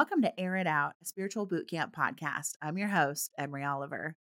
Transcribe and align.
Welcome 0.00 0.22
to 0.22 0.40
Air 0.40 0.56
It 0.56 0.66
Out, 0.66 0.94
a 1.02 1.04
spiritual 1.04 1.44
boot 1.44 1.68
camp 1.68 1.94
podcast. 1.94 2.52
I'm 2.62 2.78
your 2.78 2.88
host, 2.88 3.30
Emery 3.36 3.64
Oliver. 3.64 4.14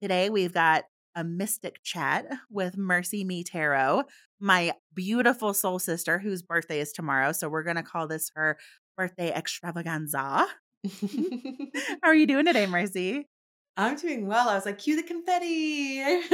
Today 0.00 0.30
we've 0.30 0.54
got 0.54 0.84
a 1.16 1.24
mystic 1.24 1.82
chat 1.82 2.26
with 2.52 2.76
Mercy 2.76 3.24
Me 3.24 3.42
Tarot, 3.42 4.04
my 4.38 4.74
beautiful 4.94 5.52
soul 5.52 5.80
sister 5.80 6.20
whose 6.20 6.42
birthday 6.42 6.78
is 6.78 6.92
tomorrow. 6.92 7.32
So 7.32 7.48
we're 7.48 7.64
going 7.64 7.74
to 7.74 7.82
call 7.82 8.06
this 8.06 8.30
her 8.36 8.56
birthday 8.96 9.32
extravaganza. 9.32 10.46
How 10.86 12.04
are 12.04 12.14
you 12.14 12.28
doing 12.28 12.44
today, 12.44 12.66
Mercy? 12.66 13.26
I'm 13.76 13.96
doing 13.96 14.28
well. 14.28 14.48
I 14.48 14.54
was 14.54 14.66
like, 14.66 14.78
cue 14.78 14.94
the 14.94 15.02
confetti. 15.02 15.48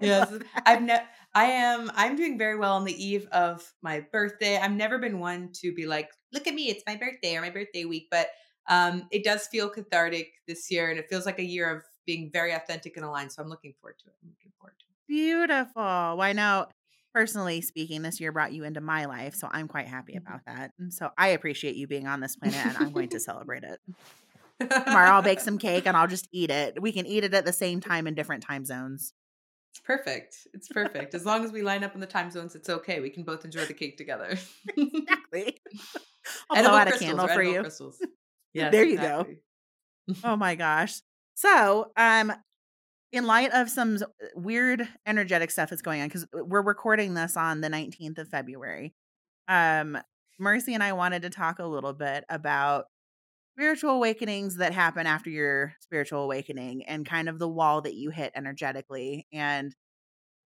yes. 0.00 0.32
I've 0.66 0.82
ne- 0.82 1.04
I 1.34 1.44
am 1.44 1.90
I'm 1.94 2.16
doing 2.16 2.36
very 2.38 2.56
well 2.58 2.74
on 2.76 2.84
the 2.84 3.04
eve 3.04 3.26
of 3.32 3.72
my 3.82 4.00
birthday. 4.00 4.56
I've 4.58 4.72
never 4.72 4.98
been 4.98 5.18
one 5.18 5.52
to 5.54 5.74
be 5.74 5.86
like, 5.86 6.12
look 6.32 6.46
at 6.46 6.54
me, 6.54 6.68
it's 6.68 6.82
my 6.86 6.96
birthday 6.96 7.36
or 7.36 7.40
my 7.40 7.50
birthday 7.50 7.84
week, 7.84 8.08
but 8.10 8.28
um 8.68 9.08
it 9.10 9.24
does 9.24 9.46
feel 9.48 9.68
cathartic 9.68 10.34
this 10.46 10.70
year 10.70 10.90
and 10.90 10.98
it 10.98 11.08
feels 11.08 11.26
like 11.26 11.38
a 11.38 11.44
year 11.44 11.70
of 11.74 11.84
being 12.06 12.30
very 12.30 12.52
authentic 12.52 12.96
and 12.96 13.04
aligned. 13.04 13.32
So 13.32 13.42
I'm 13.42 13.48
looking 13.48 13.74
forward 13.80 13.98
to 14.00 14.10
it. 14.10 14.16
I'm 14.22 14.28
looking 14.30 14.52
forward 14.58 14.74
to 14.80 14.86
it. 14.90 14.96
Beautiful. 15.08 15.82
Why 16.16 16.32
know 16.32 16.66
personally 17.14 17.60
speaking, 17.60 18.02
this 18.02 18.20
year 18.20 18.32
brought 18.32 18.52
you 18.52 18.64
into 18.64 18.80
my 18.80 19.04
life. 19.04 19.34
So 19.34 19.48
I'm 19.50 19.68
quite 19.68 19.86
happy 19.86 20.14
Mm-hmm. 20.14 20.16
about 20.16 20.40
that. 20.46 20.72
And 20.78 20.92
so 20.92 21.10
I 21.18 21.28
appreciate 21.28 21.76
you 21.76 21.86
being 21.86 22.06
on 22.06 22.20
this 22.20 22.36
planet 22.36 22.60
and 22.60 22.78
I'm 22.78 22.92
going 22.92 23.10
to 23.10 23.20
celebrate 23.20 23.64
it. 23.64 23.80
Tomorrow 24.86 25.12
I'll 25.12 25.22
bake 25.22 25.40
some 25.40 25.58
cake 25.58 25.86
and 25.86 25.96
I'll 25.96 26.06
just 26.08 26.28
eat 26.32 26.50
it. 26.50 26.80
We 26.80 26.92
can 26.92 27.06
eat 27.06 27.24
it 27.24 27.34
at 27.34 27.44
the 27.44 27.52
same 27.52 27.80
time 27.80 28.06
in 28.06 28.14
different 28.14 28.42
time 28.42 28.64
zones. 28.64 29.14
It's 29.72 29.80
perfect. 29.80 30.46
It's 30.52 30.68
perfect. 30.68 31.14
As 31.14 31.24
long 31.24 31.46
as 31.46 31.50
we 31.50 31.62
line 31.62 31.82
up 31.82 31.94
in 31.94 32.00
the 32.00 32.06
time 32.06 32.30
zones, 32.30 32.54
it's 32.54 32.68
okay. 32.68 33.00
We 33.00 33.08
can 33.08 33.22
both 33.22 33.44
enjoy 33.46 33.64
the 33.64 33.72
cake 33.74 33.96
together. 33.96 34.36
Exactly. 34.76 35.60
I'll 36.50 36.58
Edible 36.58 36.70
blow 36.70 36.78
out 36.78 36.88
a 36.88 36.98
candle 36.98 37.28
for 37.28 37.42
you. 37.42 37.60
Crystals. 37.60 37.98
Yes, 38.54 38.70
There 38.70 38.84
you 38.84 38.98
go. 38.98 39.26
Oh 40.22 40.36
my 40.36 40.56
gosh. 40.56 41.00
So, 41.34 41.90
um, 41.96 42.30
in 43.12 43.26
light 43.26 43.50
of 43.52 43.70
some 43.70 43.98
weird 44.34 44.86
energetic 45.06 45.50
stuff 45.50 45.70
that's 45.70 45.80
going 45.80 46.02
on, 46.02 46.08
because 46.08 46.26
we're 46.34 46.60
recording 46.60 47.14
this 47.14 47.34
on 47.34 47.62
the 47.62 47.68
19th 47.70 48.18
of 48.18 48.28
February, 48.28 48.92
um, 49.48 49.96
Mercy 50.38 50.74
and 50.74 50.82
I 50.82 50.92
wanted 50.92 51.22
to 51.22 51.30
talk 51.30 51.60
a 51.60 51.64
little 51.66 51.94
bit 51.94 52.24
about 52.28 52.86
spiritual 53.56 53.90
awakenings 53.90 54.56
that 54.56 54.72
happen 54.72 55.06
after 55.06 55.30
your 55.30 55.74
spiritual 55.80 56.22
awakening 56.24 56.84
and 56.84 57.06
kind 57.06 57.28
of 57.28 57.38
the 57.38 57.48
wall 57.48 57.82
that 57.82 57.94
you 57.94 58.10
hit 58.10 58.32
energetically 58.34 59.26
and 59.32 59.74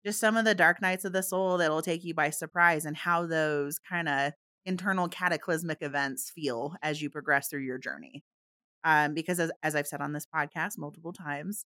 just 0.06 0.20
some 0.20 0.38
of 0.38 0.46
the 0.46 0.56
dark 0.56 0.82
nights 0.82 1.04
of 1.04 1.14
the 1.14 1.24
soul 1.24 1.58
that'll 1.58 1.82
take 1.82 2.04
you 2.04 2.14
by 2.14 2.30
surprise 2.30 2.86
and 2.86 2.96
how 2.96 3.26
those 3.26 3.80
kind 3.80 4.08
of 4.08 4.34
internal 4.66 5.08
cataclysmic 5.08 5.80
events 5.82 6.32
feel 6.34 6.76
as 6.82 7.02
you 7.02 7.10
progress 7.10 7.50
through 7.50 7.62
your 7.62 7.78
journey 7.78 8.24
um, 8.86 9.16
because 9.16 9.40
as, 9.40 9.52
as 9.64 9.76
I've 9.76 9.88
said 9.88 10.00
on 10.00 10.14
this 10.14 10.28
podcast 10.34 10.78
multiple 10.78 11.12
times, 11.12 11.66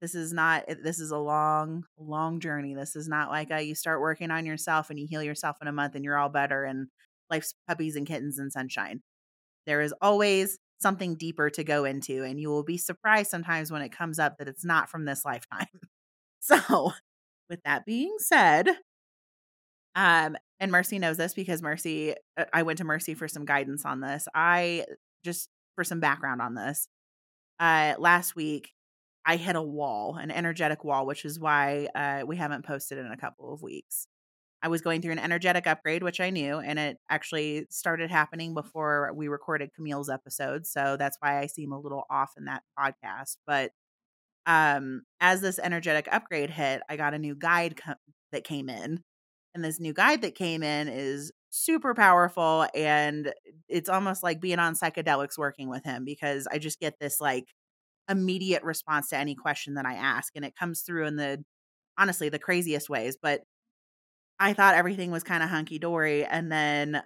this 0.00 0.14
is 0.14 0.32
not 0.32 0.64
this 0.82 1.00
is 1.00 1.10
a 1.10 1.18
long, 1.18 1.84
long 1.98 2.40
journey. 2.40 2.74
This 2.74 2.96
is 2.96 3.08
not 3.08 3.30
like 3.30 3.50
you 3.50 3.74
start 3.74 4.00
working 4.00 4.30
on 4.30 4.46
yourself 4.46 4.88
and 4.88 4.98
you 4.98 5.06
heal 5.08 5.22
yourself 5.22 5.56
in 5.60 5.68
a 5.68 5.72
month 5.72 5.96
and 5.96 6.04
you're 6.04 6.16
all 6.16 6.28
better 6.28 6.64
and 6.64 6.86
life's 7.30 7.54
puppies 7.68 7.96
and 7.96 8.06
kittens 8.06 8.38
and 8.38 8.52
sunshine. 8.52 9.02
There 9.66 9.80
is 9.80 9.92
always 10.00 10.58
something 10.82 11.16
deeper 11.16 11.50
to 11.50 11.64
go 11.64 11.84
into, 11.84 12.24
and 12.24 12.40
you 12.40 12.50
will 12.50 12.64
be 12.64 12.78
surprised 12.78 13.30
sometimes 13.30 13.72
when 13.72 13.82
it 13.82 13.90
comes 13.96 14.18
up 14.18 14.38
that 14.38 14.48
it's 14.48 14.64
not 14.64 14.90
from 14.90 15.04
this 15.04 15.24
lifetime. 15.24 15.66
So, 16.44 16.90
with 17.48 17.60
that 17.64 17.86
being 17.86 18.16
said, 18.18 18.68
um, 19.94 20.36
and 20.60 20.72
Mercy 20.72 20.98
knows 20.98 21.16
this 21.16 21.34
because 21.34 21.62
Mercy, 21.62 22.14
uh, 22.36 22.44
I 22.52 22.62
went 22.62 22.78
to 22.78 22.84
Mercy 22.84 23.14
for 23.14 23.28
some 23.28 23.44
guidance 23.44 23.84
on 23.84 24.00
this. 24.00 24.26
I 24.34 24.86
just 25.24 25.48
for 25.74 25.84
some 25.84 26.00
background 26.00 26.40
on 26.40 26.54
this. 26.54 26.88
Uh, 27.60 27.94
last 27.98 28.34
week, 28.36 28.70
I 29.24 29.36
hit 29.36 29.56
a 29.56 29.62
wall, 29.62 30.16
an 30.16 30.30
energetic 30.30 30.84
wall, 30.84 31.06
which 31.06 31.24
is 31.24 31.38
why 31.38 31.88
uh, 31.94 32.22
we 32.26 32.36
haven't 32.36 32.64
posted 32.66 32.98
in 32.98 33.06
a 33.06 33.16
couple 33.16 33.52
of 33.52 33.62
weeks. 33.62 34.06
I 34.62 34.68
was 34.68 34.80
going 34.80 35.02
through 35.02 35.12
an 35.12 35.18
energetic 35.18 35.66
upgrade, 35.66 36.04
which 36.04 36.20
I 36.20 36.30
knew, 36.30 36.58
and 36.58 36.78
it 36.78 36.98
actually 37.10 37.66
started 37.68 38.10
happening 38.10 38.54
before 38.54 39.12
we 39.14 39.26
recorded 39.26 39.74
Camille's 39.74 40.08
episode. 40.08 40.66
So 40.66 40.96
that's 40.96 41.16
why 41.20 41.40
I 41.40 41.46
seem 41.46 41.72
a 41.72 41.80
little 41.80 42.04
off 42.08 42.32
in 42.36 42.44
that 42.44 42.62
podcast. 42.78 43.36
But 43.46 43.72
um, 44.46 45.02
as 45.20 45.40
this 45.40 45.58
energetic 45.58 46.08
upgrade 46.10 46.50
hit, 46.50 46.82
I 46.88 46.96
got 46.96 47.14
a 47.14 47.18
new 47.18 47.34
guide 47.34 47.76
co- 47.76 47.94
that 48.30 48.44
came 48.44 48.68
in. 48.68 49.02
And 49.54 49.64
this 49.64 49.80
new 49.80 49.92
guide 49.92 50.22
that 50.22 50.34
came 50.34 50.62
in 50.62 50.88
is 50.88 51.32
super 51.50 51.94
powerful. 51.94 52.66
And 52.74 53.32
it's 53.68 53.88
almost 53.88 54.22
like 54.22 54.40
being 54.40 54.58
on 54.58 54.74
psychedelics 54.74 55.36
working 55.38 55.68
with 55.68 55.84
him 55.84 56.04
because 56.04 56.46
I 56.50 56.58
just 56.58 56.80
get 56.80 56.94
this 57.00 57.20
like 57.20 57.46
immediate 58.08 58.62
response 58.62 59.08
to 59.08 59.18
any 59.18 59.34
question 59.34 59.74
that 59.74 59.86
I 59.86 59.94
ask. 59.94 60.32
And 60.36 60.44
it 60.44 60.56
comes 60.56 60.82
through 60.82 61.06
in 61.06 61.16
the 61.16 61.44
honestly 61.98 62.28
the 62.28 62.38
craziest 62.38 62.88
ways. 62.88 63.18
But 63.20 63.42
I 64.42 64.54
thought 64.54 64.74
everything 64.74 65.12
was 65.12 65.22
kind 65.22 65.40
of 65.40 65.48
hunky 65.48 65.78
dory. 65.78 66.24
And 66.24 66.50
then 66.50 67.00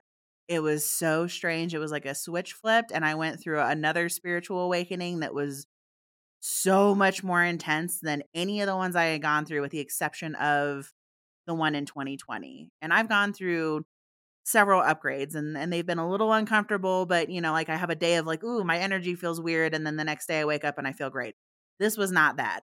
it 0.49 0.61
was 0.61 0.89
so 0.89 1.27
strange. 1.27 1.75
It 1.75 1.79
was 1.79 1.93
like 1.93 2.07
a 2.07 2.15
switch 2.15 2.55
flipped. 2.55 2.93
And 2.93 3.05
I 3.05 3.15
went 3.15 3.43
through 3.43 3.61
another 3.61 4.09
spiritual 4.09 4.61
awakening 4.61 5.21
that 5.21 5.35
was 5.35 5.67
so 6.41 6.95
much 6.95 7.23
more 7.23 7.45
intense 7.45 8.01
than 8.01 8.23
any 8.35 8.63
of 8.63 8.67
the 8.67 8.77
ones 8.77 8.97
I 8.97 9.07
had 9.07 9.21
gone 9.21 9.45
through, 9.45 9.61
with 9.61 9.71
the 9.71 9.81
exception 9.81 10.35
of 10.37 10.91
the 11.47 11.55
one 11.55 11.75
in 11.75 11.85
2020. 11.85 12.71
And 12.81 12.91
I've 12.91 13.09
gone 13.09 13.35
through 13.35 13.85
several 14.45 14.81
upgrades 14.81 15.35
and, 15.35 15.59
and 15.59 15.71
they've 15.71 15.85
been 15.85 15.99
a 15.99 16.09
little 16.09 16.33
uncomfortable, 16.33 17.05
but 17.05 17.29
you 17.29 17.43
know, 17.43 17.53
like 17.53 17.69
I 17.69 17.77
have 17.77 17.91
a 17.91 17.97
day 17.97 18.17
of 18.17 18.27
like, 18.27 18.45
ooh, 18.45 18.65
my 18.65 18.79
energy 18.79 19.15
feels 19.15 19.43
weird. 19.43 19.75
And 19.75 19.87
then 19.87 19.97
the 19.97 20.05
next 20.05 20.27
day 20.27 20.41
I 20.41 20.47
wake 20.47 20.65
up 20.65 20.79
and 20.79 20.87
I 20.87 20.93
feel 20.93 21.11
great. 21.11 21.35
This 21.81 21.99
was 21.99 22.13
not 22.13 22.39
that. 22.39 22.63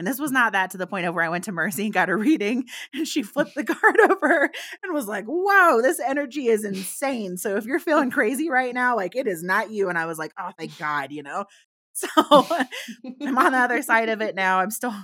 And 0.00 0.06
this 0.06 0.18
was 0.18 0.32
not 0.32 0.52
that 0.52 0.70
to 0.70 0.78
the 0.78 0.86
point 0.86 1.04
of 1.04 1.14
where 1.14 1.24
I 1.24 1.28
went 1.28 1.44
to 1.44 1.52
Mercy 1.52 1.84
and 1.84 1.92
got 1.92 2.08
a 2.08 2.16
reading 2.16 2.64
and 2.94 3.06
she 3.06 3.22
flipped 3.22 3.54
the 3.54 3.64
card 3.66 4.00
over 4.00 4.50
and 4.82 4.94
was 4.94 5.06
like, 5.06 5.26
wow, 5.28 5.80
this 5.82 6.00
energy 6.00 6.46
is 6.46 6.64
insane. 6.64 7.36
So 7.36 7.56
if 7.56 7.66
you're 7.66 7.78
feeling 7.78 8.10
crazy 8.10 8.48
right 8.48 8.72
now, 8.72 8.96
like 8.96 9.14
it 9.14 9.26
is 9.26 9.42
not 9.42 9.70
you. 9.70 9.90
And 9.90 9.98
I 9.98 10.06
was 10.06 10.18
like, 10.18 10.32
oh, 10.40 10.52
thank 10.58 10.78
God, 10.78 11.12
you 11.12 11.22
know? 11.22 11.44
So 11.92 12.08
I'm 12.16 13.36
on 13.36 13.52
the 13.52 13.58
other 13.58 13.82
side 13.82 14.08
of 14.08 14.22
it 14.22 14.34
now. 14.34 14.60
I'm 14.60 14.70
still 14.70 14.94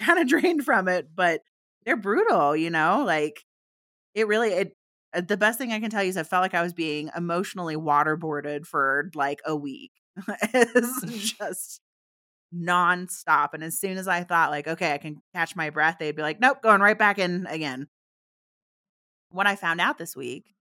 kind 0.00 0.18
of 0.18 0.26
drained 0.26 0.64
from 0.64 0.88
it, 0.88 1.06
but 1.14 1.42
they're 1.84 1.96
brutal, 1.96 2.56
you 2.56 2.70
know? 2.70 3.04
Like 3.06 3.44
it 4.14 4.26
really 4.26 4.48
it 4.48 4.76
uh, 5.14 5.20
the 5.20 5.36
best 5.36 5.58
thing 5.58 5.72
I 5.72 5.78
can 5.78 5.90
tell 5.90 6.02
you 6.02 6.08
is 6.08 6.16
I 6.16 6.24
felt 6.24 6.42
like 6.42 6.54
I 6.54 6.62
was 6.62 6.72
being 6.72 7.10
emotionally 7.16 7.76
waterboarded 7.76 8.66
for 8.66 9.10
like 9.14 9.38
a 9.46 9.54
week. 9.54 9.92
it's 10.52 11.36
just 11.38 11.80
nonstop. 12.54 13.54
And 13.54 13.64
as 13.64 13.78
soon 13.78 13.98
as 13.98 14.08
I 14.08 14.24
thought 14.24 14.50
like, 14.50 14.68
okay, 14.68 14.92
I 14.92 14.98
can 14.98 15.22
catch 15.34 15.56
my 15.56 15.70
breath, 15.70 15.96
they'd 15.98 16.16
be 16.16 16.22
like, 16.22 16.40
nope, 16.40 16.62
going 16.62 16.80
right 16.80 16.98
back 16.98 17.18
in 17.18 17.46
again. 17.46 17.88
What 19.30 19.46
I 19.46 19.56
found 19.56 19.80
out 19.80 19.98
this 19.98 20.14
week 20.14 20.54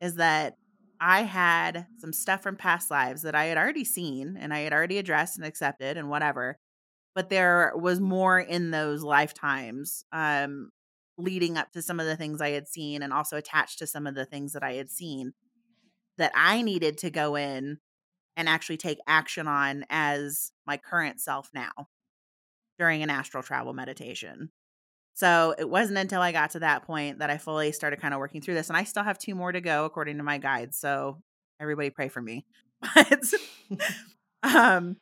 is 0.00 0.16
that 0.16 0.56
I 1.00 1.22
had 1.22 1.86
some 1.98 2.12
stuff 2.12 2.42
from 2.42 2.56
past 2.56 2.90
lives 2.90 3.22
that 3.22 3.34
I 3.34 3.46
had 3.46 3.58
already 3.58 3.84
seen 3.84 4.36
and 4.38 4.52
I 4.52 4.60
had 4.60 4.72
already 4.72 4.98
addressed 4.98 5.38
and 5.38 5.46
accepted 5.46 5.96
and 5.96 6.10
whatever. 6.10 6.58
But 7.14 7.28
there 7.28 7.72
was 7.74 8.00
more 8.00 8.38
in 8.38 8.70
those 8.70 9.02
lifetimes 9.02 10.04
um, 10.12 10.70
leading 11.18 11.56
up 11.56 11.72
to 11.72 11.82
some 11.82 12.00
of 12.00 12.06
the 12.06 12.16
things 12.16 12.40
I 12.40 12.50
had 12.50 12.68
seen 12.68 13.02
and 13.02 13.12
also 13.12 13.36
attached 13.36 13.78
to 13.78 13.86
some 13.86 14.06
of 14.06 14.14
the 14.14 14.24
things 14.26 14.52
that 14.52 14.62
I 14.62 14.74
had 14.74 14.90
seen 14.90 15.32
that 16.18 16.32
I 16.34 16.62
needed 16.62 16.98
to 16.98 17.10
go 17.10 17.34
in 17.34 17.78
and 18.36 18.48
actually 18.48 18.76
take 18.76 18.98
action 19.06 19.46
on 19.46 19.84
as 19.90 20.52
my 20.66 20.76
current 20.76 21.20
self 21.20 21.50
now 21.54 21.88
during 22.78 23.02
an 23.02 23.10
astral 23.10 23.42
travel 23.42 23.72
meditation. 23.74 24.50
So 25.14 25.54
it 25.58 25.68
wasn't 25.68 25.98
until 25.98 26.22
I 26.22 26.32
got 26.32 26.50
to 26.52 26.60
that 26.60 26.84
point 26.84 27.18
that 27.18 27.28
I 27.28 27.36
fully 27.36 27.72
started 27.72 28.00
kind 28.00 28.14
of 28.14 28.20
working 28.20 28.40
through 28.40 28.54
this. 28.54 28.68
And 28.68 28.76
I 28.76 28.84
still 28.84 29.02
have 29.02 29.18
two 29.18 29.34
more 29.34 29.52
to 29.52 29.60
go 29.60 29.84
according 29.84 30.16
to 30.16 30.22
my 30.22 30.38
guides. 30.38 30.78
So 30.78 31.18
everybody 31.60 31.90
pray 31.90 32.08
for 32.08 32.22
me. 32.22 32.46
But 32.94 33.24
um 34.42 34.96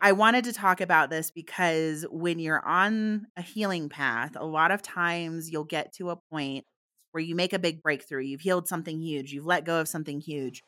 I 0.00 0.12
wanted 0.12 0.44
to 0.44 0.52
talk 0.52 0.80
about 0.80 1.10
this 1.10 1.30
because 1.30 2.06
when 2.10 2.38
you're 2.38 2.64
on 2.64 3.26
a 3.36 3.42
healing 3.42 3.88
path, 3.88 4.36
a 4.36 4.44
lot 4.44 4.70
of 4.70 4.82
times 4.82 5.50
you'll 5.50 5.64
get 5.64 5.92
to 5.94 6.10
a 6.10 6.16
point 6.16 6.64
where 7.12 7.22
you 7.22 7.34
make 7.34 7.52
a 7.52 7.58
big 7.58 7.82
breakthrough. 7.82 8.22
You've 8.22 8.42
healed 8.42 8.68
something 8.68 9.00
huge, 9.00 9.32
you've 9.32 9.46
let 9.46 9.64
go 9.64 9.80
of 9.80 9.88
something 9.88 10.20
huge, 10.20 10.62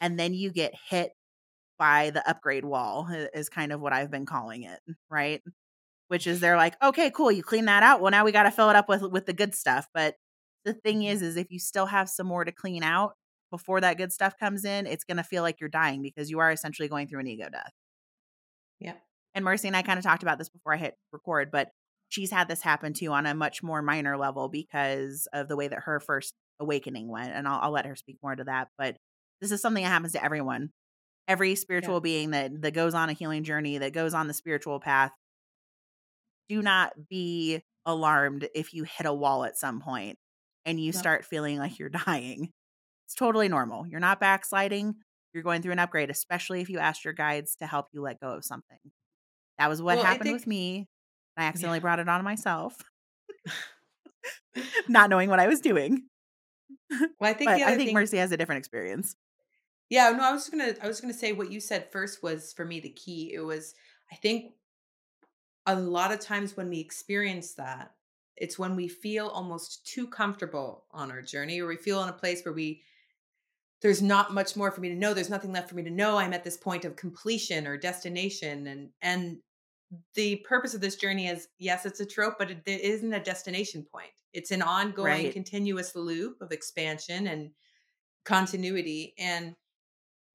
and 0.00 0.18
then 0.18 0.34
you 0.34 0.50
get 0.52 0.74
hit 0.90 1.12
by 1.78 2.10
the 2.10 2.28
upgrade 2.28 2.64
wall, 2.64 3.08
is 3.34 3.48
kind 3.48 3.72
of 3.72 3.80
what 3.80 3.92
I've 3.92 4.10
been 4.10 4.26
calling 4.26 4.64
it, 4.64 4.80
right? 5.10 5.42
Which 6.08 6.26
is 6.26 6.40
they're 6.40 6.56
like, 6.56 6.74
okay, 6.82 7.10
cool, 7.10 7.30
you 7.30 7.42
clean 7.42 7.66
that 7.66 7.82
out. 7.82 8.00
Well, 8.00 8.10
now 8.10 8.24
we 8.24 8.32
got 8.32 8.44
to 8.44 8.50
fill 8.50 8.70
it 8.70 8.76
up 8.76 8.88
with 8.88 9.02
with 9.02 9.26
the 9.26 9.32
good 9.32 9.54
stuff. 9.54 9.86
But 9.94 10.16
the 10.64 10.74
thing 10.74 11.02
is, 11.04 11.22
is 11.22 11.36
if 11.36 11.50
you 11.50 11.58
still 11.58 11.86
have 11.86 12.08
some 12.08 12.26
more 12.26 12.44
to 12.44 12.52
clean 12.52 12.82
out 12.82 13.12
before 13.50 13.80
that 13.80 13.98
good 13.98 14.12
stuff 14.12 14.38
comes 14.38 14.64
in, 14.64 14.86
it's 14.86 15.04
going 15.04 15.16
to 15.18 15.22
feel 15.22 15.42
like 15.42 15.60
you're 15.60 15.68
dying 15.68 16.02
because 16.02 16.30
you 16.30 16.38
are 16.40 16.50
essentially 16.50 16.88
going 16.88 17.08
through 17.08 17.20
an 17.20 17.26
ego 17.26 17.48
death 17.50 17.72
yeah. 18.80 18.94
and 19.34 19.44
Mercy 19.44 19.68
and 19.68 19.76
I 19.76 19.82
kind 19.82 19.98
of 19.98 20.04
talked 20.04 20.22
about 20.22 20.38
this 20.38 20.48
before 20.48 20.74
I 20.74 20.78
hit 20.78 20.94
record, 21.12 21.50
but 21.50 21.70
she's 22.08 22.30
had 22.30 22.48
this 22.48 22.62
happen 22.62 22.92
too 22.92 23.12
on 23.12 23.26
a 23.26 23.34
much 23.34 23.62
more 23.62 23.82
minor 23.82 24.16
level 24.16 24.48
because 24.48 25.28
of 25.32 25.48
the 25.48 25.56
way 25.56 25.68
that 25.68 25.80
her 25.84 26.00
first 26.00 26.34
awakening 26.60 27.08
went. 27.08 27.32
And 27.34 27.46
I'll, 27.46 27.60
I'll 27.60 27.70
let 27.70 27.86
her 27.86 27.96
speak 27.96 28.18
more 28.22 28.34
to 28.34 28.44
that. 28.44 28.68
But 28.78 28.96
This 29.40 29.52
is 29.52 29.60
something 29.60 29.84
that 29.84 29.90
happens 29.90 30.12
to 30.12 30.24
everyone. 30.24 30.70
Every 31.26 31.54
spiritual 31.54 31.96
yeah. 31.96 32.00
being 32.00 32.30
that 32.30 32.62
that 32.62 32.74
goes 32.74 32.94
on 32.94 33.10
a 33.10 33.12
healing 33.12 33.44
journey, 33.44 33.78
that 33.78 33.92
goes 33.92 34.14
on 34.14 34.28
the 34.28 34.34
spiritual 34.34 34.80
path. 34.80 35.12
Do 36.48 36.62
not 36.62 36.92
be 37.08 37.62
alarmed 37.84 38.48
if 38.54 38.72
you 38.72 38.84
hit 38.84 39.06
a 39.06 39.12
wall 39.12 39.44
at 39.44 39.58
some 39.58 39.80
point 39.80 40.18
and 40.64 40.78
you 40.80 40.92
start 40.92 41.24
feeling 41.24 41.58
like 41.58 41.78
you're 41.78 41.88
dying. 42.06 42.50
It's 43.06 43.14
totally 43.14 43.48
normal. 43.48 43.86
You're 43.86 44.00
not 44.00 44.20
backsliding. 44.20 44.94
You're 45.32 45.42
going 45.42 45.62
through 45.62 45.72
an 45.72 45.78
upgrade, 45.78 46.10
especially 46.10 46.60
if 46.60 46.68
you 46.68 46.78
asked 46.78 47.04
your 47.04 47.14
guides 47.14 47.56
to 47.56 47.66
help 47.66 47.86
you 47.92 48.02
let 48.02 48.20
go 48.20 48.30
of 48.30 48.44
something. 48.44 48.78
That 49.58 49.68
was 49.68 49.82
what 49.82 49.96
well, 49.96 50.04
happened 50.04 50.24
think, 50.24 50.36
with 50.36 50.46
me. 50.46 50.88
I 51.36 51.44
accidentally 51.44 51.78
yeah. 51.78 51.82
brought 51.82 52.00
it 52.00 52.08
on 52.08 52.24
myself, 52.24 52.76
not 54.88 55.10
knowing 55.10 55.30
what 55.30 55.40
I 55.40 55.46
was 55.46 55.60
doing. 55.60 56.02
Well, 56.90 57.30
I 57.30 57.32
think 57.32 57.50
I 57.50 57.76
think 57.76 57.88
thing, 57.88 57.94
Mercy 57.94 58.18
has 58.18 58.32
a 58.32 58.36
different 58.36 58.58
experience. 58.58 59.14
Yeah, 59.90 60.10
no, 60.10 60.22
I 60.22 60.32
was 60.32 60.48
gonna 60.48 60.74
I 60.82 60.86
was 60.86 61.00
gonna 61.00 61.14
say 61.14 61.32
what 61.32 61.50
you 61.50 61.60
said 61.60 61.90
first 61.90 62.22
was 62.22 62.52
for 62.52 62.64
me 62.64 62.80
the 62.80 62.90
key. 62.90 63.32
It 63.32 63.40
was 63.40 63.74
I 64.12 64.16
think 64.16 64.52
a 65.66 65.74
lot 65.74 66.12
of 66.12 66.20
times 66.20 66.56
when 66.56 66.68
we 66.68 66.80
experience 66.80 67.54
that, 67.54 67.92
it's 68.36 68.58
when 68.58 68.76
we 68.76 68.88
feel 68.88 69.28
almost 69.28 69.86
too 69.86 70.06
comfortable 70.06 70.84
on 70.90 71.10
our 71.10 71.22
journey, 71.22 71.60
or 71.60 71.66
we 71.66 71.76
feel 71.76 72.02
in 72.02 72.08
a 72.08 72.12
place 72.12 72.44
where 72.44 72.54
we 72.54 72.82
there's 73.80 74.02
not 74.02 74.34
much 74.34 74.56
more 74.56 74.72
for 74.72 74.80
me 74.80 74.88
to 74.88 74.94
know. 74.94 75.14
There's 75.14 75.30
nothing 75.30 75.52
left 75.52 75.68
for 75.68 75.76
me 75.76 75.84
to 75.84 75.90
know. 75.90 76.16
I'm 76.16 76.32
at 76.32 76.44
this 76.44 76.56
point 76.56 76.84
of 76.84 76.96
completion 76.96 77.66
or 77.66 77.76
destination, 77.76 78.66
and 78.66 78.90
and 79.02 79.38
the 80.14 80.36
purpose 80.48 80.74
of 80.74 80.80
this 80.80 80.96
journey 80.96 81.28
is 81.28 81.48
yes, 81.58 81.86
it's 81.86 82.00
a 82.00 82.06
trope, 82.06 82.34
but 82.38 82.50
it, 82.50 82.62
it 82.66 82.80
isn't 82.82 83.12
a 83.12 83.22
destination 83.22 83.86
point. 83.90 84.10
It's 84.32 84.50
an 84.50 84.62
ongoing, 84.62 85.24
right. 85.24 85.32
continuous 85.32 85.96
loop 85.96 86.40
of 86.42 86.52
expansion 86.52 87.28
and 87.28 87.50
continuity. 88.24 89.14
And 89.18 89.54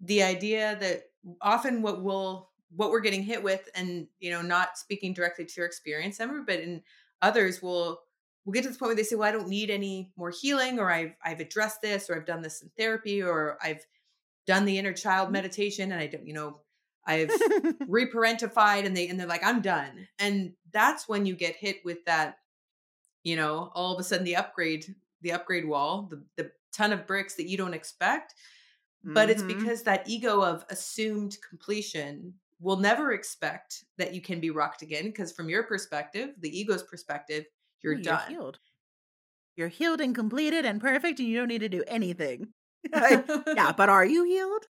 the 0.04 0.24
idea 0.24 0.78
that 0.80 1.04
often 1.42 1.82
what 1.82 2.04
we'll 2.04 2.50
what 2.76 2.90
we're 2.90 3.02
getting 3.02 3.24
hit 3.24 3.44
with, 3.44 3.70
and 3.76 4.08
you 4.20 4.32
know, 4.32 4.42
not 4.42 4.78
speaking 4.78 5.14
directly 5.14 5.46
to 5.46 5.54
your 5.58 5.66
experience, 5.66 6.20
Emma, 6.20 6.44
but 6.46 6.60
in 6.60 6.82
others 7.22 7.62
will 7.62 8.02
will 8.46 8.54
get 8.54 8.64
to 8.64 8.70
the 8.70 8.78
point 8.78 8.90
where 8.90 8.96
they 8.96 9.04
say, 9.04 9.16
"Well, 9.16 9.30
I 9.30 9.32
don't 9.32 9.48
need 9.48 9.70
any 9.70 10.12
more 10.16 10.32
healing, 10.32 10.80
or 10.80 10.92
I've 10.92 11.16
I've 11.24 11.40
addressed 11.40 11.82
this, 11.82 12.10
or 12.10 12.16
I've 12.16 12.26
done 12.26 12.42
this 12.42 12.62
in 12.62 12.70
therapy, 12.78 13.22
or 13.22 13.58
I've 13.62 13.86
done 14.46 14.66
the 14.66 14.78
inner 14.78 14.94
child 14.94 15.28
mm-hmm. 15.28 15.34
meditation, 15.34 15.92
and 15.92 16.02
I 16.02 16.08
don't, 16.08 16.28
you 16.28 16.34
know, 16.34 16.60
I've 17.06 17.30
reparentified 17.84 18.86
and 18.86 18.96
they 18.96 19.08
and 19.08 19.20
they're 19.20 19.28
like, 19.28 19.44
I'm 19.44 19.62
done. 19.62 20.08
And 20.20 20.54
that's 20.72 21.08
when 21.08 21.26
you 21.26 21.36
get 21.36 21.56
hit 21.56 21.78
with 21.84 22.06
that, 22.06 22.38
you 23.24 23.36
know, 23.36 23.72
all 23.74 23.94
of 23.94 24.00
a 24.00 24.04
sudden 24.04 24.26
the 24.26 24.36
upgrade, 24.36 24.96
the 25.22 25.34
upgrade 25.34 25.68
wall, 25.68 26.08
the 26.10 26.24
the 26.38 26.52
ton 26.72 26.94
of 26.94 27.08
bricks 27.08 27.36
that 27.36 27.48
you 27.48 27.58
don't 27.58 27.74
expect. 27.74 28.34
But 29.04 29.28
mm-hmm. 29.28 29.32
it's 29.32 29.44
because 29.44 29.84
that 29.84 30.08
ego 30.08 30.42
of 30.42 30.66
assumed 30.70 31.38
completion 31.48 32.34
will 32.60 32.78
never 32.78 33.12
expect 33.12 33.84
that 33.98 34.14
you 34.14 34.22
can 34.22 34.40
be 34.40 34.50
rocked 34.50 34.82
again. 34.82 35.06
Because 35.06 35.34
from 35.34 35.50
your 35.50 35.64
perspective, 35.64 36.30
the 36.40 36.58
ego's 36.58 36.84
perspective, 36.84 37.46
you're, 37.84 37.94
you're 37.94 38.02
done. 38.02 38.30
Healed. 38.30 38.60
You're 39.56 39.68
healed 39.68 40.02
and 40.02 40.16
completed 40.16 40.66
and 40.66 40.82
perfect, 40.82 41.20
and 41.20 41.28
you 41.28 41.38
don't 41.38 41.50
need 41.50 41.60
to 41.60 41.70
do 41.70 41.84
anything. 41.88 42.48
yeah, 42.94 43.74
but 43.78 43.90
are 43.90 44.06
you 44.06 44.24
healed? 44.24 44.66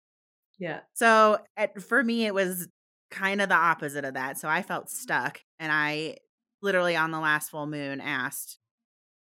Yeah. 0.58 0.80
So 0.94 1.38
at, 1.56 1.80
for 1.82 2.02
me, 2.02 2.26
it 2.26 2.34
was 2.34 2.68
kind 3.10 3.40
of 3.40 3.48
the 3.48 3.56
opposite 3.56 4.04
of 4.04 4.14
that. 4.14 4.38
So 4.38 4.48
I 4.48 4.62
felt 4.62 4.90
stuck, 4.90 5.40
and 5.58 5.72
I 5.72 6.18
literally 6.62 6.96
on 6.96 7.10
the 7.10 7.20
last 7.20 7.50
full 7.50 7.66
moon 7.66 8.00
asked, 8.00 8.58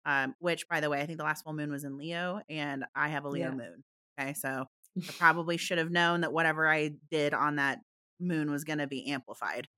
um, 0.06 0.34
which 0.38 0.68
by 0.68 0.80
the 0.80 0.90
way, 0.90 1.00
I 1.00 1.06
think 1.06 1.18
the 1.18 1.24
last 1.24 1.44
full 1.44 1.52
moon 1.52 1.70
was 1.70 1.84
in 1.84 1.98
Leo, 1.98 2.40
and 2.48 2.84
I 2.94 3.08
have 3.08 3.24
a 3.24 3.28
Leo 3.28 3.50
yeah. 3.50 3.54
moon. 3.54 3.84
Okay, 4.18 4.32
so 4.34 4.64
I 4.96 5.12
probably 5.19 5.56
should 5.56 5.79
have 5.79 5.91
known 5.91 6.23
that 6.23 6.32
whatever 6.32 6.69
I 6.69 6.93
did 7.11 7.35
on 7.35 7.56
that 7.56 7.81
moon 8.20 8.50
was 8.50 8.64
going 8.64 8.79
to 8.79 8.87
be 8.87 9.11
amplified. 9.11 9.69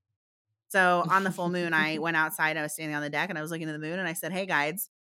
So 0.69 1.05
on 1.09 1.25
the 1.25 1.31
full 1.31 1.49
moon, 1.49 1.73
I 1.73 1.99
went 2.01 2.17
outside. 2.17 2.57
I 2.57 2.63
was 2.63 2.73
standing 2.73 2.97
on 2.97 3.03
the 3.03 3.11
deck 3.11 3.29
and 3.29 3.39
I 3.39 3.43
was 3.43 3.51
looking 3.51 3.69
at 3.69 3.73
the 3.73 3.79
moon, 3.79 3.99
and 3.99 4.09
I 4.09 4.13
said, 4.15 4.33
"Hey 4.33 4.47
guides, 4.47 4.91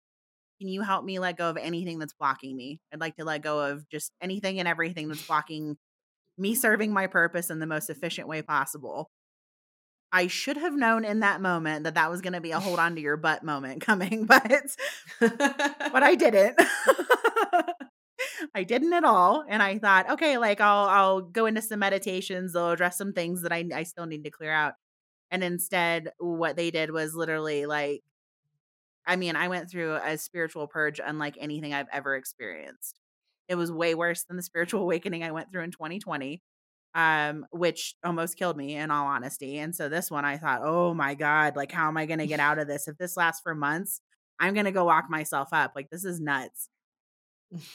can 0.60 0.68
you 0.68 0.82
help 0.82 1.04
me 1.04 1.18
let 1.18 1.36
go 1.36 1.50
of 1.50 1.56
anything 1.56 1.98
that's 1.98 2.14
blocking 2.14 2.56
me? 2.56 2.80
I'd 2.92 3.00
like 3.00 3.16
to 3.16 3.24
let 3.24 3.42
go 3.42 3.60
of 3.60 3.88
just 3.88 4.12
anything 4.20 4.58
and 4.58 4.68
everything 4.68 5.08
that's 5.08 5.26
blocking 5.26 5.76
me 6.38 6.54
serving 6.54 6.92
my 6.92 7.06
purpose 7.06 7.50
in 7.50 7.58
the 7.58 7.66
most 7.66 7.90
efficient 7.90 8.28
way 8.28 8.42
possible. 8.42 9.10
I 10.12 10.28
should 10.28 10.56
have 10.56 10.74
known 10.74 11.04
in 11.04 11.20
that 11.20 11.42
moment 11.42 11.84
that 11.84 11.94
that 11.94 12.10
was 12.10 12.22
going 12.22 12.32
to 12.32 12.40
be 12.40 12.52
a 12.52 12.60
hold 12.60 12.78
on 12.78 12.94
to 12.94 13.00
your 13.00 13.16
butt 13.16 13.42
moment 13.42 13.80
coming, 13.82 14.24
but 14.24 14.66
but 15.20 16.02
I 16.02 16.14
didn't. 16.14 16.58
I 18.54 18.64
didn't 18.64 18.92
at 18.92 19.04
all, 19.04 19.44
and 19.48 19.62
I 19.62 19.78
thought, 19.78 20.10
okay, 20.12 20.38
like 20.38 20.60
I'll 20.60 20.88
I'll 20.88 21.20
go 21.20 21.46
into 21.46 21.62
some 21.62 21.80
meditations. 21.80 22.52
They'll 22.52 22.70
address 22.70 22.98
some 22.98 23.12
things 23.12 23.42
that 23.42 23.52
I 23.52 23.64
I 23.74 23.82
still 23.84 24.06
need 24.06 24.24
to 24.24 24.30
clear 24.30 24.52
out. 24.52 24.74
And 25.30 25.42
instead, 25.42 26.10
what 26.18 26.56
they 26.56 26.70
did 26.70 26.90
was 26.90 27.14
literally 27.14 27.66
like, 27.66 28.02
I 29.06 29.16
mean, 29.16 29.36
I 29.36 29.48
went 29.48 29.70
through 29.70 29.96
a 29.96 30.18
spiritual 30.18 30.66
purge 30.66 31.00
unlike 31.04 31.36
anything 31.40 31.74
I've 31.74 31.88
ever 31.92 32.16
experienced. 32.16 33.00
It 33.48 33.54
was 33.56 33.70
way 33.72 33.94
worse 33.94 34.24
than 34.24 34.36
the 34.36 34.42
spiritual 34.42 34.82
awakening 34.84 35.24
I 35.24 35.32
went 35.32 35.50
through 35.52 35.62
in 35.64 35.70
2020, 35.70 36.42
um, 36.94 37.46
which 37.52 37.94
almost 38.04 38.38
killed 38.38 38.56
me 38.56 38.76
in 38.76 38.90
all 38.90 39.06
honesty. 39.06 39.58
And 39.58 39.74
so 39.74 39.88
this 39.88 40.10
one, 40.10 40.24
I 40.24 40.38
thought, 40.38 40.62
oh 40.64 40.94
my 40.94 41.14
God, 41.14 41.56
like, 41.56 41.72
how 41.72 41.88
am 41.88 41.96
I 41.96 42.06
going 42.06 42.18
to 42.20 42.26
get 42.26 42.40
out 42.48 42.58
of 42.58 42.68
this? 42.68 42.88
If 42.88 42.98
this 42.98 43.16
lasts 43.16 43.42
for 43.42 43.54
months, 43.54 44.00
I'm 44.38 44.54
going 44.54 44.66
to 44.66 44.72
go 44.72 44.84
lock 44.84 45.08
myself 45.08 45.48
up. 45.52 45.72
Like, 45.76 45.90
this 45.90 46.04
is 46.04 46.20
nuts 46.20 46.68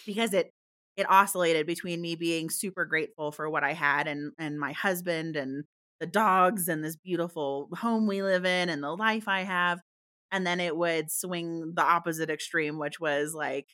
because 0.06 0.34
it, 0.34 0.52
it 0.98 1.10
oscillated 1.10 1.66
between 1.66 2.02
me 2.02 2.16
being 2.16 2.50
super 2.50 2.86
grateful 2.86 3.32
for 3.32 3.50
what 3.50 3.64
I 3.64 3.74
had 3.74 4.08
and 4.08 4.34
and 4.38 4.60
my 4.60 4.74
husband 4.74 5.36
and 5.36 5.64
the 6.00 6.08
dogs 6.08 6.68
and 6.68 6.84
this 6.84 6.96
beautiful 6.96 7.70
home 7.74 8.08
we 8.08 8.24
live 8.24 8.46
in 8.46 8.70
and 8.70 8.84
the 8.84 8.92
life 8.92 9.28
I 9.28 9.42
have 9.42 9.80
and 10.32 10.46
then 10.46 10.60
it 10.60 10.76
would 10.76 11.12
swing 11.12 11.74
the 11.76 11.84
opposite 11.84 12.30
extreme 12.30 12.78
which 12.78 13.00
was 13.00 13.34
like 13.34 13.68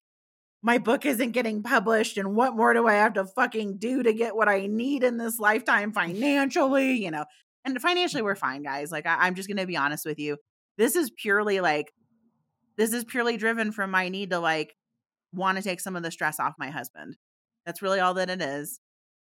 my 0.63 0.77
book 0.77 1.05
isn't 1.05 1.31
getting 1.31 1.63
published 1.63 2.17
and 2.17 2.35
what 2.35 2.55
more 2.55 2.73
do 2.73 2.87
I 2.87 2.95
have 2.95 3.13
to 3.13 3.25
fucking 3.25 3.77
do 3.77 4.03
to 4.03 4.13
get 4.13 4.35
what 4.35 4.49
I 4.49 4.67
need 4.67 5.03
in 5.03 5.17
this 5.17 5.39
lifetime 5.39 5.91
financially, 5.93 6.93
you 6.93 7.11
know. 7.11 7.25
And 7.63 7.79
financially 7.81 8.23
we're 8.23 8.35
fine, 8.35 8.63
guys. 8.63 8.91
Like 8.91 9.05
I, 9.05 9.27
I'm 9.27 9.35
just 9.35 9.47
gonna 9.47 9.67
be 9.67 9.77
honest 9.77 10.05
with 10.05 10.19
you. 10.19 10.37
This 10.77 10.95
is 10.95 11.11
purely 11.11 11.59
like 11.59 11.91
this 12.77 12.93
is 12.93 13.03
purely 13.05 13.37
driven 13.37 13.71
from 13.71 13.91
my 13.91 14.09
need 14.09 14.31
to 14.31 14.39
like 14.39 14.75
want 15.37 15.57
to 15.57 15.63
take 15.63 15.79
some 15.79 15.95
of 15.95 16.03
the 16.03 16.11
stress 16.11 16.39
off 16.39 16.55
my 16.57 16.69
husband. 16.69 17.17
That's 17.65 17.81
really 17.81 17.99
all 17.99 18.13
that 18.15 18.29
it 18.29 18.41
is. 18.41 18.79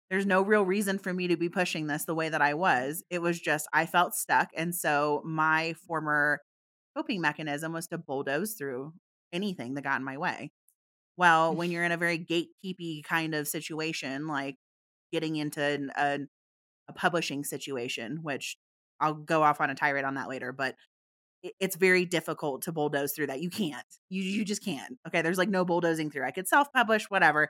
There's 0.09 0.25
no 0.25 0.41
real 0.41 0.63
reason 0.63 0.99
for 0.99 1.13
me 1.13 1.27
to 1.27 1.37
be 1.37 1.49
pushing 1.49 1.87
this 1.87 2.05
the 2.05 2.15
way 2.15 2.29
that 2.29 2.41
I 2.41 2.53
was. 2.53 3.03
It 3.09 3.21
was 3.21 3.39
just 3.39 3.67
I 3.73 3.85
felt 3.85 4.15
stuck. 4.15 4.49
And 4.55 4.73
so 4.73 5.21
my 5.25 5.73
former 5.85 6.41
coping 6.95 7.21
mechanism 7.21 7.73
was 7.73 7.87
to 7.87 7.97
bulldoze 7.97 8.53
through 8.53 8.93
anything 9.33 9.73
that 9.73 9.83
got 9.83 9.99
in 9.99 10.05
my 10.05 10.17
way. 10.17 10.51
Well, 11.17 11.53
when 11.53 11.71
you're 11.71 11.83
in 11.85 11.91
a 11.91 11.97
very 11.97 12.17
gatekeepy 12.19 13.03
kind 13.03 13.35
of 13.35 13.47
situation, 13.47 14.27
like 14.27 14.55
getting 15.11 15.35
into 15.35 15.89
a, 15.97 16.19
a 16.87 16.93
publishing 16.93 17.43
situation, 17.43 18.19
which 18.21 18.57
I'll 18.99 19.13
go 19.13 19.43
off 19.43 19.61
on 19.61 19.69
a 19.69 19.75
tirade 19.75 20.05
on 20.05 20.15
that 20.15 20.29
later, 20.29 20.51
but 20.51 20.75
it's 21.59 21.75
very 21.75 22.05
difficult 22.05 22.63
to 22.63 22.71
bulldoze 22.71 23.13
through 23.13 23.27
that. 23.27 23.41
You 23.41 23.49
can't. 23.49 23.85
You 24.09 24.23
you 24.23 24.45
just 24.45 24.63
can't. 24.63 24.97
Okay, 25.07 25.21
there's 25.21 25.37
like 25.37 25.49
no 25.49 25.65
bulldozing 25.65 26.09
through. 26.09 26.25
I 26.25 26.31
could 26.31 26.47
self-publish 26.47 27.09
whatever. 27.09 27.49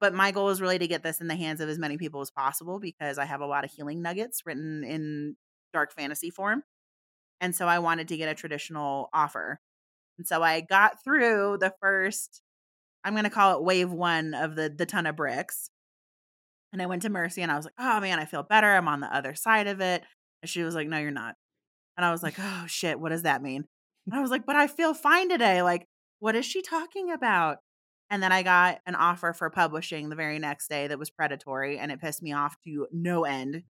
But 0.00 0.14
my 0.14 0.32
goal 0.32 0.50
is 0.50 0.60
really 0.60 0.78
to 0.78 0.88
get 0.88 1.02
this 1.02 1.20
in 1.20 1.28
the 1.28 1.36
hands 1.36 1.60
of 1.60 1.68
as 1.68 1.78
many 1.78 1.96
people 1.96 2.20
as 2.20 2.30
possible 2.30 2.80
because 2.80 3.16
I 3.18 3.24
have 3.24 3.40
a 3.40 3.46
lot 3.46 3.64
of 3.64 3.70
healing 3.70 4.02
nuggets 4.02 4.42
written 4.44 4.84
in 4.84 5.36
dark 5.72 5.92
fantasy 5.94 6.30
form. 6.30 6.62
And 7.40 7.54
so 7.54 7.66
I 7.66 7.78
wanted 7.78 8.08
to 8.08 8.16
get 8.16 8.28
a 8.28 8.34
traditional 8.34 9.08
offer. 9.14 9.60
And 10.18 10.26
so 10.26 10.42
I 10.42 10.60
got 10.60 11.02
through 11.02 11.58
the 11.60 11.72
first 11.80 12.42
I'm 13.04 13.12
going 13.12 13.24
to 13.24 13.30
call 13.30 13.58
it 13.58 13.64
wave 13.64 13.90
one 13.90 14.34
of 14.34 14.56
the 14.56 14.68
the 14.70 14.86
ton 14.86 15.06
of 15.06 15.16
bricks. 15.16 15.70
And 16.72 16.82
I 16.82 16.86
went 16.86 17.02
to 17.02 17.10
Mercy 17.10 17.42
and 17.42 17.52
I 17.52 17.56
was 17.56 17.66
like, 17.66 17.74
oh 17.78 18.00
man, 18.00 18.18
I 18.18 18.24
feel 18.24 18.42
better. 18.42 18.74
I'm 18.74 18.88
on 18.88 19.00
the 19.00 19.14
other 19.14 19.34
side 19.34 19.68
of 19.68 19.80
it. 19.80 20.02
And 20.42 20.50
she 20.50 20.62
was 20.62 20.74
like, 20.74 20.88
no, 20.88 20.98
you're 20.98 21.10
not. 21.12 21.36
And 21.96 22.04
I 22.04 22.10
was 22.10 22.22
like, 22.22 22.34
oh 22.38 22.64
shit, 22.66 22.98
what 22.98 23.10
does 23.10 23.22
that 23.22 23.42
mean? 23.42 23.64
And 24.06 24.14
I 24.14 24.20
was 24.20 24.30
like, 24.30 24.44
but 24.44 24.54
I 24.54 24.66
feel 24.66 24.92
fine 24.92 25.30
today. 25.30 25.62
Like, 25.62 25.88
what 26.18 26.36
is 26.36 26.44
she 26.44 26.60
talking 26.60 27.10
about? 27.10 27.56
And 28.10 28.22
then 28.22 28.32
I 28.32 28.42
got 28.42 28.80
an 28.84 28.94
offer 28.94 29.32
for 29.32 29.48
publishing 29.48 30.10
the 30.10 30.14
very 30.14 30.38
next 30.38 30.68
day 30.68 30.86
that 30.88 30.98
was 30.98 31.08
predatory 31.08 31.78
and 31.78 31.90
it 31.90 32.02
pissed 32.02 32.22
me 32.22 32.34
off 32.34 32.54
to 32.64 32.86
no 32.92 33.24
end. 33.24 33.62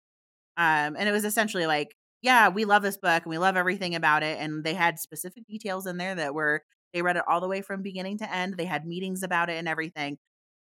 Um, 0.56 0.96
and 0.98 1.08
it 1.08 1.12
was 1.12 1.24
essentially 1.24 1.66
like, 1.66 1.94
yeah, 2.20 2.48
we 2.48 2.64
love 2.64 2.82
this 2.82 2.96
book 2.96 3.22
and 3.22 3.30
we 3.30 3.38
love 3.38 3.56
everything 3.56 3.94
about 3.94 4.24
it. 4.24 4.38
And 4.40 4.64
they 4.64 4.74
had 4.74 4.98
specific 4.98 5.46
details 5.46 5.86
in 5.86 5.98
there 5.98 6.16
that 6.16 6.34
were 6.34 6.62
they 6.92 7.02
read 7.02 7.16
it 7.16 7.24
all 7.28 7.40
the 7.40 7.48
way 7.48 7.60
from 7.60 7.82
beginning 7.82 8.18
to 8.18 8.34
end. 8.34 8.56
They 8.56 8.64
had 8.64 8.86
meetings 8.86 9.22
about 9.22 9.50
it 9.50 9.58
and 9.58 9.68
everything. 9.68 10.18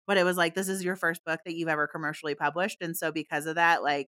But 0.06 0.16
it 0.16 0.24
was 0.24 0.36
like, 0.36 0.54
this 0.54 0.68
is 0.68 0.84
your 0.84 0.96
first 0.96 1.24
book 1.24 1.40
that 1.44 1.54
you've 1.54 1.68
ever 1.68 1.86
commercially 1.86 2.34
published. 2.34 2.78
And 2.80 2.96
so, 2.96 3.12
because 3.12 3.46
of 3.46 3.56
that, 3.56 3.82
like, 3.82 4.08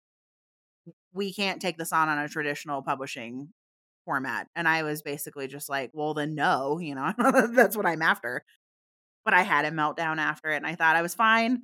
we 1.13 1.33
can't 1.33 1.61
take 1.61 1.77
this 1.77 1.93
on 1.93 2.09
on 2.09 2.19
a 2.19 2.29
traditional 2.29 2.81
publishing 2.81 3.49
format. 4.05 4.47
And 4.55 4.67
I 4.67 4.83
was 4.83 5.01
basically 5.01 5.47
just 5.47 5.69
like, 5.69 5.91
well, 5.93 6.13
then 6.13 6.35
no, 6.35 6.79
you 6.79 6.95
know, 6.95 7.13
that's 7.53 7.77
what 7.77 7.85
I'm 7.85 8.01
after. 8.01 8.43
But 9.23 9.33
I 9.33 9.41
had 9.41 9.65
a 9.65 9.71
meltdown 9.71 10.17
after 10.17 10.49
it. 10.49 10.57
And 10.57 10.67
I 10.67 10.75
thought 10.75 10.95
I 10.95 11.01
was 11.01 11.13
fine 11.13 11.63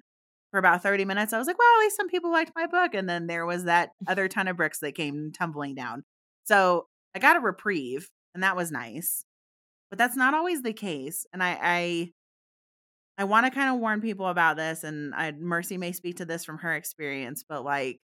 for 0.51 0.59
about 0.59 0.83
30 0.83 1.05
minutes. 1.05 1.33
I 1.33 1.37
was 1.37 1.47
like, 1.47 1.57
well, 1.57 1.67
at 1.77 1.83
least 1.83 1.97
some 1.97 2.09
people 2.09 2.31
liked 2.31 2.51
my 2.55 2.67
book. 2.67 2.93
And 2.93 3.09
then 3.09 3.27
there 3.27 3.45
was 3.45 3.65
that 3.65 3.91
other 4.07 4.27
ton 4.27 4.47
of 4.47 4.57
bricks 4.57 4.79
that 4.79 4.95
came 4.95 5.31
tumbling 5.31 5.75
down. 5.75 6.03
So 6.45 6.87
I 7.15 7.19
got 7.19 7.35
a 7.35 7.39
reprieve, 7.39 8.09
and 8.33 8.43
that 8.43 8.55
was 8.55 8.71
nice. 8.71 9.25
But 9.89 9.97
that's 9.97 10.15
not 10.15 10.33
always 10.33 10.61
the 10.61 10.73
case. 10.73 11.25
And 11.33 11.41
I 11.41 11.57
I, 11.61 12.11
I 13.17 13.23
want 13.23 13.45
to 13.45 13.51
kind 13.51 13.73
of 13.73 13.79
warn 13.79 14.01
people 14.01 14.27
about 14.27 14.57
this, 14.57 14.83
and 14.83 15.15
I, 15.15 15.31
Mercy 15.31 15.77
may 15.77 15.91
speak 15.91 16.17
to 16.17 16.25
this 16.25 16.45
from 16.45 16.59
her 16.59 16.75
experience, 16.75 17.43
but 17.47 17.63
like 17.63 17.99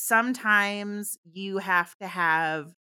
sometimes 0.00 1.18
you 1.24 1.58
have 1.58 1.96
to 1.96 2.06
have 2.06 2.72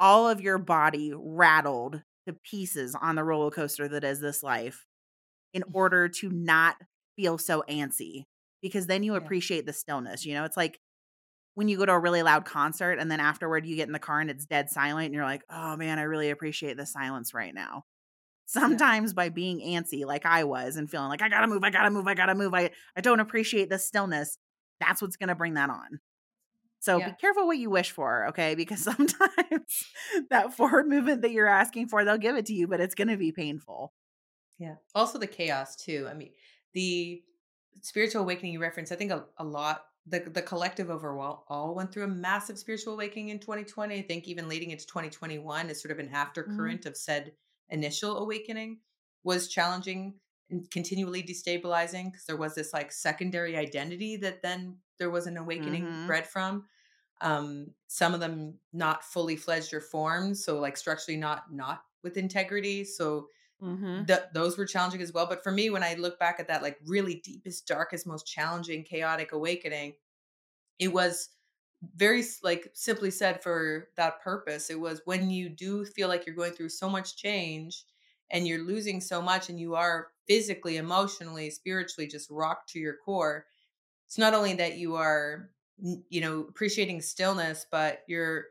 all 0.00 0.28
of 0.28 0.40
your 0.40 0.56
body 0.56 1.12
rattled 1.14 2.02
to 2.26 2.32
pieces 2.32 2.96
on 3.00 3.14
the 3.14 3.22
roller 3.22 3.50
coaster 3.50 3.86
that 3.86 4.04
is 4.04 4.20
this 4.20 4.42
life 4.42 4.86
in 5.52 5.62
mm. 5.62 5.74
order 5.74 6.08
to 6.08 6.30
not 6.30 6.76
feel 7.14 7.36
so 7.36 7.62
antsy 7.68 8.24
because 8.62 8.86
then 8.86 9.02
you 9.02 9.14
appreciate 9.14 9.66
the 9.66 9.72
stillness. 9.72 10.24
You 10.24 10.32
know, 10.32 10.44
it's 10.44 10.56
like 10.56 10.80
when 11.56 11.68
you 11.68 11.76
go 11.76 11.84
to 11.84 11.92
a 11.92 11.98
really 11.98 12.22
loud 12.22 12.46
concert 12.46 12.98
and 12.98 13.10
then 13.10 13.20
afterward 13.20 13.66
you 13.66 13.76
get 13.76 13.86
in 13.86 13.92
the 13.92 13.98
car 13.98 14.20
and 14.20 14.30
it's 14.30 14.46
dead 14.46 14.70
silent 14.70 15.06
and 15.06 15.14
you're 15.14 15.24
like, 15.24 15.42
oh 15.50 15.76
man, 15.76 15.98
I 15.98 16.02
really 16.02 16.30
appreciate 16.30 16.78
the 16.78 16.86
silence 16.86 17.34
right 17.34 17.54
now. 17.54 17.84
Sometimes 18.46 19.12
by 19.12 19.28
being 19.28 19.60
antsy, 19.60 20.06
like 20.06 20.24
I 20.24 20.44
was, 20.44 20.76
and 20.76 20.90
feeling 20.90 21.08
like 21.08 21.20
I 21.20 21.28
gotta 21.28 21.48
move, 21.48 21.64
I 21.64 21.70
gotta 21.70 21.90
move, 21.90 22.06
I 22.06 22.14
gotta 22.14 22.34
move, 22.34 22.54
I, 22.54 22.70
I 22.96 23.02
don't 23.02 23.20
appreciate 23.20 23.68
the 23.68 23.78
stillness, 23.78 24.38
that's 24.80 25.02
what's 25.02 25.16
gonna 25.16 25.34
bring 25.34 25.54
that 25.54 25.68
on. 25.68 26.00
So 26.86 27.00
Yeah. 27.00 27.10
be 27.10 27.14
careful 27.14 27.46
what 27.46 27.58
you 27.58 27.70
wish 27.70 27.90
for, 27.90 28.26
okay? 28.28 28.54
Because 28.54 28.80
sometimes 28.84 29.86
that 30.30 30.54
forward 30.54 30.88
movement 30.88 31.22
that 31.22 31.32
you're 31.32 31.46
asking 31.48 31.88
for, 31.88 32.04
they'll 32.04 32.18
give 32.18 32.36
it 32.36 32.46
to 32.46 32.54
you, 32.54 32.68
but 32.68 32.80
it's 32.80 32.94
gonna 32.94 33.16
be 33.16 33.32
painful. 33.32 33.92
Yeah. 34.58 34.76
Also 34.94 35.18
the 35.18 35.26
chaos 35.26 35.76
too. 35.76 36.06
I 36.08 36.14
mean, 36.14 36.32
the 36.72 37.24
spiritual 37.82 38.22
awakening 38.22 38.52
you 38.52 38.60
referenced, 38.60 38.92
I 38.92 38.96
think 38.96 39.10
a, 39.10 39.26
a 39.38 39.44
lot 39.44 39.86
the 40.08 40.20
the 40.20 40.42
collective 40.42 40.88
overall 40.88 41.44
all 41.48 41.74
went 41.74 41.92
through 41.92 42.04
a 42.04 42.08
massive 42.08 42.58
spiritual 42.58 42.94
awakening 42.94 43.30
in 43.30 43.38
2020. 43.40 43.96
I 43.98 44.02
think 44.02 44.28
even 44.28 44.48
leading 44.48 44.70
into 44.70 44.86
2021 44.86 45.68
is 45.68 45.80
sort 45.82 45.92
of 45.92 45.98
an 45.98 46.10
aftercurrent 46.10 46.86
of 46.86 46.96
said 46.96 47.34
initial 47.68 48.18
awakening 48.18 48.80
was 49.24 49.48
challenging 49.48 50.20
and 50.48 50.70
continually 50.70 51.22
destabilizing 51.24 52.12
because 52.12 52.24
there 52.26 52.36
was 52.36 52.54
this 52.54 52.72
like 52.72 52.92
secondary 52.92 53.56
identity 53.56 54.16
that 54.18 54.42
then 54.42 54.78
there 54.98 55.10
was 55.10 55.26
an 55.26 55.36
awakening 55.36 55.88
Mhm. 55.88 56.06
bred 56.06 56.26
from. 56.26 56.66
Um, 57.20 57.74
some 57.88 58.14
of 58.14 58.20
them 58.20 58.60
not 58.72 59.04
fully 59.04 59.36
fledged 59.36 59.72
or 59.74 59.80
formed, 59.80 60.36
so 60.38 60.58
like 60.58 60.76
structurally 60.76 61.18
not 61.18 61.52
not 61.52 61.84
with 62.02 62.16
integrity. 62.16 62.84
So 62.84 63.28
Mm-hmm. 63.60 64.08
th- 64.08 64.20
those 64.34 64.58
were 64.58 64.66
challenging 64.66 65.02
as 65.02 65.12
well. 65.12 65.26
But 65.26 65.42
for 65.42 65.52
me, 65.52 65.70
when 65.70 65.82
I 65.82 65.94
look 65.94 66.18
back 66.18 66.40
at 66.40 66.48
that, 66.48 66.62
like 66.62 66.78
really 66.84 67.16
deepest, 67.16 67.66
darkest, 67.66 68.06
most 68.06 68.26
challenging, 68.26 68.84
chaotic 68.84 69.32
awakening, 69.32 69.96
it 70.78 70.92
was 70.92 71.30
very 71.94 72.24
like 72.42 72.70
simply 72.74 73.10
said 73.10 73.42
for 73.42 73.90
that 73.96 74.20
purpose. 74.22 74.70
It 74.70 74.80
was 74.80 75.02
when 75.04 75.30
you 75.30 75.48
do 75.48 75.84
feel 75.84 76.08
like 76.08 76.26
you're 76.26 76.34
going 76.34 76.52
through 76.52 76.70
so 76.70 76.88
much 76.88 77.16
change 77.16 77.84
and 78.30 78.46
you're 78.46 78.64
losing 78.64 79.00
so 79.00 79.22
much 79.22 79.48
and 79.50 79.60
you 79.60 79.74
are 79.74 80.08
physically, 80.26 80.76
emotionally, 80.78 81.50
spiritually 81.50 82.08
just 82.08 82.30
rocked 82.30 82.70
to 82.70 82.78
your 82.80 82.96
core. 82.96 83.46
It's 84.06 84.18
not 84.18 84.34
only 84.34 84.54
that 84.54 84.78
you 84.78 84.96
are, 84.96 85.50
you 85.78 86.20
know, 86.20 86.40
appreciating 86.42 87.00
stillness, 87.02 87.66
but 87.70 88.04
you're 88.08 88.46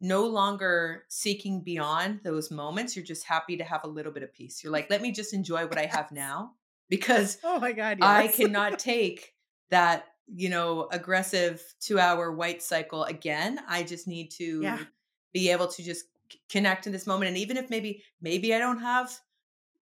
no 0.00 0.26
longer 0.26 1.04
seeking 1.08 1.62
beyond 1.62 2.20
those 2.22 2.50
moments. 2.50 2.94
You're 2.94 3.04
just 3.04 3.24
happy 3.24 3.56
to 3.56 3.64
have 3.64 3.82
a 3.84 3.88
little 3.88 4.12
bit 4.12 4.22
of 4.22 4.32
peace. 4.32 4.62
You're 4.62 4.72
like, 4.72 4.88
let 4.90 5.02
me 5.02 5.10
just 5.10 5.34
enjoy 5.34 5.66
what 5.66 5.78
I 5.78 5.86
have 5.92 6.12
now 6.12 6.54
because 6.88 7.38
Oh 7.42 7.58
my 7.60 7.72
god, 7.72 7.98
I 8.00 8.28
cannot 8.28 8.78
take 8.78 9.34
that, 9.70 10.06
you 10.28 10.48
know, 10.48 10.88
aggressive 10.92 11.74
two 11.80 11.98
hour 11.98 12.32
white 12.32 12.62
cycle 12.62 13.04
again. 13.04 13.60
I 13.68 13.82
just 13.82 14.06
need 14.06 14.30
to 14.32 14.78
Yeah. 14.78 14.88
be 15.32 15.50
able 15.50 15.68
to 15.68 15.82
just 15.82 16.06
connect 16.48 16.86
in 16.86 16.92
this 16.92 17.06
moment. 17.06 17.28
And 17.28 17.38
even 17.38 17.56
if 17.56 17.70
maybe, 17.70 18.04
maybe 18.20 18.54
I 18.54 18.58
don't 18.58 18.80
have 18.80 19.18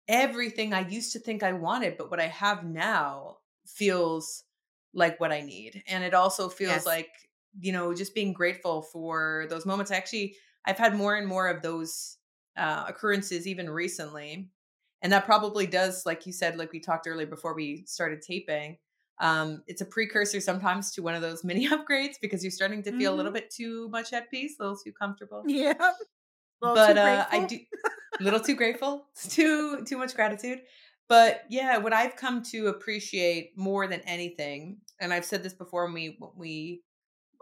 everything 0.09 0.73
I 0.73 0.89
used 0.89 1.13
to 1.13 1.19
think 1.19 1.43
I 1.43 1.53
wanted, 1.53 1.97
but 1.97 2.11
what 2.11 2.21
I 2.21 2.27
have 2.27 2.65
now 2.65 3.39
feels 3.67 4.45
like 4.93 5.21
what 5.21 5.33
I 5.33 5.41
need. 5.41 5.83
And 5.87 6.05
it 6.05 6.15
also 6.15 6.49
feels 6.49 6.85
Yes. 6.85 6.87
like, 6.87 7.31
you 7.59 7.73
know, 7.73 7.95
just 7.95 8.15
being 8.15 8.33
grateful 8.33 8.83
for 8.83 9.47
those 9.51 9.67
moments. 9.67 9.91
I 9.91 9.97
actually, 9.97 10.37
I've 10.67 10.79
had 10.79 10.95
more 10.95 11.17
and 11.17 11.27
more 11.27 11.49
of 11.49 11.63
those 11.63 12.19
uh, 12.57 12.85
occurrences 12.89 13.47
even 13.47 13.71
recently. 13.71 14.51
And 15.03 15.13
that 15.13 15.25
probably 15.25 15.67
does, 15.67 16.05
like 16.05 16.27
you 16.27 16.33
said, 16.33 16.59
like 16.59 16.73
we 16.73 16.81
talked 16.81 17.07
earlier 17.07 17.27
before 17.27 17.55
we 17.55 17.85
started 17.87 18.21
taping, 18.23 18.79
um, 19.19 19.63
it's 19.67 19.81
a 19.81 19.87
precursor 19.87 20.41
sometimes 20.41 20.91
to 20.93 21.03
one 21.03 21.15
of 21.15 21.23
those 21.23 21.45
mini 21.45 21.69
upgrades 21.69 22.17
because 22.21 22.43
you're 22.45 22.51
starting 22.51 22.83
to 22.83 22.93
feel 22.93 23.15
a 23.15 23.17
little 23.17 23.33
bit 23.33 23.51
too 23.51 23.89
much 23.89 24.13
at 24.13 24.31
peace, 24.31 24.57
a 24.59 24.63
little 24.63 24.79
too 24.79 24.93
comfortable 24.93 25.47
Yeah. 25.47 25.93
But 26.61 26.97
uh, 26.97 27.27
I 27.31 27.41
do 27.41 27.59
a 28.21 28.23
little 28.23 28.41
too 28.41 28.55
grateful, 28.57 29.09
It's 29.15 29.29
too 29.35 29.85
too 29.85 29.97
much 29.99 30.15
gratitude. 30.15 30.63
But 31.11 31.45
yeah, 31.51 31.79
what 31.79 31.95
I've 31.95 32.17
come 32.17 32.43
to 32.45 32.69
appreciate 32.69 33.59
more 33.59 33.89
than 33.89 34.01
anything, 34.03 34.83
and 35.01 35.13
I've 35.15 35.27
said 35.27 35.45
this 35.45 35.55
before 35.55 35.87
when 35.87 35.95
we 35.95 36.17
when 36.21 36.33
we 36.37 36.85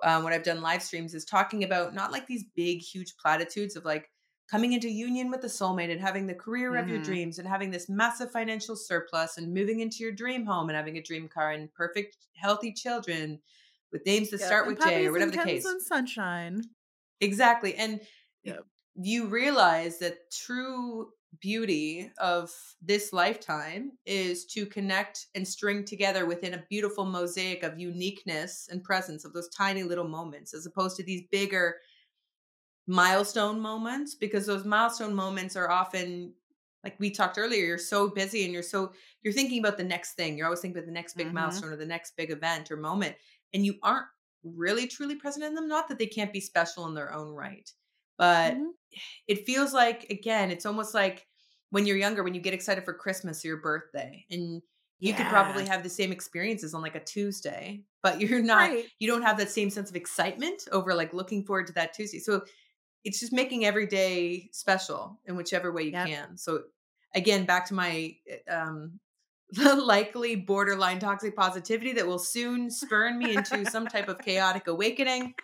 uh, 0.02 0.20
when 0.22 0.32
I've 0.32 0.44
done 0.44 0.62
live 0.62 0.82
streams, 0.82 1.14
is 1.14 1.24
talking 1.24 1.64
about 1.64 1.94
not 1.94 2.12
like 2.12 2.26
these 2.26 2.44
big, 2.56 2.80
huge 2.82 3.16
platitudes 3.18 3.76
of 3.76 3.84
like 3.84 4.10
coming 4.50 4.72
into 4.74 4.88
union 4.90 5.30
with 5.30 5.42
the 5.42 5.48
soulmate 5.48 5.90
and 5.92 6.00
having 6.00 6.26
the 6.26 6.34
career 6.34 6.76
of 6.76 6.88
your 6.88 6.98
Mhm. 6.98 7.00
dreams 7.00 7.38
and 7.38 7.48
having 7.48 7.70
this 7.70 7.88
massive 7.88 8.32
financial 8.32 8.76
surplus 8.76 9.38
and 9.38 9.54
moving 9.54 9.80
into 9.80 9.98
your 10.04 10.12
dream 10.12 10.46
home 10.46 10.68
and 10.70 10.76
having 10.76 10.98
a 10.98 11.02
dream 11.02 11.28
car 11.28 11.52
and 11.52 11.72
perfect, 11.74 12.16
healthy 12.36 12.72
children 12.72 13.40
with 13.92 14.06
names 14.06 14.30
that 14.30 14.38
Yep, 14.38 14.40
start 14.40 14.66
with 14.66 14.80
J 14.80 15.06
or 15.06 15.12
whatever 15.12 15.30
the 15.32 15.38
case. 15.38 15.66
and 15.66 15.82
sunshine. 15.82 16.62
Exactly. 17.20 17.74
And 17.74 18.00
Yep. 18.42 18.66
you 18.94 19.26
realize 19.28 19.98
that 19.98 20.30
true 20.32 21.12
beauty 21.40 22.10
of 22.18 22.52
this 22.80 23.12
lifetime 23.12 23.92
is 24.06 24.46
to 24.46 24.66
connect 24.66 25.26
and 25.34 25.46
string 25.46 25.84
together 25.84 26.26
within 26.26 26.54
a 26.54 26.64
beautiful 26.68 27.04
mosaic 27.04 27.62
of 27.62 27.78
uniqueness 27.78 28.68
and 28.70 28.82
presence 28.82 29.24
of 29.24 29.32
those 29.34 29.48
tiny 29.50 29.82
little 29.82 30.08
moments 30.08 30.54
as 30.54 30.66
opposed 30.66 30.96
to 30.96 31.02
these 31.02 31.22
bigger 31.30 31.76
milestone 32.86 33.60
moments 33.60 34.14
because 34.14 34.46
those 34.46 34.64
milestone 34.64 35.14
moments 35.14 35.56
are 35.56 35.70
often 35.70 36.32
like 36.84 36.98
we 36.98 37.10
talked 37.10 37.36
earlier 37.36 37.64
you're 37.64 37.76
so 37.76 38.08
busy 38.08 38.44
and 38.44 38.52
you're 38.52 38.62
so 38.62 38.92
you're 39.22 39.32
thinking 39.32 39.58
about 39.58 39.76
the 39.76 39.84
next 39.84 40.14
thing 40.14 40.36
you're 40.38 40.46
always 40.46 40.60
thinking 40.60 40.78
about 40.78 40.86
the 40.86 40.92
next 40.92 41.14
big 41.14 41.32
Mhm. 41.32 41.34
milestone 41.34 41.70
or 41.70 41.76
the 41.76 41.84
next 41.84 42.16
big 42.16 42.30
event 42.30 42.70
or 42.70 42.76
moment 42.78 43.14
and 43.52 43.66
you 43.66 43.78
aren't 43.82 44.06
really 44.42 44.86
truly 44.86 45.16
present 45.16 45.44
in 45.44 45.54
them 45.54 45.68
not 45.68 45.86
that 45.88 45.98
they 45.98 46.06
can't 46.06 46.32
be 46.32 46.40
special 46.40 46.86
in 46.86 46.94
their 46.94 47.12
own 47.12 47.28
right 47.34 47.74
but 48.18 48.58
Mhm. 48.58 48.72
it 49.26 49.46
feels 49.46 49.72
like 49.72 50.10
again 50.10 50.50
it's 50.50 50.66
almost 50.66 50.94
like 50.94 51.26
when 51.70 51.86
you're 51.86 51.96
younger 51.96 52.22
when 52.22 52.34
you 52.34 52.40
get 52.40 52.54
excited 52.54 52.84
for 52.84 52.94
christmas 52.94 53.44
or 53.44 53.48
your 53.48 53.56
birthday 53.58 54.24
and 54.30 54.62
you 55.00 55.14
could 55.14 55.28
probably 55.28 55.64
have 55.64 55.82
the 55.82 55.88
same 55.88 56.12
experiences 56.12 56.74
on 56.74 56.82
like 56.82 56.94
a 56.96 57.04
tuesday 57.04 57.84
but 58.02 58.20
you're 58.22 58.42
not 58.42 58.70
Right. 58.70 58.90
you 58.98 59.08
don't 59.08 59.22
have 59.22 59.38
that 59.38 59.50
same 59.50 59.70
sense 59.70 59.90
of 59.90 59.96
excitement 59.96 60.68
over 60.72 60.94
like 60.94 61.12
looking 61.14 61.44
forward 61.44 61.66
to 61.66 61.72
that 61.72 61.92
tuesday 61.92 62.18
so 62.18 62.44
it's 63.04 63.20
just 63.20 63.32
making 63.32 63.64
every 63.64 63.86
day 63.86 64.48
special 64.52 65.20
in 65.26 65.36
whichever 65.36 65.72
way 65.72 65.82
you 65.82 65.92
Yep. 65.92 66.12
can 66.12 66.36
so 66.36 66.64
again 67.14 67.46
back 67.46 67.66
to 67.66 67.74
my 67.74 68.16
uh, 68.50 68.54
um 68.54 69.00
likely 69.78 70.36
borderline 70.36 70.98
toxic 70.98 71.34
positivity 71.36 71.92
that 71.92 72.06
will 72.06 72.18
soon 72.18 72.70
spurn 72.70 73.18
me 73.18 73.32
into 73.34 73.64
some 73.64 73.88
type 73.88 74.08
of 74.08 74.20
chaotic 74.22 74.66
awakening 74.66 75.34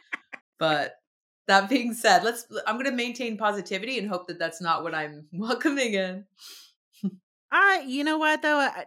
but 0.59 0.97
that 1.47 1.69
being 1.69 1.93
said 1.95 2.25
let's 2.25 2.47
i'm 2.67 2.77
going 2.77 2.85
to 2.91 2.93
maintain 2.93 3.37
positivity 3.37 3.99
and 3.99 4.09
hope 4.09 4.27
that 4.27 4.39
that's 4.39 4.61
not 4.61 4.83
what 4.83 4.95
i'm 4.95 5.27
welcoming 5.33 5.95
in 5.95 6.25
I, 7.51 7.85
you 7.87 8.05
know 8.05 8.19
what 8.19 8.43
though? 8.43 8.59
I, 8.59 8.87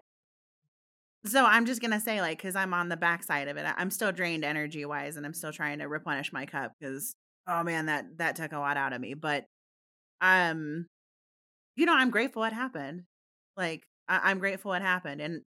so 1.25 1.45
I'm 1.45 1.65
just 1.65 1.81
gonna 1.81 1.99
say, 1.99 2.21
like, 2.21 2.37
because 2.37 2.55
I'm 2.55 2.73
on 2.73 2.89
the 2.89 2.97
backside 2.97 3.47
of 3.47 3.57
it, 3.57 3.65
I- 3.65 3.73
I'm 3.77 3.91
still 3.91 4.11
drained 4.11 4.45
energy 4.45 4.85
wise, 4.85 5.17
and 5.17 5.25
I'm 5.25 5.33
still 5.33 5.51
trying 5.51 5.79
to 5.79 5.85
replenish 5.87 6.31
my 6.31 6.45
cup 6.45 6.73
because, 6.79 7.15
oh 7.47 7.63
man, 7.63 7.87
that 7.87 8.17
that 8.17 8.35
took 8.35 8.53
a 8.53 8.59
lot 8.59 8.77
out 8.77 8.93
of 8.93 9.01
me. 9.01 9.13
But, 9.13 9.45
um, 10.21 10.87
you 11.77 11.85
know, 11.85 11.95
I'm 11.95 12.11
grateful 12.11 12.43
it 12.45 12.53
happened. 12.53 13.03
Like, 13.57 13.83
I, 14.09 14.31
I'm 14.31 14.39
grateful 14.39 14.73
it 14.73 14.81
happened, 14.83 15.21
and 15.21 15.41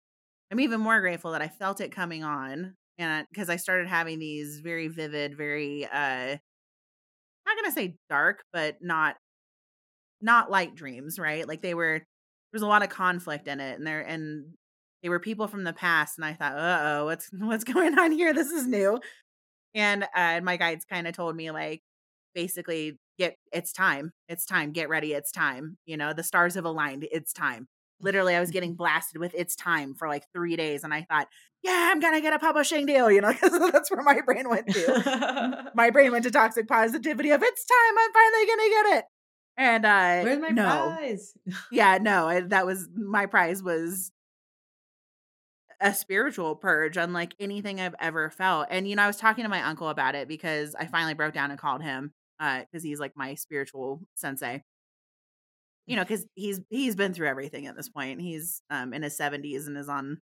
I'm 0.52 0.60
even 0.62 0.82
more 0.82 1.02
grateful 1.02 1.32
that 1.34 1.42
I 1.44 1.50
felt 1.50 1.82
it 1.82 1.92
coming 1.92 2.24
on, 2.24 2.76
and 3.00 3.28
because 3.32 3.50
I 3.50 3.58
started 3.58 3.88
having 3.90 4.20
these 4.20 4.60
very 4.62 4.88
vivid, 4.90 5.38
very, 5.38 5.88
uh, 5.92 6.38
not 7.48 7.58
gonna 7.58 7.74
say 7.74 7.98
dark, 8.10 8.44
but 8.54 8.78
not 8.82 9.16
not 10.22 10.50
light 10.52 10.76
dreams, 10.76 11.20
right? 11.20 11.48
Like 11.48 11.62
they 11.62 11.74
were 11.74 12.04
there's 12.52 12.62
a 12.64 12.68
lot 12.68 12.84
of 12.84 12.90
conflict 12.90 13.48
in 13.48 13.60
it 13.60 13.78
and 13.78 13.86
there 13.86 14.02
and 14.02 14.46
they 15.04 15.10
were 15.10 15.20
people 15.20 15.48
from 15.48 15.64
the 15.64 15.74
past 15.74 16.18
and 16.18 16.26
I 16.26 16.34
thought, 16.34 16.54
"Uh-oh, 16.58 17.06
what's 17.06 17.30
what's 17.34 17.64
going 17.64 17.98
on 18.00 18.12
here? 18.12 18.34
This 18.34 18.52
is 18.52 18.68
new." 18.68 19.00
And 19.76 20.06
uh 20.16 20.42
my 20.44 20.58
guides 20.58 20.86
kind 20.86 21.08
of 21.08 21.16
told 21.16 21.36
me 21.36 21.52
like 21.52 21.82
basically 22.36 23.00
get 23.20 23.38
it's 23.54 23.74
time. 23.74 24.12
It's 24.30 24.46
time. 24.46 24.72
Get 24.74 24.90
ready. 24.90 25.14
It's 25.14 25.32
time. 25.32 25.78
You 25.86 25.98
know, 25.98 26.14
the 26.14 26.24
stars 26.24 26.56
have 26.56 26.66
aligned. 26.66 27.08
It's 27.12 27.34
time. 27.34 27.68
literally 28.02 28.36
I 28.36 28.40
was 28.40 28.52
getting 28.52 28.76
blasted 28.76 29.20
with 29.20 29.34
it's 29.36 29.56
time 29.56 29.96
for 29.96 30.08
like 30.08 30.24
three 30.34 30.56
days. 30.56 30.84
And 30.84 30.94
I 30.94 31.04
thought, 31.10 31.28
yeah, 31.68 31.90
I'm 31.92 32.00
gonna 32.00 32.22
get 32.22 32.32
a 32.34 32.40
publishing 32.40 32.86
deal, 32.86 33.12
you 33.12 33.20
know, 33.20 33.32
because 33.42 33.52
that's 33.72 33.92
where 33.92 34.02
my 34.02 34.22
brain 34.22 34.48
went 34.50 34.68
to. 34.68 35.72
my 35.76 35.90
brain 35.90 36.12
went 36.12 36.24
to 36.24 36.32
toxic 36.32 36.68
positivity 36.68 37.32
of 37.32 37.44
it's 37.44 37.66
time, 37.66 37.98
I'm 38.00 38.14
finally 38.14 38.46
gonna 38.48 38.70
get 38.70 38.98
it. 38.98 39.06
And 39.58 39.86
uh 39.86 40.24
Where's 40.24 40.40
my 40.40 40.50
no. 40.50 40.96
prize? 40.96 41.34
Yeah, 41.72 41.98
no, 42.02 42.28
I, 42.28 42.42
that 42.42 42.66
was 42.66 42.88
my 42.96 43.26
prize 43.26 43.62
was 43.62 44.12
a 45.82 45.94
spiritual 45.94 46.56
purge 46.56 46.98
unlike 46.98 47.36
anything 47.40 47.82
I've 47.82 47.96
ever 48.00 48.30
felt. 48.30 48.68
And 48.72 48.88
you 48.88 48.96
know, 48.96 49.04
I 49.04 49.08
was 49.08 49.18
talking 49.18 49.44
to 49.44 49.50
my 49.50 49.62
uncle 49.62 49.90
about 49.90 50.16
it 50.16 50.28
because 50.30 50.74
I 50.74 50.86
finally 50.86 51.16
broke 51.16 51.34
down 51.34 51.52
and 51.52 51.60
called 51.60 51.84
him 51.84 52.14
uh 52.40 52.62
because 52.62 52.84
he's 52.84 53.00
like 53.00 53.12
my 53.18 53.36
spiritual 53.36 54.02
sensei. 54.16 54.64
You 55.86 55.98
know, 55.98 56.04
because 56.04 56.26
he's 56.36 56.62
he's 56.70 56.96
been 56.96 57.14
through 57.14 57.28
everything 57.28 57.68
at 57.68 57.76
this 57.76 57.90
point. 57.90 58.22
He's 58.22 58.62
um 58.70 58.94
in 58.94 59.04
his 59.04 59.18
70s 59.18 59.68
and 59.68 59.78
is 59.78 59.90
on 59.90 60.22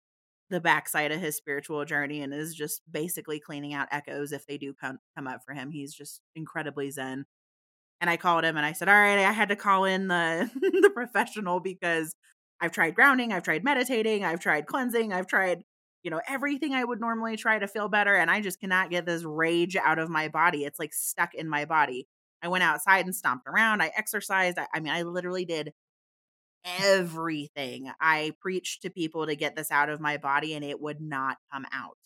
the 0.50 0.60
backside 0.60 1.12
of 1.12 1.20
his 1.20 1.36
spiritual 1.36 1.84
journey 1.84 2.22
and 2.22 2.32
is 2.32 2.54
just 2.54 2.82
basically 2.90 3.40
cleaning 3.40 3.74
out 3.74 3.88
echoes 3.90 4.32
if 4.32 4.46
they 4.46 4.58
do 4.58 4.72
come 4.74 4.98
come 5.16 5.26
up 5.26 5.40
for 5.44 5.54
him. 5.54 5.70
He's 5.70 5.94
just 5.94 6.20
incredibly 6.34 6.90
zen. 6.90 7.26
And 8.00 8.10
I 8.10 8.16
called 8.16 8.44
him 8.44 8.56
and 8.56 8.66
I 8.66 8.72
said, 8.72 8.88
"All 8.88 8.94
right, 8.94 9.18
I 9.18 9.32
had 9.32 9.48
to 9.50 9.56
call 9.56 9.84
in 9.84 10.08
the 10.08 10.50
the 10.82 10.90
professional 10.94 11.60
because 11.60 12.14
I've 12.60 12.72
tried 12.72 12.94
grounding, 12.94 13.32
I've 13.32 13.42
tried 13.42 13.64
meditating, 13.64 14.24
I've 14.24 14.40
tried 14.40 14.66
cleansing, 14.66 15.12
I've 15.12 15.26
tried, 15.26 15.62
you 16.02 16.10
know, 16.10 16.20
everything 16.28 16.74
I 16.74 16.84
would 16.84 17.00
normally 17.00 17.36
try 17.36 17.58
to 17.58 17.68
feel 17.68 17.88
better 17.88 18.14
and 18.14 18.30
I 18.30 18.40
just 18.40 18.60
cannot 18.60 18.90
get 18.90 19.06
this 19.06 19.24
rage 19.24 19.76
out 19.76 19.98
of 19.98 20.08
my 20.10 20.28
body. 20.28 20.64
It's 20.64 20.78
like 20.78 20.94
stuck 20.94 21.34
in 21.34 21.48
my 21.48 21.64
body. 21.66 22.06
I 22.42 22.48
went 22.48 22.64
outside 22.64 23.04
and 23.06 23.14
stomped 23.14 23.46
around, 23.48 23.82
I 23.82 23.92
exercised. 23.96 24.58
I, 24.58 24.66
I 24.74 24.80
mean, 24.80 24.92
I 24.92 25.02
literally 25.02 25.44
did 25.44 25.72
everything. 26.66 27.90
I 28.00 28.32
preached 28.40 28.82
to 28.82 28.90
people 28.90 29.26
to 29.26 29.36
get 29.36 29.56
this 29.56 29.70
out 29.70 29.88
of 29.88 30.00
my 30.00 30.16
body 30.18 30.54
and 30.54 30.64
it 30.64 30.80
would 30.80 31.00
not 31.00 31.38
come 31.52 31.66
out. 31.72 31.96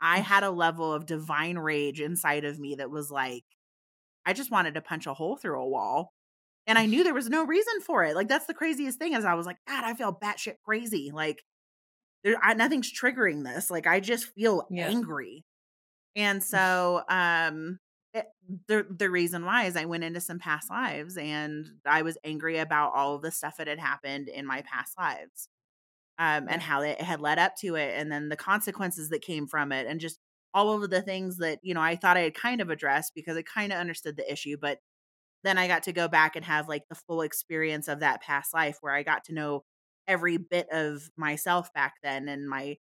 I 0.00 0.18
had 0.20 0.44
a 0.44 0.50
level 0.50 0.92
of 0.92 1.06
divine 1.06 1.58
rage 1.58 2.00
inside 2.00 2.44
of 2.44 2.58
me 2.58 2.74
that 2.76 2.90
was 2.90 3.10
like, 3.10 3.44
I 4.26 4.32
just 4.32 4.50
wanted 4.50 4.74
to 4.74 4.80
punch 4.82 5.06
a 5.06 5.14
hole 5.14 5.36
through 5.36 5.60
a 5.62 5.68
wall. 5.68 6.12
And 6.66 6.78
I 6.78 6.86
knew 6.86 7.04
there 7.04 7.14
was 7.14 7.28
no 7.28 7.44
reason 7.44 7.80
for 7.82 8.04
it. 8.04 8.14
Like, 8.14 8.28
that's 8.28 8.46
the 8.46 8.54
craziest 8.54 8.98
thing 8.98 9.14
is 9.14 9.24
I 9.24 9.34
was 9.34 9.46
like, 9.46 9.58
God, 9.68 9.84
I 9.84 9.94
feel 9.94 10.12
batshit 10.14 10.56
crazy. 10.64 11.10
Like, 11.12 11.42
there, 12.24 12.38
I, 12.42 12.54
nothing's 12.54 12.92
triggering 12.92 13.44
this. 13.44 13.70
Like, 13.70 13.86
I 13.86 14.00
just 14.00 14.26
feel 14.26 14.66
Yeah. 14.70 14.88
angry. 14.88 15.44
And 16.16 16.42
so, 16.42 17.02
um, 17.08 17.78
it, 18.14 18.26
the 18.68 18.86
the 18.96 19.10
reason 19.10 19.44
why 19.44 19.64
is 19.64 19.76
I 19.76 19.86
went 19.86 20.04
into 20.04 20.20
some 20.20 20.38
past 20.38 20.70
lives 20.70 21.16
and 21.18 21.66
I 21.86 22.02
was 22.02 22.18
angry 22.24 22.58
about 22.58 22.92
all 22.94 23.16
of 23.16 23.22
the 23.22 23.32
stuff 23.32 23.56
that 23.58 23.66
had 23.68 23.80
happened 23.80 24.28
in 24.28 24.46
my 24.46 24.62
past 24.62 24.96
lives, 24.98 25.48
um, 26.18 26.46
and 26.48 26.62
how 26.62 26.82
it 26.82 27.00
had 27.00 27.20
led 27.20 27.38
up 27.38 27.56
to 27.62 27.76
it, 27.76 27.94
and 27.98 28.10
then 28.12 28.28
the 28.28 28.36
consequences 28.36 29.10
that 29.10 29.22
came 29.22 29.46
from 29.48 29.72
it, 29.72 29.86
and 29.86 30.00
just 30.00 30.20
all 30.54 30.82
of 30.82 30.90
the 30.90 31.02
things 31.02 31.38
that 31.38 31.58
you 31.62 31.74
know 31.74 31.82
I 31.82 31.96
thought 31.96 32.16
I 32.18 32.22
had 32.22 32.34
kind 32.34 32.60
of 32.60 32.70
addressed 32.70 33.12
because 33.14 33.36
I 33.36 33.42
kind 33.42 33.72
of 33.72 33.78
understood 33.80 34.16
the 34.16 34.30
issue, 34.32 34.56
but 34.60 34.78
then 35.44 35.58
I 35.58 35.68
got 35.68 35.84
to 35.84 35.92
go 35.92 36.08
back 36.08 36.36
and 36.36 36.44
have 36.44 36.68
like 36.68 36.84
the 36.88 36.94
full 36.94 37.22
experience 37.22 37.88
of 37.88 38.00
that 38.00 38.22
past 38.22 38.54
life 38.54 38.78
where 38.80 38.94
I 38.94 39.02
got 39.02 39.24
to 39.24 39.34
know 39.34 39.64
every 40.06 40.36
bit 40.38 40.68
of 40.72 41.02
myself 41.16 41.72
back 41.74 41.94
then 42.02 42.28
and 42.28 42.48
my 42.48 42.76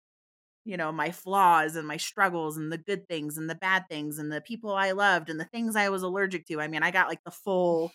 you 0.69 0.77
know 0.77 0.91
my 0.91 1.09
flaws 1.09 1.75
and 1.75 1.87
my 1.87 1.97
struggles 1.97 2.55
and 2.55 2.71
the 2.71 2.77
good 2.77 3.07
things 3.07 3.39
and 3.39 3.49
the 3.49 3.55
bad 3.55 3.85
things 3.89 4.19
and 4.19 4.31
the 4.31 4.39
people 4.39 4.71
I 4.71 4.91
loved 4.91 5.29
and 5.31 5.39
the 5.39 5.45
things 5.45 5.75
I 5.75 5.89
was 5.89 6.03
allergic 6.03 6.45
to. 6.47 6.61
I 6.61 6.67
mean, 6.67 6.83
I 6.83 6.91
got 6.91 7.09
like 7.09 7.23
the 7.23 7.31
full 7.31 7.91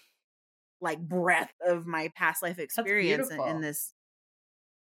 like 0.80 0.98
breadth 0.98 1.54
of 1.64 1.87
my 1.87 2.10
past 2.16 2.42
life 2.42 2.58
experience 2.58 3.30
in, 3.30 3.40
in 3.40 3.60
this. 3.60 3.94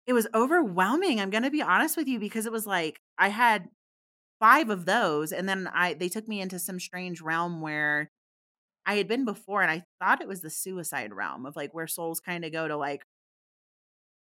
It 0.07 0.15
was 0.15 0.27
overwhelming. 0.35 1.21
I'm 1.21 1.31
going 1.31 1.43
to 1.43 1.51
be 1.51 1.61
honest 1.61 1.99
with 1.99 2.09
you 2.09 2.19
because 2.19 2.47
it 2.47 2.53
was 2.53 2.67
like 2.67 2.99
I 3.19 3.29
had 3.29 3.69
five 4.41 4.71
of 4.71 4.87
those 4.87 5.31
and 5.33 5.47
then 5.47 5.69
I 5.73 5.95
they 5.95 6.09
took 6.09 6.27
me 6.27 6.41
into 6.41 6.59
some 6.59 6.81
strange 6.81 7.21
realm 7.21 7.61
where 7.61 8.11
I 8.87 8.95
had 8.95 9.07
been 9.09 9.27
before 9.27 9.61
and 9.61 9.71
I 9.71 9.85
thought 10.01 10.23
it 10.23 10.29
was 10.29 10.41
the 10.41 10.51
suicide 10.51 11.13
realm 11.13 11.45
of 11.45 11.57
like 11.57 11.75
where 11.75 11.87
souls 11.87 12.21
kind 12.21 12.43
of 12.45 12.53
go 12.53 12.69
to 12.69 12.77
like 12.77 13.03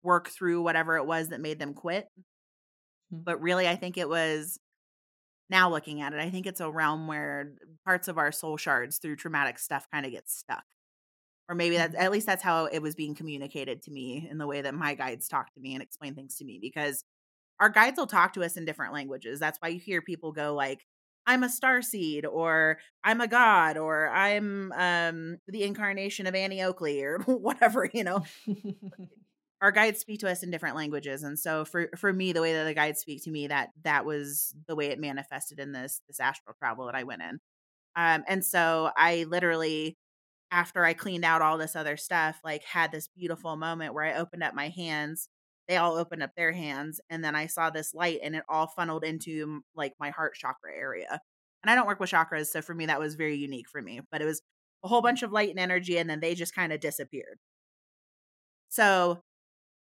work 0.03 0.29
through 0.29 0.63
whatever 0.63 0.97
it 0.97 1.07
was 1.07 1.29
that 1.29 1.41
made 1.41 1.59
them 1.59 1.75
quit. 1.75 2.09
Hmm. 3.11 3.19
But 3.25 3.41
really, 3.41 3.69
I 3.69 3.77
think 3.77 3.97
it 3.99 4.09
was 4.09 4.59
now 5.51 5.71
looking 5.71 6.01
at 6.01 6.13
it, 6.13 6.21
I 6.21 6.31
think 6.31 6.47
it's 6.47 6.61
a 6.61 6.71
realm 6.71 7.07
where 7.07 7.53
parts 7.85 8.09
of 8.09 8.19
our 8.19 8.33
soul 8.33 8.57
shards 8.57 8.99
through 8.99 9.17
traumatic 9.17 9.59
stuff 9.59 9.87
kind 9.93 10.07
of 10.07 10.13
get 10.13 10.29
stuck. 10.29 10.65
Or 11.49 11.55
maybe 11.55 11.77
that's 11.77 11.95
at 11.97 12.11
least 12.11 12.27
that's 12.27 12.43
how 12.43 12.67
it 12.67 12.83
was 12.83 12.97
being 12.97 13.15
communicated 13.15 13.83
to 13.83 13.93
me 13.93 14.27
in 14.31 14.39
the 14.39 14.47
way 14.49 14.63
that 14.63 14.75
my 14.75 14.95
guides 14.95 15.29
talk 15.29 15.53
to 15.55 15.61
me 15.61 15.75
and 15.75 15.83
explain 15.83 16.15
things 16.15 16.37
to 16.37 16.45
me 16.45 16.59
because 16.61 17.05
our 17.61 17.71
guides 17.71 17.99
will 17.99 18.07
talk 18.09 18.35
to 18.35 18.45
us 18.45 18.57
in 18.57 18.65
different 18.65 18.95
languages. 18.95 19.41
That's 19.41 19.59
why 19.61 19.69
you 19.69 19.81
hear 19.81 20.03
people 20.03 20.33
go 20.33 20.55
like, 20.55 20.87
I'm 21.27 21.43
a 21.45 21.49
star 21.51 21.83
seed 21.83 22.27
or 22.27 22.79
I'm 23.05 23.21
a 23.21 23.29
god 23.29 23.77
or 23.79 24.09
I'm 24.11 24.73
um 24.73 25.39
the 25.49 25.65
incarnation 25.65 26.27
of 26.27 26.35
Annie 26.35 26.63
Oakley 26.63 27.03
or 27.03 27.19
whatever, 27.27 27.91
you 27.93 28.05
know. 28.05 28.25
Our 29.63 29.73
guides 29.73 30.01
speak 30.01 30.21
to 30.21 30.31
us 30.31 30.43
in 30.43 30.51
different 30.51 30.77
languages. 30.77 31.23
And 31.23 31.39
so 31.39 31.65
for 31.65 31.89
for 31.97 32.13
me, 32.13 32.33
the 32.33 32.43
way 32.43 32.53
that 32.53 32.65
the 32.65 32.75
guides 32.75 33.01
speak 33.01 33.23
to 33.25 33.31
me, 33.31 33.47
that 33.47 33.71
that 33.85 34.05
was 34.05 34.55
the 34.67 34.77
way 34.77 34.87
it 34.89 34.99
manifested 35.01 35.59
in 35.59 35.73
this 35.73 36.03
this 36.09 36.21
astral 36.21 36.55
travel 36.59 36.87
that 36.87 36.95
I 36.95 37.05
went 37.05 37.23
in. 37.23 37.41
Um 37.97 38.25
and 38.29 38.45
so 38.45 38.91
I 38.97 39.25
literally 39.25 39.99
after 40.53 40.85
I 40.85 40.95
cleaned 40.95 41.25
out 41.25 41.43
all 41.43 41.59
this 41.59 41.77
other 41.77 41.97
stuff, 41.97 42.41
like 42.45 42.65
had 42.65 42.93
this 42.93 43.09
beautiful 43.09 43.57
moment 43.57 43.95
where 43.95 44.05
I 44.05 44.15
opened 44.19 44.43
up 44.45 44.55
my 44.55 44.69
hands. 44.71 45.29
They 45.69 45.77
all 45.79 45.97
opened 45.97 46.23
up 46.23 46.33
their 46.37 46.53
hands, 46.53 47.01
and 47.11 47.25
then 47.25 47.35
I 47.37 47.47
saw 47.47 47.71
this 47.71 47.95
light, 47.95 48.21
and 48.23 48.37
it 48.37 48.45
all 48.49 48.69
funneled 48.69 49.05
into 49.05 49.63
like 49.77 49.95
my 50.01 50.11
heart 50.11 50.35
chakra 50.37 50.73
area. 50.77 51.21
And 51.63 51.71
I 51.71 51.75
don't 51.77 51.87
work 51.89 52.01
with 52.01 52.11
chakras, 52.11 52.47
so 52.49 52.63
for 52.63 52.75
me 52.75 52.87
that 52.87 53.01
was 53.01 53.17
very 53.17 53.37
unique 53.37 53.69
for 53.71 53.83
me. 53.83 54.01
But 54.13 54.23
it 54.23 54.27
was 54.27 54.43
a 54.85 54.89
whole 54.89 55.03
bunch 55.03 55.23
of 55.25 55.33
light 55.33 55.51
and 55.51 55.59
energy, 55.61 55.99
and 55.99 56.09
then 56.11 56.21
they 56.21 56.35
just 56.37 56.55
kind 56.55 56.73
of 56.73 56.81
disappeared. 56.81 57.39
So 58.69 59.23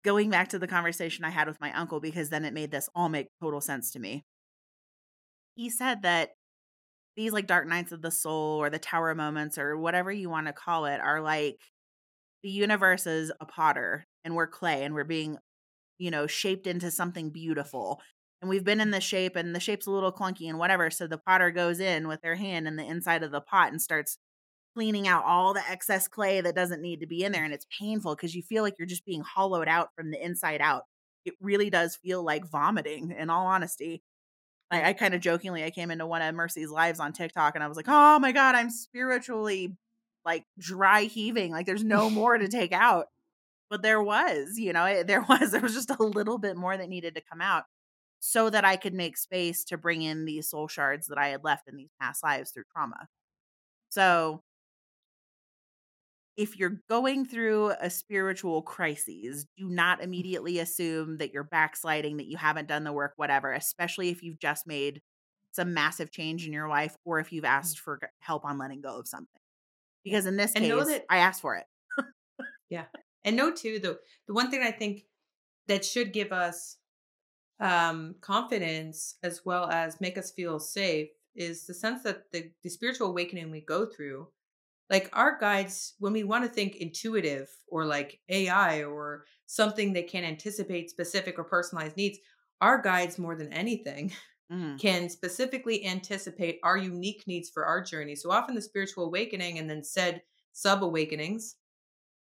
going 0.04 0.30
back 0.30 0.48
to 0.48 0.58
the 0.58 0.66
conversation 0.66 1.24
I 1.24 1.30
had 1.30 1.48
with 1.48 1.60
my 1.60 1.72
uncle, 1.72 2.00
because 2.00 2.30
then 2.30 2.44
it 2.44 2.54
made 2.54 2.70
this 2.70 2.88
all 2.94 3.08
make 3.08 3.28
total 3.40 3.60
sense 3.60 3.90
to 3.92 3.98
me. 3.98 4.24
He 5.54 5.70
said 5.70 6.02
that 6.02 6.30
these 7.16 7.32
like 7.32 7.46
dark 7.46 7.66
nights 7.66 7.92
of 7.92 8.02
the 8.02 8.10
soul 8.10 8.58
or 8.58 8.70
the 8.70 8.78
tower 8.78 9.14
moments 9.14 9.58
or 9.58 9.76
whatever 9.76 10.10
you 10.10 10.30
want 10.30 10.46
to 10.46 10.52
call 10.52 10.86
it 10.86 11.00
are 11.00 11.20
like 11.20 11.56
the 12.42 12.48
universe 12.50 13.06
is 13.06 13.32
a 13.40 13.46
potter 13.46 14.06
and 14.24 14.34
we're 14.34 14.46
clay 14.46 14.84
and 14.84 14.94
we're 14.94 15.04
being 15.04 15.36
you 15.98 16.10
know 16.10 16.26
shaped 16.26 16.66
into 16.66 16.90
something 16.90 17.30
beautiful 17.30 18.00
and 18.40 18.48
we've 18.48 18.64
been 18.64 18.80
in 18.80 18.90
the 18.90 19.00
shape 19.00 19.36
and 19.36 19.54
the 19.54 19.60
shape's 19.60 19.86
a 19.86 19.90
little 19.90 20.12
clunky 20.12 20.48
and 20.48 20.58
whatever 20.58 20.90
so 20.90 21.06
the 21.06 21.18
potter 21.18 21.50
goes 21.50 21.80
in 21.80 22.08
with 22.08 22.22
their 22.22 22.36
hand 22.36 22.66
in 22.66 22.76
the 22.76 22.86
inside 22.86 23.22
of 23.22 23.32
the 23.32 23.40
pot 23.40 23.70
and 23.70 23.82
starts 23.82 24.16
cleaning 24.74 25.08
out 25.08 25.24
all 25.24 25.52
the 25.52 25.62
excess 25.68 26.06
clay 26.08 26.40
that 26.40 26.54
doesn't 26.54 26.82
need 26.82 27.00
to 27.00 27.06
be 27.06 27.24
in 27.24 27.32
there 27.32 27.44
and 27.44 27.52
it's 27.52 27.66
painful 27.76 28.14
because 28.14 28.34
you 28.34 28.42
feel 28.42 28.62
like 28.62 28.74
you're 28.78 28.86
just 28.86 29.04
being 29.04 29.22
hollowed 29.22 29.68
out 29.68 29.90
from 29.94 30.10
the 30.10 30.24
inside 30.24 30.60
out 30.60 30.84
it 31.24 31.34
really 31.40 31.70
does 31.70 31.96
feel 31.96 32.22
like 32.22 32.48
vomiting 32.48 33.14
in 33.18 33.30
all 33.30 33.46
honesty 33.46 34.02
I, 34.70 34.90
I 34.90 34.92
kind 34.92 35.14
of 35.14 35.20
jokingly 35.20 35.64
I 35.64 35.70
came 35.70 35.90
into 35.90 36.06
one 36.06 36.22
of 36.22 36.34
Mercy's 36.34 36.70
lives 36.70 37.00
on 37.00 37.12
TikTok 37.12 37.54
and 37.54 37.64
I 37.64 37.68
was 37.68 37.76
like, 37.76 37.88
oh 37.88 38.18
my 38.18 38.32
God, 38.32 38.54
I'm 38.54 38.70
spiritually 38.70 39.76
like 40.24 40.44
dry 40.58 41.02
heaving. 41.02 41.52
Like 41.52 41.66
there's 41.66 41.84
no 41.84 42.08
more 42.08 42.38
to 42.38 42.48
take 42.48 42.72
out. 42.72 43.06
But 43.68 43.82
there 43.82 44.02
was, 44.02 44.58
you 44.58 44.72
know, 44.72 44.84
it, 44.84 45.06
there 45.06 45.24
was, 45.28 45.50
there 45.50 45.60
was 45.60 45.74
just 45.74 45.90
a 45.90 46.02
little 46.02 46.38
bit 46.38 46.56
more 46.56 46.76
that 46.76 46.88
needed 46.88 47.14
to 47.16 47.22
come 47.22 47.40
out 47.40 47.64
so 48.20 48.50
that 48.50 48.64
I 48.64 48.76
could 48.76 48.94
make 48.94 49.16
space 49.16 49.64
to 49.64 49.78
bring 49.78 50.02
in 50.02 50.24
these 50.26 50.48
soul 50.48 50.68
shards 50.68 51.06
that 51.06 51.18
I 51.18 51.28
had 51.28 51.42
left 51.42 51.68
in 51.68 51.76
these 51.76 51.90
past 52.00 52.22
lives 52.22 52.50
through 52.50 52.64
trauma. 52.72 53.08
So 53.88 54.42
if 56.40 56.58
you're 56.58 56.80
going 56.88 57.26
through 57.26 57.72
a 57.82 57.90
spiritual 57.90 58.62
crisis, 58.62 59.44
do 59.58 59.68
not 59.68 60.02
immediately 60.02 60.58
assume 60.58 61.18
that 61.18 61.32
you're 61.34 61.44
backsliding, 61.44 62.16
that 62.16 62.26
you 62.28 62.38
haven't 62.38 62.66
done 62.66 62.82
the 62.82 62.92
work, 62.92 63.12
whatever, 63.16 63.52
especially 63.52 64.08
if 64.08 64.22
you've 64.22 64.38
just 64.38 64.66
made 64.66 65.02
some 65.52 65.74
massive 65.74 66.10
change 66.10 66.46
in 66.46 66.52
your 66.52 66.68
life 66.68 66.96
or 67.04 67.20
if 67.20 67.30
you've 67.30 67.44
asked 67.44 67.78
for 67.78 68.00
help 68.20 68.46
on 68.46 68.56
letting 68.56 68.80
go 68.80 68.98
of 68.98 69.06
something. 69.06 69.40
Because 70.02 70.24
in 70.24 70.36
this 70.38 70.52
And 70.54 70.66
know 70.66 70.78
case, 70.78 70.86
that- 70.86 71.04
I 71.10 71.18
asked 71.18 71.42
for 71.42 71.56
it. 71.56 71.66
Yeah. 72.70 72.86
And 73.24 73.36
no, 73.36 73.52
too, 73.52 73.78
the 73.78 73.98
the 74.26 74.32
one 74.32 74.50
thing 74.50 74.62
I 74.62 74.70
think 74.70 75.04
that 75.68 75.84
should 75.84 76.12
give 76.12 76.32
us 76.32 76.78
um 77.58 78.14
confidence 78.22 79.16
as 79.22 79.42
well 79.44 79.68
as 79.68 80.00
make 80.00 80.16
us 80.16 80.30
feel 80.30 80.58
safe 80.58 81.08
is 81.34 81.66
the 81.66 81.74
sense 81.74 82.02
that 82.04 82.30
the, 82.32 82.50
the 82.62 82.70
spiritual 82.70 83.08
awakening 83.08 83.50
we 83.50 83.60
go 83.60 83.84
through, 83.84 84.28
like 84.90 85.08
our 85.12 85.38
guides, 85.38 85.94
when 85.98 86.12
we 86.12 86.24
want 86.24 86.44
to 86.44 86.50
think 86.50 86.76
intuitive 86.76 87.48
or 87.68 87.86
like 87.86 88.20
AI 88.28 88.84
or 88.84 89.26
something 89.46 89.92
that 89.94 90.08
can 90.08 90.24
anticipate 90.24 90.90
specific 90.90 91.38
or 91.38 91.44
personalized 91.44 91.96
needs, 91.96 92.18
our 92.60 92.80
guides 92.82 93.18
more 93.18 93.36
than 93.36 93.52
anything 93.52 94.12
Mm, 94.50 94.80
can 94.80 95.08
specifically 95.10 95.84
anticipate 95.86 96.58
our 96.62 96.76
unique 96.76 97.26
needs 97.26 97.50
for 97.50 97.66
our 97.66 97.82
journey. 97.82 98.16
So 98.16 98.30
often 98.30 98.54
the 98.54 98.62
spiritual 98.62 99.04
awakening 99.06 99.58
and 99.58 99.70
then 99.70 99.84
said 99.84 100.22
sub 100.52 100.82
awakenings 100.84 101.56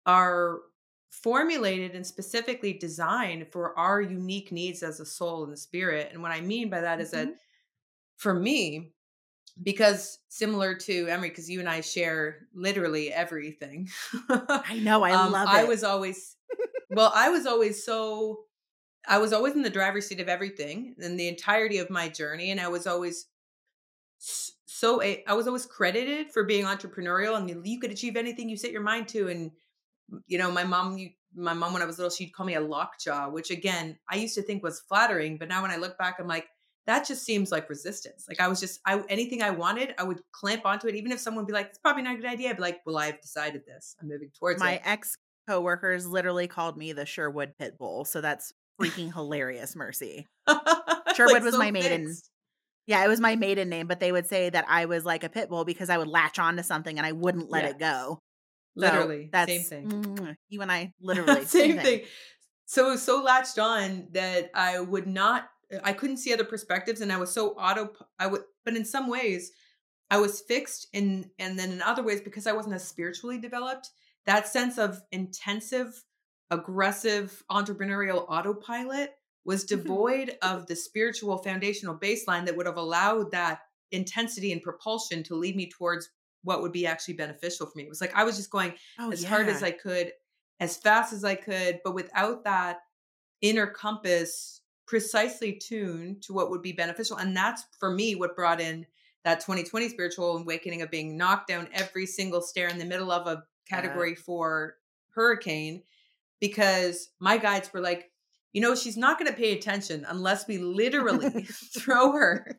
are 0.07 0.61
formulated 1.11 1.95
and 1.95 2.07
specifically 2.07 2.73
designed 2.73 3.53
for 3.53 3.79
our 3.79 4.01
unique 4.01 4.53
needs 4.53 4.83
as 4.83 5.01
a 5.01 5.07
soul 5.07 5.45
and 5.45 5.53
the 5.53 5.57
spirit. 5.57 6.13
And 6.13 6.23
what 6.23 6.33
I 6.33 6.41
mean 6.41 6.71
by 6.71 6.81
that 6.81 7.01
is 7.01 7.13
Mm-hmm. 7.13 7.33
that 7.33 7.37
for 8.17 8.35
me, 8.35 8.96
because 9.63 10.19
similar 10.29 10.75
to 10.75 11.07
Emery, 11.09 11.31
because 11.31 11.49
you 11.49 11.61
and 11.61 11.69
I 11.69 11.81
share 11.81 12.47
literally 12.55 13.13
everything. 13.13 13.89
I 14.29 14.79
know. 14.83 15.03
I 15.03 15.13
um, 15.13 15.33
love 15.33 15.49
it. 15.49 15.53
I 15.53 15.65
was 15.65 15.83
always, 15.83 16.37
well, 16.91 17.13
I 17.15 17.31
was 17.31 17.47
always 17.47 17.85
so, 17.85 18.41
I 19.09 19.19
was 19.19 19.33
always 19.33 19.55
in 19.55 19.63
the 19.63 19.71
driver's 19.71 20.07
seat 20.07 20.21
of 20.21 20.29
everything 20.29 20.95
in 20.99 21.17
the 21.17 21.29
entirety 21.29 21.79
of 21.79 21.91
my 21.91 22.09
journey. 22.09 22.51
And 22.51 22.61
I 22.61 22.69
was 22.69 22.87
always 22.87 23.27
so, 24.19 25.03
I 25.03 25.33
was 25.35 25.47
always 25.47 25.65
credited 25.65 26.33
for 26.33 26.45
being 26.45 26.65
entrepreneurial 26.65 27.37
and 27.37 27.49
you, 27.49 27.63
you 27.65 27.81
could 27.81 27.91
achieve 27.91 28.17
anything 28.17 28.49
you 28.49 28.57
set 28.57 28.73
your 28.73 28.83
mind 28.83 29.09
to. 29.09 29.29
And, 29.29 29.53
you 30.27 30.39
know, 30.39 30.51
my 30.51 30.65
mom, 30.65 30.99
you, 30.99 31.11
my 31.35 31.55
mom, 31.55 31.73
when 31.73 31.83
I 31.83 31.87
was 31.87 31.99
little, 31.99 32.11
she'd 32.11 32.33
call 32.33 32.47
me 32.47 32.55
a 32.55 32.61
lockjaw, 32.61 33.31
which 33.31 33.51
again, 33.51 33.99
I 34.11 34.17
used 34.17 34.35
to 34.35 34.43
think 34.43 34.63
was 34.63 34.81
flattering. 34.81 35.39
But 35.39 35.49
now 35.49 35.63
when 35.63 35.71
I 35.71 35.77
look 35.77 35.97
back, 35.97 36.17
I'm 36.19 36.27
like, 36.27 36.47
that 36.87 37.07
just 37.07 37.25
seems 37.25 37.51
like 37.53 37.69
resistance. 37.69 38.27
Like 38.29 38.41
I 38.41 38.49
was 38.49 38.61
just, 38.61 38.81
I 38.87 39.03
anything 39.09 39.43
I 39.43 39.51
wanted, 39.51 39.95
I 39.99 40.05
would 40.05 40.21
clamp 40.33 40.65
onto 40.65 40.87
it, 40.87 40.95
even 40.95 41.13
if 41.13 41.19
someone 41.21 41.45
would 41.45 41.49
be 41.49 41.53
like, 41.53 41.67
"It's 41.69 41.79
probably 41.79 42.03
not 42.03 42.15
a 42.15 42.17
good 42.19 42.27
idea." 42.27 42.51
I'd 42.51 42.57
be 42.57 42.63
like, 42.63 42.81
"Well, 42.87 42.99
I've 42.99 43.21
decided 43.21 43.63
this. 43.67 43.97
I'm 44.01 44.09
moving 44.09 44.31
towards 44.39 44.61
My 44.61 44.73
it." 44.73 44.83
My 44.85 44.93
ex 44.93 45.17
coworkers 45.49 46.07
literally 46.07 46.49
called 46.49 46.77
me 46.77 46.93
the 46.93 47.07
Sherwood 47.07 47.55
pit 47.59 47.79
bull. 47.79 48.05
So 48.05 48.21
that's 48.21 48.53
freaking 48.81 49.13
hilarious, 49.13 49.75
Mercy. 49.77 50.27
Sherwood 51.15 51.43
was 51.43 51.57
my 51.57 51.71
maiden- 51.71 52.07
fixed. 52.07 52.31
Yeah, 52.89 53.05
it 53.05 53.09
was 53.09 53.19
my 53.19 53.35
maiden 53.35 53.69
name, 53.69 53.89
but 53.89 53.99
they 53.99 54.13
would 54.13 54.29
say 54.29 54.49
that 54.49 54.65
I 54.69 54.85
was 54.85 55.05
like 55.05 55.25
a 55.25 55.29
pit 55.29 55.49
bull 55.49 55.65
because 55.65 55.91
I 55.91 55.99
would 55.99 56.07
latch 56.07 56.39
onto 56.39 56.63
something 56.63 56.97
and 56.97 57.05
I 57.05 57.11
wouldn't 57.13 57.51
let 57.51 57.65
it 57.65 57.81
go. 57.81 58.21
So 58.79 58.81
Literally, 58.83 59.29
that's 59.33 59.51
same 59.51 59.63
thing. 59.63 59.89
mm, 59.89 60.37
you 60.49 60.63
and 60.63 60.71
I 60.71 60.93
literally 61.01 61.45
same 61.47 61.79
thing. 61.79 62.03
So 62.67 62.87
it 62.87 62.91
was 62.91 63.03
so 63.03 63.23
latched 63.23 63.59
on 63.59 64.09
that 64.13 64.51
I 64.55 64.79
would 64.79 65.07
not 65.09 65.49
I 65.83 65.93
couldn't 65.93 66.19
see 66.19 66.33
other 66.33 66.45
perspectives 66.45 67.01
and 67.01 67.13
I 67.13 67.17
was 67.19 67.33
so 67.33 67.51
auto 67.51 67.91
I 68.19 68.27
would 68.27 68.43
but 68.65 68.77
in 68.77 68.85
some 68.85 69.09
ways 69.09 69.53
I 70.11 70.19
was 70.19 70.41
fixed 70.41 70.89
in 70.93 71.31
and 71.39 71.59
then 71.59 71.73
in 71.73 71.83
other 71.83 72.03
ways 72.03 72.21
because 72.21 72.47
I 72.47 72.53
wasn't 72.53 72.75
as 72.77 72.87
spiritually 72.87 73.39
developed, 73.39 73.91
that 74.25 74.47
sense 74.49 74.79
of 74.79 75.03
intensive, 75.13 76.05
aggressive 76.51 77.43
entrepreneurial 77.51 78.25
autopilot 78.29 79.15
was 79.45 79.65
Mm-hmm. 79.65 79.83
devoid 79.83 80.39
of 80.43 80.67
the 80.67 80.77
spiritual 80.77 81.39
foundational 81.39 81.97
baseline 81.97 82.45
that 82.47 82.57
would 82.57 82.67
have 82.67 82.77
allowed 82.77 83.31
that 83.33 83.61
intensity 83.93 84.53
and 84.53 84.63
propulsion 84.63 85.23
to 85.25 85.35
lead 85.37 85.57
me 85.57 85.71
towards 85.71 86.09
what 86.43 86.63
would 86.63 86.73
be 86.73 86.87
actually 86.87 87.15
beneficial 87.15 87.67
for 87.67 87.73
me. 87.77 87.85
It 87.85 87.89
was 87.89 88.01
like 88.01 88.15
I 88.15 88.25
was 88.25 88.37
just 88.37 88.51
going 88.51 88.75
Oh, 88.99 89.11
as 89.11 89.25
hard 89.25 89.49
as. 89.49 89.63
I 89.63 89.71
could, 89.73 90.13
as 90.61 90.77
fast 90.77 91.13
as 91.13 91.25
I 91.25 91.35
could, 91.35 91.81
but 91.85 91.95
without 91.95 92.45
that 92.45 92.79
inner 93.43 93.67
compass 93.67 94.61
precisely 94.87 95.53
tuned 95.53 96.23
to 96.23 96.33
what 96.33 96.51
would 96.51 96.63
be 96.63 96.73
beneficial. 96.73 97.17
And 97.17 97.37
that's 97.37 97.65
for 97.79 97.91
me 97.91 98.15
what 98.15 98.37
brought 98.37 98.61
in 98.61 98.87
that 99.25 99.41
2020 99.41 99.89
spiritual 99.89 100.37
awakening 100.37 100.83
of 100.83 100.91
being 100.91 101.17
knocked 101.17 101.49
down 101.49 101.69
every 101.73 102.07
single 102.07 102.41
stair 102.41 102.69
in 102.69 102.79
the 102.79 102.85
middle 102.85 103.11
of 103.11 103.27
a 103.27 103.43
category 103.69 104.15
four 104.15 104.77
hurricane 105.11 105.83
because 106.41 107.11
my 107.19 107.37
guides 107.37 107.73
were 107.73 107.81
like, 107.81 108.11
you 108.53 108.61
know, 108.61 108.75
she's 108.75 108.97
not 108.97 109.19
going 109.19 109.31
to 109.31 109.37
pay 109.37 109.53
attention 109.53 110.07
unless 110.09 110.47
we 110.47 110.59
literally 110.59 111.43
throw 111.77 112.13
her 112.13 112.59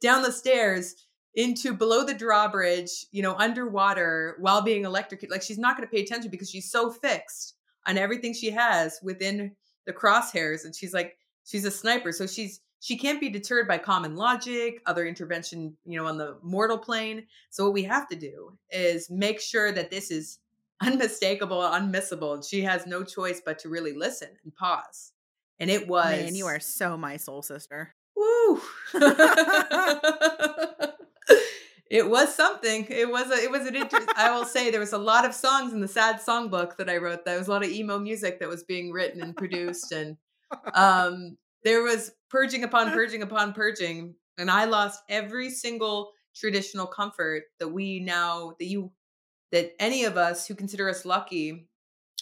down 0.00 0.22
the 0.22 0.32
stairs 0.32 0.94
into 1.34 1.74
below 1.74 2.04
the 2.04 2.14
drawbridge, 2.14 3.06
you 3.12 3.22
know, 3.22 3.34
underwater 3.34 4.36
while 4.40 4.62
being 4.62 4.84
electrocuted. 4.84 5.30
Like 5.30 5.42
she's 5.42 5.58
not 5.58 5.76
going 5.76 5.86
to 5.86 5.94
pay 5.94 6.02
attention 6.02 6.30
because 6.30 6.50
she's 6.50 6.70
so 6.70 6.90
fixed 6.90 7.54
on 7.86 7.98
everything 7.98 8.32
she 8.32 8.50
has 8.50 8.98
within 9.02 9.54
the 9.86 9.92
crosshairs. 9.92 10.64
And 10.64 10.74
she's 10.74 10.94
like, 10.94 11.16
she's 11.46 11.64
a 11.64 11.70
sniper. 11.70 12.12
So 12.12 12.26
she's, 12.26 12.60
she 12.80 12.98
can't 12.98 13.20
be 13.20 13.30
deterred 13.30 13.66
by 13.66 13.78
common 13.78 14.16
logic, 14.16 14.82
other 14.84 15.06
intervention, 15.06 15.76
you 15.86 15.98
know, 15.98 16.06
on 16.06 16.18
the 16.18 16.36
mortal 16.42 16.76
plane. 16.76 17.26
So 17.50 17.64
what 17.64 17.72
we 17.72 17.84
have 17.84 18.08
to 18.08 18.16
do 18.16 18.58
is 18.70 19.08
make 19.08 19.40
sure 19.40 19.72
that 19.72 19.90
this 19.90 20.10
is 20.10 20.38
unmistakable, 20.82 21.60
unmissable. 21.60 22.34
And 22.34 22.44
she 22.44 22.62
has 22.62 22.86
no 22.86 23.02
choice 23.02 23.40
but 23.44 23.58
to 23.60 23.70
really 23.70 23.94
listen 23.94 24.28
and 24.44 24.54
pause. 24.54 25.12
And 25.58 25.70
it 25.70 25.88
was 25.88 26.10
Man, 26.10 26.34
you 26.34 26.46
are 26.46 26.60
so 26.60 26.98
my 26.98 27.16
soul 27.16 27.40
sister. 27.40 27.94
Woo! 28.14 28.60
it 31.90 32.08
was 32.10 32.34
something. 32.34 32.86
It 32.90 33.10
was 33.10 33.30
a, 33.30 33.42
it 33.42 33.50
was 33.50 33.66
an 33.66 33.74
inter- 33.74 34.04
I 34.16 34.36
will 34.36 34.44
say 34.44 34.70
there 34.70 34.80
was 34.80 34.92
a 34.92 34.98
lot 34.98 35.24
of 35.24 35.34
songs 35.34 35.72
in 35.72 35.80
the 35.80 35.88
sad 35.88 36.20
songbook 36.20 36.76
that 36.76 36.90
I 36.90 36.98
wrote. 36.98 37.24
There 37.24 37.38
was 37.38 37.48
a 37.48 37.50
lot 37.50 37.64
of 37.64 37.70
emo 37.70 37.98
music 37.98 38.38
that 38.40 38.50
was 38.50 38.64
being 38.64 38.92
written 38.92 39.22
and 39.22 39.34
produced 39.34 39.92
and 39.92 40.18
um 40.74 41.36
there 41.64 41.82
was 41.82 42.12
purging 42.30 42.64
upon 42.64 42.90
purging 42.92 43.22
upon 43.22 43.52
purging 43.52 44.14
and 44.38 44.50
I 44.50 44.64
lost 44.66 45.02
every 45.08 45.50
single 45.50 46.12
traditional 46.34 46.86
comfort 46.86 47.44
that 47.58 47.68
we 47.68 48.00
now 48.00 48.54
that 48.58 48.66
you 48.66 48.92
that 49.52 49.72
any 49.80 50.04
of 50.04 50.16
us 50.16 50.46
who 50.46 50.54
consider 50.54 50.88
us 50.88 51.04
lucky 51.04 51.68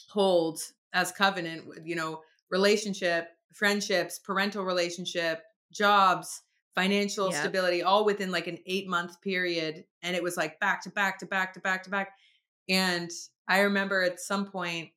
hold 0.08 0.60
as 0.92 1.10
covenant, 1.10 1.64
you 1.84 1.96
know, 1.96 2.20
relationship, 2.50 3.28
friendships, 3.52 4.20
parental 4.20 4.64
relationship, 4.64 5.42
jobs, 5.72 6.42
financial 6.74 7.32
stability, 7.32 7.82
all 7.82 8.04
within 8.04 8.30
like 8.30 8.46
an 8.46 8.58
eight 8.66 8.88
month 8.88 9.20
period. 9.20 9.84
And 10.02 10.14
it 10.14 10.22
was 10.22 10.36
like 10.36 10.60
back 10.60 10.82
to 10.82 10.90
back 10.90 11.18
to 11.18 11.26
back 11.26 11.54
to 11.54 11.60
back 11.60 11.82
to 11.84 11.90
back. 11.90 12.12
And 12.68 13.10
I 13.48 13.60
remember 13.60 14.02
at 14.02 14.20
some 14.20 14.46
point 14.46 14.90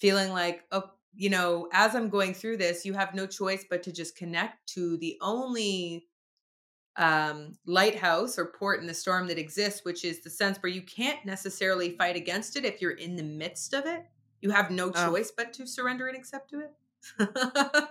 feeling 0.00 0.32
like, 0.32 0.64
oh, 0.72 0.90
you 1.14 1.30
know, 1.30 1.68
as 1.72 1.94
I'm 1.94 2.08
going 2.08 2.34
through 2.34 2.58
this, 2.58 2.84
you 2.86 2.94
have 2.94 3.14
no 3.14 3.26
choice 3.26 3.64
but 3.68 3.82
to 3.84 3.92
just 3.92 4.16
connect 4.16 4.68
to 4.74 4.96
the 4.98 5.18
only 5.20 6.08
um, 6.96 7.54
lighthouse 7.66 8.38
or 8.38 8.52
port 8.52 8.80
in 8.80 8.86
the 8.86 8.94
storm 8.94 9.28
that 9.28 9.38
exists, 9.38 9.84
which 9.84 10.04
is 10.04 10.22
the 10.22 10.30
sense 10.30 10.58
where 10.58 10.72
you 10.72 10.82
can't 10.82 11.24
necessarily 11.24 11.96
fight 11.96 12.16
against 12.16 12.56
it 12.56 12.64
if 12.64 12.80
you're 12.82 12.92
in 12.92 13.16
the 13.16 13.22
midst 13.22 13.74
of 13.74 13.86
it. 13.86 14.06
You 14.42 14.50
have 14.50 14.70
no 14.70 14.90
Oh. 14.94 15.10
choice 15.10 15.32
but 15.36 15.52
to 15.54 15.66
surrender 15.66 16.08
and 16.08 16.16
accept 16.16 16.50
to 16.50 16.60
it. 16.60 16.72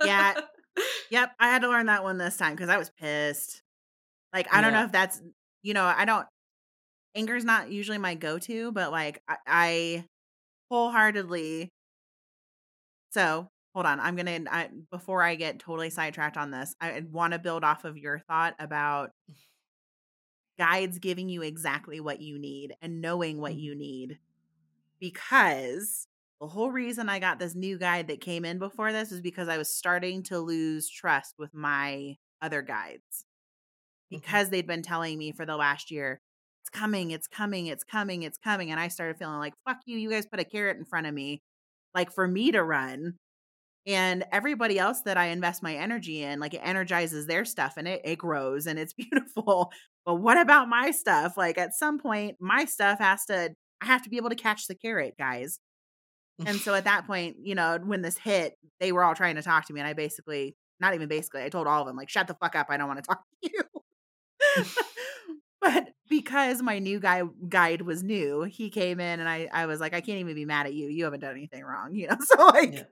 Yeah. 0.02 0.34
Yep, 1.12 1.34
I 1.40 1.50
had 1.50 1.64
to 1.64 1.70
learn 1.70 1.88
that 1.88 2.04
one 2.04 2.18
this 2.18 2.38
time 2.38 2.54
because 2.56 2.70
I 2.70 2.78
was 2.78 2.90
pissed. 2.90 3.64
Like, 4.34 4.48
I 4.54 4.62
don't 4.62 4.74
know 4.74 4.84
if 4.86 4.92
that's, 4.92 5.22
you 5.64 5.74
know, 5.74 5.86
I 5.86 6.06
don't, 6.06 6.28
anger's 7.16 7.46
not 7.46 7.72
usually 7.72 7.98
my 7.98 8.16
go 8.16 8.40
to, 8.40 8.72
but 8.74 8.92
like, 8.92 9.24
I, 9.28 9.38
I 9.48 10.06
wholeheartedly. 10.72 11.70
So, 13.12 13.50
hold 13.74 13.86
on. 13.86 14.00
I'm 14.00 14.16
going 14.16 14.46
to, 14.46 14.54
I, 14.54 14.70
before 14.92 15.22
I 15.24 15.36
get 15.36 15.60
totally 15.60 15.90
sidetracked 15.90 16.38
on 16.38 16.52
this, 16.52 16.76
I 16.80 17.02
want 17.10 17.34
to 17.34 17.40
build 17.40 17.64
off 17.64 17.86
of 17.86 17.98
your 17.98 18.20
thought 18.20 18.56
about 18.60 19.12
guides 20.58 21.00
giving 21.00 21.30
you 21.30 21.42
exactly 21.42 22.00
what 22.00 22.22
you 22.22 22.38
need 22.38 22.76
and 22.82 23.02
knowing 23.02 23.40
what 23.40 23.56
Mhm. 23.56 23.60
you 23.60 23.76
need. 23.76 24.20
Because 25.00 26.08
the 26.42 26.48
whole 26.48 26.72
reason 26.72 27.10
I 27.10 27.20
got 27.20 27.40
this 27.40 27.56
new 27.56 27.78
guide 27.80 28.08
that 28.10 28.22
came 28.22 28.46
in 28.46 28.60
before 28.60 28.92
this 28.94 29.12
is 29.12 29.22
because 29.22 29.50
I 29.50 29.58
was 29.58 29.70
starting 29.74 30.24
to 30.26 30.40
lose 30.40 30.90
trust 30.90 31.36
with 31.40 31.54
my 31.54 32.18
other 32.42 32.62
guides 32.62 33.26
Mhm. 34.12 34.20
because 34.22 34.50
they'd 34.50 34.68
been 34.68 34.84
telling 34.84 35.18
me 35.18 35.32
for 35.32 35.46
the 35.46 35.58
last 35.58 35.92
year, 35.92 36.22
it's 36.62 36.70
coming, 36.70 37.12
it's 37.12 37.28
coming, 37.28 37.68
it's 37.68 37.84
coming, 37.84 38.24
it's 38.24 38.38
coming. 38.38 38.72
And 38.72 38.80
I 38.80 38.90
started 38.90 39.18
feeling 39.18 39.40
like, 39.40 39.56
fuck 39.68 39.80
you, 39.86 39.98
you 39.98 40.10
guys 40.10 40.28
put 40.28 40.40
a 40.40 40.46
carrot 40.46 40.78
in 40.78 40.86
front 40.86 41.08
of 41.08 41.14
me, 41.14 41.44
like 41.96 42.12
for 42.12 42.28
me 42.28 42.52
to 42.52 42.64
run. 42.64 43.16
And 43.88 44.26
everybody 44.32 44.78
else 44.78 45.02
that 45.02 45.18
I 45.18 45.28
invest 45.28 45.64
my 45.64 45.76
energy 45.76 46.22
in, 46.22 46.40
like 46.40 46.54
it 46.54 46.62
energizes 46.64 47.26
their 47.26 47.46
stuff 47.46 47.76
and 47.78 47.88
it, 47.88 48.02
it 48.04 48.18
grows 48.18 48.68
and 48.68 48.78
it's 48.78 48.94
beautiful. 49.10 49.72
But 50.06 50.16
what 50.16 50.40
about 50.40 50.70
my 50.70 50.92
stuff? 50.92 51.38
Like 51.38 51.58
at 51.58 51.74
some 51.74 52.00
point, 52.00 52.38
my 52.40 52.66
stuff 52.66 53.00
has 53.00 53.26
to, 53.26 53.52
I 53.82 53.86
have 53.86 54.04
to 54.04 54.10
be 54.10 54.18
able 54.18 54.30
to 54.30 54.36
catch 54.36 54.68
the 54.68 54.76
carrot, 54.76 55.16
guys. 55.18 55.60
And 56.46 56.58
so 56.58 56.74
at 56.74 56.86
that 56.86 57.06
point, 57.06 57.38
you 57.44 57.54
know, 57.56 57.80
when 57.84 58.02
this 58.02 58.18
hit, 58.18 58.54
they 58.80 58.92
were 58.92 59.04
all 59.04 59.16
trying 59.16 59.36
to 59.36 59.42
talk 59.42 59.66
to 59.66 59.74
me. 59.74 59.82
And 59.82 59.88
I 59.88 59.94
basically, 59.94 60.56
not 60.80 60.94
even 60.94 61.10
basically, 61.10 61.44
I 61.44 61.50
told 61.50 61.68
all 61.68 61.82
of 61.82 61.88
them, 61.88 61.98
like, 61.98 62.10
shut 62.10 62.28
the 62.28 62.34
fuck 62.36 62.56
up. 62.56 62.68
I 62.70 62.78
don't 62.78 62.88
want 62.88 63.04
to 63.04 63.08
talk 63.08 63.24
to 63.44 63.52
you. 63.52 64.66
but 65.62 65.90
because 66.10 66.62
my 66.62 66.80
new 66.80 67.00
guy 67.00 67.24
guide 67.50 67.82
was 67.84 68.04
new, 68.04 68.44
he 68.44 68.70
came 68.70 69.00
in 69.00 69.20
and 69.20 69.30
I, 69.30 69.50
I 69.52 69.66
was 69.66 69.80
like, 69.80 69.94
I 69.94 70.02
can't 70.02 70.20
even 70.20 70.36
be 70.36 70.46
mad 70.46 70.66
at 70.68 70.74
you. 70.74 70.88
You 70.90 71.04
haven't 71.06 71.20
done 71.22 71.32
anything 71.32 71.64
wrong. 71.64 71.94
You 71.96 72.08
know, 72.08 72.18
so 72.22 72.46
like 72.48 72.84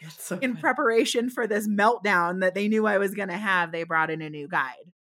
Yeah. 0.00 0.10
So 0.18 0.40
in 0.40 0.56
funny. 0.56 0.56
preparation 0.56 1.30
for 1.30 1.46
this 1.46 1.68
meltdown 1.68 2.40
that 2.40 2.54
they 2.54 2.68
knew 2.68 2.86
I 2.86 2.98
was 2.98 3.14
gonna 3.14 3.38
have, 3.38 3.72
they 3.72 3.84
brought 3.84 4.10
in 4.10 4.22
a 4.22 4.30
new 4.30 4.48
guide. 4.48 4.92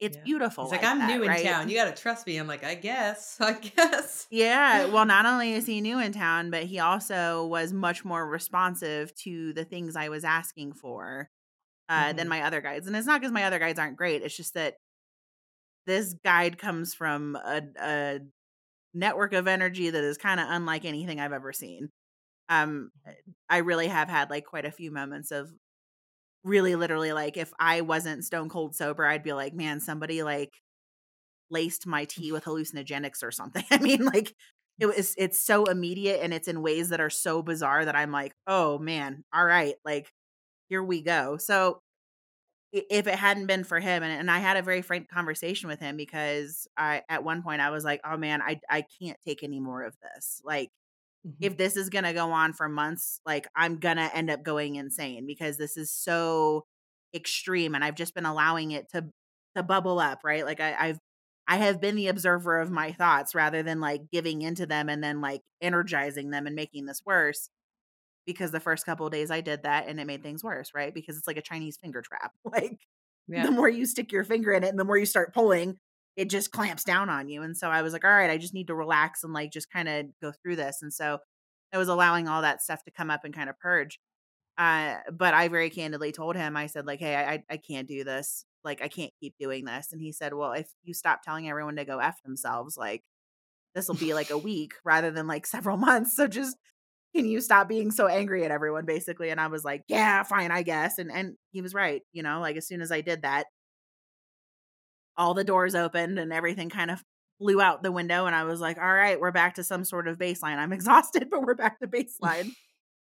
It's 0.00 0.16
Yeah. 0.16 0.24
beautiful. 0.24 0.68
Like, 0.68 0.82
like 0.82 0.82
I'm 0.82 0.98
that, 0.98 1.06
new 1.06 1.22
in 1.22 1.36
right? 1.36 1.36
town. 1.36 1.68
You 1.68 1.76
got 1.76 1.94
to 1.94 2.02
trust 2.02 2.26
me. 2.26 2.36
I'm 2.36 2.46
like, 2.46 2.64
I 2.64 2.74
guess. 2.74 3.36
I 3.40 3.52
guess. 3.54 4.28
Yeah. 4.30 4.86
Well, 4.86 5.04
not 5.04 5.26
only 5.26 5.52
is 5.52 5.66
he 5.66 5.80
new 5.80 5.98
in 5.98 6.12
town, 6.12 6.50
but 6.50 6.64
he 6.64 6.78
also 6.78 7.46
was 7.46 7.72
much 7.72 8.04
more 8.04 8.26
responsive 8.26 9.14
to 9.16 9.52
the 9.52 9.64
things 9.64 9.94
I 9.94 10.08
was 10.08 10.24
asking 10.24 10.72
for 10.74 11.28
uh, 11.88 12.12
than 12.14 12.28
Mhm. 12.28 12.28
my 12.28 12.42
other 12.42 12.60
guides. 12.62 12.86
And 12.86 12.96
it's 12.96 13.06
not 13.06 13.20
because 13.20 13.32
my 13.32 13.44
other 13.44 13.58
guides 13.60 13.78
aren't 13.78 13.96
great. 13.98 14.22
It's 14.22 14.36
just 14.36 14.54
that 14.54 14.76
this 15.86 16.14
guide 16.24 16.58
comes 16.58 16.94
from 16.94 17.36
a, 17.36 17.62
a 17.80 18.18
network 18.94 19.32
of 19.32 19.48
energy 19.48 19.90
that 19.90 20.04
is 20.04 20.18
kind 20.18 20.40
of 20.40 20.46
unlike 20.48 20.84
anything 20.84 21.20
I've 21.20 21.32
ever 21.32 21.52
seen. 21.52 21.90
um 22.48 22.90
mm-hmm. 23.06 23.10
eh, 23.10 23.32
I 23.48 23.58
really 23.58 23.88
have 23.88 24.08
had 24.08 24.30
like 24.30 24.44
quite 24.44 24.64
a 24.64 24.70
few 24.70 24.90
moments 24.90 25.30
of 25.30 25.50
really 26.44 26.74
literally 26.74 27.12
like 27.12 27.36
if 27.36 27.52
I 27.58 27.82
wasn't 27.82 28.24
stone 28.24 28.48
cold 28.48 28.74
sober, 28.74 29.06
I'd 29.06 29.22
be 29.22 29.32
like, 29.32 29.54
man, 29.54 29.80
somebody 29.80 30.22
like 30.22 30.50
laced 31.50 31.86
my 31.86 32.04
tea 32.04 32.32
with 32.32 32.44
hallucinogenics 32.46 33.22
or 33.22 33.30
something. 33.30 33.64
I 33.70 33.78
mean, 33.78 34.04
like 34.04 34.34
it 34.80 34.86
mm. 34.86 34.96
was 34.96 35.14
it's 35.18 35.40
so 35.40 35.64
immediate 35.66 36.20
and 36.22 36.34
it's 36.34 36.48
in 36.48 36.62
ways 36.62 36.90
that 36.90 37.00
are 37.00 37.10
so 37.10 37.42
bizarre 37.42 37.84
that 37.84 37.96
I'm 37.96 38.12
like, 38.12 38.34
oh 38.46 38.78
man, 38.78 39.24
all 39.34 39.44
right, 39.44 39.74
like 39.84 40.10
here 40.68 40.82
we 40.82 41.02
go. 41.02 41.36
So 41.36 41.80
if 42.72 43.06
it 43.06 43.14
hadn't 43.14 43.46
been 43.46 43.64
for 43.64 43.80
him 43.80 44.02
and, 44.02 44.12
and 44.12 44.30
I 44.30 44.38
had 44.38 44.56
a 44.56 44.62
very 44.62 44.82
frank 44.82 45.08
conversation 45.10 45.68
with 45.68 45.80
him 45.80 45.96
because 45.96 46.66
I 46.76 47.02
at 47.08 47.24
one 47.24 47.42
point 47.42 47.60
I 47.60 47.70
was 47.70 47.84
like, 47.84 48.00
oh 48.04 48.16
man, 48.16 48.42
I 48.42 48.60
I 48.68 48.82
can't 49.00 49.18
take 49.26 49.42
any 49.42 49.60
more 49.60 49.82
of 49.84 49.96
this. 50.00 50.40
Like 50.44 50.70
Mhm. 51.24 51.34
if 51.40 51.56
this 51.56 51.76
is 51.76 51.90
going 51.90 52.04
to 52.04 52.12
go 52.12 52.32
on 52.32 52.52
for 52.52 52.68
months, 52.68 53.20
like 53.26 53.48
I'm 53.56 53.78
going 53.78 53.96
to 53.96 54.14
end 54.14 54.30
up 54.30 54.42
going 54.42 54.76
insane 54.76 55.26
because 55.26 55.58
this 55.58 55.76
is 55.76 55.90
so 55.92 56.66
extreme 57.14 57.74
and 57.74 57.84
I've 57.84 57.96
just 57.96 58.14
been 58.14 58.26
allowing 58.26 58.70
it 58.72 58.90
to 58.90 59.10
to 59.56 59.62
bubble 59.62 59.98
up, 60.00 60.20
right? 60.24 60.44
Like 60.46 60.60
I 60.60 60.74
I've 60.78 60.98
I 61.48 61.56
have 61.58 61.80
been 61.80 61.96
the 61.96 62.08
observer 62.08 62.60
of 62.60 62.70
my 62.70 62.92
thoughts 62.92 63.34
rather 63.34 63.62
than 63.62 63.80
like 63.80 64.10
giving 64.10 64.42
into 64.42 64.66
them 64.66 64.88
and 64.88 65.02
then 65.02 65.20
like 65.20 65.42
energizing 65.60 66.30
them 66.30 66.46
and 66.46 66.56
making 66.56 66.86
this 66.86 67.02
worse 67.04 67.50
because 68.26 68.50
the 68.52 68.60
first 68.60 68.86
couple 68.86 69.06
of 69.06 69.12
days 69.12 69.30
I 69.30 69.40
did 69.40 69.62
that 69.64 69.88
and 69.88 70.00
it 70.00 70.06
made 70.06 70.22
things 70.22 70.44
worse, 70.44 70.72
right? 70.74 70.94
Because 70.94 71.16
it's 71.18 71.26
like 71.26 71.36
a 71.36 71.42
Chinese 71.42 71.76
finger 71.78 72.02
trap. 72.02 72.32
Like 72.44 72.80
Yeah. 73.26 73.48
the 73.48 73.50
more 73.50 73.68
you 73.68 73.86
stick 73.86 74.12
your 74.12 74.24
finger 74.24 74.52
in 74.52 74.64
it 74.64 74.68
and 74.68 74.78
the 74.78 74.84
more 74.84 74.98
you 74.98 75.06
start 75.06 75.32
pulling, 75.34 75.78
it 76.16 76.28
just 76.30 76.52
clamps 76.52 76.84
down 76.84 77.08
on 77.08 77.28
you. 77.28 77.42
And 77.42 77.56
so 77.56 77.68
I 77.70 77.82
was 77.82 77.92
like, 77.94 78.04
all 78.04 78.10
right, 78.10 78.30
I 78.30 78.36
just 78.38 78.54
need 78.54 78.66
to 78.68 78.74
relax 78.74 79.24
and 79.24 79.32
like 79.32 79.50
just 79.52 79.70
kind 79.70 79.88
of 79.88 80.06
go 80.20 80.32
through 80.42 80.56
this. 80.56 80.82
And 80.82 80.92
so 80.92 81.18
I 81.72 81.78
was 81.78 81.88
allowing 81.88 82.28
all 82.28 82.42
that 82.42 82.62
stuff 82.62 82.84
to 82.84 82.90
come 82.90 83.10
up 83.10 83.24
and 83.24 83.34
kind 83.34 83.48
of 83.50 83.58
purge. 83.58 83.98
Uh, 84.58 84.98
but 85.12 85.34
I 85.34 85.48
very 85.48 85.70
candidly 85.70 86.12
told 86.12 86.36
him, 86.36 86.56
I 86.56 86.66
said, 86.66 86.86
like, 86.86 87.00
hey, 87.00 87.16
I 87.16 87.32
I 87.34 87.44
I 87.50 87.56
can't 87.56 87.88
do 87.88 88.04
this. 88.04 88.44
Like, 88.64 88.82
I 88.82 88.88
can't 88.88 89.12
keep 89.20 89.34
doing 89.38 89.64
this. 89.64 89.92
And 89.92 90.00
he 90.00 90.12
said, 90.12 90.34
Well, 90.34 90.52
if 90.52 90.70
you 90.84 90.94
stop 90.94 91.22
telling 91.22 91.48
everyone 91.48 91.76
to 91.76 91.84
go 91.84 91.98
F 91.98 92.22
themselves, 92.22 92.76
like 92.76 93.02
this 93.74 93.88
will 93.88 93.96
be 93.96 94.14
like 94.14 94.30
a 94.30 94.38
week 94.38 94.74
rather 94.84 95.10
than 95.10 95.26
like 95.26 95.46
several 95.46 95.76
months. 95.78 96.16
So 96.16 96.26
just 96.28 96.56
can 97.14 97.26
you 97.26 97.40
stop 97.40 97.68
being 97.68 97.90
so 97.90 98.06
angry 98.06 98.44
at 98.44 98.50
everyone 98.50 98.84
basically? 98.84 99.30
And 99.30 99.40
i 99.40 99.46
was 99.46 99.64
like 99.64 99.82
yeah 99.88 100.22
fine 100.22 100.50
i 100.50 100.62
guess. 100.62 100.98
And 100.98 101.10
and 101.10 101.36
he 101.50 101.62
was 101.62 101.74
right 101.74 102.02
you 102.12 102.22
know 102.22 102.40
like 102.40 102.56
as 102.56 102.66
soon 102.66 102.80
as 102.80 102.92
i 102.92 103.00
did 103.00 103.22
that 103.22 103.46
all 105.16 105.34
the 105.34 105.44
doors 105.44 105.74
opened 105.74 106.18
and 106.18 106.32
everything 106.32 106.70
kind 106.70 106.90
of 106.90 107.02
flew 107.38 107.60
out 107.60 107.82
the 107.82 107.92
window 107.92 108.26
and 108.26 108.34
i 108.34 108.44
was 108.44 108.60
like 108.60 108.78
all 108.78 108.94
right 108.94 109.20
we're 109.20 109.32
back 109.32 109.54
to 109.54 109.64
some 109.64 109.84
sort 109.84 110.08
of 110.08 110.18
baseline. 110.18 110.58
I'm 110.58 110.72
exhausted 110.78 111.28
but 111.30 111.42
we're 111.42 111.54
back 111.54 111.78
to 111.80 111.86
baseline. 111.86 112.52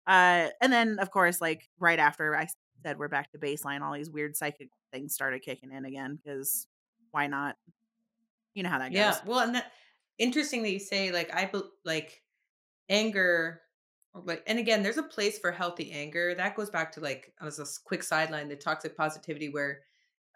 Uh 0.07 0.49
and 0.63 0.73
then 0.73 0.99
of 0.99 1.11
course 1.11 1.43
like 1.43 1.69
right 1.79 1.99
after 1.99 2.35
i 2.35 2.49
said 2.83 2.99
we're 2.99 3.07
back 3.07 3.31
to 3.31 3.39
baseline 3.39 3.83
all 3.83 3.93
these 3.93 4.11
weird 4.11 4.35
psychic 4.35 4.71
things 4.93 5.15
started 5.15 5.43
kicking 5.43 5.71
in 5.73 5.85
again 5.85 6.19
because 6.23 6.67
why 7.11 7.27
not? 7.27 7.57
You 8.55 8.63
know 8.63 8.69
how 8.69 8.79
that 8.79 8.91
goes. 8.91 8.97
Yeah. 8.97 9.17
Well, 9.25 9.41
and 9.41 9.55
that 9.55 9.73
interesting 10.19 10.63
that 10.63 10.71
you 10.71 10.79
say 10.79 11.13
like 11.13 11.33
I 11.33 11.51
like 11.85 12.23
anger 12.89 13.61
like 14.15 14.43
and 14.47 14.59
again 14.59 14.83
there's 14.83 14.99
a 14.99 15.03
place 15.03 15.39
for 15.39 15.53
healthy 15.53 15.93
anger 15.93 16.35
that 16.35 16.57
goes 16.57 16.71
back 16.71 16.91
to 16.93 17.01
like 17.01 17.33
as 17.41 17.59
a 17.59 17.67
quick 17.85 18.03
sideline 18.03 18.49
the 18.49 18.57
toxic 18.57 18.97
positivity 18.97 19.49
where 19.49 19.83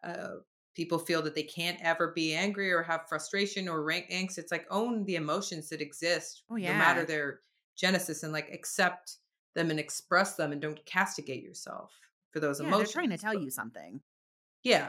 uh 0.02 0.36
people 0.74 0.98
feel 0.98 1.22
that 1.22 1.34
they 1.34 1.42
can't 1.42 1.78
ever 1.82 2.12
be 2.12 2.34
angry 2.34 2.72
or 2.72 2.82
have 2.82 3.08
frustration 3.08 3.68
or 3.68 3.82
rank 3.82 4.08
angst 4.10 4.38
it's 4.38 4.52
like 4.52 4.66
own 4.70 5.04
the 5.04 5.16
emotions 5.16 5.68
that 5.68 5.80
exist 5.80 6.44
Oh, 6.50 6.56
no 6.56 6.74
matter 6.74 7.04
their 7.04 7.40
genesis 7.76 8.22
and 8.22 8.32
like 8.32 8.48
accept 8.52 9.18
them 9.54 9.70
and 9.70 9.80
express 9.80 10.36
them 10.36 10.52
and 10.52 10.60
don't 10.60 10.84
castigate 10.86 11.42
yourself 11.42 11.98
for 12.30 12.40
those 12.40 12.60
yeah 12.60 12.66
emotions 12.68 12.92
they're 12.92 13.02
trying 13.02 13.10
to 13.10 13.18
tell 13.18 13.34
you 13.34 13.50
something 13.50 14.00
yeah. 14.62 14.88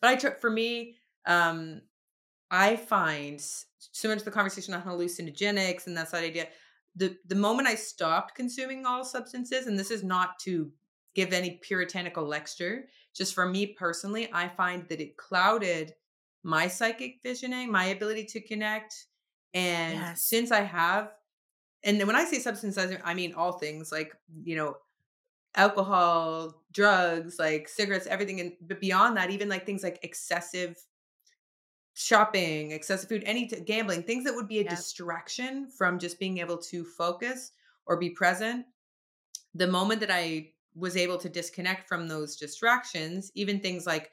But 0.00 0.10
I 0.10 0.16
took 0.16 0.40
for 0.40 0.50
me, 0.50 0.96
um, 1.26 1.82
I 2.50 2.76
find 2.76 3.40
similar 3.78 4.18
to 4.18 4.24
the 4.24 4.30
conversation 4.30 4.74
on 4.74 4.82
hallucinogenics 4.82 5.86
and 5.86 5.96
that's 5.96 6.10
that 6.12 6.24
idea. 6.24 6.48
The 6.94 7.18
the 7.26 7.34
moment 7.34 7.68
I 7.68 7.74
stopped 7.74 8.34
consuming 8.34 8.84
all 8.86 9.04
substances, 9.04 9.66
and 9.66 9.78
this 9.78 9.90
is 9.90 10.02
not 10.04 10.38
to 10.40 10.72
give 11.14 11.32
any 11.32 11.58
puritanical 11.62 12.24
lecture, 12.24 12.88
just 13.14 13.34
for 13.34 13.46
me 13.46 13.66
personally, 13.66 14.30
I 14.32 14.48
find 14.48 14.88
that 14.88 15.00
it 15.00 15.16
clouded 15.16 15.94
my 16.42 16.68
psychic 16.68 17.20
visioning, 17.22 17.70
my 17.70 17.86
ability 17.86 18.24
to 18.26 18.40
connect. 18.40 19.06
And 19.54 20.06
Yes. 20.06 20.18
since 20.18 20.50
I 20.50 20.60
have, 20.62 21.14
and 21.84 21.98
when 22.06 22.16
I 22.16 22.24
say 22.24 22.38
substances, 22.40 22.96
I 23.04 23.14
mean 23.14 23.34
all 23.34 23.52
things 23.52 23.92
like, 23.92 24.14
you 24.44 24.56
know, 24.56 24.78
alcohol, 25.54 26.62
drugs, 26.72 27.38
like 27.38 27.68
cigarettes, 27.68 28.06
everything. 28.06 28.40
And 28.40 28.56
but 28.62 28.80
beyond 28.80 29.16
that, 29.16 29.30
even 29.30 29.48
like 29.48 29.66
things 29.66 29.82
like 29.82 30.00
excessive 30.02 30.76
shopping, 31.94 32.72
excessive 32.72 33.08
food, 33.08 33.22
any 33.24 33.46
t- 33.48 33.60
gambling, 33.60 34.02
things 34.02 34.24
that 34.24 34.34
would 34.34 34.48
be 34.48 34.60
a 34.60 34.64
Yep. 34.64 34.68
distraction 34.68 35.68
from 35.70 35.98
just 35.98 36.18
being 36.18 36.38
able 36.38 36.58
to 36.58 36.84
focus 36.84 37.52
or 37.86 37.96
be 37.98 38.10
present. 38.10 38.66
The 39.54 39.66
moment 39.66 40.00
that 40.00 40.10
I 40.10 40.52
was 40.74 40.96
able 40.96 41.18
to 41.18 41.28
disconnect 41.28 41.88
from 41.88 42.08
those 42.08 42.36
distractions, 42.36 43.30
even 43.34 43.60
things 43.60 43.86
like, 43.86 44.12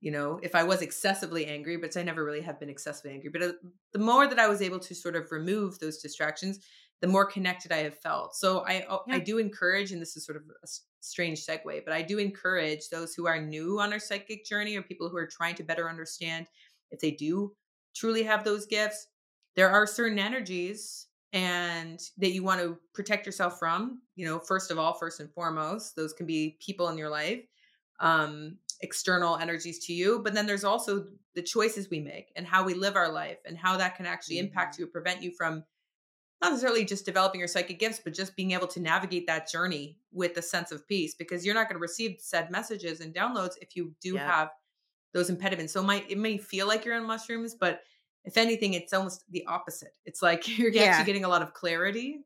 you 0.00 0.10
know, 0.10 0.40
if 0.42 0.54
I 0.54 0.64
was 0.64 0.82
excessively 0.82 1.46
angry, 1.46 1.76
but 1.76 1.96
I 1.96 2.02
never 2.02 2.24
really 2.24 2.40
have 2.42 2.58
been 2.60 2.70
excessively 2.70 3.12
angry, 3.12 3.30
but 3.30 3.42
uh, 3.42 3.52
the 3.92 3.98
more 4.00 4.26
that 4.26 4.38
I 4.38 4.48
was 4.48 4.62
able 4.62 4.80
to 4.80 4.94
sort 4.94 5.16
of 5.16 5.30
remove 5.32 5.78
those 5.78 5.98
distractions, 5.98 6.64
the 7.00 7.06
more 7.08 7.26
connected 7.26 7.72
I 7.72 7.78
have 7.78 7.98
felt. 7.98 8.34
So 8.36 8.60
I 8.60 8.82
uh, 8.82 9.00
I 9.10 9.20
do 9.20 9.38
encourage, 9.38 9.92
and 9.92 10.02
this 10.02 10.16
is 10.16 10.24
sort 10.24 10.36
of 10.36 10.44
a 10.62 10.68
strange 11.00 11.44
segue, 11.46 11.84
but 11.84 11.94
I 11.94 12.02
do 12.02 12.18
encourage 12.18 12.88
those 12.90 13.14
who 13.14 13.26
are 13.26 13.40
new 13.40 13.80
on 13.80 13.92
our 13.92 13.98
psychic 14.00 14.44
journey 14.44 14.76
or 14.76 14.82
people 14.82 15.08
who 15.08 15.16
are 15.16 15.26
trying 15.26 15.54
to 15.56 15.64
better 15.64 15.88
understand 15.88 16.48
if 16.92 17.00
they 17.00 17.10
do 17.10 17.52
truly 17.94 18.22
have 18.22 18.44
those 18.44 18.66
gifts. 18.66 19.08
There 19.56 19.70
are 19.70 19.86
certain 19.86 20.18
energies 20.18 21.06
and 21.32 22.00
that 22.18 22.32
you 22.32 22.42
want 22.42 22.60
to 22.60 22.78
protect 22.94 23.26
yourself 23.26 23.58
from. 23.58 24.02
You 24.16 24.26
know, 24.26 24.38
first 24.38 24.70
of 24.70 24.78
all, 24.78 24.94
first 24.94 25.20
and 25.20 25.32
foremost, 25.32 25.96
those 25.96 26.12
can 26.12 26.26
be 26.26 26.56
people 26.60 26.88
in 26.88 26.98
your 26.98 27.10
life, 27.10 27.42
um, 28.00 28.56
external 28.80 29.36
energies 29.36 29.84
to 29.86 29.92
you. 29.92 30.20
But 30.22 30.34
then 30.34 30.46
there's 30.46 30.64
also 30.64 31.06
the 31.34 31.42
choices 31.42 31.90
we 31.90 32.00
make 32.00 32.32
and 32.36 32.46
how 32.46 32.64
we 32.64 32.74
live 32.74 32.96
our 32.96 33.10
life 33.10 33.38
and 33.46 33.56
how 33.56 33.76
that 33.78 33.96
can 33.96 34.06
actually 34.06 34.38
impact 34.38 34.78
you, 34.78 34.86
prevent 34.86 35.22
you 35.22 35.30
from 35.30 35.64
not 36.42 36.50
necessarily 36.50 36.84
just 36.84 37.06
developing 37.06 37.38
your 37.38 37.48
psychic 37.48 37.78
gifts, 37.78 38.00
but 38.02 38.12
just 38.12 38.34
being 38.34 38.50
able 38.50 38.66
to 38.66 38.80
navigate 38.80 39.28
that 39.28 39.48
journey 39.48 39.96
with 40.12 40.36
a 40.36 40.42
sense 40.42 40.72
of 40.72 40.86
peace 40.88 41.14
because 41.14 41.46
you're 41.46 41.54
not 41.54 41.68
going 41.68 41.76
to 41.76 41.80
receive 41.80 42.16
said 42.18 42.50
messages 42.50 43.00
and 43.00 43.14
downloads 43.14 43.54
if 43.60 43.76
you 43.76 43.94
do 44.00 44.14
Yep. 44.14 44.26
have 44.26 44.50
those 45.14 45.30
impediments. 45.30 45.72
So 45.72 45.80
it 45.80 45.84
might 45.84 46.10
it 46.10 46.18
may 46.18 46.38
feel 46.38 46.66
like 46.66 46.84
you're 46.84 46.94
on 46.96 47.04
mushrooms, 47.06 47.54
but 47.54 47.82
if 48.24 48.36
anything, 48.36 48.74
it's 48.74 48.92
almost 48.92 49.24
the 49.30 49.44
opposite. 49.46 49.94
It's 50.04 50.22
like 50.22 50.46
you're 50.58 50.72
Yeah. 50.72 50.82
actually 50.82 51.04
getting 51.04 51.24
a 51.24 51.28
lot 51.28 51.42
of 51.42 51.54
clarity. 51.54 52.24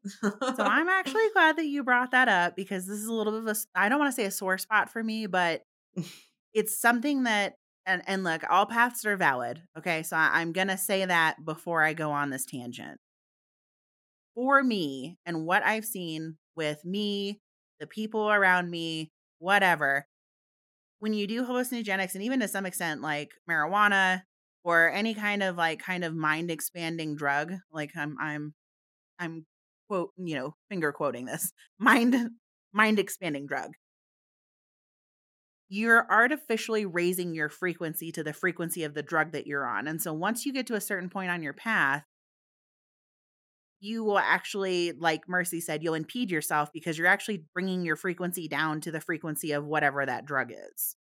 So 0.52 0.64
I'm 0.64 0.88
actually 0.88 1.28
glad 1.32 1.56
that 1.56 1.66
you 1.66 1.84
brought 1.84 2.12
that 2.12 2.28
up 2.28 2.56
because 2.56 2.86
this 2.86 2.98
is 2.98 3.06
a 3.06 3.12
little 3.12 3.32
bit 3.32 3.48
of 3.50 3.56
a 3.56 3.78
I 3.78 3.88
don't 3.88 3.98
want 3.98 4.10
to 4.10 4.16
say 4.16 4.24
a 4.24 4.30
sore 4.30 4.58
spot 4.58 4.90
for 4.90 5.02
me, 5.02 5.26
but 5.26 5.62
it's 6.54 6.78
something 6.78 7.24
that 7.24 7.56
and 7.86 8.02
and 8.06 8.24
look, 8.24 8.42
all 8.50 8.66
paths 8.66 9.04
are 9.06 9.16
valid. 9.16 9.62
Okay, 9.78 10.02
so 10.02 10.16
I, 10.16 10.40
I'm 10.40 10.52
gonna 10.52 10.78
say 10.78 11.04
that 11.06 11.44
before 11.44 11.82
I 11.82 11.94
go 11.94 12.10
on 12.12 12.30
this 12.30 12.46
tangent. 12.46 12.98
For 14.34 14.62
me 14.62 15.18
and 15.24 15.46
what 15.46 15.62
I've 15.62 15.84
seen 15.86 16.36
with 16.54 16.84
me, 16.84 17.40
the 17.80 17.86
people 17.86 18.30
around 18.30 18.70
me, 18.70 19.12
whatever, 19.38 20.06
when 21.06 21.12
you 21.12 21.28
do 21.28 21.46
hallucinogenics 21.46 22.14
and 22.14 22.24
even 22.24 22.40
to 22.40 22.48
some 22.48 22.66
extent 22.66 23.00
like 23.00 23.30
marijuana 23.48 24.22
or 24.64 24.90
any 24.90 25.14
kind 25.14 25.40
of 25.40 25.56
like 25.56 25.78
kind 25.78 26.02
of 26.02 26.16
mind 26.16 26.50
expanding 26.50 27.14
drug, 27.14 27.52
like 27.70 27.92
I'm 27.96 28.16
I'm 28.20 28.54
I'm 29.20 29.46
quote, 29.88 30.10
you 30.16 30.34
know, 30.34 30.56
finger 30.68 30.90
quoting 30.90 31.26
this 31.26 31.52
mind 31.78 32.16
mind 32.72 32.98
expanding 32.98 33.46
drug. 33.46 33.70
You're 35.68 36.08
artificially 36.10 36.86
raising 36.86 37.36
your 37.36 37.50
frequency 37.50 38.10
to 38.10 38.24
the 38.24 38.32
frequency 38.32 38.82
of 38.82 38.94
the 38.94 39.02
drug 39.04 39.30
that 39.30 39.46
you're 39.46 39.64
on. 39.64 39.86
And 39.86 40.02
so 40.02 40.12
once 40.12 40.44
you 40.44 40.52
get 40.52 40.66
to 40.66 40.74
a 40.74 40.80
certain 40.80 41.08
point 41.08 41.30
on 41.30 41.44
your 41.44 41.52
path, 41.52 42.02
you 43.80 44.04
will 44.04 44.18
actually, 44.18 44.92
like 44.92 45.28
Mercy 45.28 45.60
said, 45.60 45.82
you'll 45.82 45.94
impede 45.94 46.30
yourself 46.30 46.70
because 46.72 46.96
you're 46.96 47.06
actually 47.06 47.44
bringing 47.54 47.84
your 47.84 47.96
frequency 47.96 48.48
down 48.48 48.80
to 48.82 48.90
the 48.90 49.00
frequency 49.00 49.52
of 49.52 49.64
whatever 49.64 50.04
that 50.04 50.24
drug 50.24 50.50
is 50.52 50.96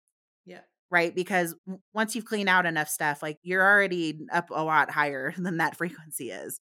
yeah. 0.45 0.61
right? 0.91 1.13
Because 1.13 1.55
once 1.93 2.15
you've 2.15 2.25
cleaned 2.25 2.49
out 2.49 2.65
enough 2.65 2.89
stuff, 2.89 3.21
like 3.21 3.37
you're 3.43 3.65
already 3.65 4.19
up 4.31 4.49
a 4.51 4.63
lot 4.63 4.91
higher 4.91 5.33
than 5.37 5.57
that 5.57 5.77
frequency 5.77 6.31
is. 6.31 6.59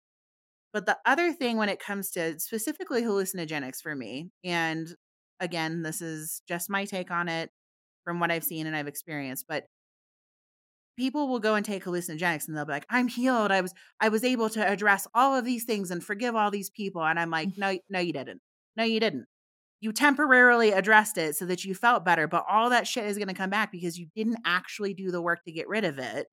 But 0.73 0.85
the 0.85 0.97
other 1.05 1.31
thing 1.33 1.57
when 1.57 1.69
it 1.69 1.79
comes 1.79 2.11
to 2.11 2.39
specifically 2.39 3.01
hallucinogenics 3.01 3.81
for 3.81 3.95
me, 3.95 4.29
and 4.43 4.87
again, 5.39 5.81
this 5.81 6.01
is 6.01 6.41
just 6.47 6.69
my 6.69 6.85
take 6.85 7.09
on 7.09 7.29
it 7.29 7.49
from 8.03 8.19
what 8.19 8.31
I've 8.31 8.43
seen 8.43 8.67
and 8.67 8.75
I've 8.75 8.87
experienced, 8.87 9.45
but 9.47 9.65
people 10.97 11.27
will 11.27 11.39
go 11.39 11.55
and 11.55 11.65
take 11.65 11.85
hallucinogenics 11.85 12.47
and 12.47 12.57
they'll 12.57 12.65
be 12.65 12.73
like, 12.73 12.87
I'm 12.89 13.07
healed. 13.07 13.51
I 13.51 13.61
was 13.61 13.73
I 14.01 14.09
was 14.09 14.23
able 14.23 14.49
to 14.49 14.67
address 14.67 15.07
all 15.13 15.35
of 15.35 15.45
these 15.45 15.63
things 15.63 15.91
and 15.91 16.03
forgive 16.03 16.35
all 16.35 16.51
these 16.51 16.69
people. 16.69 17.03
And 17.03 17.19
I'm 17.19 17.29
like, 17.29 17.49
mm. 17.49 17.57
no, 17.57 17.77
no, 17.89 17.99
you 17.99 18.13
didn't. 18.13 18.41
No, 18.75 18.83
you 18.83 18.99
didn't. 18.99 19.25
You 19.79 19.93
temporarily 19.93 20.71
addressed 20.71 21.17
it 21.17 21.35
so 21.35 21.45
that 21.45 21.63
you 21.63 21.75
felt 21.75 22.03
better, 22.03 22.27
but 22.27 22.45
all 22.49 22.71
that 22.71 22.87
shit 22.87 23.05
is 23.05 23.17
going 23.17 23.27
to 23.27 23.35
come 23.35 23.51
back 23.51 23.71
because 23.71 23.97
you 23.97 24.07
didn't 24.15 24.39
actually 24.43 24.95
do 24.95 25.11
the 25.11 25.21
work 25.21 25.43
to 25.45 25.51
get 25.51 25.67
rid 25.67 25.85
of 25.85 25.99
it. 25.99 26.27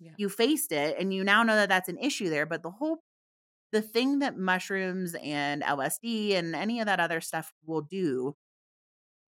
Yeah. 0.00 0.12
You 0.16 0.28
faced 0.28 0.72
it 0.72 0.96
and 0.98 1.12
you 1.12 1.22
now 1.22 1.42
know 1.42 1.56
that 1.56 1.68
that's 1.68 1.90
an 1.90 1.98
issue 1.98 2.30
there, 2.30 2.46
but 2.46 2.62
the 2.62 2.70
whole 2.70 2.98
the 3.70 3.82
thing 3.82 4.20
that 4.20 4.38
mushrooms 4.38 5.14
and 5.22 5.62
LSD 5.62 6.34
and 6.34 6.54
any 6.54 6.80
of 6.80 6.86
that 6.86 7.00
other 7.00 7.20
stuff 7.20 7.52
will 7.66 7.82
do 7.82 8.34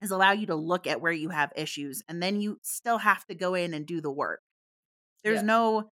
is 0.01 0.11
allow 0.11 0.33
you 0.33 0.47
to 0.47 0.55
look 0.55 0.87
at 0.87 1.03
where 1.03 1.13
you 1.13 1.29
have 1.29 1.53
issues 1.55 2.03
and 2.09 2.23
then 2.23 2.41
you 2.41 2.59
still 2.63 2.97
have 2.97 3.27
to 3.27 3.35
go 3.35 3.53
in 3.55 3.75
and 3.75 3.87
do 3.87 4.01
the 4.01 4.11
work. 4.11 4.41
There's 5.25 5.43
Yes. 5.43 5.45
no, 5.45 5.91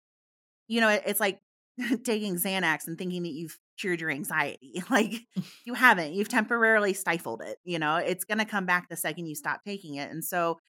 you 0.67 0.81
know, 0.81 0.89
it- 0.89 1.03
it's 1.05 1.19
like 1.19 1.39
taking 2.05 2.35
Xanax 2.35 2.87
and 2.87 2.97
thinking 2.97 3.23
that 3.23 3.33
you've 3.33 3.57
cured 3.79 4.01
your 4.01 4.11
anxiety. 4.11 4.81
Like 4.89 5.13
you 5.65 5.73
haven't. 5.75 6.13
You've 6.13 6.29
temporarily 6.29 6.93
stifled 6.93 7.41
it. 7.43 7.57
You 7.65 7.79
know, 7.79 7.97
it's 7.97 8.25
going 8.25 8.39
to 8.39 8.45
come 8.45 8.65
back 8.65 8.89
the 8.89 8.97
second 8.97 9.27
you 9.27 9.35
stop 9.35 9.61
taking 9.65 9.95
it. 9.95 10.11
And 10.11 10.23
so 10.25 10.59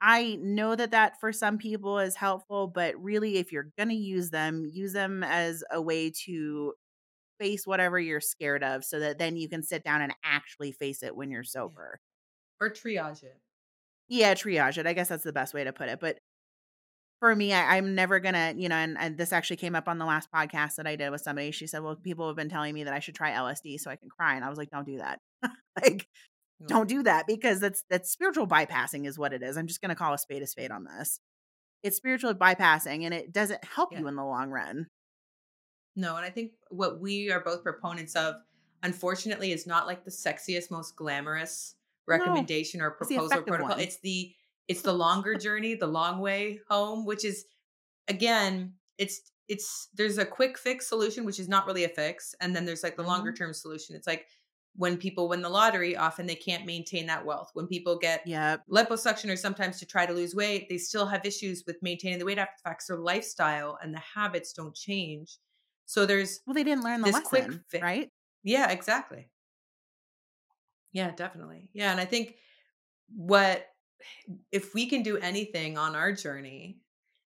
I 0.00 0.36
know 0.40 0.74
that 0.76 0.90
that 0.92 1.20
for 1.20 1.32
some 1.32 1.58
people 1.58 1.98
is 2.00 2.16
helpful, 2.16 2.66
but 2.68 3.00
really, 3.02 3.36
if 3.38 3.52
you're 3.52 3.70
going 3.78 3.90
to 3.90 3.94
use 3.94 4.30
them, 4.30 4.64
use 4.72 4.92
them 4.92 5.22
as 5.22 5.62
a 5.70 5.80
way 5.80 6.10
to 6.24 6.74
face 7.40 7.66
whatever 7.66 7.98
you're 8.00 8.20
scared 8.20 8.64
of 8.64 8.84
so 8.84 9.00
that 9.00 9.18
then 9.18 9.36
you 9.36 9.48
can 9.48 9.62
sit 9.62 9.84
down 9.84 10.02
and 10.02 10.14
actually 10.24 10.72
face 10.72 11.02
it 11.02 11.16
when 11.16 11.30
you're 11.30 11.44
sober. 11.44 12.00
Or 12.60 12.70
triage 12.70 13.22
it. 13.24 13.40
Yeah, 14.08 14.34
triage 14.34 14.78
it. 14.78 14.86
I 14.86 14.92
guess 14.92 15.08
that's 15.08 15.24
the 15.24 15.32
best 15.32 15.54
way 15.54 15.64
to 15.64 15.72
put 15.72 15.88
it. 15.88 16.00
But 16.00 16.18
for 17.22 17.36
me, 17.36 17.52
I, 17.52 17.76
I'm 17.76 17.94
never 17.94 18.18
gonna, 18.18 18.52
you 18.56 18.68
know, 18.68 18.74
and, 18.74 18.98
and 18.98 19.16
this 19.16 19.32
actually 19.32 19.58
came 19.58 19.76
up 19.76 19.86
on 19.86 19.98
the 19.98 20.04
last 20.04 20.28
podcast 20.34 20.74
that 20.74 20.88
I 20.88 20.96
did 20.96 21.10
with 21.10 21.20
somebody. 21.20 21.52
She 21.52 21.68
said, 21.68 21.80
Well, 21.80 21.94
people 21.94 22.26
have 22.26 22.34
been 22.34 22.48
telling 22.48 22.74
me 22.74 22.82
that 22.82 22.92
I 22.92 22.98
should 22.98 23.14
try 23.14 23.30
LSD 23.30 23.78
so 23.78 23.92
I 23.92 23.96
can 23.96 24.08
cry. 24.08 24.34
And 24.34 24.44
I 24.44 24.48
was 24.48 24.58
like, 24.58 24.70
Don't 24.70 24.84
do 24.84 24.98
that. 24.98 25.20
like, 25.80 26.08
No. 26.58 26.66
don't 26.66 26.88
do 26.88 27.04
that 27.04 27.28
because 27.28 27.60
that's 27.60 27.84
that's 27.88 28.10
spiritual 28.10 28.48
bypassing 28.48 29.06
is 29.06 29.20
what 29.20 29.32
it 29.32 29.40
is. 29.40 29.56
I'm 29.56 29.68
just 29.68 29.80
gonna 29.80 29.94
call 29.94 30.12
a 30.14 30.18
spade 30.18 30.42
a 30.42 30.48
spade 30.48 30.72
on 30.72 30.82
this. 30.82 31.20
It's 31.84 31.96
spiritual 31.96 32.34
bypassing 32.34 33.04
and 33.04 33.14
it 33.14 33.32
doesn't 33.32 33.64
help 33.64 33.92
Yeah. 33.92 34.00
you 34.00 34.08
in 34.08 34.16
the 34.16 34.24
long 34.24 34.50
run. 34.50 34.88
No, 35.94 36.16
and 36.16 36.26
I 36.26 36.30
think 36.30 36.54
what 36.70 37.00
we 37.00 37.30
are 37.30 37.38
both 37.40 37.62
proponents 37.62 38.16
of, 38.16 38.34
unfortunately, 38.82 39.52
is 39.52 39.64
not 39.64 39.86
like 39.86 40.04
the 40.04 40.10
sexiest, 40.10 40.72
most 40.72 40.96
glamorous 40.96 41.76
recommendation 42.08 42.80
or 42.80 42.90
proposal 42.90 43.42
protocol. 43.42 43.68
one. 43.68 43.78
It's 43.80 44.00
the 44.00 44.34
it's 44.68 44.82
the 44.82 44.92
longer 44.92 45.34
journey, 45.34 45.74
the 45.74 45.86
long 45.86 46.20
way 46.20 46.60
home, 46.68 47.04
which 47.04 47.24
is 47.24 47.44
again, 48.08 48.74
it's 48.98 49.32
it's 49.48 49.88
there's 49.94 50.18
a 50.18 50.24
quick 50.24 50.58
fix 50.58 50.88
solution, 50.88 51.24
which 51.24 51.40
is 51.40 51.48
not 51.48 51.66
really 51.66 51.84
a 51.84 51.88
fix, 51.88 52.34
and 52.40 52.54
then 52.54 52.64
there's 52.64 52.82
like 52.82 52.96
the 52.96 53.02
longer 53.02 53.30
mm-hmm. 53.32 53.44
term 53.44 53.54
solution. 53.54 53.96
It's 53.96 54.06
like 54.06 54.26
when 54.74 54.96
people 54.96 55.28
win 55.28 55.42
the 55.42 55.48
lottery, 55.50 55.96
often 55.96 56.26
they 56.26 56.34
can't 56.34 56.64
maintain 56.64 57.06
that 57.06 57.24
wealth. 57.26 57.50
When 57.52 57.66
people 57.66 57.98
get 57.98 58.26
Yep. 58.26 58.62
liposuction 58.70 59.30
or 59.30 59.36
sometimes 59.36 59.78
to 59.80 59.86
try 59.86 60.06
to 60.06 60.12
lose 60.14 60.34
weight, 60.34 60.68
they 60.70 60.78
still 60.78 61.06
have 61.06 61.26
issues 61.26 61.64
with 61.66 61.76
maintaining 61.82 62.18
the 62.18 62.24
weight 62.24 62.38
after 62.38 62.54
the 62.56 62.70
fact. 62.70 62.82
So 62.84 62.94
lifestyle 62.96 63.78
and 63.82 63.92
the 63.92 63.98
habits 63.98 64.52
don't 64.54 64.74
change. 64.74 65.36
So 65.84 66.06
there's 66.06 66.40
Well, 66.46 66.54
they 66.54 66.64
didn't 66.64 66.84
learn 66.84 67.02
the 67.02 67.06
This 67.06 67.16
lesson, 67.16 67.28
quick 67.28 67.52
fi- 67.70 67.82
right? 67.82 68.10
yeah, 68.44 68.70
exactly. 68.70 69.28
Yeah, 70.92 71.10
definitely. 71.10 71.68
Yeah, 71.72 71.90
and 71.90 72.00
I 72.00 72.04
think 72.04 72.36
what 73.14 73.66
if 74.50 74.74
we 74.74 74.86
can 74.86 75.02
do 75.02 75.18
anything 75.18 75.78
on 75.78 75.94
our 75.96 76.12
journey 76.12 76.78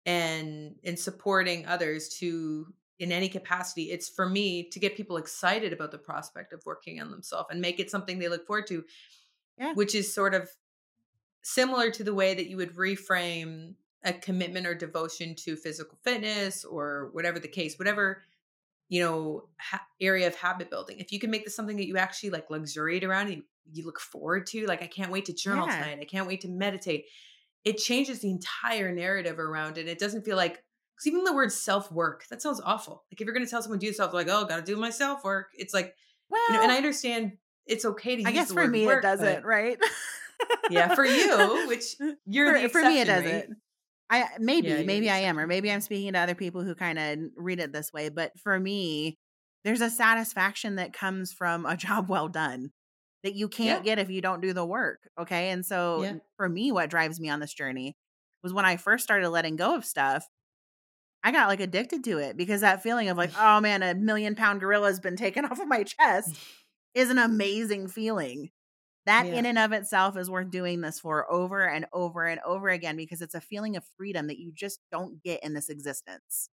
and 0.07 0.77
in 0.83 0.97
supporting 0.97 1.67
others 1.67 2.09
to 2.21 2.73
in 2.99 3.13
any 3.13 3.29
capacity, 3.29 3.91
it's 3.91 4.09
for 4.09 4.29
me 4.29 4.69
to 4.71 4.81
get 4.81 4.97
people 4.97 5.17
excited 5.17 5.73
about 5.73 5.93
the 5.93 5.99
prospect 5.99 6.53
of 6.53 6.65
working 6.67 7.01
on 7.01 7.11
themselves 7.11 7.49
and 7.51 7.61
make 7.61 7.79
it 7.79 7.91
something 7.91 8.19
they 8.19 8.29
look 8.29 8.47
forward 8.47 8.67
to. 8.67 8.85
Yeah. 9.57 9.75
Which 9.75 9.95
is 9.95 10.13
sort 10.13 10.35
of 10.35 10.49
similar 11.43 11.91
to 11.91 12.05
the 12.05 12.15
way 12.15 12.35
that 12.35 12.49
you 12.49 12.57
would 12.57 12.75
reframe 12.75 13.75
a 14.05 14.13
commitment 14.13 14.67
or 14.67 14.75
devotion 14.75 15.35
to 15.35 15.57
physical 15.57 15.99
fitness 16.03 16.65
or 16.65 17.11
whatever 17.13 17.39
the 17.39 17.49
case, 17.49 17.79
whatever 17.79 18.23
you 18.89 19.03
know 19.03 19.49
ha- 19.61 19.87
area 20.01 20.27
of 20.27 20.35
habit 20.35 20.71
building. 20.71 20.99
If 20.99 21.13
you 21.13 21.19
can 21.21 21.31
make 21.31 21.45
this 21.45 21.55
something 21.57 21.77
that 21.77 21.87
you 21.87 21.97
actually 21.97 22.31
like 22.31 22.51
luxuriate 22.51 23.05
around, 23.05 23.31
you, 23.31 23.43
you 23.73 23.85
look 23.85 24.01
forward 24.01 24.47
to, 24.49 24.67
like 24.67 24.83
I 24.83 24.87
can't 24.87 25.11
wait 25.13 25.27
to 25.27 25.33
journal 25.33 25.67
Yeah. 25.67 25.77
tonight. 25.83 25.99
I 26.01 26.05
can't 26.05 26.27
wait 26.27 26.41
to 26.43 26.49
meditate. 26.49 27.05
It 27.65 27.77
changes 27.79 28.21
the 28.21 28.31
entire 28.31 28.93
narrative 28.93 29.39
around 29.39 29.79
it. 29.79 29.89
It 29.89 29.99
doesn't 29.99 30.25
feel 30.25 30.37
like 30.37 30.63
because 30.97 31.07
even 31.07 31.25
the 31.25 31.35
word 31.35 31.53
self 31.53 31.93
work 31.93 32.25
that 32.31 32.41
sounds 32.43 32.61
awful. 32.65 33.05
Like 33.13 33.21
if 33.21 33.27
you're 33.27 33.35
going 33.35 33.45
to 33.45 33.51
tell 33.51 33.63
someone 33.63 33.79
to 33.81 33.87
do 33.87 33.93
self, 33.93 34.13
like 34.15 34.29
oh, 34.29 34.45
got 34.47 34.57
to 34.57 34.63
do 34.63 34.77
my 34.77 34.91
self 34.91 35.23
work. 35.25 35.49
It's 35.55 35.75
like 35.75 35.95
Well, 36.31 36.41
you 36.49 36.55
know, 36.55 36.63
and 36.63 36.73
I 36.73 36.77
understand 36.77 37.33
it's 37.67 37.85
okay 37.85 38.17
to. 38.17 38.27
I 38.27 38.33
guess 38.33 38.49
the 38.49 38.55
for 38.55 38.63
word 38.63 38.71
me 38.73 38.87
work, 38.87 39.05
it 39.05 39.07
doesn't, 39.07 39.35
but- 39.43 39.45
right? 39.45 39.79
Yeah, 40.71 40.95
for 40.95 41.05
you, 41.05 41.67
which 41.67 41.97
you're 42.27 42.55
for, 42.55 42.61
the 42.63 42.69
for 42.69 42.83
me 42.83 43.01
it 43.01 43.09
exception, 43.09 43.33
right? 43.33 43.49
I 44.11 44.29
maybe 44.39 44.83
Yeah, 44.83 44.83
maybe 44.85 45.11
I 45.11 45.19
am, 45.19 45.39
or 45.39 45.47
maybe 45.47 45.71
I'm 45.71 45.81
speaking 45.83 46.13
to 46.15 46.19
other 46.19 46.35
people 46.35 46.63
who 46.65 46.75
kind 46.75 46.99
of 46.99 47.19
read 47.37 47.61
it 47.61 47.73
this 47.73 47.93
way. 47.93 48.09
But 48.09 48.39
for 48.39 48.59
me, 48.59 49.19
there's 49.65 49.81
a 49.83 49.91
satisfaction 49.91 50.77
that 50.77 50.93
comes 50.95 51.33
from 51.33 51.67
a 51.67 51.77
job 51.79 52.09
well 52.09 52.29
done 52.29 52.71
that 53.25 53.35
you 53.35 53.49
can't 53.49 53.83
Yeah. 53.83 53.85
get 53.85 53.99
if 53.99 54.11
you 54.11 54.21
don't 54.23 54.41
do 54.41 54.53
the 54.53 54.65
work. 54.67 55.09
Okay, 55.19 55.51
and 55.51 55.65
so 55.67 56.07
Yeah. 56.07 56.19
for 56.37 56.49
me, 56.49 56.73
what 56.73 56.91
drives 56.91 57.21
me 57.21 57.29
on 57.29 57.41
this 57.41 57.53
journey 57.55 57.97
was 58.43 58.53
when 58.55 58.65
I 58.65 58.77
first 58.77 59.05
started 59.05 59.29
letting 59.31 59.57
go 59.57 59.75
of 59.75 59.85
stuff. 59.85 60.27
I 61.25 61.33
got 61.33 61.49
like 61.49 61.61
addicted 61.61 62.05
to 62.05 62.19
it 62.19 62.37
because 62.37 62.61
that 62.63 62.83
feeling 62.83 63.09
of 63.09 63.17
like, 63.17 63.33
oh 63.37 63.61
man, 63.61 63.83
a 63.83 63.95
million 63.95 64.35
pound 64.35 64.61
gorilla 64.61 64.89
has 64.89 65.01
been 65.01 65.17
taken 65.17 65.45
off 65.47 65.61
of 65.61 65.69
my 65.69 65.85
chest 65.85 66.41
is 66.95 67.11
an 67.11 67.19
amazing 67.19 67.89
feeling. 67.89 68.51
That 69.09 69.27
Yeah. 69.27 69.33
in 69.33 69.47
and 69.47 69.59
of 69.59 69.73
itself 69.73 70.17
is 70.19 70.31
worth 70.31 70.51
doing 70.51 70.83
this 70.83 71.01
for 71.01 71.31
over 71.33 71.69
and 71.69 71.87
over 71.93 72.27
and 72.27 72.41
over 72.45 72.69
again 72.71 72.97
because 72.97 73.23
it's 73.23 73.35
a 73.35 73.41
feeling 73.41 73.77
of 73.77 73.85
freedom 73.97 74.29
that 74.29 74.39
you 74.39 74.53
just 74.53 74.81
don't 74.93 75.23
get 75.23 75.43
in 75.43 75.55
this 75.55 75.71
existence. 75.71 76.51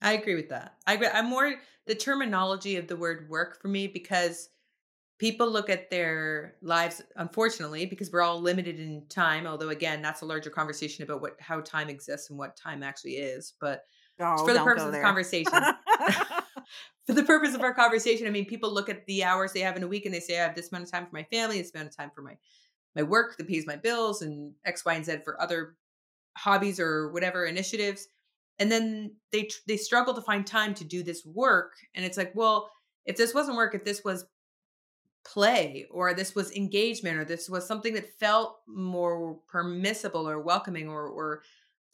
I 0.00 0.12
agree 0.14 0.34
with 0.34 0.48
that. 0.48 0.78
I 0.86 0.94
agree. 0.94 1.08
I'm 1.08 1.26
more 1.28 1.60
the 1.86 1.94
terminology 1.94 2.76
of 2.76 2.88
the 2.88 2.96
word 2.96 3.28
work 3.28 3.60
for 3.60 3.68
me 3.68 3.86
because 3.86 4.48
people 5.18 5.50
look 5.50 5.70
at 5.70 5.90
their 5.90 6.56
lives, 6.62 7.02
unfortunately, 7.16 7.86
because 7.86 8.12
we're 8.12 8.22
all 8.22 8.40
limited 8.40 8.80
in 8.80 9.08
time. 9.08 9.46
Although, 9.46 9.70
again, 9.70 10.02
that's 10.02 10.22
a 10.22 10.26
larger 10.26 10.50
conversation 10.50 11.04
about 11.04 11.22
what 11.22 11.40
how 11.40 11.60
time 11.62 11.90
exists 11.90 12.30
and 12.30 12.38
what 12.38 12.56
time 12.56 12.82
actually 12.82 13.16
is. 13.16 13.54
But 13.60 13.84
Oh, 14.18 14.48
for 14.48 14.54
the 14.54 14.60
purpose 14.60 14.84
of 14.86 14.92
the 14.92 14.98
conversation, 14.98 15.72
for 17.06 17.14
the 17.14 17.24
purpose 17.24 17.54
of 17.54 17.62
our 17.62 17.74
conversation, 17.74 18.26
I 18.26 18.30
mean, 18.30 18.46
people 18.46 18.72
look 18.72 18.88
at 18.88 19.06
the 19.06 19.24
hours 19.24 19.52
they 19.52 19.60
have 19.60 19.76
in 19.76 19.82
a 19.82 19.88
week 19.88 20.06
and 20.06 20.14
they 20.14 20.20
say, 20.20 20.38
I 20.38 20.44
have 20.44 20.54
this 20.54 20.70
amount 20.70 20.84
of 20.84 20.92
time 20.92 21.06
for 21.06 21.14
my 21.14 21.24
family, 21.24 21.60
this 21.60 21.74
amount 21.74 21.88
of 21.88 21.96
time 21.96 22.10
for 22.14 22.22
my 22.22 22.36
my 22.94 23.02
work 23.02 23.38
that 23.38 23.48
pays 23.48 23.66
my 23.66 23.76
bills, 23.76 24.20
and 24.20 24.52
X, 24.66 24.84
Y, 24.84 24.92
and 24.92 25.04
Z 25.04 25.18
for 25.24 25.40
other 25.40 25.76
hobbies 26.36 26.78
or 26.78 27.10
whatever 27.10 27.46
initiatives. 27.46 28.06
And 28.58 28.70
then 28.70 29.16
they 29.32 29.48
they 29.66 29.78
struggle 29.78 30.14
to 30.14 30.20
find 30.20 30.46
time 30.46 30.74
to 30.74 30.84
do 30.84 31.02
this 31.02 31.24
work, 31.24 31.72
and 31.94 32.04
it's 32.04 32.18
like, 32.18 32.32
well, 32.34 32.70
if 33.06 33.16
this 33.16 33.34
wasn't 33.34 33.56
work, 33.56 33.74
if 33.74 33.84
this 33.84 34.04
was 34.04 34.26
play 35.24 35.86
or 35.90 36.14
this 36.14 36.34
was 36.34 36.52
engagement 36.52 37.16
or 37.16 37.24
this 37.24 37.48
was 37.48 37.66
something 37.66 37.94
that 37.94 38.18
felt 38.18 38.58
more 38.66 39.38
permissible 39.48 40.28
or 40.28 40.40
welcoming 40.40 40.88
or 40.88 41.06
or 41.06 41.42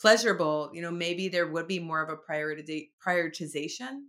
pleasurable 0.01 0.71
you 0.73 0.81
know 0.81 0.91
maybe 0.91 1.29
there 1.29 1.47
would 1.47 1.67
be 1.67 1.79
more 1.79 2.03
of 2.03 2.09
a 2.09 2.17
priority 2.17 2.91
prioritization 3.05 4.05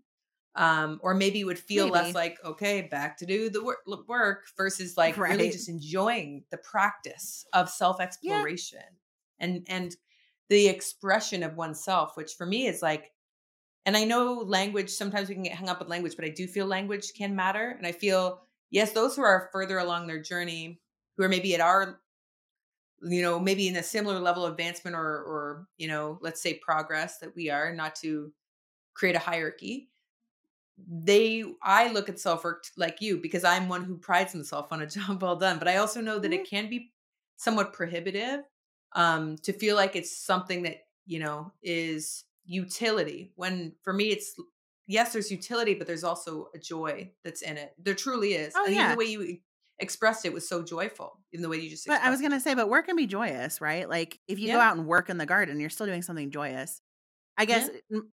um 0.59 0.99
or 1.01 1.15
maybe 1.15 1.39
it 1.39 1.45
would 1.45 1.57
feel 1.57 1.85
Maybe. 1.85 1.93
less 1.93 2.13
like 2.13 2.37
okay 2.45 2.81
back 2.81 3.17
to 3.17 3.25
do 3.25 3.49
the 3.49 3.63
work, 3.63 3.79
work 4.07 4.43
versus 4.55 4.97
like 4.97 5.17
really 5.17 5.49
just 5.49 5.69
enjoying 5.69 6.43
the 6.51 6.57
practice 6.57 7.45
of 7.53 7.69
self 7.69 7.99
exploration 7.99 8.83
and 9.39 9.65
and 9.67 9.95
the 10.49 10.67
expression 10.67 11.41
of 11.41 11.55
oneself 11.55 12.15
which 12.15 12.33
for 12.33 12.45
me 12.45 12.67
is 12.67 12.81
like 12.81 13.11
and 13.85 13.95
i 13.95 14.03
know 14.03 14.33
language 14.45 14.89
sometimes 14.89 15.29
we 15.29 15.33
can 15.33 15.43
get 15.43 15.55
hung 15.55 15.69
up 15.69 15.79
with 15.79 15.87
language 15.87 16.15
but 16.15 16.25
i 16.25 16.29
do 16.29 16.45
feel 16.45 16.67
language 16.67 17.13
can 17.17 17.35
matter 17.35 17.73
and 17.77 17.87
i 17.87 17.91
feel 17.91 18.41
yes 18.69 18.91
those 18.91 19.15
who 19.15 19.23
are 19.23 19.49
further 19.53 19.79
along 19.79 20.07
their 20.07 20.21
journey 20.21 20.81
who 21.15 21.23
are 21.23 21.29
maybe 21.29 21.55
at 21.55 21.61
our 21.61 22.01
you 23.01 23.21
know 23.21 23.39
maybe 23.39 23.69
in 23.69 23.77
a 23.77 23.83
similar 23.83 24.19
level 24.19 24.45
of 24.45 24.51
advancement 24.51 24.93
or 24.93 24.99
or 24.99 25.67
you 25.77 25.87
know 25.87 26.19
let's 26.21 26.41
say 26.41 26.55
progress 26.55 27.19
that 27.19 27.33
we 27.33 27.49
are 27.49 27.73
not 27.73 27.95
to 27.95 28.33
create 28.93 29.15
a 29.15 29.19
hierarchy 29.19 29.89
they 30.87 31.43
i 31.63 31.91
look 31.91 32.09
at 32.09 32.19
self 32.19 32.43
work 32.43 32.63
like 32.77 33.01
you 33.01 33.17
because 33.17 33.43
i'm 33.43 33.67
one 33.69 33.83
who 33.83 33.97
prides 33.97 34.31
himself 34.31 34.71
on 34.71 34.81
a 34.81 34.87
job 34.87 35.21
well 35.21 35.35
done 35.35 35.59
but 35.59 35.67
i 35.67 35.77
also 35.77 36.01
know 36.01 36.19
that 36.19 36.33
it 36.33 36.47
can 36.49 36.69
be 36.69 36.93
somewhat 37.37 37.73
prohibitive 37.73 38.41
um 38.93 39.35
to 39.37 39.53
feel 39.53 39.75
like 39.75 39.95
it's 39.95 40.15
something 40.15 40.63
that 40.63 40.77
you 41.05 41.19
know 41.19 41.51
is 41.61 42.25
utility 42.45 43.31
when 43.35 43.75
for 43.83 43.93
me 43.93 44.09
it's 44.09 44.35
yes 44.87 45.13
there's 45.13 45.31
utility 45.31 45.73
but 45.75 45.85
there's 45.87 46.03
also 46.03 46.49
a 46.55 46.59
joy 46.59 47.11
that's 47.23 47.41
in 47.41 47.57
it 47.57 47.73
there 47.77 47.93
truly 47.95 48.33
is 48.33 48.53
Oh, 48.55 48.65
and 48.65 48.75
yeah. 48.75 48.91
the 48.91 48.95
way 48.95 49.05
you 49.05 49.37
expressed 49.79 50.25
it 50.25 50.33
was 50.33 50.47
so 50.47 50.63
joyful 50.63 51.19
even 51.31 51.41
the 51.43 51.49
way 51.49 51.57
you 51.57 51.69
just 51.69 51.85
But 51.87 52.01
I 52.01 52.09
was 52.09 52.21
gonna 52.21 52.39
say, 52.39 52.53
but 52.53 52.69
work 52.69 52.85
can 52.85 52.95
be 52.95 53.07
joyous, 53.07 53.61
right? 53.61 53.89
Like 53.89 54.19
if 54.27 54.39
you 54.39 54.49
go 54.49 54.59
out 54.59 54.77
and 54.77 54.85
work 54.85 55.09
in 55.09 55.17
the 55.17 55.25
garden, 55.25 55.59
you're 55.59 55.69
still 55.69 55.87
doing 55.87 56.01
something 56.01 56.29
joyous. 56.31 56.81
I 57.37 57.45
guess 57.45 57.69
m- 57.93 58.13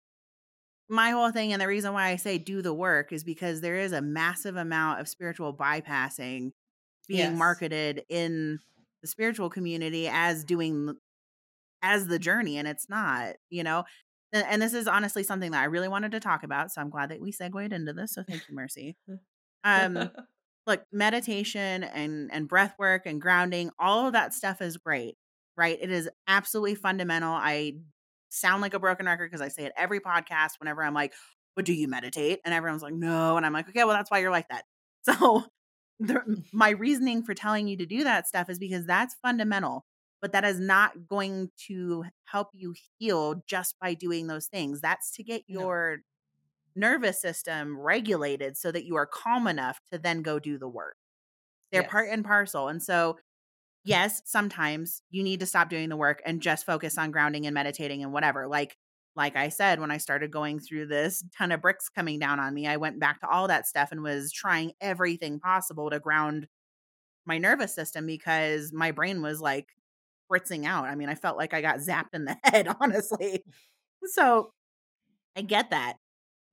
my 0.89 1.11
whole 1.11 1.31
thing 1.31 1.53
and 1.53 1.61
the 1.61 1.67
reason 1.67 1.93
why 1.93 2.09
I 2.09 2.15
say 2.17 2.37
do 2.37 2.61
the 2.61 2.73
work 2.73 3.11
is 3.11 3.23
because 3.23 3.61
there 3.61 3.77
is 3.77 3.91
a 3.91 4.01
massive 4.01 4.55
amount 4.55 5.01
of 5.01 5.07
spiritual 5.07 5.53
bypassing 5.55 6.51
being 7.07 7.37
Yes. 7.37 7.37
marketed 7.37 8.03
in 8.09 8.59
the 9.01 9.07
spiritual 9.07 9.49
community 9.49 10.07
as 10.09 10.43
doing 10.45 10.95
as 11.81 12.07
the 12.07 12.19
journey 12.19 12.57
and 12.57 12.67
it's 12.67 12.89
not, 12.89 13.35
you 13.49 13.63
know. 13.63 13.83
And, 14.33 14.45
and 14.47 14.61
this 14.61 14.73
is 14.73 14.87
honestly 14.87 15.23
something 15.23 15.51
that 15.51 15.61
I 15.61 15.65
really 15.65 15.87
wanted 15.87 16.11
to 16.13 16.19
talk 16.19 16.43
about, 16.43 16.71
so 16.71 16.81
I'm 16.81 16.89
glad 16.89 17.09
that 17.11 17.21
we 17.21 17.31
segued 17.31 17.73
into 17.73 17.93
this. 17.93 18.13
So 18.13 18.23
thank 18.23 18.43
you, 18.47 18.55
Mercy. 18.55 18.97
Um 19.63 20.11
look, 20.67 20.83
meditation 20.91 21.83
and 21.83 22.31
and 22.33 22.47
breath 22.47 22.75
work 22.79 23.05
and 23.05 23.21
grounding, 23.21 23.71
all 23.79 24.07
of 24.07 24.13
that 24.13 24.33
stuff 24.33 24.61
is 24.61 24.77
great, 24.77 25.17
right? 25.57 25.77
It 25.81 25.91
is 25.91 26.09
absolutely 26.27 26.75
fundamental. 26.75 27.33
I 27.33 27.73
sound 28.35 28.61
like 28.61 28.73
a 28.73 28.79
broken 28.79 29.05
record 29.05 29.29
because 29.31 29.41
I 29.41 29.49
say 29.49 29.65
it 29.65 29.73
every 29.77 29.99
podcast 29.99 30.59
whenever 30.59 30.83
I'm 30.83 30.93
like, 30.93 31.13
"But 31.55 31.65
do 31.65 31.73
you 31.73 31.87
meditate?" 31.87 32.41
And 32.45 32.53
everyone's 32.53 32.83
like, 32.83 32.93
"No," 32.93 33.37
and 33.37 33.45
I'm 33.45 33.53
like, 33.53 33.69
"Okay, 33.69 33.83
well 33.83 33.95
that's 33.95 34.11
why 34.11 34.19
you're 34.19 34.31
like 34.31 34.49
that." 34.49 34.65
So 35.05 35.45
the, 35.99 36.43
my 36.53 36.71
reasoning 36.71 37.23
for 37.23 37.33
telling 37.35 37.67
you 37.67 37.77
to 37.77 37.85
do 37.85 38.03
that 38.03 38.27
stuff 38.27 38.49
is 38.49 38.59
because 38.59 38.85
that's 38.85 39.15
fundamental, 39.21 39.85
but 40.21 40.31
that 40.33 40.43
is 40.43 40.59
not 40.59 41.07
going 41.07 41.51
to 41.67 42.05
help 42.25 42.49
you 42.53 42.73
heal 42.99 43.43
just 43.47 43.77
by 43.79 43.93
doing 43.93 44.27
those 44.27 44.47
things. 44.47 44.81
That's 44.81 45.11
to 45.13 45.23
get 45.23 45.43
No. 45.57 45.67
your 45.67 45.99
nervous 46.75 47.21
system 47.21 47.79
regulated 47.79 48.57
so 48.57 48.71
that 48.71 48.85
you 48.85 48.95
are 48.95 49.05
calm 49.07 49.47
enough 49.47 49.79
to 49.91 49.97
then 49.97 50.21
go 50.21 50.39
do 50.39 50.57
the 50.57 50.67
work. 50.67 50.97
They're 51.71 51.83
part 51.83 52.09
and 52.09 52.23
parcel. 52.23 52.67
And 52.67 52.81
so, 52.81 53.19
yes, 53.85 54.21
sometimes 54.25 55.01
you 55.11 55.23
need 55.23 55.39
to 55.41 55.45
stop 55.47 55.69
doing 55.69 55.89
the 55.89 55.97
work 55.97 56.21
and 56.25 56.41
just 56.41 56.65
focus 56.65 56.97
on 56.97 57.11
grounding 57.11 57.47
and 57.47 57.53
meditating 57.53 58.03
and 58.03 58.13
whatever. 58.13 58.47
Like 58.47 58.77
like 59.15 59.37
I 59.37 59.49
said 59.49 59.79
when 59.79 59.91
I 59.91 59.97
started 59.97 60.31
going 60.31 60.59
through 60.59 60.87
this 60.87 61.23
ton 61.37 61.51
of 61.53 61.61
bricks 61.61 61.89
coming 61.89 62.19
down 62.19 62.39
on 62.39 62.53
me, 62.53 62.67
I 62.67 62.77
went 62.77 62.99
back 62.99 63.21
to 63.21 63.29
all 63.29 63.47
that 63.47 63.67
stuff 63.67 63.91
and 63.93 64.03
was 64.03 64.31
trying 64.31 64.73
everything 64.81 65.39
possible 65.39 65.89
to 65.89 65.99
ground 66.01 66.47
my 67.25 67.37
nervous 67.37 67.73
system 67.75 68.05
because 68.07 68.71
my 68.73 68.91
brain 68.91 69.21
was 69.21 69.41
like 69.41 69.67
fritzing 70.29 70.65
out. 70.65 70.85
I 70.85 70.95
mean, 70.95 71.09
I 71.09 71.15
felt 71.15 71.37
like 71.37 71.53
I 71.53 71.61
got 71.61 71.77
zapped 71.79 72.13
in 72.13 72.25
the 72.25 72.37
head, 72.43 72.67
honestly. 72.81 73.43
So, 74.05 74.51
I 75.37 75.41
get 75.43 75.71
that. 75.71 75.97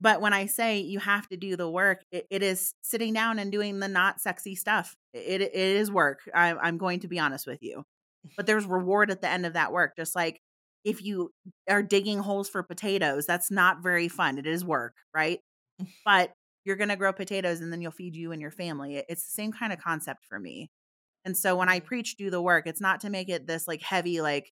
But 0.03 0.21
when 0.21 0.33
I 0.33 0.47
say 0.47 0.79
you 0.81 0.99
have 0.99 1.29
to 1.29 1.37
do 1.37 1.57
the 1.57 1.69
work, 1.69 2.01
it, 2.11 2.27
it 2.31 2.43
is 2.43 2.75
sitting 2.83 3.13
down 3.13 3.39
and 3.39 3.51
doing 3.51 3.79
the 3.79 3.89
not 3.89 4.21
sexy 4.21 4.55
stuff. 4.55 4.95
It, 5.13 5.41
it 5.41 5.55
is 5.55 5.91
work. 5.91 6.21
I, 6.35 6.53
I'm 6.55 6.77
going 6.79 7.01
to 7.01 7.09
be 7.09 7.19
honest 7.19 7.47
with 7.47 7.63
you. 7.63 7.85
But 8.37 8.47
there's 8.47 8.65
reward 8.65 9.11
at 9.11 9.21
the 9.21 9.29
end 9.29 9.45
of 9.45 9.53
that 9.53 9.73
work. 9.73 9.95
Just 9.97 10.15
like 10.15 10.41
if 10.85 11.03
you 11.03 11.31
are 11.69 11.83
digging 11.83 12.19
holes 12.19 12.49
for 12.49 12.63
potatoes, 12.63 13.25
that's 13.27 13.51
not 13.51 13.83
very 13.83 14.09
fun. 14.09 14.39
It 14.39 14.47
is 14.47 14.65
work, 14.65 14.95
right? 15.15 15.39
But 16.05 16.33
you're 16.65 16.75
going 16.77 16.89
to 16.89 16.95
grow 16.95 17.13
potatoes 17.13 17.61
and 17.61 17.71
then 17.71 17.81
you'll 17.81 17.91
feed 17.91 18.15
you 18.15 18.31
and 18.31 18.41
your 18.41 18.51
family. 18.51 18.97
It- 18.97 19.05
It's 19.09 19.25
the 19.25 19.31
same 19.35 19.51
kind 19.51 19.73
of 19.73 19.79
concept 19.79 20.25
for 20.25 20.39
me. 20.39 20.69
And 21.25 21.37
so 21.37 21.55
when 21.57 21.69
I 21.69 21.81
preach 21.81 22.17
do 22.17 22.29
the 22.29 22.41
work, 22.41 22.67
it's 22.67 22.81
not 22.81 23.01
to 23.01 23.09
make 23.09 23.29
it 23.29 23.47
this 23.47 23.67
like 23.67 23.81
heavy, 23.81 24.21
like, 24.21 24.51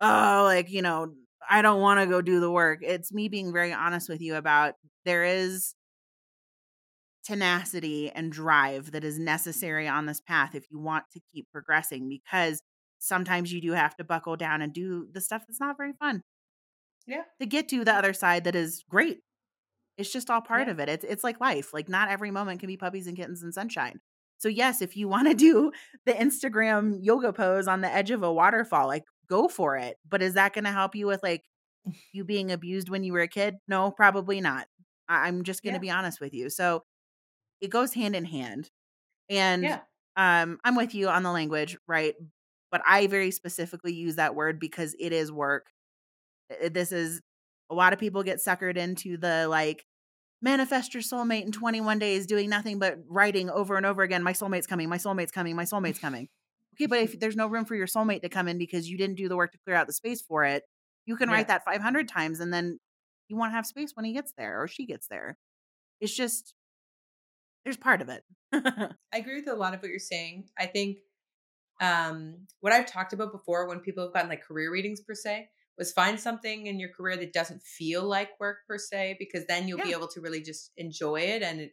oh, 0.00 0.42
like, 0.46 0.70
you 0.70 0.82
know, 0.82 1.14
I 1.48 1.62
don't 1.62 1.80
want 1.80 2.00
to 2.00 2.06
go 2.06 2.20
do 2.20 2.40
the 2.40 2.50
work. 2.50 2.80
It's 2.82 3.12
me 3.12 3.28
being 3.28 3.52
very 3.52 3.72
honest 3.72 4.08
with 4.08 4.20
you 4.20 4.34
about 4.36 4.74
there 5.04 5.24
is 5.24 5.74
tenacity 7.24 8.10
and 8.10 8.32
drive 8.32 8.92
that 8.92 9.04
is 9.04 9.18
necessary 9.18 9.86
on 9.86 10.06
this 10.06 10.20
path 10.20 10.54
if 10.54 10.64
you 10.70 10.78
want 10.78 11.04
to 11.12 11.20
keep 11.34 11.46
progressing 11.52 12.08
because 12.08 12.62
sometimes 12.98 13.52
you 13.52 13.60
do 13.60 13.72
have 13.72 13.94
to 13.96 14.04
buckle 14.04 14.36
down 14.36 14.62
and 14.62 14.72
do 14.72 15.06
the 15.12 15.20
stuff 15.20 15.42
that's 15.46 15.60
not 15.60 15.76
very 15.76 15.92
fun 15.92 16.22
Yeah. 17.06 17.22
to 17.40 17.46
get 17.46 17.68
to 17.68 17.84
the 17.84 17.94
other 17.94 18.12
side 18.14 18.44
that 18.44 18.54
is 18.54 18.84
great. 18.88 19.20
It's 19.98 20.12
just 20.12 20.30
all 20.30 20.40
part 20.40 20.66
Yeah. 20.66 20.72
of 20.72 20.78
it. 20.80 20.88
It's 20.88 21.04
it's 21.04 21.24
like 21.24 21.40
life. 21.40 21.74
Like 21.74 21.88
not 21.88 22.08
every 22.10 22.30
moment 22.30 22.60
can 22.60 22.68
be 22.68 22.76
puppies 22.78 23.06
and 23.06 23.16
kittens 23.16 23.42
and 23.42 23.52
sunshine. 23.52 24.00
So 24.38 24.48
yes, 24.48 24.80
if 24.80 24.96
you 24.96 25.06
want 25.08 25.28
to 25.28 25.34
do 25.48 25.72
the 26.06 26.12
Instagram 26.12 26.98
yoga 27.02 27.32
pose 27.34 27.68
on 27.68 27.82
the 27.82 27.92
edge 27.92 28.10
of 28.10 28.22
a 28.22 28.32
waterfall, 28.32 28.86
like 28.86 29.04
go 29.30 29.48
for 29.48 29.76
it. 29.78 29.96
But 30.08 30.20
is 30.22 30.34
that 30.34 30.52
going 30.52 30.64
to 30.64 30.72
help 30.72 30.94
you 30.94 31.06
with 31.06 31.22
like 31.22 31.44
you 32.12 32.24
being 32.24 32.52
abused 32.52 32.90
when 32.90 33.04
you 33.04 33.14
were 33.14 33.22
a 33.22 33.28
kid? 33.28 33.56
No, 33.68 33.90
probably 33.90 34.40
not. 34.42 34.66
I- 35.08 35.28
I'm 35.28 35.44
just 35.44 35.62
going 35.62 35.72
to 35.74 35.78
Yeah. 35.78 35.80
be 35.80 35.90
honest 35.90 36.20
with 36.20 36.34
you. 36.34 36.50
So 36.50 36.84
it 37.62 37.70
goes 37.70 37.94
hand 37.94 38.14
in 38.16 38.24
hand. 38.26 38.70
And 39.30 39.62
Yeah. 39.62 39.80
um 40.16 40.58
I'm 40.64 40.76
with 40.76 40.94
you 40.94 41.08
on 41.08 41.22
the 41.22 41.30
language, 41.32 41.78
right? 41.88 42.14
But 42.72 42.82
I 42.86 43.06
very 43.08 43.30
specifically 43.30 43.94
use 43.94 44.16
that 44.16 44.34
word 44.34 44.60
because 44.60 44.94
it 45.00 45.12
is 45.12 45.32
work. 45.32 45.66
This 46.70 46.92
is 46.92 47.20
a 47.70 47.74
lot 47.74 47.92
of 47.92 47.98
people 48.00 48.22
get 48.24 48.38
suckered 48.38 48.76
into 48.76 49.16
the 49.16 49.46
like 49.48 49.84
manifest 50.42 50.94
your 50.94 51.02
soulmate 51.02 51.44
in 51.44 51.52
21 51.52 51.98
days 51.98 52.26
doing 52.26 52.48
nothing 52.50 52.78
but 52.78 52.98
writing 53.08 53.50
over 53.50 53.76
and 53.76 53.86
over 53.86 54.02
again 54.02 54.22
my 54.22 54.32
soulmate's 54.32 54.66
coming 54.66 54.88
my 54.88 54.96
soulmate's 54.96 55.30
coming 55.32 55.54
my 55.54 55.64
soulmate's 55.64 55.98
coming 56.06 56.28
okay 56.80 56.86
but 56.86 56.98
if 57.00 57.18
there's 57.20 57.36
no 57.36 57.46
room 57.46 57.64
for 57.64 57.74
your 57.74 57.86
soulmate 57.86 58.22
to 58.22 58.28
come 58.28 58.48
in 58.48 58.58
because 58.58 58.88
you 58.88 58.96
didn't 58.98 59.16
do 59.16 59.28
the 59.28 59.36
work 59.36 59.52
to 59.52 59.58
clear 59.58 59.76
out 59.76 59.86
the 59.86 59.92
space 59.92 60.22
for 60.22 60.44
it 60.44 60.64
you 61.06 61.16
can 61.16 61.28
Yeah. 61.28 61.30
write 61.30 61.48
that 61.48 61.64
500 61.64 62.08
times 62.08 62.40
and 62.40 62.52
then 62.52 62.78
you 63.28 63.36
won't 63.36 63.52
have 63.52 63.66
space 63.66 63.92
when 63.94 64.04
he 64.04 64.12
gets 64.12 64.32
there 64.36 64.60
or 64.62 64.68
she 64.68 64.86
gets 64.86 65.06
there 65.08 65.38
it's 66.00 66.14
just 66.16 66.54
there's 67.64 67.76
part 67.76 68.00
of 68.00 68.08
it 68.08 68.24
I 69.12 69.18
agree 69.18 69.36
with 69.36 69.48
a 69.48 69.54
lot 69.54 69.74
of 69.74 69.80
what 69.82 69.90
you're 69.90 69.98
saying. 69.98 70.48
I 70.58 70.66
think 70.66 70.98
um, 71.80 72.46
what 72.60 72.72
I've 72.72 72.86
talked 72.86 73.12
about 73.12 73.32
before 73.32 73.68
when 73.68 73.80
people 73.80 74.04
have 74.04 74.14
gotten 74.14 74.30
like 74.30 74.42
career 74.42 74.72
readings 74.72 75.00
per 75.00 75.14
se 75.14 75.48
was 75.78 75.92
find 75.92 76.20
something 76.20 76.66
in 76.66 76.80
your 76.80 76.90
career 76.90 77.16
that 77.16 77.32
doesn't 77.32 77.62
feel 77.62 78.04
like 78.04 78.38
work 78.40 78.58
per 78.68 78.78
se, 78.78 79.16
because 79.18 79.46
then 79.46 79.68
you'll 79.68 79.80
be 79.80 79.92
able 79.92 80.08
to 80.08 80.20
really 80.20 80.42
just 80.42 80.72
enjoy 80.76 81.20
it. 81.20 81.42
And 81.42 81.60
it, 81.60 81.72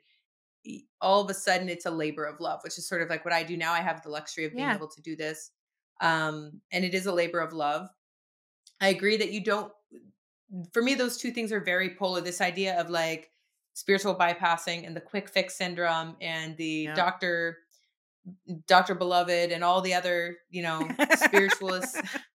all 1.01 1.21
of 1.21 1.29
a 1.29 1.33
sudden, 1.33 1.69
it's 1.69 1.85
a 1.85 1.91
labor 1.91 2.25
of 2.25 2.39
love, 2.39 2.59
which 2.63 2.77
is 2.77 2.87
sort 2.87 3.01
of 3.01 3.09
like 3.09 3.23
what 3.25 3.33
I 3.33 3.43
do 3.43 3.57
now. 3.57 3.73
I 3.73 3.81
have 3.81 4.01
the 4.03 4.09
luxury 4.09 4.45
of 4.45 4.51
being 4.53 4.67
Yeah. 4.67 4.75
able 4.75 4.87
to 4.89 5.01
do 5.01 5.15
this. 5.15 5.51
Um, 6.01 6.61
and 6.71 6.83
it 6.85 6.93
is 6.93 7.05
a 7.05 7.11
labor 7.11 7.39
of 7.39 7.53
love. 7.53 7.87
I 8.79 8.89
agree 8.89 9.17
that 9.17 9.31
you 9.31 9.43
don't, 9.43 9.71
for 10.73 10.81
me, 10.81 10.93
those 10.95 11.17
two 11.17 11.31
things 11.31 11.51
are 11.51 11.59
very 11.59 11.95
polar. 11.95 12.21
This 12.21 12.41
idea 12.41 12.79
of 12.79 12.89
like 12.89 13.31
spiritual 13.73 14.15
bypassing 14.15 14.85
and 14.85 14.95
the 14.95 15.01
quick 15.01 15.29
fix 15.29 15.55
syndrome 15.55 16.15
and 16.21 16.55
the 16.57 16.65
Yeah. 16.85 16.95
doctor, 16.95 17.59
Dr. 18.67 18.95
Beloved 18.95 19.51
and 19.51 19.63
all 19.63 19.81
the 19.81 19.93
other, 19.93 20.37
you 20.49 20.61
know, 20.61 20.87
spiritualists 21.15 21.99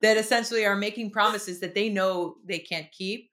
that 0.00 0.16
essentially 0.16 0.64
are 0.64 0.76
making 0.76 1.10
promises 1.10 1.60
that 1.60 1.74
they 1.74 1.88
know 1.88 2.36
they 2.44 2.58
can't 2.58 2.90
keep 2.92 3.30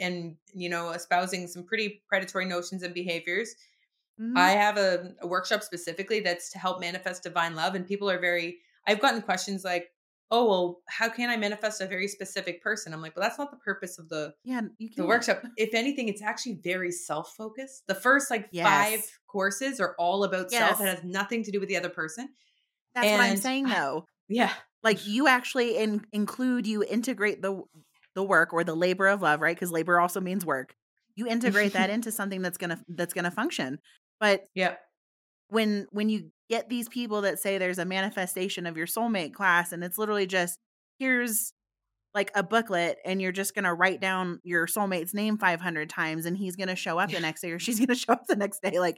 and, 0.00 0.36
you 0.54 0.68
know, 0.70 0.90
espousing 0.90 1.46
some 1.46 1.62
pretty 1.64 2.02
predatory 2.08 2.46
notions 2.46 2.82
and 2.82 2.94
behaviors. 2.94 3.54
Mhm. 4.20 4.36
I 4.36 4.50
have 4.52 4.76
a, 4.78 5.14
a 5.20 5.26
workshop 5.26 5.62
specifically 5.62 6.20
that's 6.20 6.50
to 6.52 6.58
help 6.58 6.80
manifest 6.80 7.22
divine 7.22 7.54
love. 7.54 7.74
And 7.74 7.86
people 7.86 8.10
are 8.10 8.18
very, 8.18 8.58
I've 8.86 9.00
gotten 9.00 9.22
questions 9.22 9.64
like, 9.64 9.92
oh, 10.30 10.46
well, 10.46 10.82
how 10.88 11.08
can 11.08 11.30
I 11.30 11.36
manifest 11.36 11.80
a 11.80 11.86
very 11.86 12.06
specific 12.08 12.62
person? 12.62 12.92
I'm 12.92 13.00
like, 13.00 13.16
well, 13.16 13.22
that's 13.26 13.38
not 13.38 13.50
the 13.50 13.56
purpose 13.56 13.98
of 13.98 14.08
the 14.10 14.34
yeah 14.44 14.60
the 14.96 15.06
workshop. 15.06 15.42
If 15.56 15.72
anything, 15.74 16.08
it's 16.08 16.20
actually 16.22 16.60
very 16.62 16.90
self 16.92 17.34
focused. 17.36 17.86
The 17.86 17.94
first 17.94 18.30
like 18.30 18.48
Yes. 18.52 18.66
five 18.66 19.18
courses 19.26 19.80
are 19.80 19.94
all 19.98 20.24
about 20.24 20.50
self. 20.50 20.80
It 20.80 20.84
has 20.84 21.04
nothing 21.04 21.42
to 21.44 21.50
do 21.50 21.60
with 21.60 21.68
the 21.68 21.76
other 21.76 21.88
person. 21.88 22.28
that's 22.94 23.06
what 23.10 23.20
i'm 23.20 23.30
and 23.32 23.38
saying 23.38 23.66
I- 23.66 23.74
though 23.74 24.06
Yeah. 24.28 24.52
like 24.82 25.06
you 25.06 25.28
actually 25.28 25.76
in, 25.78 26.04
include 26.12 26.66
you 26.66 26.82
integrate 26.84 27.42
the 27.42 27.62
the 28.14 28.22
work 28.24 28.52
or 28.52 28.64
the 28.64 28.74
labor 28.74 29.06
of 29.06 29.22
love 29.22 29.40
right 29.40 29.54
because 29.56 29.70
labor 29.70 30.00
also 30.00 30.20
means 30.20 30.44
work 30.44 30.74
you 31.14 31.26
integrate 31.28 31.72
that 31.74 31.90
into 31.96 32.10
something 32.10 32.42
that's 32.42 32.58
gonna 32.58 32.82
that's 32.88 33.14
gonna 33.14 33.30
function 33.30 33.78
but 34.20 34.44
Yeah. 34.54 34.76
when 35.48 35.86
when 35.90 36.08
you 36.08 36.30
get 36.48 36.68
these 36.68 36.88
people 36.88 37.22
that 37.22 37.38
say 37.38 37.58
there's 37.58 37.78
a 37.78 37.84
manifestation 37.84 38.66
of 38.66 38.76
your 38.76 38.86
soulmate 38.86 39.34
class 39.34 39.72
and 39.72 39.82
it's 39.84 39.98
literally 39.98 40.26
just 40.26 40.58
here's 40.98 41.52
like 42.14 42.30
a 42.34 42.42
booklet 42.42 42.98
and 43.04 43.20
you're 43.20 43.32
just 43.32 43.54
gonna 43.54 43.74
write 43.74 44.00
down 44.00 44.40
your 44.44 44.66
soulmate's 44.66 45.12
name 45.14 45.36
500 45.38 45.90
times 45.90 46.24
and 46.26 46.36
he's 46.36 46.56
gonna 46.56 46.74
show 46.76 46.98
up 46.98 47.10
the 47.10 47.20
next 47.20 47.42
day 47.42 47.50
or 47.50 47.58
she's 47.58 47.78
gonna 47.84 47.94
show 47.94 48.12
up 48.14 48.26
the 48.26 48.36
next 48.36 48.62
day 48.62 48.78
like 48.80 48.96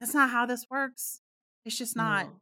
that's 0.00 0.12
not 0.14 0.30
how 0.30 0.44
this 0.46 0.66
works 0.70 1.20
it's 1.64 1.78
just 1.78 1.96
not 1.96 2.26
No. 2.26 2.40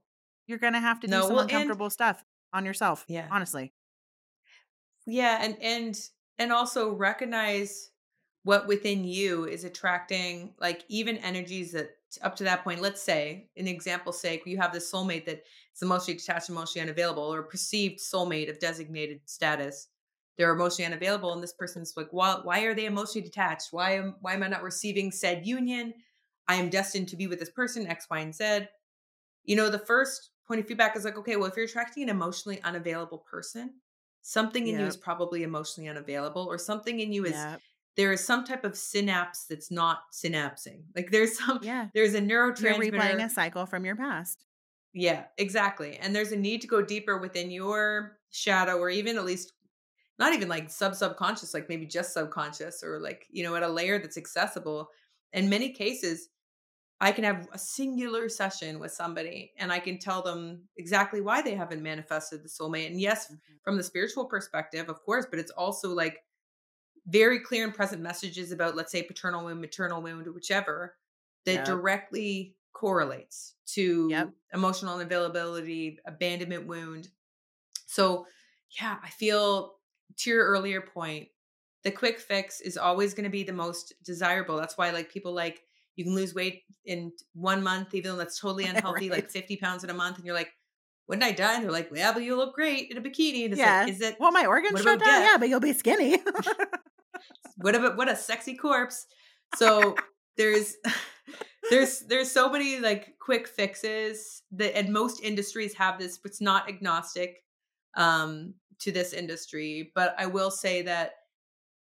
you're 0.49 0.59
gonna 0.59 0.81
have 0.81 0.99
to 1.01 1.07
do 1.07 1.13
No, 1.13 1.23
some 1.23 1.31
well, 1.33 1.41
and- 1.43 1.51
uncomfortable 1.51 1.91
stuff 1.91 2.25
on 2.53 2.65
yourself 2.65 3.05
Yeah. 3.09 3.29
honestly 3.31 3.73
Yeah, 5.07 5.39
and 5.43 5.57
and 5.63 6.01
and 6.39 6.53
also 6.53 6.93
recognize 6.93 7.91
what 8.45 8.69
within 8.69 9.05
you 9.05 9.47
is 9.47 9.65
attracting 9.65 10.55
like 10.61 10.85
even 10.89 11.17
energies 11.19 11.73
that 11.73 11.97
up 12.23 12.37
to 12.37 12.45
that 12.45 12.63
point 12.63 12.81
let's 12.81 13.03
say 13.03 13.49
in 13.57 13.67
example's 13.67 14.21
sake 14.21 14.43
you 14.47 14.57
have 14.57 14.73
this 14.73 14.91
soulmate 14.91 15.25
that 15.25 15.43
is 15.75 15.83
emotionally 15.83 16.19
detached 16.19 16.49
emotionally 16.49 16.83
unavailable 16.83 17.23
or 17.23 17.43
perceived 17.43 17.99
soulmate 17.99 18.49
of 18.49 18.61
designated 18.61 19.21
status. 19.25 19.89
They're 20.37 20.53
emotionally 20.53 20.87
unavailable 20.87 21.33
and 21.33 21.43
this 21.43 21.53
person's 21.53 21.95
like 21.97 22.09
why, 22.13 22.39
why 22.43 22.61
are 22.63 22.75
they 22.75 22.87
emotionally 22.87 23.27
detached? 23.27 23.69
Why 23.73 23.97
am 23.97 24.17
why 24.21 24.35
am 24.35 24.43
i 24.43 24.49
not 24.49 24.63
receiving 24.63 25.11
said 25.11 25.47
union? 25.47 25.95
I 26.47 26.57
am 26.57 26.69
destined 26.69 27.09
to 27.09 27.17
be 27.17 27.27
with 27.27 27.41
this 27.41 27.51
person 27.51 27.87
x 27.87 28.07
y 28.11 28.21
and 28.21 28.35
z. 28.35 28.67
You 29.45 29.57
know 29.57 29.71
the 29.71 29.79
first 29.79 30.31
point 30.47 30.61
of 30.61 30.67
feedback 30.67 30.97
is 30.97 31.05
like 31.05 31.17
okay 31.17 31.37
well 31.37 31.47
if 31.47 31.57
you're 31.57 31.67
attracting 31.67 32.03
an 32.05 32.09
emotionally 32.11 32.61
unavailable 32.63 33.19
person 33.19 33.73
something 34.21 34.67
in 34.67 34.79
you 34.79 34.87
is 34.87 34.97
probably 34.97 35.43
emotionally 35.43 35.89
unavailable 35.89 36.47
or 36.49 36.59
something 36.59 37.01
in 37.01 37.13
you 37.13 37.25
is 37.25 37.33
yeah 37.33 37.57
there 37.97 38.13
is 38.13 38.25
some 38.25 38.45
type 38.45 38.65
of 38.65 38.77
synapse 38.77 39.47
that's 39.47 39.71
not 39.71 40.13
synapsing. 40.13 40.85
Like 40.97 41.11
there's 41.11 41.39
some 41.39 41.61
Yeah. 41.63 41.89
there's 41.95 42.15
a 42.15 42.21
neurotransmitter. 42.21 42.85
You're 42.85 42.93
replaying 42.93 43.25
a 43.25 43.31
cycle 43.31 43.67
from 43.67 43.85
your 43.85 43.97
past. 43.97 44.45
Yeah, 44.93 45.27
exactly. 45.39 45.97
And 45.99 46.15
there's 46.15 46.33
a 46.33 46.37
need 46.37 46.61
to 46.63 46.67
go 46.69 46.81
deeper 46.83 47.19
within 47.19 47.51
your 47.51 48.19
shadow 48.31 48.79
or 48.79 48.91
even 48.91 49.17
at 49.17 49.25
least 49.25 49.53
not 50.19 50.33
even 50.33 50.49
like 50.49 50.71
sub 50.71 50.95
subconscious, 50.95 51.55
like 51.55 51.69
maybe 51.69 51.87
just 51.87 52.13
subconscious 52.13 52.83
or 52.85 53.01
like, 53.01 53.27
you 53.31 53.43
know, 53.43 53.57
at 53.57 53.63
a 53.65 53.69
layer 53.69 53.99
that's 53.99 54.17
accessible. 54.17 54.89
In 55.33 55.49
many 55.49 55.71
cases, 55.73 56.29
I 57.01 57.13
can 57.13 57.25
have 57.25 57.49
a 57.53 57.59
singular 57.59 58.29
session 58.29 58.79
with 58.79 58.93
somebody 58.93 59.53
and 59.59 59.73
I 59.73 59.81
can 59.81 59.99
tell 59.99 60.23
them 60.23 60.69
exactly 60.77 61.21
why 61.21 61.43
they 61.43 61.55
haven't 61.55 61.83
manifested 61.83 62.43
the 62.45 62.49
soulmate. 62.49 62.87
And 62.89 63.01
yes, 63.01 63.31
Mhm. 63.33 63.41
from 63.65 63.77
the 63.77 63.83
spiritual 63.83 64.27
perspective, 64.27 64.89
of 64.89 65.03
course, 65.03 65.27
but 65.29 65.39
it's 65.41 65.51
also 65.53 65.91
like 65.93 66.25
very 67.07 67.41
clear 67.41 67.65
and 67.65 67.75
present 67.75 68.03
messages 68.03 68.53
about, 68.53 68.77
let's 68.77 68.93
say, 68.93 69.03
paternal 69.03 69.45
wound, 69.45 69.61
maternal 69.61 70.03
wound, 70.03 70.27
or 70.27 70.33
whichever, 70.33 70.97
that 71.45 71.65
Yep. 71.65 71.65
directly 71.65 72.57
correlates 72.73 73.55
to 73.67 74.11
Yep. 74.11 74.35
emotional 74.53 74.99
unavailability, 74.99 75.99
abandonment 76.07 76.67
wound. 76.67 77.11
So, 77.87 78.27
yeah, 78.81 78.99
I 79.03 79.11
feel 79.11 79.77
to 80.17 80.31
your 80.31 80.47
earlier 80.47 80.81
point, 80.81 81.29
the 81.83 81.91
quick 81.91 82.19
fix 82.19 82.61
is 82.61 82.77
always 82.79 83.15
going 83.15 83.25
to 83.25 83.31
be 83.31 83.43
the 83.45 83.53
most 83.53 83.95
desirable. 84.03 84.57
That's 84.57 84.79
why, 84.79 84.91
like, 84.91 85.11
people 85.11 85.33
like 85.33 85.65
you 85.97 86.05
can 86.05 86.15
lose 86.15 86.35
weight 86.35 86.65
in 86.85 87.13
one 87.35 87.63
month, 87.63 87.95
even 87.95 88.13
though 88.13 88.17
that's 88.19 88.39
totally 88.41 88.65
unhealthy, 88.67 89.11
like 89.11 89.31
50 89.31 89.57
pounds 89.57 89.85
in 89.85 89.91
a 89.91 89.95
month. 89.95 90.17
And 90.17 90.27
you're 90.27 90.35
like, 90.35 90.55
wouldn't 91.07 91.25
I 91.25 91.33
die? 91.33 91.57
And 91.57 91.65
they're 91.65 91.71
like, 91.73 91.91
yeah, 91.93 92.13
but 92.13 92.23
you 92.23 92.37
look 92.37 92.55
great 92.55 92.91
in 92.91 92.97
a 92.97 93.03
bikini. 93.03 93.45
And 93.45 93.53
it's 93.53 93.65
Yeah. 93.65 93.65
like, 93.65 93.89
is 93.89 94.01
it 94.01 94.19
Well, 94.19 94.33
my 94.33 94.47
organs 94.47 94.81
shut 94.81 94.99
down. 94.99 95.05
death? 95.05 95.23
Yeah, 95.23 95.37
but 95.39 95.49
you'll 95.49 95.61
be 95.61 95.73
skinny. 95.73 96.23
what 97.57 97.75
about 97.75 97.97
what 97.97 98.09
a 98.11 98.17
sexy 98.17 98.55
corpse 98.55 99.07
so 99.57 99.95
there's 100.37 100.77
there's 101.71 102.01
there's 102.01 102.31
so 102.31 102.51
many 102.51 102.81
like 102.81 103.15
quick 103.21 103.47
fixes 103.49 104.43
that 104.53 104.77
and 104.77 104.93
most 104.93 105.23
industries 105.23 105.75
have 105.75 105.99
this 105.99 106.19
but 106.19 106.31
it's 106.31 106.41
not 106.41 106.69
agnostic 106.69 107.43
um 107.97 108.55
to 108.79 108.91
this 108.93 109.13
industry 109.13 109.91
but 109.95 110.15
i 110.19 110.27
will 110.27 110.51
say 110.51 110.83
that 110.83 111.13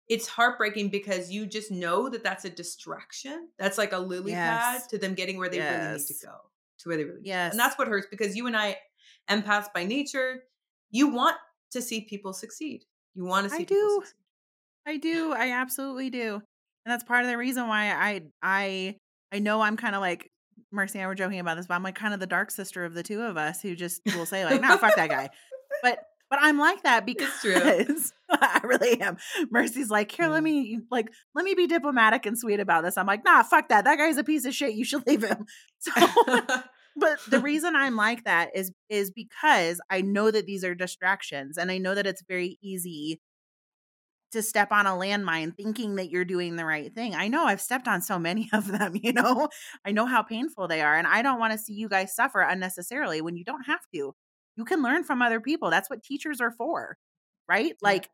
it's 0.08 0.28
heartbreaking 0.28 0.90
because 0.90 1.32
you 1.32 1.46
just 1.46 1.70
know 1.72 2.10
that 2.10 2.24
that's 2.24 2.44
a 2.46 2.50
distraction 2.50 3.48
that's 3.60 3.78
like 3.78 3.94
a 3.94 4.00
lily 4.00 4.32
Yes. 4.32 4.82
pad 4.82 4.90
to 4.90 4.98
them 4.98 5.14
getting 5.14 5.38
where 5.38 5.50
they 5.50 5.60
really 5.60 5.98
need 5.98 6.08
to 6.08 6.26
go 6.26 6.36
to 6.80 6.90
where 6.90 6.98
they 6.98 7.04
really 7.04 7.18
need 7.20 7.26
to 7.26 7.30
go. 7.30 7.36
Yes. 7.36 7.52
and 7.52 7.60
that's 7.60 7.78
what 7.78 7.88
hurts 7.88 8.08
because 8.10 8.36
you 8.36 8.48
and 8.48 8.58
i 8.58 8.76
empaths 9.30 9.68
by 9.74 9.84
nature 9.86 10.44
you 10.90 11.08
want 11.10 11.36
to 11.72 11.82
see 11.82 12.02
people 12.02 12.34
succeed 12.34 12.84
you 13.14 13.24
want 13.24 13.48
to 13.48 13.54
I 13.54 13.58
see 13.60 13.66
people 13.66 13.78
do. 13.78 14.00
succeed 14.02 14.16
I 14.88 14.98
do. 14.98 15.34
I 15.34 15.52
absolutely 15.52 16.10
do. 16.10 16.36
And 16.86 16.94
that's 16.94 17.04
part 17.04 17.24
of 17.24 17.30
the 17.30 17.38
reason 17.38 17.68
why 17.68 17.92
I 17.92 18.22
I 18.42 18.96
I 19.32 19.40
know 19.40 19.62
I'm 19.62 19.78
kind 19.78 19.96
of 19.96 20.02
like 20.02 20.30
Mercy 20.72 21.00
and 21.00 21.06
I 21.06 21.08
were 21.08 21.16
joking 21.16 21.40
about 21.40 21.58
this, 21.58 21.68
but 21.68 21.76
I'm 21.76 21.84
like 21.84 21.96
kind 21.96 22.14
of 22.14 22.20
the 22.20 22.28
dark 22.28 22.52
sister 22.52 22.86
of 22.86 22.94
the 22.94 23.04
two 23.04 23.22
of 23.22 23.38
us 23.38 23.62
who 23.62 23.76
just 23.76 24.02
will 24.16 24.26
say 24.26 24.46
like, 24.46 24.62
"No, 24.62 24.78
fuck 24.78 24.96
that 24.96 25.10
guy." 25.10 25.30
But 25.84 26.00
but 26.30 26.40
I'm 26.42 26.58
like 26.58 26.84
that 26.84 27.06
because 27.06 27.30
true. 27.42 27.56
I 28.30 28.62
really 28.64 29.02
am. 29.02 29.18
Mercy's 29.50 29.90
like, 29.90 30.12
"Here, 30.12 30.28
let 30.28 30.44
me 30.44 30.80
like 30.92 31.10
let 31.36 31.46
me 31.46 31.56
be 31.56 31.68
diplomatic 31.68 32.26
and 32.26 32.38
sweet 32.38 32.60
about 32.60 32.84
this." 32.84 32.98
I'm 32.98 33.08
like, 33.08 33.24
"Nah, 33.26 33.44
fuck 33.44 33.70
that. 33.70 33.86
That 33.86 33.98
guy's 33.98 34.18
a 34.18 34.24
piece 34.24 34.46
of 34.46 34.54
shit. 34.54 34.74
You 34.74 34.86
should 34.86 35.06
leave 35.08 35.24
him." 35.24 35.46
So 35.82 35.92
but 36.98 37.20
the 37.30 37.40
reason 37.40 37.76
I'm 37.76 37.96
like 37.96 38.26
that 38.26 38.50
is 38.54 38.72
is 38.90 39.12
because 39.12 39.80
I 39.90 40.02
know 40.02 40.32
that 40.32 40.46
these 40.46 40.64
are 40.64 40.76
distractions 40.76 41.58
and 41.58 41.72
I 41.72 41.78
know 41.78 41.96
that 41.96 42.06
it's 42.06 42.24
very 42.28 42.58
easy 42.62 43.22
to 44.32 44.42
step 44.42 44.72
on 44.72 44.86
a 44.86 44.92
landmine 44.92 45.56
thinking 45.56 45.96
that 45.96 46.10
you're 46.10 46.26
doing 46.26 46.56
the 46.56 46.66
right 46.66 46.94
thing. 46.94 47.16
I 47.16 47.28
know 47.28 47.46
I've 47.46 47.62
stepped 47.62 47.88
on 47.88 48.02
so 48.02 48.20
many 48.20 48.50
of 48.54 48.68
them, 48.68 48.96
you 48.96 49.14
know. 49.14 49.50
I 49.86 49.92
know 49.92 50.06
how 50.06 50.24
painful 50.24 50.68
they 50.68 50.82
are 50.82 50.96
and 50.96 51.08
I 51.08 51.22
don't 51.22 51.40
want 51.40 51.54
to 51.54 51.60
see 51.60 51.74
you 51.74 51.90
guys 51.90 52.16
suffer 52.16 52.42
unnecessarily 52.42 53.22
when 53.22 53.36
you 53.36 53.44
don't 53.44 53.64
have 53.64 53.82
to. 53.94 54.14
You 54.56 54.66
can 54.66 54.82
learn 54.82 55.04
from 55.04 55.22
other 55.22 55.40
people. 55.40 55.70
That's 55.70 55.90
what 55.90 56.04
teachers 56.04 56.42
are 56.42 56.52
for. 56.52 56.98
Right? 57.48 57.76
Like 57.82 58.10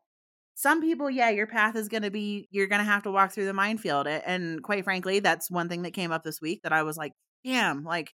some 0.54 0.80
people, 0.80 1.10
yeah, 1.10 1.28
your 1.28 1.46
path 1.46 1.76
is 1.76 1.88
going 1.88 2.04
to 2.04 2.10
be 2.10 2.48
you're 2.50 2.68
going 2.68 2.78
to 2.80 2.84
have 2.84 3.02
to 3.02 3.10
walk 3.10 3.32
through 3.32 3.44
the 3.44 3.52
minefield 3.52 4.06
and 4.06 4.62
quite 4.62 4.84
frankly, 4.84 5.20
that's 5.20 5.50
one 5.50 5.68
thing 5.68 5.82
that 5.82 5.92
came 5.92 6.12
up 6.12 6.24
this 6.24 6.40
week 6.40 6.62
that 6.62 6.72
I 6.72 6.82
was 6.82 6.96
like, 6.96 7.12
"Damn, 7.44 7.84
like 7.84 8.12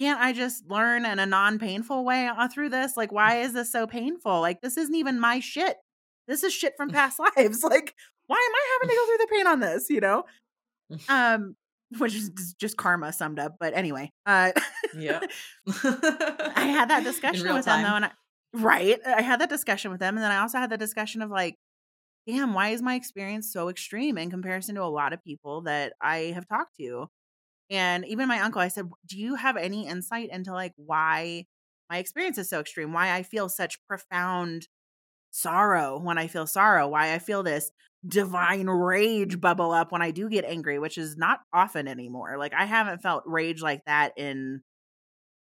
can't 0.00 0.20
I 0.20 0.32
just 0.32 0.68
learn 0.68 1.06
in 1.06 1.18
a 1.18 1.26
non-painful 1.26 2.04
way 2.04 2.26
uh, 2.26 2.48
through 2.48 2.68
this? 2.68 2.96
Like, 2.96 3.12
why 3.12 3.40
is 3.40 3.54
this 3.54 3.72
so 3.72 3.86
painful? 3.86 4.40
Like, 4.40 4.60
this 4.60 4.76
isn't 4.76 4.94
even 4.94 5.18
my 5.18 5.40
shit. 5.40 5.76
This 6.28 6.42
is 6.42 6.52
shit 6.52 6.74
from 6.76 6.90
past 6.98 7.18
lives. 7.18 7.62
Like, 7.64 7.94
why 8.26 8.36
am 8.36 8.54
I 8.54 8.78
having 8.80 8.88
to 8.88 8.96
go 8.96 9.06
through 9.06 9.18
the 9.18 9.28
pain 9.30 9.46
on 9.46 9.60
this? 9.60 9.90
You 9.90 10.00
know, 10.00 10.24
um, 11.08 11.56
which 11.98 12.14
is 12.14 12.30
just- 12.58 12.76
karma 12.76 13.12
summed 13.12 13.38
up. 13.38 13.56
But 13.60 13.74
anyway, 13.74 14.10
uh, 14.26 14.52
yeah 14.96 15.20
I 15.66 16.66
had 16.66 16.90
that 16.90 17.04
discussion 17.04 17.52
with 17.52 17.64
them 17.64 17.82
though, 17.82 17.96
and 17.96 18.04
I, 18.06 18.10
right, 18.54 18.98
I 19.06 19.22
had 19.22 19.40
that 19.40 19.48
discussion 19.48 19.90
with 19.90 20.00
them, 20.00 20.16
and 20.16 20.24
then 20.24 20.32
I 20.32 20.38
also 20.38 20.58
had 20.58 20.70
the 20.70 20.76
discussion 20.78 21.22
of 21.22 21.30
like, 21.30 21.54
damn, 22.26 22.54
why 22.54 22.70
is 22.70 22.82
my 22.82 22.94
experience 22.96 23.52
so 23.52 23.68
extreme 23.68 24.18
in 24.18 24.30
comparison 24.30 24.74
to 24.74 24.82
a 24.82 24.84
lot 24.84 25.12
of 25.12 25.22
people 25.22 25.62
that 25.62 25.92
I 26.00 26.32
have 26.34 26.48
talked 26.48 26.76
to? 26.78 27.06
And 27.70 28.04
even 28.06 28.28
my 28.28 28.40
uncle, 28.40 28.60
I 28.60 28.68
said, 28.68 28.88
do 29.06 29.18
you 29.18 29.34
have 29.36 29.56
any 29.56 29.86
insight 29.88 30.30
into 30.30 30.52
like 30.52 30.72
why 30.76 31.46
my 31.90 31.98
experience 31.98 32.38
is 32.38 32.48
so 32.48 32.60
extreme? 32.60 32.92
Why 32.92 33.12
I 33.14 33.22
feel 33.22 33.48
such 33.48 33.78
profound 33.88 34.66
sorrow 35.36 35.98
when 35.98 36.18
I 36.18 36.26
feel 36.26 36.46
sorrow? 36.46 36.88
Why 36.88 37.12
I 37.14 37.18
feel 37.18 37.42
this 37.42 37.70
divine 38.06 38.66
rage 38.68 39.40
bubble 39.40 39.72
up 39.72 39.92
when 39.92 40.02
I 40.02 40.10
do 40.10 40.28
get 40.28 40.44
angry, 40.44 40.78
which 40.78 40.98
is 40.98 41.16
not 41.16 41.40
often 41.52 41.88
anymore. 41.88 42.36
Like 42.38 42.54
I 42.54 42.64
haven't 42.64 43.02
felt 43.02 43.24
rage 43.26 43.62
like 43.62 43.84
that 43.86 44.12
in 44.16 44.62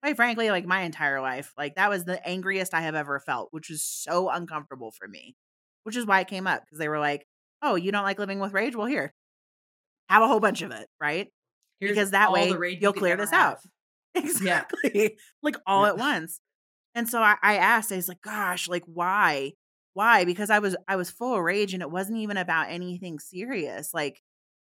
quite 0.02 0.16
frankly, 0.16 0.50
like 0.50 0.66
my 0.66 0.82
entire 0.82 1.20
life. 1.20 1.52
Like 1.56 1.74
that 1.76 1.90
was 1.90 2.04
the 2.04 2.26
angriest 2.26 2.74
I 2.74 2.80
have 2.82 2.94
ever 2.94 3.20
felt, 3.20 3.48
which 3.52 3.70
is 3.70 3.82
so 3.84 4.30
uncomfortable 4.30 4.92
for 4.92 5.06
me. 5.08 5.36
Which 5.84 5.96
is 5.96 6.06
why 6.06 6.20
it 6.20 6.28
came 6.28 6.46
up 6.46 6.62
because 6.64 6.78
they 6.78 6.88
were 6.88 6.98
like, 6.98 7.26
"Oh, 7.62 7.74
you 7.74 7.90
don't 7.92 8.04
like 8.04 8.18
living 8.18 8.38
with 8.40 8.52
rage? 8.52 8.76
Well, 8.76 8.86
here, 8.86 9.14
have 10.08 10.22
a 10.22 10.28
whole 10.28 10.40
bunch 10.40 10.62
of 10.62 10.70
it, 10.72 10.88
right? 11.00 11.28
Here's 11.80 11.92
because 11.92 12.10
that 12.12 12.32
way 12.32 12.48
you'll 12.80 12.92
clear 12.92 13.16
this 13.16 13.32
out." 13.32 13.58
have. 13.58 13.60
Exactly, 14.16 15.16
like 15.42 15.56
all 15.66 15.84
Yeah. 15.84 15.90
at 15.90 15.96
once. 15.98 16.40
And 16.94 17.08
so 17.08 17.22
I, 17.22 17.36
I 17.42 17.56
asked, 17.56 17.92
I 17.92 17.96
was 17.96 18.08
like, 18.08 18.22
"Gosh, 18.22 18.68
like 18.68 18.84
why? 18.86 19.52
Why?" 19.94 20.24
Because 20.24 20.50
I 20.50 20.58
was 20.60 20.76
I 20.88 20.96
was 20.96 21.10
full 21.10 21.36
of 21.36 21.42
rage, 21.42 21.74
and 21.74 21.82
it 21.82 21.90
wasn't 21.90 22.18
even 22.18 22.36
about 22.36 22.70
anything 22.70 23.18
serious. 23.18 23.92
Like 23.94 24.22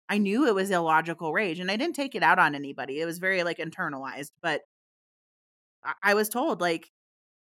I 0.09 0.17
knew 0.19 0.47
it 0.47 0.55
was 0.55 0.71
illogical 0.71 1.34
rage, 1.34 1.59
and 1.59 1.71
I 1.71 1.78
didn't 1.78 1.95
take 1.95 2.15
it 2.15 2.23
out 2.23 2.39
on 2.39 2.55
anybody. 2.55 2.99
It 3.01 3.05
was 3.05 3.19
very 3.19 3.43
like 3.43 3.57
internalized, 3.57 4.32
but 4.41 4.61
I, 5.84 5.93
I 6.03 6.13
was 6.15 6.30
told 6.30 6.61
like 6.61 6.91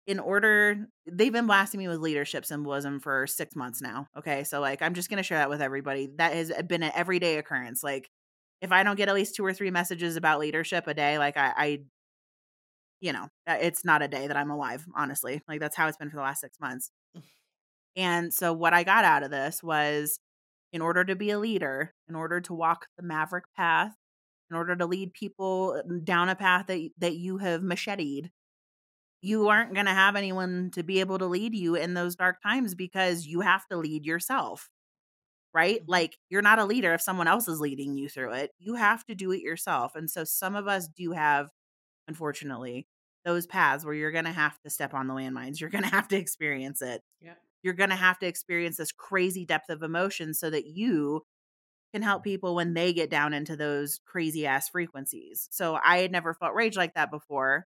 in 0.07 0.21
order 0.21 0.87
they've 1.11 1.33
been 1.33 1.47
blasting 1.47 1.79
me 1.79 1.89
with 1.89 1.99
leadership 1.99 2.45
symbolism 2.45 3.01
for 3.01 3.27
six 3.27 3.57
months 3.57 3.83
now 3.83 4.07
okay 4.17 4.45
so 4.45 4.61
like 4.61 4.81
i'm 4.83 4.95
just 4.95 5.11
gonna 5.11 5.23
share 5.23 5.39
that 5.39 5.51
with 5.51 5.61
everybody 5.61 6.09
that 6.17 6.33
has 6.33 6.53
been 6.67 6.83
an 6.83 6.93
everyday 6.95 7.39
occurrence 7.39 7.83
like 7.83 8.09
if 8.61 8.73
i 8.73 8.83
don't 8.83 8.97
get 8.97 9.09
at 9.09 9.15
least 9.15 9.35
two 9.35 9.45
or 9.45 9.53
three 9.53 9.71
messages 9.71 10.17
about 10.17 10.39
leadership 10.39 10.87
a 10.87 10.95
day 10.95 11.19
like 11.19 11.37
i 11.37 11.53
i 11.57 11.81
you 13.01 13.13
know 13.13 13.29
uh, 13.49 13.59
it's 13.61 13.85
not 13.85 14.03
a 14.03 14.09
day 14.09 14.27
that 14.29 14.37
i'm 14.37 14.51
alive 14.51 14.87
honestly 14.95 15.43
like 15.49 15.61
that's 15.61 15.77
how 15.77 15.89
it's 15.89 15.97
been 15.97 16.11
for 16.11 16.17
the 16.17 16.23
last 16.23 16.41
six 16.41 16.59
months 16.61 16.91
and 17.97 18.33
so 18.33 18.53
what 18.53 18.75
i 18.75 18.83
got 18.85 19.05
out 19.05 19.23
of 19.23 19.31
this 19.31 19.63
was 19.63 20.19
in 20.73 20.83
order 20.83 21.05
to 21.05 21.17
be 21.17 21.31
a 21.31 21.39
leader 21.39 21.95
in 22.09 22.15
order 22.17 22.41
to 22.41 22.55
walk 22.55 22.89
the 22.97 23.03
maverick 23.03 23.45
path 23.57 23.95
in 24.51 24.57
order 24.57 24.77
to 24.77 24.87
lead 24.87 25.13
people 25.13 25.83
uh, 25.85 25.95
down 26.05 26.29
a 26.29 26.37
path 26.37 26.67
that 26.69 26.91
that 26.99 27.17
you 27.17 27.39
have 27.39 27.63
macheted 27.63 28.31
you 29.23 29.49
aren't 29.49 29.75
going 29.75 29.87
to 29.87 29.93
have 29.93 30.17
anyone 30.17 30.71
to 30.73 30.83
be 30.83 31.01
able 31.01 31.19
to 31.19 31.27
lead 31.27 31.55
you 31.55 31.75
in 31.75 31.95
those 31.95 32.17
dark 32.17 32.41
times 32.43 32.75
because 32.75 33.27
you 33.27 33.41
have 33.41 33.67
to 33.69 33.77
lead 33.77 34.05
yourself. 34.07 34.71
Right? 35.55 35.81
Mhm. 35.83 35.89
Like 35.89 36.19
you're 36.29 36.43
not 36.43 36.59
a 36.59 36.65
leader 36.67 36.95
if 36.95 37.01
someone 37.01 37.29
else 37.29 37.49
is 37.49 37.61
leading 37.61 37.97
you 37.97 38.09
through 38.09 38.33
it. 38.35 38.53
You 38.59 38.75
have 38.75 39.05
to 39.07 39.15
do 39.15 39.33
it 39.33 39.41
yourself. 39.43 39.95
And 39.97 40.11
so 40.11 40.25
some 40.25 40.55
of 40.55 40.69
us 40.69 40.89
do 40.89 41.13
have 41.13 41.51
unfortunately 42.09 42.89
those 43.25 43.47
paths 43.47 43.85
where 43.85 43.95
you're 43.95 44.13
going 44.13 44.25
to 44.27 44.33
have 44.33 44.61
to 44.63 44.71
step 44.71 44.95
on 44.95 45.09
the 45.09 45.15
landmines. 45.15 45.61
You're 45.61 45.71
going 45.71 45.85
to 45.85 45.91
have 45.91 46.09
to 46.09 46.17
experience 46.17 46.83
it. 46.83 47.03
Yeah. 47.21 47.35
You're 47.63 47.75
going 47.75 47.91
to 47.91 47.97
have 47.97 48.19
to 48.21 48.27
experience 48.27 48.77
this 48.77 48.93
crazy 48.93 49.45
depth 49.45 49.71
of 49.71 49.83
emotion 49.83 50.35
so 50.35 50.51
that 50.51 50.67
you 50.67 51.23
can 51.93 52.03
help 52.03 52.23
people 52.25 52.55
when 52.55 52.75
they 52.75 52.93
get 52.93 53.11
down 53.11 53.33
into 53.33 53.57
those 53.57 54.01
crazy 54.07 54.47
ass 54.47 54.69
frequencies. 54.69 55.49
So 55.51 55.79
I 55.85 55.99
had 55.99 56.13
never 56.13 56.35
felt 56.35 56.55
rage 56.55 56.77
like 56.77 56.95
that 56.95 57.11
before. 57.11 57.67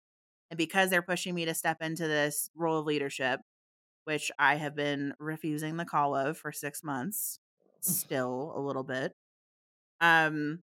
And 0.51 0.59
because 0.59 0.91
they're 0.91 1.03
pushing 1.03 1.35
me 1.35 1.45
to 1.47 1.55
step 1.55 1.79
into 1.81 2.07
this 2.07 2.51
role 2.55 2.79
of 2.79 2.87
leadership, 2.87 3.41
which 4.05 4.31
I 4.39 4.57
have 4.57 4.75
been 4.75 5.15
refusing 5.19 5.77
the 5.77 5.85
call 5.85 6.15
of 6.15 6.39
for 6.39 6.53
six 6.53 6.83
months, 6.83 7.39
still 7.81 8.53
a 8.57 8.61
little 8.61 8.85
bit, 8.85 9.13
um, 10.01 10.61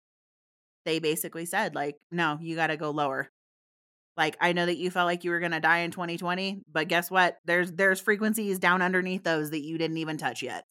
they 0.86 1.00
basically 1.00 1.46
said, 1.46 1.76
like, 1.76 1.96
no, 2.12 2.38
you 2.42 2.56
got 2.56 2.68
to 2.68 2.78
go 2.78 2.92
lower. 2.92 3.30
Like, 4.18 4.38
I 4.40 4.54
know 4.54 4.66
that 4.66 4.78
you 4.78 4.90
felt 4.92 5.08
like 5.08 5.24
you 5.24 5.32
were 5.32 5.40
going 5.40 5.52
to 5.52 5.60
die 5.60 5.80
in 5.80 5.92
2020, 5.92 6.62
but 6.72 6.88
guess 6.88 7.12
what? 7.12 7.38
There's 7.46 7.72
there's 7.74 8.00
frequencies 8.00 8.60
down 8.60 8.82
underneath 8.82 9.24
those 9.24 9.50
that 9.52 9.62
you 9.64 9.78
didn't 9.78 9.98
even 9.98 10.18
touch 10.18 10.42
yet. 10.42 10.66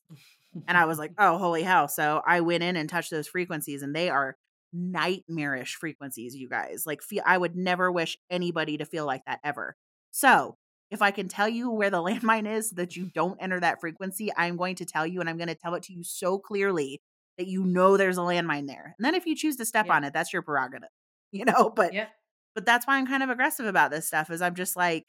And 0.67 0.79
I 0.79 0.87
was 0.87 0.99
like, 0.99 1.13
oh, 1.19 1.37
holy 1.39 1.63
hell. 1.63 1.89
So 1.89 2.23
I 2.27 2.41
went 2.41 2.63
in 2.63 2.77
and 2.77 2.89
touched 2.89 3.11
those 3.11 3.29
frequencies, 3.29 3.83
and 3.83 3.95
they 3.95 4.09
are 4.09 4.37
nightmarish 4.73 5.77
frequencies, 5.77 6.35
you 6.35 6.49
guys. 6.49 6.85
Like, 6.87 7.03
feel, 7.03 7.23
I 7.27 7.37
would 7.39 7.57
never 7.57 7.91
wish 7.91 8.19
anybody 8.31 8.79
to 8.79 8.85
feel 8.85 9.07
like 9.07 9.25
that 9.27 9.41
ever. 9.45 9.77
So 10.11 10.57
if 10.91 11.03
I 11.03 11.11
can 11.11 11.29
tell 11.29 11.49
you 11.49 11.71
where 11.71 11.91
the 11.91 11.99
landmine 12.03 12.51
is 12.51 12.71
that 12.73 12.97
you 12.97 13.11
don't 13.15 13.39
enter 13.41 13.61
that 13.61 13.81
frequency, 13.81 14.31
I'm 14.37 14.57
going 14.57 14.77
to 14.77 14.85
tell 14.85 15.07
you, 15.07 15.21
and 15.21 15.29
I'm 15.29 15.37
going 15.37 15.49
to 15.49 15.55
tell 15.55 15.75
it 15.75 15.83
to 15.85 15.93
you 15.93 16.03
so 16.05 16.39
clearly 16.39 17.01
that 17.37 17.47
you 17.49 17.65
know 17.65 17.97
there's 17.97 18.17
a 18.17 18.21
landmine 18.23 18.67
there. 18.69 18.95
And 18.99 19.05
then 19.05 19.15
if 19.15 19.27
you 19.27 19.35
choose 19.37 19.57
to 19.57 19.65
step 19.65 19.87
Yeah. 19.87 19.97
on 19.97 20.05
it, 20.05 20.13
that's 20.13 20.33
your 20.33 20.43
prerogative, 20.43 20.89
you 21.33 21.45
know. 21.45 21.69
But 21.69 21.93
yeah. 21.93 22.07
But 22.55 22.67
that's 22.67 22.87
why 22.87 22.97
I'm 22.97 23.07
kind 23.07 23.23
of 23.23 23.31
aggressive 23.31 23.67
about 23.67 23.91
this 23.91 24.07
stuff. 24.07 24.31
Is 24.31 24.43
I'm 24.43 24.55
just 24.55 24.77
like, 24.77 25.07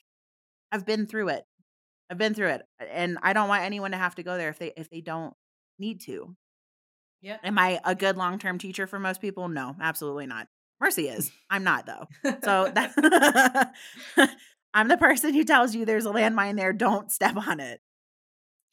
I've 0.72 0.86
been 0.86 1.06
through 1.06 1.30
it. 1.30 1.46
I've 2.10 2.18
been 2.18 2.34
through 2.34 2.50
it, 2.50 2.62
and 2.80 3.18
I 3.22 3.34
don't 3.34 3.50
want 3.50 3.64
anyone 3.64 3.92
to 3.92 3.98
have 3.98 4.16
to 4.16 4.24
go 4.24 4.38
there 4.38 4.50
if 4.50 4.60
they 4.60 4.74
if 4.78 4.90
they 4.90 5.02
don't 5.02 5.34
need 5.80 6.02
to. 6.02 6.36
Yeah. 7.22 7.38
Am 7.44 7.58
I 7.58 7.80
a 7.84 7.96
good 7.96 8.18
long 8.18 8.38
term 8.38 8.58
teacher 8.58 8.86
for 8.86 9.00
most 9.00 9.22
people? 9.22 9.48
No, 9.48 9.76
absolutely 9.82 10.28
not. 10.28 10.48
Mercy 10.80 11.08
is. 11.08 11.32
I'm 11.50 11.64
not 11.64 11.86
though. 11.86 12.08
So 12.44 12.72
that 12.74 13.74
I'm 14.74 14.88
the 14.88 14.98
person 14.98 15.34
who 15.34 15.44
tells 15.44 15.74
you 15.74 15.86
there's 15.86 16.06
a 16.06 16.12
landmine 16.12 16.58
there. 16.58 16.74
Don't 16.74 17.12
step 17.12 17.36
on 17.36 17.60
it. 17.60 17.82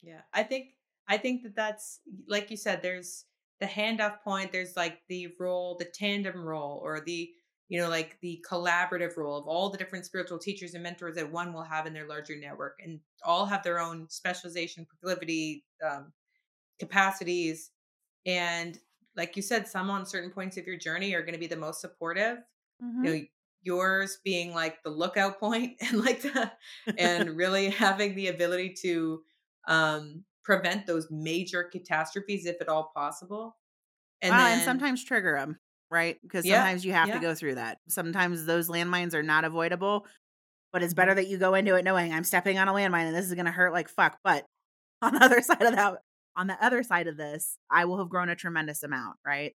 Yeah, 0.03 0.21
I 0.33 0.43
think 0.43 0.67
I 1.07 1.17
think 1.17 1.43
that 1.43 1.55
that's 1.55 1.99
like 2.27 2.51
you 2.51 2.57
said. 2.57 2.81
There's 2.81 3.25
the 3.59 3.65
handoff 3.65 4.21
point. 4.21 4.51
There's 4.51 4.75
like 4.75 4.99
the 5.07 5.29
role, 5.39 5.77
the 5.79 5.85
tandem 5.85 6.43
role, 6.43 6.79
or 6.83 7.01
the 7.05 7.31
you 7.73 7.81
know 7.81 7.89
like 7.89 8.19
the 8.21 8.45
collaborative 8.49 9.17
role 9.17 9.37
of 9.37 9.47
all 9.47 9.69
the 9.71 9.79
different 9.79 10.05
spiritual 10.05 10.39
teachers 10.39 10.75
and 10.75 10.83
mentors 10.83 11.15
that 11.15 11.31
one 11.31 11.53
will 11.53 11.63
have 11.63 11.87
in 11.87 11.93
their 11.93 12.07
larger 12.07 12.37
network, 12.37 12.79
and 12.83 13.01
all 13.25 13.45
have 13.47 13.63
their 13.63 13.79
own 13.79 14.09
specialization, 14.09 14.85
proclivity, 14.85 15.65
um, 15.85 16.13
capacities, 16.79 17.71
and 18.25 18.79
like 19.15 19.35
you 19.35 19.41
said, 19.41 19.67
some 19.67 19.89
on 19.89 20.05
certain 20.05 20.31
points 20.31 20.57
of 20.57 20.67
your 20.67 20.77
journey 20.77 21.13
are 21.15 21.21
going 21.23 21.33
to 21.33 21.39
be 21.39 21.47
the 21.47 21.55
most 21.57 21.81
supportive. 21.81 22.39
Mhm. 22.79 23.03
You 23.03 23.21
know, 23.21 23.25
yours 23.61 24.19
being 24.23 24.53
like 24.53 24.83
the 24.83 24.89
lookout 24.89 25.39
point 25.39 25.77
and 25.81 25.99
like 26.03 26.21
the 26.21 26.51
and 26.97 27.37
really 27.37 27.69
having 27.69 28.15
the 28.15 28.27
ability 28.27 28.73
to 28.81 29.23
um 29.67 30.25
prevent 30.43 30.87
those 30.87 31.09
major 31.11 31.63
catastrophes 31.63 32.45
if 32.45 32.61
at 32.61 32.69
all 32.69 32.91
possible 32.95 33.57
and 34.21 34.37
Well, 34.37 34.45
then 34.45 34.61
and 34.61 34.61
sometimes 34.61 35.03
trigger 35.03 35.37
them, 35.37 35.59
right? 35.93 36.19
Because 36.23 36.47
Yeah, 36.47 36.49
sometimes 36.49 36.85
you 36.85 36.93
have 36.93 37.11
yeah. 37.11 37.13
to 37.13 37.19
go 37.19 37.35
through 37.35 37.55
that. 37.55 37.79
Sometimes 37.89 38.45
those 38.45 38.69
landmines 38.69 39.15
are 39.15 39.23
not 39.23 39.45
avoidable, 39.45 40.07
but 40.73 40.83
it's 40.83 40.93
better 40.95 41.13
Mhm. 41.13 41.15
that 41.15 41.27
you 41.27 41.37
go 41.37 41.55
into 41.55 41.75
it 41.75 41.85
knowing 41.85 42.13
I'm 42.13 42.23
stepping 42.25 42.59
on 42.59 42.67
a 42.69 42.73
landmine 42.73 43.07
and 43.07 43.15
this 43.15 43.27
is 43.27 43.35
going 43.35 43.45
to 43.47 43.51
hurt 43.51 43.73
like 43.73 43.89
fuck. 43.89 44.19
But 44.23 44.45
on 45.03 45.13
the 45.15 45.23
other 45.25 45.41
side 45.41 45.61
of 45.63 45.75
that, 45.75 45.99
on 46.37 46.47
the 46.47 46.63
other 46.65 46.83
side 46.83 47.07
of 47.07 47.17
this, 47.17 47.57
I 47.71 47.85
will 47.85 47.99
have 47.99 48.09
grown 48.09 48.29
a 48.29 48.35
tremendous 48.35 48.83
amount, 48.83 49.17
right? 49.25 49.55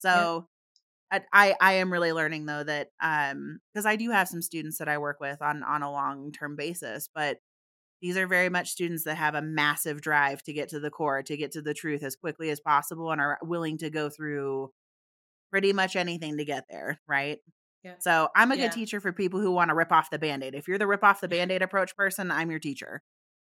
So 0.00 0.48
I 1.12 1.22
I 1.32 1.56
I 1.60 1.72
am 1.74 1.92
really 1.92 2.12
learning 2.12 2.46
though 2.46 2.64
that 2.64 2.90
um 3.00 3.60
because 3.72 3.86
I 3.86 3.96
do 3.96 4.10
have 4.10 4.28
some 4.28 4.42
students 4.42 4.78
that 4.78 4.88
I 4.88 4.98
work 4.98 5.20
with 5.20 5.42
on 5.42 5.62
on 5.62 5.82
a 5.82 5.90
long 5.92 6.32
term 6.32 6.56
basis, 6.56 7.08
but 7.14 7.38
these 8.02 8.16
are 8.18 8.26
very 8.26 8.48
much 8.50 8.70
students 8.70 9.04
that 9.04 9.16
have 9.16 9.34
a 9.34 9.42
massive 9.42 10.00
drive 10.02 10.42
to 10.44 10.52
get 10.52 10.68
to 10.70 10.80
the 10.80 10.90
core, 10.90 11.22
to 11.22 11.36
get 11.36 11.52
to 11.52 11.62
the 11.62 11.74
truth 11.74 12.02
as 12.02 12.16
quickly 12.16 12.50
as 12.50 12.60
possible, 12.60 13.10
and 13.12 13.20
are 13.20 13.38
willing 13.42 13.78
to 13.78 13.90
go 13.90 14.10
through 14.10 14.72
pretty 15.54 15.72
much 15.72 15.94
anything 15.94 16.36
to 16.38 16.44
get 16.44 16.64
there, 16.68 17.00
right? 17.06 17.38
Yeah. 17.84 17.94
So 18.00 18.28
I'm 18.34 18.50
a 18.50 18.56
Yeah. 18.56 18.62
good 18.64 18.72
teacher 18.72 19.00
for 19.00 19.12
people 19.12 19.38
who 19.38 19.52
want 19.52 19.68
to 19.68 19.74
rip 19.76 19.92
off 19.92 20.10
the 20.10 20.18
band-aid. 20.18 20.52
If 20.52 20.66
you're 20.66 20.78
the 20.78 20.86
rip 20.88 21.04
off 21.04 21.20
the 21.20 21.28
band-aid 21.36 21.62
approach 21.62 21.94
person, 21.94 22.32
I'm 22.32 22.50
your 22.50 22.58
teacher. 22.58 23.02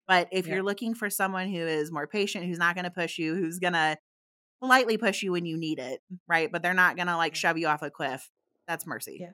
But 0.07 0.29
if 0.31 0.47
Yeah. 0.47 0.57
you're 0.57 0.63
looking 0.63 0.95
for 0.95 1.09
someone 1.09 1.49
who 1.49 1.57
is 1.61 1.91
more 1.91 2.07
patient, 2.07 2.45
who's 2.45 2.59
not 2.59 2.75
going 2.75 2.85
to 2.85 2.91
push 2.91 3.17
you, 3.17 3.35
who's 3.35 3.59
going 3.59 3.73
to 3.73 3.97
politely 4.61 4.99
push 4.99 5.23
you 5.23 5.33
when 5.33 5.47
you 5.47 5.57
need 5.57 5.79
it, 5.79 6.03
right? 6.29 6.53
But 6.53 6.61
they're 6.63 6.75
not 6.75 6.97
going 6.97 7.07
to 7.07 7.17
like 7.17 7.35
shove 7.35 7.57
you 7.57 7.69
off 7.69 7.81
a 7.81 7.89
cliff. 7.91 8.31
That's 8.69 8.87
mercy. 8.87 9.17
Yeah. 9.19 9.31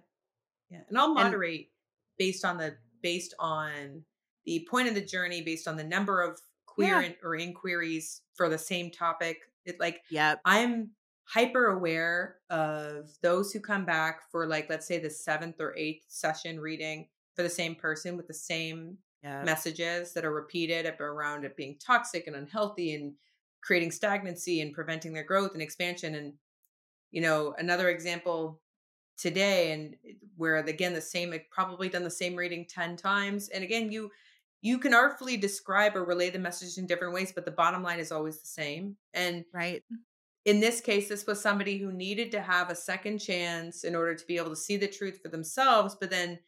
yeah 0.71 0.83
and 0.89 0.97
i'll 0.97 1.07
And- 1.07 1.15
moderate 1.15 1.71
based 2.19 2.45
on 2.45 2.57
the 2.59 2.77
based 3.03 3.35
on 3.41 4.05
the 4.45 4.65
point 4.71 4.87
of 4.89 4.95
the 4.95 5.01
journey 5.05 5.43
based 5.43 5.67
on 5.67 5.77
the 5.77 5.83
number 5.83 6.21
of 6.23 6.39
queer 6.67 7.01
Yeah. 7.01 7.09
in- 7.09 7.17
or 7.25 7.35
inquiries 7.35 8.23
for 8.37 8.49
the 8.49 8.59
same 8.59 8.93
topic 8.93 9.39
it 9.65 9.81
like 9.81 10.03
Yep. 10.11 10.41
I'm 10.45 10.93
hyper 11.33 11.67
aware 11.67 12.39
of 12.51 13.11
those 13.23 13.53
who 13.53 13.61
come 13.61 13.85
back 13.85 14.31
for 14.31 14.47
like 14.47 14.69
let's 14.69 14.87
say 14.87 14.99
the 14.99 15.11
seventh 15.11 15.61
or 15.61 15.77
eighth 15.77 16.07
session 16.09 16.59
reading 16.61 17.09
for 17.35 17.43
the 17.43 17.49
same 17.51 17.75
person 17.75 18.17
with 18.17 18.27
the 18.27 18.35
same 18.35 18.99
Yep. 19.23 19.53
messages 19.53 20.13
that 20.13 20.25
are 20.25 20.35
repeated 20.35 20.87
around 21.01 21.45
it 21.45 21.57
being 21.57 21.79
toxic 21.79 22.27
and 22.27 22.37
unhealthy 22.37 22.95
and 22.95 23.15
creating 23.63 23.91
stagnancy 23.91 24.61
and 24.61 24.75
preventing 24.75 25.13
their 25.13 25.25
growth 25.25 25.53
and 25.53 25.63
expansion 25.63 26.15
and 26.15 26.35
you 27.11 27.21
know 27.21 27.55
another 27.59 27.89
example 27.89 28.61
today 29.19 29.73
and 29.73 29.97
where 30.37 30.57
again 30.57 30.95
the 30.95 31.01
same 31.01 31.35
probably 31.51 31.89
done 31.89 32.05
the 32.05 32.11
same 32.11 32.37
reading 32.37 32.67
10 32.67 32.97
times 32.97 33.49
and 33.51 33.65
again 33.65 33.93
you 33.93 34.11
you 34.63 34.79
can 34.79 34.95
artfully 34.95 35.37
describe 35.37 35.97
or 35.97 36.05
relay 36.05 36.31
the 36.31 36.39
message 36.39 36.79
in 36.79 36.87
different 36.87 37.15
ways 37.15 37.33
but 37.33 37.45
the 37.45 37.51
bottom 37.51 37.83
line 37.83 38.01
is 38.01 38.13
always 38.13 38.41
the 38.41 38.49
same 38.49 38.97
and 39.15 39.45
Right. 39.53 39.85
In 40.45 40.61
this 40.61 40.81
case, 40.81 41.09
this 41.09 41.27
was 41.27 41.41
somebody 41.41 41.79
who 41.79 41.93
needed 41.93 42.31
to 42.33 42.41
have 42.41 42.71
a 42.71 42.75
second 42.75 43.19
chance 43.19 43.85
in 43.85 43.95
order 43.95 44.15
to 44.15 44.27
be 44.27 44.37
able 44.39 44.51
to 44.51 44.57
see 44.57 44.77
the 44.77 44.89
truth 44.89 45.21
for 45.23 45.29
themselves. 45.29 45.97
But 46.01 46.11
then 46.11 46.39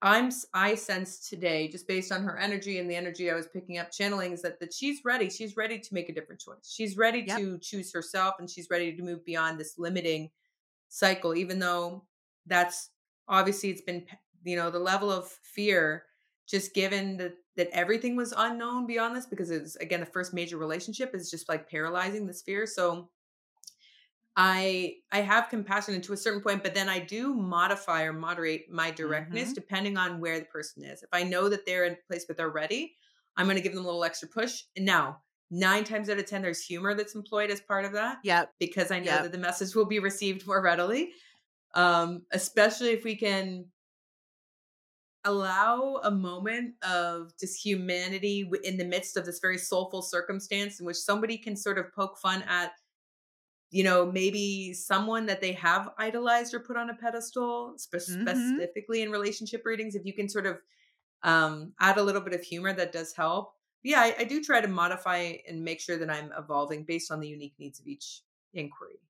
I'm 0.00 0.30
I 0.52 0.74
sense 0.74 1.28
today, 1.28 1.68
just 1.68 1.86
based 1.86 2.10
on 2.10 2.24
her 2.24 2.36
energy 2.36 2.78
and 2.80 2.90
the 2.90 2.96
energy 2.96 3.30
I 3.30 3.34
was 3.34 3.46
picking 3.46 3.78
up 3.78 3.92
channeling, 3.92 4.32
is 4.32 4.42
that 4.42 4.58
that 4.60 4.74
she's 4.74 5.00
ready. 5.04 5.30
She's 5.30 5.56
ready 5.56 5.78
to 5.78 5.94
make 5.94 6.08
a 6.08 6.14
different 6.14 6.40
choice. 6.40 6.68
She's 6.72 6.96
ready 6.96 7.22
Yep. 7.26 7.38
to 7.38 7.58
choose 7.60 7.92
herself, 7.92 8.34
and 8.40 8.50
she's 8.50 8.68
ready 8.70 8.96
to 8.96 9.02
move 9.02 9.24
beyond 9.24 9.60
this 9.60 9.78
limiting 9.78 10.30
cycle. 10.88 11.34
Even 11.36 11.58
though 11.60 12.06
that's 12.46 12.90
obviously 13.28 13.70
it's 13.70 13.82
been 13.82 14.06
you 14.44 14.56
know 14.56 14.70
the 14.70 14.78
level 14.80 15.10
of 15.12 15.28
fear 15.28 16.04
just 16.52 16.74
given 16.74 17.16
that 17.16 17.34
that 17.56 17.68
everything 17.72 18.14
was 18.16 18.32
unknown 18.36 18.86
beyond 18.86 19.16
this 19.16 19.26
because 19.26 19.50
it's 19.50 19.74
again 19.76 20.00
the 20.00 20.06
first 20.06 20.32
major 20.34 20.58
relationship 20.58 21.14
is 21.14 21.30
just 21.30 21.48
like 21.48 21.68
paralyzing 21.68 22.26
this 22.26 22.42
fear 22.42 22.66
so 22.66 23.10
i 24.36 24.94
i 25.12 25.20
have 25.20 25.48
compassion 25.50 26.00
to 26.00 26.12
a 26.12 26.16
certain 26.16 26.40
point 26.40 26.62
but 26.62 26.74
then 26.74 26.88
i 26.88 26.98
do 26.98 27.34
modify 27.34 28.02
or 28.04 28.12
moderate 28.12 28.70
my 28.70 28.90
directness 28.90 29.50
Mhm. 29.50 29.54
depending 29.54 29.96
on 29.98 30.20
where 30.20 30.38
the 30.38 30.46
person 30.46 30.84
is 30.84 31.02
if 31.02 31.08
i 31.12 31.22
know 31.22 31.48
that 31.48 31.66
they're 31.66 31.84
in 31.84 31.94
a 31.94 32.06
place 32.08 32.24
where 32.28 32.36
they're 32.36 32.48
ready 32.50 32.96
i'm 33.36 33.46
going 33.46 33.56
to 33.56 33.62
give 33.62 33.74
them 33.74 33.84
a 33.84 33.86
little 33.86 34.04
extra 34.04 34.28
push 34.28 34.64
and 34.76 34.86
now 34.86 35.22
nine 35.50 35.84
times 35.84 36.08
out 36.08 36.18
of 36.18 36.24
ten 36.26 36.40
there's 36.40 36.64
humor 36.64 36.94
that's 36.94 37.14
employed 37.14 37.50
as 37.50 37.60
part 37.60 37.84
of 37.84 37.92
that 37.92 38.18
yeah 38.24 38.46
because 38.58 38.90
I 38.90 39.00
know 39.00 39.04
Yep. 39.16 39.22
that 39.24 39.32
the 39.32 39.38
message 39.38 39.74
will 39.74 39.84
be 39.84 39.98
received 39.98 40.46
more 40.46 40.62
readily. 40.62 41.12
Um, 41.74 42.24
especially 42.32 42.90
if 42.90 43.04
we 43.04 43.16
can 43.16 43.66
allow 45.24 46.00
a 46.04 46.10
moment 46.10 46.74
of 46.82 47.32
just 47.38 47.64
humanity 47.64 48.50
in 48.64 48.76
the 48.76 48.84
midst 48.84 49.16
of 49.16 49.24
this 49.26 49.38
very 49.40 49.58
soulful 49.58 50.02
circumstance 50.02 50.80
in 50.80 50.86
which 50.86 50.96
somebody 50.96 51.38
can 51.38 51.56
sort 51.56 51.78
of 51.78 51.92
poke 51.94 52.18
fun 52.18 52.42
at 52.48 52.72
you 53.70 53.84
know 53.84 54.10
maybe 54.10 54.74
someone 54.74 55.26
that 55.26 55.40
they 55.40 55.52
have 55.52 55.90
idolized 55.98 56.54
or 56.54 56.60
put 56.60 56.76
on 56.76 56.90
a 56.90 56.94
pedestal 56.94 57.74
spe- 57.78 57.96
Mhm. 57.96 58.56
specifically 58.56 59.02
in 59.02 59.10
relationship 59.10 59.62
readings 59.64 59.94
if 59.94 60.04
you 60.04 60.12
can 60.12 60.28
sort 60.28 60.46
of 60.46 60.58
um, 61.22 61.74
add 61.80 61.98
a 61.98 62.02
little 62.02 62.20
bit 62.22 62.34
of 62.34 62.42
humor 62.42 62.72
that 62.72 62.92
does 62.92 63.14
help 63.14 63.54
yeah 63.82 64.00
I, 64.00 64.16
I 64.20 64.24
do 64.24 64.42
try 64.42 64.60
to 64.60 64.68
modify 64.68 65.34
and 65.48 65.64
make 65.64 65.80
sure 65.80 65.98
that 65.98 66.10
i'm 66.10 66.32
evolving 66.38 66.84
based 66.84 67.10
on 67.12 67.20
the 67.20 67.28
unique 67.28 67.54
needs 67.58 67.80
of 67.80 67.86
each 67.86 68.22
inquiry 68.54 69.00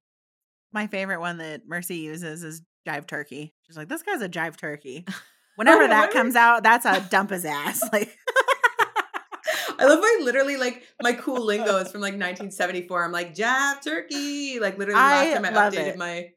My 0.73 0.87
favorite 0.87 1.21
one 1.21 1.39
that 1.39 1.67
Mercy 1.67 1.97
uses 1.99 2.43
is 2.45 2.63
jive 2.87 3.07
turkey. 3.07 3.55
She's 3.63 3.77
like, 3.77 3.89
this 3.89 4.03
guy's 4.03 4.23
a 4.23 4.29
jive 4.29 4.57
turkey. 4.57 5.07
Whenever 5.57 5.87
that 5.87 6.01
Whatever. 6.07 6.13
comes 6.13 6.37
out, 6.37 6.63
that's 6.63 6.87
a 6.87 7.01
dump 7.11 7.31
his 7.31 7.45
ass. 7.45 7.83
Like, 7.93 8.17
I 9.79 9.85
love 9.87 10.01
my 10.01 10.21
literally 10.23 10.57
like 10.57 10.85
my 11.03 11.13
cool 11.13 11.45
lingo 11.45 11.77
is 11.79 11.91
from 11.91 12.01
like 12.01 12.13
1974. 12.13 13.05
I'm 13.05 13.13
like 13.13 13.35
jab 13.35 13.83
turkey. 13.83 14.61
Like 14.61 14.79
literally 14.79 14.99
the 14.99 15.05
last 15.07 15.27
I 15.29 15.35
time 15.35 15.45
I 15.45 15.51
updated 15.51 15.87
it. 15.89 15.99
my 15.99 16.29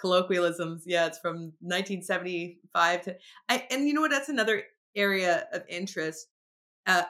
colloquialisms. 0.00 0.82
Yeah, 0.86 1.06
it's 1.06 1.18
from 1.18 1.52
1975 1.60 3.02
to 3.02 3.16
I 3.48 3.66
and 3.70 3.86
you 3.86 3.94
know 3.94 4.00
what? 4.00 4.10
That's 4.10 4.28
another 4.28 4.62
area 4.96 5.46
of 5.52 5.62
interest. 5.68 6.26
Uh 6.86 7.02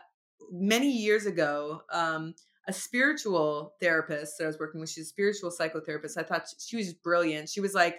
many 0.50 0.90
years 0.90 1.26
ago, 1.26 1.82
um, 1.92 2.34
a 2.66 2.72
spiritual 2.72 3.74
therapist 3.80 4.38
that 4.38 4.44
I 4.44 4.46
was 4.46 4.59
working 4.59 4.80
with, 4.80 4.90
she's 4.90 5.06
a 5.06 5.09
spiritual 5.09 5.50
psychotherapist. 5.50 6.16
I 6.18 6.22
thought 6.22 6.46
she 6.59 6.76
was 6.76 6.92
brilliant. 6.92 7.48
She 7.48 7.61
was 7.61 7.74
like 7.74 7.96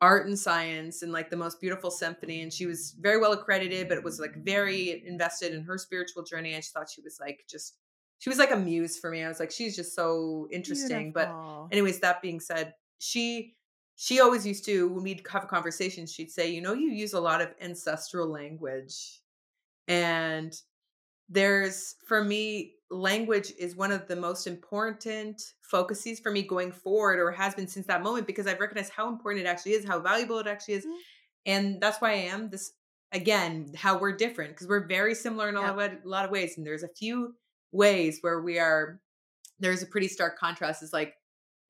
art 0.00 0.26
and 0.26 0.38
science 0.38 1.02
and 1.02 1.12
like 1.12 1.28
the 1.28 1.36
most 1.36 1.60
beautiful 1.60 1.90
symphony 1.90 2.40
and 2.40 2.52
she 2.52 2.64
was 2.66 2.96
very 3.00 3.18
well 3.18 3.32
accredited 3.32 3.88
but 3.88 3.98
it 3.98 4.04
was 4.04 4.18
like 4.18 4.34
very 4.44 5.02
invested 5.06 5.52
in 5.52 5.62
her 5.62 5.76
spiritual 5.76 6.22
journey 6.22 6.54
i 6.54 6.56
just 6.56 6.72
thought 6.72 6.88
she 6.88 7.02
was 7.02 7.18
like 7.20 7.44
just 7.48 7.76
she 8.20 8.28
was 8.28 8.38
like 8.38 8.52
a 8.52 8.56
muse 8.56 8.98
for 8.98 9.10
me. 9.10 9.24
I 9.24 9.28
was 9.28 9.40
like 9.40 9.50
she's 9.50 9.74
just 9.74 9.94
so 9.94 10.46
interesting. 10.52 11.10
But 11.12 11.34
anyways 11.72 12.00
that 12.00 12.22
being 12.22 12.38
said 12.38 12.74
she 12.98 13.56
she 13.96 14.20
always 14.20 14.46
used 14.46 14.64
to 14.66 14.88
when 14.88 15.02
we'd 15.02 15.26
have 15.30 15.48
conversations 15.48 16.12
she'd 16.12 16.30
say 16.30 16.50
you 16.50 16.60
know 16.60 16.74
you 16.74 16.90
use 16.90 17.14
a 17.14 17.20
lot 17.20 17.40
of 17.40 17.48
ancestral 17.60 18.28
language. 18.28 19.20
And 19.88 20.54
there's 21.28 21.96
for 22.06 22.22
me 22.22 22.74
language 22.90 23.52
is 23.58 23.76
one 23.76 23.92
of 23.92 24.08
the 24.08 24.16
most 24.16 24.46
important 24.46 25.40
focuses 25.62 26.18
for 26.18 26.32
me 26.32 26.42
going 26.42 26.72
forward 26.72 27.18
or 27.18 27.30
has 27.30 27.54
been 27.54 27.68
since 27.68 27.86
that 27.86 28.02
moment 28.02 28.26
because 28.26 28.46
I've 28.46 28.60
recognized 28.60 28.92
how 28.92 29.08
important 29.08 29.44
it 29.44 29.48
actually 29.48 29.72
is, 29.72 29.84
how 29.84 30.00
valuable 30.00 30.38
it 30.38 30.46
actually 30.46 30.74
is. 30.74 30.84
Mm-hmm. 30.84 30.96
And 31.46 31.80
that's 31.80 32.00
why 32.00 32.10
I 32.10 32.26
am 32.32 32.50
this 32.50 32.72
again, 33.12 33.72
how 33.76 33.98
we're 33.98 34.16
different 34.16 34.52
because 34.52 34.68
we're 34.68 34.86
very 34.86 35.14
similar 35.14 35.48
in 35.48 35.56
a, 35.56 35.60
lot 35.60 35.78
of, 35.78 35.92
a 36.04 36.08
lot 36.08 36.24
of 36.24 36.30
ways. 36.30 36.56
And 36.56 36.66
there's 36.66 36.82
a 36.82 36.88
few 36.88 37.34
ways 37.72 38.18
where 38.20 38.40
we 38.40 38.58
are, 38.58 39.00
there's 39.58 39.82
a 39.82 39.86
pretty 39.86 40.08
stark 40.08 40.38
contrast. 40.38 40.82
Is 40.82 40.92
like, 40.92 41.14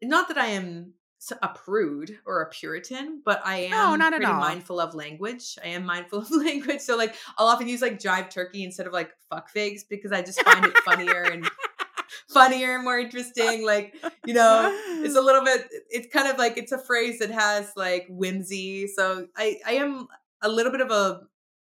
not 0.02 0.28
that 0.28 0.38
I 0.38 0.46
am 0.46 0.94
a 1.42 1.48
prude 1.48 2.18
or 2.24 2.42
a 2.42 2.48
Puritan, 2.48 3.20
but 3.24 3.42
I 3.44 3.56
am 3.64 3.70
no, 3.70 3.96
not 3.96 4.12
pretty 4.12 4.24
at 4.24 4.32
all. 4.32 4.40
mindful 4.40 4.80
of 4.80 4.94
language. 4.94 5.58
I 5.62 5.68
am 5.68 5.84
mindful 5.84 6.18
of 6.22 6.30
language. 6.30 6.80
So 6.80 6.96
like 6.96 7.14
I'll 7.36 7.46
often 7.46 7.68
use 7.68 7.82
like 7.82 7.98
jive 7.98 8.30
turkey 8.30 8.64
instead 8.64 8.86
of 8.86 8.92
like 8.92 9.10
fuck 9.28 9.50
figs 9.50 9.84
because 9.84 10.12
I 10.12 10.22
just 10.22 10.40
find 10.42 10.64
it 10.64 10.76
funnier 10.78 11.22
and 11.24 11.48
funnier 12.28 12.74
and 12.74 12.84
more 12.84 12.98
interesting. 12.98 13.64
Like, 13.64 13.94
you 14.24 14.34
know, 14.34 14.70
it's 15.04 15.16
a 15.16 15.20
little 15.28 15.44
bit 15.44 15.68
it's 15.90 16.12
kind 16.12 16.28
of 16.28 16.38
like 16.38 16.56
it's 16.56 16.72
a 16.72 16.78
phrase 16.78 17.18
that 17.18 17.30
has 17.30 17.72
like 17.76 18.06
whimsy. 18.08 18.86
So 18.86 19.28
I 19.36 19.58
I 19.66 19.72
am 19.72 20.08
a 20.42 20.48
little 20.48 20.72
bit 20.72 20.80
of 20.80 20.90
a 20.90 21.20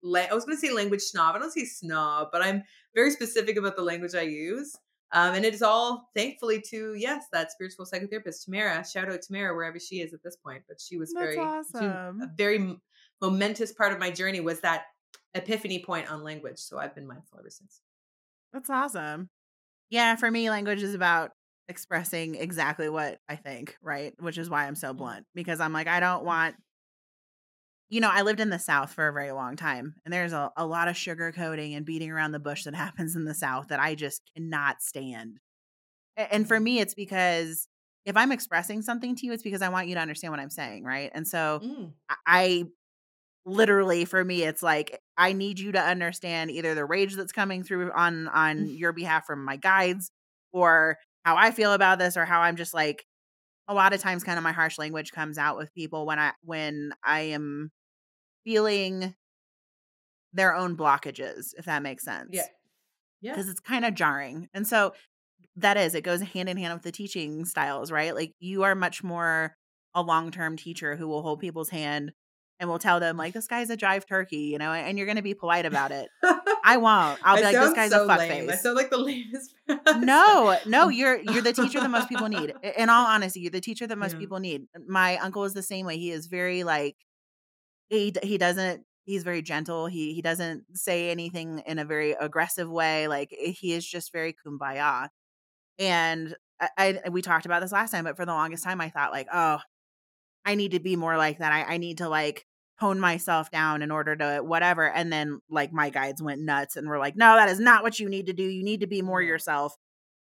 I 0.03 0.33
was 0.33 0.45
gonna 0.45 0.57
say 0.57 0.71
language 0.71 1.01
snob. 1.01 1.35
I 1.35 1.39
don't 1.39 1.51
say 1.51 1.65
snob, 1.65 2.29
but 2.31 2.41
I'm 2.41 2.63
very 2.95 3.11
specific 3.11 3.57
about 3.57 3.75
the 3.75 3.83
language 3.83 4.15
I 4.15 4.21
use. 4.21 4.75
Um, 5.13 5.35
and 5.35 5.45
it 5.45 5.53
is 5.53 5.61
all 5.61 6.09
thankfully 6.15 6.61
to 6.69 6.95
yes, 6.95 7.25
that 7.31 7.51
spiritual 7.51 7.85
psychotherapist 7.85 8.45
Tamara. 8.45 8.83
Shout 8.85 9.11
out 9.11 9.21
Tamara 9.21 9.55
wherever 9.55 9.79
she 9.79 10.01
is 10.01 10.13
at 10.13 10.23
this 10.23 10.35
point. 10.35 10.63
But 10.67 10.81
she 10.81 10.97
was 10.97 11.13
That's 11.13 11.35
very 11.35 11.37
awesome. 11.37 12.21
a 12.21 12.29
very 12.35 12.77
momentous 13.21 13.71
part 13.71 13.93
of 13.93 13.99
my 13.99 14.09
journey 14.09 14.39
was 14.39 14.59
that 14.61 14.85
epiphany 15.35 15.83
point 15.83 16.11
on 16.11 16.23
language. 16.23 16.57
So 16.57 16.79
I've 16.79 16.95
been 16.95 17.07
mindful 17.07 17.39
ever 17.39 17.49
since. 17.49 17.81
That's 18.51 18.69
awesome. 18.69 19.29
Yeah, 19.89 20.15
for 20.15 20.29
me, 20.29 20.49
language 20.49 20.81
is 20.81 20.95
about 20.95 21.31
expressing 21.69 22.35
exactly 22.35 22.89
what 22.89 23.19
I 23.29 23.35
think, 23.35 23.77
right? 23.81 24.13
Which 24.19 24.37
is 24.37 24.49
why 24.49 24.65
I'm 24.65 24.75
so 24.75 24.89
mm-hmm. 24.89 24.97
blunt 24.97 25.25
because 25.35 25.59
I'm 25.59 25.73
like, 25.73 25.87
I 25.87 25.99
don't 25.99 26.23
want 26.23 26.55
you 27.93 28.01
know, 28.01 28.09
I 28.11 28.23
lived 28.23 28.39
in 28.39 28.49
the 28.49 28.57
South 28.57 28.91
for 28.91 29.07
a 29.07 29.13
very 29.13 29.31
long 29.31 29.55
time, 29.55 29.93
and 30.03 30.11
there's 30.11 30.33
a, 30.33 30.51
a 30.57 30.65
lot 30.65 30.87
of 30.87 30.95
sugarcoating 30.95 31.77
and 31.77 31.85
beating 31.85 32.09
around 32.09 32.31
the 32.31 32.39
bush 32.39 32.63
that 32.63 32.73
happens 32.85 33.15
in 33.15 33.23
the 33.23 33.35
South 33.35 33.67
that 33.67 33.79
I 33.79 33.93
just 33.93 34.23
cannot 34.35 34.81
stand. 34.81 35.39
And 36.17 36.47
for 36.47 36.55
mm-hmm. 36.55 36.63
me, 36.63 36.79
it's 36.79 36.95
because 36.95 37.67
if 38.03 38.17
I'm 38.17 38.31
expressing 38.31 38.81
something 38.81 39.15
to 39.17 39.25
you, 39.27 39.31
it's 39.31 39.43
because 39.43 39.61
I 39.61 39.69
want 39.69 39.87
you 39.87 39.93
to 39.93 40.01
understand 40.01 40.31
what 40.31 40.39
I'm 40.39 40.49
saying, 40.49 40.83
right? 40.83 41.11
And 41.13 41.27
so 41.27 41.61
mm. 41.63 41.91
I 42.25 42.65
literally 43.45 44.05
for 44.05 44.23
me 44.23 44.43
it's 44.43 44.63
like 44.63 44.97
I 45.17 45.33
need 45.33 45.59
you 45.59 45.73
to 45.73 45.79
understand 45.79 46.49
either 46.49 46.75
the 46.75 46.85
rage 46.85 47.13
that's 47.13 47.33
coming 47.33 47.61
through 47.61 47.91
on 47.91 48.29
on 48.29 48.67
your 48.77 48.93
behalf 48.93 49.25
from 49.25 49.43
my 49.43 49.57
guides 49.57 50.11
or 50.53 50.97
how 51.25 51.35
I 51.35 51.51
feel 51.51 51.73
about 51.73 51.99
this 51.99 52.15
or 52.15 52.25
how 52.25 52.39
I'm 52.39 52.55
just 52.55 52.73
like 52.73 53.05
a 53.67 53.73
lot 53.73 53.93
of 53.93 54.01
times 54.01 54.23
kind 54.23 54.37
of 54.37 54.43
my 54.43 54.53
harsh 54.53 54.77
language 54.77 55.11
comes 55.11 55.37
out 55.37 55.57
with 55.57 55.73
people 55.73 56.05
when 56.05 56.19
I 56.19 56.31
when 56.43 56.93
I 57.03 57.21
am 57.21 57.71
feeling 58.43 59.15
their 60.33 60.55
own 60.55 60.75
blockages, 60.75 61.53
if 61.57 61.65
that 61.65 61.83
makes 61.83 62.03
sense. 62.03 62.29
Yeah. 62.31 62.45
Yeah. 63.21 63.31
Because 63.31 63.49
it's 63.49 63.59
kind 63.59 63.85
of 63.85 63.93
jarring. 63.93 64.49
And 64.53 64.67
so 64.67 64.93
that 65.55 65.77
is, 65.77 65.95
it 65.95 66.03
goes 66.03 66.21
hand 66.21 66.49
in 66.49 66.57
hand 66.57 66.73
with 66.73 66.83
the 66.83 66.91
teaching 66.91 67.45
styles, 67.45 67.91
right? 67.91 68.13
Like 68.13 68.33
you 68.39 68.63
are 68.63 68.75
much 68.75 69.03
more 69.03 69.55
a 69.93 70.01
long 70.01 70.31
term 70.31 70.57
teacher 70.57 70.95
who 70.95 71.07
will 71.07 71.21
hold 71.21 71.39
people's 71.39 71.69
hand 71.69 72.11
and 72.59 72.69
will 72.69 72.79
tell 72.79 72.99
them, 72.99 73.17
like, 73.17 73.33
this 73.33 73.47
guy's 73.47 73.69
a 73.69 73.77
jive 73.77 74.07
turkey, 74.07 74.37
you 74.37 74.57
know, 74.57 74.71
and 74.71 74.97
you're 74.97 75.07
going 75.07 75.17
to 75.17 75.23
be 75.23 75.33
polite 75.33 75.65
about 75.65 75.91
it. 75.91 76.07
I 76.63 76.77
won't. 76.77 77.19
I'll 77.23 77.35
be 77.37 77.43
I 77.43 77.51
like, 77.51 77.55
this 77.55 77.73
guy's 77.73 77.91
so 77.91 78.05
a 78.05 78.07
fuckface. 78.07 78.49
I 78.49 78.55
sound 78.55 78.75
like 78.75 78.89
the 78.89 78.97
lamest. 78.99 79.53
no, 79.97 80.57
no, 80.65 80.89
you're 80.89 81.19
you're 81.19 81.41
the 81.41 81.51
teacher 81.53 81.79
that 81.79 81.89
most 81.89 82.07
people 82.07 82.29
need. 82.29 82.53
In 82.77 82.89
all 82.89 83.05
honesty, 83.05 83.41
you're 83.41 83.51
the 83.51 83.59
teacher 83.59 83.85
that 83.87 83.97
most 83.97 84.13
yeah. 84.13 84.19
people 84.19 84.39
need. 84.39 84.67
My 84.87 85.17
uncle 85.17 85.43
is 85.43 85.53
the 85.53 85.63
same 85.63 85.85
way. 85.85 85.97
He 85.97 86.11
is 86.11 86.27
very 86.27 86.63
like 86.63 86.95
he 87.89 88.13
he 88.23 88.37
doesn't 88.37 88.85
he's 89.05 89.23
very 89.23 89.41
gentle. 89.41 89.87
He 89.87 90.13
he 90.13 90.21
doesn't 90.21 90.63
say 90.73 91.09
anything 91.11 91.61
in 91.65 91.79
a 91.79 91.85
very 91.85 92.11
aggressive 92.13 92.69
way. 92.69 93.07
Like 93.07 93.33
eh, 93.39 93.51
he 93.51 93.73
is 93.73 93.85
just 93.85 94.11
very 94.11 94.35
kumbaya. 94.45 95.09
And 95.79 96.35
I, 96.59 96.99
I 97.05 97.09
we 97.09 97.21
talked 97.21 97.45
about 97.45 97.61
this 97.61 97.71
last 97.71 97.91
time, 97.91 98.05
but 98.05 98.17
for 98.17 98.25
the 98.25 98.33
longest 98.33 98.63
time 98.63 98.81
I 98.81 98.89
thought 98.89 99.11
like, 99.11 99.27
oh, 99.33 99.59
I 100.45 100.55
need 100.55 100.71
to 100.71 100.79
be 100.79 100.95
more 100.95 101.17
like 101.17 101.39
that. 101.39 101.51
I, 101.53 101.75
I 101.75 101.77
need 101.77 101.99
to 101.99 102.09
like 102.09 102.45
hone 102.79 102.99
myself 102.99 103.51
down 103.51 103.81
in 103.81 103.91
order 103.91 104.15
to 104.15 104.39
whatever. 104.43 104.89
And 104.89 105.11
then 105.11 105.39
like 105.49 105.71
my 105.71 105.89
guides 105.89 106.21
went 106.21 106.41
nuts 106.41 106.75
and 106.75 106.87
were 106.87 106.99
like, 106.99 107.15
no, 107.15 107.35
that 107.35 107.49
is 107.49 107.59
not 107.59 107.83
what 107.83 107.99
you 107.99 108.09
need 108.09 108.27
to 108.27 108.33
do. 108.33 108.43
You 108.43 108.63
need 108.63 108.81
to 108.81 108.87
be 108.87 109.01
more 109.01 109.21
yourself. 109.21 109.75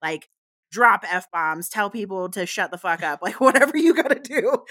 Like 0.02 0.28
drop 0.70 1.04
f 1.08 1.30
bombs, 1.30 1.68
tell 1.68 1.90
people 1.90 2.28
to 2.30 2.46
shut 2.46 2.70
the 2.70 2.78
fuck 2.78 3.02
up, 3.02 3.20
like 3.22 3.40
whatever 3.40 3.76
you 3.76 3.94
got 3.94 4.08
to 4.08 4.20
do, 4.20 4.64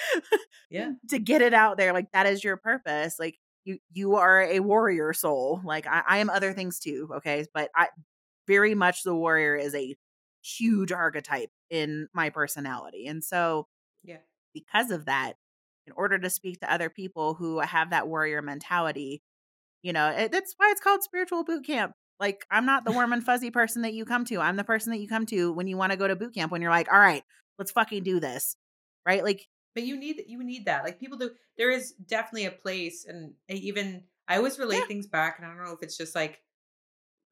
yeah, 0.70 0.92
to 1.10 1.20
get 1.20 1.42
it 1.42 1.54
out 1.54 1.78
there. 1.78 1.94
Like 1.94 2.12
that 2.14 2.26
is 2.26 2.44
your 2.44 2.58
purpose. 2.58 3.18
Like 3.20 3.38
you, 3.66 3.80
you 3.94 4.16
are 4.16 4.42
a 4.42 4.60
warrior 4.60 5.14
soul. 5.14 5.62
Like 5.64 5.88
I, 5.88 6.04
I 6.08 6.18
am 6.20 6.30
other 6.30 6.54
things 6.54 6.80
too. 6.80 7.10
Okay, 7.18 7.46
but 7.54 7.70
I 7.76 7.88
very 8.48 8.76
much 8.76 9.04
the 9.04 9.16
warrior 9.16 9.56
is 9.56 9.76
a 9.76 9.96
huge 10.42 10.92
archetype 10.92 11.50
in 11.70 12.08
my 12.14 12.30
personality, 12.30 13.08
and 13.08 13.24
so 13.24 13.68
yeah, 14.04 14.18
because 14.54 14.92
of 14.92 15.06
that, 15.06 15.34
in 15.86 15.94
order 15.96 16.18
to 16.20 16.30
speak 16.30 16.60
to 16.62 16.72
other 16.72 16.90
people 16.90 17.34
who 17.34 17.60
have 17.60 17.90
that 17.92 18.08
warrior 18.08 18.42
mentality, 18.42 19.22
you 19.82 19.94
know, 19.94 20.10
it, 20.10 20.32
that's 20.32 20.54
why 20.58 20.70
it's 20.72 20.82
called 20.82 21.04
spiritual 21.04 21.44
boot 21.44 21.66
camp 21.66 21.94
like 22.20 22.46
I'm 22.52 22.66
not 22.66 22.86
the 22.86 22.92
warm 22.92 23.14
and 23.14 23.24
fuzzy 23.24 23.52
person 23.52 23.84
that 23.84 23.94
you 23.94 24.06
come 24.06 24.26
to. 24.26 24.40
I'm 24.40 24.56
the 24.56 24.64
person 24.64 24.92
that 24.92 25.00
you 25.00 25.08
come 25.08 25.26
to 25.28 25.52
when 25.54 25.68
you 25.68 25.78
want 25.78 25.92
to 25.92 25.98
go 25.98 26.08
to 26.08 26.16
boot 26.16 26.34
camp 26.34 26.52
when 26.52 26.62
you're 26.62 26.72
like, 26.72 26.92
"All 26.92 27.00
right, 27.00 27.24
let's 27.58 27.72
fucking 27.72 28.04
do 28.04 28.20
this." 28.20 28.56
Right? 29.06 29.24
Like 29.24 29.48
but 29.76 29.84
you 29.84 29.98
need 29.98 30.24
you 30.28 30.44
need 30.44 30.66
that. 30.66 30.84
Like 30.84 31.00
people 31.00 31.18
do 31.18 31.32
there 31.58 31.72
is 31.72 31.92
definitely 31.92 32.46
a 32.46 32.52
place 32.52 33.06
and 33.08 33.34
even 33.48 34.04
I 34.28 34.38
always 34.38 34.60
relate 34.60 34.80
yeah. 34.80 34.86
things 34.86 35.08
back 35.08 35.38
and 35.38 35.46
I 35.46 35.50
don't 35.50 35.64
know 35.64 35.74
if 35.74 35.84
it's 35.84 35.98
just 35.98 36.16
like 36.16 36.40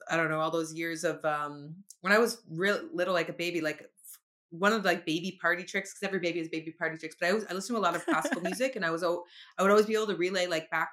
I 0.09 0.15
don't 0.15 0.29
know 0.29 0.39
all 0.39 0.51
those 0.51 0.73
years 0.73 1.03
of 1.03 1.23
um 1.25 1.75
when 2.01 2.13
I 2.13 2.19
was 2.19 2.41
real 2.49 2.79
little 2.93 3.13
like 3.13 3.29
a 3.29 3.33
baby 3.33 3.61
like 3.61 3.89
one 4.49 4.71
of 4.71 4.83
the, 4.83 4.87
like 4.87 5.05
baby 5.05 5.37
party 5.41 5.63
tricks 5.63 5.93
because 5.93 6.07
every 6.07 6.19
baby 6.19 6.39
has 6.39 6.47
baby 6.47 6.71
party 6.71 6.97
tricks 6.97 7.15
but 7.19 7.27
I 7.27 7.33
was 7.33 7.45
I 7.49 7.53
listened 7.53 7.75
to 7.75 7.81
a 7.81 7.83
lot 7.83 7.95
of 7.95 8.05
classical 8.05 8.41
music 8.43 8.75
and 8.75 8.85
I 8.85 8.91
was 8.91 9.03
I 9.03 9.09
would 9.61 9.71
always 9.71 9.85
be 9.85 9.95
able 9.95 10.07
to 10.07 10.15
relay 10.15 10.47
like 10.47 10.69
back 10.69 10.91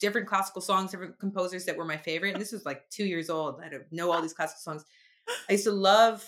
different 0.00 0.26
classical 0.26 0.60
songs, 0.60 0.90
different 0.90 1.18
composers 1.18 1.64
that 1.64 1.76
were 1.76 1.84
my 1.84 1.96
favorite. 1.96 2.32
And 2.32 2.40
this 2.40 2.52
was 2.52 2.64
like 2.64 2.88
two 2.90 3.04
years 3.04 3.30
old. 3.30 3.60
I 3.64 3.68
don't 3.68 3.84
know 3.90 4.10
all 4.12 4.22
these 4.22 4.32
classical 4.32 4.60
songs. 4.60 4.84
I 5.48 5.52
used 5.52 5.64
to 5.64 5.72
love 5.72 6.24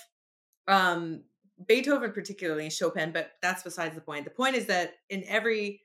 um, 0.69 1.23
Beethoven 1.67 2.13
particularly 2.13 2.65
and 2.65 2.73
Chopin, 2.73 3.13
but 3.13 3.33
that's 3.43 3.63
besides 3.63 3.95
the 3.95 4.01
point. 4.01 4.25
The 4.25 4.31
point 4.31 4.57
is 4.57 4.67
that 4.67 4.95
in 5.11 5.25
every 5.27 5.83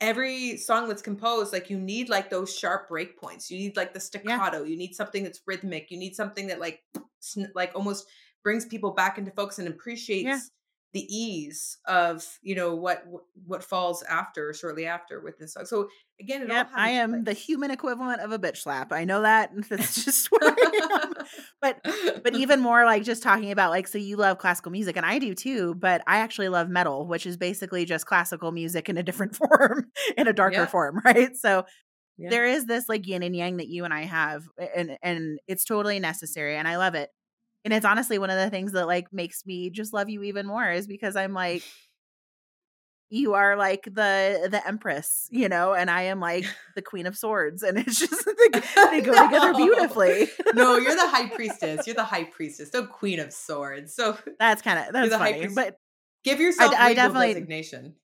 every 0.00 0.56
song 0.56 0.88
that's 0.88 1.02
composed, 1.02 1.52
like 1.52 1.70
you 1.70 1.78
need 1.78 2.08
like 2.08 2.30
those 2.30 2.56
sharp 2.56 2.88
break 2.88 3.18
points. 3.20 3.50
You 3.50 3.58
need 3.58 3.76
like 3.76 3.92
the 3.92 4.00
staccato. 4.00 4.62
Yeah. 4.62 4.70
You 4.70 4.76
need 4.76 4.94
something 4.94 5.24
that's 5.24 5.40
rhythmic. 5.46 5.90
You 5.90 5.98
need 5.98 6.14
something 6.14 6.46
that 6.48 6.60
like 6.60 6.82
like 7.54 7.72
almost 7.74 8.06
brings 8.42 8.64
people 8.64 8.92
back 8.92 9.18
into 9.18 9.30
focus 9.32 9.58
and 9.58 9.68
appreciates 9.68 10.24
yeah 10.24 10.38
the 10.92 11.06
ease 11.14 11.78
of 11.86 12.24
you 12.40 12.54
know 12.54 12.74
what 12.74 13.04
what 13.46 13.62
falls 13.62 14.02
after 14.04 14.54
shortly 14.54 14.86
after 14.86 15.20
with 15.20 15.38
this 15.38 15.52
song. 15.52 15.66
So 15.66 15.88
again, 16.20 16.42
it 16.42 16.48
yep, 16.48 16.70
I 16.74 16.90
am 16.90 17.24
the 17.24 17.34
human 17.34 17.70
equivalent 17.70 18.22
of 18.22 18.32
a 18.32 18.38
bitch 18.38 18.58
slap. 18.58 18.92
I 18.92 19.04
know 19.04 19.22
that. 19.22 19.50
That's 19.68 20.04
just 20.04 20.28
where 20.30 20.40
I 20.42 21.00
am. 21.02 21.12
But 21.60 21.80
but 22.22 22.34
even 22.34 22.60
more 22.60 22.84
like 22.84 23.02
just 23.02 23.22
talking 23.22 23.50
about 23.50 23.70
like 23.70 23.86
so 23.86 23.98
you 23.98 24.16
love 24.16 24.38
classical 24.38 24.72
music 24.72 24.96
and 24.96 25.04
I 25.04 25.18
do 25.18 25.34
too. 25.34 25.74
But 25.74 26.02
I 26.06 26.18
actually 26.18 26.48
love 26.48 26.68
metal, 26.70 27.06
which 27.06 27.26
is 27.26 27.36
basically 27.36 27.84
just 27.84 28.06
classical 28.06 28.50
music 28.50 28.88
in 28.88 28.96
a 28.96 29.02
different 29.02 29.36
form, 29.36 29.86
in 30.16 30.26
a 30.26 30.32
darker 30.32 30.56
yeah. 30.56 30.66
form, 30.66 31.00
right? 31.04 31.36
So 31.36 31.66
yeah. 32.16 32.30
there 32.30 32.46
is 32.46 32.64
this 32.64 32.88
like 32.88 33.06
yin 33.06 33.22
and 33.22 33.36
yang 33.36 33.58
that 33.58 33.68
you 33.68 33.84
and 33.84 33.92
I 33.92 34.04
have, 34.04 34.44
and 34.74 34.96
and 35.02 35.38
it's 35.46 35.64
totally 35.64 36.00
necessary, 36.00 36.56
and 36.56 36.66
I 36.66 36.78
love 36.78 36.94
it 36.94 37.10
and 37.68 37.74
it's 37.74 37.84
honestly 37.84 38.18
one 38.18 38.30
of 38.30 38.38
the 38.38 38.48
things 38.48 38.72
that 38.72 38.86
like 38.86 39.12
makes 39.12 39.44
me 39.44 39.68
just 39.68 39.92
love 39.92 40.08
you 40.08 40.22
even 40.22 40.46
more 40.46 40.72
is 40.72 40.86
because 40.86 41.16
I'm 41.16 41.34
like 41.34 41.62
you 43.10 43.34
are 43.34 43.56
like 43.56 43.84
the 43.84 44.48
the 44.50 44.66
empress, 44.66 45.28
you 45.30 45.50
know, 45.50 45.74
and 45.74 45.90
I 45.90 46.04
am 46.04 46.18
like 46.18 46.46
the 46.74 46.80
queen 46.80 47.04
of 47.04 47.14
swords, 47.14 47.62
and 47.62 47.76
it's 47.76 47.98
just 47.98 48.24
they, 48.52 48.60
they 48.90 49.00
go 49.02 49.12
no. 49.12 49.26
together 49.26 49.52
beautifully. 49.52 50.30
no, 50.54 50.78
you're 50.78 50.94
the 50.94 51.10
high 51.10 51.28
priestess. 51.34 51.86
You're 51.86 51.94
the 51.94 52.04
high 52.04 52.24
priestess, 52.24 52.70
the 52.70 52.86
queen 52.86 53.20
of 53.20 53.34
swords. 53.34 53.94
So 53.94 54.16
that's 54.38 54.62
kind 54.62 54.78
of 54.78 54.94
that's 54.94 55.14
funny, 55.14 55.48
but 55.54 55.76
give 56.24 56.40
yourself 56.40 56.72
I, 56.74 56.86
I 56.86 56.94
definitely 56.94 57.34
designation 57.34 57.96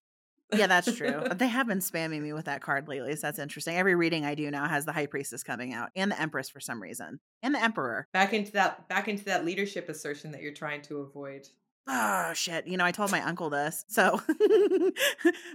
yeah, 0.57 0.67
that's 0.67 0.95
true. 0.95 1.23
they 1.37 1.49
have 1.49 1.67
been 1.67 1.79
spamming 1.79 2.23
me 2.23 2.33
with 2.33 2.47
that 2.47 2.61
card 2.61 2.89
lately, 2.89 3.15
so 3.17 3.27
that's 3.27 3.39
interesting. 3.39 3.77
Every 3.77 3.95
reading 3.95 4.25
I 4.25 4.35
do 4.35 4.51
now 4.51 4.67
has 4.69 4.85
the 4.85 4.93
High 4.93 5.07
Priestess 5.07 5.43
coming 5.43 5.73
out 5.73 5.91
and 5.95 6.11
the 6.11 6.21
Empress 6.21 6.49
for 6.49 6.61
some 6.61 6.81
reason, 6.81 7.21
and 7.43 7.55
the 7.55 7.63
Emperor. 7.63 8.09
Back 8.13 8.33
into 8.33 8.53
that 8.53 8.89
back 8.89 9.09
into 9.09 9.25
that 9.25 9.45
leadership 9.45 9.89
assertion 9.89 10.33
that 10.33 10.43
you're 10.43 10.55
trying 10.55 10.83
to 10.83 10.99
avoid. 10.99 11.49
Oh 11.87 12.33
shit! 12.33 12.67
You 12.67 12.77
know, 12.77 12.85
I 12.85 12.93
told 12.93 13.11
my 13.11 13.21
uncle 13.21 13.51
this. 13.51 13.85
So 13.89 14.21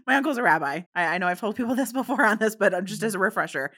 my 0.07 0.15
uncle's 0.15 0.37
a 0.37 0.43
rabbi. 0.43 0.81
I, 0.93 1.05
I 1.05 1.17
know 1.17 1.27
I've 1.27 1.39
told 1.39 1.55
people 1.55 1.75
this 1.75 1.91
before 1.91 2.25
on 2.25 2.37
this, 2.37 2.55
but 2.55 2.73
I'm 2.75 2.85
just 2.85 3.03
as 3.03 3.15
a 3.15 3.19
refresher, 3.19 3.71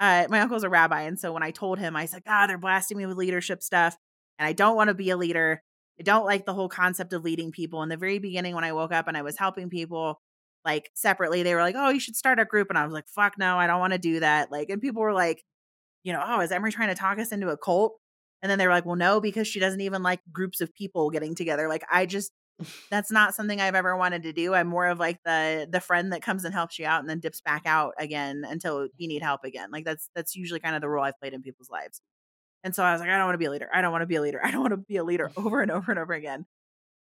uh, 0.00 0.26
my 0.30 0.40
uncle's 0.40 0.64
a 0.64 0.70
rabbi, 0.70 1.02
and 1.02 1.18
so 1.18 1.32
when 1.32 1.42
I 1.42 1.50
told 1.50 1.78
him, 1.78 1.96
I 1.96 2.06
said, 2.06 2.24
"God, 2.24 2.48
they're 2.48 2.58
blasting 2.58 2.98
me 2.98 3.06
with 3.06 3.16
leadership 3.16 3.62
stuff." 3.62 3.96
and 4.42 4.46
I 4.48 4.52
don't 4.52 4.76
want 4.76 4.88
to 4.88 4.94
be 4.94 5.10
a 5.10 5.16
leader. 5.16 5.62
I 6.00 6.02
don't 6.02 6.24
like 6.24 6.46
the 6.46 6.54
whole 6.54 6.68
concept 6.68 7.12
of 7.12 7.22
leading 7.22 7.52
people. 7.52 7.82
In 7.82 7.88
the 7.88 7.96
very 7.96 8.18
beginning, 8.18 8.54
when 8.54 8.64
I 8.64 8.72
woke 8.72 8.92
up 8.92 9.06
and 9.08 9.16
I 9.16 9.22
was 9.22 9.38
helping 9.38 9.70
people, 9.70 10.20
like 10.64 10.90
separately, 10.94 11.42
they 11.42 11.54
were 11.54 11.62
like, 11.62 11.74
"Oh, 11.78 11.90
you 11.90 12.00
should 12.00 12.16
start 12.16 12.40
a 12.40 12.44
group," 12.44 12.68
and 12.70 12.78
I 12.78 12.84
was 12.84 12.92
like, 12.92 13.08
"Fuck 13.08 13.38
no, 13.38 13.58
I 13.58 13.66
don't 13.66 13.80
want 13.80 13.92
to 13.94 13.98
do 13.98 14.20
that." 14.20 14.50
Like, 14.52 14.70
and 14.70 14.80
people 14.82 15.02
were 15.02 15.12
like, 15.14 15.44
"You 16.04 16.12
know, 16.12 16.22
oh, 16.24 16.40
is 16.40 16.52
Emery 16.52 16.72
trying 16.72 16.88
to 16.90 16.94
talk 16.94 17.18
us 17.18 17.32
into 17.32 17.50
a 17.50 17.56
cult?" 17.58 17.98
And 18.42 18.50
then 18.50 18.58
they 18.58 18.66
were 18.66 18.72
like, 18.72 18.86
"Well, 18.86 18.96
no, 18.96 19.20
because 19.20 19.48
she 19.48 19.60
doesn't 19.60 19.80
even 19.82 20.02
like 20.02 20.20
groups 20.32 20.60
of 20.60 20.74
people 20.74 21.10
getting 21.10 21.34
together." 21.34 21.68
Like, 21.68 21.84
I 21.90 22.06
just 22.06 22.32
that's 22.90 23.10
not 23.10 23.34
something 23.34 23.60
I've 23.60 23.74
ever 23.74 23.96
wanted 23.96 24.22
to 24.24 24.32
do. 24.32 24.54
I'm 24.54 24.68
more 24.68 24.88
of 24.88 24.98
like 24.98 25.18
the 25.24 25.68
the 25.70 25.80
friend 25.80 26.12
that 26.12 26.22
comes 26.22 26.44
and 26.44 26.54
helps 26.54 26.78
you 26.78 26.86
out 26.86 27.00
and 27.00 27.08
then 27.08 27.20
dips 27.20 27.40
back 27.40 27.62
out 27.66 27.94
again 27.98 28.44
until 28.48 28.88
you 28.96 29.08
need 29.08 29.22
help 29.22 29.44
again. 29.44 29.70
Like 29.72 29.84
that's 29.84 30.10
that's 30.14 30.34
usually 30.36 30.60
kind 30.60 30.74
of 30.76 30.82
the 30.82 30.88
role 30.88 31.04
I've 31.04 31.18
played 31.20 31.34
in 31.34 31.42
people's 31.42 31.70
lives. 31.70 32.00
And 32.64 32.74
so 32.74 32.84
I 32.84 32.92
was 32.92 33.00
like, 33.00 33.10
I 33.10 33.16
don't 33.16 33.26
want 33.26 33.34
to 33.34 33.38
be 33.38 33.46
a 33.46 33.50
leader. 33.50 33.68
I 33.74 33.82
don't 33.82 33.92
want 33.92 34.02
to 34.02 34.06
be 34.06 34.16
a 34.16 34.22
leader. 34.22 34.40
I 34.44 34.50
don't 34.50 34.60
want 34.60 34.72
to 34.72 34.76
be 34.78 34.96
a 34.96 35.04
leader 35.04 35.30
over 35.38 35.62
and 35.62 35.70
over 35.70 35.90
and 35.92 35.98
over 35.98 36.12
again. 36.12 36.46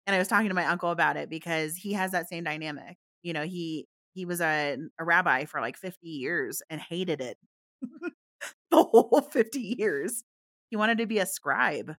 And 0.07 0.17
I 0.17 0.19
was 0.19 0.29
talking 0.29 0.49
to 0.49 0.55
my 0.55 0.67
uncle 0.67 0.91
about 0.91 1.17
it 1.17 1.31
because 1.31 1.77
he 1.77 1.95
has 1.95 2.13
that 2.13 2.29
same 2.29 2.45
dynamic. 2.45 2.97
You 3.27 3.33
know, 3.33 3.43
he 3.43 3.89
he 4.14 4.24
was 4.24 4.41
a, 4.41 4.77
a 5.01 5.05
rabbi 5.05 5.47
for 5.47 5.61
like 5.61 5.77
50 5.77 6.07
years 6.07 6.62
and 6.70 6.81
hated 6.81 7.20
it 7.20 7.37
the 8.70 8.83
whole 8.83 9.29
50 9.33 9.59
years. 9.59 10.22
He 10.70 10.77
wanted 10.77 10.99
to 10.99 11.07
be 11.07 11.18
a 11.18 11.27
scribe. 11.27 11.97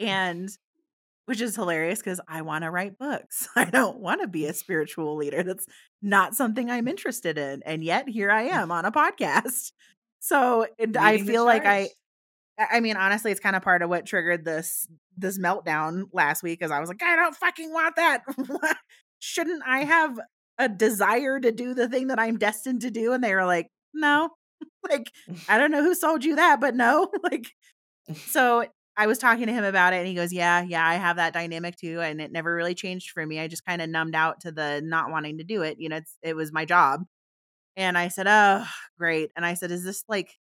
And 0.00 0.48
which 1.26 1.42
is 1.42 1.54
hilarious 1.54 1.98
because 1.98 2.22
I 2.26 2.40
want 2.40 2.64
to 2.64 2.70
write 2.70 2.98
books. 2.98 3.48
I 3.56 3.66
don't 3.66 4.00
want 4.00 4.22
to 4.22 4.28
be 4.28 4.46
a 4.46 4.54
spiritual 4.54 5.14
leader. 5.14 5.42
That's 5.42 5.66
not 6.00 6.34
something 6.34 6.70
I'm 6.70 6.88
interested 6.88 7.36
in. 7.36 7.62
And 7.66 7.84
yet 7.84 8.08
here 8.08 8.30
I 8.30 8.44
am 8.44 8.72
on 8.72 8.84
a 8.84 8.92
podcast. 8.92 9.72
So, 10.24 10.68
and 10.78 10.96
I 10.96 11.18
feel 11.18 11.44
like 11.44 11.66
I, 11.66 11.88
I 12.56 12.78
mean, 12.78 12.96
honestly, 12.96 13.32
it's 13.32 13.40
kind 13.40 13.56
of 13.56 13.62
part 13.62 13.82
of 13.82 13.90
what 13.90 14.06
triggered 14.06 14.44
this 14.44 14.86
this 15.16 15.36
meltdown 15.36 16.04
last 16.12 16.44
week. 16.44 16.60
Because 16.60 16.70
I 16.70 16.78
was 16.78 16.88
like, 16.88 17.02
I 17.02 17.16
don't 17.16 17.34
fucking 17.34 17.72
want 17.72 17.96
that. 17.96 18.22
Shouldn't 19.22 19.62
I 19.64 19.84
have 19.84 20.18
a 20.58 20.68
desire 20.68 21.38
to 21.38 21.52
do 21.52 21.74
the 21.74 21.88
thing 21.88 22.08
that 22.08 22.18
I'm 22.18 22.38
destined 22.38 22.80
to 22.80 22.90
do? 22.90 23.12
And 23.12 23.22
they 23.22 23.34
were 23.36 23.46
like, 23.46 23.68
No. 23.94 24.30
like, 24.90 25.12
I 25.48 25.58
don't 25.58 25.70
know 25.70 25.84
who 25.84 25.94
sold 25.94 26.24
you 26.24 26.36
that, 26.36 26.60
but 26.60 26.74
no. 26.74 27.08
like, 27.22 27.46
so 28.26 28.66
I 28.96 29.06
was 29.06 29.18
talking 29.18 29.46
to 29.46 29.52
him 29.52 29.62
about 29.62 29.92
it 29.92 29.98
and 29.98 30.08
he 30.08 30.14
goes, 30.14 30.32
Yeah, 30.32 30.62
yeah, 30.62 30.84
I 30.84 30.94
have 30.94 31.16
that 31.16 31.34
dynamic 31.34 31.76
too. 31.76 32.00
And 32.00 32.20
it 32.20 32.32
never 32.32 32.52
really 32.52 32.74
changed 32.74 33.10
for 33.10 33.24
me. 33.24 33.38
I 33.38 33.46
just 33.46 33.64
kind 33.64 33.80
of 33.80 33.88
numbed 33.88 34.16
out 34.16 34.40
to 34.40 34.50
the 34.50 34.80
not 34.84 35.12
wanting 35.12 35.38
to 35.38 35.44
do 35.44 35.62
it. 35.62 35.76
You 35.78 35.88
know, 35.88 35.96
it's, 35.98 36.16
it 36.20 36.34
was 36.34 36.52
my 36.52 36.64
job. 36.64 37.02
And 37.76 37.96
I 37.96 38.08
said, 38.08 38.26
Oh, 38.28 38.66
great. 38.98 39.30
And 39.36 39.46
I 39.46 39.54
said, 39.54 39.70
Is 39.70 39.84
this 39.84 40.02
like, 40.08 40.34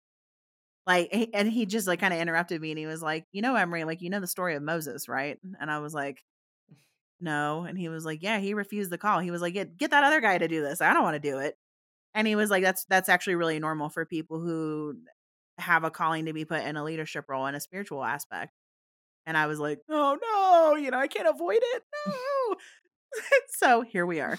like, 0.86 1.30
and 1.34 1.50
he 1.52 1.66
just 1.66 1.86
like 1.86 2.00
kind 2.00 2.14
of 2.14 2.20
interrupted 2.20 2.62
me 2.62 2.70
and 2.70 2.78
he 2.78 2.86
was 2.86 3.02
like, 3.02 3.26
You 3.32 3.42
know, 3.42 3.56
Emery, 3.56 3.84
like, 3.84 4.00
you 4.00 4.10
know 4.10 4.20
the 4.20 4.26
story 4.26 4.56
of 4.56 4.62
Moses, 4.62 5.08
right? 5.08 5.38
And 5.60 5.70
I 5.70 5.80
was 5.80 5.92
like, 5.92 6.22
No. 7.20 7.64
And 7.64 7.78
he 7.78 7.88
was 7.88 8.04
like, 8.04 8.22
Yeah, 8.22 8.38
he 8.38 8.54
refused 8.54 8.90
the 8.90 8.98
call. 8.98 9.20
He 9.20 9.30
was 9.30 9.42
like, 9.42 9.54
Get, 9.54 9.76
get 9.76 9.90
that 9.90 10.04
other 10.04 10.20
guy 10.20 10.38
to 10.38 10.48
do 10.48 10.62
this. 10.62 10.80
I 10.80 10.92
don't 10.92 11.02
want 11.02 11.20
to 11.22 11.30
do 11.30 11.38
it. 11.38 11.56
And 12.14 12.26
he 12.26 12.36
was 12.36 12.50
like, 12.50 12.62
That's, 12.62 12.84
that's 12.86 13.08
actually 13.08 13.36
really 13.36 13.58
normal 13.58 13.88
for 13.88 14.04
people 14.04 14.40
who 14.40 14.96
have 15.58 15.84
a 15.84 15.90
calling 15.90 16.26
to 16.26 16.32
be 16.32 16.44
put 16.44 16.64
in 16.64 16.76
a 16.76 16.84
leadership 16.84 17.26
role 17.28 17.46
in 17.46 17.54
a 17.54 17.60
spiritual 17.60 18.04
aspect. 18.04 18.52
And 19.26 19.36
I 19.36 19.46
was 19.46 19.60
like, 19.60 19.80
oh 19.88 20.18
no, 20.20 20.76
you 20.76 20.90
know, 20.90 20.98
I 20.98 21.06
can't 21.06 21.28
avoid 21.28 21.60
it. 21.60 21.82
No. 22.06 22.56
so 23.48 23.82
here 23.82 24.06
we 24.06 24.20
are. 24.20 24.38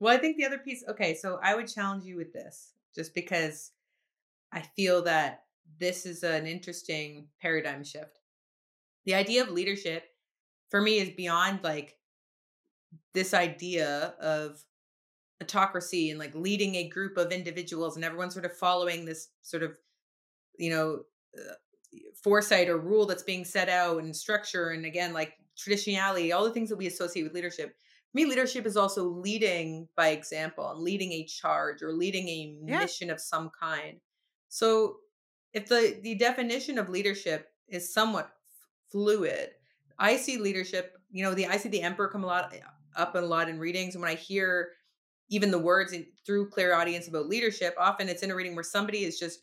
Well, 0.00 0.14
I 0.14 0.18
think 0.18 0.36
the 0.36 0.44
other 0.44 0.58
piece, 0.58 0.84
okay, 0.88 1.14
so 1.14 1.38
I 1.42 1.54
would 1.54 1.68
challenge 1.68 2.04
you 2.04 2.16
with 2.16 2.32
this 2.32 2.72
just 2.94 3.14
because 3.14 3.70
I 4.52 4.60
feel 4.60 5.02
that 5.04 5.44
this 5.78 6.04
is 6.04 6.22
an 6.22 6.46
interesting 6.46 7.28
paradigm 7.40 7.84
shift. 7.84 8.20
The 9.06 9.14
idea 9.14 9.42
of 9.42 9.50
leadership 9.50 10.04
for 10.70 10.80
me 10.80 10.98
is 10.98 11.10
beyond 11.10 11.60
like 11.62 11.96
this 13.12 13.32
idea 13.34 14.14
of 14.20 14.62
autocracy 15.42 16.10
and 16.10 16.18
like 16.18 16.34
leading 16.34 16.76
a 16.76 16.88
group 16.88 17.16
of 17.16 17.32
individuals 17.32 17.96
and 17.96 18.04
everyone 18.04 18.30
sort 18.30 18.44
of 18.44 18.56
following 18.56 19.04
this 19.04 19.28
sort 19.42 19.62
of 19.62 19.72
you 20.58 20.70
know 20.70 21.00
uh, 21.38 21.54
foresight 22.22 22.68
or 22.68 22.78
rule 22.78 23.06
that's 23.06 23.22
being 23.22 23.44
set 23.44 23.68
out 23.68 24.02
and 24.02 24.14
structure 24.14 24.70
and 24.70 24.84
again 24.84 25.12
like 25.12 25.34
traditionality 25.56 26.34
all 26.34 26.44
the 26.44 26.52
things 26.52 26.68
that 26.68 26.76
we 26.76 26.86
associate 26.86 27.22
with 27.22 27.34
leadership 27.34 27.74
for 28.10 28.18
me 28.18 28.24
leadership 28.24 28.66
is 28.66 28.76
also 28.76 29.04
leading 29.04 29.88
by 29.96 30.08
example 30.08 30.70
and 30.70 30.80
leading 30.80 31.12
a 31.12 31.24
charge 31.24 31.82
or 31.82 31.92
leading 31.92 32.28
a 32.28 32.56
yeah. 32.66 32.78
mission 32.78 33.10
of 33.10 33.20
some 33.20 33.50
kind 33.60 33.98
so 34.48 34.96
if 35.52 35.68
the 35.68 35.98
the 36.02 36.14
definition 36.14 36.78
of 36.78 36.88
leadership 36.88 37.48
is 37.68 37.92
somewhat 37.92 38.30
fluid 38.90 39.50
i 39.98 40.16
see 40.16 40.36
leadership 40.36 40.98
you 41.10 41.22
know 41.22 41.34
the 41.34 41.46
i 41.46 41.56
see 41.56 41.68
the 41.68 41.82
emperor 41.82 42.08
come 42.08 42.24
a 42.24 42.26
lot 42.26 42.54
up 42.96 43.14
a 43.14 43.18
lot 43.18 43.48
in 43.48 43.58
readings 43.58 43.94
and 43.94 44.02
when 44.02 44.10
i 44.10 44.14
hear 44.14 44.72
even 45.30 45.50
the 45.50 45.58
words 45.58 45.92
in, 45.92 46.06
through 46.26 46.48
clairaudience 46.50 47.08
about 47.08 47.26
leadership 47.26 47.74
often 47.78 48.08
it's 48.08 48.22
in 48.22 48.30
a 48.30 48.34
reading 48.34 48.54
where 48.54 48.64
somebody 48.64 49.04
is 49.04 49.18
just 49.18 49.40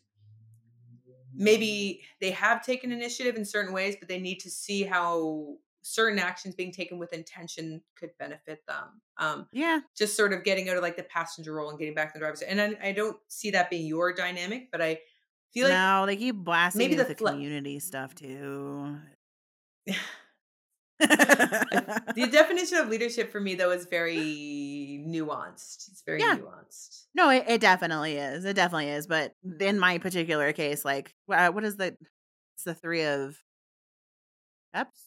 maybe 1.34 2.02
they 2.20 2.30
have 2.30 2.64
taken 2.64 2.92
initiative 2.92 3.36
in 3.36 3.44
certain 3.44 3.72
ways, 3.72 3.96
but 3.98 4.08
they 4.08 4.18
need 4.18 4.38
to 4.40 4.50
see 4.50 4.82
how 4.82 5.56
certain 5.82 6.18
actions 6.18 6.54
being 6.54 6.72
taken 6.72 6.98
with 6.98 7.12
intention 7.12 7.82
could 7.96 8.10
benefit 8.18 8.64
them. 8.66 9.00
Um, 9.18 9.48
yeah, 9.52 9.80
just 9.96 10.16
sort 10.16 10.32
of 10.32 10.44
getting 10.44 10.68
out 10.68 10.76
of 10.76 10.82
like 10.82 10.96
the 10.96 11.02
passenger 11.04 11.54
role 11.54 11.70
and 11.70 11.78
getting 11.78 11.94
back 11.94 12.12
to 12.12 12.18
the 12.18 12.20
driver's 12.20 12.40
seat. 12.40 12.46
And 12.48 12.60
I, 12.60 12.88
I 12.88 12.92
don't 12.92 13.16
see 13.28 13.50
that 13.50 13.70
being 13.70 13.86
your 13.86 14.12
dynamic, 14.12 14.70
but 14.70 14.80
I 14.80 15.00
feel 15.52 15.68
like 15.68 15.74
no, 15.74 16.06
they 16.06 16.16
keep 16.16 16.36
blasting 16.36 16.78
maybe 16.78 16.94
the, 16.94 17.04
the 17.04 17.14
fl- 17.14 17.28
community 17.28 17.78
stuff 17.78 18.14
too. 18.14 18.96
the 21.08 22.28
definition 22.30 22.78
of 22.78 22.88
leadership 22.88 23.32
for 23.32 23.40
me 23.40 23.54
though 23.54 23.70
is 23.70 23.86
very 23.86 25.04
nuanced. 25.06 25.88
It's 25.90 26.02
very 26.04 26.20
yeah. 26.20 26.36
nuanced. 26.36 27.04
No, 27.14 27.30
it, 27.30 27.44
it, 27.48 27.60
definitely 27.60 28.16
is. 28.16 28.44
It 28.44 28.54
definitely 28.54 28.88
is. 28.88 29.06
But 29.06 29.32
in 29.60 29.78
my 29.78 29.98
particular 29.98 30.52
case, 30.52 30.84
like 30.84 31.14
uh, 31.30 31.50
what 31.50 31.64
is 31.64 31.76
the 31.76 31.96
it's 32.54 32.64
the 32.64 32.74
three 32.74 33.04
of 33.04 33.36
steps? 34.74 35.00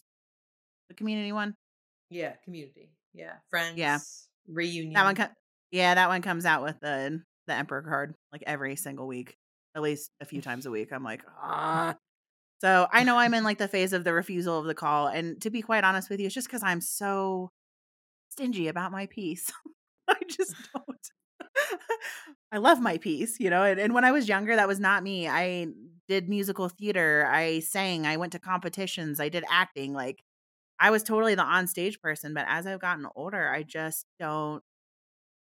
The 0.89 0.95
community 0.95 1.31
one? 1.31 1.55
Yeah, 2.09 2.33
community. 2.43 2.91
Yeah. 3.13 3.33
Friends. 3.49 3.77
Yeah. 3.77 3.99
Reunion. 4.47 4.93
That 4.93 5.05
one 5.05 5.15
com- 5.15 5.35
yeah, 5.71 5.95
that 5.95 6.09
one 6.09 6.21
comes 6.21 6.45
out 6.45 6.63
with 6.63 6.79
the 6.79 7.21
the 7.47 7.53
emperor 7.53 7.81
card 7.81 8.15
like 8.31 8.43
every 8.45 8.75
single 8.75 9.07
week. 9.07 9.37
At 9.75 9.81
least 9.81 10.09
a 10.21 10.25
few 10.25 10.41
times 10.41 10.65
a 10.65 10.71
week. 10.71 10.93
I'm 10.93 11.03
like, 11.03 11.21
ah, 11.41 11.95
so 12.59 12.87
I 12.91 13.03
know 13.03 13.17
I'm 13.17 13.33
in 13.33 13.43
like 13.43 13.57
the 13.59 13.67
phase 13.67 13.93
of 13.93 14.03
the 14.03 14.13
refusal 14.13 14.59
of 14.59 14.65
the 14.65 14.75
call. 14.75 15.07
And 15.07 15.41
to 15.41 15.49
be 15.49 15.61
quite 15.61 15.83
honest 15.83 16.09
with 16.09 16.19
you, 16.19 16.27
it's 16.27 16.35
just 16.35 16.47
because 16.47 16.63
I'm 16.63 16.81
so 16.81 17.51
stingy 18.29 18.67
about 18.67 18.91
my 18.91 19.07
peace. 19.07 19.51
I 20.07 20.17
just 20.29 20.55
don't. 20.73 21.11
I 22.51 22.57
love 22.57 22.79
my 22.79 22.97
peace, 22.97 23.39
you 23.39 23.49
know. 23.49 23.63
And, 23.63 23.79
and, 23.79 23.93
when 23.93 24.05
I 24.05 24.11
was 24.11 24.29
younger, 24.29 24.55
that 24.55 24.67
was 24.67 24.79
not 24.79 25.03
me. 25.03 25.27
I 25.27 25.67
did 26.07 26.29
musical 26.29 26.69
theater. 26.69 27.27
I 27.29 27.59
sang. 27.59 28.05
I 28.05 28.17
went 28.17 28.33
to 28.33 28.39
competitions. 28.39 29.19
I 29.19 29.29
did 29.29 29.43
acting. 29.49 29.93
Like 29.93 30.23
I 30.79 30.91
was 30.91 31.03
totally 31.03 31.35
the 31.35 31.43
on 31.43 31.67
stage 31.67 31.99
person. 32.01 32.33
But 32.33 32.45
as 32.47 32.67
I've 32.67 32.79
gotten 32.79 33.07
older, 33.15 33.49
I 33.49 33.63
just 33.63 34.05
don't. 34.19 34.63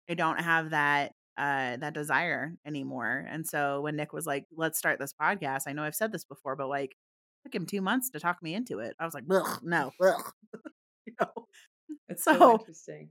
I 0.08 0.14
don't 0.14 0.40
have 0.40 0.70
that 0.70 1.12
uh, 1.40 1.78
that 1.78 1.94
desire 1.94 2.54
anymore. 2.66 3.26
And 3.30 3.46
so 3.46 3.80
when 3.80 3.96
Nick 3.96 4.12
was 4.12 4.26
like, 4.26 4.44
"Let's 4.54 4.78
start 4.78 4.98
this 4.98 5.14
podcast," 5.14 5.62
I 5.66 5.72
know 5.72 5.82
I've 5.82 5.94
said 5.94 6.12
this 6.12 6.24
before, 6.24 6.54
but 6.56 6.68
like, 6.68 6.96
took 7.44 7.54
him 7.54 7.66
two 7.66 7.80
months 7.80 8.10
to 8.10 8.20
talk 8.20 8.42
me 8.42 8.54
into 8.54 8.80
it. 8.80 8.94
I 9.00 9.06
was 9.06 9.14
like, 9.14 9.24
"No, 9.26 9.90
you 11.06 11.14
know." 11.20 11.46
It's 12.08 12.24
so, 12.24 12.38
so 12.38 12.52
interesting. 12.52 13.10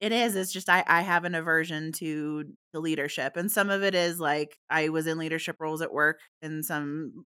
It 0.00 0.12
is. 0.12 0.36
It's 0.36 0.52
just 0.52 0.68
I 0.68 0.84
I 0.86 1.00
have 1.02 1.24
an 1.24 1.34
aversion 1.34 1.92
to 1.92 2.44
the 2.72 2.80
leadership, 2.80 3.36
and 3.36 3.50
some 3.50 3.70
of 3.70 3.82
it 3.82 3.94
is 3.94 4.20
like 4.20 4.56
I 4.70 4.90
was 4.90 5.06
in 5.06 5.18
leadership 5.18 5.56
roles 5.60 5.82
at 5.82 5.92
work, 5.92 6.20
and 6.42 6.64
some 6.64 7.24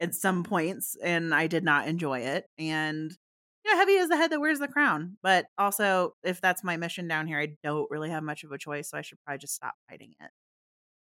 at 0.00 0.14
some 0.14 0.44
points, 0.44 0.96
and 1.02 1.34
I 1.34 1.46
did 1.46 1.64
not 1.64 1.88
enjoy 1.88 2.20
it, 2.20 2.46
and 2.58 3.16
yeah, 3.64 3.76
heavy 3.76 3.92
is 3.92 4.08
the 4.08 4.16
head 4.16 4.30
that 4.30 4.40
wears 4.40 4.58
the 4.58 4.68
crown. 4.68 5.16
But 5.22 5.46
also, 5.56 6.14
if 6.22 6.40
that's 6.40 6.62
my 6.62 6.76
mission 6.76 7.08
down 7.08 7.26
here, 7.26 7.38
I 7.38 7.56
don't 7.62 7.90
really 7.90 8.10
have 8.10 8.22
much 8.22 8.44
of 8.44 8.52
a 8.52 8.58
choice, 8.58 8.90
so 8.90 8.98
I 8.98 9.02
should 9.02 9.18
probably 9.24 9.38
just 9.38 9.54
stop 9.54 9.74
fighting 9.88 10.14
it. 10.20 10.30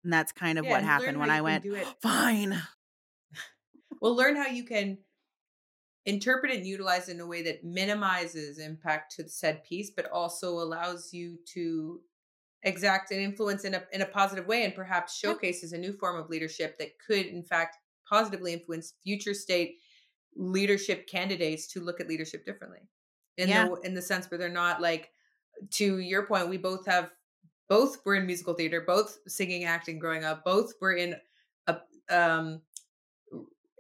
And 0.05 0.13
that's 0.13 0.33
kind 0.33 0.59
of 0.59 0.65
yeah, 0.65 0.71
what 0.71 0.85
happened 0.85 1.19
when 1.19 1.31
I 1.31 1.41
went, 1.41 1.65
fine. 2.01 2.63
well, 4.01 4.15
learn 4.15 4.37
how 4.37 4.47
you 4.47 4.65
can 4.65 4.99
interpret 6.05 6.53
and 6.53 6.65
utilize 6.65 7.09
in 7.09 7.21
a 7.21 7.27
way 7.27 7.43
that 7.43 7.65
minimizes 7.65 8.59
impact 8.59 9.17
to 9.17 9.25
the 9.25 9.29
said 9.29 9.65
peace, 9.65 9.91
but 9.95 10.09
also 10.13 10.51
allows 10.51 11.13
you 11.13 11.39
to 11.55 12.01
exact 12.63 13.11
an 13.11 13.19
influence 13.19 13.65
in 13.65 13.75
a 13.75 13.83
in 13.93 14.03
a 14.03 14.07
positive 14.07 14.47
way 14.47 14.65
and 14.65 14.75
perhaps 14.75 15.17
showcases 15.17 15.73
a 15.73 15.79
new 15.79 15.93
form 15.93 16.17
of 16.21 16.29
leadership 16.29 16.77
that 16.79 16.89
could 17.05 17.27
in 17.27 17.43
fact 17.43 17.77
positively 18.09 18.53
influence 18.53 18.95
future 19.05 19.35
state 19.35 19.77
leadership 20.37 21.07
candidates 21.07 21.67
to 21.67 21.81
look 21.81 22.01
at 22.01 22.09
leadership 22.09 22.45
differently 22.45 22.81
in 23.37 23.49
yeah. 23.49 23.67
the 23.67 23.75
in 23.83 23.95
the 23.95 24.03
sense 24.03 24.31
where 24.31 24.39
they're 24.39 24.49
not 24.49 24.81
like 24.81 25.11
to 25.71 25.99
your 25.99 26.27
point 26.27 26.49
we 26.49 26.59
both 26.59 26.85
have 26.87 27.11
both 27.69 28.05
were 28.05 28.15
in 28.15 28.27
musical 28.27 28.55
theater 28.55 28.83
both 28.87 29.19
singing 29.27 29.65
acting 29.65 29.99
growing 29.99 30.25
up 30.25 30.45
both 30.45 30.75
were 30.81 30.93
in 30.93 31.17
a 31.67 31.79
um 32.11 32.61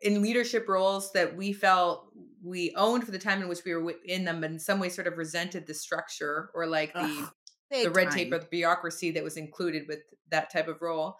in 0.02 0.22
leadership 0.22 0.68
roles 0.68 1.12
that 1.12 1.36
we 1.36 1.52
felt 1.52 2.12
we 2.42 2.72
owned 2.76 3.04
for 3.04 3.10
the 3.10 3.18
time 3.18 3.42
in 3.42 3.48
which 3.48 3.64
we 3.64 3.74
were 3.74 3.94
in 4.04 4.24
them, 4.24 4.40
but 4.40 4.50
in 4.50 4.58
some 4.58 4.78
way 4.78 4.88
sort 4.88 5.06
of 5.06 5.16
resented 5.16 5.66
the 5.66 5.74
structure 5.74 6.50
or 6.54 6.66
like 6.66 6.92
the 6.92 7.00
Ugh, 7.00 7.32
the 7.70 7.90
red 7.90 8.10
tape 8.10 8.30
time. 8.30 8.34
or 8.34 8.38
the 8.40 8.48
bureaucracy 8.50 9.10
that 9.12 9.24
was 9.24 9.36
included 9.36 9.88
with 9.88 10.00
that 10.30 10.52
type 10.52 10.68
of 10.68 10.80
role. 10.80 11.18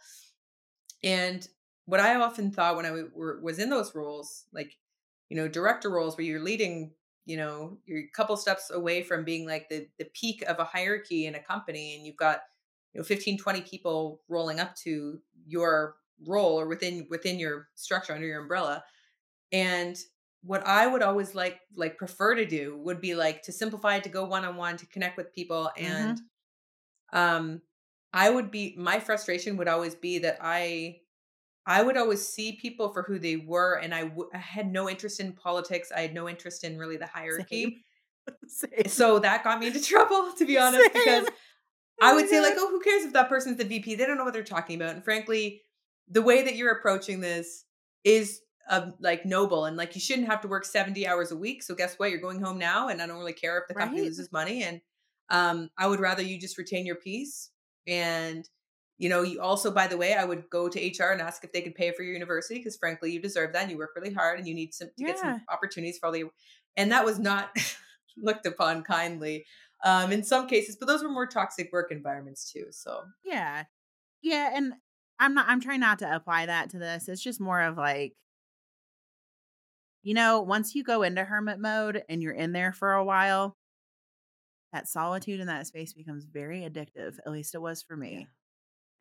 And 1.02 1.46
what 1.86 2.00
I 2.00 2.14
often 2.16 2.50
thought 2.50 2.76
when 2.76 2.86
I 2.86 2.90
w- 2.90 3.10
were, 3.14 3.40
was 3.42 3.58
in 3.58 3.70
those 3.70 3.94
roles, 3.94 4.44
like, 4.52 4.76
you 5.28 5.36
know, 5.36 5.48
director 5.48 5.90
roles 5.90 6.16
where 6.16 6.24
you're 6.26 6.40
leading, 6.40 6.94
you 7.24 7.36
know, 7.36 7.78
you're 7.84 8.00
a 8.00 8.08
couple 8.14 8.36
steps 8.36 8.70
away 8.70 9.02
from 9.02 9.24
being 9.24 9.46
like 9.46 9.68
the, 9.68 9.88
the 9.98 10.04
peak 10.06 10.42
of 10.42 10.58
a 10.58 10.64
hierarchy 10.64 11.26
in 11.26 11.34
a 11.34 11.42
company 11.42 11.96
and 11.96 12.06
you've 12.06 12.16
got, 12.16 12.42
you 12.92 13.00
know, 13.00 13.04
15, 13.04 13.38
20 13.38 13.62
people 13.62 14.22
rolling 14.28 14.60
up 14.60 14.74
to 14.76 15.20
your 15.46 15.96
role 16.26 16.58
or 16.58 16.66
within 16.68 17.06
within 17.10 17.38
your 17.38 17.68
structure 17.74 18.14
under 18.14 18.26
your 18.26 18.40
umbrella. 18.40 18.84
And 19.52 19.98
what 20.42 20.66
I 20.66 20.86
would 20.86 21.02
always 21.02 21.34
like 21.34 21.60
like 21.74 21.98
prefer 21.98 22.34
to 22.34 22.46
do 22.46 22.76
would 22.78 23.00
be 23.00 23.14
like 23.14 23.42
to 23.42 23.52
simplify 23.52 23.96
it 23.96 24.04
to 24.04 24.10
go 24.10 24.24
one 24.26 24.44
on 24.44 24.56
one 24.56 24.76
to 24.78 24.86
connect 24.86 25.16
with 25.16 25.32
people 25.32 25.70
and 25.76 26.20
um 27.12 27.62
I 28.12 28.30
would 28.30 28.50
be 28.50 28.74
my 28.78 29.00
frustration 29.00 29.56
would 29.56 29.68
always 29.68 29.94
be 29.94 30.18
that 30.20 30.38
I 30.40 31.00
I 31.66 31.82
would 31.82 31.96
always 31.96 32.26
see 32.26 32.52
people 32.52 32.92
for 32.92 33.02
who 33.02 33.18
they 33.18 33.36
were 33.36 33.74
and 33.78 33.94
I 33.94 34.04
w- 34.04 34.30
I 34.32 34.38
had 34.38 34.70
no 34.72 34.88
interest 34.88 35.20
in 35.20 35.32
politics. 35.32 35.92
I 35.94 36.00
had 36.00 36.14
no 36.14 36.28
interest 36.28 36.64
in 36.64 36.78
really 36.78 36.96
the 36.96 37.06
hierarchy. 37.06 37.76
Same. 37.76 37.84
Same. 38.48 38.86
So 38.86 39.18
that 39.18 39.44
got 39.44 39.58
me 39.58 39.68
into 39.68 39.82
trouble 39.82 40.32
to 40.38 40.44
be 40.46 40.58
honest 40.58 40.92
because 40.92 41.28
I 42.00 42.12
Oh 42.12 42.14
would 42.14 42.28
say 42.28 42.40
like, 42.40 42.54
"Oh, 42.56 42.70
who 42.70 42.80
cares 42.80 43.04
if 43.04 43.12
that 43.14 43.28
person's 43.28 43.58
the 43.58 43.64
VP? 43.64 43.94
They 43.96 44.06
don't 44.06 44.18
know 44.18 44.24
what 44.24 44.34
they're 44.34 44.44
talking 44.44 44.76
about." 44.80 44.94
And 44.94 45.04
frankly, 45.04 45.62
the 46.08 46.22
way 46.22 46.42
that 46.42 46.56
you're 46.56 46.72
approaching 46.72 47.20
this 47.20 47.64
is 48.04 48.40
um, 48.70 48.94
like 49.00 49.26
noble 49.26 49.64
and 49.66 49.76
like 49.76 49.94
you 49.94 50.00
shouldn't 50.00 50.28
have 50.28 50.40
to 50.42 50.48
work 50.48 50.64
70 50.64 51.06
hours 51.06 51.32
a 51.32 51.36
week. 51.36 51.62
So 51.62 51.74
guess 51.74 51.98
what? 51.98 52.10
You're 52.10 52.20
going 52.20 52.40
home 52.42 52.58
now 52.58 52.88
and 52.88 53.02
I 53.02 53.06
don't 53.06 53.18
really 53.18 53.32
care 53.32 53.58
if 53.58 53.68
the 53.68 53.74
company 53.74 54.02
Right. 54.02 54.02
loses 54.02 54.32
money 54.32 54.62
and 54.64 54.80
um 55.30 55.70
I 55.78 55.86
would 55.86 56.00
rather 56.00 56.22
you 56.22 56.40
just 56.40 56.58
retain 56.58 56.86
your 56.86 56.96
peace 56.96 57.50
and 57.86 58.48
you 58.98 59.08
know, 59.08 59.22
you 59.22 59.40
also 59.40 59.70
by 59.70 59.86
the 59.86 59.96
way, 59.96 60.14
I 60.14 60.24
would 60.24 60.48
go 60.50 60.68
to 60.68 60.80
HR 60.80 61.12
and 61.12 61.20
ask 61.20 61.44
if 61.44 61.52
they 61.52 61.62
could 61.62 61.74
pay 61.74 61.92
for 61.92 62.02
your 62.02 62.14
university 62.14 62.58
because 62.58 62.76
frankly, 62.76 63.12
you 63.12 63.20
deserve 63.20 63.52
that 63.52 63.62
and 63.62 63.70
you 63.70 63.78
work 63.78 63.92
really 63.96 64.12
hard 64.14 64.38
and 64.38 64.48
you 64.48 64.54
need 64.54 64.74
some 64.74 64.88
to 64.98 65.04
get 65.04 65.18
some 65.18 65.36
opportunities 65.48 65.98
for 65.98 66.06
all 66.06 66.12
the 66.12 66.24
and 66.76 66.92
that 66.92 67.04
was 67.04 67.18
not 67.18 67.50
looked 68.16 68.46
upon 68.46 68.82
kindly 68.82 69.44
um 69.84 70.12
in 70.12 70.22
some 70.24 70.46
cases, 70.46 70.76
but 70.78 70.86
those 70.86 71.02
were 71.02 71.10
more 71.10 71.26
toxic 71.26 71.70
work 71.72 71.90
environments 71.92 72.50
too. 72.50 72.66
So 72.70 73.04
Yeah. 73.24 73.64
Yeah, 74.22 74.52
and 74.54 74.74
I'm 75.18 75.34
not 75.34 75.46
I'm 75.48 75.60
trying 75.60 75.80
not 75.80 75.98
to 76.00 76.14
apply 76.14 76.46
that 76.46 76.70
to 76.70 76.78
this. 76.78 77.08
It's 77.08 77.22
just 77.22 77.40
more 77.40 77.62
of 77.62 77.76
like 77.76 78.14
you 80.02 80.14
know, 80.14 80.40
once 80.40 80.74
you 80.74 80.84
go 80.84 81.02
into 81.02 81.24
hermit 81.24 81.58
mode 81.58 82.04
and 82.08 82.22
you're 82.22 82.32
in 82.32 82.52
there 82.52 82.72
for 82.72 82.92
a 82.92 83.04
while, 83.04 83.56
that 84.72 84.88
solitude 84.88 85.40
in 85.40 85.46
that 85.48 85.66
space 85.66 85.92
becomes 85.92 86.24
very 86.24 86.60
addictive. 86.60 87.18
At 87.24 87.32
least 87.32 87.54
it 87.54 87.60
was 87.60 87.82
for 87.82 87.96
me. 87.96 88.20
Yeah. 88.20 88.24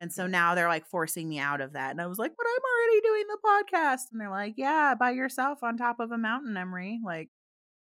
And 0.00 0.12
so 0.12 0.26
now 0.26 0.54
they're 0.54 0.68
like 0.68 0.86
forcing 0.86 1.28
me 1.28 1.38
out 1.38 1.60
of 1.60 1.72
that. 1.72 1.90
And 1.90 2.00
I 2.00 2.06
was 2.06 2.18
like, 2.18 2.32
but 2.36 2.46
I'm 2.46 2.62
already 2.62 3.00
doing 3.00 3.24
the 3.28 3.38
podcast. 3.46 4.00
And 4.12 4.20
they're 4.20 4.30
like, 4.30 4.54
yeah, 4.56 4.94
by 4.94 5.12
yourself 5.12 5.62
on 5.62 5.76
top 5.76 6.00
of 6.00 6.10
a 6.10 6.18
mountain, 6.18 6.56
Emery. 6.56 7.00
Like, 7.04 7.30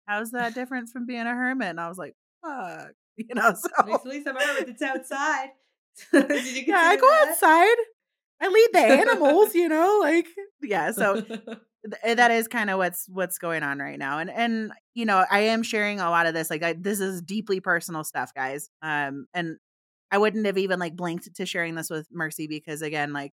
how's 0.07 0.31
that 0.31 0.53
different 0.55 0.89
from 0.89 1.05
being 1.05 1.27
a 1.27 1.33
hermit? 1.33 1.69
And 1.69 1.79
I 1.79 1.89
was 1.89 1.97
like, 1.97 2.15
fuck. 2.43 2.91
You 3.17 3.33
know, 3.33 3.53
so 3.53 3.69
at 3.93 4.05
least, 4.05 4.27
I'm 4.27 4.35
hermit 4.35 4.67
that's 4.67 4.81
outside. 4.81 5.47
Did 6.11 6.45
you 6.53 6.63
yeah, 6.67 6.75
I 6.75 6.97
go 6.97 7.07
that? 7.07 7.29
outside. 7.29 7.77
I 8.41 8.47
lead 8.49 8.69
the 8.73 8.79
animals, 8.79 9.55
you 9.55 9.69
know, 9.69 9.99
like 10.01 10.27
yeah. 10.61 10.91
So 10.91 11.21
th- 11.21 11.39
eh, 12.03 12.15
that 12.15 12.31
is 12.31 12.49
kind 12.49 12.69
of 12.69 12.77
what's 12.77 13.07
what's 13.07 13.37
going 13.37 13.63
on 13.63 13.79
right 13.79 13.97
now, 13.97 14.19
and 14.19 14.29
and 14.29 14.71
you 14.93 15.05
know, 15.05 15.25
I 15.31 15.39
am 15.39 15.63
sharing 15.63 16.01
a 16.01 16.09
lot 16.09 16.25
of 16.27 16.33
this. 16.33 16.49
Like, 16.49 16.63
I, 16.63 16.73
this 16.73 16.99
is 16.99 17.21
deeply 17.21 17.61
personal 17.61 18.03
stuff, 18.03 18.33
guys. 18.33 18.69
Um, 18.81 19.27
and 19.33 19.57
I 20.15 20.17
wouldn't 20.17 20.45
have 20.45 20.57
even 20.57 20.79
like 20.79 20.95
blinked 20.95 21.35
to 21.35 21.45
sharing 21.45 21.75
this 21.75 21.89
with 21.89 22.07
Mercy 22.09 22.47
because 22.47 22.81
again, 22.81 23.11
like, 23.11 23.33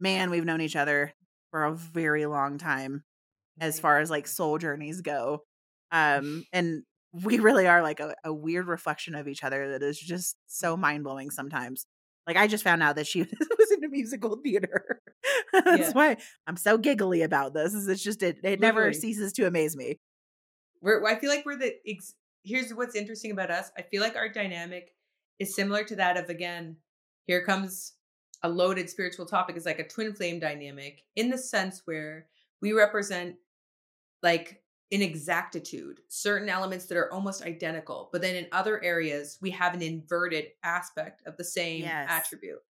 man, 0.00 0.30
we've 0.30 0.46
known 0.46 0.62
each 0.62 0.74
other 0.74 1.12
for 1.50 1.64
a 1.64 1.74
very 1.74 2.24
long 2.24 2.56
time 2.56 3.04
as 3.60 3.78
far 3.78 3.98
as 4.00 4.08
like 4.08 4.26
soul 4.26 4.56
journeys 4.56 5.02
go. 5.02 5.40
Um, 5.90 6.44
and 6.54 6.84
we 7.12 7.40
really 7.40 7.66
are 7.66 7.82
like 7.82 8.00
a, 8.00 8.14
a 8.24 8.32
weird 8.32 8.68
reflection 8.68 9.14
of 9.14 9.28
each 9.28 9.44
other 9.44 9.72
that 9.72 9.82
is 9.82 10.00
just 10.00 10.34
so 10.46 10.78
mind 10.78 11.04
blowing 11.04 11.30
sometimes. 11.30 11.84
Like 12.26 12.38
I 12.38 12.46
just 12.46 12.64
found 12.64 12.82
out 12.82 12.96
that 12.96 13.06
she 13.06 13.20
was 13.58 13.70
in 13.70 13.84
a 13.84 13.88
musical 13.88 14.36
theater. 14.42 15.02
That's 15.52 15.88
Yeah. 15.88 15.92
why 15.92 16.16
I'm 16.46 16.56
so 16.56 16.78
giggly 16.78 17.20
about 17.20 17.52
this. 17.52 17.74
Is 17.74 17.86
it's 17.86 18.02
just 18.02 18.22
it 18.22 18.38
it 18.42 18.60
never 18.60 18.94
ceases 18.94 19.34
to 19.34 19.46
amaze 19.46 19.76
me. 19.76 20.00
We're, 20.80 21.04
I 21.04 21.16
feel 21.18 21.28
like 21.28 21.44
we're 21.44 21.58
the. 21.58 21.74
Ex- 21.86 22.14
here's 22.44 22.72
what's 22.72 22.96
interesting 22.96 23.30
about 23.30 23.50
us. 23.50 23.70
I 23.76 23.82
feel 23.82 24.00
like 24.00 24.16
our 24.16 24.30
dynamic 24.30 24.94
is 25.42 25.54
similar 25.54 25.84
to 25.84 25.96
that 25.96 26.16
of 26.16 26.30
again. 26.30 26.76
Here 27.26 27.44
comes 27.44 27.94
a 28.42 28.48
loaded 28.48 28.88
spiritual 28.88 29.26
topic. 29.26 29.56
Is 29.56 29.66
like 29.66 29.78
a 29.78 29.86
twin 29.86 30.14
flame 30.14 30.40
dynamic 30.40 31.02
in 31.16 31.30
the 31.30 31.38
sense 31.38 31.82
where 31.84 32.26
we 32.60 32.72
represent 32.72 33.36
like 34.22 34.62
inexactitude, 34.90 36.00
certain 36.08 36.48
elements 36.48 36.86
that 36.86 36.98
are 36.98 37.12
almost 37.12 37.42
identical, 37.42 38.08
but 38.12 38.20
then 38.20 38.36
in 38.36 38.46
other 38.52 38.82
areas 38.84 39.38
we 39.40 39.50
have 39.50 39.74
an 39.74 39.82
inverted 39.82 40.46
aspect 40.62 41.22
of 41.26 41.36
the 41.36 41.44
same 41.44 41.82
Yes. 41.82 42.08
attribute. 42.10 42.60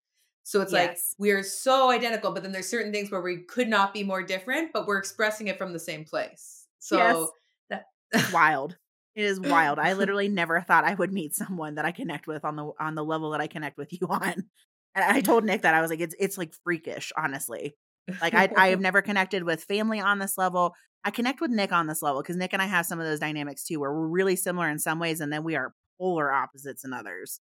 So 0.44 0.60
it's 0.60 0.72
like 0.72 0.98
we 1.18 1.30
are 1.30 1.42
so 1.42 1.90
identical, 1.90 2.32
but 2.32 2.42
then 2.42 2.52
there's 2.52 2.68
certain 2.68 2.92
things 2.92 3.10
where 3.10 3.20
we 3.20 3.38
could 3.44 3.68
not 3.68 3.92
be 3.92 4.02
more 4.02 4.22
different, 4.22 4.72
but 4.72 4.86
we're 4.86 4.98
expressing 4.98 5.48
it 5.48 5.58
from 5.58 5.72
the 5.72 5.78
same 5.78 6.04
place. 6.04 6.66
So 6.78 6.96
Yes. 7.70 7.86
that 8.12 8.32
wild. 8.32 8.76
It 9.14 9.24
is 9.24 9.38
wild. 9.40 9.78
I 9.78 9.92
literally 9.92 10.28
never 10.28 10.60
thought 10.62 10.84
I 10.84 10.94
would 10.94 11.12
meet 11.12 11.34
someone 11.34 11.74
that 11.74 11.84
I 11.84 11.92
connect 11.92 12.26
with 12.26 12.44
on 12.44 12.56
the 12.56 12.70
on 12.80 12.94
the 12.94 13.04
level 13.04 13.30
that 13.30 13.40
I 13.40 13.46
connect 13.46 13.76
with 13.76 13.92
you 13.92 14.06
on. 14.10 14.44
And 14.94 15.04
I 15.04 15.20
told 15.20 15.44
Nick 15.44 15.62
that 15.62 15.74
I 15.74 15.80
was 15.80 15.90
like, 15.90 16.00
it's 16.00 16.14
it's 16.18 16.38
like 16.38 16.54
freakish, 16.64 17.12
honestly. 17.16 17.74
Like 18.20 18.34
I 18.34 18.50
I 18.56 18.68
have 18.68 18.80
never 18.80 19.02
connected 19.02 19.44
with 19.44 19.64
family 19.64 20.00
on 20.00 20.18
this 20.18 20.38
level. 20.38 20.74
I 21.04 21.10
connect 21.10 21.40
with 21.40 21.50
Nick 21.50 21.72
on 21.72 21.86
this 21.88 22.00
level 22.02 22.22
because 22.22 22.36
Nick 22.36 22.52
and 22.52 22.62
I 22.62 22.66
have 22.66 22.86
some 22.86 23.00
of 23.00 23.06
those 23.06 23.18
dynamics 23.20 23.64
too, 23.64 23.80
where 23.80 23.92
we're 23.92 24.06
really 24.06 24.36
similar 24.36 24.68
in 24.70 24.78
some 24.78 24.98
ways, 24.98 25.20
and 25.20 25.32
then 25.32 25.44
we 25.44 25.56
are 25.56 25.74
polar 25.98 26.32
opposites 26.32 26.84
in 26.84 26.92
others. 26.92 27.40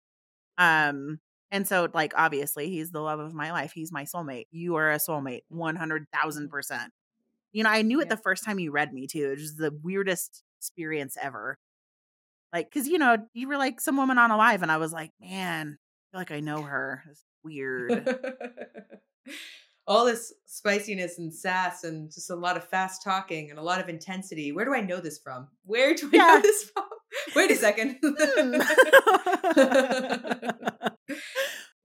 Um, 0.58 1.20
and 1.52 1.68
so 1.68 1.88
like 1.94 2.14
obviously 2.18 2.70
he's 2.70 2.92
the 2.92 3.02
love 3.02 3.20
of 3.20 3.34
my 3.34 3.52
life. 3.52 3.72
He's 3.74 3.92
my 3.92 4.04
soulmate. 4.04 4.46
You 4.52 4.76
are 4.76 4.92
a 4.92 4.98
soulmate, 4.98 5.42
one 5.50 5.76
hundred 5.76 6.08
thousand 6.14 6.50
percent. 6.50 6.92
You 7.54 7.64
know, 7.64 7.70
I 7.70 7.82
knew 7.84 8.02
it 8.02 8.06
Yeah. 8.06 8.10
the 8.10 8.18
first 8.18 8.44
time 8.46 8.60
you 8.60 8.72
read 8.72 8.94
me 8.94 9.08
too. 9.08 9.32
It 9.32 9.40
was 9.40 9.56
the 9.56 9.72
weirdest 9.84 10.44
experience 10.66 11.18
ever. 11.22 11.58
Like, 12.54 12.72
cause 12.72 12.88
you 12.88 12.98
know, 12.98 13.18
you 13.34 13.48
were 13.48 13.58
like 13.58 13.80
some 13.82 13.98
woman 13.98 14.18
on 14.18 14.32
Alive, 14.32 14.62
and 14.62 14.72
I 14.72 14.78
was 14.78 14.92
like, 14.94 15.12
man, 15.20 15.78
I 15.78 16.06
feel 16.12 16.22
like 16.22 16.32
I 16.32 16.40
know 16.40 16.62
her. 16.64 17.04
It's 17.10 17.24
weird. 17.44 18.08
All 19.88 20.06
this 20.06 20.34
spiciness 20.48 21.20
and 21.20 21.32
sass 21.34 21.84
and 21.84 22.12
just 22.12 22.32
a 22.32 22.36
lot 22.36 22.58
of 22.58 22.68
fast 22.68 23.04
talking 23.04 23.52
and 23.52 23.60
a 23.60 23.62
lot 23.62 23.80
of 23.80 23.88
intensity. 23.90 24.52
Where 24.52 24.66
do 24.66 24.74
I 24.74 24.82
know 24.82 25.00
this 25.00 25.20
from? 25.20 25.48
Where 25.64 25.94
do 25.94 26.08
I 26.08 26.16
Yeah. 26.16 26.28
know 26.28 26.42
this 26.42 26.64
from? 26.72 26.86
Wait 27.36 27.52
a 27.52 27.56
second. 27.56 27.98
Hmm. 28.04 28.52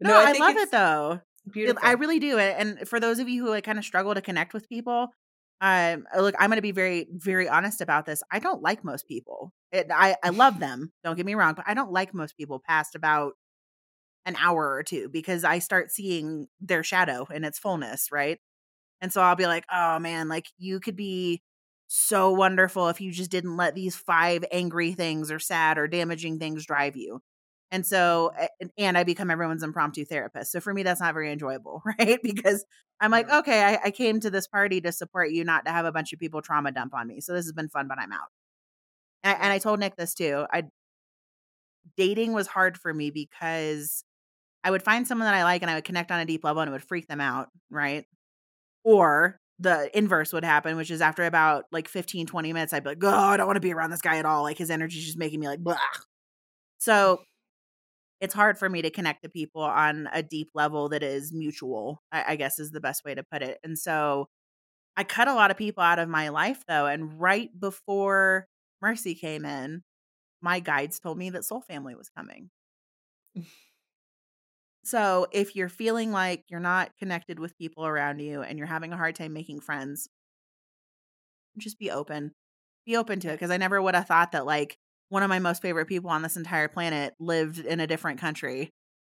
no, 0.01 0.15
I 0.15 0.31
I, 0.31 0.33
love 0.39 0.57
it 0.57 0.71
though. 0.71 1.21
Beautiful. 1.53 1.81
I 1.83 1.93
really 1.93 2.19
do. 2.19 2.39
And 2.39 2.89
for 2.89 3.01
those 3.01 3.19
of 3.19 3.29
you 3.29 3.45
who 3.45 3.51
like 3.51 3.65
kind 3.65 3.79
of 3.79 3.85
struggle 3.85 4.15
to 4.15 4.23
connect 4.23 4.55
with 4.55 4.69
people, 4.69 5.09
um, 5.61 6.07
look, 6.17 6.35
I'm 6.39 6.49
going 6.49 6.57
to 6.57 6.63
be 6.63 6.73
very, 6.73 7.07
very 7.11 7.49
honest 7.49 7.81
about 7.81 8.07
this. 8.07 8.23
I 8.31 8.39
don't 8.39 8.63
like 8.63 8.83
most 8.83 9.07
people. 9.07 9.53
It, 9.73 9.89
I, 9.93 10.17
I 10.23 10.31
love 10.31 10.59
them. 10.61 10.93
Don't 11.05 11.17
get 11.17 11.27
me 11.27 11.35
wrong, 11.35 11.55
but 11.55 11.67
I 11.69 11.75
don't 11.75 11.93
like 11.93 12.15
most 12.15 12.37
people 12.37 12.63
past 12.67 12.95
about 12.95 13.35
an 14.27 14.37
hour 14.39 14.73
or 14.75 14.83
two 14.83 15.09
because 15.09 15.45
I 15.45 15.59
start 15.59 15.91
seeing 15.91 16.47
their 16.61 16.83
shadow 16.83 17.27
in 17.33 17.45
its 17.45 17.59
fullness, 17.59 18.09
right? 18.13 18.39
And 19.01 19.13
so 19.13 19.23
I'll 19.23 19.37
be 19.37 19.47
like, 19.47 19.65
oh 19.73 19.99
man, 19.99 20.29
like 20.29 20.49
you 20.59 20.81
could 20.81 20.97
be 20.97 21.43
so 21.89 22.31
wonderful 22.31 22.89
if 22.89 23.01
you 23.01 23.11
just 23.13 23.31
didn't 23.31 23.57
let 23.57 23.75
these 23.75 23.97
five 23.97 24.45
angry 24.53 24.93
things 24.93 25.31
or 25.31 25.39
sad 25.39 25.79
or 25.79 25.89
damaging 25.89 26.39
things 26.39 26.67
drive 26.67 26.97
you. 26.97 27.21
And 27.73 27.87
so, 27.87 28.33
and 28.79 28.99
I 28.99 29.05
become 29.05 29.31
everyone's 29.31 29.63
impromptu 29.63 30.05
therapist. 30.05 30.51
So 30.53 30.61
for 30.61 30.75
me, 30.75 30.83
that's 30.83 31.01
not 31.01 31.15
very 31.15 31.31
enjoyable, 31.33 31.83
right? 31.99 32.19
Because 32.23 32.65
I'm 33.01 33.11
like, 33.13 33.31
okay, 33.31 33.63
I, 33.63 33.79
I 33.87 33.91
came 33.93 34.21
to 34.21 34.31
this 34.31 34.47
party 34.49 34.81
to 34.83 34.93
support 34.93 35.31
you, 35.31 35.45
not 35.45 35.65
to 35.67 35.71
have 35.73 35.85
a 35.87 35.93
bunch 35.93 36.13
of 36.13 36.19
people 36.19 36.43
trauma 36.43 36.73
dump 36.73 36.95
on 36.95 37.07
me. 37.07 37.21
So 37.21 37.33
this 37.33 37.45
has 37.45 37.53
been 37.53 37.69
fun, 37.69 37.87
but 37.89 37.99
I'm 37.99 38.13
out. 38.13 38.29
And, 39.25 39.37
I- 39.37 39.45
and 39.45 39.53
I 39.53 39.59
told 39.59 39.81
Nick 39.81 39.97
this 39.97 40.15
too. 40.15 40.47
I 40.53 40.65
dating 41.97 42.33
was 42.33 42.47
hard 42.47 42.79
for 42.79 42.93
me 42.93 43.11
because 43.11 44.05
I 44.65 44.71
would 44.71 44.83
find 44.83 45.07
someone 45.07 45.27
that 45.27 45.35
I 45.35 45.45
like 45.45 45.63
and 45.63 45.71
I 45.71 45.75
would 45.77 45.85
connect 45.85 46.11
on 46.11 46.21
a 46.21 46.25
deep 46.27 46.45
level 46.45 46.63
and 46.63 46.69
it 46.69 46.73
would 46.73 46.85
freak 46.85 47.09
them 47.09 47.21
out, 47.21 47.49
right? 47.71 48.05
Or 48.85 49.39
the 49.59 49.97
inverse 49.97 50.33
would 50.33 50.45
happen, 50.45 50.77
which 50.77 50.91
is 50.91 51.01
after 51.03 51.25
about 51.25 51.67
like 51.73 51.89
15, 51.89 52.27
20 52.27 52.53
minutes, 52.53 52.73
I'd 52.73 52.85
be 52.85 52.91
like, 52.91 53.05
oh, 53.05 53.09
I 53.11 53.37
don't 53.39 53.47
want 53.47 53.57
to 53.57 53.61
be 53.63 53.75
around 53.75 53.91
this 53.91 54.03
guy 54.03 54.19
at 54.19 54.27
all. 54.27 54.43
Like 54.43 54.59
his 54.59 54.71
energy's 54.71 55.05
just 55.07 55.19
making 55.19 55.41
me 55.41 55.49
like, 55.49 55.61
blah. 55.61 55.79
So 56.79 57.21
it's 58.21 58.35
hard 58.35 58.59
for 58.59 58.69
me 58.69 58.83
to 58.83 58.91
connect 58.91 59.23
to 59.23 59.29
people 59.29 59.63
on 59.63 60.09
a 60.13 60.23
deep 60.23 60.51
level 60.55 60.91
that 60.91 61.03
is 61.03 61.33
mutual, 61.33 62.03
I, 62.13 62.25
I 62.29 62.37
guess 62.37 62.59
is 62.59 62.71
the 62.71 62.81
best 62.81 63.05
way 63.05 63.15
to 63.15 63.23
put 63.23 63.43
it. 63.43 63.59
And 63.65 63.79
so 63.79 64.29
I 64.97 65.05
cut 65.05 65.29
a 65.29 65.35
lot 65.35 65.51
of 65.51 65.57
people 65.57 65.83
out 65.83 65.99
of 65.99 66.09
my 66.09 66.29
life 66.29 66.63
though, 66.69 66.87
and 66.87 67.19
right 67.21 67.49
before 67.59 68.47
Mercy 68.83 69.15
came 69.15 69.45
in, 69.45 69.83
my 70.43 70.61
guides 70.61 71.01
told 71.01 71.19
me 71.19 71.31
that 71.31 71.45
Soul 71.45 71.63
Family 71.63 71.95
was 71.95 72.11
coming. 72.11 72.51
Mm. 73.37 73.45
So, 74.83 75.27
if 75.31 75.55
you're 75.55 75.69
feeling 75.69 76.11
like 76.11 76.45
you're 76.49 76.59
not 76.59 76.97
connected 76.99 77.39
with 77.39 77.57
people 77.59 77.87
around 77.87 78.21
you 78.21 78.43
and 78.43 78.59
you're 78.59 78.67
having 78.67 78.93
a 78.93 78.97
hard 78.97 79.15
time 79.15 79.33
making 79.33 79.61
friends, 79.61 80.09
just 81.59 81.79
be 81.79 81.91
open. 81.91 82.33
Be 82.87 82.97
open 82.97 83.21
to 83.21 83.29
it 83.29 83.35
because 83.35 83.51
I 83.51 83.59
never 83.59 83.81
would 83.81 83.95
have 83.95 84.07
thought 84.07 84.33
that 84.33 84.47
like 84.47 84.79
one 85.11 85.23
of 85.23 85.29
my 85.29 85.39
most 85.39 85.61
favorite 85.61 85.87
people 85.87 86.09
on 86.11 86.23
this 86.23 86.37
entire 86.37 86.69
planet 86.69 87.15
lived 87.21 87.59
in 87.59 87.79
a 87.81 87.87
different 87.87 88.19
country. 88.21 88.71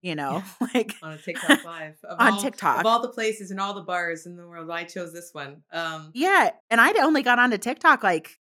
You 0.03 0.17
know, 0.17 0.43
like 0.75 0.97
on 1.01 1.13
a 1.13 1.19
TikTok 1.19 1.65
live 1.65 1.95
of 2.03 2.19
on 2.19 2.33
all, 2.33 2.43
TikTok. 2.43 2.81
of 2.81 2.87
all 2.87 3.01
the 3.03 3.11
places 3.11 3.53
and 3.53 3.61
all 3.61 3.73
the 3.75 3.83
bars 3.83 4.27
in 4.27 4.35
the 4.37 4.45
world. 4.47 4.69
I 4.69 4.83
chose 4.83 5.13
this 5.13 5.31
one. 5.33 5.63
Um, 5.73 6.11
Yeah, 6.13 6.51
and 6.71 6.81
I'd 6.81 6.97
only 6.97 7.23
got 7.23 7.39
onto 7.39 7.57
TikTok 7.57 8.03
like 8.03 8.37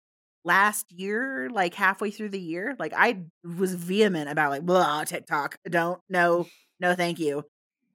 last 0.44 0.92
year, 0.92 1.50
like 1.50 1.74
halfway 1.74 2.12
through 2.12 2.28
the 2.28 2.38
year. 2.40 2.76
Like 2.78 2.92
I 2.96 3.24
was 3.42 3.74
vehement 3.74 4.30
about 4.30 4.50
like 4.50 4.62
blah 4.62 5.02
TikTok. 5.02 5.58
Don't 5.68 6.00
no 6.08 6.46
no 6.78 6.94
thank 6.94 7.18
you. 7.18 7.42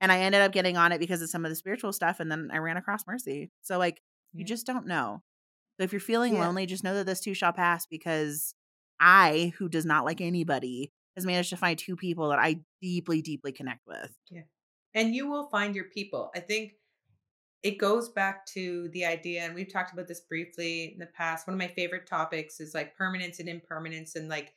And 0.01 0.11
I 0.11 0.19
ended 0.19 0.41
up 0.41 0.51
getting 0.51 0.75
on 0.75 0.91
it 0.91 0.99
because 0.99 1.21
of 1.21 1.29
some 1.29 1.45
of 1.45 1.49
the 1.49 1.55
spiritual 1.55 1.93
stuff, 1.93 2.19
and 2.19 2.29
then 2.29 2.49
I 2.51 2.57
ran 2.57 2.75
across 2.75 3.07
Mercy. 3.07 3.49
So 3.61 3.77
like 3.77 4.01
you 4.33 4.43
just 4.43 4.65
don't 4.65 4.87
know. 4.87 5.21
So 5.77 5.83
if 5.85 5.93
you're 5.93 6.01
feeling 6.01 6.33
Yeah. 6.33 6.41
lonely, 6.47 6.65
just 6.65 6.83
know 6.83 6.95
that 6.95 7.05
this 7.05 7.21
too 7.21 7.33
shall 7.33 7.53
pass. 7.53 7.85
Because 7.85 8.53
I, 9.03 9.53
who 9.57 9.69
does 9.69 9.85
not 9.85 10.05
like 10.05 10.21
anybody, 10.21 10.91
has 11.15 11.25
managed 11.25 11.49
to 11.51 11.57
find 11.57 11.77
two 11.77 11.95
people 11.97 12.29
that 12.29 12.39
I 12.39 12.61
deeply, 12.81 13.21
deeply 13.21 13.51
connect 13.51 13.81
with. 13.87 14.11
Yeah. 14.29 14.43
and 14.93 15.13
you 15.15 15.27
will 15.29 15.47
find 15.49 15.75
your 15.75 15.85
people. 15.85 16.31
I 16.35 16.39
think 16.39 16.73
it 17.63 17.77
goes 17.77 18.09
back 18.09 18.45
to 18.47 18.89
the 18.89 19.05
idea, 19.05 19.41
and 19.43 19.55
we've 19.55 19.71
talked 19.71 19.93
about 19.93 20.07
this 20.07 20.21
briefly 20.21 20.93
in 20.93 20.99
the 20.99 21.05
past. 21.07 21.47
One 21.47 21.53
of 21.53 21.59
my 21.59 21.69
favorite 21.69 22.07
topics 22.07 22.59
is 22.59 22.73
like 22.73 22.97
permanence 22.97 23.39
and 23.39 23.47
impermanence, 23.47 24.15
and 24.15 24.27
like, 24.29 24.53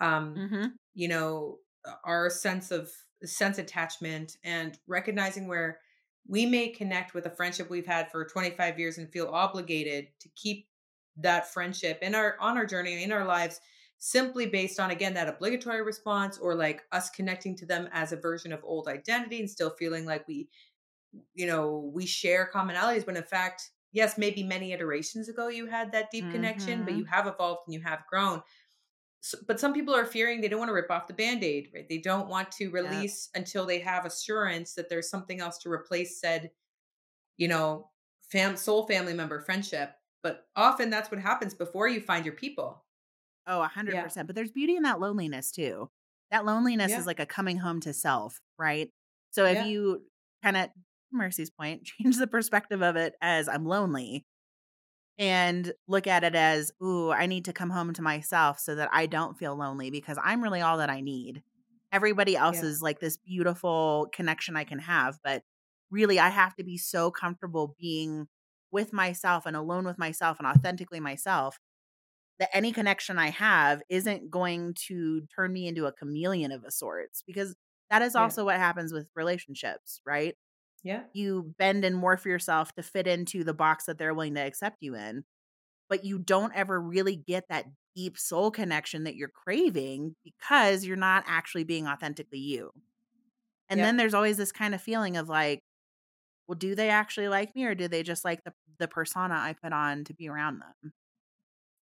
um, 0.00 0.34
Mm-hmm. 0.36 0.66
you 0.94 1.08
know, 1.08 1.58
our 2.04 2.28
sense 2.30 2.70
of 2.70 2.90
sense 3.24 3.58
attachment 3.58 4.36
and 4.44 4.78
recognizing 4.86 5.48
where 5.48 5.80
we 6.28 6.44
may 6.46 6.68
connect 6.68 7.14
with 7.14 7.26
a 7.26 7.30
friendship 7.30 7.70
we've 7.70 7.86
had 7.86 8.10
for 8.10 8.24
25 8.26 8.78
years 8.78 8.98
and 8.98 9.10
feel 9.12 9.28
obligated 9.28 10.08
to 10.20 10.28
keep 10.36 10.68
that 11.16 11.52
friendship 11.52 11.98
in 12.02 12.14
our 12.14 12.36
on 12.40 12.56
our 12.58 12.66
journey 12.66 13.02
in 13.02 13.12
our 13.12 13.24
lives 13.24 13.60
simply 14.00 14.46
based 14.46 14.80
on 14.80 14.90
again 14.92 15.14
that 15.14 15.28
obligatory 15.28 15.82
response 15.82 16.38
or 16.38 16.54
like 16.56 16.84
us 16.92 17.10
connecting 17.10 17.56
to 17.56 17.66
them 17.66 17.88
as 17.92 18.12
a 18.12 18.16
version 18.18 18.52
of 18.52 18.64
old 18.64 18.88
identity 18.88 19.40
and 19.40 19.50
still 19.50 19.70
feeling 19.70 20.06
like 20.06 20.26
we 20.28 20.50
you 21.34 21.46
know 21.46 21.90
we 21.94 22.06
share 22.06 22.50
commonalities 22.52 23.06
when 23.06 23.16
in 23.16 23.22
fact 23.24 23.70
yes 23.92 24.18
maybe 24.18 24.42
many 24.42 24.72
iterations 24.72 25.28
ago 25.28 25.48
you 25.48 25.66
had 25.66 25.92
that 25.92 26.10
deep 26.10 26.30
connection 26.30 26.84
but 26.84 26.94
Mhm. 26.94 26.96
you 26.96 27.04
have 27.04 27.26
evolved 27.26 27.62
and 27.66 27.74
you 27.74 27.80
have 27.80 28.04
grown. 28.08 28.42
So, 29.22 29.38
but 29.46 29.60
some 29.60 29.74
people 29.74 29.94
are 29.94 30.06
fearing 30.06 30.40
they 30.40 30.48
don't 30.48 30.60
want 30.60 30.70
to 30.70 30.74
rip 30.74 30.90
off 30.90 31.06
the 31.08 31.14
band-aid 31.14 31.70
right? 31.74 31.88
They 31.88 31.98
don't 31.98 32.28
want 32.28 32.52
to 32.52 32.70
release 32.70 33.30
until 33.34 33.66
they 33.66 33.80
have 33.80 34.06
assurance 34.06 34.74
that 34.74 34.88
there's 34.88 35.10
something 35.10 35.40
else 35.40 35.58
to 35.58 35.70
replace 35.72 36.20
said 36.20 36.52
you 37.36 37.48
know 37.48 37.90
fam 38.22 38.56
soul 38.56 38.86
family 38.86 39.14
member 39.14 39.40
friendship 39.40 39.96
but 40.22 40.48
often 40.56 40.90
that's 40.90 41.10
what 41.10 41.20
happens 41.20 41.54
before 41.54 41.88
you 41.88 42.00
find 42.00 42.24
your 42.24 42.34
people 42.34 42.84
Oh, 43.50 43.62
a 43.62 43.68
hundred 43.68 43.94
Yeah. 43.94 44.04
percent. 44.04 44.28
But 44.28 44.36
there's 44.36 44.52
beauty 44.52 44.76
in 44.76 44.84
that 44.84 45.00
loneliness 45.00 45.50
too. 45.50 45.90
That 46.30 46.46
loneliness 46.46 46.92
Yeah. 46.92 47.00
is 47.00 47.06
like 47.06 47.18
a 47.20 47.26
coming 47.26 47.58
home 47.58 47.80
to 47.80 47.92
self, 47.92 48.40
right? 48.58 48.90
So 49.32 49.44
if 49.44 49.58
Yeah. 49.58 49.66
you 49.66 50.04
kind 50.42 50.56
of 50.56 50.70
Mercy's 51.12 51.50
point, 51.50 51.84
change 51.84 52.16
the 52.16 52.28
perspective 52.28 52.80
of 52.82 52.96
it 52.96 53.14
as 53.20 53.48
I'm 53.48 53.66
lonely 53.66 54.24
and 55.18 55.72
look 55.88 56.06
at 56.06 56.24
it 56.24 56.34
as, 56.34 56.72
ooh, 56.82 57.10
I 57.10 57.26
need 57.26 57.44
to 57.46 57.52
come 57.52 57.70
home 57.70 57.92
to 57.94 58.02
myself 58.02 58.58
so 58.60 58.76
that 58.76 58.88
I 58.92 59.06
don't 59.06 59.38
feel 59.38 59.56
lonely 59.56 59.90
because 59.90 60.18
I'm 60.22 60.42
really 60.42 60.62
all 60.62 60.78
that 60.78 60.90
I 60.90 61.00
need. 61.00 61.42
Everybody 61.92 62.36
else 62.36 62.62
is 62.62 62.80
like 62.80 63.00
this 63.00 63.16
beautiful 63.18 64.08
connection 64.12 64.56
I 64.56 64.64
can 64.64 64.78
have, 64.78 65.18
but 65.24 65.42
really 65.90 66.20
I 66.20 66.28
have 66.28 66.54
to 66.56 66.64
be 66.64 66.78
so 66.78 67.10
comfortable 67.10 67.74
being 67.80 68.28
with 68.70 68.92
myself 68.92 69.46
and 69.46 69.56
alone 69.56 69.84
with 69.84 69.98
myself 69.98 70.38
and 70.38 70.46
authentically 70.46 71.00
myself 71.00 71.58
that 72.40 72.50
any 72.54 72.72
connection 72.72 73.18
I 73.18 73.30
have 73.30 73.82
isn't 73.90 74.30
going 74.30 74.74
to 74.88 75.22
turn 75.34 75.52
me 75.54 75.68
into 75.68 75.86
a 75.86 75.92
chameleon 75.92 76.52
of 76.52 76.64
a 76.64 76.72
sorts 76.72 77.22
because 77.22 77.56
that 77.90 78.02
is 78.02 78.16
Yeah. 78.16 78.32
also 78.32 78.46
what 78.46 78.58
happens 78.58 78.92
with 78.94 79.10
relationships, 79.16 80.02
right? 80.06 80.36
yeah 80.82 81.04
You 81.12 81.54
bend 81.58 81.84
and 81.84 81.96
morph 81.96 82.24
yourself 82.24 82.74
to 82.74 82.82
fit 82.82 83.06
into 83.06 83.44
the 83.44 83.54
box 83.54 83.86
that 83.86 83.98
they're 83.98 84.14
willing 84.14 84.34
to 84.36 84.42
accept 84.42 84.78
you 84.80 84.94
in, 84.94 85.24
but 85.88 86.04
you 86.04 86.18
don't 86.18 86.54
ever 86.54 86.80
really 86.80 87.16
get 87.16 87.46
that 87.50 87.66
deep 87.96 88.18
soul 88.18 88.50
connection 88.50 89.04
that 89.04 89.16
you're 89.16 89.28
craving 89.30 90.16
because 90.24 90.84
you're 90.86 90.96
not 90.96 91.24
actually 91.26 91.64
being 91.64 91.88
authentically 91.88 92.38
you. 92.40 92.72
And 93.68 93.82
Yeah. 93.82 93.84
then 93.84 93.96
there's 93.96 94.14
always 94.14 94.36
this 94.36 94.52
kind 94.52 94.74
of 94.74 94.82
feeling 94.82 95.16
of 95.16 95.28
like, 95.28 95.62
well, 96.48 96.56
do 96.58 96.74
they 96.74 96.90
actually 96.90 97.28
like 97.28 97.54
me 97.56 97.64
or 97.66 97.74
do 97.74 97.88
they 97.88 98.02
just 98.02 98.24
like 98.24 98.44
the 98.44 98.54
the 98.78 98.88
persona 98.88 99.34
I 99.36 99.54
put 99.54 99.72
on 99.72 100.04
to 100.04 100.14
be 100.14 100.28
around 100.28 100.60
them? 100.60 100.92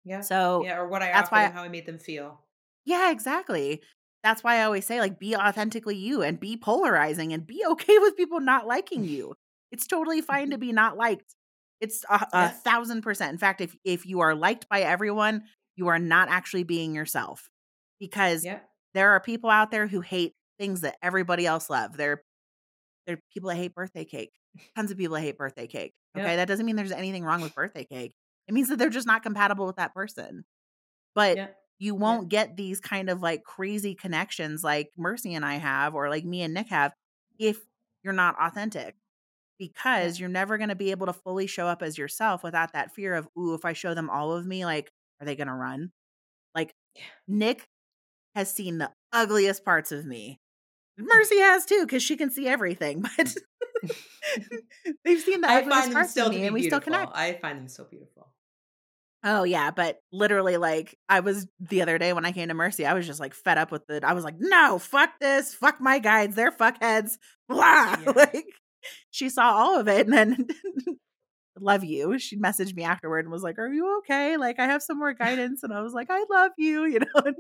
Yeah 0.08 0.22
So 0.22 0.64
yeah 0.66 0.78
or 0.78 0.88
what 0.88 1.01
i 1.03 1.08
that's 1.12 1.30
why- 1.32 1.43
and 1.43 1.53
how 1.53 1.64
i 1.64 1.70
made 1.70 1.86
them 1.86 1.99
feel 1.99 2.39
Yeah, 2.86 3.12
exactly. 3.12 3.82
That's 4.24 4.43
why 4.43 4.55
I 4.58 4.64
always 4.64 4.86
say, 4.86 4.99
like, 4.99 5.20
be 5.20 5.36
authentically 5.36 5.95
you 5.97 6.22
and 6.24 6.39
be 6.39 6.58
polarizing 6.58 7.34
and 7.34 7.45
be 7.45 7.64
okay 7.74 7.97
with 7.99 8.16
people 8.18 8.39
not 8.39 8.66
liking 8.66 9.03
you. 9.03 9.36
It's 9.72 9.86
totally 9.88 10.22
fine 10.22 10.49
to 10.51 10.58
be 10.58 10.72
not 10.72 10.97
liked. 10.97 11.36
It's 11.82 12.03
a, 12.10 12.16
a 12.16 12.20
Mm-hmm. 12.20 12.58
Thousand 12.60 13.01
percent. 13.03 13.32
In 13.34 13.38
fact, 13.38 13.62
if 13.62 13.76
if 13.84 14.05
you 14.05 14.22
are 14.22 14.34
liked 14.36 14.68
by 14.70 14.82
everyone, 14.82 15.43
you 15.76 15.88
are 15.89 15.99
not 15.99 16.30
actually 16.30 16.64
being 16.64 16.95
yourself 16.95 17.49
because 17.99 18.43
yeah 18.45 18.60
there 18.93 19.12
are 19.12 19.20
people 19.20 19.49
out 19.49 19.70
there 19.72 19.86
who 19.88 20.01
hate 20.01 20.34
things 20.60 20.82
that 20.82 20.95
everybody 21.03 21.45
else 21.45 21.70
love. 21.70 21.95
There, 21.97 22.24
there 23.05 23.16
are 23.18 23.22
people 23.34 23.49
that 23.49 23.58
hate 23.58 23.76
birthday 23.76 24.06
cake. 24.06 24.31
Tons 24.76 24.90
of 24.91 24.98
people 24.98 25.15
that 25.15 25.22
hate 25.22 25.38
birthday 25.38 25.68
cake. 25.68 25.94
Okay, 26.18 26.26
Yeah. 26.26 26.36
that 26.38 26.48
doesn't 26.48 26.65
mean 26.65 26.76
there's 26.76 26.91
anything 26.91 27.23
wrong 27.23 27.41
with 27.41 27.53
birthday 27.53 27.84
cake. 27.86 28.14
It 28.48 28.53
means 28.53 28.69
that 28.69 28.78
they're 28.78 28.90
just 28.90 29.07
not 29.07 29.24
compatible 29.24 29.65
with 29.65 29.76
that 29.78 29.94
person. 29.94 30.45
But 31.14 31.38
yeah 31.38 31.48
you 31.80 31.95
won't 31.95 32.30
get 32.30 32.57
these 32.57 32.80
kind 32.80 33.10
of 33.10 33.22
like 33.22 33.44
crazy 33.44 33.94
connections 33.94 34.64
like 34.64 34.90
Mercy 34.98 35.34
and 35.36 35.45
I 35.45 35.56
have, 35.56 35.94
or 35.94 36.10
like 36.10 36.26
me 36.26 36.41
and 36.41 36.53
Nick 36.53 36.69
have, 36.69 36.94
if 37.40 37.60
you're 38.03 38.14
not 38.14 38.36
authentic. 38.40 38.95
Because 39.60 40.19
you're 40.19 40.30
never 40.30 40.60
going 40.60 40.69
to 40.69 40.76
be 40.76 40.91
able 40.91 41.07
to 41.07 41.14
fully 41.14 41.48
show 41.48 41.65
up 41.65 41.82
as 41.82 41.98
yourself 41.98 42.44
without 42.44 42.74
that 42.74 42.94
fear 42.94 43.15
of, 43.15 43.28
ooh, 43.36 43.56
if 43.56 43.65
I 43.65 43.74
show 43.74 43.95
them 43.95 44.07
all 44.07 44.32
of 44.32 44.45
me, 44.45 44.65
like, 44.65 44.91
are 45.19 45.26
they 45.26 45.36
going 45.36 45.48
to 45.48 45.53
run? 45.53 45.91
Like, 46.53 46.76
Yeah. 46.94 47.02
Nick 47.28 47.68
has 48.36 48.53
seen 48.53 48.78
the 48.78 48.91
ugliest 49.11 49.65
parts 49.65 49.91
of 49.91 50.06
me. 50.06 50.40
Mm. 50.99 51.07
Mercy 51.07 51.40
has 51.40 51.65
too, 51.65 51.82
because 51.82 52.03
she 52.03 52.18
can 52.18 52.30
see 52.30 52.48
everything. 52.48 53.03
But 53.18 53.36
they've 55.06 55.22
seen 55.22 55.41
the 55.41 55.49
i 55.49 55.61
ugliest 55.61 55.94
parts 55.94 56.18
of 56.18 56.30
me, 56.30 56.45
and 56.45 56.53
we 56.53 56.64
still 56.64 56.80
connect. 56.80 57.11
i 57.15 57.34
find 57.34 57.60
them 57.60 57.68
so 57.68 57.84
beautiful 57.84 58.34
Oh 59.30 59.44
yeah, 59.44 59.72
but 59.72 59.99
literally 60.14 60.56
like 60.56 60.98
I 61.10 61.20
was 61.20 61.48
the 61.60 61.82
other 61.82 61.98
day 61.98 62.14
when 62.14 62.26
I 62.26 62.32
came 62.32 62.48
to 62.48 62.54
Mercy, 62.54 62.86
I 62.86 62.94
was 62.94 63.06
just 63.06 63.20
like 63.20 63.34
fed 63.34 63.58
up 63.58 63.74
with 63.74 63.90
it. 63.90 64.06
I 64.06 64.14
was 64.14 64.24
like, 64.24 64.36
no, 64.40 64.80
fuck 64.80 65.20
this, 65.20 65.54
fuck 65.54 65.82
my 65.82 65.99
guides, 65.99 66.36
they're 66.36 66.52
fuckheads. 66.52 67.18
Blah. 67.49 67.98
Yeah. 68.06 68.12
Like 68.12 68.45
she 69.12 69.28
saw 69.28 69.52
all 69.52 69.80
of 69.80 69.90
it 69.90 70.08
and 70.08 70.14
then 70.14 70.48
love 71.60 71.84
you. 71.84 72.18
She 72.20 72.40
messaged 72.40 72.74
me 72.74 72.84
afterward 72.84 73.26
and 73.26 73.32
was 73.32 73.44
like, 73.44 73.60
Are 73.60 73.68
you 73.72 73.98
okay? 73.99 74.38
Like 74.38 74.60
I 74.60 74.68
have 74.68 74.82
some 74.82 74.98
more 74.98 75.14
guidance. 75.14 75.64
And 75.64 75.74
I 75.74 75.82
was 75.82 75.94
like, 75.94 76.08
I 76.10 76.24
love 76.30 76.52
you, 76.58 76.86
you 76.86 76.99
know. 76.99 77.34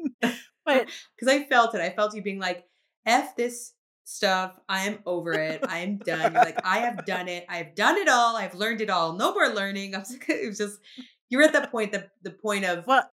But 0.65 0.89
because 1.15 1.33
I 1.33 1.45
felt 1.45 1.73
it. 1.73 1.79
I 1.81 1.91
felt 1.91 2.13
you 2.13 2.21
being 2.21 2.39
like, 2.39 2.65
"F 3.05 3.37
this 3.37 3.71
stuff. 4.03 4.51
I'm 4.67 4.99
over 5.05 5.31
it. 5.31 5.63
I'm 5.65 5.97
done." 5.99 6.33
You're 6.33 6.43
like, 6.43 6.59
"I 6.65 6.79
have 6.79 7.05
done 7.05 7.29
it. 7.29 7.45
I've 7.47 7.73
done 7.73 7.95
it 7.95 8.09
all. 8.09 8.35
I've 8.35 8.53
learned 8.53 8.81
it 8.81 8.89
all. 8.89 9.13
No 9.13 9.33
more 9.33 9.47
learning." 9.47 9.95
I 9.95 9.99
was 9.99 10.11
like, 10.11 10.27
it 10.27 10.45
was 10.47 10.57
just 10.57 10.77
you're 11.29 11.43
at 11.43 11.53
that 11.53 11.71
point, 11.71 11.91
the 11.91 12.09
the 12.23 12.31
point 12.31 12.65
of 12.65 12.85
well, 12.87 13.09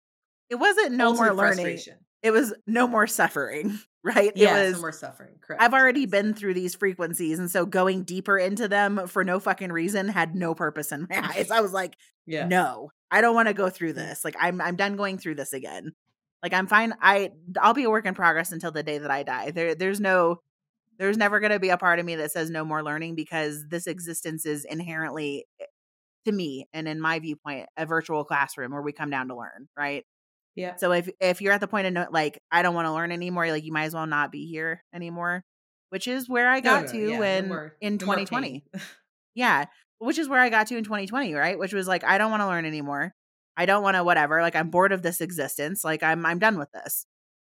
it 0.51 0.57
wasn't 0.57 0.93
no 0.93 1.15
more 1.15 1.32
learning. 1.32 1.78
It 2.23 2.31
was 2.31 2.55
no 2.66 2.86
more 2.86 3.07
suffering, 3.07 3.78
right? 4.05 4.32
Yeah, 4.35 4.57
it 4.57 4.66
was 4.66 4.74
no 4.74 4.81
more 4.81 4.93
suffering. 4.93 5.35
Correct. 5.43 5.61
I've 5.62 5.74
already 5.74 6.07
been 6.07 6.32
through 6.32 6.55
these 6.55 6.74
frequencies, 6.74 7.39
and 7.39 7.51
so 7.51 7.66
going 7.66 8.05
deeper 8.05 8.39
into 8.39 8.66
them 8.66 9.07
for 9.09 9.24
no 9.24 9.39
fucking 9.41 9.70
reason 9.73 10.09
had 10.09 10.35
no 10.35 10.55
purpose 10.55 10.91
in 10.91 11.07
my 11.11 11.28
eyes. 11.36 11.51
I 11.51 11.61
was 11.61 11.73
like, 11.73 11.97
Yeah. 12.27 12.47
no, 12.47 12.91
I 13.11 13.20
don't 13.20 13.35
want 13.35 13.49
to 13.49 13.55
go 13.55 13.69
through 13.69 13.93
this. 13.93 14.24
Like, 14.24 14.36
I'm 14.41 14.61
I'm 14.61 14.77
done 14.77 14.97
going 14.97 15.19
through 15.19 15.35
this 15.35 15.53
again. 15.53 15.93
Like, 16.43 16.55
I'm 16.55 16.66
fine. 16.66 16.95
I 17.01 17.32
I'll 17.61 17.74
be 17.74 17.85
a 17.85 17.91
work 17.91 18.07
in 18.07 18.15
progress 18.15 18.53
until 18.53 18.70
the 18.70 18.82
day 18.82 18.99
that 18.99 19.11
I 19.11 19.23
die. 19.23 19.51
There 19.51 19.74
there's 19.74 20.01
no 20.01 20.41
there's 20.99 21.16
never 21.19 21.41
going 21.41 21.53
to 21.53 21.59
be 21.59 21.70
a 21.70 21.77
part 21.77 21.99
of 21.99 22.07
me 22.07 22.16
that 22.16 22.31
says 22.32 22.51
no 22.51 22.65
more 22.65 22.82
learning 22.82 23.16
because 23.16 23.66
this 23.69 23.86
existence 23.86 24.47
is 24.47 24.65
inherently 24.65 25.45
eh, 25.61 25.65
to 26.25 26.33
me 26.33 26.67
and 26.73 26.87
in 26.89 27.01
my 27.01 27.19
viewpoint 27.19 27.67
a 27.77 27.87
virtual 27.87 28.25
classroom 28.25 28.73
where 28.73 28.83
we 28.83 28.93
come 28.93 29.11
down 29.11 29.29
to 29.29 29.37
learn, 29.37 29.69
right? 29.77 30.05
Yeah. 30.57 30.77
So 30.77 30.93
if 30.93 31.09
if 31.21 31.41
you're 31.41 31.53
at 31.53 31.61
the 31.61 31.67
point 31.69 31.87
of 31.89 31.93
no, 31.93 32.07
like 32.11 32.41
I 32.51 32.63
don't 32.63 32.75
want 32.75 32.87
to 32.87 32.93
learn 32.93 33.11
anymore, 33.13 33.49
like 33.51 33.65
you 33.65 33.73
might 33.73 33.85
as 33.85 33.95
well 33.95 34.07
not 34.07 34.31
be 34.31 34.47
here 34.47 34.85
anymore, 34.95 35.45
which 35.91 36.07
is 36.09 36.29
where 36.29 36.49
I 36.49 36.61
got 36.61 36.87
no, 36.87 36.93
to 36.93 36.99
yeah, 36.99 37.13
no 37.15 37.19
when 37.21 37.49
more- 37.49 37.77
in 37.81 37.99
2020. 37.99 38.65
Yeah. 39.35 39.65
which 39.99 40.19
is 40.19 40.29
where 40.29 40.39
I 40.41 40.49
got 40.49 40.69
to 40.69 40.77
in 40.77 40.85
2020, 40.85 41.35
right? 41.35 41.59
Which 41.59 41.73
was 41.73 41.89
like, 41.89 42.05
I 42.05 42.19
don't 42.19 42.31
want 42.31 42.43
to 42.43 42.47
learn 42.47 42.67
anymore. 42.67 43.15
I 43.57 43.67
don't 43.67 43.83
want 43.83 43.97
to 43.97 44.05
whatever. 44.05 44.43
Like 44.43 44.55
I'm 44.55 44.71
bored 44.71 44.93
of 44.93 45.03
this 45.03 45.21
existence. 45.21 45.83
Like 45.85 46.03
I'm 46.05 46.25
I'm 46.25 46.39
done 46.39 46.59
with 46.59 46.71
this. 46.73 47.07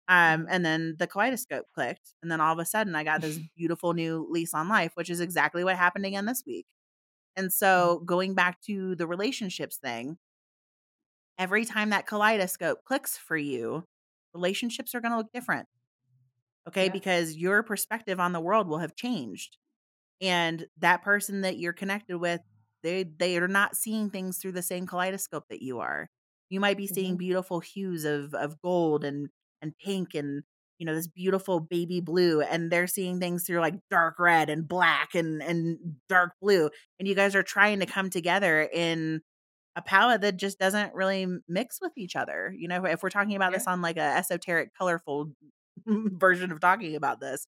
Um, 0.09 0.43
Mhm. 0.43 0.45
and 0.49 0.65
then 0.65 0.95
the 0.97 1.05
kaleidoscope 1.05 1.65
clicked, 1.75 2.13
and 2.23 2.31
then 2.31 2.39
all 2.41 2.53
of 2.53 2.59
a 2.59 2.65
sudden 2.65 2.95
I 2.95 3.03
got 3.03 3.21
this 3.21 3.37
beautiful 3.57 3.93
new 3.93 4.25
lease 4.31 4.53
on 4.53 4.69
life, 4.69 4.91
which 4.95 5.09
is 5.09 5.19
exactly 5.19 5.63
what 5.63 5.75
happened 5.75 6.05
again 6.05 6.25
this 6.25 6.43
week. 6.47 6.65
And 7.37 7.53
so 7.53 8.01
going 8.05 8.35
back 8.35 8.61
to 8.63 8.95
the 8.95 9.07
relationships 9.07 9.77
thing, 9.77 10.19
every 11.37 11.65
time 11.65 11.89
that 11.91 12.07
kaleidoscope 12.07 12.83
clicks 12.83 13.17
for 13.17 13.37
you, 13.37 13.85
relationships 14.33 14.93
are 14.95 15.01
going 15.01 15.11
to 15.11 15.17
look 15.17 15.31
different. 15.33 15.67
Okay, 16.67 16.89
Yeah. 16.89 16.89
because 16.89 17.35
your 17.35 17.63
perspective 17.63 18.19
on 18.19 18.33
the 18.33 18.41
world 18.41 18.67
will 18.67 18.79
have 18.79 18.95
changed 18.95 19.57
and 20.21 20.67
that 20.77 21.03
person 21.03 21.41
that 21.41 21.57
you're 21.59 21.73
connected 21.73 22.17
with 22.19 22.41
they 22.83 23.03
they 23.03 23.37
are 23.37 23.47
not 23.49 23.77
seeing 23.77 24.09
things 24.09 24.39
through 24.39 24.53
the 24.53 24.61
same 24.63 24.87
kaleidoscope 24.87 25.45
that 25.49 25.61
you 25.63 25.79
are 25.79 26.09
you 26.49 26.59
might 26.59 26.77
be 26.77 26.87
seeing 26.87 27.15
Mhm. 27.15 27.17
beautiful 27.17 27.59
hues 27.61 28.05
of 28.05 28.33
of 28.35 28.61
gold 28.61 29.03
and 29.05 29.29
and 29.61 29.77
pink 29.79 30.15
and 30.15 30.43
you 30.79 30.85
know 30.85 30.93
this 30.95 31.07
beautiful 31.07 31.59
baby 31.59 32.01
blue 32.01 32.41
and 32.41 32.71
they're 32.71 32.87
seeing 32.87 33.19
things 33.19 33.45
through 33.45 33.59
like 33.59 33.75
dark 33.89 34.19
red 34.19 34.49
and 34.49 34.67
black 34.67 35.15
and 35.15 35.41
and 35.41 35.77
dark 36.09 36.33
blue 36.41 36.69
and 36.99 37.07
you 37.07 37.15
guys 37.15 37.35
are 37.35 37.43
trying 37.43 37.79
to 37.79 37.85
come 37.85 38.09
together 38.09 38.61
in 38.73 39.21
a 39.75 39.81
palette 39.81 40.21
that 40.21 40.37
just 40.37 40.59
doesn't 40.59 40.93
really 40.95 41.27
mix 41.47 41.79
with 41.81 41.93
each 41.97 42.15
other 42.15 42.53
you 42.57 42.67
know 42.67 42.85
if 42.85 43.03
we're 43.03 43.09
talking 43.09 43.35
about 43.35 43.51
Yeah. 43.51 43.57
this 43.57 43.67
on 43.67 43.81
like 43.81 43.97
a 43.97 44.01
esoteric 44.01 44.71
colorful 44.77 45.31
version 45.87 46.51
of 46.51 46.59
talking 46.59 46.95
about 46.95 47.19
this 47.19 47.47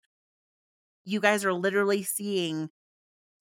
you 1.06 1.20
guys 1.20 1.46
are 1.46 1.54
literally 1.54 2.04
seeing 2.04 2.70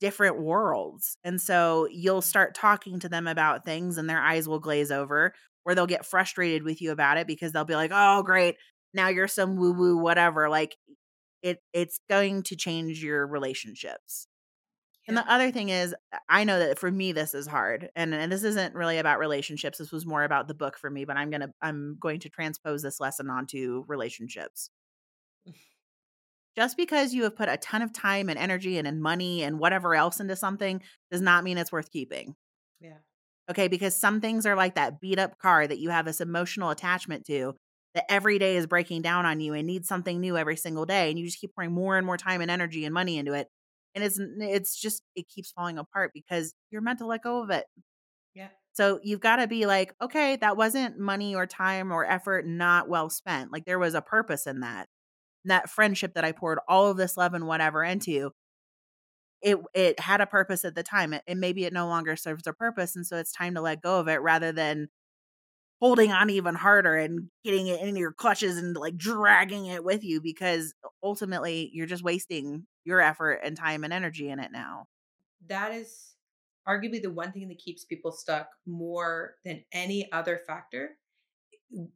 different 0.00 0.40
worlds. 0.40 1.18
And 1.24 1.40
so 1.40 1.88
you'll 1.90 2.22
start 2.22 2.54
talking 2.54 3.00
to 3.00 3.08
them 3.08 3.26
about 3.28 3.64
things 3.64 3.98
and 3.98 4.10
their 4.10 4.20
eyes 4.22 4.48
will 4.48 4.60
glaze 4.60 4.92
over 4.92 5.34
or 5.64 5.74
they'll 5.74 5.86
get 5.86 6.06
frustrated 6.06 6.62
with 6.64 6.82
you 6.82 6.92
about 6.92 7.18
it 7.18 7.26
because 7.26 7.52
they'll 7.52 7.64
be 7.64 7.76
like, 7.76 7.92
"Oh, 7.94 8.22
great. 8.22 8.56
Now 8.94 9.08
you're 9.08 9.28
some 9.28 9.56
woo 9.56 9.72
woo 9.72 9.98
whatever." 9.98 10.48
Like 10.48 10.76
it 11.42 11.60
it's 11.72 12.00
going 12.08 12.42
to 12.44 12.56
change 12.56 13.02
your 13.02 13.26
relationships. 13.26 14.26
And 15.06 15.18
the 15.18 15.30
other 15.30 15.50
thing 15.50 15.68
is 15.68 15.94
uh, 16.12 16.18
I 16.30 16.44
know 16.44 16.58
that 16.58 16.78
for 16.78 16.90
me 16.90 17.12
this 17.12 17.34
is 17.34 17.46
hard. 17.46 17.90
And 17.94 18.14
and 18.14 18.32
this 18.32 18.44
isn't 18.44 18.74
really 18.74 18.98
about 18.98 19.18
relationships. 19.18 19.78
This 19.78 19.92
was 19.92 20.06
more 20.06 20.24
about 20.24 20.48
the 20.48 20.54
book 20.54 20.78
for 20.78 20.90
me, 20.90 21.04
but 21.04 21.16
I'm 21.16 21.30
going 21.30 21.42
to 21.42 21.50
I'm 21.60 21.98
going 22.00 22.20
to 22.20 22.30
transpose 22.30 22.82
this 22.82 23.00
lesson 23.00 23.28
onto 23.30 23.84
relationships 23.88 24.70
just 26.56 26.76
because 26.76 27.12
you 27.12 27.24
have 27.24 27.36
put 27.36 27.48
a 27.48 27.56
ton 27.56 27.82
of 27.82 27.92
time 27.92 28.28
and 28.28 28.38
energy 28.38 28.78
and, 28.78 28.86
and 28.86 29.00
money 29.00 29.42
and 29.42 29.58
whatever 29.58 29.94
else 29.94 30.20
into 30.20 30.36
something 30.36 30.80
does 31.10 31.20
not 31.20 31.44
mean 31.44 31.58
it's 31.58 31.72
worth 31.72 31.90
keeping. 31.90 32.34
Yeah. 32.80 32.98
Okay. 33.50 33.68
Because 33.68 33.96
some 33.96 34.20
things 34.20 34.46
are 34.46 34.54
like 34.54 34.76
that 34.76 35.00
beat 35.00 35.18
up 35.18 35.38
car 35.38 35.66
that 35.66 35.78
you 35.78 35.90
have 35.90 36.06
this 36.06 36.20
emotional 36.20 36.70
attachment 36.70 37.26
to 37.26 37.54
that 37.94 38.10
every 38.10 38.38
day 38.38 38.56
is 38.56 38.66
breaking 38.66 39.02
down 39.02 39.24
on 39.26 39.40
you 39.40 39.54
and 39.54 39.66
needs 39.66 39.88
something 39.88 40.20
new 40.20 40.36
every 40.36 40.56
single 40.56 40.84
day. 40.84 41.10
And 41.10 41.18
you 41.18 41.26
just 41.26 41.40
keep 41.40 41.54
pouring 41.54 41.72
more 41.72 41.96
and 41.96 42.06
more 42.06 42.16
time 42.16 42.40
and 42.40 42.50
energy 42.50 42.84
and 42.84 42.92
money 42.92 43.18
into 43.18 43.32
it. 43.32 43.48
And 43.94 44.02
it's 44.02 44.18
it's 44.18 44.76
just 44.80 45.02
it 45.14 45.28
keeps 45.28 45.52
falling 45.52 45.78
apart 45.78 46.10
because 46.12 46.54
you're 46.70 46.82
meant 46.82 46.98
to 46.98 47.06
let 47.06 47.22
go 47.22 47.42
of 47.42 47.50
it. 47.50 47.66
Yeah. 48.34 48.48
So 48.72 48.98
you've 49.04 49.20
got 49.20 49.36
to 49.36 49.46
be 49.46 49.66
like, 49.66 49.94
okay, 50.02 50.36
that 50.36 50.56
wasn't 50.56 50.98
money 50.98 51.34
or 51.36 51.46
time 51.46 51.92
or 51.92 52.04
effort 52.04 52.46
not 52.46 52.88
well 52.88 53.08
spent. 53.08 53.52
Like 53.52 53.64
there 53.64 53.78
was 53.78 53.94
a 53.94 54.02
purpose 54.02 54.46
in 54.46 54.60
that 54.60 54.88
that 55.44 55.70
friendship 55.70 56.14
that 56.14 56.24
I 56.24 56.32
poured 56.32 56.58
all 56.68 56.90
of 56.90 56.96
this 56.96 57.16
love 57.16 57.34
and 57.34 57.46
whatever 57.46 57.84
into, 57.84 58.32
it 59.42 59.58
it 59.74 60.00
had 60.00 60.20
a 60.20 60.26
purpose 60.26 60.64
at 60.64 60.74
the 60.74 60.82
time. 60.82 61.12
It, 61.12 61.22
and 61.28 61.40
maybe 61.40 61.64
it 61.64 61.72
no 61.72 61.86
longer 61.86 62.16
serves 62.16 62.46
a 62.46 62.52
purpose, 62.52 62.96
and 62.96 63.06
so 63.06 63.16
it's 63.16 63.32
time 63.32 63.54
to 63.54 63.60
let 63.60 63.82
go 63.82 64.00
of 64.00 64.08
it 64.08 64.22
rather 64.22 64.52
than 64.52 64.88
holding 65.80 66.12
on 66.12 66.30
even 66.30 66.54
harder 66.54 66.96
and 66.96 67.28
getting 67.44 67.66
it 67.66 67.80
in 67.80 67.96
your 67.96 68.12
clutches 68.12 68.56
and 68.56 68.76
like 68.76 68.96
dragging 68.96 69.66
it 69.66 69.84
with 69.84 70.02
you 70.04 70.20
because 70.20 70.72
ultimately 71.02 71.70
you're 71.74 71.86
just 71.86 72.04
wasting 72.04 72.66
your 72.84 73.00
effort 73.00 73.40
and 73.44 73.56
time 73.56 73.84
and 73.84 73.92
energy 73.92 74.30
in 74.30 74.38
it 74.38 74.52
now. 74.52 74.86
That 75.48 75.72
is 75.72 76.14
arguably 76.66 77.02
the 77.02 77.10
one 77.10 77.32
thing 77.32 77.48
that 77.48 77.58
keeps 77.58 77.84
people 77.84 78.12
stuck 78.12 78.48
more 78.66 79.34
than 79.44 79.64
any 79.72 80.10
other 80.12 80.38
factor 80.46 80.90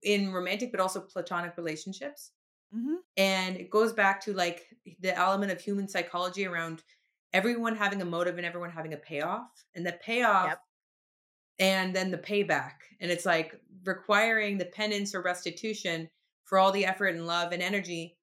in 0.03 0.33
romantic 0.33 0.71
but 0.71 0.81
also 0.81 1.01
platonic 1.01 1.57
relationships. 1.57 2.33
Mm-hmm. 2.75 2.97
And 3.17 3.57
it 3.57 3.71
goes 3.71 3.93
back 3.93 4.21
to 4.25 4.35
like 4.35 4.67
the 5.01 5.17
element 5.17 5.53
of 5.53 5.61
human 5.61 5.89
psychology 5.89 6.47
around 6.47 6.83
everyone 7.33 7.77
having 7.77 8.03
a 8.03 8.05
motive 8.05 8.37
and 8.37 8.47
everyone 8.47 8.71
having 8.71 8.93
a 8.93 8.99
payoff. 8.99 9.49
And 9.75 9.87
the 9.87 9.93
payoff 9.93 10.49
Yep. 10.49 10.61
and 11.61 11.97
then 11.97 12.11
the 12.11 12.19
payback. 12.19 12.73
And 13.01 13.11
it's 13.11 13.25
like 13.25 13.59
requiring 13.89 14.59
the 14.59 14.67
penance 14.67 15.15
or 15.15 15.23
restitution 15.23 16.09
for 16.45 16.59
all 16.59 16.71
the 16.71 16.87
effort 16.87 17.09
and 17.09 17.27
love 17.27 17.53
and 17.53 17.63
energy. 17.63 18.17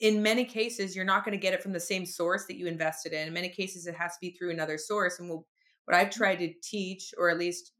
In 0.00 0.22
many 0.22 0.44
cases, 0.44 0.94
you're 0.94 1.04
not 1.04 1.24
going 1.24 1.36
to 1.36 1.40
get 1.40 1.54
it 1.54 1.62
from 1.62 1.72
the 1.72 1.80
same 1.80 2.04
source 2.04 2.44
that 2.46 2.56
you 2.56 2.66
invested 2.66 3.12
in. 3.12 3.26
In 3.26 3.32
many 3.32 3.48
cases, 3.48 3.86
it 3.86 3.94
has 3.94 4.12
to 4.12 4.18
be 4.20 4.30
through 4.30 4.50
another 4.50 4.76
source. 4.76 5.18
And 5.18 5.30
what 5.30 5.40
what 5.86 5.96
I've 5.96 6.10
tried 6.10 6.40
to 6.40 6.52
teach, 6.62 7.14
or 7.16 7.30
at 7.30 7.38
least 7.38 7.72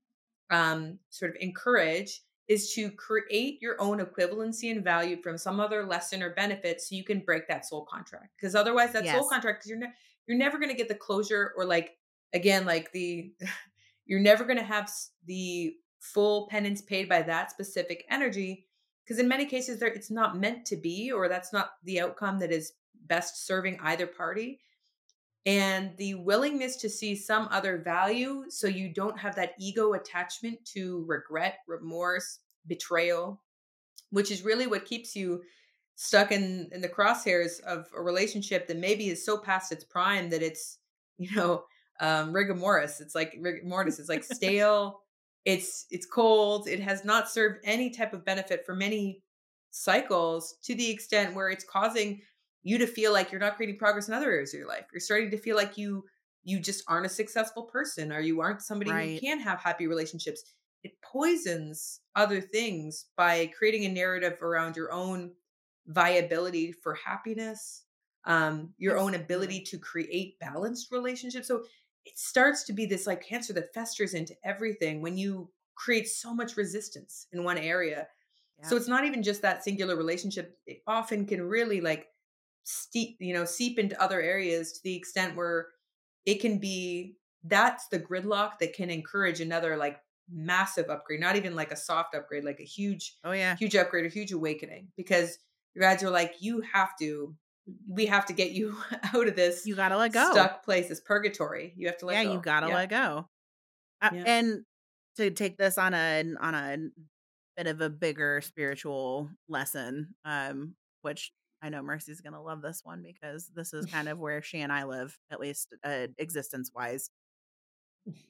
um, 0.50 0.98
sort 1.10 1.32
of 1.32 1.36
encourage, 1.40 2.22
is 2.48 2.72
to 2.74 2.90
create 2.92 3.60
your 3.60 3.80
own 3.80 3.98
equivalency 3.98 4.70
and 4.70 4.84
value 4.84 5.20
from 5.20 5.36
some 5.36 5.58
other 5.58 5.84
lesson 5.84 6.22
or 6.22 6.30
benefit 6.30 6.80
so 6.80 6.94
you 6.94 7.04
can 7.04 7.20
break 7.20 7.48
that 7.48 7.66
soul 7.66 7.84
contract 7.90 8.28
because 8.40 8.54
otherwise 8.54 8.92
that 8.92 9.04
soul 9.06 9.28
contract 9.28 9.58
because 9.58 9.68
you're 9.68 9.78
ne- 9.78 9.92
you're 10.28 10.38
never 10.38 10.58
going 10.58 10.70
to 10.70 10.76
get 10.76 10.88
the 10.88 10.94
closure 10.94 11.52
or 11.56 11.64
like 11.64 11.96
again 12.32 12.64
like 12.64 12.92
the 12.92 13.32
you're 14.06 14.20
never 14.20 14.44
going 14.44 14.58
to 14.58 14.64
have 14.64 14.88
the 15.26 15.74
full 16.12 16.46
penance 16.48 16.82
paid 16.82 17.08
by 17.08 17.22
that 17.22 17.50
specific 17.50 18.04
energy 18.10 18.66
because 19.04 19.18
in 19.18 19.28
many 19.28 19.46
cases 19.46 19.78
there 19.78 19.88
it's 19.88 20.10
not 20.10 20.38
meant 20.38 20.64
to 20.64 20.76
be 20.76 21.12
or 21.12 21.28
that's 21.28 21.52
not 21.52 21.70
the 21.84 22.00
outcome 22.00 22.38
that 22.38 22.50
is 22.50 22.72
best 23.06 23.46
serving 23.46 23.78
either 23.82 24.06
party 24.06 24.60
and 25.46 25.96
the 25.96 26.14
willingness 26.16 26.74
to 26.74 26.90
see 26.90 27.14
some 27.14 27.48
other 27.52 27.78
value 27.78 28.44
so 28.48 28.66
you 28.66 28.92
don't 28.92 29.18
have 29.18 29.36
that 29.36 29.54
ego 29.60 29.92
attachment 29.92 30.62
to 30.64 31.04
regret, 31.06 31.60
remorse, 31.68 32.40
betrayal, 32.66 33.40
which 34.10 34.32
is 34.32 34.42
really 34.42 34.66
what 34.66 34.84
keeps 34.84 35.14
you 35.14 35.42
stuck 35.94 36.32
in 36.32 36.68
in 36.72 36.80
the 36.80 36.88
crosshairs 36.88 37.60
of 37.62 37.86
a 37.96 38.02
relationship 38.02 38.66
that 38.66 38.76
maybe 38.76 39.08
is 39.08 39.24
so 39.24 39.38
past 39.38 39.70
its 39.70 39.84
prime 39.84 40.28
that 40.30 40.42
it's, 40.42 40.78
you 41.16 41.34
know, 41.36 41.62
um 42.00 42.32
rigor 42.32 42.54
mortis. 42.54 43.00
It's 43.00 43.14
like 43.14 43.36
rigor 43.40 43.64
mortis, 43.64 44.00
it's 44.00 44.08
like 44.08 44.24
stale, 44.34 45.00
it's 45.46 45.86
it's 45.90 46.04
cold, 46.04 46.68
it 46.68 46.80
has 46.80 47.04
not 47.04 47.30
served 47.30 47.60
any 47.64 47.88
type 47.88 48.12
of 48.12 48.24
benefit 48.24 48.66
for 48.66 48.74
many 48.74 49.22
cycles 49.70 50.56
to 50.64 50.74
the 50.74 50.90
extent 50.90 51.34
where 51.34 51.48
it's 51.48 51.64
causing 51.64 52.20
you 52.64 52.78
to 52.78 52.86
feel 52.86 53.12
like 53.12 53.30
you're 53.30 53.40
not 53.40 53.56
creating 53.56 53.78
progress 53.78 54.08
in 54.08 54.14
other 54.14 54.30
areas 54.30 54.52
of 54.52 54.58
your 54.58 54.68
life. 54.68 54.86
You're 54.92 55.00
starting 55.00 55.30
to 55.30 55.38
feel 55.38 55.56
like 55.56 55.78
you 55.78 56.04
you 56.42 56.58
just 56.58 56.82
aren't 56.88 57.06
a 57.06 57.10
successful 57.10 57.62
person 57.62 58.12
or 58.12 58.20
you 58.20 58.40
aren't 58.40 58.60
somebody 58.60 58.90
who 59.14 59.20
can 59.20 59.38
have 59.40 59.60
happy 59.60 59.86
relationships. 59.86 60.42
It 60.82 60.92
poisons 61.00 62.00
other 62.16 62.40
things 62.40 63.06
by 63.16 63.50
creating 63.56 63.84
a 63.84 63.88
narrative 63.88 64.42
around 64.42 64.76
your 64.76 64.92
own 64.92 65.32
viability 65.86 66.72
for 66.72 66.94
happiness, 66.94 67.84
um, 68.24 68.70
your 68.78 68.98
own 68.98 69.14
ability 69.14 69.60
to 69.62 69.78
create 69.78 70.38
balanced 70.40 70.90
relationships. 70.90 71.46
So 71.46 71.64
it 72.06 72.18
starts 72.18 72.64
to 72.64 72.72
be 72.72 72.86
this 72.86 73.06
like 73.06 73.22
cancer 73.22 73.52
that 73.52 73.74
festers 73.74 74.14
into 74.14 74.34
everything 74.44 75.02
when 75.02 75.18
you 75.18 75.50
create 75.74 76.08
so 76.08 76.32
much 76.32 76.56
resistance 76.56 77.26
in 77.32 77.44
one 77.44 77.58
area. 77.58 78.08
So 78.62 78.74
it's 78.74 78.88
not 78.88 79.04
even 79.04 79.22
just 79.22 79.42
that 79.42 79.62
singular 79.62 79.96
relationship. 79.96 80.58
It 80.66 80.82
often 80.86 81.26
can 81.26 81.42
really 81.42 81.80
like 81.80 82.08
steep, 82.64 83.18
you 83.20 83.34
know, 83.34 83.44
seep 83.44 83.78
into 83.78 84.00
other 84.02 84.20
areas 84.20 84.72
to 84.72 84.80
the 84.82 84.96
extent 84.96 85.36
where 85.36 85.68
it 86.24 86.40
can 86.40 86.58
be 86.58 87.16
that's 87.44 87.88
the 87.88 87.98
gridlock 87.98 88.58
that 88.60 88.74
can 88.74 88.90
encourage 88.90 89.40
another 89.40 89.76
like 89.76 89.98
massive 90.32 90.88
upgrade, 90.88 91.20
not 91.20 91.36
even 91.36 91.54
like 91.54 91.70
a 91.70 91.76
soft 91.76 92.14
upgrade, 92.14 92.44
like 92.44 92.58
a 92.60 92.64
huge, 92.64 93.16
Oh 93.24 93.32
yeah. 93.32 93.56
huge 93.56 93.76
upgrade 93.76 94.06
or 94.06 94.08
huge 94.08 94.32
awakening. 94.32 94.88
Because 94.96 95.38
your 95.74 95.82
guys 95.82 96.02
are 96.02 96.10
like, 96.10 96.34
you 96.40 96.62
have 96.72 96.96
to, 97.00 97.36
we 97.88 98.06
have 98.06 98.26
to 98.26 98.32
get 98.32 98.52
you 98.52 98.76
out 99.14 99.26
of 99.28 99.36
this 99.36 99.66
You 99.66 99.74
gotta 99.74 99.96
let 99.96 100.12
go. 100.12 100.30
stuck 100.32 100.64
place, 100.64 100.90
is 100.90 101.00
purgatory. 101.00 101.72
You 101.76 101.86
have 101.88 101.98
to 101.98 102.06
let 102.06 102.16
yeah, 102.16 102.22
go. 102.22 102.32
you 102.34 102.40
gotta 102.40 102.68
Yeah. 102.68 102.74
let 102.74 102.88
go. 102.90 103.28
Uh, 104.02 104.10
Yeah. 104.14 104.24
And 104.26 104.64
to 105.16 105.30
take 105.30 105.56
this 105.56 105.78
on 105.78 105.94
a 105.94 106.24
on 106.40 106.54
a 106.54 106.76
bit 107.56 107.66
of 107.66 107.80
a 107.80 107.88
bigger 107.90 108.40
spiritual 108.42 109.30
lesson, 109.48 110.14
um, 110.24 110.76
which 111.02 111.32
I 111.62 111.70
know 111.70 111.82
Mercy's 111.82 112.20
gonna 112.20 112.42
love 112.42 112.62
this 112.62 112.82
one 112.84 113.02
because 113.02 113.48
this 113.54 113.72
is 113.72 113.86
kind 113.86 114.08
of 114.08 114.18
where 114.18 114.42
she 114.42 114.60
and 114.60 114.72
I 114.72 114.84
live, 114.84 115.18
at 115.30 115.40
least 115.40 115.74
uh, 115.84 116.08
existence 116.18 116.70
wise. 116.74 117.10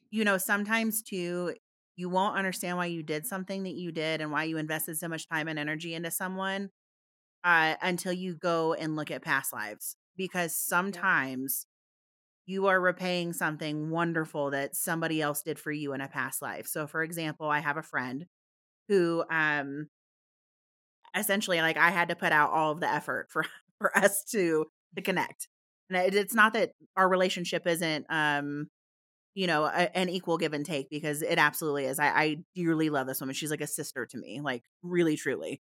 You 0.09 0.23
know, 0.23 0.37
sometimes 0.37 1.01
too, 1.03 1.55
you 1.95 2.09
won't 2.09 2.37
understand 2.37 2.77
why 2.77 2.85
you 2.87 3.03
did 3.03 3.25
something 3.25 3.63
that 3.63 3.73
you 3.73 3.91
did 3.91 4.21
and 4.21 4.31
why 4.31 4.43
you 4.45 4.57
invested 4.57 4.97
so 4.97 5.07
much 5.07 5.27
time 5.27 5.47
and 5.47 5.59
energy 5.59 5.93
into 5.93 6.11
someone 6.11 6.69
uh, 7.47 7.75
until 7.81 8.11
you 8.11 8.35
go 8.35 8.73
and 8.73 8.97
look 8.97 9.09
at 9.09 9.21
past 9.23 9.53
lives. 9.53 9.95
Because 10.17 10.53
sometimes 10.55 11.65
you 12.45 12.67
are 12.67 12.79
repaying 12.81 13.33
something 13.33 13.89
wonderful 13.89 14.51
that 14.51 14.75
somebody 14.75 15.21
else 15.21 15.43
did 15.43 15.59
for 15.59 15.71
you 15.71 15.93
in 15.93 16.01
a 16.01 16.09
past 16.09 16.41
life. 16.41 16.67
So 16.67 16.87
for 16.87 17.03
example, 17.03 17.49
I 17.49 17.59
have 17.59 17.77
a 17.77 17.83
friend 17.83 18.27
who 18.89 19.23
um 19.31 19.89
essentially 21.15 21.59
like 21.61 21.77
I 21.77 21.89
had 21.89 22.09
to 22.09 22.15
put 22.15 22.31
out 22.31 22.51
all 22.51 22.71
of 22.71 22.79
the 22.79 22.91
effort 22.91 23.27
for 23.31 23.45
for 23.79 23.95
us 23.97 24.23
to 24.31 24.65
to 24.95 25.01
connect. 25.01 25.47
And 25.89 25.97
it, 25.97 26.15
it's 26.15 26.33
not 26.33 26.53
that 26.53 26.71
our 26.95 27.07
relationship 27.09 27.65
isn't 27.67 28.05
um 28.09 28.69
you 29.35 29.47
know 29.47 29.65
a, 29.65 29.95
an 29.97 30.09
equal 30.09 30.37
give 30.37 30.53
and 30.53 30.65
take 30.65 30.89
because 30.89 31.21
it 31.23 31.39
absolutely 31.39 31.85
is. 31.85 31.99
I, 31.99 32.07
I 32.09 32.37
dearly 32.55 32.89
love 32.89 33.07
this 33.07 33.21
woman. 33.21 33.35
She's 33.35 33.51
like 33.51 33.61
a 33.61 33.67
sister 33.67 34.05
to 34.07 34.17
me, 34.17 34.41
like 34.41 34.63
really 34.83 35.17
truly. 35.17 35.61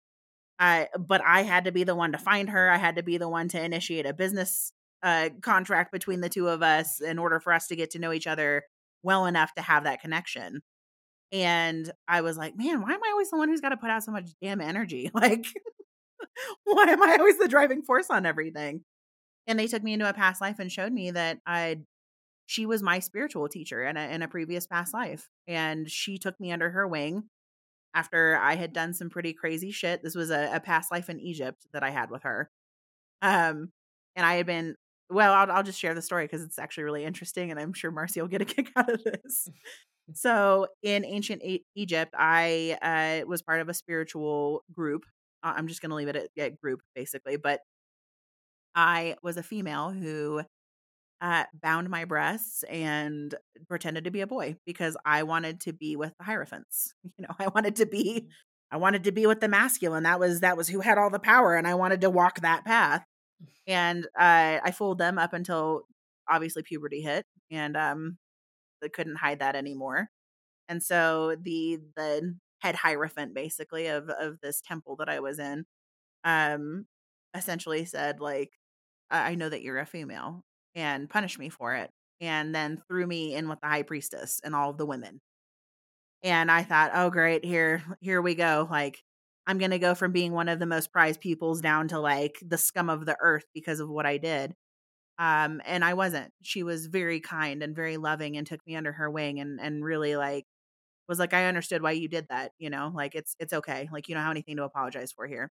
But 0.61 1.21
I 1.25 1.43
had 1.43 1.65
to 1.65 1.71
be 1.71 1.83
the 1.83 1.95
one 1.95 2.11
to 2.11 2.17
find 2.17 2.49
her. 2.49 2.69
I 2.69 2.77
had 2.77 2.95
to 2.97 3.03
be 3.03 3.17
the 3.17 3.29
one 3.29 3.47
to 3.49 3.63
initiate 3.63 4.05
a 4.05 4.13
business 4.13 4.71
uh 5.03 5.29
contract 5.41 5.91
between 5.91 6.21
the 6.21 6.29
two 6.29 6.47
of 6.47 6.61
us 6.61 7.01
in 7.01 7.17
order 7.17 7.39
for 7.39 7.51
us 7.51 7.67
to 7.67 7.75
get 7.75 7.89
to 7.91 7.99
know 7.99 8.13
each 8.13 8.27
other 8.27 8.63
well 9.01 9.25
enough 9.25 9.53
to 9.55 9.61
have 9.61 9.85
that 9.85 10.01
connection. 10.01 10.61
And 11.31 11.91
I 12.07 12.21
was 12.21 12.37
like, 12.37 12.55
man, 12.57 12.81
why 12.81 12.91
am 12.91 13.03
I 13.03 13.09
always 13.11 13.29
the 13.31 13.37
one 13.37 13.49
who's 13.49 13.61
got 13.61 13.69
to 13.69 13.77
put 13.77 13.89
out 13.89 14.03
so 14.03 14.11
much 14.11 14.29
damn 14.41 14.61
energy? 14.61 15.09
Like, 15.15 15.45
why 16.65 16.83
am 16.83 17.01
I 17.01 17.17
always 17.19 17.37
the 17.37 17.47
driving 17.47 17.81
force 17.81 18.09
on 18.09 18.25
everything? 18.25 18.83
And 19.47 19.57
they 19.57 19.67
took 19.67 19.83
me 19.83 19.93
into 19.93 20.09
a 20.09 20.13
past 20.13 20.41
life 20.41 20.59
and 20.59 20.71
showed 20.71 20.93
me 20.93 21.11
that 21.11 21.39
I 21.47 21.79
she 22.47 22.65
was 22.65 22.83
my 22.83 22.99
spiritual 22.99 23.47
teacher 23.47 23.83
in 23.85 23.97
a 23.97 24.07
in 24.09 24.21
a 24.21 24.27
previous 24.27 24.67
past 24.67 24.93
life. 24.93 25.29
And 25.47 25.89
she 25.89 26.17
took 26.17 26.39
me 26.39 26.51
under 26.51 26.69
her 26.69 26.87
wing 26.87 27.23
after 27.93 28.37
I 28.37 28.55
had 28.55 28.73
done 28.73 28.93
some 28.93 29.09
pretty 29.09 29.33
crazy 29.33 29.71
shit. 29.71 30.03
This 30.03 30.15
was 30.15 30.29
a, 30.31 30.51
a 30.53 30.59
past 30.59 30.91
life 30.91 31.09
in 31.09 31.19
Egypt 31.19 31.67
that 31.73 31.83
I 31.83 31.89
had 31.89 32.09
with 32.11 32.23
her. 32.23 32.49
Um, 33.21 33.71
and 34.15 34.25
I 34.25 34.35
had 34.35 34.45
been 34.45 34.75
well, 35.09 35.33
I'll, 35.33 35.51
I'll 35.51 35.63
just 35.63 35.79
share 35.79 35.93
the 35.93 36.01
story 36.01 36.23
because 36.25 36.41
it's 36.41 36.57
actually 36.57 36.85
really 36.85 37.03
interesting, 37.03 37.51
and 37.51 37.59
I'm 37.59 37.73
sure 37.73 37.91
Mercy 37.91 38.21
will 38.21 38.29
get 38.29 38.41
a 38.41 38.45
kick 38.45 38.71
out 38.75 38.89
of 38.89 39.03
this. 39.03 39.49
So 40.13 40.67
in 40.83 41.05
ancient 41.05 41.41
e- 41.43 41.63
Egypt, 41.75 42.13
I 42.17 42.77
uh, 42.81 43.25
was 43.27 43.41
part 43.43 43.61
of 43.61 43.69
a 43.69 43.73
spiritual 43.73 44.63
group. 44.73 45.05
I'm 45.41 45.67
just 45.67 45.81
going 45.81 45.91
to 45.91 45.95
leave 45.95 46.09
it 46.09 46.15
at, 46.17 46.29
at 46.37 46.59
group, 46.59 46.81
basically. 46.95 47.37
But 47.37 47.61
I 48.75 49.15
was 49.23 49.37
a 49.37 49.43
female 49.43 49.91
who 49.91 50.41
uh, 51.21 51.45
bound 51.61 51.89
my 51.89 52.05
breasts 52.05 52.63
and 52.63 53.35
pretended 53.67 54.05
to 54.05 54.11
be 54.11 54.21
a 54.21 54.27
boy 54.27 54.55
because 54.65 54.97
I 55.05 55.23
wanted 55.23 55.61
to 55.61 55.73
be 55.73 55.95
with 55.95 56.13
the 56.17 56.25
hierophants. 56.25 56.93
You 57.17 57.27
know, 57.27 57.35
I 57.39 57.49
wanted 57.49 57.75
to 57.77 57.85
be, 57.85 58.29
I 58.71 58.77
wanted 58.77 59.03
to 59.03 59.11
be 59.11 59.27
with 59.27 59.41
the 59.41 59.47
masculine. 59.47 60.03
That 60.03 60.19
was 60.19 60.39
that 60.41 60.57
was 60.57 60.67
who 60.67 60.79
had 60.81 60.97
all 60.97 61.09
the 61.11 61.19
power, 61.19 61.55
and 61.55 61.67
I 61.67 61.75
wanted 61.75 62.01
to 62.01 62.09
walk 62.09 62.41
that 62.41 62.65
path. 62.65 63.05
And 63.67 64.05
uh, 64.17 64.59
I 64.63 64.71
fooled 64.71 64.97
them 64.97 65.19
up 65.19 65.33
until 65.33 65.83
obviously 66.29 66.63
puberty 66.63 67.01
hit, 67.01 67.25
and 67.51 67.77
um, 67.77 68.17
they 68.81 68.89
couldn't 68.89 69.17
hide 69.17 69.39
that 69.39 69.55
anymore. 69.55 70.09
And 70.69 70.81
so 70.81 71.35
the 71.41 71.79
the 71.95 72.35
head 72.61 72.75
hierophant 72.75 73.33
basically 73.35 73.87
of 73.87 74.09
of 74.09 74.39
this 74.41 74.61
temple 74.61 74.95
that 74.97 75.09
I 75.09 75.19
was 75.19 75.39
in 75.39 75.65
um 76.23 76.85
essentially 77.35 77.85
said 77.85 78.19
like 78.19 78.51
I 79.09 79.35
know 79.35 79.49
that 79.49 79.61
you're 79.63 79.79
a 79.79 79.85
female 79.85 80.43
and 80.75 81.09
punished 81.09 81.39
me 81.39 81.49
for 81.49 81.75
it 81.75 81.91
and 82.21 82.53
then 82.55 82.81
threw 82.87 83.05
me 83.07 83.35
in 83.35 83.49
with 83.49 83.59
the 83.61 83.67
high 83.67 83.83
priestess 83.83 84.39
and 84.43 84.55
all 84.55 84.69
of 84.69 84.77
the 84.77 84.85
women. 84.85 85.21
And 86.23 86.51
I 86.51 86.63
thought, 86.63 86.91
"Oh 86.93 87.09
great, 87.09 87.43
here 87.45 87.83
here 88.01 88.21
we 88.21 88.35
go. 88.35 88.67
Like 88.69 89.03
I'm 89.47 89.57
going 89.57 89.71
to 89.71 89.79
go 89.79 89.95
from 89.95 90.11
being 90.11 90.33
one 90.33 90.49
of 90.49 90.59
the 90.59 90.65
most 90.67 90.91
prized 90.91 91.19
pupils 91.21 91.61
down 91.61 91.87
to 91.89 91.99
like 91.99 92.37
the 92.45 92.57
scum 92.57 92.89
of 92.89 93.05
the 93.05 93.17
earth 93.21 93.45
because 93.53 93.79
of 93.79 93.89
what 93.89 94.05
I 94.05 94.17
did." 94.17 94.55
Um, 95.19 95.61
and 95.65 95.85
I 95.85 95.95
wasn't. 95.95 96.33
She 96.43 96.63
was 96.63 96.87
very 96.87 97.19
kind 97.21 97.63
and 97.63 97.75
very 97.75 97.97
loving 97.97 98.37
and 98.37 98.47
took 98.47 98.65
me 98.67 98.75
under 98.75 98.93
her 98.93 99.09
wing 99.11 99.39
and 99.39 99.59
and 99.61 99.83
really 99.85 100.15
like 100.17 100.45
was 101.09 101.19
like, 101.19 101.33
I 101.33 101.45
understood 101.47 101.81
why 101.83 101.91
you 101.93 102.07
did 102.09 102.27
that, 102.29 102.53
you 102.59 102.69
know, 102.69 102.91
like 102.95 103.15
it's 103.15 103.35
it's 103.39 103.53
okay. 103.53 103.89
Like 103.91 104.09
you 104.09 104.15
don't 104.15 104.23
have 104.23 104.31
anything 104.31 104.57
to 104.57 104.63
apologize 104.65 105.11
for 105.13 105.27
here. 105.27 105.51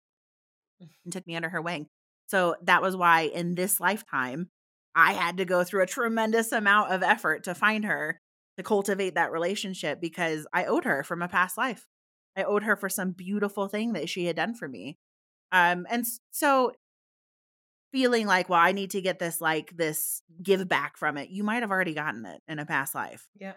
And 1.04 1.12
took 1.14 1.26
me 1.26 1.36
under 1.36 1.50
her 1.50 1.62
wing. 1.62 1.88
So 2.28 2.56
that 2.64 2.82
was 2.82 2.96
why 2.96 3.22
in 3.22 3.56
this 3.56 3.80
lifetime 3.80 4.50
I 4.98 5.14
had 5.14 5.38
to 5.38 5.46
go 5.46 5.64
through 5.64 5.84
a 5.84 5.88
tremendous 5.88 6.52
amount 6.52 6.92
of 6.92 7.04
effort 7.04 7.44
to 7.44 7.54
find 7.54 7.86
her, 7.86 8.20
to 8.58 8.64
cultivate 8.64 9.14
that 9.14 9.32
relationship 9.32 10.02
because 10.02 10.48
I 10.52 10.66
owed 10.66 10.86
her 10.86 11.04
from 11.04 11.22
a 11.22 11.28
past 11.28 11.56
life. 11.56 11.86
I 12.36 12.44
owed 12.44 12.64
her 12.64 12.76
for 12.76 12.90
some 12.90 13.12
beautiful 13.12 13.68
thing 13.68 13.94
that 13.94 14.10
she 14.10 14.26
had 14.26 14.36
done 14.36 14.56
for 14.56 14.68
me. 14.68 14.98
Um 15.52 15.86
and 15.90 16.04
so 16.32 16.72
feeling 17.92 18.26
like, 18.26 18.50
well, 18.50 18.60
I 18.60 18.72
need 18.72 18.92
to 18.92 19.02
get 19.02 19.20
this 19.20 19.40
like 19.40 19.78
this 19.78 20.24
give 20.42 20.68
back 20.68 20.98
from 20.98 21.18
it. 21.18 21.30
You 21.30 21.44
might 21.44 21.62
have 21.62 21.72
already 21.72 21.94
gotten 21.94 22.26
it 22.26 22.42
in 22.48 22.58
a 22.58 22.66
past 22.66 22.96
life. 22.96 23.28
Yeah. 23.40 23.54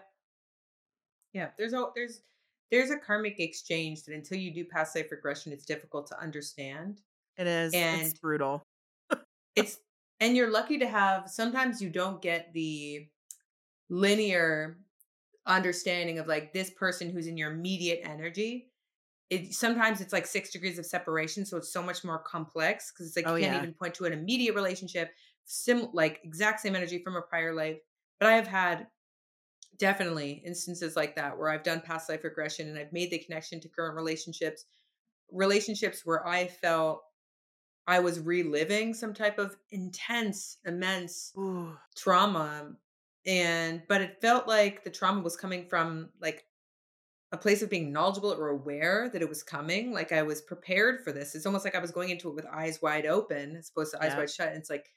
Yeah. 1.33 1.49
There's 1.57 1.73
a 1.73 1.85
there's 1.95 2.21
there's 2.69 2.91
a 2.91 2.97
karmic 2.97 3.39
exchange 3.39 4.03
that 4.03 4.13
until 4.13 4.37
you 4.37 4.53
do 4.53 4.63
past 4.63 4.95
life 4.95 5.11
regression, 5.11 5.51
it's 5.51 5.65
difficult 5.65 6.05
to 6.07 6.21
understand. 6.21 7.01
It 7.37 7.47
is. 7.47 7.73
And 7.73 8.01
it's 8.03 8.19
brutal. 8.19 8.63
it's 9.55 9.79
and 10.21 10.37
you're 10.37 10.51
lucky 10.51 10.77
to 10.77 10.87
have 10.87 11.29
sometimes 11.29 11.81
you 11.81 11.89
don't 11.89 12.21
get 12.21 12.53
the 12.53 13.07
linear 13.89 14.77
understanding 15.45 16.19
of 16.19 16.27
like 16.27 16.53
this 16.53 16.69
person 16.69 17.09
who's 17.09 17.27
in 17.27 17.35
your 17.35 17.51
immediate 17.51 17.99
energy 18.03 18.71
it 19.31 19.53
sometimes 19.53 20.01
it's 20.01 20.11
like 20.11 20.27
six 20.27 20.51
degrees 20.51 20.77
of 20.77 20.85
separation, 20.85 21.45
so 21.45 21.55
it's 21.55 21.71
so 21.71 21.81
much 21.81 22.03
more 22.03 22.19
complex 22.19 22.91
because 22.91 23.07
it's 23.07 23.15
like 23.15 23.25
oh, 23.25 23.35
you 23.35 23.45
can't 23.45 23.55
yeah. 23.55 23.61
even 23.61 23.73
point 23.73 23.93
to 23.95 24.03
an 24.03 24.11
immediate 24.11 24.55
relationship, 24.55 25.09
sim 25.45 25.87
like 25.93 26.19
exact 26.25 26.59
same 26.59 26.75
energy 26.75 27.01
from 27.01 27.15
a 27.15 27.21
prior 27.21 27.55
life. 27.55 27.77
But 28.19 28.27
I 28.27 28.33
have 28.33 28.45
had 28.45 28.87
definitely 29.77 30.43
instances 30.45 30.97
like 30.97 31.15
that 31.15 31.37
where 31.37 31.49
I've 31.49 31.63
done 31.63 31.79
past 31.79 32.09
life 32.09 32.25
regression 32.25 32.67
and 32.67 32.77
I've 32.77 32.91
made 32.91 33.09
the 33.09 33.19
connection 33.19 33.61
to 33.61 33.69
current 33.69 33.95
relationships, 33.95 34.65
relationships 35.31 36.01
where 36.03 36.27
I 36.27 36.47
felt 36.47 37.01
I 37.87 37.99
was 37.99 38.19
reliving 38.19 38.93
some 38.93 39.13
type 39.13 39.39
of 39.39 39.55
intense, 39.71 40.57
immense 40.65 41.33
Ooh. 41.37 41.75
trauma. 41.95 42.73
And, 43.25 43.83
but 43.87 44.01
it 44.01 44.21
felt 44.21 44.47
like 44.47 44.83
the 44.83 44.89
trauma 44.89 45.21
was 45.21 45.37
coming 45.37 45.67
from 45.69 46.09
like 46.21 46.45
a 47.31 47.37
place 47.37 47.61
of 47.61 47.69
being 47.69 47.91
knowledgeable 47.91 48.33
or 48.33 48.49
aware 48.49 49.09
that 49.11 49.21
it 49.21 49.29
was 49.29 49.43
coming. 49.43 49.93
Like 49.93 50.11
I 50.11 50.21
was 50.21 50.41
prepared 50.41 51.03
for 51.03 51.11
this. 51.11 51.33
It's 51.33 51.45
almost 51.45 51.65
like 51.65 51.75
I 51.75 51.79
was 51.79 51.91
going 51.91 52.09
into 52.09 52.29
it 52.29 52.35
with 52.35 52.45
eyes 52.45 52.81
wide 52.81 53.05
open 53.05 53.55
as 53.55 53.69
opposed 53.69 53.91
to 53.91 53.99
yeah. 54.01 54.11
eyes 54.11 54.17
wide 54.17 54.29
shut. 54.29 54.49
And 54.49 54.57
it's 54.57 54.69
like, 54.69 54.87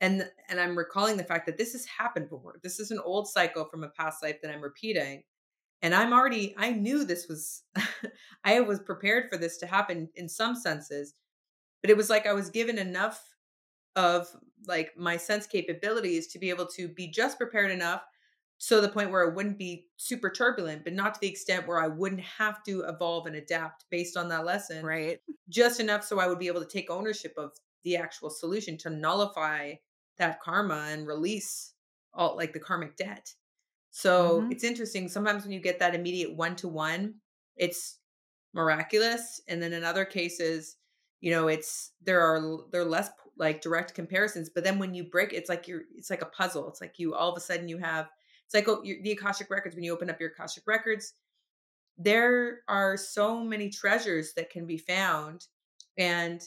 and 0.00 0.28
and 0.48 0.60
I'm 0.60 0.78
recalling 0.78 1.16
the 1.16 1.24
fact 1.24 1.46
that 1.46 1.58
this 1.58 1.72
has 1.72 1.84
happened 1.86 2.28
before. 2.28 2.60
This 2.62 2.78
is 2.78 2.90
an 2.90 3.00
old 3.04 3.26
cycle 3.26 3.64
from 3.64 3.82
a 3.82 3.88
past 3.88 4.22
life 4.22 4.36
that 4.42 4.52
I'm 4.52 4.60
repeating. 4.60 5.22
And 5.82 5.94
I'm 5.94 6.12
already, 6.12 6.54
I 6.58 6.72
knew 6.72 7.04
this 7.04 7.28
was, 7.28 7.62
I 8.44 8.60
was 8.60 8.80
prepared 8.80 9.30
for 9.30 9.36
this 9.36 9.58
to 9.58 9.66
happen 9.66 10.08
in 10.16 10.28
some 10.28 10.56
senses, 10.56 11.14
but 11.82 11.90
it 11.90 11.96
was 11.96 12.10
like 12.10 12.26
I 12.26 12.32
was 12.32 12.50
given 12.50 12.78
enough 12.78 13.22
of 13.96 14.28
like 14.66 14.92
my 14.96 15.16
sense 15.16 15.46
capabilities 15.46 16.26
to 16.28 16.38
be 16.38 16.50
able 16.50 16.66
to 16.66 16.88
be 16.88 17.08
just 17.08 17.38
prepared 17.38 17.70
enough 17.70 18.02
so 18.58 18.80
the 18.80 18.88
point 18.88 19.12
where 19.12 19.22
it 19.22 19.34
wouldn't 19.34 19.56
be 19.56 19.86
super 19.96 20.30
turbulent, 20.30 20.82
but 20.82 20.92
not 20.92 21.14
to 21.14 21.20
the 21.20 21.28
extent 21.28 21.68
where 21.68 21.80
I 21.80 21.86
wouldn't 21.86 22.22
have 22.22 22.62
to 22.64 22.82
evolve 22.82 23.26
and 23.26 23.36
adapt 23.36 23.84
based 23.88 24.16
on 24.16 24.28
that 24.28 24.44
lesson. 24.44 24.84
Right. 24.84 25.20
Just 25.48 25.78
enough 25.78 26.04
so 26.04 26.18
I 26.18 26.26
would 26.26 26.40
be 26.40 26.48
able 26.48 26.60
to 26.60 26.66
take 26.66 26.90
ownership 26.90 27.34
of 27.36 27.52
the 27.84 27.96
actual 27.96 28.30
solution 28.30 28.76
to 28.78 28.90
nullify 28.90 29.74
that 30.18 30.40
karma 30.40 30.88
and 30.90 31.06
release 31.06 31.74
all 32.12 32.36
like 32.36 32.52
the 32.52 32.58
karmic 32.58 32.96
debt. 32.96 33.32
So 33.92 34.40
mm-hmm. 34.40 34.52
it's 34.52 34.64
interesting. 34.64 35.08
Sometimes 35.08 35.44
when 35.44 35.52
you 35.52 35.60
get 35.60 35.78
that 35.78 35.94
immediate 35.94 36.34
one 36.34 36.56
to 36.56 36.68
one, 36.68 37.14
it's 37.56 37.98
miraculous. 38.52 39.40
And 39.46 39.62
then 39.62 39.72
in 39.72 39.84
other 39.84 40.04
cases, 40.04 40.76
you 41.20 41.30
know, 41.30 41.48
it's 41.48 41.92
there 42.04 42.20
are 42.20 42.58
there 42.70 42.82
are 42.82 42.86
less 42.86 43.10
like 43.36 43.60
direct 43.60 43.94
comparisons. 43.94 44.48
But 44.48 44.64
then 44.64 44.78
when 44.78 44.94
you 44.94 45.04
break, 45.04 45.32
it's 45.32 45.48
like 45.48 45.68
you're 45.68 45.82
it's 45.96 46.10
like 46.10 46.22
a 46.22 46.26
puzzle. 46.26 46.68
It's 46.68 46.80
like 46.80 46.98
you 46.98 47.14
all 47.14 47.30
of 47.30 47.36
a 47.36 47.40
sudden 47.40 47.68
you 47.68 47.78
have 47.78 48.08
it's 48.44 48.54
like 48.54 48.68
oh, 48.68 48.82
the 48.82 49.12
Akashic 49.12 49.50
Records, 49.50 49.74
when 49.74 49.84
you 49.84 49.92
open 49.92 50.08
up 50.08 50.20
your 50.20 50.30
Akashic 50.30 50.64
Records, 50.66 51.14
there 51.98 52.60
are 52.68 52.96
so 52.96 53.42
many 53.42 53.68
treasures 53.68 54.32
that 54.34 54.50
can 54.50 54.66
be 54.66 54.78
found. 54.78 55.46
And 55.98 56.42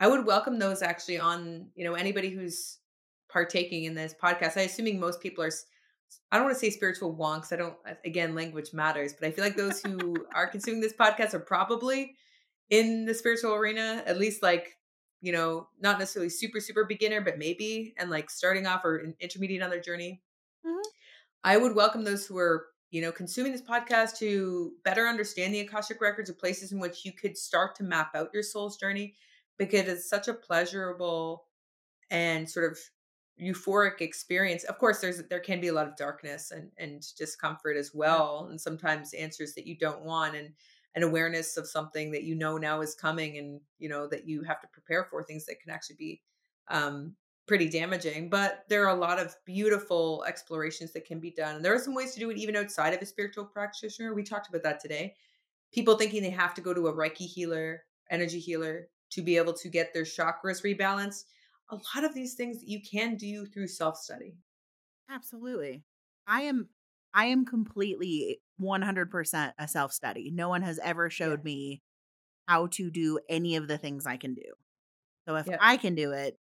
I 0.00 0.08
would 0.08 0.24
welcome 0.24 0.58
those 0.58 0.82
actually 0.82 1.18
on, 1.18 1.66
you 1.74 1.84
know, 1.84 1.94
anybody 1.94 2.30
who's 2.30 2.78
partaking 3.30 3.84
in 3.84 3.94
this 3.94 4.14
podcast. 4.14 4.56
i'm 4.56 4.66
assuming 4.66 5.00
most 5.00 5.20
people 5.20 5.44
are 5.44 5.50
I 6.30 6.36
don't 6.36 6.46
want 6.46 6.54
to 6.54 6.60
say 6.60 6.70
spiritual 6.70 7.14
wonks. 7.14 7.52
I 7.52 7.56
don't 7.56 7.74
again 8.04 8.34
language 8.34 8.72
matters, 8.72 9.12
but 9.12 9.26
I 9.26 9.32
feel 9.32 9.44
like 9.44 9.56
those 9.56 9.80
who 9.80 10.14
are 10.34 10.46
consuming 10.46 10.80
this 10.80 10.92
podcast 10.92 11.34
are 11.34 11.40
probably 11.40 12.16
in 12.70 13.04
the 13.04 13.14
spiritual 13.14 13.54
arena, 13.54 14.02
at 14.06 14.18
least 14.18 14.42
like, 14.42 14.78
you 15.20 15.32
know, 15.32 15.68
not 15.80 15.98
necessarily 15.98 16.30
super 16.30 16.60
super 16.60 16.84
beginner, 16.84 17.20
but 17.20 17.38
maybe 17.38 17.94
and 17.98 18.10
like 18.10 18.30
starting 18.30 18.66
off 18.66 18.84
or 18.84 19.14
intermediate 19.20 19.62
on 19.62 19.70
their 19.70 19.80
journey. 19.80 20.22
Mm-hmm. 20.66 20.88
I 21.44 21.56
would 21.56 21.74
welcome 21.74 22.04
those 22.04 22.26
who 22.26 22.38
are, 22.38 22.66
you 22.90 23.02
know, 23.02 23.12
consuming 23.12 23.52
this 23.52 23.62
podcast 23.62 24.18
to 24.18 24.72
better 24.84 25.06
understand 25.06 25.54
the 25.54 25.60
Akashic 25.60 26.00
records 26.00 26.30
of 26.30 26.38
places 26.38 26.72
in 26.72 26.78
which 26.78 27.04
you 27.04 27.12
could 27.12 27.36
start 27.36 27.74
to 27.76 27.84
map 27.84 28.14
out 28.14 28.30
your 28.32 28.42
soul's 28.42 28.76
journey 28.76 29.14
because 29.58 29.88
it's 29.88 30.08
such 30.08 30.28
a 30.28 30.34
pleasurable 30.34 31.44
and 32.10 32.48
sort 32.48 32.70
of 32.70 32.78
euphoric 33.40 34.00
experience 34.00 34.62
of 34.64 34.78
course 34.78 35.00
there's 35.00 35.20
there 35.24 35.40
can 35.40 35.60
be 35.60 35.66
a 35.66 35.72
lot 35.72 35.88
of 35.88 35.96
darkness 35.96 36.52
and 36.52 36.70
and 36.78 37.02
discomfort 37.18 37.76
as 37.76 37.90
well 37.92 38.46
and 38.48 38.60
sometimes 38.60 39.12
answers 39.12 39.54
that 39.54 39.66
you 39.66 39.76
don't 39.76 40.04
want 40.04 40.36
and 40.36 40.50
an 40.94 41.02
awareness 41.02 41.56
of 41.56 41.68
something 41.68 42.10
that 42.12 42.22
you 42.22 42.34
know 42.34 42.56
now 42.56 42.80
is 42.80 42.94
coming 42.94 43.38
and 43.38 43.60
you 43.78 43.88
know 43.88 44.06
that 44.06 44.26
you 44.28 44.42
have 44.42 44.60
to 44.60 44.68
prepare 44.68 45.04
for 45.04 45.22
things 45.22 45.46
that 45.46 45.60
can 45.60 45.70
actually 45.70 45.96
be 45.96 46.22
um 46.68 47.16
pretty 47.46 47.68
damaging 47.68 48.30
but 48.30 48.64
there 48.68 48.86
are 48.86 48.96
a 48.96 49.00
lot 49.00 49.18
of 49.18 49.36
beautiful 49.44 50.24
explorations 50.26 50.92
that 50.92 51.04
can 51.04 51.20
be 51.20 51.30
done 51.30 51.56
and 51.56 51.64
there 51.64 51.74
are 51.74 51.78
some 51.78 51.94
ways 51.94 52.14
to 52.14 52.20
do 52.20 52.30
it 52.30 52.38
even 52.38 52.56
outside 52.56 52.94
of 52.94 53.02
a 53.02 53.06
spiritual 53.06 53.44
practitioner 53.44 54.14
we 54.14 54.22
talked 54.22 54.48
about 54.48 54.62
that 54.62 54.80
today 54.80 55.14
people 55.72 55.96
thinking 55.96 56.22
they 56.22 56.30
have 56.30 56.54
to 56.54 56.62
go 56.62 56.72
to 56.72 56.88
a 56.88 56.92
reiki 56.92 57.26
healer 57.26 57.84
energy 58.10 58.38
healer 58.40 58.88
to 59.10 59.22
be 59.22 59.36
able 59.36 59.52
to 59.52 59.68
get 59.68 59.92
their 59.92 60.04
chakras 60.04 60.62
rebalanced 60.64 61.24
a 61.70 61.76
lot 61.76 62.04
of 62.04 62.14
these 62.14 62.34
things 62.34 62.62
you 62.62 62.80
can 62.82 63.16
do 63.16 63.46
through 63.46 63.68
self 63.68 63.96
study. 63.96 64.36
Absolutely. 65.08 65.84
I 66.26 66.42
am 66.42 66.68
I 67.12 67.26
am 67.26 67.44
completely 67.44 68.42
100% 68.60 69.52
a 69.58 69.68
self 69.68 69.92
study. 69.92 70.30
No 70.32 70.48
one 70.48 70.62
has 70.62 70.78
ever 70.82 71.10
showed 71.10 71.40
yeah. 71.40 71.44
me 71.44 71.82
how 72.46 72.66
to 72.68 72.90
do 72.90 73.18
any 73.28 73.56
of 73.56 73.68
the 73.68 73.78
things 73.78 74.06
I 74.06 74.16
can 74.16 74.34
do. 74.34 74.52
So 75.26 75.36
if 75.36 75.46
yeah. 75.46 75.56
I 75.60 75.76
can 75.76 75.94
do 75.94 76.12
it, 76.12 76.38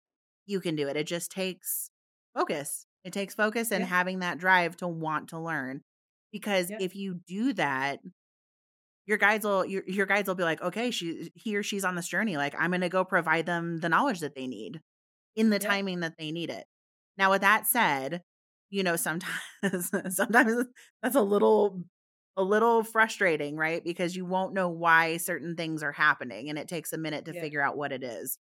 you 0.46 0.60
can 0.60 0.76
do 0.76 0.88
it. 0.88 0.98
It 0.98 1.08
just 1.08 1.32
takes 1.32 1.92
focus. 2.36 2.86
It 3.04 3.14
takes 3.14 3.36
focus 3.36 3.72
and 3.72 3.84
having 3.84 4.20
that 4.20 4.38
drive 4.38 4.78
to 4.78 4.88
want 4.88 5.30
to 5.30 5.40
learn. 5.40 5.82
Because 6.32 6.72
if 6.80 6.96
you 6.96 7.20
do 7.28 7.54
that, 7.54 8.00
your 9.06 9.18
guides 9.18 9.46
will 9.46 9.66
your, 9.66 9.84
your 9.88 10.06
guides 10.06 10.28
will 10.28 10.36
be 10.36 10.44
like, 10.44 10.62
okay, 10.62 10.92
she 10.92 11.32
he 11.36 11.56
or 11.56 11.64
she's 11.64 11.84
on 11.84 11.96
this 11.96 12.08
journey. 12.08 12.38
Like 12.38 12.56
I'm 12.58 12.72
gonna 12.72 12.90
go 12.90 13.04
provide 13.04 13.46
them 13.46 13.80
the 13.80 13.90
knowledge 13.90 14.20
that 14.20 14.36
they 14.36 14.48
need 14.48 14.82
in 15.36 15.50
the 15.50 15.60
timing 15.60 16.02
that 16.02 16.14
they 16.18 16.32
need 16.32 16.50
it. 16.50 16.66
Now, 17.18 17.32
with 17.32 17.42
that 17.42 17.68
said, 17.68 18.22
you 18.70 18.84
know, 18.84 18.96
sometimes 18.96 19.34
sometimes 20.10 20.66
that's 21.02 21.16
a 21.16 21.22
little 21.22 21.84
a 22.38 22.44
little 22.44 22.84
frustrating, 22.84 23.56
right? 23.56 23.84
Because 23.84 24.16
you 24.16 24.26
won't 24.26 24.54
know 24.54 24.70
why 24.70 25.18
certain 25.18 25.56
things 25.56 25.84
are 25.84 25.92
happening 25.92 26.50
and 26.50 26.58
it 26.58 26.68
takes 26.68 26.94
a 26.94 26.98
minute 26.98 27.26
to 27.26 27.34
yeah. 27.34 27.42
figure 27.42 27.62
out 27.62 27.78
what 27.78 27.92
it 27.92 28.04
is. 28.04 28.38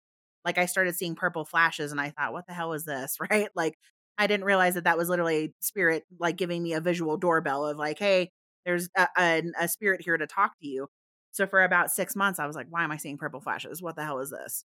Like 0.45 0.57
I 0.57 0.67
started 0.67 0.95
seeing 0.95 1.15
purple 1.15 1.45
flashes 1.45 1.91
and 1.91 1.99
I 1.99 2.11
thought, 2.11 2.33
what 2.33 2.47
the 2.47 2.53
hell 2.53 2.73
is 2.73 2.85
this, 2.85 3.17
right? 3.29 3.49
Like 3.55 3.77
I 4.17 4.27
didn't 4.27 4.45
realize 4.45 4.75
that 4.75 4.83
that 4.83 4.97
was 4.97 5.09
literally 5.09 5.53
spirit 5.59 6.03
like 6.19 6.37
giving 6.37 6.61
me 6.61 6.73
a 6.73 6.81
visual 6.81 7.17
doorbell 7.17 7.65
of 7.65 7.77
like, 7.77 7.99
hey, 7.99 8.31
there's 8.65 8.89
a, 8.95 9.07
a, 9.17 9.43
a 9.59 9.67
spirit 9.67 10.01
here 10.01 10.17
to 10.17 10.27
talk 10.27 10.51
to 10.61 10.67
you. 10.67 10.87
So 11.31 11.47
for 11.47 11.63
about 11.63 11.91
six 11.91 12.15
months, 12.15 12.39
I 12.39 12.47
was 12.47 12.55
like, 12.55 12.67
why 12.69 12.83
am 12.83 12.91
I 12.91 12.97
seeing 12.97 13.17
purple 13.17 13.39
flashes? 13.39 13.81
What 13.81 13.95
the 13.95 14.03
hell 14.03 14.19
is 14.19 14.31
this? 14.31 14.65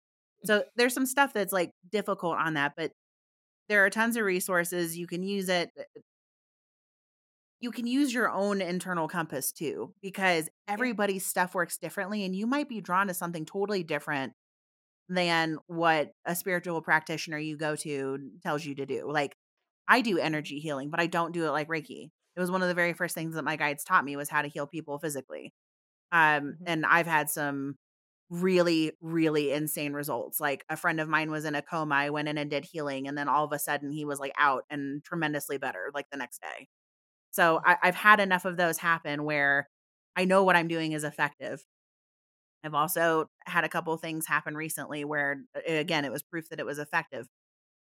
So 0.45 0.65
there's 0.77 0.95
some 0.95 1.07
stuff 1.07 1.33
that's 1.33 1.53
like 1.53 1.73
difficult 1.91 2.37
on 2.39 2.55
that, 2.55 2.73
but 2.77 2.93
there 3.69 3.85
are 3.85 3.91
tons 3.91 4.17
of 4.17 4.25
resources. 4.25 4.97
You 4.97 5.07
can 5.07 5.23
use 5.23 5.49
it. 5.49 5.71
Eh, 5.79 6.01
You 7.67 7.73
can 7.73 7.89
use 7.89 8.15
your 8.15 8.31
own 8.31 8.61
internal 8.61 9.09
compass 9.09 9.51
too, 9.51 9.93
because 10.01 10.49
everybody's 10.69 11.27
stuff 11.27 11.53
works 11.53 11.79
differently, 11.79 12.25
and 12.25 12.33
you 12.33 12.47
might 12.47 12.69
be 12.69 12.81
drawn 12.81 13.09
to 13.09 13.15
something 13.15 13.45
totally 13.45 13.83
different 13.83 14.35
than 15.09 15.59
what 15.67 16.13
a 16.25 16.37
spiritual 16.37 16.81
practitioner 16.81 17.39
you 17.39 17.57
go 17.57 17.75
to 17.75 18.19
tells 18.45 18.65
you 18.65 18.77
to 18.77 18.87
do. 18.87 19.11
Like, 19.11 19.35
I 19.89 20.01
do 20.01 20.17
energy 20.17 20.61
healing, 20.61 20.91
but 20.91 21.01
I 21.01 21.09
don't 21.09 21.35
do 21.35 21.45
it 21.45 21.51
like 21.51 21.67
Reiki. 21.67 22.11
It 22.37 22.41
was 22.41 22.53
one 22.53 22.63
of 22.63 22.69
the 22.69 22.75
very 22.75 22.93
first 22.93 23.17
things 23.17 23.35
that 23.35 23.43
my 23.43 23.57
guides 23.57 23.83
taught 23.83 24.05
me 24.05 24.15
was 24.15 24.29
how 24.29 24.43
to 24.43 24.49
heal 24.49 24.69
people 24.69 25.01
physically. 25.01 25.53
Um, 26.13 26.21
mm-hmm. 26.21 26.65
and 26.69 26.87
I've 26.87 27.09
had 27.09 27.29
some 27.29 27.75
really, 28.31 28.93
really 29.01 29.51
insane 29.51 29.93
results. 29.93 30.39
Like 30.39 30.65
a 30.71 30.77
friend 30.77 31.01
of 31.01 31.09
mine 31.09 31.33
was 31.33 31.45
in 31.45 31.57
a 31.57 31.63
coma. 31.63 31.97
I 31.97 32.11
went 32.11 32.29
in 32.29 32.39
and 32.39 32.49
did 32.49 32.65
healing, 32.65 33.09
and 33.09 33.19
then 33.19 33.29
all 33.29 33.45
of 33.45 33.53
a 33.53 33.59
sudden 33.59 33.91
he 33.91 34.05
was 34.05 34.21
like 34.21 34.35
out 34.39 34.63
and 34.71 35.03
tremendously 35.03 35.59
better, 35.59 35.91
like 35.93 36.07
the 36.13 36.17
next 36.17 36.41
day. 36.41 36.69
So 37.37 37.61
I, 37.63 37.77
I've 37.83 37.95
had 37.95 38.19
enough 38.19 38.47
of 38.47 38.57
those 38.57 38.79
happen 38.79 39.25
where 39.25 39.69
I 40.17 40.25
know 40.25 40.43
what 40.43 40.57
I'm 40.57 40.69
doing 40.69 40.93
is 40.93 41.05
effective. 41.05 41.63
I've 42.65 42.73
also 42.73 43.29
had 43.45 43.65
a 43.65 43.69
couple 43.69 43.95
things 43.99 44.27
happen 44.27 44.55
recently 44.55 45.05
where, 45.05 45.43
again, 45.67 46.07
it 46.07 46.11
was 46.11 46.23
proof 46.23 46.49
that 46.49 46.61
it 46.61 46.65
was 46.65 46.79
effective, 46.79 47.29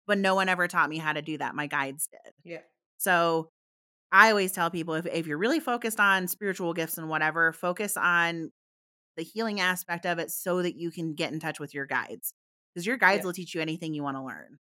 but 0.05 0.17
no 0.17 0.35
one 0.35 0.49
ever 0.49 0.67
taught 0.67 0.89
me 0.89 0.97
how 0.97 1.13
to 1.13 1.21
do 1.21 1.37
that. 1.37 1.55
My 1.55 1.67
guides 1.67 2.09
did. 2.11 2.33
Yeah. 2.43 2.63
So 2.97 3.49
I 4.11 4.29
always 4.29 4.51
tell 4.51 4.69
people 4.69 4.95
if, 4.95 5.05
if 5.05 5.25
you're 5.25 5.37
really 5.37 5.61
focused 5.61 6.01
on 6.01 6.27
spiritual 6.27 6.73
gifts 6.73 6.97
and 6.97 7.07
whatever, 7.07 7.53
focus 7.53 7.95
on 7.95 8.51
the 9.15 9.23
healing 9.23 9.61
aspect 9.61 10.05
of 10.05 10.19
it 10.19 10.31
so 10.31 10.63
that 10.63 10.75
you 10.75 10.91
can 10.91 11.13
get 11.13 11.31
in 11.31 11.39
touch 11.39 11.61
with 11.61 11.73
your 11.73 11.85
guides 11.85 12.33
because 12.73 12.85
your 12.85 12.97
guides 12.97 13.21
yeah. 13.21 13.25
will 13.27 13.33
teach 13.33 13.55
you 13.55 13.61
anything 13.61 13.93
you 13.93 14.03
want 14.03 14.17
to 14.17 14.23
learn. 14.23 14.59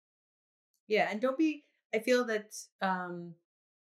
Yeah, 0.87 1.09
and 1.11 1.19
don't 1.19 1.39
be. 1.39 1.65
I 1.95 2.01
feel 2.01 2.27
that 2.27 2.55
um 2.83 3.35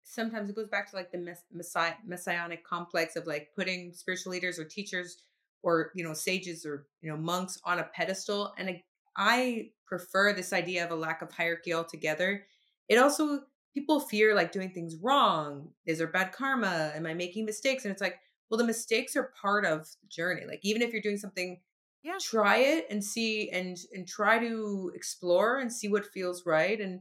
sometimes 0.05 0.51
it 0.51 0.57
goes 0.57 0.69
back 0.69 0.91
to 0.91 0.97
like 0.97 1.11
the 1.13 1.19
mess, 1.19 1.43
messiah, 1.53 1.95
messianic 2.07 2.65
complex 2.65 3.17
of 3.17 3.27
like 3.27 3.49
putting 3.57 3.93
spiritual 3.93 4.33
leaders 4.33 4.59
or 4.59 4.65
teachers 4.65 5.19
or 5.63 5.93
you 5.95 6.05
know 6.05 6.13
sages 6.13 6.67
or 6.67 6.87
you 7.01 7.11
know 7.11 7.17
monks 7.17 7.59
on 7.65 7.79
a 7.79 7.85
pedestal 7.95 8.53
and 8.59 8.69
I, 8.69 8.83
I 9.17 9.71
prefer 9.87 10.33
this 10.33 10.53
idea 10.53 10.85
of 10.85 10.91
a 10.91 10.97
lack 10.97 11.23
of 11.23 11.31
hierarchy 11.31 11.73
altogether. 11.73 12.47
It 12.89 12.97
also 12.97 13.41
people 13.75 14.01
fear 14.01 14.35
like 14.35 14.53
doing 14.53 14.71
things 14.71 14.97
wrong. 14.97 15.69
Is 15.87 15.99
there 15.99 16.07
bad 16.07 16.33
karma? 16.33 16.93
Am 16.95 17.07
i 17.07 17.15
making 17.15 17.45
mistakes? 17.45 17.85
And 17.85 17.93
it's 17.93 18.03
like 18.03 18.19
well 18.51 18.59
the 18.59 18.65
mistakes 18.65 19.17
are 19.17 19.33
part 19.41 19.65
of 19.65 19.87
the 20.03 20.09
journey. 20.09 20.43
Like 20.47 20.61
even 20.63 20.83
if 20.83 20.93
you're 20.93 21.03
doing 21.03 21.19
something 21.19 21.61
yeah. 22.03 22.17
try 22.21 22.57
it 22.59 22.87
and 22.91 23.03
see 23.03 23.49
and 23.51 23.79
and 23.93 24.07
try 24.09 24.39
to 24.39 24.91
explore 24.95 25.59
and 25.59 25.73
see 25.73 25.89
what 25.89 26.07
feels 26.07 26.45
right 26.45 26.81
and 26.81 27.01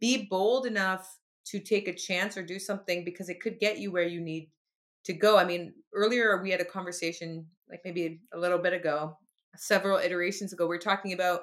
be 0.00 0.26
bold 0.28 0.66
enough 0.66 1.18
to 1.44 1.60
take 1.60 1.88
a 1.88 1.94
chance 1.94 2.36
or 2.36 2.42
do 2.42 2.58
something 2.58 3.04
because 3.04 3.28
it 3.28 3.40
could 3.40 3.58
get 3.58 3.78
you 3.78 3.90
where 3.90 4.06
you 4.06 4.20
need 4.20 4.50
to 5.04 5.12
go. 5.12 5.36
I 5.36 5.44
mean 5.44 5.74
earlier 5.94 6.40
we 6.42 6.50
had 6.50 6.60
a 6.60 6.64
conversation 6.64 7.46
like 7.68 7.80
maybe 7.84 8.20
a 8.32 8.38
little 8.38 8.58
bit 8.58 8.72
ago 8.72 9.18
several 9.56 9.98
iterations 9.98 10.52
ago 10.52 10.66
we 10.66 10.76
are 10.76 10.80
talking 10.80 11.12
about 11.12 11.42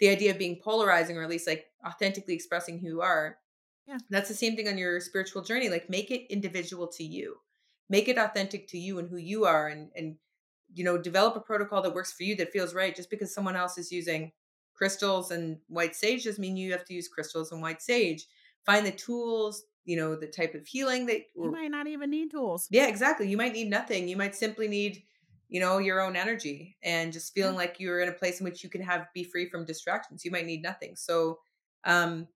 the 0.00 0.08
idea 0.08 0.30
of 0.30 0.38
being 0.38 0.60
polarizing 0.62 1.16
or 1.16 1.22
at 1.22 1.30
least 1.30 1.46
like 1.46 1.66
authentically 1.86 2.34
expressing 2.34 2.78
who 2.78 2.86
you 2.86 3.00
are. 3.00 3.38
Yeah. 3.86 3.98
That's 4.10 4.28
the 4.28 4.34
same 4.34 4.54
thing 4.54 4.68
on 4.68 4.78
your 4.78 5.00
spiritual 5.00 5.42
journey 5.42 5.68
like 5.68 5.90
make 5.90 6.10
it 6.10 6.32
individual 6.32 6.86
to 6.88 7.04
you. 7.04 7.36
Make 7.88 8.08
it 8.08 8.18
authentic 8.18 8.68
to 8.68 8.78
you 8.78 8.98
and 8.98 9.08
who 9.08 9.16
you 9.16 9.44
are 9.44 9.68
and 9.68 9.90
and 9.96 10.16
you 10.74 10.84
know 10.84 10.98
develop 10.98 11.34
a 11.36 11.40
protocol 11.40 11.80
that 11.82 11.94
works 11.94 12.12
for 12.12 12.24
you 12.24 12.36
that 12.36 12.52
feels 12.52 12.74
right. 12.74 12.94
Just 12.94 13.10
because 13.10 13.34
someone 13.34 13.56
else 13.56 13.78
is 13.78 13.90
using 13.90 14.32
crystals 14.74 15.30
and 15.30 15.58
white 15.68 15.96
sage 15.96 16.24
doesn't 16.24 16.40
mean 16.40 16.56
you 16.56 16.72
have 16.72 16.84
to 16.84 16.94
use 16.94 17.08
crystals 17.08 17.50
and 17.50 17.60
white 17.60 17.82
sage 17.82 18.26
find 18.68 18.86
the 18.86 18.92
tools 18.92 19.64
you 19.84 19.96
know 19.96 20.14
the 20.14 20.26
type 20.26 20.54
of 20.54 20.66
healing 20.66 21.06
that 21.06 21.22
you 21.34 21.50
might 21.50 21.70
not 21.70 21.86
even 21.86 22.10
need 22.10 22.30
tools 22.30 22.68
yeah 22.70 22.86
exactly 22.86 23.28
you 23.28 23.36
might 23.36 23.52
need 23.52 23.70
nothing 23.70 24.08
you 24.08 24.16
might 24.16 24.34
simply 24.34 24.68
need 24.68 25.02
you 25.48 25.60
know 25.60 25.78
your 25.78 26.00
own 26.00 26.14
energy 26.14 26.76
and 26.82 27.12
just 27.12 27.32
feeling 27.32 27.54
yeah. 27.54 27.60
like 27.60 27.76
you're 27.78 28.00
in 28.00 28.08
a 28.08 28.12
place 28.12 28.40
in 28.40 28.44
which 28.44 28.62
you 28.62 28.68
can 28.68 28.82
have 28.82 29.06
be 29.14 29.24
free 29.24 29.48
from 29.48 29.64
distractions 29.64 30.24
you 30.24 30.30
might 30.30 30.46
need 30.46 30.62
nothing 30.62 30.94
so 30.94 31.38
um 31.84 32.28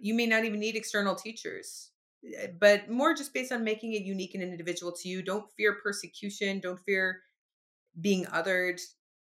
you 0.00 0.12
may 0.12 0.26
not 0.26 0.44
even 0.44 0.60
need 0.60 0.76
external 0.76 1.14
teachers 1.14 1.92
Eh, 2.36 2.48
but 2.58 2.90
more 2.90 3.14
just 3.14 3.32
based 3.32 3.52
on 3.52 3.64
making 3.64 3.92
it 3.92 4.02
unique 4.02 4.34
and 4.34 4.42
individual 4.42 4.92
to 4.92 5.08
you. 5.08 5.22
Don't 5.22 5.50
fear 5.52 5.74
persecution. 5.74 6.60
Don't 6.60 6.80
fear 6.80 7.22
being 8.00 8.24
othered. 8.26 8.80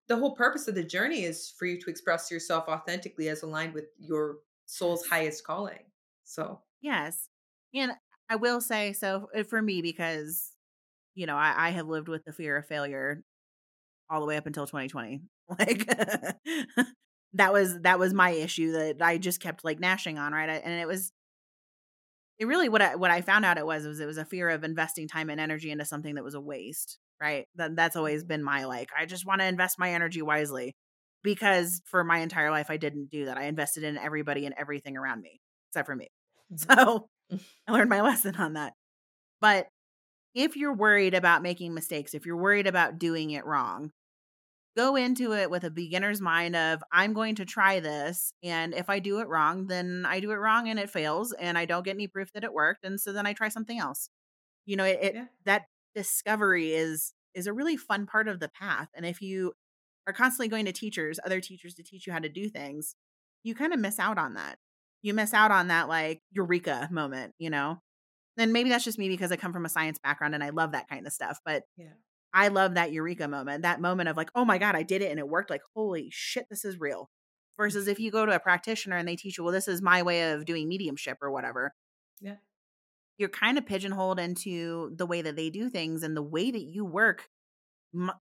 The 0.09 0.17
whole 0.17 0.35
purpose 0.35 0.69
of 0.69 0.75
the 0.75 0.85
journey 0.85 1.25
is 1.25 1.55
for 1.59 1.67
you 1.67 1.81
to 1.81 1.91
express 1.91 2.31
yourself 2.31 2.69
authentically 2.69 3.29
as 3.29 3.43
aligned 3.43 3.75
with 3.75 3.87
your 3.99 4.39
soul's 4.67 5.07
highest 5.07 5.45
calling. 5.45 5.79
So, 6.25 6.61
yes. 6.81 7.29
And 7.75 7.93
I 8.29 8.37
will 8.37 8.61
say 8.61 8.93
so 8.93 9.29
eh, 9.35 9.43
for 9.43 9.61
me, 9.61 9.83
because, 9.83 10.51
you 11.15 11.27
know, 11.27 11.37
I, 11.37 11.55
I 11.57 11.71
have 11.71 11.87
lived 11.87 12.09
with 12.09 12.25
the 12.25 12.33
fear 12.33 12.57
of 12.57 12.67
failure 12.67 13.23
all 14.11 14.21
the 14.21 14.27
way 14.27 14.37
up 14.37 14.47
until 14.47 14.67
2020. 14.67 15.23
Like, 15.59 15.87
that 17.35 17.53
was 17.53 17.81
that 17.81 17.99
was 17.99 18.15
my 18.15 18.31
issue 18.31 18.73
that 18.73 19.03
I 19.03 19.19
just 19.19 19.41
kept 19.41 19.65
like 19.65 19.81
gnashing 19.81 20.19
on, 20.19 20.33
right? 20.33 20.49
And 20.49 20.81
it 20.81 20.87
was 20.87 21.13
it 22.39 22.47
really 22.47 22.69
what 22.69 22.83
I 22.83 22.97
what 22.97 23.11
I 23.11 23.21
found 23.21 23.45
out 23.45 23.59
it 23.59 23.67
was 23.67 23.87
was 23.87 24.01
it 24.01 24.07
was 24.07 24.19
a 24.19 24.25
fear 24.25 24.49
of 24.49 24.65
investing 24.65 25.09
time 25.09 25.31
and 25.31 25.41
energy 25.41 25.71
into 25.71 25.85
something 25.85 26.15
that 26.15 26.25
was 26.25 26.35
a 26.35 26.41
waste, 26.41 26.99
right? 27.21 27.47
That 27.57 27.77
that's 27.77 27.97
always 27.97 28.23
mm-hmm. 28.23 28.29
been 28.29 28.43
my 28.45 28.65
like 28.65 28.89
I 28.99 29.07
just 29.07 29.27
want 29.27 29.41
to 29.43 29.47
invest 29.47 29.79
my 29.79 29.93
energy 29.93 30.23
wisely 30.23 30.75
because 31.23 31.83
for 31.85 32.03
my 32.03 32.19
entire 32.21 32.51
life 32.51 32.71
I 32.71 32.79
didn't 32.79 33.11
do 33.11 33.27
that. 33.27 33.37
I 33.37 33.45
invested 33.45 33.85
in 33.85 33.99
everybody 33.99 34.47
and 34.47 34.55
everything 34.59 34.97
around 34.97 35.21
me 35.21 35.42
except 35.73 35.87
for 35.87 35.97
me. 35.97 36.09
Mm-hmm. 36.53 36.83
So 36.83 37.09
I 37.67 37.73
learned 37.73 37.89
my 37.89 38.01
lesson 38.03 38.37
on 38.37 38.53
that. 38.55 38.75
But 39.41 39.69
if 40.35 40.55
you're 40.55 40.75
worried 40.75 41.15
about 41.15 41.41
making 41.41 41.73
mistakes, 41.73 42.13
if 42.13 42.27
you're 42.27 42.37
worried 42.37 42.67
about 42.67 42.99
doing 42.99 43.31
it 43.31 43.47
wrong, 43.47 43.91
go 44.77 44.97
into 44.97 45.33
it 45.33 45.51
with 45.51 45.65
a 45.65 45.71
beginner's 45.71 46.21
mind 46.21 46.55
of 46.55 46.83
I'm 46.93 47.15
going 47.15 47.37
to 47.37 47.47
try 47.47 47.81
this 47.81 48.35
and 48.43 48.75
if 48.75 48.91
I 48.91 48.99
do 48.99 49.21
it 49.21 49.29
wrong 49.29 49.67
then 49.67 50.05
I 50.07 50.21
do 50.21 50.31
it 50.31 50.37
wrong 50.37 50.69
and 50.69 50.79
it 50.79 50.91
fails 50.91 51.33
and 51.33 51.57
I 51.57 51.65
don't 51.65 51.85
get 51.85 51.95
any 51.95 52.07
proof 52.07 52.33
that 52.33 52.45
it 52.45 52.53
worked 52.53 52.85
and 52.85 53.01
so 53.01 53.13
then 53.13 53.27
I 53.27 53.33
try 53.33 53.49
something 53.49 53.79
else. 53.79 54.09
You 54.65 54.77
know, 54.77 54.85
it, 54.85 54.99
it 55.03 55.15
yeah. 55.15 55.25
that 55.45 55.63
discovery 55.95 56.75
is 56.75 57.13
is 57.35 57.47
a 57.47 57.53
really 57.53 57.77
fun 57.77 58.07
part 58.07 58.29
of 58.29 58.41
the 58.41 58.49
path 58.49 58.89
and 58.95 59.05
if 59.07 59.21
you 59.21 59.53
are 60.07 60.13
constantly 60.13 60.49
going 60.49 60.65
to 60.65 60.73
teachers, 60.73 61.19
other 61.25 61.41
teachers 61.41 61.75
to 61.75 61.83
teach 61.83 62.07
you 62.07 62.13
how 62.13 62.19
to 62.19 62.29
do 62.29 62.49
things, 62.49 62.95
you 63.43 63.55
kind 63.55 63.73
of 63.73 63.81
miss 63.81 63.99
out 63.99 64.19
on 64.19 64.35
that. 64.35 64.57
You 65.03 65.15
miss 65.15 65.35
out 65.35 65.51
on 65.51 65.69
that 65.69 65.89
like 65.89 66.23
eureka 66.31 66.89
moment, 66.91 67.35
you 67.39 67.51
know? 67.51 67.81
And 68.39 68.53
maybe 68.53 68.71
that's 68.71 68.85
just 68.85 68.99
me 68.99 69.09
because 69.09 69.31
I 69.31 69.37
come 69.37 69.53
from 69.53 69.67
a 69.67 69.69
science 69.69 69.99
background 69.99 70.35
and 70.35 70.43
I 70.43 70.51
love 70.51 70.73
that 70.73 70.89
kind 70.89 71.07
of 71.07 71.13
stuff. 71.13 71.39
But 71.45 71.65
Yeah. 71.77 71.93
I 72.35 72.49
love 72.49 72.75
that 72.75 72.93
eureka 72.93 73.29
moment, 73.29 73.63
that 73.63 73.81
moment 73.81 74.09
of 74.09 74.17
like, 74.17 74.31
oh 74.35 74.45
my 74.45 74.57
God, 74.57 74.75
I 74.75 74.83
did 74.83 75.03
it 75.03 75.11
and 75.11 75.19
it 75.19 75.29
worked. 75.29 75.51
Like, 75.51 75.61
holy 75.75 76.09
shit, 76.11 76.47
this 76.49 76.65
is 76.65 76.81
real. 76.81 77.11
Versus 77.59 77.87
if 77.87 77.97
mm-hmm. 77.97 78.05
you 78.05 78.11
go 78.11 78.25
to 78.25 78.35
a 78.35 78.41
practitioner 78.41 78.97
and 78.97 79.07
they 79.07 79.17
teach 79.17 79.37
you, 79.37 79.45
well, 79.45 79.53
this 79.53 79.69
is 79.69 79.83
my 79.83 80.03
way 80.03 80.33
of 80.33 80.47
doing 80.47 80.67
mediumship 80.67 81.19
or 81.21 81.31
whatever. 81.31 81.75
Yeah. 82.21 82.37
You're 83.19 83.29
kind 83.29 83.59
of 83.59 83.67
pigeonholed 83.67 84.19
into 84.19 84.93
the 84.97 85.05
way 85.05 85.21
that 85.21 85.37
they 85.37 85.51
do 85.51 85.69
things 85.69 86.03
and 86.03 86.17
the 86.17 86.23
way 86.23 86.51
that 86.51 86.63
you 86.63 86.87
work. 86.87 87.29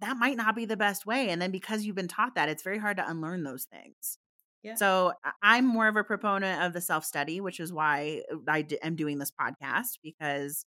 That 0.01 0.17
might 0.17 0.35
not 0.35 0.57
be 0.57 0.65
the 0.65 0.75
best 0.75 1.05
way. 1.05 1.29
And 1.29 1.41
then 1.41 1.51
because 1.51 1.85
you've 1.85 1.95
been 1.95 2.09
taught 2.09 2.35
that, 2.35 2.49
it's 2.49 2.63
very 2.63 2.79
hard 2.79 2.97
to 2.97 3.09
unlearn 3.09 3.43
those 3.43 3.63
things. 3.63 4.17
Yeah. 4.63 4.75
So 4.75 5.13
I'm 5.41 5.65
more 5.65 5.87
of 5.87 5.95
a 5.95 6.03
proponent 6.03 6.63
of 6.63 6.73
the 6.73 6.81
self 6.81 7.03
study, 7.05 7.41
which 7.41 7.59
is 7.59 7.73
why 7.73 8.21
uh, 8.31 8.37
I 8.47 8.61
d- 8.61 8.79
am 8.81 8.95
doing 8.95 9.17
this 9.17 9.31
podcast 9.31 9.97
because 10.03 10.65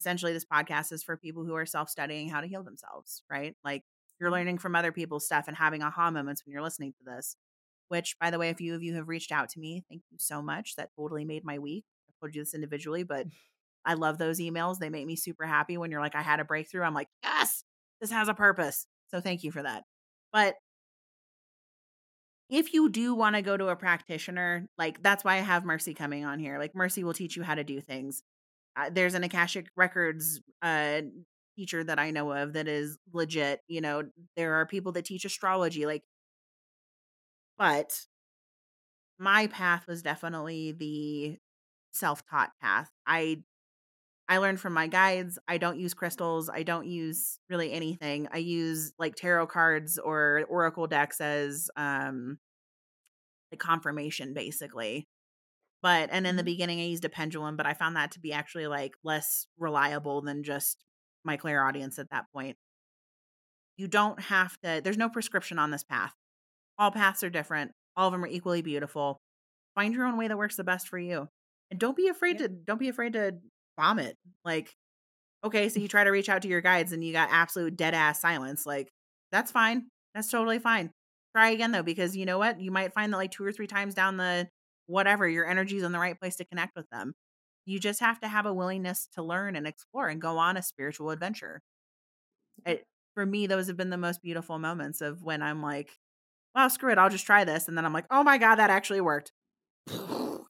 essentially 0.00 0.32
this 0.32 0.44
podcast 0.44 0.92
is 0.92 1.02
for 1.02 1.16
people 1.16 1.44
who 1.44 1.54
are 1.54 1.66
self 1.66 1.88
studying 1.88 2.28
how 2.28 2.40
to 2.40 2.46
heal 2.46 2.62
themselves, 2.62 3.22
right? 3.30 3.54
Like 3.64 3.84
you're 4.20 4.30
learning 4.30 4.58
from 4.58 4.74
other 4.74 4.92
people's 4.92 5.26
stuff 5.26 5.46
and 5.48 5.56
having 5.56 5.82
aha 5.82 6.10
moments 6.10 6.44
when 6.44 6.52
you're 6.52 6.62
listening 6.62 6.92
to 6.92 7.04
this. 7.14 7.36
Which, 7.88 8.16
by 8.20 8.30
the 8.30 8.38
way, 8.38 8.50
a 8.50 8.54
few 8.54 8.74
of 8.74 8.82
you 8.82 8.94
have 8.96 9.08
reached 9.08 9.32
out 9.32 9.48
to 9.50 9.60
me. 9.60 9.82
Thank 9.88 10.02
you 10.10 10.18
so 10.18 10.42
much. 10.42 10.76
That 10.76 10.90
totally 10.94 11.24
made 11.24 11.42
my 11.44 11.58
week. 11.58 11.84
I 12.08 12.12
told 12.20 12.34
you 12.34 12.42
this 12.42 12.52
individually, 12.54 13.02
but 13.02 13.26
I 13.84 13.94
love 13.94 14.18
those 14.18 14.40
emails. 14.40 14.78
They 14.78 14.90
make 14.90 15.06
me 15.06 15.16
super 15.16 15.46
happy 15.46 15.78
when 15.78 15.90
you're 15.90 16.00
like, 16.02 16.14
I 16.14 16.20
had 16.22 16.40
a 16.40 16.44
breakthrough. 16.44 16.82
I'm 16.82 16.92
like, 16.92 17.08
yes, 17.22 17.64
this 18.00 18.10
has 18.10 18.28
a 18.28 18.34
purpose. 18.34 18.86
So 19.10 19.20
thank 19.20 19.42
you 19.42 19.50
for 19.50 19.62
that. 19.62 19.84
But 20.32 20.56
if 22.50 22.72
you 22.72 22.88
do 22.88 23.14
want 23.14 23.36
to 23.36 23.42
go 23.42 23.56
to 23.56 23.68
a 23.68 23.76
practitioner, 23.76 24.68
like 24.78 25.02
that's 25.02 25.24
why 25.24 25.34
I 25.34 25.40
have 25.40 25.64
Mercy 25.64 25.94
coming 25.94 26.24
on 26.24 26.38
here. 26.38 26.58
Like 26.58 26.74
Mercy 26.74 27.04
will 27.04 27.12
teach 27.14 27.36
you 27.36 27.42
how 27.42 27.54
to 27.54 27.64
do 27.64 27.80
things. 27.80 28.22
Uh, 28.76 28.90
there's 28.92 29.14
an 29.14 29.24
Akashic 29.24 29.68
Records 29.76 30.40
uh, 30.62 31.02
teacher 31.56 31.84
that 31.84 31.98
I 31.98 32.10
know 32.12 32.32
of 32.32 32.54
that 32.54 32.68
is 32.68 32.98
legit. 33.12 33.60
You 33.68 33.80
know, 33.82 34.04
there 34.36 34.54
are 34.54 34.66
people 34.66 34.92
that 34.92 35.04
teach 35.06 35.24
astrology. 35.24 35.86
Like, 35.86 36.04
but 37.58 38.06
my 39.18 39.46
path 39.48 39.86
was 39.86 40.02
definitely 40.02 40.72
the 40.72 41.38
self-taught 41.92 42.52
path. 42.60 42.90
I 43.06 43.42
I 44.28 44.38
learned 44.38 44.60
from 44.60 44.74
my 44.74 44.86
guides. 44.88 45.38
I 45.48 45.58
don't 45.58 45.78
use 45.78 45.94
crystals. 45.94 46.50
I 46.50 46.62
don't 46.62 46.86
use 46.86 47.40
really 47.48 47.72
anything. 47.72 48.28
I 48.32 48.38
use 48.38 48.92
like 48.98 49.14
tarot 49.16 49.46
cards 49.48 49.98
or 49.98 50.44
oracle 50.48 50.86
decks 50.86 51.20
as 51.20 51.70
um 51.76 52.38
like 53.52 53.60
confirmation 53.60 54.34
basically. 54.34 55.08
But 55.82 56.10
and 56.12 56.26
in 56.26 56.36
the 56.36 56.42
Mhm. 56.42 56.44
beginning 56.44 56.80
I 56.80 56.84
used 56.86 57.04
a 57.04 57.08
pendulum, 57.10 57.56
but 57.56 57.66
I 57.66 57.74
found 57.74 57.96
that 57.96 58.12
to 58.12 58.20
be 58.20 58.32
actually 58.32 58.66
like 58.68 58.94
less 59.04 59.46
reliable 59.58 60.22
than 60.22 60.42
just 60.44 60.84
my 61.24 61.36
clairaudience 61.36 61.98
at 61.98 62.10
that 62.10 62.26
point. 62.32 62.58
You 63.76 63.88
don't 63.88 64.20
have 64.20 64.58
to 64.60 64.80
there's 64.82 64.96
no 64.96 65.08
prescription 65.08 65.58
on 65.58 65.70
this 65.70 65.84
path. 65.84 66.14
All 66.78 66.90
paths 66.90 67.22
are 67.22 67.30
different. 67.30 67.72
All 67.96 68.08
of 68.08 68.12
them 68.12 68.24
are 68.24 68.28
equally 68.28 68.62
beautiful. 68.62 69.20
Find 69.74 69.94
your 69.94 70.06
own 70.06 70.16
way 70.16 70.28
that 70.28 70.38
works 70.38 70.56
the 70.56 70.64
best 70.64 70.88
for 70.88 70.98
you. 70.98 71.28
And 71.70 71.80
don't 71.80 71.96
be 71.96 72.08
afraid 72.08 72.38
Yeah. 72.38 72.40
to 72.40 72.48
don't 72.48 72.78
be 72.78 72.88
afraid 72.88 73.14
to 73.14 73.40
vomit. 73.78 74.16
Like 74.44 74.74
okay, 75.44 75.68
so 75.68 75.78
mm. 75.78 75.82
you 75.82 75.88
try 75.88 76.04
to 76.04 76.10
reach 76.10 76.28
out 76.28 76.42
to 76.42 76.48
your 76.48 76.60
guides 76.60 76.92
and 76.92 77.04
you 77.04 77.12
got 77.12 77.28
absolute 77.30 77.76
dead 77.76 77.94
ass 77.94 78.20
silence. 78.20 78.66
Like 78.66 78.90
that's 79.32 79.50
fine. 79.50 79.86
That's 80.14 80.30
totally 80.30 80.58
fine. 80.58 80.90
Try 81.34 81.50
again 81.50 81.72
though 81.72 81.82
because 81.82 82.16
you 82.16 82.26
know 82.26 82.38
what? 82.38 82.60
You 82.60 82.70
might 82.70 82.92
find 82.92 83.12
that 83.12 83.18
like 83.18 83.30
two 83.30 83.44
or 83.44 83.52
three 83.52 83.66
times 83.66 83.94
down 83.94 84.16
the 84.16 84.48
whatever, 84.86 85.28
your 85.28 85.46
energy's 85.46 85.82
in 85.82 85.92
the 85.92 85.98
right 85.98 86.18
place 86.18 86.36
to 86.36 86.44
connect 86.44 86.74
with 86.74 86.88
them. 86.90 87.14
You 87.66 87.78
just 87.78 88.00
have 88.00 88.18
to 88.20 88.28
have 88.28 88.46
a 88.46 88.54
willingness 88.54 89.08
to 89.14 89.22
learn 89.22 89.54
and 89.54 89.66
explore 89.66 90.08
and 90.08 90.20
go 90.20 90.38
on 90.38 90.56
a 90.56 90.62
spiritual 90.62 91.10
adventure. 91.10 91.60
It, 92.64 92.84
for 93.14 93.26
me, 93.26 93.46
those 93.46 93.66
have 93.66 93.76
been 93.76 93.90
the 93.90 93.98
most 93.98 94.22
beautiful 94.22 94.58
moments 94.58 95.02
of 95.02 95.22
when 95.22 95.42
I'm 95.42 95.62
like, 95.62 95.90
well, 96.54 96.70
screw 96.70 96.90
it, 96.90 96.98
I'll 96.98 97.10
just 97.10 97.26
try 97.26 97.44
this. 97.44 97.68
And 97.68 97.76
then 97.76 97.84
I'm 97.84 97.92
like, 97.92 98.06
oh 98.10 98.22
my 98.22 98.38
God, 98.38 98.56
that 98.56 98.70
actually 98.70 99.02
worked. 99.02 99.32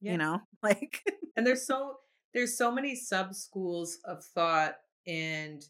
Yeah. 0.00 0.12
You 0.12 0.18
know, 0.18 0.40
like, 0.62 1.02
and 1.36 1.44
there's 1.44 1.66
so 1.66 1.96
there's 2.34 2.56
so 2.56 2.70
many 2.70 2.94
sub 2.94 3.34
schools 3.34 3.98
of 4.05 4.22
thought 4.24 4.74
and 5.06 5.64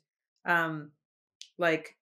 um 0.45 0.91
like 1.59 1.97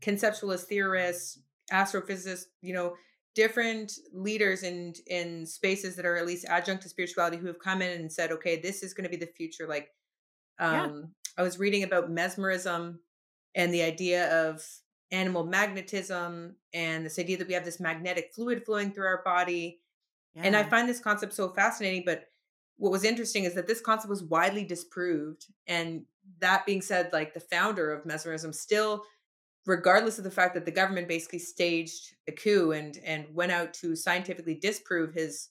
conceptualist 0.00 0.64
theorists 0.64 1.38
astrophysicists 1.72 2.44
you 2.60 2.74
know 2.74 2.94
different 3.34 3.92
leaders 4.12 4.62
in 4.62 4.92
in 5.06 5.46
spaces 5.46 5.96
that 5.96 6.06
are 6.06 6.16
at 6.16 6.26
least 6.26 6.44
adjunct 6.46 6.82
to 6.82 6.88
spirituality 6.88 7.36
who 7.36 7.46
have 7.46 7.58
come 7.58 7.82
in 7.82 8.00
and 8.00 8.12
said 8.12 8.30
okay 8.30 8.60
this 8.60 8.82
is 8.82 8.94
going 8.94 9.04
to 9.04 9.10
be 9.10 9.16
the 9.16 9.32
future 9.32 9.66
like 9.66 9.90
Yeah. 10.60 10.84
um 10.84 11.14
i 11.38 11.42
was 11.42 11.58
reading 11.58 11.82
about 11.84 12.10
mesmerism 12.10 13.00
and 13.54 13.72
the 13.72 13.82
idea 13.82 14.46
of 14.48 14.64
animal 15.10 15.44
magnetism 15.44 16.56
and 16.72 17.06
this 17.06 17.18
idea 17.18 17.36
that 17.38 17.48
we 17.48 17.54
have 17.54 17.64
this 17.64 17.80
magnetic 17.80 18.32
fluid 18.34 18.64
flowing 18.64 18.92
through 18.92 19.06
our 19.06 19.22
body 19.24 19.80
and 20.36 20.56
I 20.56 20.64
find 20.64 20.88
this 20.88 20.98
concept 20.98 21.32
so 21.32 21.48
fascinating. 21.50 22.02
But 22.04 22.24
what 22.76 22.92
was 22.92 23.04
interesting 23.04 23.44
is 23.44 23.54
that 23.54 23.66
this 23.66 23.80
concept 23.80 24.10
was 24.10 24.22
widely 24.22 24.64
disproved. 24.64 25.46
And 25.66 26.04
that 26.40 26.66
being 26.66 26.82
said, 26.82 27.12
like 27.12 27.34
the 27.34 27.40
founder 27.40 27.92
of 27.92 28.06
mesmerism 28.06 28.52
still, 28.52 29.04
regardless 29.66 30.18
of 30.18 30.24
the 30.24 30.30
fact 30.30 30.54
that 30.54 30.64
the 30.64 30.70
government 30.70 31.08
basically 31.08 31.38
staged 31.38 32.14
a 32.28 32.32
coup 32.32 32.72
and 32.72 32.98
and 33.04 33.26
went 33.32 33.52
out 33.52 33.74
to 33.74 33.94
scientifically 33.96 34.54
disprove 34.54 35.14
his, 35.14 35.50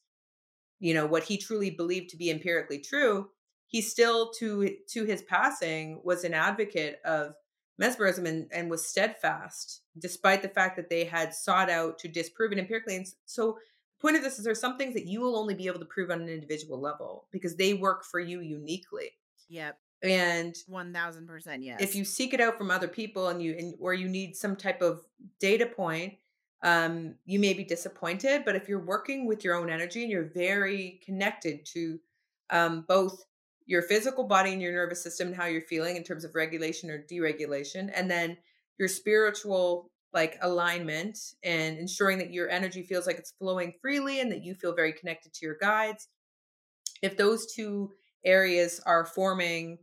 you 0.79 0.93
know, 0.93 1.05
what 1.05 1.23
he 1.23 1.37
truly 1.37 1.69
believed 1.69 2.09
to 2.09 2.17
be 2.17 2.29
empirically 2.29 2.79
true, 2.79 3.29
he 3.67 3.81
still 3.81 4.31
to 4.39 4.75
to 4.89 5.05
his 5.05 5.21
passing 5.23 6.01
was 6.03 6.23
an 6.23 6.33
advocate 6.33 6.99
of 7.05 7.33
mesmerism 7.79 8.25
and, 8.27 8.47
and 8.51 8.69
was 8.69 8.85
steadfast 8.85 9.81
despite 9.97 10.43
the 10.43 10.49
fact 10.49 10.75
that 10.75 10.89
they 10.89 11.05
had 11.05 11.33
sought 11.33 11.69
out 11.69 11.97
to 11.97 12.07
disprove 12.07 12.51
it 12.51 12.59
empirically. 12.59 12.95
And 12.95 13.07
so 13.25 13.57
point 14.03 14.17
of 14.17 14.21
this 14.21 14.37
is 14.37 14.43
there's 14.43 14.59
some 14.59 14.77
things 14.77 14.93
that 14.93 15.07
you 15.07 15.21
will 15.21 15.37
only 15.37 15.55
be 15.55 15.65
able 15.65 15.79
to 15.79 15.85
prove 15.85 16.11
on 16.11 16.21
an 16.21 16.27
individual 16.27 16.79
level 16.79 17.25
because 17.31 17.55
they 17.55 17.73
work 17.73 18.03
for 18.03 18.19
you 18.19 18.41
uniquely. 18.41 19.11
yep. 19.47 19.77
And 20.03 20.53
1000% 20.69 21.57
yes. 21.61 21.81
if 21.81 21.95
you 21.95 22.03
seek 22.03 22.33
it 22.33 22.41
out 22.41 22.57
from 22.57 22.69
other 22.69 22.89
people 22.89 23.29
and 23.29 23.41
you 23.41 23.55
and, 23.57 23.73
or 23.79 23.93
you 23.93 24.09
need 24.09 24.35
some 24.35 24.57
type 24.57 24.81
of 24.81 24.99
data 25.39 25.65
point, 25.65 26.15
um, 26.61 27.15
you 27.25 27.39
may 27.39 27.53
be 27.53 27.63
disappointed. 27.63 28.43
But 28.43 28.57
if 28.57 28.67
you're 28.67 28.83
working 28.83 29.25
with 29.25 29.45
your 29.45 29.55
own 29.55 29.69
energy 29.69 30.03
and 30.03 30.11
you're 30.11 30.29
very 30.33 30.99
connected 31.05 31.65
to 31.67 31.99
um, 32.49 32.83
both 32.85 33.23
your 33.65 33.81
physical 33.81 34.25
body 34.25 34.51
and 34.51 34.61
your 34.61 34.73
nervous 34.73 35.01
system 35.01 35.29
and 35.29 35.37
how 35.37 35.45
you're 35.45 35.61
feeling 35.61 35.95
in 35.95 36.03
terms 36.03 36.25
of 36.25 36.35
regulation 36.35 36.89
or 36.89 37.01
deregulation, 37.09 37.89
and 37.95 38.11
then 38.11 38.35
your 38.77 38.89
spiritual 38.89 39.89
like 40.13 40.37
alignment 40.41 41.17
and 41.43 41.77
ensuring 41.77 42.17
that 42.19 42.31
your 42.31 42.49
energy 42.49 42.83
feels 42.83 43.07
like 43.07 43.17
it's 43.17 43.31
flowing 43.31 43.73
freely 43.81 44.19
and 44.19 44.31
that 44.31 44.43
you 44.43 44.53
feel 44.55 44.73
very 44.73 44.93
connected 44.93 45.33
to 45.33 45.45
your 45.45 45.57
guides. 45.59 46.07
If 47.01 47.17
those 47.17 47.53
two 47.53 47.91
areas 48.23 48.79
are 48.85 49.05
forming 49.05 49.79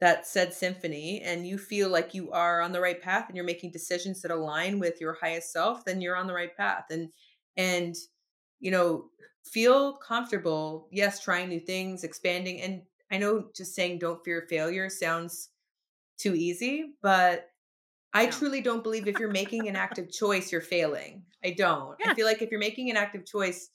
that 0.00 0.26
said 0.26 0.52
symphony 0.52 1.20
and 1.22 1.46
you 1.46 1.56
feel 1.56 1.88
like 1.88 2.14
you 2.14 2.30
are 2.32 2.60
on 2.60 2.72
the 2.72 2.80
right 2.80 3.00
path 3.00 3.26
and 3.28 3.36
you're 3.36 3.44
making 3.44 3.70
decisions 3.70 4.20
that 4.22 4.30
align 4.30 4.78
with 4.78 5.00
your 5.00 5.14
highest 5.14 5.52
self 5.52 5.84
then 5.84 6.00
you're 6.00 6.16
on 6.16 6.26
the 6.26 6.34
right 6.34 6.56
path 6.56 6.84
and 6.90 7.10
and 7.56 7.94
you 8.60 8.70
know 8.70 9.08
feel 9.44 9.94
comfortable 9.94 10.88
yes 10.90 11.22
trying 11.22 11.48
new 11.48 11.60
things 11.60 12.02
expanding 12.02 12.60
and 12.60 12.82
i 13.10 13.16
know 13.16 13.48
just 13.54 13.74
saying 13.74 13.98
don't 13.98 14.24
fear 14.24 14.46
failure 14.48 14.90
sounds 14.90 15.50
too 16.18 16.34
easy 16.34 16.94
but 17.00 17.50
I 18.14 18.26
No. 18.26 18.28
truly 18.28 18.60
don't 18.62 18.82
believe 18.82 19.08
if 19.08 19.18
you're 19.18 19.30
making 19.30 19.68
an 19.68 19.76
active 19.76 20.10
choice, 20.10 20.52
you're 20.52 20.60
failing. 20.62 21.26
I 21.44 21.50
don't. 21.52 21.98
Yeah. 21.98 22.12
I 22.12 22.14
feel 22.14 22.26
like 22.26 22.42
if 22.42 22.50
you're 22.50 22.60
making 22.60 22.90
an 22.90 22.96
active 22.96 23.26
choice, 23.26 23.70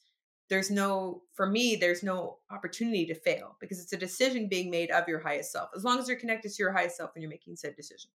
there's 0.49 0.72
no, 0.72 1.24
for 1.34 1.45
me, 1.45 1.76
there's 1.76 2.03
no 2.03 2.40
opportunity 2.49 3.06
to 3.07 3.16
fail 3.16 3.57
because 3.60 3.80
it's 3.82 3.94
a 3.94 3.98
decision 3.98 4.48
being 4.49 4.72
made 4.72 4.91
of 4.91 5.07
your 5.07 5.20
highest 5.20 5.52
self. 5.52 5.70
As 5.76 5.84
long 5.84 5.99
as 5.99 6.07
you're 6.07 6.18
connected 6.20 6.52
to 6.52 6.64
your 6.64 6.72
highest 6.74 6.98
self 6.98 7.11
and 7.16 7.22
you're 7.22 7.30
making 7.30 7.57
said 7.57 7.76
decision. 7.76 8.11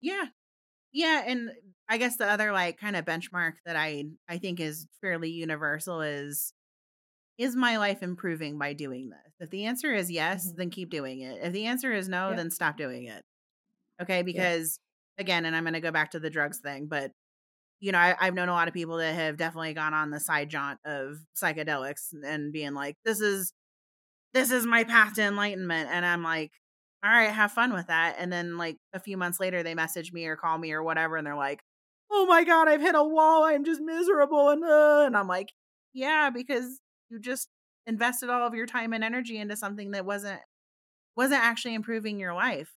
Yeah. 0.00 0.26
Yeah, 0.92 1.24
and 1.26 1.52
I 1.88 1.98
guess 1.98 2.16
the 2.16 2.26
other 2.28 2.52
like 2.52 2.78
kind 2.78 2.96
of 2.96 3.04
benchmark 3.04 3.54
that 3.66 3.76
I 3.76 4.06
I 4.28 4.38
think 4.38 4.60
is 4.60 4.88
fairly 5.02 5.30
universal 5.30 6.02
is 6.02 6.54
is 7.38 7.56
my 7.56 7.78
life 7.78 8.02
improving 8.02 8.58
by 8.58 8.74
doing 8.74 9.10
this? 9.10 9.34
If 9.40 9.50
the 9.50 9.66
answer 9.66 9.94
is 9.94 10.10
yes, 10.10 10.52
Mhm. 10.52 10.56
then 10.56 10.70
keep 10.70 10.90
doing 10.90 11.20
it. 11.22 11.40
If 11.42 11.52
the 11.54 11.66
answer 11.66 11.92
is 11.92 12.08
no, 12.08 12.32
Yeah. 12.32 12.36
then 12.36 12.50
stop 12.50 12.76
doing 12.78 13.06
it. 13.06 13.24
Okay, 14.02 14.22
because 14.22 14.80
again, 15.18 15.44
and 15.46 15.56
I'm 15.56 15.64
going 15.64 15.74
to 15.74 15.80
go 15.80 15.90
back 15.92 16.12
to 16.12 16.20
the 16.20 16.30
drugs 16.30 16.58
thing, 16.60 16.86
but 16.86 17.12
you 17.80 17.92
know, 17.92 17.98
I, 17.98 18.16
I've 18.20 18.34
known 18.34 18.48
a 18.48 18.54
lot 18.54 18.68
of 18.68 18.74
people 18.74 18.98
that 18.98 19.14
have 19.14 19.36
definitely 19.36 19.74
gone 19.74 19.94
on 19.94 20.10
the 20.10 20.20
side 20.20 20.50
jaunt 20.50 20.80
of 20.86 21.16
psychedelics 21.42 22.14
and 22.24 22.52
being 22.52 22.74
like, 22.74 22.96
"This 23.04 23.20
is 23.20 23.52
this 24.34 24.50
is 24.50 24.66
my 24.66 24.84
path 24.84 25.14
to 25.14 25.22
enlightenment," 25.22 25.90
and 25.90 26.04
I'm 26.06 26.22
like, 26.22 26.52
"All 27.04 27.10
right, 27.10 27.30
have 27.30 27.52
fun 27.52 27.72
with 27.72 27.86
that." 27.88 28.16
And 28.18 28.32
then 28.32 28.58
like 28.58 28.78
a 28.92 29.00
few 29.00 29.16
months 29.16 29.40
later, 29.40 29.62
they 29.62 29.74
message 29.74 30.12
me 30.12 30.26
or 30.26 30.36
call 30.36 30.58
me 30.58 30.72
or 30.72 30.82
whatever, 30.82 31.16
and 31.16 31.26
they're 31.26 31.36
like, 31.36 31.60
"Oh 32.10 32.26
my 32.26 32.44
god, 32.44 32.68
I've 32.68 32.80
hit 32.82 32.94
a 32.94 33.04
wall. 33.04 33.44
I'm 33.44 33.64
just 33.64 33.80
miserable," 33.80 34.50
and 34.50 34.64
uh, 34.64 35.04
and 35.06 35.16
I'm 35.16 35.28
like, 35.28 35.48
"Yeah, 35.94 36.30
because 36.30 36.80
you 37.10 37.20
just 37.20 37.48
invested 37.86 38.30
all 38.30 38.46
of 38.46 38.54
your 38.54 38.66
time 38.66 38.92
and 38.92 39.04
energy 39.04 39.38
into 39.38 39.56
something 39.56 39.92
that 39.92 40.04
wasn't 40.06 40.40
wasn't 41.16 41.42
actually 41.42 41.74
improving 41.74 42.20
your 42.20 42.34
life. 42.34 42.70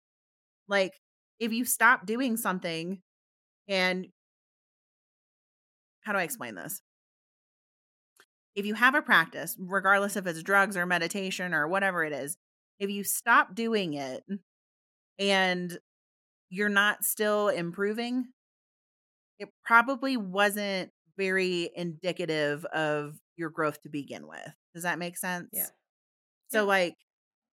Like 0.68 0.93
if 1.41 1.53
you 1.53 1.65
stop 1.65 2.07
doing 2.07 2.38
something 2.38 3.01
and 3.68 4.07
how 6.01 6.13
do 6.13 6.19
I 6.19 6.23
explain 6.23 6.55
this? 6.55 6.81
If 8.55 8.65
you 8.65 8.73
have 8.76 8.95
a 8.95 9.01
practice, 9.01 9.55
regardless 9.57 10.18
if 10.18 10.27
it's 10.27 10.43
drugs 10.43 10.76
or 10.76 10.85
meditation 10.85 11.53
or 11.53 11.68
whatever 11.68 12.03
it 12.03 12.11
is, 12.11 12.38
if 12.80 12.89
you 12.89 13.03
stop 13.03 13.55
doing 13.55 13.93
it 13.93 14.23
and 15.19 15.77
you're 16.49 16.69
not 16.69 17.03
still 17.05 17.49
improving, 17.49 18.27
it 19.39 19.49
probably 19.63 20.18
wasn't 20.18 20.91
very 21.18 21.69
indicative 21.76 22.65
of 22.65 23.15
your 23.35 23.49
growth 23.49 23.81
to 23.81 23.89
begin 23.89 24.27
with. 24.27 24.53
Does 24.73 24.84
that 24.84 24.99
make 24.99 25.18
sense? 25.18 25.49
Yeah. 25.53 25.68
So, 26.49 26.61
Yeah. 26.61 26.68
like, 26.68 26.95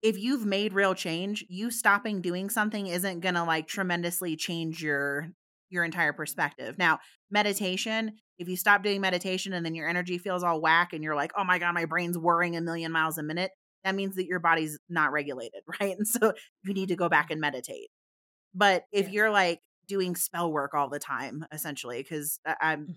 if 0.03 0.19
you've 0.19 0.47
made 0.47 0.73
real 0.73 0.95
change, 0.95 1.45
you 1.49 1.71
stopping 1.71 2.21
doing 2.21 2.51
something 2.51 2.87
isn't 2.87 3.21
gonna 3.21 3.45
like 3.45 3.67
tremendously 3.67 4.37
change 4.37 4.83
your 4.83 5.29
your 5.71 5.85
entire 5.85 6.13
perspective. 6.13 6.79
Now, 6.79 6.99
meditation, 7.31 8.17
if 8.39 8.49
you 8.49 8.57
stop 8.57 8.83
doing 8.83 9.01
meditation 9.03 9.53
and 9.53 9.67
then 9.67 9.75
your 9.75 9.89
energy 9.89 10.17
feels 10.19 10.43
all 10.43 10.61
whack 10.63 10.93
and 10.93 11.05
you're 11.05 11.17
like, 11.17 11.33
oh 11.37 11.45
my 11.45 11.59
God, 11.59 11.75
my 11.75 11.85
brain's 11.85 12.17
whirring 12.17 12.57
a 12.57 12.61
million 12.61 12.91
miles 12.93 13.19
a 13.19 13.23
minute, 13.23 13.51
that 13.85 13.95
means 13.95 14.17
that 14.17 14.27
your 14.27 14.39
body's 14.41 14.79
not 14.89 15.13
regulated, 15.13 15.63
right? 15.81 15.97
And 15.97 16.07
so 16.09 16.33
you 16.65 16.73
need 16.75 16.89
to 16.89 16.97
go 16.97 17.09
back 17.09 17.31
and 17.31 17.41
meditate. 17.41 17.89
But 18.55 18.85
if 18.93 19.07
Yeah. 19.07 19.13
you're 19.13 19.31
like 19.31 19.61
doing 19.87 20.17
spell 20.17 20.53
work 20.53 20.75
all 20.75 20.89
the 20.89 20.99
time, 20.99 21.45
essentially, 21.53 22.03
because 22.03 22.41
I'm 22.61 22.87
Mm. 22.87 22.97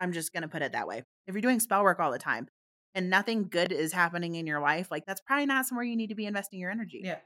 I'm 0.00 0.12
just 0.12 0.32
gonna 0.32 0.48
put 0.48 0.62
it 0.62 0.72
that 0.72 0.88
way. 0.88 1.04
If 1.26 1.34
you're 1.34 1.42
doing 1.42 1.60
spell 1.60 1.82
work 1.82 2.00
all 2.00 2.10
the 2.12 2.18
time 2.18 2.48
and 2.94 3.10
nothing 3.10 3.48
good 3.48 3.72
is 3.72 3.92
happening 3.92 4.34
in 4.34 4.46
your 4.46 4.60
life, 4.60 4.90
like 4.90 5.06
that's 5.06 5.20
probably 5.20 5.46
not 5.46 5.66
somewhere 5.66 5.84
you 5.84 5.96
need 5.96 6.08
to 6.08 6.14
be 6.14 6.26
investing 6.26 6.58
your 6.58 6.70
energy. 6.70 7.02
Yeah. 7.04 7.18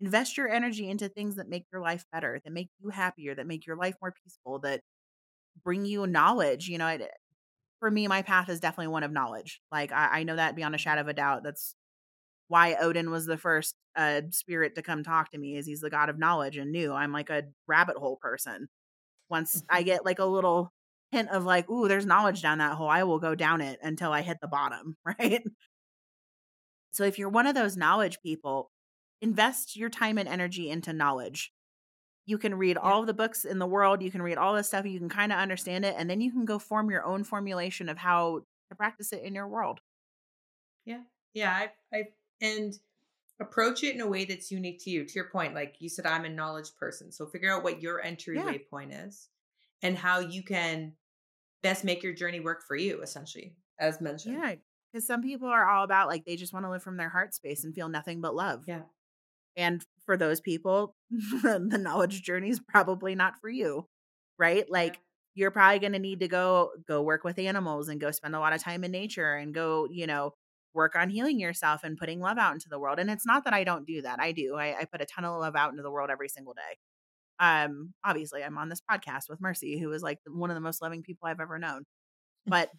Invest 0.00 0.36
your 0.36 0.48
energy 0.48 0.88
into 0.88 1.08
things 1.08 1.36
that 1.36 1.48
make 1.48 1.66
your 1.72 1.80
life 1.80 2.04
better, 2.12 2.40
that 2.44 2.52
make 2.52 2.68
you 2.80 2.90
happier, 2.90 3.34
that 3.34 3.46
make 3.46 3.66
your 3.66 3.76
life 3.76 3.96
more 4.00 4.14
peaceful, 4.24 4.60
that 4.60 4.80
bring 5.64 5.84
you 5.84 6.06
knowledge. 6.06 6.68
You 6.68 6.78
know, 6.78 6.86
it, 6.86 7.02
for 7.80 7.90
me, 7.90 8.06
my 8.06 8.22
path 8.22 8.48
is 8.48 8.60
definitely 8.60 8.88
one 8.88 9.02
of 9.02 9.10
knowledge. 9.10 9.60
Like 9.72 9.90
I, 9.90 10.20
I 10.20 10.22
know 10.22 10.36
that 10.36 10.54
beyond 10.54 10.76
a 10.76 10.78
shadow 10.78 11.00
of 11.00 11.08
a 11.08 11.14
doubt. 11.14 11.42
That's 11.42 11.74
why 12.46 12.76
Odin 12.80 13.10
was 13.10 13.26
the 13.26 13.36
first 13.36 13.74
uh, 13.96 14.22
spirit 14.30 14.76
to 14.76 14.82
come 14.82 15.02
talk 15.02 15.32
to 15.32 15.38
me, 15.38 15.56
is 15.56 15.66
he's 15.66 15.80
the 15.80 15.90
god 15.90 16.08
of 16.08 16.18
knowledge 16.18 16.56
and 16.56 16.70
knew 16.70 16.92
I'm 16.92 17.12
like 17.12 17.30
a 17.30 17.44
rabbit 17.66 17.96
hole 17.96 18.18
person. 18.20 18.68
Once 19.28 19.62
I 19.68 19.82
get 19.82 20.04
like 20.04 20.20
a 20.20 20.24
little 20.24 20.72
hint 21.12 21.28
of 21.30 21.44
like, 21.44 21.68
ooh, 21.70 21.88
there's 21.88 22.06
knowledge 22.06 22.42
down 22.42 22.58
that 22.58 22.74
hole, 22.74 22.88
I 22.88 23.04
will 23.04 23.18
go 23.18 23.34
down 23.34 23.60
it 23.60 23.78
until 23.82 24.12
I 24.12 24.22
hit 24.22 24.38
the 24.40 24.48
bottom, 24.48 24.96
right? 25.04 25.42
So 26.92 27.04
if 27.04 27.18
you're 27.18 27.28
one 27.28 27.46
of 27.46 27.54
those 27.54 27.76
knowledge 27.76 28.18
people, 28.20 28.70
invest 29.20 29.76
your 29.76 29.88
time 29.88 30.18
and 30.18 30.28
energy 30.28 30.70
into 30.70 30.92
knowledge. 30.92 31.52
You 32.26 32.38
can 32.38 32.54
read 32.54 32.76
all 32.76 33.00
of 33.00 33.06
the 33.06 33.14
books 33.14 33.44
in 33.44 33.58
the 33.58 33.66
world, 33.66 34.02
you 34.02 34.10
can 34.10 34.20
read 34.20 34.36
all 34.36 34.54
this 34.54 34.68
stuff, 34.68 34.84
you 34.84 34.98
can 34.98 35.08
kind 35.08 35.32
of 35.32 35.38
understand 35.38 35.84
it, 35.84 35.94
and 35.96 36.10
then 36.10 36.20
you 36.20 36.30
can 36.30 36.44
go 36.44 36.58
form 36.58 36.90
your 36.90 37.04
own 37.04 37.24
formulation 37.24 37.88
of 37.88 37.96
how 37.96 38.40
to 38.68 38.76
practice 38.76 39.12
it 39.12 39.22
in 39.22 39.34
your 39.34 39.48
world. 39.48 39.80
Yeah. 40.84 41.02
Yeah. 41.32 41.52
I, 41.52 41.96
I, 41.96 42.02
and 42.40 42.74
approach 43.40 43.82
it 43.82 43.94
in 43.94 44.00
a 44.00 44.06
way 44.06 44.24
that's 44.24 44.50
unique 44.50 44.82
to 44.84 44.90
you. 44.90 45.04
To 45.04 45.14
your 45.14 45.30
point, 45.30 45.54
like 45.54 45.76
you 45.78 45.88
said, 45.88 46.06
I'm 46.06 46.24
a 46.24 46.28
knowledge 46.28 46.70
person. 46.78 47.12
So 47.12 47.26
figure 47.26 47.54
out 47.54 47.62
what 47.62 47.80
your 47.80 48.02
entryway 48.02 48.58
point 48.70 48.92
is 48.92 49.28
and 49.82 49.96
how 49.96 50.20
you 50.20 50.42
can 50.42 50.92
best 51.62 51.84
make 51.84 52.02
your 52.02 52.12
journey 52.12 52.40
work 52.40 52.62
for 52.66 52.76
you, 52.76 53.02
essentially, 53.02 53.54
as 53.78 54.00
mentioned. 54.00 54.38
Yeah. 54.40 54.54
Because 54.92 55.06
some 55.06 55.22
people 55.22 55.48
are 55.48 55.68
all 55.68 55.84
about 55.84 56.08
like 56.08 56.24
they 56.24 56.36
just 56.36 56.52
want 56.52 56.64
to 56.64 56.70
live 56.70 56.82
from 56.82 56.96
their 56.96 57.10
heart 57.10 57.34
space 57.34 57.64
and 57.64 57.74
feel 57.74 57.88
nothing 57.88 58.20
but 58.20 58.34
love. 58.34 58.64
Yeah. 58.66 58.82
And 59.56 59.84
for 60.06 60.16
those 60.16 60.40
people, 60.40 60.94
the 61.10 61.78
knowledge 61.80 62.22
journey 62.22 62.48
is 62.48 62.60
probably 62.60 63.14
not 63.14 63.34
for 63.40 63.50
you. 63.50 63.86
Right? 64.38 64.64
Like 64.70 65.00
you're 65.34 65.50
probably 65.50 65.78
going 65.78 65.92
to 65.92 65.98
need 65.98 66.20
to 66.20 66.28
go 66.28 66.70
go 66.86 67.02
work 67.02 67.24
with 67.24 67.38
animals 67.38 67.88
and 67.88 68.00
go 68.00 68.10
spend 68.10 68.34
a 68.34 68.40
lot 68.40 68.52
of 68.52 68.62
time 68.62 68.82
in 68.84 68.90
nature 68.90 69.34
and 69.34 69.54
go, 69.54 69.86
you 69.90 70.06
know, 70.06 70.32
work 70.74 70.96
on 70.96 71.10
healing 71.10 71.38
yourself 71.38 71.82
and 71.84 71.98
putting 71.98 72.20
love 72.20 72.38
out 72.38 72.54
into 72.54 72.68
the 72.68 72.78
world. 72.78 72.98
And 72.98 73.10
it's 73.10 73.26
not 73.26 73.44
that 73.44 73.54
I 73.54 73.64
don't 73.64 73.86
do 73.86 74.02
that. 74.02 74.20
I 74.20 74.32
do. 74.32 74.54
I, 74.56 74.76
I 74.80 74.84
put 74.84 75.00
a 75.00 75.06
ton 75.06 75.24
of 75.24 75.38
love 75.38 75.56
out 75.56 75.70
into 75.70 75.82
the 75.82 75.90
world 75.90 76.10
every 76.10 76.28
single 76.28 76.54
day. 76.54 76.78
Um, 77.40 77.94
obviously 78.04 78.42
I'm 78.44 78.58
on 78.58 78.68
this 78.68 78.82
podcast 78.90 79.28
with 79.28 79.40
Mercy, 79.40 79.78
who 79.78 79.92
is 79.92 80.02
like 80.02 80.18
one 80.26 80.50
of 80.50 80.54
the 80.54 80.60
most 80.60 80.82
loving 80.82 81.02
people 81.02 81.28
I've 81.28 81.40
ever 81.40 81.58
known. 81.58 81.84
But 82.46 82.70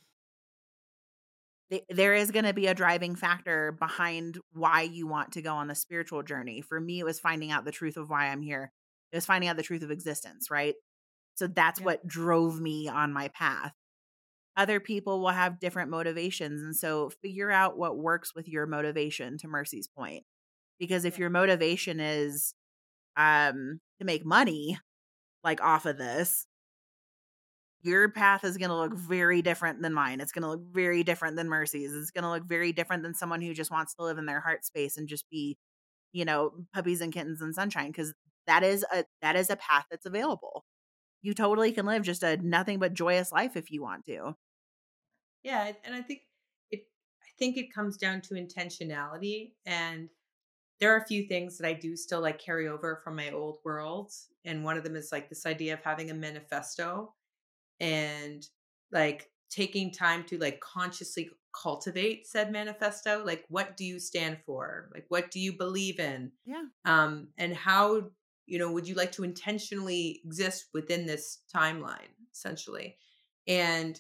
th- 1.72 1.86
there 1.90 2.14
is 2.14 2.32
going 2.32 2.46
to 2.46 2.54
be 2.54 2.68
a 2.68 2.74
driving 2.74 3.16
factor 3.16 3.72
behind 3.72 4.40
why 4.54 4.82
you 4.84 5.08
want 5.08 5.34
to 5.34 5.42
go 5.42 5.56
on 5.56 5.68
the 5.68 5.76
spiritual 5.76 6.24
journey. 6.24 6.62
For 6.62 6.80
me, 6.80 7.00
it 7.00 7.06
was 7.06 7.20
finding 7.20 7.52
out 7.52 7.66
the 7.66 7.72
truth 7.72 7.98
of 7.98 8.10
why 8.10 8.28
I'm 8.28 8.42
here. 8.42 8.72
It 9.12 9.18
was 9.18 9.26
finding 9.26 9.50
out 9.50 9.58
the 9.58 9.64
truth 9.64 9.84
of 9.84 9.92
existence, 9.92 10.50
right? 10.52 10.76
So 11.36 11.48
that's 11.48 11.80
Yeah. 11.80 11.86
what 11.86 12.06
drove 12.08 12.60
me 12.60 12.88
on 12.88 13.14
my 13.14 13.30
path. 13.30 13.74
Other 14.58 14.80
people 14.80 15.22
will 15.22 15.30
have 15.30 15.60
different 15.60 15.90
motivations. 15.92 16.62
And 16.62 16.76
so 16.76 17.10
figure 17.22 17.52
out 17.52 17.78
what 17.78 17.98
works 17.98 18.36
with 18.36 18.48
your 18.48 18.66
motivation, 18.68 19.38
to 19.40 19.48
Mercy's 19.48 19.88
point. 19.88 20.26
Because 20.80 21.06
if 21.06 21.18
Yeah. 21.18 21.20
your 21.20 21.30
motivation 21.30 22.00
is 22.00 22.54
um 23.18 23.82
to 24.00 24.06
make 24.06 24.26
money, 24.26 24.78
like 25.44 25.62
off 25.62 25.86
of 25.86 25.98
this, 25.98 26.48
your 27.82 28.10
path 28.10 28.44
is 28.44 28.58
going 28.58 28.70
to 28.70 28.76
look 28.76 28.94
very 28.94 29.42
different 29.42 29.82
than 29.82 29.94
mine. 29.94 30.20
It's 30.20 30.34
going 30.34 30.44
to 30.44 30.50
look 30.50 30.62
very 30.74 31.04
different 31.04 31.38
than 31.38 31.48
Mercy's. 31.48 31.94
It's 31.94 32.12
going 32.12 32.24
to 32.24 32.30
look 32.30 32.44
very 32.46 32.74
different 32.74 33.04
than 33.04 33.14
someone 33.14 33.42
who 33.42 33.54
just 33.54 33.72
wants 33.72 33.96
to 33.96 34.04
live 34.04 34.18
in 34.18 34.26
their 34.26 34.42
heart 34.42 34.66
space 34.66 34.98
and 34.98 35.08
just 35.08 35.30
be, 35.30 35.58
you 36.12 36.26
know, 36.26 36.54
puppies 36.74 37.02
and 37.02 37.14
kittens 37.14 37.42
and 37.42 37.56
sunshine 37.56 37.88
because 37.92 38.14
that 38.48 38.64
is 38.64 38.86
a 38.94 39.06
that 39.22 39.36
is 39.36 39.50
a 39.50 39.56
path 39.58 39.86
that's 39.92 40.06
available. 40.06 40.66
You 41.22 41.34
totally 41.36 41.72
can 41.74 41.86
live 41.86 42.04
just 42.04 42.24
a 42.24 42.38
nothing 42.38 42.80
but 42.80 42.94
joyous 42.94 43.32
life 43.32 43.58
if 43.58 43.72
you 43.72 43.82
want 43.84 44.06
to. 44.08 44.36
Yeah, 45.44 45.66
and- 45.68 45.78
and 45.84 45.96
I 45.96 46.02
think 46.02 46.24
it 46.72 46.88
I 47.22 47.28
think 47.38 47.58
it 47.58 47.74
comes 47.74 47.98
down 47.98 48.22
to 48.24 48.34
intentionality 48.36 49.54
and 49.66 50.10
there 50.80 50.94
are 50.94 51.00
a 51.00 51.06
few 51.06 51.24
things 51.24 51.58
that 51.58 51.68
I 51.68 51.74
do 51.74 51.96
still 51.96 52.22
like 52.22 52.40
carry 52.40 52.68
over 52.68 53.02
from 53.04 53.16
my 53.16 53.32
old 53.32 53.60
world 53.64 54.12
and 54.46 54.64
one 54.64 54.78
of 54.78 54.84
them 54.84 54.96
is 54.96 55.12
like 55.12 55.30
this 55.30 55.46
idea 55.46 55.74
of 55.74 55.82
having 55.82 56.10
a 56.10 56.14
manifesto 56.14 57.14
and 57.80 58.46
like 58.92 59.30
taking 59.50 59.92
time 59.92 60.24
to 60.26 60.38
like 60.38 60.60
consciously 60.60 61.30
cultivate 61.52 62.28
said 62.28 62.52
manifesto 62.52 63.24
like 63.26 63.44
what 63.50 63.76
do 63.76 63.84
you 63.84 64.00
stand 64.00 64.38
for? 64.46 64.90
Like 64.94 65.06
what 65.10 65.32
do 65.32 65.40
you 65.40 65.58
believe 65.58 66.00
in? 66.00 66.32
Yeah. 66.46 66.66
um 66.86 67.30
and 67.38 67.56
how 67.56 68.12
you 68.46 68.60
know 68.60 68.72
would 68.72 68.88
you 68.88 68.96
like 68.96 69.12
to 69.14 69.24
intentionally 69.24 70.22
exist 70.24 70.68
within 70.74 71.06
this 71.06 71.40
timeline 71.54 72.14
essentially? 72.32 72.98
And 73.48 74.00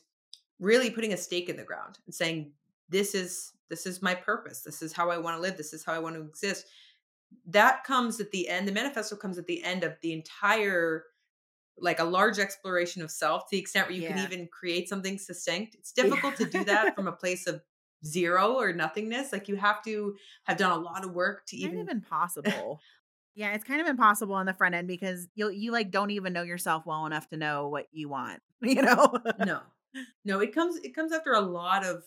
really 0.59 0.91
putting 0.91 1.13
a 1.13 1.17
stake 1.17 1.49
in 1.49 1.57
the 1.57 1.63
ground 1.63 1.97
and 2.05 2.13
saying 2.13 2.51
this 2.89 3.15
is 3.15 3.51
this 3.69 3.85
is 3.85 4.01
my 4.01 4.15
purpose 4.15 4.61
this 4.61 4.81
is 4.81 4.93
how 4.93 5.09
i 5.09 5.17
want 5.17 5.35
to 5.35 5.41
live 5.41 5.57
this 5.57 5.73
is 5.73 5.83
how 5.85 5.93
i 5.93 5.99
want 5.99 6.15
to 6.15 6.21
exist 6.21 6.67
that 7.45 7.83
comes 7.83 8.19
at 8.19 8.31
the 8.31 8.47
end 8.49 8.67
the 8.67 8.71
manifesto 8.71 9.15
comes 9.15 9.37
at 9.37 9.47
the 9.47 9.63
end 9.63 9.83
of 9.83 9.95
the 10.01 10.13
entire 10.13 11.05
like 11.77 11.99
a 11.99 12.03
large 12.03 12.39
exploration 12.39 13.01
of 13.01 13.11
self 13.11 13.43
to 13.43 13.49
the 13.51 13.59
extent 13.59 13.87
where 13.87 13.95
you 13.95 14.03
Yeah. 14.03 14.15
can 14.15 14.17
even 14.17 14.47
create 14.47 14.89
something 14.89 15.17
succinct 15.17 15.75
it's 15.75 15.91
difficult 15.93 16.35
to 16.37 16.45
do 16.45 16.63
that 16.65 16.95
from 16.95 17.07
a 17.07 17.11
place 17.11 17.47
of 17.47 17.61
zero 18.05 18.55
or 18.55 18.73
nothingness 18.73 19.31
like 19.33 19.47
you 19.47 19.55
have 19.55 19.81
to 19.83 20.15
have 20.45 20.57
done 20.57 20.71
a 20.71 20.81
lot 20.81 21.05
of 21.05 21.13
work 21.13 21.45
to 21.47 21.55
kind 21.57 21.77
even 21.77 21.79
of 21.81 21.87
impossible. 21.97 22.83
yeah, 23.35 23.53
it's 23.53 23.63
kind 23.63 23.79
of 23.81 23.87
impossible 23.87 24.35
on 24.35 24.45
the 24.45 24.53
front 24.53 24.75
end 24.75 24.87
because 24.87 25.27
you 25.35 25.49
you 25.49 25.71
like 25.71 25.91
don't 25.91 26.11
even 26.11 26.33
know 26.33 26.43
yourself 26.43 26.85
well 26.85 27.05
enough 27.05 27.27
to 27.29 27.37
know 27.37 27.67
what 27.69 27.87
you 27.91 28.09
want. 28.09 28.41
You 28.61 28.81
know? 28.81 29.13
no 29.37 29.61
no 30.25 30.39
it 30.39 30.53
comes 30.53 30.77
it 30.77 30.93
comes 30.93 31.11
after 31.13 31.33
a 31.33 31.39
lot 31.41 31.85
of 31.85 32.03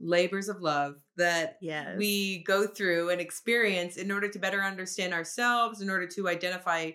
labors 0.00 0.48
of 0.48 0.60
love 0.60 0.96
that 1.16 1.56
yes. 1.60 1.96
we 1.96 2.42
go 2.44 2.66
through 2.66 3.10
and 3.10 3.20
experience 3.20 3.96
in 3.96 4.10
order 4.10 4.28
to 4.28 4.38
better 4.38 4.62
understand 4.62 5.14
ourselves 5.14 5.80
in 5.80 5.88
order 5.88 6.06
to 6.06 6.28
identify 6.28 6.90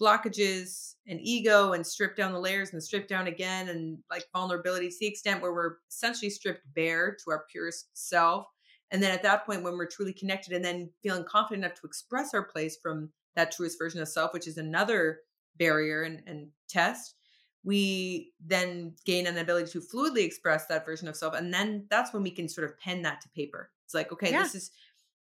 blockages 0.00 0.94
and 1.06 1.20
ego 1.20 1.72
and 1.72 1.86
strip 1.86 2.16
down 2.16 2.32
the 2.32 2.38
layers 2.38 2.72
and 2.72 2.82
strip 2.82 3.08
down 3.08 3.26
again 3.26 3.68
and 3.68 3.98
like 4.10 4.24
vulnerability 4.32 4.88
to 4.88 4.96
the 5.00 5.06
extent 5.06 5.42
where 5.42 5.52
we're 5.52 5.76
essentially 5.90 6.30
stripped 6.30 6.62
bare 6.74 7.16
to 7.22 7.30
our 7.30 7.44
purest 7.50 7.88
self 7.94 8.46
and 8.90 9.02
then 9.02 9.10
at 9.10 9.22
that 9.22 9.44
point 9.44 9.62
when 9.62 9.74
we're 9.74 9.86
truly 9.86 10.12
connected 10.12 10.52
and 10.52 10.64
then 10.64 10.88
feeling 11.02 11.24
confident 11.24 11.64
enough 11.64 11.78
to 11.78 11.86
express 11.86 12.32
our 12.32 12.44
place 12.44 12.78
from 12.80 13.10
that 13.34 13.50
truest 13.50 13.76
version 13.78 14.00
of 14.00 14.08
self 14.08 14.32
which 14.32 14.46
is 14.46 14.56
another 14.56 15.18
barrier 15.58 16.02
and, 16.02 16.22
and 16.26 16.48
test 16.68 17.16
we 17.64 18.32
then 18.44 18.94
gain 19.04 19.26
an 19.26 19.36
ability 19.38 19.70
to 19.72 19.80
fluidly 19.80 20.24
express 20.24 20.66
that 20.66 20.84
version 20.86 21.08
of 21.08 21.16
self 21.16 21.34
and 21.34 21.52
then 21.52 21.84
that's 21.90 22.12
when 22.12 22.22
we 22.22 22.30
can 22.30 22.48
sort 22.48 22.68
of 22.68 22.78
pen 22.78 23.02
that 23.02 23.20
to 23.20 23.28
paper. 23.30 23.70
It's 23.84 23.94
like 23.94 24.12
okay 24.12 24.30
Yeah. 24.30 24.42
this 24.42 24.54
is 24.54 24.70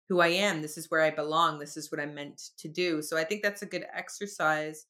who 0.09 0.19
i 0.19 0.27
am. 0.27 0.61
This 0.61 0.77
is 0.77 0.91
where 0.91 1.01
i 1.01 1.09
belong. 1.09 1.57
This 1.59 1.77
is 1.77 1.91
what 1.91 1.99
i'm 2.01 2.13
meant 2.15 2.41
to 2.57 2.67
do. 2.67 3.01
So 3.01 3.17
i 3.17 3.23
think 3.23 3.41
that's 3.43 3.61
a 3.61 3.65
good 3.67 3.85
exercise 3.93 4.85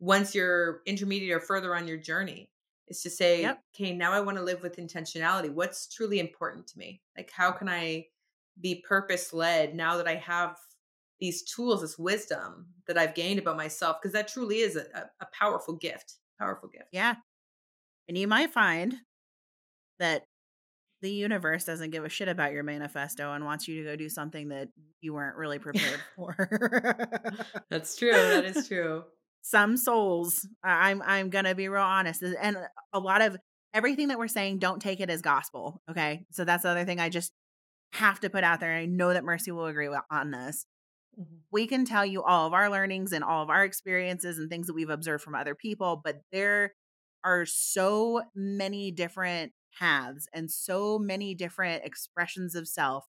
once 0.00 0.34
you're 0.34 0.80
intermediate 0.86 1.32
or 1.36 1.40
further 1.40 1.76
on 1.76 1.86
your 1.86 1.96
journey 1.98 2.50
is 2.88 3.02
to 3.02 3.10
say 3.10 3.42
Yep. 3.42 3.62
okay 3.74 3.92
now 3.92 4.12
i 4.12 4.20
want 4.20 4.36
to 4.38 4.42
live 4.42 4.62
with 4.62 4.76
intentionality. 4.76 5.50
What's 5.50 5.86
truly 5.88 6.18
important 6.20 6.66
to 6.68 6.78
me? 6.78 7.02
Like 7.16 7.30
how 7.30 7.52
can 7.52 7.68
i 7.68 8.06
be 8.60 8.84
purpose 8.86 9.32
led 9.32 9.74
now 9.74 9.96
that 9.96 10.06
I 10.06 10.16
have 10.16 10.56
these 11.20 11.42
tools, 11.42 11.80
this 11.80 11.98
wisdom 11.98 12.66
that 12.86 12.98
I've 12.98 13.14
gained 13.14 13.38
about 13.38 13.56
myself, 13.56 13.96
because 14.00 14.12
that 14.12 14.28
truly 14.28 14.58
is 14.58 14.76
a, 14.76 15.08
a 15.20 15.26
powerful 15.32 15.74
gift. 15.74 16.16
Powerful 16.42 16.68
gift. 16.70 16.88
Yeah. 16.90 17.14
And 18.08 18.18
you 18.18 18.26
might 18.26 18.52
find 18.52 18.96
that 20.00 20.24
the 21.00 21.10
universe 21.10 21.64
doesn't 21.64 21.90
give 21.90 22.04
a 22.04 22.08
shit 22.08 22.26
about 22.26 22.52
your 22.52 22.64
manifesto 22.64 23.32
and 23.32 23.44
wants 23.44 23.68
you 23.68 23.82
to 23.82 23.90
go 23.90 23.94
do 23.94 24.08
something 24.08 24.48
that 24.48 24.68
you 25.00 25.14
weren't 25.14 25.36
really 25.36 25.60
prepared 25.60 26.00
for. 26.16 26.34
That's 27.70 27.96
true. 27.96 28.10
That 28.10 28.44
is 28.44 28.66
true. 28.66 29.04
Some 29.42 29.76
souls, 29.76 30.48
I'm 30.64 31.02
I'm 31.02 31.28
gonna 31.28 31.54
be 31.54 31.68
real 31.68 31.82
honest, 31.82 32.22
and 32.22 32.56
a 32.92 33.00
lot 33.00 33.22
of 33.22 33.36
everything 33.74 34.08
that 34.08 34.18
we're 34.18 34.28
saying, 34.28 34.58
don't 34.58 34.80
take 34.80 35.00
it 35.00 35.10
as 35.10 35.20
gospel. 35.20 35.82
Okay, 35.90 36.26
so 36.30 36.44
that's 36.44 36.62
the 36.62 36.68
other 36.68 36.84
thing 36.84 37.00
I 37.00 37.08
just 37.08 37.32
have 37.92 38.20
to 38.20 38.30
put 38.30 38.44
out 38.44 38.60
there. 38.60 38.72
I 38.72 38.86
know 38.86 39.12
that 39.12 39.24
Mercy 39.24 39.50
will 39.50 39.66
agree 39.66 39.88
on 40.10 40.30
this. 40.30 40.64
Mm-hmm. 41.18 41.36
We 41.50 41.66
can 41.66 41.84
tell 41.84 42.06
you 42.06 42.22
all 42.22 42.46
of 42.46 42.52
our 42.52 42.70
learnings 42.70 43.12
and 43.12 43.22
all 43.22 43.42
of 43.42 43.50
our 43.50 43.64
experiences 43.64 44.38
and 44.38 44.48
things 44.48 44.66
that 44.66 44.74
we've 44.74 44.90
observed 44.90 45.22
from 45.22 45.34
other 45.34 45.54
people, 45.54 46.00
but 46.02 46.22
there 46.32 46.74
are 47.24 47.46
so 47.46 48.22
many 48.34 48.90
different 48.90 49.52
paths 49.78 50.26
and 50.34 50.50
so 50.50 50.98
many 50.98 51.34
different 51.34 51.84
expressions 51.84 52.54
of 52.54 52.68
self 52.68 53.06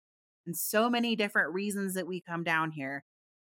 and 0.45 0.55
so 0.57 0.89
many 0.89 1.15
different 1.15 1.53
reasons 1.53 1.93
that 1.93 2.07
we 2.07 2.21
come 2.21 2.43
down 2.43 2.71
here 2.71 3.03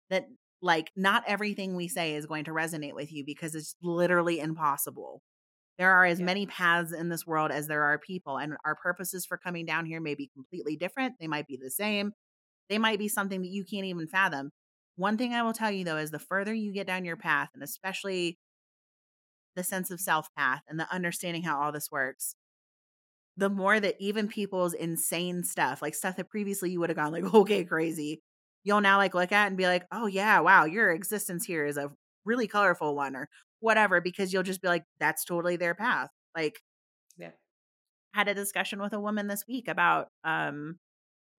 that 0.10 0.26
like 0.62 0.92
not 0.96 1.24
everything 1.28 1.76
we 1.76 1.88
say 1.88 2.16
is 2.16 2.26
going 2.26 2.46
to 2.46 2.52
resonate 2.52 2.96
with 2.96 3.12
you 3.12 3.24
because 3.26 3.56
it's 3.56 3.76
literally 3.82 4.40
impossible. 4.40 5.22
There 5.78 5.92
are 5.92 6.06
as 6.06 6.20
yeah. 6.20 6.26
many 6.26 6.48
paths 6.48 6.92
in 6.92 7.10
this 7.10 7.28
world 7.28 7.52
as 7.52 7.68
there 7.68 7.84
are 7.84 8.00
people, 8.00 8.38
and 8.38 8.56
our 8.66 8.76
purposes 8.76 9.26
for 9.28 9.38
coming 9.38 9.66
down 9.66 9.86
here 9.86 10.02
may 10.02 10.16
be 10.16 10.32
completely 10.34 10.76
different. 10.76 11.16
They 11.20 11.28
might 11.28 11.48
be 11.48 11.58
the 11.62 11.70
same, 11.70 12.14
they 12.70 12.78
might 12.78 13.00
be 13.00 13.08
something 13.08 13.42
that 13.42 13.50
you 13.50 13.64
can't 13.64 13.86
even 13.86 14.08
fathom. 14.08 14.52
One 14.96 15.18
thing 15.18 15.34
I 15.34 15.44
will 15.44 15.54
tell 15.54 15.72
you 15.72 15.84
though 15.86 15.98
is 15.98 16.12
the 16.12 16.20
further 16.20 16.54
you 16.54 16.74
get 16.74 16.88
down 16.88 17.06
your 17.06 17.18
path, 17.18 17.50
and 17.54 17.64
especially 17.64 18.38
the 19.56 19.64
sense 19.64 19.92
of 19.92 20.00
self 20.00 20.30
path 20.36 20.62
and 20.68 20.80
the 20.80 20.92
understanding 20.94 21.44
how 21.44 21.62
all 21.62 21.72
this 21.72 21.92
works, 21.92 22.36
the 23.38 23.50
more 23.50 23.80
that 23.80 23.96
even 24.00 24.28
people's 24.28 24.74
insane 24.74 25.44
stuff, 25.44 25.82
like 25.82 25.96
stuff 25.96 26.16
that 26.18 26.30
previously 26.30 26.72
you 26.72 26.80
would 26.80 26.90
have 26.90 26.98
gone 26.98 27.12
like, 27.12 27.24
okay, 27.34 27.64
crazy, 27.64 28.22
you'll 28.64 28.82
now 28.82 28.98
like 28.98 29.14
look 29.16 29.32
at 29.32 29.48
and 29.48 29.58
be 29.58 29.66
like, 29.68 29.86
oh 29.92 30.08
yeah, 30.08 30.40
wow, 30.40 30.66
your 30.66 30.92
existence 30.92 31.46
here 31.46 31.66
is 31.66 31.78
a 31.78 31.92
really 32.26 32.48
colorful 32.48 32.96
one 32.96 33.16
or 33.16 33.30
whatever, 33.60 34.02
because 34.02 34.34
you'll 34.34 34.44
just 34.44 34.62
be 34.62 34.68
like, 34.68 34.84
that's 35.00 35.26
totally 35.26 35.56
their 35.58 35.76
path. 35.76 36.10
Like, 36.36 36.60
yeah. 37.18 37.32
Had 38.14 38.28
a 38.28 38.34
discussion 38.34 38.82
with 38.82 38.94
a 38.94 39.00
woman 39.00 39.28
this 39.28 39.46
week 39.48 39.68
about 39.68 40.08
um 40.24 40.80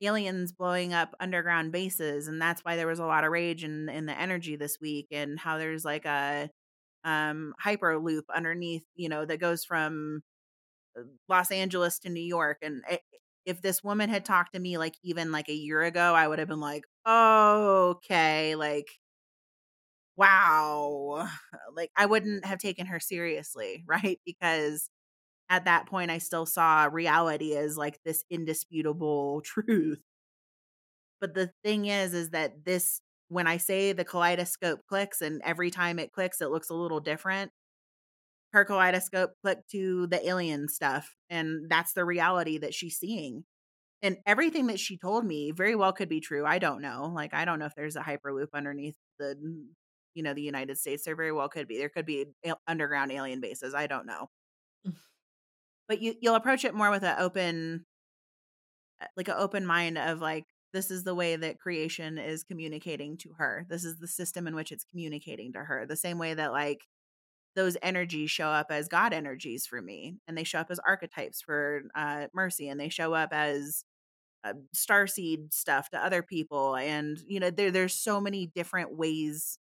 aliens 0.02 0.52
blowing 0.52 0.92
up 0.94 1.14
underground 1.20 1.72
bases, 1.72 2.28
and 2.28 2.40
that's 2.40 2.62
why 2.64 2.76
there 2.76 2.86
was 2.86 2.98
a 3.00 3.06
lot 3.06 3.24
of 3.24 3.30
rage 3.32 3.64
in 3.64 3.88
in 3.88 4.06
the 4.06 4.18
energy 4.18 4.56
this 4.56 4.78
week, 4.80 5.08
and 5.12 5.38
how 5.38 5.58
there's 5.58 5.84
like 5.84 6.04
a 6.06 6.50
um 7.04 7.54
hyperloop 7.64 8.24
underneath, 8.34 8.84
you 8.96 9.08
know, 9.10 9.24
that 9.26 9.38
goes 9.40 9.64
from 9.64 10.22
Los 11.28 11.50
Angeles 11.50 11.98
to 12.00 12.08
New 12.10 12.22
York. 12.22 12.58
And 12.62 12.82
if 13.44 13.62
this 13.62 13.82
woman 13.82 14.10
had 14.10 14.24
talked 14.24 14.54
to 14.54 14.60
me 14.60 14.78
like 14.78 14.96
even 15.02 15.32
like 15.32 15.48
a 15.48 15.54
year 15.54 15.82
ago, 15.82 16.14
I 16.14 16.28
would 16.28 16.38
have 16.38 16.48
been 16.48 16.60
like, 16.60 16.84
oh, 17.06 17.96
okay, 17.96 18.54
like, 18.54 18.88
wow. 20.16 21.28
Like, 21.74 21.90
I 21.96 22.06
wouldn't 22.06 22.44
have 22.44 22.58
taken 22.58 22.86
her 22.86 22.98
seriously, 23.00 23.84
right? 23.86 24.18
Because 24.26 24.90
at 25.50 25.64
that 25.64 25.86
point, 25.86 26.10
I 26.10 26.18
still 26.18 26.46
saw 26.46 26.88
reality 26.90 27.56
as 27.56 27.76
like 27.76 27.98
this 28.04 28.24
indisputable 28.30 29.40
truth. 29.44 30.00
But 31.20 31.34
the 31.34 31.50
thing 31.64 31.86
is, 31.86 32.14
is 32.14 32.30
that 32.30 32.64
this, 32.64 33.00
when 33.28 33.46
I 33.46 33.56
say 33.56 33.92
the 33.92 34.04
kaleidoscope 34.04 34.80
clicks 34.88 35.20
and 35.20 35.42
every 35.44 35.70
time 35.70 35.98
it 35.98 36.12
clicks, 36.12 36.40
it 36.40 36.50
looks 36.50 36.70
a 36.70 36.74
little 36.74 37.00
different, 37.00 37.50
her 38.52 38.64
kaleidoscope 38.64 39.32
clicked 39.42 39.70
to 39.70 40.06
the 40.06 40.26
alien 40.26 40.68
stuff 40.68 41.16
and 41.30 41.68
that's 41.68 41.92
the 41.92 42.04
reality 42.04 42.58
that 42.58 42.74
she's 42.74 42.96
seeing 42.96 43.44
and 44.02 44.16
everything 44.26 44.68
that 44.68 44.80
she 44.80 44.96
told 44.96 45.24
me 45.24 45.50
very 45.50 45.74
well 45.74 45.92
could 45.92 46.08
be 46.08 46.20
true 46.20 46.46
i 46.46 46.58
don't 46.58 46.80
know 46.80 47.10
like 47.14 47.34
i 47.34 47.44
don't 47.44 47.58
know 47.58 47.66
if 47.66 47.74
there's 47.74 47.96
a 47.96 48.00
hyperloop 48.00 48.48
underneath 48.54 48.96
the 49.18 49.36
you 50.14 50.22
know 50.22 50.34
the 50.34 50.42
united 50.42 50.78
states 50.78 51.04
there 51.04 51.16
very 51.16 51.32
well 51.32 51.48
could 51.48 51.68
be 51.68 51.78
there 51.78 51.88
could 51.88 52.06
be 52.06 52.26
underground 52.66 53.12
alien 53.12 53.40
bases 53.40 53.74
i 53.74 53.86
don't 53.86 54.06
know 54.06 54.28
mm. 54.86 54.94
But 55.88 56.00
you 56.00 56.14
you'll 56.20 56.34
approach 56.34 56.64
it 56.64 56.74
more 56.74 56.90
with 56.90 57.02
an 57.02 57.16
open 57.18 57.86
uh, 59.00 59.06
like 59.16 59.28
an 59.28 59.34
open 59.38 59.66
mind 59.66 59.98
of 59.98 60.20
like 60.20 60.44
this 60.72 60.90
is 60.90 61.04
the 61.04 61.14
way 61.14 61.36
that 61.36 61.58
creation 61.58 62.18
is 62.18 62.44
communicating 62.44 63.16
to 63.18 63.30
her. 63.38 63.64
This 63.70 63.84
is 63.84 63.98
the 63.98 64.08
system 64.08 64.46
in 64.46 64.54
which 64.54 64.70
it's 64.70 64.84
communicating 64.84 65.52
to 65.54 65.60
her 65.60 65.86
the 65.86 65.96
same 65.96 66.18
way 66.18 66.34
that 66.34 66.52
like 66.52 66.80
those 67.56 67.76
energies 67.82 68.30
show 68.30 68.48
up 68.48 68.66
as 68.70 68.88
God 68.88 69.12
energies 69.12 69.66
for 69.66 69.82
me, 69.82 70.16
and 70.28 70.36
they 70.38 70.44
show 70.44 70.60
up 70.60 70.70
as 70.70 70.78
archetypes 70.80 71.42
for 71.42 71.82
uh, 71.94 72.26
Mercy, 72.34 72.68
and 72.68 72.78
they 72.80 72.88
show 72.88 73.14
up 73.14 73.30
as 73.32 73.84
uh, 74.44 74.54
starseed 74.76 75.52
stuff 75.52 75.90
to 75.90 76.04
other 76.04 76.22
people, 76.22 76.76
and 76.76 77.18
you 77.26 77.40
know 77.40 77.50
there 77.50 77.70
there's 77.70 77.94
so 77.94 78.20
many 78.20 78.46
different 78.46 78.96
ways 78.96 79.58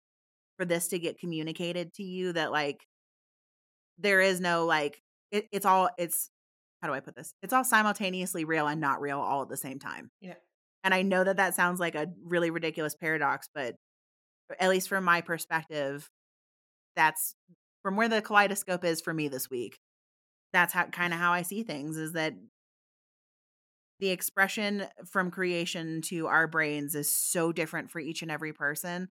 for 0.59 0.65
this 0.65 0.89
to 0.89 0.99
get 0.99 1.19
communicated 1.19 1.95
to 1.95 2.03
you 2.05 2.33
that 2.33 2.53
like 2.53 2.87
there 3.99 4.21
is 4.21 4.41
no 4.41 4.67
like 4.67 5.03
it, 5.33 5.49
it's 5.51 5.67
all 5.67 5.89
it's 5.99 6.31
how 6.81 6.89
do 6.89 6.95
I 6.95 7.01
put 7.01 7.17
this? 7.17 7.35
It's 7.43 7.53
all 7.53 7.65
simultaneously 7.65 8.45
real 8.45 8.67
and 8.67 8.81
not 8.81 9.01
real 9.01 9.21
all 9.21 9.43
at 9.43 9.49
the 9.49 9.57
same 9.57 9.79
time. 9.79 10.11
Yeah. 10.21 10.35
And 10.85 10.93
I 10.93 11.03
know 11.03 11.23
that 11.25 11.37
that 11.37 11.55
sounds 11.55 11.81
like 11.81 11.95
a 11.95 12.09
really 12.25 12.51
ridiculous 12.51 12.95
paradox, 12.95 13.49
but 13.55 13.77
at 14.59 14.69
least 14.69 14.89
from 14.89 15.05
my 15.05 15.21
perspective, 15.21 16.11
that's 16.97 17.35
from 17.83 17.97
where 17.97 18.09
the 18.09 18.21
kaleidoscope 18.21 18.85
is 18.85 19.01
for 19.01 19.15
me 19.15 19.29
this 19.29 19.49
week. 19.49 19.79
That's 20.53 20.73
how 20.73 20.85
kind 20.87 21.13
of 21.13 21.21
how 21.21 21.33
I 21.33 21.43
see 21.43 21.63
things 21.63 21.97
is 21.97 22.13
that 22.13 22.35
the 24.01 24.11
expression 24.11 24.87
from 25.07 25.31
creation 25.31 26.03
to 26.03 26.27
our 26.27 26.49
brains 26.49 26.97
is 26.97 27.15
so 27.15 27.53
different 27.53 27.91
for 27.91 28.01
each 28.01 28.23
and 28.23 28.31
every 28.31 28.53
person 28.53 29.09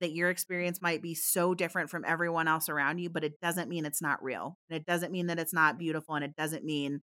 that 0.00 0.12
your 0.12 0.30
experience 0.30 0.80
might 0.80 1.02
be 1.02 1.14
so 1.14 1.54
different 1.54 1.90
from 1.90 2.04
everyone 2.06 2.48
else 2.48 2.68
around 2.68 2.98
you, 2.98 3.10
but 3.10 3.24
it 3.24 3.40
doesn't 3.40 3.68
mean 3.68 3.84
it's 3.84 4.02
not 4.02 4.22
real. 4.22 4.58
And 4.68 4.76
it 4.76 4.86
doesn't 4.86 5.12
mean 5.12 5.26
that 5.26 5.38
it's 5.38 5.52
not 5.52 5.78
beautiful 5.78 6.14
and 6.14 6.24
it 6.24 6.36
doesn't 6.36 6.64
mean 6.64 7.02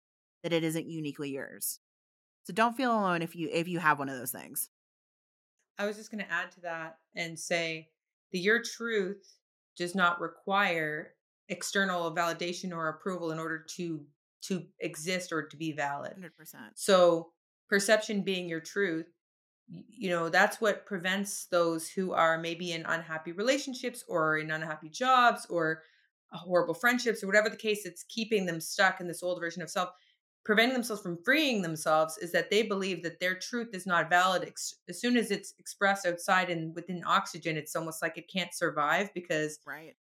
that 0.44 0.54
it 0.54 0.64
isn't 0.64 0.90
uniquely 0.90 1.30
yours. 1.30 1.80
So 2.44 2.54
don't 2.54 2.76
feel 2.76 2.92
alone 2.92 3.22
if 3.22 3.36
you 3.36 3.50
if 3.52 3.68
you 3.68 3.80
have 3.80 4.00
one 4.00 4.10
of 4.10 4.18
those 4.18 4.32
things. 4.32 4.70
I 5.78 5.86
was 5.86 5.98
just 5.98 6.12
going 6.12 6.24
to 6.24 6.32
add 6.32 6.52
to 6.54 6.62
that 6.62 6.98
and 7.16 7.40
say 7.40 7.90
that 8.32 8.40
your 8.40 8.62
truth 8.62 9.36
does 9.78 9.96
not 9.96 10.20
require 10.20 11.14
external 11.48 12.14
validation 12.14 12.74
or 12.74 12.90
approval 12.90 13.32
in 13.32 13.40
order 13.40 13.66
to 13.78 14.02
to 14.42 14.64
exist 14.80 15.32
or 15.32 15.44
to 15.44 15.58
be 15.58 15.74
valid. 15.74 16.14
100%. 16.18 16.56
So 16.76 17.32
perception 17.70 18.22
being 18.22 18.48
your 18.48 18.62
truth, 18.62 19.08
you 19.72 20.10
know, 20.10 20.30
that's 20.30 20.60
what 20.60 20.86
prevents 20.86 21.46
those 21.46 21.90
who 21.90 22.14
are 22.14 22.38
maybe 22.38 22.72
in 22.72 22.86
unhappy 22.86 23.32
relationships 23.32 24.04
or 24.08 24.38
in 24.38 24.52
unhappy 24.52 24.90
jobs 24.90 25.46
or 25.50 25.84
uh, 26.32 26.38
horrible 26.38 26.74
friendships 26.74 27.24
or 27.24 27.28
whatever 27.28 27.50
the 27.50 27.58
case 27.58 27.86
it's 27.86 28.04
keeping 28.04 28.46
them 28.46 28.62
stuck 28.62 29.02
in 29.02 29.08
this 29.08 29.24
old 29.24 29.40
version 29.40 29.62
of 29.62 29.70
self 29.70 29.90
preventing 30.46 30.74
themselves 30.74 31.02
from 31.02 31.18
freeing 31.24 31.62
themselves 31.62 32.18
is 32.18 32.32
that 32.32 32.50
they 32.50 32.64
believe 32.64 33.04
that 33.04 33.20
their 33.20 33.36
truth 33.36 33.70
is 33.74 33.86
not 33.86 34.10
valid 34.10 34.48
as 34.88 35.00
soon 35.02 35.18
as 35.18 35.32
it's 35.32 35.54
expressed 35.60 36.06
outside 36.06 36.50
and 36.50 36.74
within 36.76 37.04
oxygen 37.06 37.58
it's 37.58 37.76
almost 37.76 38.02
like 38.02 38.18
it 38.18 38.32
can't 38.32 38.54
survive 38.54 39.14
because 39.14 39.60
right. 39.66 39.96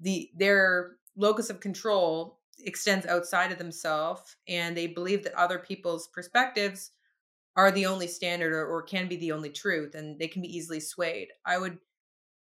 the 0.00 0.30
their 0.36 0.92
locus 1.16 1.50
of 1.50 1.60
control 1.60 2.38
extends 2.60 3.06
outside 3.06 3.50
of 3.50 3.58
themselves 3.58 4.36
and 4.48 4.76
they 4.76 4.86
believe 4.86 5.24
that 5.24 5.34
other 5.34 5.58
people's 5.58 6.08
perspectives 6.08 6.92
are 7.56 7.70
the 7.70 7.86
only 7.86 8.06
standard 8.06 8.52
or, 8.52 8.66
or 8.66 8.82
can 8.82 9.08
be 9.08 9.16
the 9.16 9.32
only 9.32 9.50
truth 9.50 9.94
and 9.94 10.18
they 10.18 10.28
can 10.28 10.42
be 10.42 10.56
easily 10.56 10.80
swayed. 10.80 11.28
I 11.44 11.58
would 11.58 11.78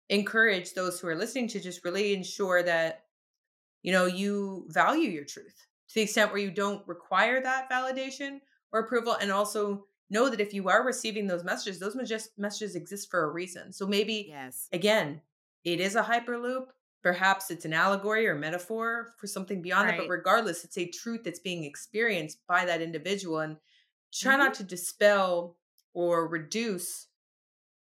encourage 0.09 0.75
those 0.75 1.01
who 1.01 1.09
are 1.09 1.17
listening 1.17 1.49
to 1.49 1.61
just 1.61 1.85
really 1.85 2.15
ensure 2.15 2.63
that 2.63 3.05
you 3.83 3.93
know 3.93 4.07
you 4.07 4.67
value 4.69 5.11
your 5.11 5.25
truth 5.25 5.67
to 5.89 5.95
the 5.95 6.03
extent 6.03 6.33
where 6.33 6.41
you 6.41 6.51
don't 6.51 6.87
require 6.89 7.43
that 7.43 7.71
validation 7.71 8.41
or 8.73 8.81
approval 8.81 9.17
and 9.21 9.31
also 9.31 9.85
know 10.11 10.31
that 10.31 10.41
if 10.41 10.55
you 10.55 10.69
are 10.69 10.85
receiving 10.85 11.27
those 11.27 11.45
messages 11.45 11.79
those 11.79 11.97
messages 12.39 12.75
exist 12.75 13.11
for 13.11 13.25
a 13.25 13.33
reason. 13.33 13.73
So 13.73 13.87
maybe 13.87 14.27
yes. 14.29 14.69
again 14.73 15.21
it 15.65 15.81
is 15.81 15.95
a 15.95 16.03
hyperloop 16.03 16.67
perhaps 17.03 17.51
it's 17.51 17.65
an 17.65 17.73
allegory 17.73 18.27
or 18.27 18.35
metaphor 18.35 19.11
for 19.19 19.27
something 19.27 19.63
beyond 19.63 19.89
right. 19.89 19.99
that 19.99 20.03
but 20.05 20.11
regardless 20.11 20.65
it's 20.65 20.79
a 20.79 20.89
truth 20.89 21.23
that's 21.25 21.39
being 21.39 21.65
experienced 21.65 22.39
by 22.47 22.65
that 22.65 22.83
individual 22.83 23.41
and 23.41 23.57
try 24.13 24.33
mm-hmm. 24.33 24.45
not 24.45 24.55
to 24.55 24.63
dispel 24.63 25.57
or 25.95 26.29
reduce 26.29 27.07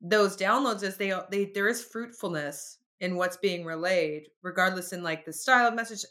those 0.00 0.36
downloads 0.36 0.82
as 0.82 0.96
they 0.96 1.12
they 1.30 1.46
there 1.54 1.68
is 1.68 1.82
fruitfulness 1.82 2.78
in 3.00 3.16
what's 3.16 3.36
being 3.36 3.64
relayed 3.64 4.28
regardless 4.42 4.92
in 4.92 5.02
like 5.02 5.24
the 5.24 5.32
style 5.32 5.68
of 5.68 5.74
message 5.74 6.04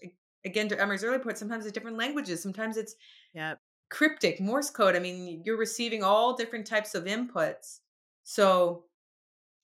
again 0.45 0.69
to 0.69 0.79
Emery's 0.79 1.03
earlier 1.03 1.19
point, 1.19 1.37
sometimes 1.37 1.65
it's 1.65 1.73
different 1.73 1.97
languages. 1.97 2.41
Sometimes 2.41 2.77
it's 2.77 2.95
yeah, 3.33 3.55
cryptic 3.89 4.39
Morse 4.39 4.69
code. 4.69 4.95
I 4.95 4.99
mean, 4.99 5.41
you're 5.43 5.57
receiving 5.57 6.03
all 6.03 6.35
different 6.35 6.65
types 6.65 6.95
of 6.95 7.05
inputs. 7.05 7.79
So, 8.23 8.85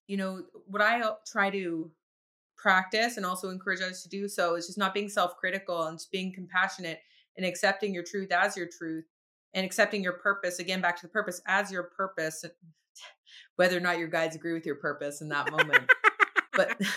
you 0.07 0.17
know, 0.17 0.43
what 0.65 0.81
I 0.81 1.01
try 1.25 1.49
to 1.51 1.89
practice 2.57 3.17
and 3.17 3.25
also 3.25 3.49
encourage 3.49 3.81
others 3.81 4.03
to 4.03 4.09
do 4.09 4.27
so 4.27 4.55
is 4.55 4.67
just 4.67 4.77
not 4.77 4.93
being 4.93 5.09
self-critical 5.09 5.83
and 5.83 5.97
just 5.97 6.11
being 6.11 6.33
compassionate 6.33 6.99
and 7.37 7.45
accepting 7.45 7.93
your 7.93 8.03
truth 8.03 8.31
as 8.31 8.57
your 8.57 8.67
truth 8.67 9.05
and 9.53 9.65
accepting 9.65 10.03
your 10.03 10.13
purpose 10.13 10.59
again 10.59 10.81
back 10.81 10.95
to 10.95 11.03
the 11.03 11.11
purpose 11.11 11.41
as 11.47 11.71
your 11.71 11.83
purpose 11.83 12.43
whether 13.55 13.77
or 13.77 13.81
not 13.81 13.97
your 13.97 14.07
guides 14.07 14.35
agree 14.35 14.53
with 14.53 14.65
your 14.65 14.75
purpose 14.75 15.21
in 15.21 15.29
that 15.29 15.49
moment 15.51 15.89
but 16.53 16.79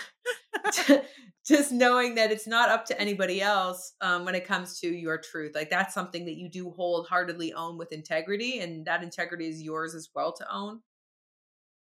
just 1.45 1.71
knowing 1.71 2.15
that 2.15 2.31
it's 2.31 2.47
not 2.47 2.69
up 2.69 2.85
to 2.85 2.99
anybody 2.99 3.41
else 3.41 3.93
um, 4.01 4.25
when 4.25 4.35
it 4.35 4.47
comes 4.47 4.79
to 4.79 4.87
your 4.87 5.17
truth. 5.17 5.53
Like 5.55 5.69
that's 5.69 5.93
something 5.93 6.25
that 6.25 6.35
you 6.35 6.49
do 6.49 6.71
wholeheartedly 6.71 7.53
own 7.53 7.77
with 7.77 7.91
integrity, 7.91 8.59
and 8.59 8.85
that 8.85 9.03
integrity 9.03 9.47
is 9.47 9.61
yours 9.61 9.95
as 9.95 10.09
well 10.15 10.33
to 10.33 10.53
own. 10.53 10.81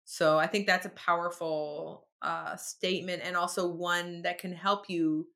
So 0.06 0.38
I 0.38 0.48
think 0.48 0.68
that's 0.68 0.86
a 0.86 0.90
powerful 0.90 2.08
uh, 2.22 2.56
statement, 2.58 3.22
and 3.24 3.38
also 3.38 3.68
one 3.68 4.22
that 4.24 4.38
can 4.38 4.54
help 4.54 4.90
you 4.90 5.28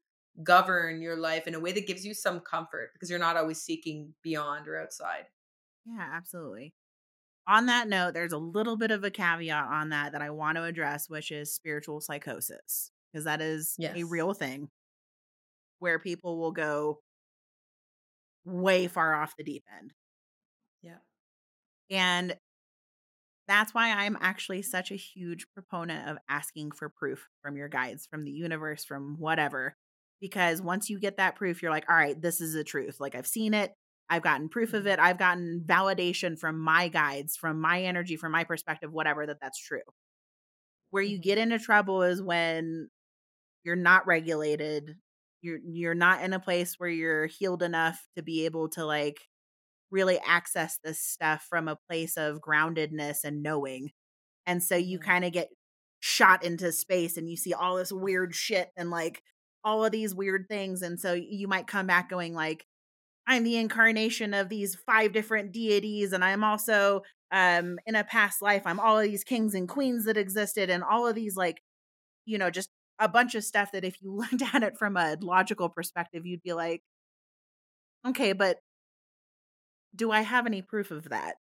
govern 0.43 1.01
your 1.01 1.18
life 1.18 1.47
in 1.47 1.55
a 1.55 1.59
way 1.59 1.72
that 1.72 1.88
gives 1.88 2.05
you 2.05 2.14
some 2.14 2.39
comfort 2.39 2.91
because 2.93 3.09
you're 3.09 3.19
not 3.19 3.38
always 3.38 3.61
seeking 3.61 4.14
beyond 4.23 4.68
or 4.68 4.77
outside. 4.80 5.27
Yeah, 5.85 6.09
absolutely. 6.14 6.73
On 7.47 7.68
that 7.68 7.88
note, 7.88 8.14
there's 8.14 8.34
a 8.34 8.38
little 8.38 8.77
bit 8.77 8.91
of 8.91 9.03
a 9.03 9.11
caveat 9.11 9.65
on 9.65 9.89
that 9.89 10.14
that 10.14 10.22
I 10.22 10.31
want 10.31 10.57
to 10.57 10.64
address, 10.64 11.09
which 11.09 11.31
is 11.31 11.53
spiritual 11.53 12.01
psychosis 12.01 12.91
because 13.11 13.26
that 13.26 13.41
is 13.41 13.77
Yes. 13.77 13.95
a 13.95 14.03
real 14.03 14.34
thing 14.34 14.69
where 15.80 15.99
people 15.99 16.38
will 16.38 16.51
go 16.51 17.01
way 18.45 18.88
far 18.88 19.14
off 19.15 19.35
the 19.38 19.43
deep 19.43 19.65
end. 19.80 19.93
Yeah. 20.81 20.99
And 21.89 22.38
that's 23.47 23.73
why 23.73 23.91
I'm 23.91 24.18
actually 24.19 24.61
such 24.61 24.91
a 24.91 24.95
huge 24.95 25.47
proponent 25.53 26.09
of 26.09 26.18
asking 26.27 26.72
for 26.72 26.89
proof 26.89 27.30
from 27.41 27.55
your 27.55 27.69
guides, 27.69 28.05
from 28.05 28.26
the 28.26 28.31
universe, 28.31 28.84
from 28.84 29.18
whatever. 29.18 29.77
Because 30.22 30.61
once 30.61 30.89
you 30.89 30.99
get 30.99 31.18
that 31.18 31.35
proof, 31.35 31.61
you're 31.61 31.72
like, 31.72 31.89
all 31.89 31.95
right, 31.95 32.19
this 32.19 32.41
is 32.41 32.53
the 32.53 32.64
truth. 32.64 32.99
Like 32.99 33.15
I've 33.15 33.27
seen 33.27 33.53
it. 33.53 33.73
I've 34.10 34.23
gotten 34.23 34.49
proof 34.49 34.73
of 34.73 34.88
Mhm. 34.88 34.88
it. 34.88 34.99
I've 34.99 35.18
gotten 35.19 35.64
validation 35.68 36.39
from 36.39 36.60
my 36.60 36.88
guides, 36.88 37.35
from 37.38 37.60
my 37.61 37.81
energy, 37.84 38.15
from 38.15 38.31
my 38.31 38.44
perspective, 38.44 38.91
whatever, 38.91 39.26
that 39.27 39.39
that's 39.41 39.60
true. 39.60 39.81
Where 40.89 41.03
you 41.03 41.18
Mhm. 41.18 41.19
get 41.19 41.38
into 41.38 41.60
trouble 41.60 42.03
is 42.03 42.22
when 42.22 42.89
you're 43.64 43.76
not 43.77 44.07
regulated. 44.07 44.98
You're 45.41 45.60
you're 45.65 45.95
not 45.95 46.23
in 46.23 46.34
a 46.34 46.39
place 46.41 46.76
where 46.80 46.89
you're 46.89 47.27
healed 47.27 47.64
enough 47.64 48.07
to 48.18 48.23
be 48.23 48.45
able 48.45 48.69
to 48.72 48.85
like 48.85 49.22
really 49.91 50.19
access 50.19 50.80
this 50.84 50.99
stuff 51.02 51.45
from 51.49 51.68
a 51.69 51.77
place 51.89 52.18
of 52.18 52.41
groundedness 52.41 53.23
and 53.23 53.44
knowing. 53.44 53.91
And 54.48 54.64
so 54.64 54.76
you 54.77 54.99
Mhm. 54.99 54.99
kind 54.99 55.26
of 55.26 55.34
get 55.34 55.49
shot 56.02 56.44
into 56.45 56.72
space 56.73 57.18
and 57.18 57.30
you 57.30 57.38
see 57.38 57.53
all 57.53 57.77
this 57.77 57.91
weird 57.94 58.35
shit 58.35 58.72
and 58.77 58.91
like 58.91 59.23
all 59.68 59.84
of 59.84 59.91
these 59.91 60.15
weird 60.15 60.48
things 60.48 60.81
and 60.81 60.98
so 60.98 61.11
you 61.14 61.45
might 61.45 61.68
come 61.68 61.85
back 61.85 62.10
going 62.10 62.34
like 62.34 62.65
I'm 63.27 63.44
the 63.44 63.57
incarnation 63.57 64.34
of 64.34 64.48
these 64.48 64.77
five 64.85 65.11
different 65.11 65.52
deities 65.52 66.14
and 66.14 66.23
I'm 66.23 66.41
also 66.41 67.02
um 67.34 67.77
in 67.85 67.95
a 67.95 68.06
past 68.06 68.41
life 68.41 68.64
I'm 68.65 68.80
all 68.80 68.98
of 68.98 69.03
these 69.03 69.26
kings 69.26 69.53
and 69.53 69.68
queens 69.68 70.06
that 70.06 70.15
existed 70.15 70.69
and 70.69 70.85
all 70.85 71.06
of 71.06 71.15
these 71.15 71.35
like 71.35 71.61
you 72.26 72.38
know 72.38 72.49
just 72.49 72.69
a 72.98 73.10
bunch 73.10 73.35
of 73.35 73.44
stuff 73.44 73.73
that 73.73 73.84
if 73.84 74.02
you 74.02 74.15
looked 74.15 74.41
at 74.56 74.64
it 74.64 74.77
from 74.77 74.95
a 74.95 75.18
logical 75.22 75.68
perspective 75.68 76.26
you'd 76.26 76.41
be 76.41 76.53
like 76.53 76.81
okay 78.06 78.31
but 78.31 78.60
do 79.98 80.11
I 80.11 80.22
have 80.22 80.45
any 80.45 80.61
proof 80.61 80.91
of 80.91 81.10
that? 81.10 81.35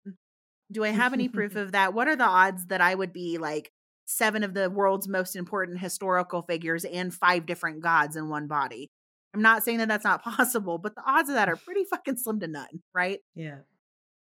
Do 0.72 0.82
I 0.82 0.88
have 0.88 1.12
any 1.12 1.28
proof 1.28 1.54
of 1.56 1.72
that? 1.72 1.94
What 1.94 2.08
are 2.08 2.16
the 2.16 2.24
odds 2.24 2.66
that 2.66 2.80
I 2.80 2.94
would 2.94 3.12
be 3.12 3.38
like 3.38 3.70
seven 4.06 4.42
of 4.42 4.54
the 4.54 4.70
world's 4.70 5.08
most 5.08 5.36
important 5.36 5.78
historical 5.78 6.42
figures 6.42 6.84
and 6.84 7.12
five 7.12 7.44
different 7.44 7.80
gods 7.80 8.16
in 8.16 8.28
one 8.28 8.46
body? 8.46 8.90
I'm 9.34 9.42
not 9.42 9.62
saying 9.62 9.78
that 9.78 9.88
that's 9.88 10.04
not 10.04 10.22
possible, 10.24 10.78
but 10.78 10.94
the 10.94 11.02
odds 11.06 11.28
of 11.28 11.34
that 11.34 11.48
are 11.48 11.56
pretty 11.64 11.84
fucking 11.84 12.16
slim 12.16 12.40
to 12.40 12.48
none, 12.48 12.82
right? 12.94 13.20
Yeah. 13.34 13.58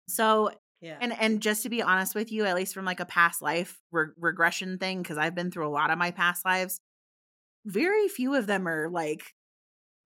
So, 0.08 0.52
Yeah. 0.82 0.98
and 1.00 1.14
and 1.18 1.41
just 1.41 1.64
to 1.64 1.70
be 1.70 1.82
honest 1.82 2.16
with 2.16 2.32
you, 2.32 2.46
at 2.46 2.56
least 2.56 2.74
from 2.74 2.86
like 2.86 3.00
a 3.00 3.06
past 3.06 3.41
life 3.41 3.80
re- 3.91 4.08
regression 4.18 4.78
thing, 4.78 5.02
because 5.02 5.18
I've 5.18 5.36
been 5.36 5.52
through 5.52 5.68
a 5.68 5.70
lot 5.70 5.91
of 5.91 5.98
my 5.98 6.12
past 6.12 6.44
lives, 6.46 6.82
very 7.66 8.08
few 8.08 8.36
of 8.36 8.48
them 8.48 8.68
are 8.68 8.90
like 8.90 9.24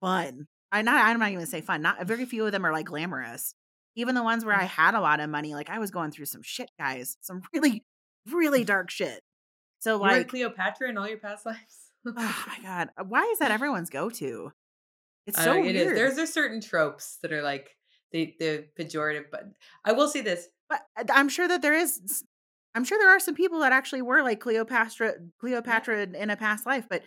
fun. 0.00 0.46
I 0.70 0.82
not 0.82 1.04
I'm 1.04 1.18
not 1.18 1.28
even 1.28 1.38
gonna 1.38 1.46
say 1.46 1.60
fun. 1.60 1.82
Not 1.82 2.06
very 2.06 2.24
few 2.26 2.46
of 2.46 2.52
them 2.52 2.66
are 2.66 2.72
like 2.72 2.86
glamorous. 2.86 3.54
Even 3.96 4.14
the 4.14 4.24
ones 4.24 4.44
where 4.44 4.56
I 4.56 4.64
mm. 4.64 4.68
had 4.68 4.94
a 4.94 5.00
lot 5.00 5.20
of 5.20 5.30
money, 5.30 5.54
like 5.54 5.70
I 5.70 5.78
was 5.78 5.90
going 5.92 6.10
through 6.10 6.26
some 6.26 6.42
shit, 6.42 6.70
guys. 6.78 7.16
Some 7.20 7.42
really, 7.52 7.84
really 8.30 8.64
dark 8.64 8.90
shit. 8.90 9.20
So 9.84 9.98
like, 9.98 10.28
Cleopatra 10.28 10.88
in 10.88 10.96
all 10.96 11.06
your 11.06 11.18
past 11.18 11.44
lives. 11.44 11.90
oh 12.06 12.12
my 12.48 12.58
god, 12.62 12.88
why 13.06 13.22
is 13.32 13.38
that 13.40 13.50
everyone's 13.50 13.90
go 13.90 14.08
to? 14.08 14.50
It's 15.26 15.42
so 15.42 15.54
know, 15.54 15.64
it 15.64 15.76
is. 15.76 15.84
weird. 15.84 15.96
There's 15.96 16.16
there's 16.16 16.32
certain 16.32 16.62
tropes 16.62 17.18
that 17.20 17.32
are 17.32 17.42
like 17.42 17.76
the 18.10 18.34
the 18.40 18.64
pejorative, 18.78 19.26
but 19.30 19.44
I 19.84 19.92
will 19.92 20.08
say 20.08 20.22
this. 20.22 20.48
but 20.70 20.80
uh, 20.98 21.04
I'm 21.12 21.28
sure 21.28 21.46
that 21.46 21.60
there 21.60 21.74
is. 21.74 22.24
I'm 22.74 22.84
sure 22.84 22.98
there 22.98 23.14
are 23.14 23.20
some 23.20 23.34
people 23.34 23.60
that 23.60 23.72
actually 23.72 24.02
were 24.02 24.22
like 24.22 24.40
Cleopatra, 24.40 25.14
Cleopatra 25.38 26.02
in- 26.02 26.14
in 26.14 26.30
a 26.30 26.36
past 26.36 26.66
life, 26.66 26.86
but 26.88 27.02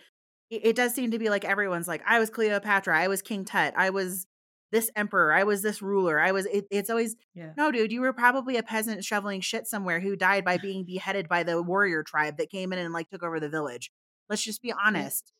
it, 0.48 0.66
it 0.66 0.76
does 0.76 0.94
seem 0.94 1.10
to 1.10 1.18
be 1.18 1.28
like 1.28 1.44
everyone's 1.44 1.88
like, 1.88 2.02
I 2.06 2.18
was 2.20 2.30
Cleopatra, 2.30 2.96
I 2.96 3.08
was 3.08 3.22
King 3.22 3.44
Tut, 3.44 3.74
I 3.76 3.90
was 3.90 4.26
this 4.70 4.90
emperor, 4.96 5.32
I 5.32 5.44
was 5.44 5.62
this 5.62 5.80
ruler, 5.80 6.20
I 6.20 6.32
was. 6.32 6.46
It, 6.46 6.66
it's 6.70 6.90
always 6.90 7.16
Yeah. 7.34 7.52
no, 7.56 7.70
dude. 7.72 7.92
You 7.92 8.00
were 8.02 8.12
probably 8.12 8.56
a 8.56 8.62
peasant 8.62 9.04
shoveling 9.04 9.40
shit 9.40 9.66
somewhere 9.66 10.00
who 10.00 10.16
died 10.16 10.44
by 10.44 10.58
being 10.58 10.84
beheaded 10.84 11.28
by 11.28 11.42
the 11.42 11.62
warrior 11.62 12.02
tribe 12.02 12.36
that 12.36 12.50
came 12.50 12.72
in 12.72 12.78
and 12.78 12.92
like 12.92 13.08
took 13.08 13.22
over 13.22 13.40
the 13.40 13.48
village. 13.48 13.90
Let's 14.28 14.42
just 14.42 14.60
be 14.62 14.72
honest. 14.72 15.32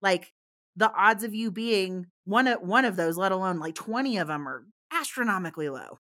Like 0.00 0.32
the 0.76 0.90
odds 0.92 1.24
of 1.24 1.34
you 1.34 1.50
being 1.50 2.06
one 2.24 2.46
of 2.46 2.62
one 2.62 2.84
of 2.84 2.96
those, 2.96 3.16
let 3.18 3.32
alone 3.32 3.58
like 3.58 3.74
twenty 3.74 4.16
of 4.16 4.28
them, 4.28 4.48
are 4.48 4.64
astronomically 4.92 5.68
low. 5.68 5.98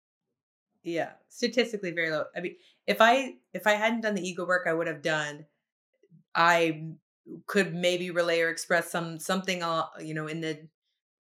Yeah. 0.85 1.11
Statistically 1.29 1.91
very 1.91 2.11
low. 2.11 2.25
I 2.37 2.41
mean, 2.41 2.55
if 2.87 2.99
I 3.01 3.35
if 3.53 3.67
I 3.67 3.73
hadn't 3.73 4.03
done 4.03 4.15
the 4.15 4.27
ego 4.27 4.47
work 4.47 4.67
I 4.69 4.73
would 4.73 4.87
have 4.87 5.03
done, 5.03 5.47
I 6.35 6.93
could 7.47 7.75
maybe 7.75 8.11
relay 8.11 8.41
or 8.41 8.49
express 8.51 8.91
some 8.91 9.19
something 9.19 9.63
uh, 9.63 9.87
you 10.01 10.15
know 10.15 10.29
in 10.29 10.41
the 10.41 10.69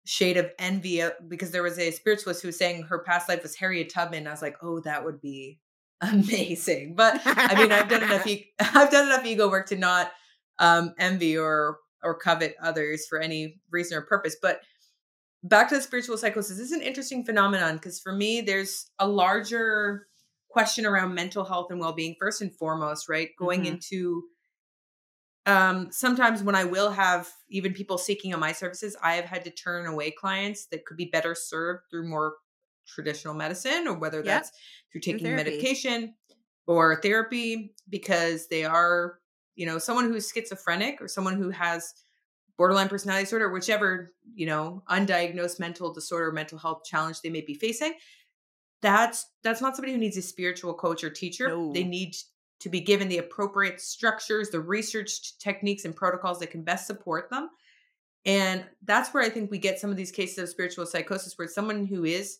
shade 0.08 0.38
of 0.38 0.50
envy 0.58 1.02
uh, 1.02 1.10
because 1.28 1.50
there 1.50 1.62
was 1.62 1.78
a 1.78 1.90
spiritualist 1.90 2.40
who 2.40 2.48
was 2.48 2.56
saying 2.56 2.84
her 2.84 2.98
past 3.00 3.28
life 3.28 3.42
was 3.42 3.54
Harriet 3.56 3.92
Tubman. 3.92 4.26
I 4.26 4.30
was 4.30 4.40
like, 4.40 4.56
oh, 4.62 4.80
that 4.80 5.04
would 5.04 5.20
be 5.20 5.60
amazing. 6.00 6.94
But 6.96 7.20
I 7.26 7.54
mean, 7.60 7.70
I've 7.72 7.88
done 7.90 8.02
enough. 8.02 8.26
E- 8.26 8.50
I've 8.58 8.90
done 8.90 9.06
enough 9.06 9.26
ego 9.26 9.50
work 9.50 9.68
to 9.68 9.76
not 9.76 10.10
um, 10.58 10.94
envy 10.98 11.36
or 11.36 11.76
or 12.02 12.18
covet 12.18 12.54
others 12.62 13.06
for 13.06 13.20
any 13.20 13.60
reason 13.70 13.98
or 13.98 14.02
purpose. 14.02 14.34
But 14.40 14.60
back 15.42 15.68
to 15.68 15.74
the 15.76 15.82
spiritual 15.82 16.16
psychosis, 16.16 16.56
this 16.56 16.66
is 16.66 16.72
an 16.72 16.82
interesting 16.82 17.24
phenomenon 17.24 17.74
because 17.74 18.00
for 18.00 18.12
me, 18.12 18.40
there's 18.40 18.90
a 18.98 19.06
larger 19.06 20.06
question 20.48 20.86
around 20.86 21.14
mental 21.14 21.44
health 21.44 21.66
and 21.70 21.80
well 21.80 21.92
being 21.92 22.16
first 22.18 22.40
and 22.40 22.54
foremost. 22.56 23.08
Right, 23.10 23.30
going 23.38 23.64
Mhm. 23.64 23.66
into 23.74 24.22
um 25.48 25.88
sometimes 25.90 26.42
when 26.42 26.54
i 26.54 26.64
will 26.64 26.90
have 26.90 27.28
even 27.48 27.72
people 27.72 27.98
seeking 27.98 28.32
on 28.34 28.40
my 28.40 28.52
services 28.52 28.96
i 29.02 29.14
have 29.14 29.24
had 29.24 29.44
to 29.44 29.50
turn 29.50 29.86
away 29.86 30.10
clients 30.10 30.66
that 30.66 30.84
could 30.86 30.96
be 30.96 31.06
better 31.06 31.34
served 31.34 31.82
through 31.90 32.06
more 32.08 32.34
traditional 32.86 33.34
medicine 33.34 33.86
or 33.88 33.98
whether 33.98 34.18
Yep. 34.18 34.24
that's 34.24 34.52
through 34.92 35.00
taking 35.00 35.34
medication 35.34 36.14
or 36.66 37.00
therapy 37.00 37.74
because 37.88 38.48
they 38.48 38.64
are 38.64 39.18
you 39.56 39.66
know 39.66 39.78
someone 39.78 40.06
who's 40.06 40.30
schizophrenic 40.30 41.00
or 41.00 41.08
someone 41.08 41.36
who 41.36 41.50
has 41.50 41.94
borderline 42.56 42.88
personality 42.88 43.24
disorder 43.24 43.50
whichever 43.50 44.12
you 44.34 44.46
know 44.46 44.82
undiagnosed 44.90 45.58
mental 45.60 45.92
disorder 45.92 46.30
mental 46.32 46.58
health 46.58 46.84
challenge 46.84 47.20
they 47.22 47.30
may 47.30 47.40
be 47.40 47.54
facing 47.54 47.94
that's 48.80 49.26
that's 49.42 49.60
not 49.60 49.74
somebody 49.74 49.92
who 49.92 49.98
needs 49.98 50.16
a 50.16 50.22
spiritual 50.22 50.74
coach 50.74 51.02
or 51.02 51.10
teacher. 51.10 51.48
They 51.72 51.82
need 51.84 52.14
to 52.60 52.68
be 52.68 52.80
given 52.80 53.08
the 53.08 53.18
appropriate 53.18 53.80
structures 53.80 54.50
the 54.50 54.60
research 54.60 55.38
techniques 55.38 55.84
and 55.84 55.94
protocols 55.96 56.38
that 56.38 56.50
can 56.50 56.62
best 56.62 56.86
support 56.86 57.30
them 57.30 57.48
and 58.26 58.64
that's 58.84 59.12
where 59.14 59.22
i 59.22 59.28
think 59.28 59.50
we 59.50 59.58
get 59.58 59.78
some 59.78 59.90
of 59.90 59.96
these 59.96 60.10
cases 60.12 60.38
of 60.38 60.48
spiritual 60.48 60.86
psychosis 60.86 61.36
where 61.38 61.48
someone 61.48 61.86
who 61.86 62.04
is 62.04 62.38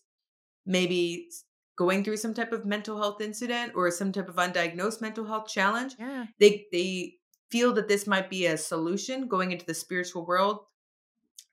maybe 0.65 1.29
going 1.77 2.03
through 2.03 2.17
some 2.17 2.33
type 2.33 2.51
of 2.51 2.65
mental 2.65 2.97
health 2.97 3.21
incident 3.21 3.71
or 3.75 3.89
some 3.89 4.11
type 4.11 4.27
of 4.27 4.35
undiagnosed 4.35 5.01
mental 5.01 5.25
health 5.25 5.47
challenge 5.47 5.93
Yeah. 5.97 6.25
they 6.39 6.65
they 6.71 7.15
feel 7.49 7.73
that 7.73 7.87
this 7.87 8.05
might 8.05 8.29
be 8.29 8.45
a 8.45 8.57
solution 8.57 9.27
going 9.27 9.51
into 9.51 9.65
the 9.65 9.73
spiritual 9.73 10.25
world 10.25 10.59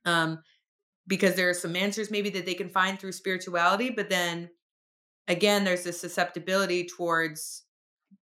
um 0.04 0.42
because 1.06 1.36
there 1.36 1.48
are 1.48 1.54
some 1.54 1.76
answers 1.76 2.10
maybe 2.10 2.30
that 2.30 2.44
they 2.44 2.54
can 2.54 2.68
find 2.68 2.98
through 2.98 3.12
spirituality 3.12 3.90
but 3.90 4.10
then 4.10 4.50
again 5.28 5.62
there's 5.64 5.84
this 5.84 6.00
susceptibility 6.00 6.84
towards 6.84 7.62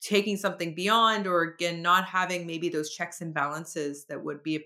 taking 0.04 0.36
something 0.36 0.74
beyond 0.74 1.26
or 1.26 1.42
again 1.42 1.80
not 1.80 2.04
having 2.04 2.46
maybe 2.46 2.68
those 2.68 2.90
checks 2.90 3.22
and 3.22 3.32
balances 3.32 4.04
that 4.08 4.22
would 4.22 4.42
be 4.42 4.62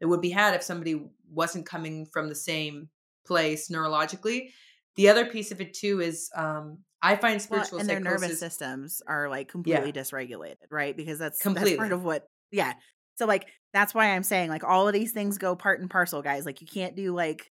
that 0.00 0.08
would 0.08 0.20
be 0.20 0.30
had 0.30 0.54
if 0.54 0.62
somebody 0.62 1.00
wasn't 1.30 1.64
coming 1.64 2.06
from 2.12 2.28
the 2.28 2.34
same 2.34 2.88
place 3.24 3.68
neurologically 3.68 4.50
the 4.96 5.08
other 5.08 5.24
piece 5.24 5.52
of 5.52 5.60
it 5.60 5.72
too 5.72 6.00
is 6.00 6.28
um 6.34 6.78
I 7.02 7.16
find 7.16 7.40
spiritual 7.40 7.78
well, 7.78 7.80
and 7.80 7.88
their 7.88 8.00
nervous 8.00 8.38
systems 8.38 9.00
are 9.06 9.28
like 9.30 9.48
completely 9.48 9.92
yeah. 9.94 10.02
dysregulated, 10.02 10.56
right? 10.70 10.94
Because 10.94 11.18
that's 11.18 11.40
completely 11.40 11.70
that's 11.70 11.78
part 11.78 11.92
of 11.92 12.04
what 12.04 12.26
yeah. 12.50 12.74
So 13.16 13.26
like 13.26 13.46
that's 13.72 13.94
why 13.94 14.14
I'm 14.14 14.22
saying 14.22 14.50
like 14.50 14.64
all 14.64 14.86
of 14.86 14.92
these 14.92 15.12
things 15.12 15.38
go 15.38 15.56
part 15.56 15.80
and 15.80 15.88
parcel, 15.88 16.20
guys. 16.20 16.44
Like 16.44 16.60
you 16.60 16.66
can't 16.66 16.94
do 16.96 17.14
like 17.14 17.50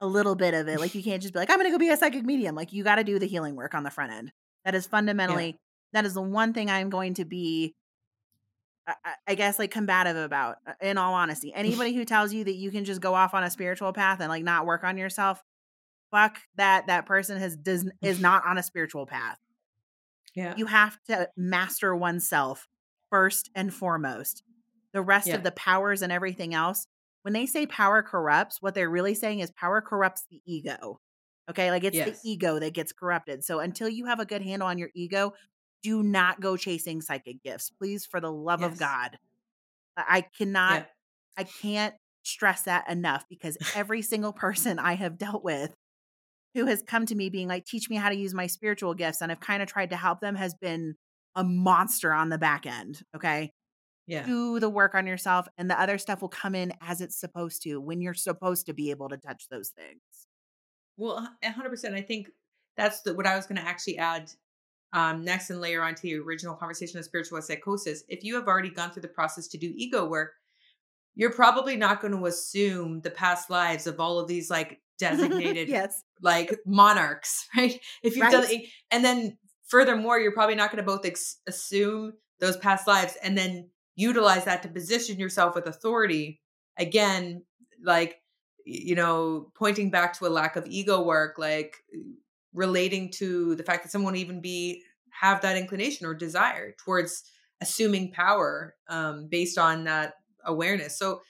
a 0.00 0.06
little 0.06 0.34
bit 0.34 0.54
of 0.54 0.66
it. 0.68 0.80
Like 0.80 0.94
you 0.94 1.02
can't 1.02 1.20
just 1.20 1.34
be 1.34 1.38
like, 1.38 1.50
I'm 1.50 1.58
gonna 1.58 1.70
go 1.70 1.78
be 1.78 1.90
a 1.90 1.96
psychic 1.96 2.24
medium. 2.24 2.54
Like 2.54 2.72
you 2.72 2.82
gotta 2.82 3.04
do 3.04 3.18
the 3.18 3.26
healing 3.26 3.54
work 3.54 3.74
on 3.74 3.82
the 3.82 3.90
front 3.90 4.12
end. 4.12 4.32
That 4.64 4.74
is 4.74 4.86
fundamentally 4.86 5.46
yeah. 5.46 5.52
That 5.92 6.04
is 6.04 6.14
the 6.14 6.22
one 6.22 6.52
thing 6.52 6.70
I'm 6.70 6.90
going 6.90 7.14
to 7.14 7.24
be 7.24 7.74
I, 8.86 8.94
I 9.28 9.34
guess 9.34 9.58
like 9.58 9.70
combative 9.70 10.16
about 10.16 10.56
uh, 10.66 10.72
in 10.80 10.98
all 10.98 11.14
honesty. 11.14 11.52
Anybody 11.54 11.94
who 11.94 12.04
tells 12.04 12.32
you 12.32 12.44
that 12.44 12.54
you 12.54 12.70
can 12.70 12.84
just 12.84 13.00
go 13.00 13.14
off 13.14 13.34
on 13.34 13.44
a 13.44 13.50
spiritual 13.50 13.92
path 13.92 14.20
and 14.20 14.28
like 14.28 14.44
not 14.44 14.66
work 14.66 14.84
on 14.84 14.98
yourself, 14.98 15.42
fuck 16.10 16.38
that 16.56 16.86
that 16.88 17.06
person 17.06 17.38
has 17.38 17.56
does 17.56 17.88
is 18.02 18.20
not 18.20 18.46
on 18.46 18.58
a 18.58 18.62
spiritual 18.62 19.06
path. 19.06 19.38
Yeah. 20.34 20.54
You 20.56 20.66
have 20.66 20.98
to 21.08 21.28
master 21.36 21.94
oneself 21.94 22.68
first 23.10 23.50
and 23.54 23.72
foremost. 23.72 24.42
The 24.92 25.02
rest 25.02 25.28
yeah. 25.28 25.36
of 25.36 25.42
the 25.42 25.52
powers 25.52 26.02
and 26.02 26.12
everything 26.12 26.54
else, 26.54 26.86
when 27.22 27.34
they 27.34 27.46
say 27.46 27.66
power 27.66 28.02
corrupts, 28.02 28.58
what 28.60 28.74
they're 28.74 28.90
really 28.90 29.14
saying 29.14 29.40
is 29.40 29.50
power 29.50 29.80
corrupts 29.80 30.24
the 30.30 30.40
ego. 30.46 31.00
Okay? 31.48 31.70
Like 31.70 31.84
it's 31.84 31.96
yes. 31.96 32.20
the 32.20 32.30
ego 32.30 32.58
that 32.58 32.74
gets 32.74 32.92
corrupted. 32.92 33.44
So 33.44 33.60
until 33.60 33.88
you 33.88 34.06
have 34.06 34.20
a 34.20 34.24
good 34.24 34.42
handle 34.42 34.68
on 34.68 34.78
your 34.78 34.90
ego, 34.94 35.32
do 35.82 36.02
not 36.02 36.40
go 36.40 36.56
chasing 36.56 37.00
psychic 37.00 37.42
gifts. 37.42 37.70
Please 37.70 38.06
for 38.06 38.20
the 38.20 38.32
love 38.32 38.60
yes. 38.60 38.72
of 38.72 38.78
God. 38.78 39.18
I 39.96 40.22
cannot 40.36 40.80
yeah. 40.80 40.86
I 41.36 41.44
can't 41.44 41.94
stress 42.22 42.62
that 42.62 42.88
enough 42.90 43.24
because 43.28 43.56
every 43.74 44.02
single 44.02 44.32
person 44.32 44.78
I 44.78 44.94
have 44.94 45.18
dealt 45.18 45.44
with 45.44 45.74
who 46.54 46.66
has 46.66 46.82
come 46.82 47.06
to 47.06 47.14
me 47.14 47.30
being 47.30 47.48
like, 47.48 47.64
teach 47.64 47.88
me 47.88 47.96
how 47.96 48.08
to 48.08 48.16
use 48.16 48.34
my 48.34 48.46
spiritual 48.46 48.94
gifts, 48.94 49.20
and 49.20 49.30
I've 49.30 49.40
kind 49.40 49.62
of 49.62 49.68
tried 49.68 49.90
to 49.90 49.96
help 49.96 50.20
them 50.20 50.34
has 50.34 50.54
been 50.54 50.96
a 51.36 51.44
monster 51.44 52.12
on 52.12 52.28
the 52.28 52.38
back 52.38 52.66
end. 52.66 53.02
Okay. 53.14 53.52
Yeah. 54.06 54.26
Do 54.26 54.58
the 54.58 54.68
work 54.68 54.94
on 54.96 55.06
yourself, 55.06 55.46
and 55.56 55.70
the 55.70 55.80
other 55.80 55.96
stuff 55.96 56.20
will 56.20 56.28
come 56.28 56.54
in 56.54 56.72
as 56.80 57.00
it's 57.00 57.18
supposed 57.18 57.62
to 57.62 57.80
when 57.80 58.00
you're 58.00 58.14
supposed 58.14 58.66
to 58.66 58.74
be 58.74 58.90
able 58.90 59.08
to 59.10 59.16
touch 59.16 59.44
those 59.50 59.68
things. 59.70 60.00
Well, 60.96 61.28
100%. 61.44 61.94
I 61.94 62.02
think 62.02 62.28
that's 62.76 63.02
the, 63.02 63.14
what 63.14 63.26
I 63.26 63.36
was 63.36 63.46
going 63.46 63.60
to 63.60 63.66
actually 63.66 63.98
add 63.98 64.32
um, 64.92 65.24
next 65.24 65.50
and 65.50 65.60
layer 65.60 65.82
onto 65.82 66.02
the 66.02 66.16
original 66.16 66.54
conversation 66.54 66.98
of 66.98 67.04
spiritual 67.04 67.40
psychosis. 67.42 68.02
If 68.08 68.24
you 68.24 68.34
have 68.34 68.48
already 68.48 68.70
gone 68.70 68.90
through 68.90 69.02
the 69.02 69.08
process 69.08 69.46
to 69.48 69.58
do 69.58 69.72
ego 69.76 70.06
work, 70.06 70.32
you're 71.14 71.32
probably 71.32 71.76
not 71.76 72.00
going 72.00 72.16
to 72.16 72.26
assume 72.26 73.00
the 73.00 73.10
past 73.10 73.50
lives 73.50 73.86
of 73.86 74.00
all 74.00 74.18
of 74.18 74.28
these 74.28 74.50
like 74.50 74.80
designated 75.00 75.66
yes 75.66 76.02
like 76.20 76.58
monarchs 76.66 77.48
right 77.56 77.80
if 78.02 78.16
you've 78.16 78.22
right. 78.22 78.32
done 78.32 78.60
and 78.90 79.02
then 79.02 79.38
furthermore 79.66 80.20
you're 80.20 80.30
probably 80.30 80.54
not 80.54 80.70
going 80.70 80.76
to 80.76 80.86
both 80.86 81.06
ex- 81.06 81.38
assume 81.46 82.12
those 82.38 82.58
past 82.58 82.86
lives 82.86 83.16
and 83.22 83.36
then 83.36 83.66
utilize 83.96 84.44
that 84.44 84.62
to 84.62 84.68
position 84.68 85.18
yourself 85.18 85.54
with 85.54 85.66
authority 85.66 86.38
again 86.76 87.42
like 87.82 88.20
you 88.66 88.94
know 88.94 89.50
pointing 89.54 89.90
back 89.90 90.12
to 90.12 90.26
a 90.26 90.28
lack 90.28 90.54
of 90.56 90.66
ego 90.66 91.02
work 91.02 91.38
like 91.38 91.78
relating 92.52 93.10
to 93.10 93.54
the 93.56 93.62
fact 93.62 93.84
that 93.84 93.92
someone 93.92 94.16
even 94.16 94.40
be 94.40 94.82
have 95.10 95.40
that 95.42 95.56
inclination 95.56 96.06
or 96.06 96.14
desire 96.14 96.74
towards 96.78 97.24
assuming 97.60 98.10
power 98.12 98.74
um, 98.88 99.28
based 99.28 99.58
on 99.58 99.84
that 99.84 100.14
awareness 100.44 100.98
so 100.98 101.20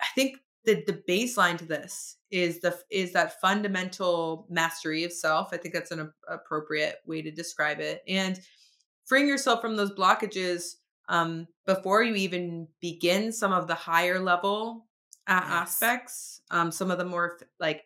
i 0.00 0.06
think 0.14 0.36
the 0.64 0.82
the 0.86 1.02
baseline 1.08 1.56
to 1.58 1.64
this 1.64 2.16
is 2.30 2.60
the 2.60 2.78
is 2.90 3.12
that 3.12 3.40
fundamental 3.40 4.46
mastery 4.48 5.04
of 5.04 5.12
self. 5.12 5.50
I 5.52 5.56
think 5.56 5.74
that's 5.74 5.90
an 5.90 6.00
a, 6.00 6.34
appropriate 6.34 6.96
way 7.06 7.22
to 7.22 7.30
describe 7.30 7.80
it. 7.80 8.02
And 8.06 8.40
freeing 9.04 9.28
yourself 9.28 9.60
from 9.60 9.76
those 9.76 9.92
blockages 9.92 10.76
um, 11.08 11.48
before 11.66 12.02
you 12.02 12.14
even 12.14 12.68
begin 12.80 13.32
some 13.32 13.52
of 13.52 13.66
the 13.66 13.74
higher 13.74 14.20
level 14.20 14.86
uh, 15.26 15.40
yes. 15.42 15.50
aspects, 15.50 16.40
um, 16.50 16.70
some 16.70 16.90
of 16.90 16.98
the 16.98 17.04
more 17.04 17.38
like, 17.58 17.82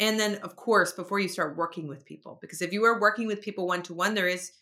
and 0.00 0.18
then 0.18 0.36
of 0.36 0.56
course 0.56 0.92
before 0.92 1.18
you 1.18 1.28
start 1.28 1.56
working 1.56 1.88
with 1.88 2.04
people, 2.04 2.38
because 2.40 2.62
if 2.62 2.72
you 2.72 2.84
are 2.84 3.00
working 3.00 3.26
with 3.26 3.42
people 3.42 3.66
one 3.66 3.82
to 3.82 3.94
one, 3.94 4.14
there 4.14 4.28
is 4.28 4.52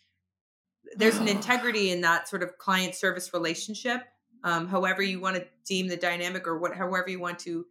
there's 0.95 1.17
an 1.17 1.27
integrity 1.37 1.91
in 1.91 2.01
that 2.01 2.27
sort 2.27 2.43
of 2.43 2.57
client 2.57 2.95
service 2.95 3.33
relationship. 3.33 4.01
Um, 4.43 4.67
however 4.67 5.03
you 5.03 5.19
want 5.19 5.35
to 5.35 5.45
deem 5.65 5.87
the 5.87 5.97
dynamic 5.97 6.47
or 6.47 6.57
what, 6.57 6.75
however 6.75 7.09
you 7.09 7.19
want 7.19 7.39
to 7.39 7.65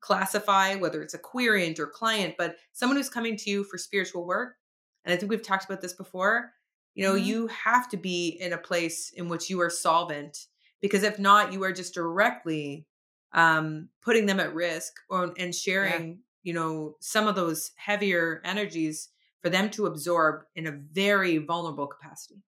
classify 0.00 0.74
whether 0.74 1.02
it's 1.02 1.14
a 1.14 1.18
querent 1.18 1.80
or 1.80 1.86
client, 1.86 2.34
but 2.36 2.56
someone 2.72 2.96
who's 2.96 3.08
coming 3.08 3.36
to 3.36 3.50
you 3.50 3.64
for 3.64 3.78
spiritual 3.78 4.24
work. 4.24 4.56
And 5.04 5.12
I 5.12 5.16
think 5.16 5.30
we've 5.30 5.42
talked 5.42 5.64
about 5.64 5.80
this 5.80 5.94
before. 5.94 6.52
You 6.94 7.04
know, 7.04 7.14
mm-hmm. 7.14 7.24
you 7.24 7.46
have 7.48 7.88
to 7.90 7.96
be 7.96 8.28
in 8.28 8.52
a 8.52 8.58
place 8.58 9.10
in 9.10 9.28
which 9.28 9.48
you 9.48 9.60
are 9.60 9.70
solvent 9.70 10.46
because 10.80 11.02
if 11.04 11.18
not, 11.18 11.52
you 11.52 11.62
are 11.64 11.72
just 11.72 11.94
directly 11.94 12.86
um, 13.32 13.88
putting 14.02 14.26
them 14.26 14.40
at 14.40 14.54
risk 14.54 14.92
or, 15.08 15.32
and 15.38 15.54
sharing. 15.54 16.18
You 16.42 16.52
know, 16.52 16.96
some 17.00 17.26
of 17.26 17.34
those 17.34 17.70
heavier 17.76 18.40
energies 18.44 19.08
for 19.42 19.50
them 19.50 19.70
to 19.70 19.86
absorb 19.86 20.42
in 20.54 20.66
a 20.66 20.78
very 20.92 21.38
vulnerable 21.38 21.86
capacity. 21.86 22.42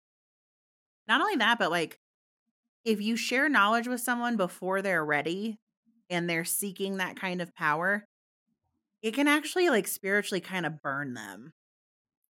Not 1.08 1.22
only 1.22 1.38
that, 1.38 1.60
but 1.60 1.72
like 1.72 2.00
if 2.84 3.02
you 3.02 3.16
share 3.16 3.50
knowledge 3.50 3.88
with 3.88 4.02
someone 4.02 4.38
before 4.38 4.82
they're 4.82 5.06
ready, 5.06 5.60
and 6.12 6.30
they're 6.30 6.46
seeking 6.46 6.98
that 6.98 7.16
kind 7.16 7.42
of 7.42 7.56
power, 7.56 8.06
it 9.02 9.16
can 9.16 9.28
actually 9.28 9.70
like 9.70 9.88
spiritually 9.88 10.42
kind 10.42 10.66
of 10.66 10.82
burn 10.84 11.16
them. 11.16 11.54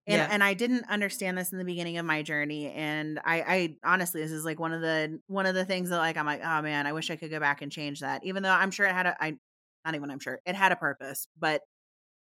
And 0.07 0.19
yeah. 0.19 0.28
and 0.31 0.45
I 0.45 0.55
didn't 0.55 0.85
understand 0.89 1.37
this 1.37 1.53
in 1.53 1.59
the 1.59 1.65
beginning 1.65 1.99
of 1.99 2.07
my 2.07 2.23
journey. 2.23 2.70
And 2.70 3.20
I, 3.24 3.41
I 3.41 3.77
honestly, 3.85 4.20
this 4.20 4.31
is 4.31 4.45
like 4.45 4.61
one 4.61 4.73
of 4.73 4.81
the 4.81 5.20
one 5.27 5.47
of 5.47 5.55
the 5.55 5.65
things 5.65 5.89
that 5.91 5.99
like 5.99 6.16
I'm 6.16 6.27
like, 6.27 6.43
oh 6.45 6.62
man, 6.62 6.87
I 6.87 6.93
wish 6.93 7.11
I 7.11 7.16
could 7.16 7.31
go 7.31 7.41
back 7.41 7.62
and 7.62 7.73
change 7.73 8.01
that. 8.01 8.24
Even 8.24 8.43
though 8.43 8.51
I'm 8.51 8.70
sure 8.70 8.87
it 8.87 8.93
had 8.93 9.07
a 9.07 9.16
I 9.23 9.37
not 9.85 9.94
even 9.94 10.11
I'm 10.11 10.20
sure 10.20 10.40
it 10.47 10.55
had 10.55 10.73
a 10.73 10.77
purpose. 10.77 11.28
But 11.39 11.62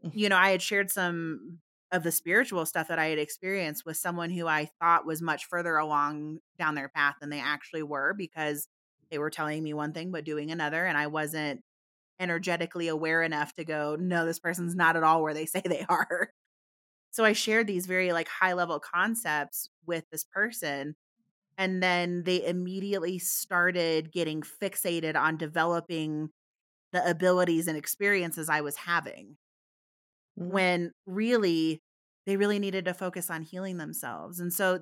mm-hmm. 0.04 0.18
you 0.18 0.28
know, 0.28 0.36
I 0.36 0.50
had 0.50 0.62
shared 0.62 0.90
some 0.90 1.58
of 1.90 2.02
the 2.02 2.12
spiritual 2.12 2.66
stuff 2.66 2.88
that 2.88 2.98
I 2.98 3.06
had 3.06 3.18
experienced 3.18 3.86
with 3.86 3.96
someone 3.96 4.30
who 4.30 4.46
I 4.46 4.68
thought 4.80 5.06
was 5.06 5.22
much 5.22 5.46
further 5.46 5.76
along 5.76 6.38
down 6.58 6.74
their 6.74 6.90
path 6.90 7.16
than 7.20 7.30
they 7.30 7.40
actually 7.40 7.82
were 7.82 8.12
because 8.12 8.68
they 9.10 9.18
were 9.18 9.30
telling 9.30 9.62
me 9.62 9.74
one 9.74 9.92
thing 9.92 10.10
but 10.10 10.24
doing 10.24 10.50
another 10.50 10.84
and 10.84 10.96
i 10.96 11.06
wasn't 11.06 11.62
energetically 12.20 12.88
aware 12.88 13.22
enough 13.22 13.54
to 13.54 13.64
go 13.64 13.96
no 13.98 14.26
this 14.26 14.38
person's 14.38 14.74
not 14.74 14.96
at 14.96 15.02
all 15.02 15.22
where 15.22 15.34
they 15.34 15.46
say 15.46 15.62
they 15.64 15.84
are 15.88 16.30
so 17.10 17.24
i 17.24 17.32
shared 17.32 17.66
these 17.66 17.86
very 17.86 18.12
like 18.12 18.28
high 18.28 18.52
level 18.52 18.80
concepts 18.80 19.68
with 19.86 20.04
this 20.10 20.24
person 20.24 20.94
and 21.56 21.82
then 21.82 22.22
they 22.22 22.44
immediately 22.44 23.18
started 23.18 24.12
getting 24.12 24.42
fixated 24.42 25.16
on 25.16 25.36
developing 25.36 26.30
the 26.92 27.08
abilities 27.08 27.68
and 27.68 27.76
experiences 27.76 28.48
i 28.48 28.60
was 28.60 28.76
having 28.76 29.36
mm-hmm. 30.38 30.50
when 30.50 30.92
really 31.06 31.82
they 32.26 32.36
really 32.36 32.58
needed 32.58 32.84
to 32.84 32.94
focus 32.94 33.30
on 33.30 33.42
healing 33.42 33.76
themselves 33.76 34.40
and 34.40 34.52
so 34.52 34.80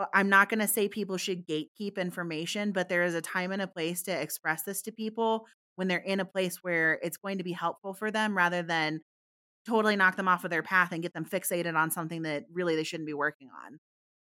uh, 0.00 0.06
I'm 0.14 0.28
not 0.28 0.48
going 0.48 0.60
to 0.60 0.68
say 0.68 0.88
people 0.88 1.18
should 1.18 1.46
gatekeep 1.46 1.98
information, 1.98 2.72
but 2.72 2.88
there 2.88 3.04
is 3.04 3.14
a 3.14 3.20
time 3.20 3.52
and 3.52 3.60
a 3.60 3.66
place 3.66 4.02
to 4.04 4.12
express 4.12 4.62
this 4.62 4.80
to 4.82 4.92
people 4.92 5.46
when 5.76 5.88
they're 5.88 5.98
in 5.98 6.20
a 6.20 6.24
place 6.24 6.58
where 6.62 6.98
it's 7.02 7.16
going 7.16 7.38
to 7.38 7.44
be 7.44 7.52
helpful 7.52 7.94
for 7.94 8.10
them 8.10 8.36
rather 8.36 8.62
than 8.62 9.00
totally 9.66 9.96
knock 9.96 10.16
them 10.16 10.28
off 10.28 10.44
of 10.44 10.50
their 10.50 10.62
path 10.62 10.92
and 10.92 11.02
get 11.02 11.12
them 11.12 11.24
fixated 11.24 11.76
on 11.76 11.90
something 11.90 12.22
that 12.22 12.44
really 12.52 12.76
they 12.76 12.84
shouldn't 12.84 13.06
be 13.06 13.14
working 13.14 13.48
on. 13.66 13.78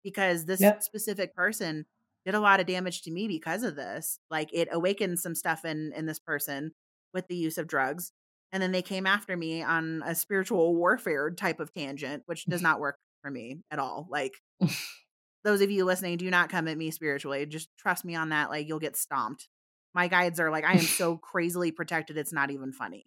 Because 0.04 0.46
this 0.46 0.60
yep. 0.60 0.84
specific 0.84 1.34
person 1.36 1.86
did 2.26 2.36
a 2.36 2.40
lot 2.40 2.60
of 2.60 2.66
damage 2.66 3.02
to 3.04 3.12
me 3.12 3.28
because 3.28 3.64
of 3.64 3.76
this. 3.76 4.20
Like 4.30 4.50
it 4.54 4.68
awakened 4.72 5.20
some 5.20 5.36
stuff 5.36 5.64
in 5.64 5.94
in 5.96 6.06
this 6.06 6.20
person 6.20 6.72
with 7.14 7.28
the 7.28 7.36
use 7.36 7.58
of 7.58 7.68
drugs. 7.68 8.12
And 8.52 8.62
then 8.62 8.72
they 8.72 8.82
came 8.82 9.08
after 9.08 9.38
me 9.38 9.64
on 9.64 10.04
a 10.06 10.14
spiritual 10.14 10.76
warfare 10.76 11.32
type 11.32 11.60
of 11.60 11.74
tangent, 11.74 12.24
which 12.26 12.46
does 12.46 12.62
not 12.62 12.80
work 12.80 12.98
for 13.22 13.32
me 13.32 13.62
at 13.72 13.80
all. 13.80 14.08
Like 14.10 14.34
those 15.44 15.62
of 15.62 15.72
you 15.72 15.86
listening, 15.86 16.18
do 16.18 16.30
not 16.30 16.50
come 16.50 16.68
at 16.68 16.78
me 16.78 16.92
spiritually. 16.92 17.46
Just 17.46 17.70
trust 17.78 18.04
me 18.04 18.16
on 18.16 18.30
that. 18.30 18.50
Like 18.50 18.68
you'll 18.68 18.80
get 18.80 18.98
stomped. 18.98 19.48
My 19.94 20.08
guides 20.08 20.40
are 20.40 20.52
like, 20.52 20.66
I 20.66 20.74
am 20.74 20.80
so 20.80 21.18
crazily 21.22 21.72
protected, 21.72 22.18
it's 22.18 22.34
not 22.34 22.52
even 22.52 22.74
funny. 22.74 23.06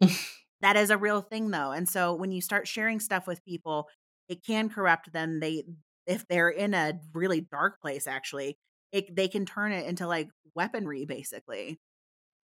that 0.60 0.76
is 0.76 0.90
a 0.90 0.98
real 0.98 1.20
thing 1.20 1.50
though. 1.50 1.72
And 1.72 1.88
so 1.88 2.14
when 2.14 2.32
you 2.32 2.40
start 2.40 2.68
sharing 2.68 3.00
stuff 3.00 3.26
with 3.26 3.44
people, 3.44 3.88
it 4.28 4.44
can 4.44 4.68
corrupt 4.68 5.12
them. 5.12 5.40
They 5.40 5.64
if 6.06 6.26
they're 6.28 6.50
in 6.50 6.74
a 6.74 7.00
really 7.12 7.40
dark 7.40 7.80
place, 7.80 8.06
actually, 8.06 8.58
it, 8.92 9.14
they 9.14 9.28
can 9.28 9.46
turn 9.46 9.72
it 9.72 9.86
into 9.86 10.06
like 10.06 10.28
weaponry, 10.54 11.04
basically. 11.04 11.80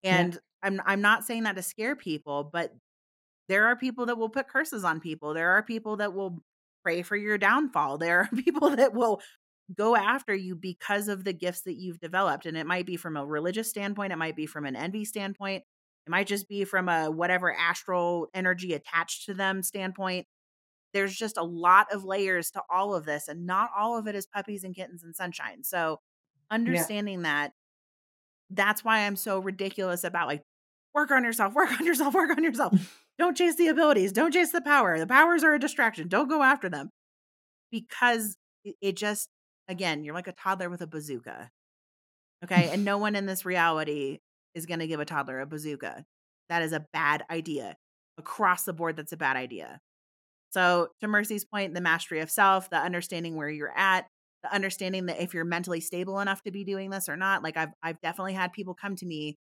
And 0.05 0.35
yeah. 0.35 0.41
I'm 0.63 0.83
I'm 0.85 1.01
not 1.01 1.25
saying 1.25 1.45
that 1.45 1.57
to 1.57 1.63
scare 1.63 1.97
people, 1.97 2.49
but 2.53 2.73
there 3.49 3.67
are 3.67 3.77
people 3.77 4.07
that 4.07 4.19
will 4.19 4.29
put 4.29 4.49
curses 4.49 4.85
on 4.85 5.01
people. 5.01 5.35
There 5.35 5.51
are 5.51 5.63
people 5.63 5.97
that 5.97 6.15
will 6.15 6.43
pray 6.83 7.03
for 7.03 7.17
your 7.17 7.39
downfall. 7.39 7.99
There 8.03 8.21
are 8.21 8.29
people 8.29 8.77
that 8.77 8.95
will 8.95 9.21
go 9.75 9.97
after 9.97 10.35
you 10.35 10.55
because 10.55 11.09
of 11.09 11.25
the 11.25 11.33
gifts 11.33 11.63
that 11.63 11.75
you've 11.75 12.01
developed. 12.01 12.47
And 12.47 12.57
it 12.57 12.67
might 12.67 12.87
be 12.87 12.97
from 12.97 13.17
a 13.17 13.25
religious 13.25 13.69
standpoint, 13.69 14.13
it 14.13 14.17
might 14.17 14.37
be 14.37 14.47
from 14.47 14.67
an 14.67 14.77
envy 14.77 15.05
standpoint, 15.05 15.65
It 16.07 16.11
might 16.11 16.27
just 16.27 16.49
be 16.49 16.65
from 16.65 16.89
a 16.89 17.11
whatever 17.11 17.55
astral 17.55 18.29
energy 18.35 18.75
attached 18.75 19.27
to 19.27 19.35
them 19.35 19.63
standpoint. 19.63 20.27
There's 20.93 21.15
just 21.15 21.39
a 21.39 21.43
lot 21.43 21.93
of 21.93 22.05
layers 22.05 22.51
to 22.51 22.63
all 22.71 22.95
of 22.95 23.07
this, 23.07 23.29
and 23.29 23.47
not 23.47 23.71
all 23.77 23.97
of 23.97 24.07
it 24.07 24.15
is 24.15 24.27
puppies 24.27 24.63
and 24.65 24.75
kittens 24.75 25.03
and 25.03 25.17
sunshine. 25.17 25.65
So, 25.65 26.01
understanding 26.51 27.21
yeah. 27.21 27.49
that, 27.49 27.53
that's 28.55 28.85
why 28.85 29.01
I'm 29.01 29.17
so 29.17 29.39
ridiculous 29.39 30.05
about 30.05 30.29
like, 30.29 30.43
work 30.95 31.11
on 31.11 31.25
yourself, 31.25 31.55
work 31.55 31.73
on 31.73 31.87
yourself, 31.87 32.15
work 32.15 32.31
on 32.31 32.45
yourself. 32.45 32.73
don't 33.19 33.37
chase 33.37 33.57
the 33.57 33.69
abilities, 33.69 34.13
don't 34.13 34.33
chase 34.33 34.53
the 34.53 34.61
power. 34.61 34.99
The 34.99 35.07
powers 35.07 35.45
are 35.45 35.55
a 35.55 35.59
distraction. 35.61 36.09
Don't 36.09 36.29
go 36.29 36.43
after 36.43 36.69
them 36.69 36.91
because 37.71 38.37
it 38.65 38.97
just, 38.97 39.29
again, 39.69 40.05
you're 40.05 40.15
like 40.15 40.29
a 40.29 40.33
toddler 40.33 40.71
with 40.71 40.83
a 40.83 40.87
bazooka. 40.87 41.51
Okay. 42.45 42.71
and 42.73 42.85
no 42.85 42.99
one 42.99 43.15
in 43.15 43.27
this 43.27 43.45
reality 43.45 44.19
is 44.55 44.67
going 44.67 44.81
to 44.81 44.87
give 44.87 45.01
a 45.01 45.05
toddler 45.05 45.41
a 45.41 45.47
bazooka. 45.47 46.05
That 46.49 46.63
is 46.63 46.73
a 46.73 46.85
bad 46.93 47.25
idea. 47.31 47.77
Across 48.19 48.65
the 48.65 48.73
board, 48.73 48.97
that's 48.97 49.13
a 49.13 49.17
bad 49.17 49.37
idea. 49.37 49.81
So, 50.51 50.89
to 51.01 51.09
Mercy's 51.09 51.47
point, 51.47 51.73
the 51.73 51.81
mastery 51.81 52.21
of 52.21 52.31
self, 52.31 52.69
the 52.69 52.77
understanding 52.77 53.37
where 53.37 53.49
you're 53.49 53.73
at, 53.75 54.07
the 54.43 54.55
understanding 54.55 55.07
that 55.07 55.23
if 55.23 55.35
you're 55.35 55.45
mentally 55.45 55.81
stable 55.81 56.21
enough 56.21 56.43
to 56.43 56.51
be 56.51 56.65
doing 56.65 56.91
this 56.91 57.09
or 57.09 57.17
not. 57.17 57.43
Like 57.43 57.57
I've 57.57 57.71
I've 57.83 58.01
definitely 58.01 58.35
had 58.35 58.53
people 58.53 58.75
come 58.75 58.97
to 58.97 59.07
me 59.07 59.39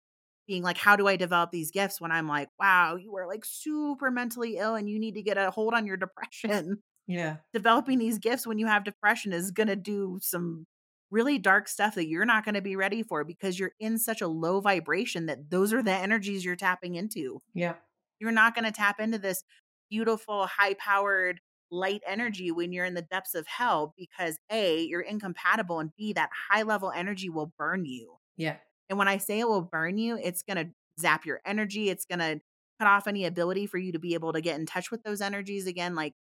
being 0.48 0.64
like, 0.64 0.78
"How 0.78 0.96
do 0.96 1.08
I 1.08 1.16
develop 1.16 1.52
these 1.52 1.72
gifts?" 1.72 2.02
When 2.02 2.12
I'm 2.12 2.28
like, 2.28 2.50
"Wow, 2.60 2.96
you 2.96 3.16
are 3.16 3.28
like 3.28 3.46
super 3.46 4.12
mentally 4.12 4.58
ill, 4.58 4.76
and 4.76 4.90
you 4.90 5.00
need 5.00 5.16
to 5.16 5.22
get 5.22 5.38
a 5.38 5.52
hold 5.52 5.74
on 5.74 5.86
your 5.86 5.98
depression." 5.98 6.84
Yeah, 7.12 7.38
developing 7.54 7.98
these 7.98 8.20
gifts 8.20 8.46
when 8.46 8.60
you 8.60 8.68
have 8.68 8.84
depression 8.84 9.34
is 9.34 9.50
going 9.50 9.66
to 9.66 9.76
do 9.76 10.20
some 10.22 10.68
really 11.10 11.40
dark 11.40 11.68
stuff 11.68 11.96
that 11.96 12.08
you're 12.08 12.26
not 12.26 12.46
going 12.46 12.56
to 12.56 12.62
be 12.62 12.76
ready 12.76 13.02
for 13.02 13.24
because 13.24 13.58
you're 13.58 13.72
in 13.80 13.98
such 13.98 14.22
a 14.22 14.28
low 14.28 14.62
vibration 14.62 15.26
that 15.26 15.50
those 15.50 15.74
are 15.74 15.82
the 15.82 15.92
energies 15.92 16.46
you're 16.46 16.56
tapping 16.56 16.94
into. 16.94 17.42
Yeah. 17.56 17.74
You're 18.20 18.32
not 18.32 18.54
going 18.54 18.66
to 18.66 18.72
tap 18.72 19.00
into 19.00 19.18
this 19.18 19.44
beautiful, 19.90 20.46
high 20.46 20.76
powered 20.76 21.40
light 21.72 22.02
energy 22.06 22.52
when 22.52 22.72
you're 22.72 22.86
in 22.86 22.94
the 22.94 23.02
depths 23.02 23.36
of 23.36 23.48
hell 23.48 23.94
because 23.98 24.40
A, 24.52 24.82
you're 24.84 25.02
incompatible, 25.02 25.80
and 25.80 25.92
B, 25.98 26.14
that 26.14 26.30
high 26.50 26.64
level 26.64 26.92
energy 26.92 27.30
will 27.30 27.54
burn 27.58 27.86
you. 27.86 28.16
Yeah. 28.38 28.58
And 28.90 28.98
when 28.98 29.08
I 29.08 29.18
say 29.18 29.40
it 29.40 29.48
will 29.48 29.62
burn 29.62 29.98
you, 29.98 30.18
it's 30.22 30.44
going 30.44 30.58
to 30.58 30.72
zap 31.00 31.26
your 31.26 31.42
energy. 31.46 31.90
It's 31.90 32.06
going 32.06 32.20
to 32.20 32.42
cut 32.80 32.88
off 32.88 33.08
any 33.08 33.26
ability 33.26 33.68
for 33.68 33.78
you 33.78 33.92
to 33.92 34.00
be 34.00 34.14
able 34.14 34.34
to 34.34 34.42
get 34.42 34.60
in 34.60 34.66
touch 34.66 34.90
with 34.90 35.04
those 35.04 35.22
energies 35.22 35.68
again. 35.68 35.96
Like 35.96 36.14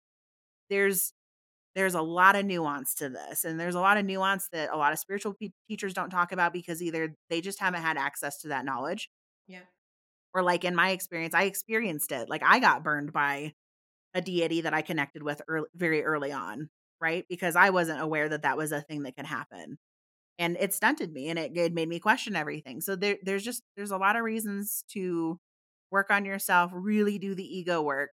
there's 0.70 1.12
there's 1.74 1.94
a 1.94 2.02
lot 2.02 2.36
of 2.36 2.47
nuance 2.47 2.94
to 2.94 3.10
this 3.10 3.44
and 3.44 3.60
there's 3.60 3.74
a 3.74 3.81
lot 3.81 3.98
of 3.98 4.05
nuance 4.05 4.48
that 4.51 4.70
a 4.73 4.77
lot 4.77 4.94
of 4.94 4.98
spiritual 4.98 5.35
pe- 5.35 5.51
teachers 5.68 5.93
don't 5.93 6.09
talk 6.09 6.32
about 6.32 6.52
because 6.52 6.82
either 6.82 7.14
they 7.28 7.43
just 7.43 7.60
haven't 7.60 7.82
had 7.82 7.98
access 7.98 8.39
to 8.39 8.48
that 8.48 8.64
knowledge 8.64 9.10
yeah 9.47 9.60
or 10.32 10.43
like 10.43 10.64
in 10.64 10.74
my 10.74 10.90
experience 10.90 11.35
i 11.35 11.43
experienced 11.43 12.12
it 12.12 12.31
like 12.31 12.43
i 12.44 12.59
got 12.59 12.82
burned 12.82 13.12
by 13.12 13.52
a 14.16 14.20
deity 14.20 14.62
that 14.62 14.74
i 14.74 14.82
connected 14.82 15.22
with 15.22 15.40
early, 15.47 15.68
very 15.74 16.02
early 16.05 16.32
on 16.32 16.68
right 17.01 17.24
because 17.28 17.55
i 17.55 17.70
wasn't 17.70 18.01
aware 18.01 18.28
that 18.28 18.43
that 18.43 18.56
was 18.56 18.72
a 18.72 18.80
thing 18.80 19.05
that 19.05 19.14
could 19.14 19.26
happen 19.26 19.78
and 20.38 20.56
it 20.59 20.74
stunted 20.74 21.12
me 21.12 21.28
and 21.28 21.38
it, 21.38 21.56
it 21.56 21.72
made 21.72 21.88
me 21.88 22.01
question 22.01 22.34
everything 22.34 22.80
so 22.80 22.97
there, 22.97 23.16
there's 23.22 23.44
just 23.44 23.62
there's 23.76 23.93
a 23.93 23.98
lot 23.98 24.16
of 24.16 24.24
reasons 24.24 24.84
to 24.88 25.38
work 25.93 26.10
on 26.10 26.24
yourself 26.24 26.72
really 26.74 27.18
do 27.18 27.34
the 27.34 27.59
ego 27.59 27.80
work 27.80 28.10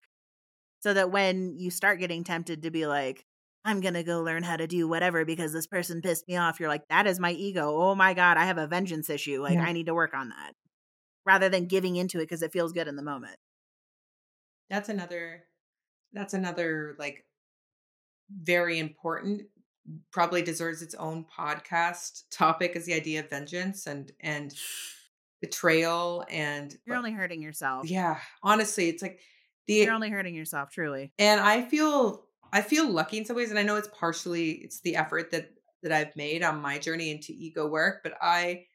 so 0.81 0.93
that 0.93 1.11
when 1.11 1.57
you 1.57 1.71
start 1.71 1.99
getting 1.99 2.23
tempted 2.23 2.61
to 2.61 2.69
be 2.69 2.85
like 2.85 3.25
I'm 3.65 3.79
going 3.79 3.93
to 3.93 4.03
go 4.03 4.21
learn 4.21 4.43
how 4.43 4.57
to 4.57 4.67
do 4.67 4.87
whatever 4.87 5.23
because 5.23 5.53
this 5.53 5.67
person 5.67 6.01
pissed 6.01 6.27
me 6.27 6.35
off. 6.35 6.59
You're 6.59 6.69
like, 6.69 6.87
that 6.89 7.07
is 7.07 7.19
my 7.19 7.31
ego. 7.31 7.73
Oh 7.81 7.95
my 7.95 8.13
God, 8.13 8.35
I 8.35 8.45
have 8.45 8.57
a 8.57 8.67
vengeance 8.67 9.09
issue. 9.09 9.41
Like, 9.41 9.53
yeah. 9.53 9.63
I 9.63 9.71
need 9.71 9.85
to 9.85 9.93
work 9.93 10.13
on 10.13 10.29
that 10.29 10.53
rather 11.25 11.49
than 11.49 11.67
giving 11.67 11.95
into 11.95 12.17
it 12.17 12.23
because 12.23 12.41
it 12.41 12.51
feels 12.51 12.73
good 12.73 12.87
in 12.87 12.95
the 12.95 13.03
moment. 13.03 13.37
That's 14.69 14.89
another, 14.89 15.43
that's 16.13 16.33
another 16.33 16.95
like 16.99 17.25
very 18.31 18.79
important, 18.79 19.43
probably 20.11 20.41
deserves 20.41 20.81
its 20.81 20.95
own 20.95 21.25
podcast 21.25 22.23
topic 22.31 22.75
is 22.75 22.85
the 22.85 22.93
idea 22.93 23.19
of 23.19 23.29
vengeance 23.29 23.87
and, 23.87 24.11
and, 24.19 24.53
betrayal 25.43 26.23
and 26.29 26.77
you're 26.85 26.95
only 26.95 27.11
hurting 27.11 27.41
yourself. 27.41 27.89
Yeah. 27.89 28.17
Honestly, 28.43 28.87
it's 28.87 29.01
like 29.01 29.19
the 29.67 29.73
You're 29.73 29.93
only 29.93 30.09
hurting 30.09 30.33
yourself, 30.33 30.69
truly. 30.71 31.11
And 31.19 31.41
I 31.41 31.63
feel 31.63 32.23
I 32.53 32.61
feel 32.61 32.89
lucky 32.89 33.17
in 33.17 33.25
some 33.25 33.35
ways, 33.35 33.49
and 33.49 33.59
I 33.59 33.63
know 33.63 33.75
it's 33.75 33.89
partially 33.89 34.51
it's 34.51 34.79
the 34.79 34.95
effort 34.95 35.31
that 35.31 35.51
that 35.81 35.91
I've 35.91 36.15
made 36.15 36.43
on 36.43 36.61
my 36.61 36.79
journey 36.79 37.11
into 37.11 37.33
ego 37.33 37.67
work, 37.67 38.03
but 38.03 38.13
I 38.21 38.67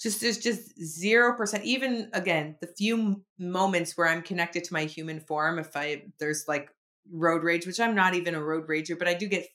just 0.00 0.20
there's 0.20 0.38
just 0.38 0.80
zero 0.82 1.36
percent. 1.36 1.64
Even 1.64 2.10
again, 2.12 2.56
the 2.60 2.66
few 2.66 3.22
moments 3.38 3.96
where 3.96 4.08
I'm 4.08 4.22
connected 4.22 4.64
to 4.64 4.72
my 4.72 4.84
human 4.84 5.20
form, 5.20 5.58
if 5.58 5.76
I 5.76 6.04
there's 6.20 6.46
like 6.48 6.70
road 7.10 7.42
rage, 7.42 7.66
which 7.66 7.80
I'm 7.80 7.94
not 7.94 8.14
even 8.14 8.34
a 8.34 8.42
road 8.42 8.68
rager, 8.68 8.98
but 8.98 9.08
I 9.08 9.14
do 9.14 9.26
get 9.28 9.46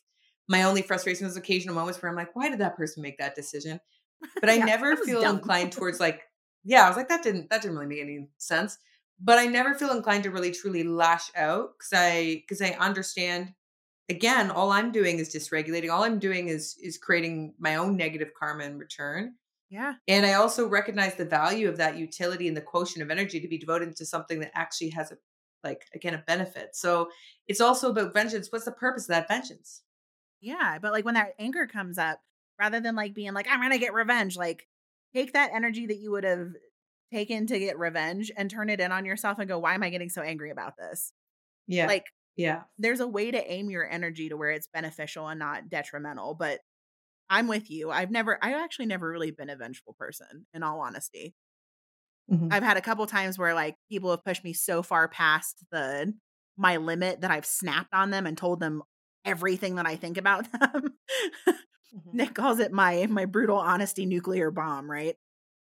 my 0.47 0.63
only 0.63 0.81
frustration 0.81 1.25
is 1.25 1.37
occasional 1.37 1.75
moments 1.75 2.01
where 2.01 2.09
I'm 2.09 2.17
like, 2.17 2.35
why 2.35 2.49
did 2.49 2.59
that 2.59 2.75
person 2.75 3.01
make 3.03 3.17
that 3.19 3.35
decision? 3.35 3.79
But 4.39 4.49
I 4.49 4.55
yeah, 4.55 4.65
never 4.65 4.95
feel 4.95 5.21
dumb. 5.21 5.35
inclined 5.37 5.73
towards 5.73 5.99
like, 5.99 6.21
yeah, 6.63 6.85
I 6.85 6.87
was 6.87 6.95
like, 6.95 7.09
that 7.09 7.23
didn't 7.23 7.49
that 7.49 7.61
didn't 7.61 7.75
really 7.75 7.87
make 7.87 8.01
any 8.01 8.29
sense 8.37 8.77
but 9.19 9.39
I 9.39 9.45
never 9.45 9.73
feel 9.73 9.91
inclined 9.91 10.23
to 10.23 10.31
really 10.31 10.51
truly 10.51 10.83
lash 10.83 11.31
out 11.35 11.71
because 11.77 11.93
I 11.93 12.43
because 12.47 12.61
I 12.61 12.71
understand 12.79 13.53
again 14.09 14.51
all 14.51 14.71
I'm 14.71 14.91
doing 14.91 15.19
is 15.19 15.33
dysregulating 15.33 15.91
all 15.91 16.03
I'm 16.03 16.19
doing 16.19 16.49
is 16.49 16.77
is 16.81 16.97
creating 16.97 17.53
my 17.59 17.75
own 17.75 17.95
negative 17.95 18.31
karma 18.37 18.65
in 18.65 18.77
return 18.77 19.35
yeah 19.73 19.93
and 20.07 20.25
I 20.25 20.33
also 20.33 20.67
recognize 20.67 21.15
the 21.15 21.25
value 21.25 21.67
of 21.67 21.77
that 21.77 21.97
utility 21.97 22.47
and 22.47 22.55
the 22.55 22.61
quotient 22.61 23.03
of 23.03 23.11
energy 23.11 23.39
to 23.39 23.47
be 23.47 23.57
devoted 23.57 23.95
to 23.95 24.05
something 24.05 24.39
that 24.39 24.51
actually 24.53 24.89
has 24.91 25.11
a 25.11 25.17
like 25.63 25.85
again 25.93 26.13
a 26.13 26.23
benefit 26.27 26.75
so 26.75 27.09
it's 27.47 27.61
also 27.61 27.89
about 27.89 28.13
vengeance 28.13 28.49
what's 28.51 28.65
the 28.65 28.71
purpose 28.71 29.03
of 29.03 29.09
that 29.09 29.27
vengeance 29.27 29.81
yeah 30.41 30.77
but 30.81 30.91
like 30.91 31.05
when 31.05 31.15
that 31.15 31.33
anger 31.39 31.67
comes 31.67 31.97
up 31.97 32.19
rather 32.59 32.79
than 32.79 32.95
like 32.95 33.13
being 33.13 33.33
like 33.33 33.47
I'm 33.49 33.61
gonna 33.61 33.77
get 33.77 33.93
revenge 33.93 34.37
like 34.37 34.67
take 35.13 35.33
that 35.33 35.51
energy 35.53 35.85
that 35.87 35.97
you 35.97 36.11
would 36.11 36.23
have 36.23 36.49
taken 37.13 37.45
to 37.47 37.59
get 37.59 37.77
revenge 37.77 38.31
and 38.35 38.49
turn 38.49 38.69
it 38.69 38.79
in 38.79 38.91
on 38.91 39.05
yourself 39.05 39.39
and 39.39 39.47
go, 39.47 39.59
why 39.59 39.75
am 39.75 39.83
I 39.83 39.89
getting 39.89 40.09
so 40.09 40.21
angry 40.21 40.49
about 40.49 40.73
this? 40.77 41.13
Yeah. 41.67 41.87
Like, 41.87 42.05
yeah. 42.35 42.63
There's 42.79 42.99
a 42.99 43.07
way 43.07 43.29
to 43.29 43.51
aim 43.51 43.69
your 43.69 43.89
energy 43.89 44.29
to 44.29 44.37
where 44.37 44.51
it's 44.51 44.67
beneficial 44.67 45.27
and 45.27 45.39
not 45.39 45.69
detrimental. 45.69 46.33
But 46.33 46.61
I'm 47.33 47.47
with 47.47 47.71
you. 47.71 47.89
I've 47.89 48.11
never, 48.11 48.37
I've 48.41 48.55
actually 48.55 48.85
never 48.85 49.09
really 49.09 49.31
been 49.31 49.49
a 49.49 49.55
vengeful 49.55 49.95
person, 49.97 50.45
in 50.53 50.61
all 50.61 50.79
honesty. 50.81 51.33
Mm-hmm. 52.31 52.49
I've 52.51 52.63
had 52.63 52.77
a 52.77 52.81
couple 52.81 53.05
times 53.07 53.39
where 53.39 53.53
like 53.53 53.75
people 53.89 54.11
have 54.11 54.23
pushed 54.23 54.43
me 54.43 54.53
so 54.53 54.83
far 54.83 55.07
past 55.07 55.65
the 55.71 56.13
my 56.55 56.77
limit 56.77 57.21
that 57.21 57.31
I've 57.31 57.45
snapped 57.45 57.93
on 57.93 58.11
them 58.11 58.27
and 58.27 58.37
told 58.37 58.59
them 58.59 58.83
everything 59.25 59.75
that 59.75 59.87
I 59.87 59.95
think 59.95 60.17
about 60.17 60.51
them. 60.51 60.93
mm-hmm. 61.47 62.09
Nick 62.13 62.35
calls 62.35 62.59
it 62.59 62.71
my 62.71 63.07
my 63.07 63.25
brutal 63.25 63.57
honesty 63.57 64.05
nuclear 64.05 64.51
bomb, 64.51 64.89
right? 64.89 65.15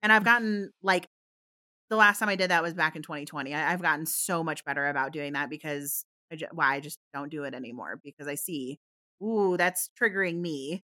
And 0.03 0.13
I've 0.13 0.23
gotten 0.23 0.71
like 0.83 1.07
the 1.89 1.95
last 1.95 2.19
time 2.19 2.29
I 2.29 2.35
did 2.35 2.51
that 2.51 2.63
was 2.63 2.75
back 2.75 2.95
in 2.95 3.01
2020. 3.01 3.53
I, 3.53 3.71
have 3.71 3.81
gotten 3.81 4.05
so 4.05 4.43
much 4.43 4.63
better 4.65 4.87
about 4.87 5.11
doing 5.11 5.33
that 5.33 5.49
because 5.49 6.05
I 6.31 6.35
just, 6.35 6.53
well, 6.53 6.67
I 6.67 6.79
just 6.79 6.99
don't 7.13 7.31
do 7.31 7.43
it 7.43 7.53
anymore 7.53 7.99
because 8.03 8.27
I 8.27 8.35
see, 8.35 8.79
ooh, 9.23 9.55
that's 9.57 9.89
triggering 9.99 10.39
me. 10.39 10.83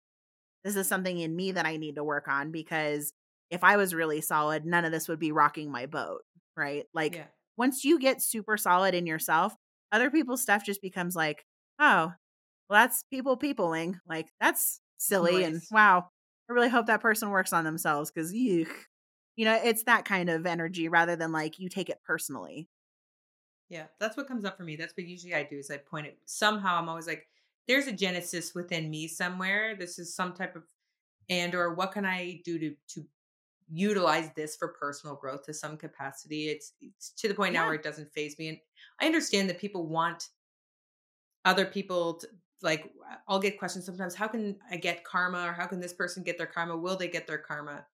This 0.65 0.77
is 0.77 0.89
something 0.89 1.19
in 1.19 1.35
me 1.35 1.53
that 1.53 1.67
I 1.67 1.77
need 1.77 1.97
to 1.97 2.05
work 2.05 2.29
on 2.29 2.51
because 2.51 3.13
if 3.51 3.65
I 3.65 3.77
was 3.77 3.95
really 3.95 4.21
solid, 4.21 4.65
none 4.65 4.85
of 4.85 4.93
this 4.93 5.09
would 5.09 5.19
be 5.19 5.33
rocking 5.33 5.71
my 5.71 5.87
boat, 5.87 6.23
right? 6.57 6.85
Like 6.95 7.17
yeah. 7.17 7.25
once 7.57 7.85
you 7.85 7.99
get 7.99 8.23
super 8.23 8.57
solid 8.57 8.95
in 8.95 9.07
yourself, 9.07 9.55
other 9.93 10.11
people's 10.11 10.43
stuff 10.43 10.65
just 10.65 10.83
becomes 10.83 11.17
like, 11.17 11.45
oh, 11.79 12.13
well, 12.69 12.81
that's 12.81 13.03
people 13.11 13.37
peopling. 13.37 13.99
Like 14.09 14.29
that's 14.41 14.81
silly. 14.99 15.43
Nice. 15.43 15.47
And 15.47 15.63
wow, 15.71 16.09
I 16.49 16.53
really 16.53 16.69
hope 16.69 16.87
that 16.87 17.01
person 17.01 17.31
works 17.31 17.53
on 17.53 17.65
themselves 17.65 18.11
because 18.11 18.33
you 18.33 18.67
you 19.37 19.45
know, 19.45 19.59
it's 19.63 19.85
that 19.85 20.05
kind 20.05 20.29
of 20.29 20.47
energy 20.47 20.89
rather 20.89 21.17
than 21.17 21.33
like 21.33 21.59
you 21.59 21.69
take 21.69 21.89
it 21.89 21.99
personally. 22.05 22.69
Yeah, 23.71 23.85
that's 23.99 24.17
what 24.17 24.27
comes 24.27 24.45
up 24.45 24.57
for 24.57 24.65
me. 24.65 24.77
That's 24.77 24.93
what 24.97 25.07
usually 25.07 25.35
I 25.35 25.45
do 25.45 25.57
is 25.57 25.71
I 25.71 25.77
point 25.77 26.07
it 26.07 26.19
somehow 26.27 26.77
I'm 26.77 26.89
always 26.89 27.07
like, 27.07 27.27
there's 27.71 27.87
a 27.87 27.93
genesis 27.93 28.53
within 28.53 28.91
me 28.91 29.07
somewhere. 29.07 29.77
This 29.79 29.99
is 30.01 30.13
some 30.13 30.33
type 30.33 30.57
of 30.57 30.65
and 31.29 31.55
or 31.55 31.75
what 31.75 31.93
can 31.93 32.05
I 32.05 32.41
do 32.45 32.59
to 32.59 32.75
to 32.95 33.05
utilize 33.71 34.29
this 34.35 34.57
for 34.57 34.69
personal 34.69 35.15
growth 35.15 35.45
to 35.45 35.55
some 35.55 35.77
capacity. 35.77 36.49
It's, 36.49 36.73
it's 36.81 37.11
to 37.11 37.29
the 37.29 37.35
point 37.35 37.55
yeah. 37.55 37.61
now 37.61 37.67
where 37.67 37.77
it 37.77 37.85
doesn't 37.85 38.13
faze 38.13 38.37
me. 38.37 38.49
And 38.49 38.59
I 39.01 39.07
understand 39.07 39.49
that 39.49 39.61
people 39.61 39.87
want 39.87 40.31
other 41.45 41.65
people 41.65 42.15
to, 42.15 42.27
like 42.63 42.91
I'll 43.29 43.39
get 43.39 43.61
questions 43.61 43.87
sometimes, 43.87 44.17
how 44.17 44.27
can 44.27 44.57
I 44.69 44.77
get 44.77 45.05
karma 45.05 45.45
or 45.47 45.53
how 45.53 45.67
can 45.67 45.79
this 45.79 45.93
person 45.93 46.25
get 46.25 46.37
their 46.37 46.49
karma? 46.49 46.77
Will 46.77 46.97
they 46.97 47.07
get 47.07 47.29
their 47.29 47.39
karma? 47.39 47.87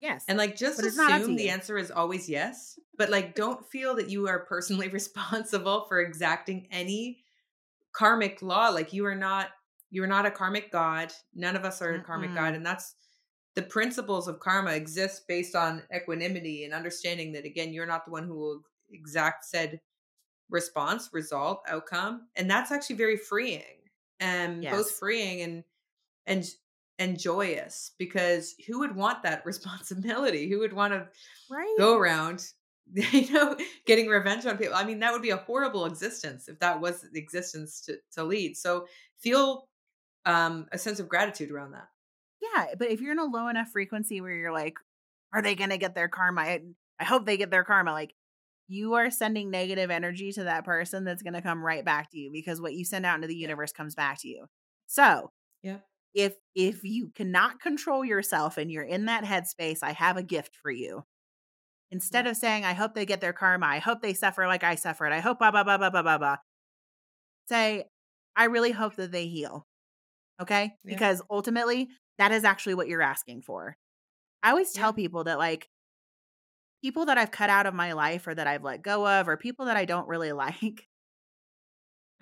Yes. 0.00 0.24
And 0.26 0.36
like 0.36 0.56
just 0.56 0.82
assume 0.82 1.36
the 1.36 1.50
answer 1.50 1.78
is 1.78 1.92
always 1.92 2.28
yes, 2.28 2.76
but 2.98 3.08
like 3.08 3.36
don't 3.36 3.64
feel 3.70 3.94
that 3.94 4.10
you 4.10 4.26
are 4.26 4.40
personally 4.40 4.88
responsible 4.88 5.86
for 5.88 6.00
exacting 6.00 6.66
any 6.72 7.21
karmic 7.92 8.42
law. 8.42 8.68
Like 8.70 8.92
you 8.92 9.04
are 9.06 9.14
not 9.14 9.50
you 9.90 10.02
are 10.02 10.08
not 10.08 10.26
a 10.26 10.30
karmic 10.30 10.72
god. 10.72 11.12
None 11.34 11.56
of 11.56 11.64
us 11.64 11.82
are 11.82 11.94
a 11.94 12.02
karmic 12.02 12.34
god 12.34 12.54
and 12.54 12.64
that's 12.64 12.96
the 13.54 13.62
principles 13.62 14.28
of 14.28 14.40
karma 14.40 14.72
exist 14.72 15.28
based 15.28 15.54
on 15.54 15.82
equanimity 15.94 16.64
and 16.64 16.72
understanding 16.72 17.32
that 17.32 17.44
again 17.44 17.72
you're 17.72 17.86
not 17.86 18.04
the 18.06 18.10
one 18.10 18.24
who 18.24 18.34
will 18.34 18.62
exact 18.90 19.44
said 19.44 19.80
response 20.50 21.10
result 21.12 21.62
outcome 21.68 22.28
and 22.36 22.50
that's 22.50 22.70
actually 22.72 22.96
very 22.96 23.16
freeing 23.16 23.78
and 24.20 24.62
Yes. 24.62 24.72
both 24.72 24.90
freeing 24.92 25.42
and 25.42 25.64
and 26.26 26.44
and 26.98 27.18
joyous 27.18 27.92
because 27.98 28.54
who 28.66 28.78
would 28.80 28.94
want 28.94 29.22
that 29.22 29.44
responsibility 29.52 30.48
who 30.48 30.58
would 30.60 30.72
want 30.72 30.92
to 30.92 31.08
Right. 31.50 31.74
go 31.78 31.96
around 31.98 32.46
you 32.94 33.32
know 33.32 33.56
getting 33.86 34.06
revenge 34.08 34.44
on 34.44 34.58
people 34.58 34.74
i 34.74 34.84
mean 34.84 34.98
that 34.98 35.12
would 35.12 35.22
be 35.22 35.30
a 35.30 35.36
horrible 35.36 35.86
existence 35.86 36.48
if 36.48 36.58
that 36.58 36.80
was 36.80 37.02
the 37.12 37.18
existence 37.20 37.80
to, 37.80 37.96
to 38.10 38.24
lead 38.24 38.56
so 38.56 38.86
feel 39.18 39.68
um 40.26 40.68
a 40.72 40.78
sense 40.78 41.00
of 41.00 41.08
gratitude 41.08 41.50
around 41.50 41.72
that 41.72 41.88
Yeah, 42.40 42.74
but 42.78 42.90
if 42.90 43.00
you're 43.00 43.12
in 43.12 43.18
a 43.18 43.24
low 43.24 43.48
enough 43.48 43.68
frequency 43.70 44.20
where 44.20 44.32
you're 44.34 44.52
like, 44.52 44.78
are 45.32 45.42
they 45.42 45.54
going 45.54 45.70
to 45.70 45.78
get 45.78 45.94
their 45.94 46.08
karma? 46.08 46.40
I, 46.42 46.60
I 46.98 47.04
hope 47.04 47.24
they 47.24 47.36
get 47.36 47.50
their 47.50 47.64
karma. 47.64 47.92
Like, 47.92 48.14
you 48.68 48.94
are 48.94 49.10
sending 49.10 49.50
negative 49.50 49.90
energy 49.90 50.32
to 50.32 50.44
that 50.44 50.64
person 50.64 51.04
that's 51.04 51.22
going 51.22 51.34
to 51.34 51.42
come 51.42 51.64
right 51.64 51.84
back 51.84 52.10
to 52.10 52.18
you 52.18 52.30
because 52.32 52.60
what 52.60 52.74
you 52.74 52.84
send 52.84 53.06
out 53.06 53.16
into 53.16 53.28
the 53.28 53.36
universe 53.36 53.72
comes 53.72 53.94
back 53.94 54.18
to 54.20 54.28
you. 54.28 54.46
So, 54.86 55.32
yeah 55.62 55.80
if 56.14 56.36
if 56.54 56.84
you 56.84 57.10
cannot 57.10 57.60
control 57.60 58.04
yourself 58.04 58.58
and 58.58 58.70
you're 58.72 58.84
in 58.84 59.06
that 59.06 59.24
headspace, 59.24 59.80
I 59.82 59.92
have 59.92 60.16
a 60.16 60.22
gift 60.22 60.56
for 60.56 60.70
you. 60.70 61.04
Instead 61.92 62.24
mm. 62.24 62.30
of 62.30 62.36
saying, 62.36 62.64
I 62.64 62.72
hope 62.72 62.94
they 62.94 63.06
get 63.06 63.20
their 63.20 63.34
karma, 63.34 63.66
I 63.66 63.78
hope 63.78 64.00
they 64.00 64.14
suffer 64.14 64.46
like 64.46 64.64
I 64.64 64.74
suffered, 64.74 65.12
I 65.12 65.20
hope 65.20 65.38
blah 65.38 65.50
blah 65.50 65.62
blah 65.62 65.78
blah 65.78 65.90
blah 65.90 66.02
blah 66.02 66.18
blah. 66.18 66.36
Say, 67.48 67.84
I 68.34 68.44
really 68.44 68.72
hope 68.72 68.96
that 68.96 69.12
they 69.12 69.26
heal. 69.26 69.66
Okay? 70.40 70.72
Yeah. 70.84 70.94
Because 70.94 71.22
ultimately, 71.30 71.90
that 72.18 72.32
is 72.32 72.44
actually 72.44 72.74
what 72.74 72.88
you're 72.88 73.02
asking 73.02 73.42
for. 73.42 73.76
I 74.42 74.50
always 74.50 74.72
tell 74.72 74.88
Yeah. 74.88 74.96
people 74.96 75.24
that 75.24 75.38
like 75.38 75.68
people 76.82 77.06
that 77.06 77.18
I've 77.18 77.30
cut 77.30 77.50
out 77.50 77.66
of 77.66 77.74
my 77.74 77.92
life 77.92 78.26
or 78.26 78.34
that 78.34 78.46
I've 78.46 78.64
let 78.64 78.82
go 78.82 79.06
of 79.06 79.28
or 79.28 79.36
people 79.36 79.66
that 79.66 79.76
I 79.76 79.84
don't 79.84 80.08
really 80.08 80.32
like, 80.32 80.88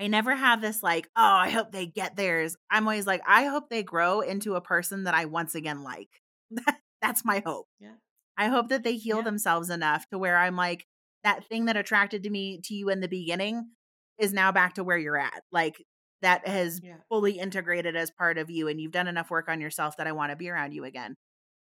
I 0.01 0.09
never 0.09 0.35
have 0.35 0.61
this 0.61 0.83
like, 0.83 1.09
oh, 1.17 1.23
I 1.23 1.51
hope 1.51 1.71
they 1.71 1.87
get 1.87 2.17
theirs. 2.17 2.57
I'm 2.71 2.89
always 2.89 3.07
like, 3.07 3.23
I 3.27 3.45
hope 3.45 3.69
they 3.69 3.83
grow 3.83 4.21
into 4.21 4.57
a 4.57 4.61
person 4.61 5.05
that 5.05 5.15
I 5.15 5.27
once 5.27 5.55
again 5.55 5.83
like. 5.83 6.09
That's 7.03 7.25
my 7.25 7.43
hope. 7.45 7.67
Yeah. 7.79 7.95
I 8.41 8.49
hope 8.49 8.69
that 8.71 8.83
they 8.85 8.97
heal 8.97 9.19
Yeah. 9.19 9.25
themselves 9.25 9.71
enough 9.71 10.09
to 10.09 10.19
where 10.19 10.37
I'm 10.39 10.57
like, 10.57 10.87
that 11.25 11.45
thing 11.49 11.67
that 11.67 11.77
attracted 11.77 12.25
to 12.25 12.31
me 12.31 12.61
to 12.65 12.75
you 12.75 12.89
in 12.91 13.01
the 13.01 13.09
beginning 13.09 13.71
is 14.19 14.33
now 14.33 14.53
back 14.53 14.75
to 14.75 14.85
where 14.85 14.99
you're 14.99 15.19
at. 15.19 15.43
Like 15.53 15.85
that 16.23 16.49
has 16.49 16.81
yeah 16.83 16.97
fully 17.11 17.39
integrated 17.39 17.97
as 17.97 18.11
part 18.11 18.39
of 18.39 18.51
you 18.51 18.69
and 18.69 18.81
you've 18.81 18.93
done 18.93 19.09
enough 19.09 19.31
work 19.31 19.49
on 19.49 19.61
yourself 19.61 19.97
that 19.99 20.07
I 20.09 20.13
want 20.13 20.31
to 20.33 20.37
be 20.37 20.49
around 20.51 20.73
you 20.73 20.85
again. 20.85 21.17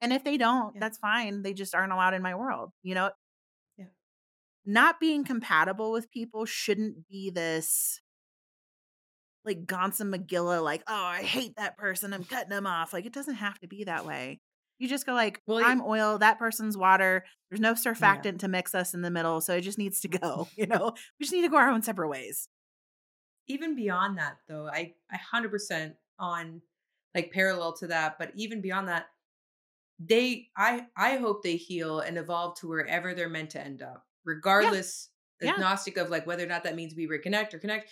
And 0.02 0.12
if 0.12 0.24
they 0.24 0.36
don't, 0.38 0.74
Yeah. 0.74 0.80
that's 0.80 0.98
fine. 0.98 1.42
They 1.42 1.54
just 1.54 1.74
aren't 1.74 1.92
allowed 1.92 2.14
in 2.14 2.22
my 2.22 2.34
world. 2.34 2.72
You 2.82 2.96
know, 2.96 3.10
Yeah. 3.78 3.86
not 4.64 5.00
being 5.00 5.24
compatible 5.24 5.92
with 5.92 6.10
people 6.10 6.44
shouldn't 6.46 7.08
be 7.08 7.30
this 7.30 8.00
like 9.44 9.66
gantse 9.66 10.00
megillah, 10.02 10.62
like, 10.62 10.82
oh, 10.88 10.94
I 11.04 11.22
hate 11.22 11.54
that 11.56 11.76
person. 11.78 12.12
I'm 12.12 12.24
cutting 12.24 12.48
them 12.50 12.66
off. 12.66 12.92
Like, 12.92 13.06
it 13.06 13.12
doesn't 13.12 13.36
have 13.36 13.58
to 13.60 13.68
be 13.68 13.84
that 13.84 14.04
way. 14.04 14.40
You 14.78 14.88
just 14.88 15.06
go 15.06 15.14
like, 15.14 15.42
Well, 15.46 15.64
I'm 15.64 15.80
oil, 15.82 16.18
that 16.18 16.38
person's 16.38 16.76
water. 16.76 17.24
There's 17.50 17.60
no 17.60 17.74
surfactant 17.74 18.24
Yeah. 18.24 18.38
to 18.38 18.48
mix 18.48 18.74
us 18.74 18.94
in 18.94 19.02
the 19.02 19.10
middle, 19.10 19.40
so 19.40 19.54
it 19.56 19.62
just 19.62 19.78
needs 19.78 20.00
to 20.00 20.08
go. 20.20 20.48
You 20.56 20.66
know, 20.66 20.92
we 21.18 21.24
just 21.24 21.32
need 21.32 21.42
to 21.42 21.48
go 21.48 21.56
our 21.56 21.70
own 21.70 21.82
separate 21.82 22.08
ways. 22.08 22.48
even 23.48 23.76
beyond 23.76 24.18
that 24.18 24.38
though 24.48 24.66
i 24.68 24.92
i 25.10 25.16
100% 25.16 25.94
on 26.18 26.60
like 27.14 27.30
parallel 27.32 27.72
to 27.72 27.86
that 27.86 28.18
but 28.18 28.32
even 28.34 28.60
beyond 28.60 28.88
that 28.88 29.06
they 29.98 30.48
i 30.56 30.86
i 30.96 31.16
hope 31.16 31.42
they 31.42 31.56
heal 31.56 32.00
and 32.00 32.18
evolve 32.18 32.58
to 32.58 32.68
wherever 32.68 33.14
they're 33.14 33.28
meant 33.30 33.50
to 33.50 33.60
end 33.60 33.82
up 33.82 34.04
regardless 34.24 35.10
Yeah. 35.40 35.52
agnostic 35.52 35.96
of 35.96 36.10
like 36.10 36.26
whether 36.26 36.44
or 36.44 36.48
not 36.48 36.64
that 36.64 36.74
means 36.76 36.94
we 36.94 37.06
reconnect 37.08 37.54
or 37.54 37.58
connect 37.58 37.90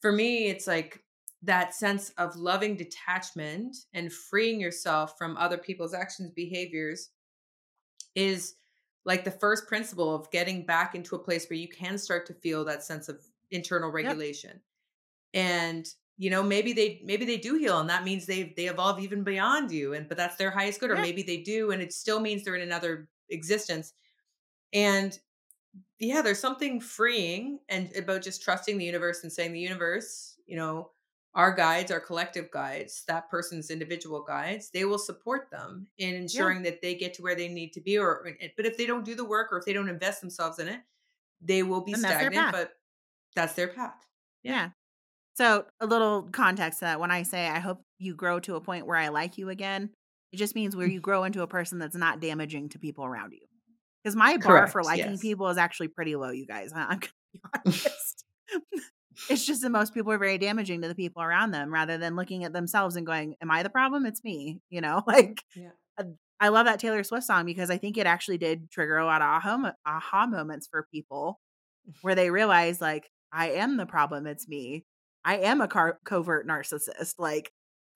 for 0.00 0.10
me 0.12 0.48
it's 0.48 0.66
like 0.66 1.03
that 1.44 1.74
sense 1.74 2.10
of 2.18 2.36
loving 2.36 2.76
detachment 2.76 3.76
and 3.92 4.12
freeing 4.12 4.60
yourself 4.60 5.16
from 5.18 5.36
other 5.36 5.58
people's 5.58 5.94
actions 5.94 6.30
behaviors 6.30 7.10
is 8.14 8.54
like 9.04 9.24
the 9.24 9.30
first 9.30 9.66
principle 9.66 10.14
of 10.14 10.30
getting 10.30 10.64
back 10.64 10.94
into 10.94 11.14
a 11.14 11.18
place 11.18 11.48
where 11.50 11.58
you 11.58 11.68
can 11.68 11.98
start 11.98 12.26
to 12.26 12.34
feel 12.34 12.64
that 12.64 12.82
sense 12.82 13.08
of 13.08 13.20
internal 13.50 13.90
regulation. 13.90 14.60
And 15.34 15.86
you 16.16 16.30
know 16.30 16.44
maybe 16.44 16.72
they 16.72 17.02
maybe 17.04 17.24
they 17.24 17.38
do 17.38 17.56
heal 17.56 17.80
and 17.80 17.90
that 17.90 18.04
means 18.04 18.24
they 18.26 18.54
they 18.56 18.66
evolve 18.66 19.00
even 19.00 19.24
beyond 19.24 19.72
you 19.72 19.94
and 19.94 20.08
but 20.08 20.16
that's 20.16 20.36
their 20.36 20.50
highest 20.52 20.78
good 20.78 20.92
or 20.92 20.94
Yeah. 20.94 21.02
maybe 21.02 21.24
they 21.24 21.38
do 21.38 21.72
and 21.72 21.82
it 21.82 21.92
still 21.92 22.20
means 22.20 22.44
they're 22.44 22.54
in 22.54 22.62
another 22.62 23.08
existence. 23.30 23.94
And 24.72 25.18
yeah 25.98 26.22
there's 26.22 26.38
something 26.40 26.80
freeing 26.80 27.60
and 27.68 27.94
about 27.96 28.22
just 28.22 28.42
trusting 28.42 28.78
the 28.78 28.84
universe 28.84 29.22
and 29.24 29.32
saying 29.32 29.52
the 29.52 29.60
universe 29.60 30.38
you 30.46 30.56
know 30.56 30.90
our 31.34 31.52
guides 31.52 31.90
our 31.90 32.00
collective 32.00 32.50
guides 32.50 33.04
that 33.08 33.28
person's 33.30 33.70
individual 33.70 34.22
guides 34.22 34.70
they 34.70 34.84
will 34.84 34.98
support 34.98 35.48
them 35.50 35.86
in 35.98 36.14
ensuring 36.14 36.62
that 36.62 36.80
they 36.80 36.94
get 36.94 37.14
to 37.14 37.22
where 37.22 37.34
they 37.34 37.48
need 37.48 37.72
to 37.72 37.80
be 37.80 37.98
or 37.98 38.28
but 38.56 38.66
if 38.66 38.76
they 38.76 38.86
don't 38.86 39.04
do 39.04 39.14
the 39.14 39.24
work 39.24 39.52
or 39.52 39.58
if 39.58 39.64
they 39.64 39.72
don't 39.72 39.88
invest 39.88 40.20
themselves 40.20 40.58
in 40.58 40.68
it 40.68 40.80
they 41.40 41.62
will 41.62 41.80
be 41.80 41.92
their 41.92 42.10
stagnant 42.10 42.52
but 42.52 42.72
that's 43.34 43.54
their 43.54 43.68
path 43.68 44.04
Yeah. 44.44 44.68
So, 45.36 45.64
a 45.80 45.86
little 45.86 46.28
context 46.30 46.78
to 46.78 46.84
that 46.84 47.00
when 47.00 47.10
I 47.10 47.24
say 47.24 47.48
I 47.48 47.58
hope 47.58 47.82
you 47.98 48.14
grow 48.14 48.38
to 48.40 48.54
a 48.54 48.60
point 48.60 48.86
where 48.86 48.96
I 48.96 49.08
like 49.08 49.36
you 49.36 49.48
again, 49.48 49.90
it 50.32 50.36
just 50.36 50.54
means 50.54 50.76
where 50.76 50.86
mm. 50.86 50.92
you 50.92 51.00
grow 51.00 51.24
into 51.24 51.42
a 51.42 51.48
person 51.48 51.78
that's 51.78 51.96
not 51.96 52.20
damaging 52.20 52.68
to 52.68 52.78
people 52.78 53.04
around 53.04 53.32
you. 53.32 53.40
Because 54.02 54.14
my 54.14 54.36
bar 54.36 54.68
for 54.68 54.84
liking 54.84 55.12
yes. 55.12 55.20
people 55.20 55.48
is 55.48 55.56
actually 55.56 55.88
pretty 55.88 56.14
low, 56.14 56.30
you 56.30 56.46
guys. 56.46 56.72
I'm 56.74 57.00
to 57.00 57.08
be 57.32 57.40
honest. 57.66 58.24
it's 59.30 59.44
just 59.44 59.62
that 59.62 59.70
most 59.70 59.94
people 59.94 60.12
are 60.12 60.18
very 60.18 60.38
damaging 60.38 60.82
to 60.82 60.88
the 60.88 60.94
people 60.94 61.22
around 61.22 61.50
them 61.50 61.72
rather 61.72 61.98
than 61.98 62.16
looking 62.16 62.44
at 62.44 62.52
themselves 62.52 62.96
and 62.96 63.06
going, 63.06 63.34
Am 63.40 63.50
I 63.50 63.62
the 63.62 63.70
problem? 63.70 64.06
It's 64.06 64.24
me. 64.24 64.60
You 64.70 64.80
know, 64.80 65.02
like 65.06 65.42
Yeah. 65.54 65.70
Uh, 65.98 66.04
I 66.40 66.48
love 66.48 66.66
that 66.66 66.80
Taylor 66.80 67.04
Swift 67.04 67.26
song 67.26 67.46
because 67.46 67.70
I 67.70 67.78
think 67.78 67.96
it 67.96 68.06
actually 68.06 68.38
did 68.38 68.70
trigger 68.70 68.98
a 68.98 69.06
lot 69.06 69.22
of 69.22 69.28
aha, 69.28 69.72
aha 69.86 70.26
moments 70.26 70.66
for 70.66 70.86
people 70.92 71.40
where 72.02 72.14
they 72.14 72.30
realize, 72.30 72.80
like, 72.80 73.08
I 73.32 73.50
am 73.52 73.76
the 73.76 73.86
problem. 73.86 74.26
It's 74.26 74.48
me. 74.48 74.84
I 75.24 75.38
am 75.38 75.60
a 75.60 75.68
car- 75.68 75.98
covert 76.04 76.46
narcissist. 76.46 77.14
Like, 77.18 77.44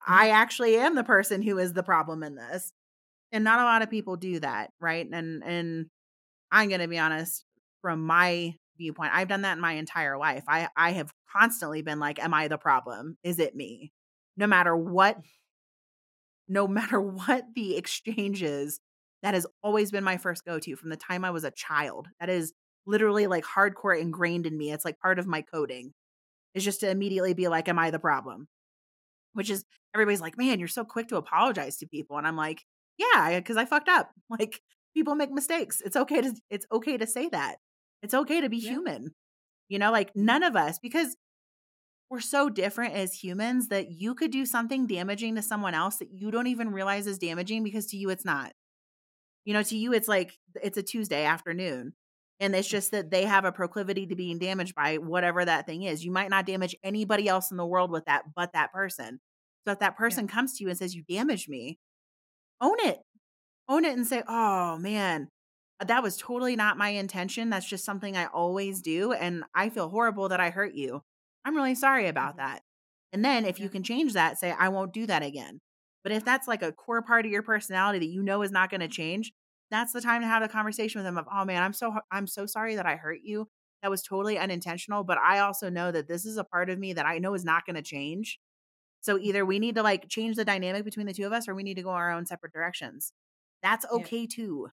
mm-hmm. 0.03 0.13
I 0.15 0.31
actually 0.31 0.77
am 0.77 0.95
the 0.95 1.05
person 1.05 1.43
who 1.43 1.59
is 1.59 1.73
the 1.73 1.83
problem 1.83 2.23
in 2.23 2.37
this. 2.37 2.73
And 3.33 3.45
not 3.45 3.61
a 3.61 3.65
lot 3.65 3.83
of 3.83 3.91
people 3.91 4.17
do 4.17 4.41
that, 4.41 4.71
right? 4.81 5.07
And 5.13 5.45
and 5.45 5.87
I'm 6.51 6.69
going 6.69 6.81
to 6.81 6.89
be 6.89 6.99
honest 6.99 7.45
from 7.83 8.07
my 8.07 8.55
viewpoint, 8.79 9.13
I've 9.15 9.29
done 9.29 9.43
that 9.43 9.57
in 9.57 9.61
my 9.61 9.73
entire 9.73 10.17
life. 10.17 10.45
I 10.49 10.69
I 10.77 10.93
have 10.93 11.13
constantly 11.31 11.83
been 11.83 11.99
like, 11.99 12.19
am 12.19 12.33
I 12.35 12.49
the 12.49 12.59
problem? 12.59 13.17
Is 13.23 13.39
it 13.39 13.55
me? 13.55 13.93
No 14.37 14.47
matter 14.47 14.77
what 14.77 15.19
no 16.49 16.67
matter 16.67 17.01
what 17.01 17.45
the 17.55 17.77
exchange 17.77 18.43
is, 18.43 18.81
that 19.23 19.35
has 19.35 19.47
always 19.63 19.91
been 19.91 20.05
my 20.05 20.17
first 20.17 20.45
go 20.45 20.59
to 20.59 20.77
from 20.77 20.91
the 20.91 20.97
time 20.97 21.25
I 21.25 21.31
was 21.31 21.45
a 21.45 21.51
child. 21.51 22.09
That 22.21 22.31
is 22.31 22.53
literally 22.87 23.27
like 23.27 23.45
hardcore 23.45 24.01
ingrained 24.01 24.47
in 24.47 24.57
me. 24.57 24.73
It's 24.73 24.85
like 24.85 24.99
part 25.01 25.19
of 25.19 25.27
my 25.27 25.43
coding 25.43 25.93
is 26.55 26.65
just 26.65 26.81
to 26.81 26.91
immediately 26.91 27.35
be 27.35 27.49
like, 27.49 27.69
Am 27.69 27.79
I 27.79 27.91
the 27.91 27.99
problem? 27.99 28.49
Which 29.35 29.51
is 29.51 29.65
everybody's 29.95 30.21
like, 30.21 30.39
Man, 30.39 30.59
you're 30.59 30.69
so 30.69 30.85
quick 30.85 31.09
to 31.09 31.17
apologize 31.17 31.79
to 31.79 31.87
people. 31.87 32.17
And 32.19 32.27
I'm 32.27 32.37
like, 32.37 32.65
Yeah, 32.97 33.39
because 33.39 33.57
I 33.57 33.65
fucked 33.65 33.89
up. 33.89 34.11
Like 34.31 34.61
people 34.95 35.15
make 35.15 35.31
mistakes. 35.31 35.81
It's 35.85 35.97
okay 35.97 36.21
to 36.21 36.35
it's 36.51 36.67
okay 36.73 36.97
to 36.97 37.07
say 37.07 37.29
that. 37.31 37.57
It's 38.03 38.15
okay 38.15 38.41
to 38.41 38.49
be 38.49 38.59
Yeah. 38.59 38.71
human. 38.71 39.15
You 39.69 39.79
know, 39.79 39.91
like 39.93 40.15
none 40.17 40.43
of 40.43 40.57
us, 40.57 40.79
because 40.79 41.17
we're 42.11 42.21
so 42.21 42.49
different 42.49 42.95
as 42.95 43.13
humans 43.13 43.69
that 43.69 43.91
you 43.91 44.15
could 44.15 44.31
do 44.31 44.47
something 44.47 44.87
damaging 44.87 45.35
to 45.35 45.43
someone 45.43 45.75
else 45.75 45.97
that 45.99 46.11
you 46.11 46.31
don't 46.31 46.47
even 46.47 46.71
realize 46.73 47.07
is 47.07 47.19
damaging 47.19 47.63
because 47.63 47.87
to 47.89 47.97
you 47.99 48.09
it's 48.11 48.25
not. 48.25 48.53
You 49.45 49.53
know, 49.55 49.63
to 49.63 49.77
you 49.77 49.93
it's 49.93 50.09
like 50.09 50.39
it's 50.63 50.79
a 50.79 50.83
Tuesday 50.83 51.25
afternoon. 51.25 51.95
And 52.41 52.55
it's 52.55 52.69
just 52.69 52.93
that 52.93 53.11
they 53.11 53.25
have 53.25 53.45
a 53.45 53.51
proclivity 53.53 54.07
to 54.07 54.15
being 54.15 54.39
damaged 54.39 54.75
by 54.75 54.99
whatever 54.99 55.45
that 55.45 55.67
thing 55.67 55.83
is. 55.83 56.05
You 56.05 56.13
might 56.13 56.31
not 56.31 56.47
damage 56.47 56.77
anybody 56.85 57.27
else 57.29 57.51
in 57.51 57.57
the 57.57 57.67
world 57.67 57.91
with 57.91 58.05
that 58.07 58.23
but 58.35 58.53
that 58.53 58.73
person. 58.73 59.21
So 59.67 59.73
if 59.73 59.81
that 59.81 59.97
person 59.97 60.29
comes 60.29 60.57
to 60.57 60.65
you 60.65 60.71
and 60.71 60.79
says, 60.79 60.95
You 60.95 61.03
damaged 61.03 61.49
me, 61.49 61.79
own 62.61 62.77
it. 62.81 63.01
Own 63.69 63.85
it 63.85 63.97
and 63.97 64.07
say, 64.07 64.23
Oh 64.27 64.79
man, 64.79 65.29
that 65.87 66.03
was 66.03 66.17
totally 66.17 66.57
not 66.57 66.77
my 66.77 66.89
intention. 66.91 67.51
That's 67.51 67.69
just 67.69 67.85
something 67.85 68.17
I 68.17 68.27
always 68.27 68.83
do. 68.83 69.13
And 69.13 69.45
I 69.55 69.69
feel 69.71 69.89
horrible 69.89 70.29
that 70.31 70.41
I 70.41 70.51
hurt 70.51 70.75
you. 70.75 71.03
I'm 71.45 71.55
really 71.57 71.75
sorry 71.75 72.07
about 72.09 72.37
Mhm. 72.37 72.39
that. 72.39 72.63
And 73.13 73.25
then 73.25 73.45
if 73.45 73.59
you 73.61 73.69
can 73.69 73.83
change 73.83 74.13
that, 74.15 74.39
say, 74.39 74.51
I 74.53 74.69
won't 74.69 74.93
do 74.93 75.07
that 75.07 75.23
again. 75.23 75.61
But 76.03 76.13
if 76.13 76.25
that's 76.25 76.49
like 76.49 76.63
a 76.63 76.73
core 76.73 77.03
part 77.03 77.27
of 77.27 77.33
your 77.33 77.43
personality 77.43 77.99
that 78.01 78.13
you 78.13 78.23
know 78.23 78.43
is 78.43 78.53
not 78.53 78.71
going 78.71 78.81
to 78.81 78.89
change, 78.89 79.33
that's 79.71 79.93
the 79.93 80.01
time 80.01 80.23
to 80.23 80.27
have 80.27 80.43
a 80.43 80.49
conversation 80.49 80.99
with 80.99 81.05
them 81.05 81.19
of, 81.19 81.27
oh 81.33 81.45
man, 81.45 81.63
I'm 81.63 81.73
so 81.73 81.95
I'm 82.11 82.27
so 82.27 82.47
sorry 82.47 82.75
that 82.77 82.87
I 82.87 82.97
hurt 82.97 83.21
you. 83.23 83.49
That 83.83 83.91
was 83.91 84.03
totally 84.03 84.39
unintentional. 84.39 85.05
But 85.05 85.19
I 85.19 85.41
also 85.41 85.69
know 85.71 85.93
that 85.93 86.09
this 86.09 86.25
is 86.25 86.37
a 86.39 86.45
part 86.45 86.71
of 86.71 86.79
me 86.79 86.93
that 86.95 87.07
I 87.07 87.19
know 87.19 87.35
is 87.35 87.45
not 87.45 87.67
going 87.67 87.77
to 87.77 87.83
change. 87.83 88.39
So 89.01 89.19
either 89.19 89.45
we 89.47 89.59
need 89.59 89.77
to 89.77 89.83
like 89.83 90.09
change 90.09 90.37
the 90.37 90.45
dynamic 90.45 90.85
between 90.85 91.07
the 91.07 91.15
two 91.15 91.27
of 91.27 91.33
us 91.33 91.49
or 91.49 91.55
we 91.55 91.63
need 91.63 91.75
to 91.77 91.83
go 91.83 91.91
our 91.91 92.11
own 92.13 92.27
separate 92.27 92.53
directions. 92.53 93.13
That's 93.63 93.87
Yeah. 93.93 94.09
okay 94.09 94.27
too. 94.27 94.69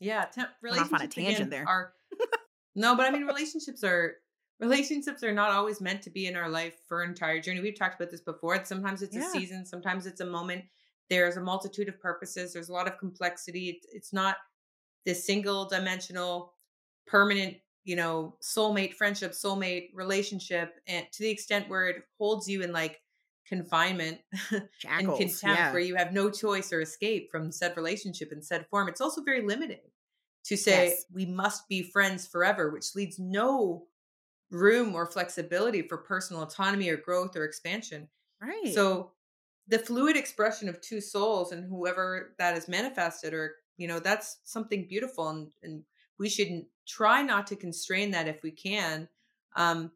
Yeah, 0.00 0.24
te- 0.26 0.42
Went 0.62 0.78
off 0.78 0.92
on 0.92 1.00
a 1.00 1.04
relationships 1.04 1.14
tangent 1.14 1.36
again 1.38 1.50
there. 1.50 1.68
are 1.68 1.92
no, 2.74 2.96
but 2.96 3.06
I 3.06 3.10
mean 3.10 3.24
relationships 3.24 3.82
are 3.84 4.16
relationships 4.60 5.22
are 5.22 5.32
not 5.32 5.50
always 5.50 5.80
meant 5.80 6.02
to 6.02 6.10
be 6.10 6.26
in 6.26 6.36
our 6.36 6.48
life 6.48 6.74
for 6.88 7.02
an 7.02 7.10
entire 7.10 7.40
journey. 7.40 7.60
We've 7.60 7.78
talked 7.78 8.00
about 8.00 8.10
this 8.10 8.20
before. 8.20 8.64
Sometimes 8.64 9.02
it's 9.02 9.14
Yeah. 9.16 9.26
a 9.26 9.30
season, 9.30 9.66
sometimes 9.66 10.06
it's 10.06 10.20
a 10.20 10.26
moment. 10.26 10.64
There's 11.10 11.36
a 11.36 11.40
multitude 11.40 11.88
of 11.88 12.00
purposes. 12.00 12.52
There's 12.52 12.68
a 12.70 12.72
lot 12.72 12.86
of 12.86 12.98
complexity. 12.98 13.68
It's, 13.70 13.86
it's 13.92 14.12
not 14.12 14.36
this 15.04 15.26
single 15.26 15.68
dimensional, 15.68 16.54
permanent, 17.06 17.56
you 17.84 17.94
know, 17.96 18.36
soulmate 18.42 18.94
friendship, 18.94 19.32
soulmate 19.32 19.90
relationship, 19.94 20.76
and 20.86 21.06
to 21.12 21.22
the 21.22 21.28
extent 21.30 21.68
where 21.68 21.88
it 21.88 21.96
holds 22.18 22.48
you 22.48 22.62
in 22.62 22.72
like 22.72 23.00
confinement 23.46 24.18
and 24.88 25.06
contempt 25.06 25.42
yeah. 25.42 25.72
where 25.72 25.80
you 25.80 25.94
have 25.94 26.12
no 26.12 26.30
choice 26.30 26.72
or 26.72 26.80
escape 26.80 27.30
from 27.30 27.52
said 27.52 27.76
relationship 27.76 28.32
in 28.32 28.42
said 28.42 28.66
form 28.70 28.88
it's 28.88 29.00
also 29.00 29.22
very 29.22 29.42
limiting 29.42 29.80
to 30.44 30.56
say 30.56 30.88
Yes. 30.88 31.04
we 31.12 31.26
must 31.26 31.68
be 31.68 31.82
friends 31.82 32.26
forever 32.26 32.70
which 32.70 32.94
leaves 32.94 33.18
no 33.18 33.86
room 34.50 34.94
or 34.94 35.06
flexibility 35.06 35.82
for 35.82 35.98
personal 35.98 36.42
autonomy 36.42 36.88
or 36.88 36.96
growth 36.96 37.36
or 37.36 37.44
expansion 37.44 38.08
right. 38.40 38.72
so 38.74 39.10
the 39.68 39.78
fluid 39.78 40.16
expression 40.16 40.68
of 40.68 40.80
two 40.80 41.00
souls 41.00 41.52
and 41.52 41.64
whoever 41.64 42.34
that 42.38 42.56
is 42.56 42.68
manifested 42.68 43.34
or 43.34 43.56
you 43.76 43.88
know 43.88 43.98
that's 43.98 44.38
something 44.44 44.86
beautiful 44.88 45.28
and, 45.28 45.52
and 45.62 45.82
we 46.18 46.28
should 46.28 46.64
try 46.86 47.22
not 47.22 47.46
to 47.46 47.56
constrain 47.56 48.10
that 48.10 48.28
if 48.28 48.42
we 48.42 48.50
can 48.50 49.08
um 49.56 49.90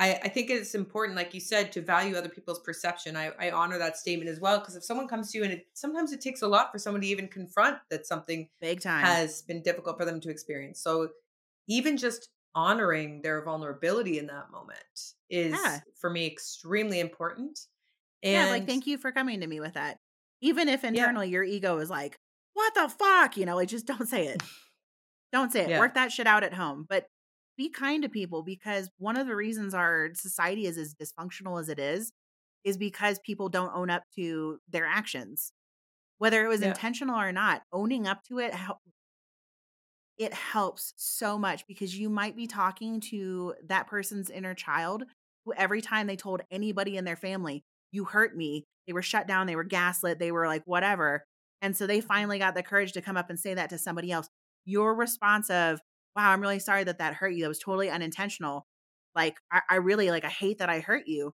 I, 0.00 0.14
I 0.22 0.28
think 0.28 0.48
it's 0.48 0.74
important, 0.76 1.16
like 1.16 1.34
you 1.34 1.40
said, 1.40 1.72
to 1.72 1.80
value 1.80 2.16
other 2.16 2.28
people's 2.28 2.60
perception. 2.60 3.16
I, 3.16 3.32
I 3.40 3.50
honor 3.50 3.78
that 3.78 3.96
statement 3.96 4.30
as 4.30 4.38
well 4.38 4.60
because 4.60 4.76
if 4.76 4.84
someone 4.84 5.08
comes 5.08 5.32
to 5.32 5.38
you 5.38 5.44
and 5.44 5.52
it, 5.54 5.66
sometimes 5.74 6.12
it 6.12 6.20
takes 6.20 6.42
a 6.42 6.46
lot 6.46 6.70
for 6.70 6.78
someone 6.78 7.00
to 7.00 7.06
even 7.08 7.26
confront 7.26 7.78
that 7.90 8.06
something 8.06 8.48
big 8.60 8.80
time. 8.80 9.04
has 9.04 9.42
been 9.42 9.60
difficult 9.62 9.98
for 9.98 10.04
them 10.04 10.20
to 10.20 10.30
experience. 10.30 10.80
So 10.80 11.08
even 11.66 11.96
just 11.96 12.28
honoring 12.54 13.22
their 13.22 13.42
vulnerability 13.44 14.18
in 14.18 14.26
that 14.28 14.50
moment 14.52 14.78
is 15.28 15.52
Yeah. 15.52 15.80
for 16.00 16.10
me 16.10 16.26
extremely 16.26 17.00
important. 17.00 17.58
And 18.22 18.32
yeah, 18.32 18.50
like 18.50 18.66
thank 18.66 18.86
you 18.86 18.98
for 18.98 19.10
coming 19.10 19.40
to 19.40 19.46
me 19.46 19.58
with 19.58 19.74
that. 19.74 19.98
Even 20.40 20.68
if 20.68 20.84
internally 20.84 21.28
your 21.28 21.42
ego 21.42 21.78
is 21.78 21.90
like, 21.90 22.16
what 22.54 22.72
the 22.74 22.88
fuck? 22.88 23.36
You 23.36 23.46
know, 23.46 23.56
like 23.56 23.68
just 23.68 23.86
don't 23.86 24.08
say 24.08 24.26
it. 24.28 24.42
Don't 25.30 25.52
say 25.52 25.64
it. 25.64 25.68
Yeah. 25.68 25.80
Work 25.80 25.92
that 25.92 26.10
shit 26.10 26.26
out 26.26 26.42
at 26.42 26.54
home. 26.54 26.86
But 26.88 27.04
be 27.58 27.68
kind 27.68 28.02
to 28.04 28.08
people 28.08 28.42
because 28.42 28.88
one 28.96 29.18
of 29.18 29.26
the 29.26 29.36
reasons 29.36 29.74
our 29.74 30.10
society 30.14 30.64
is 30.64 30.78
as 30.78 30.94
dysfunctional 30.94 31.60
as 31.60 31.68
it 31.68 31.78
is 31.78 32.12
is 32.64 32.78
because 32.78 33.18
people 33.18 33.48
don't 33.48 33.74
own 33.74 33.90
up 33.90 34.04
to 34.14 34.58
their 34.68 34.86
actions. 34.86 35.52
Whether 36.18 36.44
it 36.44 36.48
was 36.48 36.62
Yeah. 36.62 36.68
intentional 36.68 37.20
or 37.20 37.32
not, 37.32 37.62
owning 37.72 38.06
up 38.06 38.22
to 38.24 38.38
it 38.38 38.54
it 40.18 40.34
helps 40.34 40.92
so 40.96 41.38
much 41.38 41.64
because 41.68 41.96
you 41.96 42.10
might 42.10 42.34
be 42.34 42.48
talking 42.48 43.00
to 43.00 43.54
that 43.64 43.86
person's 43.86 44.30
inner 44.30 44.52
child 44.52 45.04
who 45.44 45.52
every 45.54 45.80
time 45.80 46.08
they 46.08 46.16
told 46.16 46.42
anybody 46.50 46.96
in 46.96 47.04
their 47.04 47.16
family, 47.16 47.64
you 47.92 48.04
hurt 48.04 48.36
me, 48.36 48.66
they 48.86 48.92
were 48.92 49.02
shut 49.02 49.28
down, 49.28 49.46
they 49.46 49.54
were 49.54 49.64
gaslit, 49.64 50.18
they 50.18 50.32
were 50.32 50.48
like 50.48 50.62
whatever. 50.64 51.24
And 51.62 51.76
so 51.76 51.86
they 51.86 51.98
mm-hmm. 51.98 52.08
finally 52.08 52.38
got 52.38 52.54
the 52.54 52.64
courage 52.64 52.92
to 52.92 53.00
come 53.00 53.16
up 53.16 53.30
and 53.30 53.38
say 53.38 53.54
that 53.54 53.70
to 53.70 53.78
somebody 53.78 54.10
else. 54.10 54.28
Your 54.64 54.94
response 54.94 55.50
of, 55.50 55.80
wow, 56.18 56.32
I'm 56.32 56.40
really 56.40 56.58
sorry 56.58 56.82
that 56.82 56.98
that 56.98 57.14
hurt 57.14 57.32
you. 57.32 57.42
That 57.42 57.48
was 57.48 57.60
totally 57.60 57.90
unintentional. 57.90 58.66
Like, 59.14 59.36
I, 59.52 59.60
I 59.70 59.76
really, 59.76 60.10
like, 60.10 60.24
I 60.24 60.28
hate 60.28 60.58
that 60.58 60.68
I 60.68 60.80
hurt 60.80 61.04
you. 61.06 61.32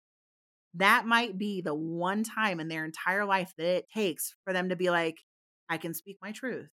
That 0.75 1.07
might 1.07 1.39
be 1.39 1.61
the 1.61 1.75
one 1.75 2.25
time 2.25 2.59
in 2.59 2.67
their 2.67 2.85
entire 2.85 3.25
life 3.25 3.53
that 3.59 3.67
it 3.67 3.87
takes 3.95 4.35
for 4.45 4.53
them 4.53 4.71
to 4.71 4.77
be 4.77 4.91
like, 4.91 5.19
I 5.69 5.77
can 5.79 5.95
speak 5.95 6.19
my 6.21 6.33
truth. 6.33 6.69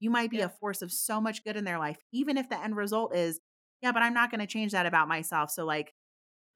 You 0.00 0.10
might 0.10 0.30
be 0.32 0.38
Yeah. 0.38 0.46
a 0.46 0.48
force 0.48 0.82
of 0.82 0.90
so 0.90 1.20
much 1.20 1.44
good 1.44 1.56
in 1.56 1.64
their 1.64 1.78
life, 1.78 1.98
even 2.12 2.36
if 2.36 2.48
the 2.48 2.60
end 2.60 2.74
result 2.74 3.14
is, 3.14 3.40
yeah, 3.82 3.92
but 3.92 4.02
I'm 4.02 4.14
not 4.14 4.32
going 4.32 4.40
to 4.40 4.48
change 4.48 4.72
that 4.72 4.86
about 4.86 5.06
myself. 5.06 5.50
So, 5.52 5.64
like, 5.64 5.94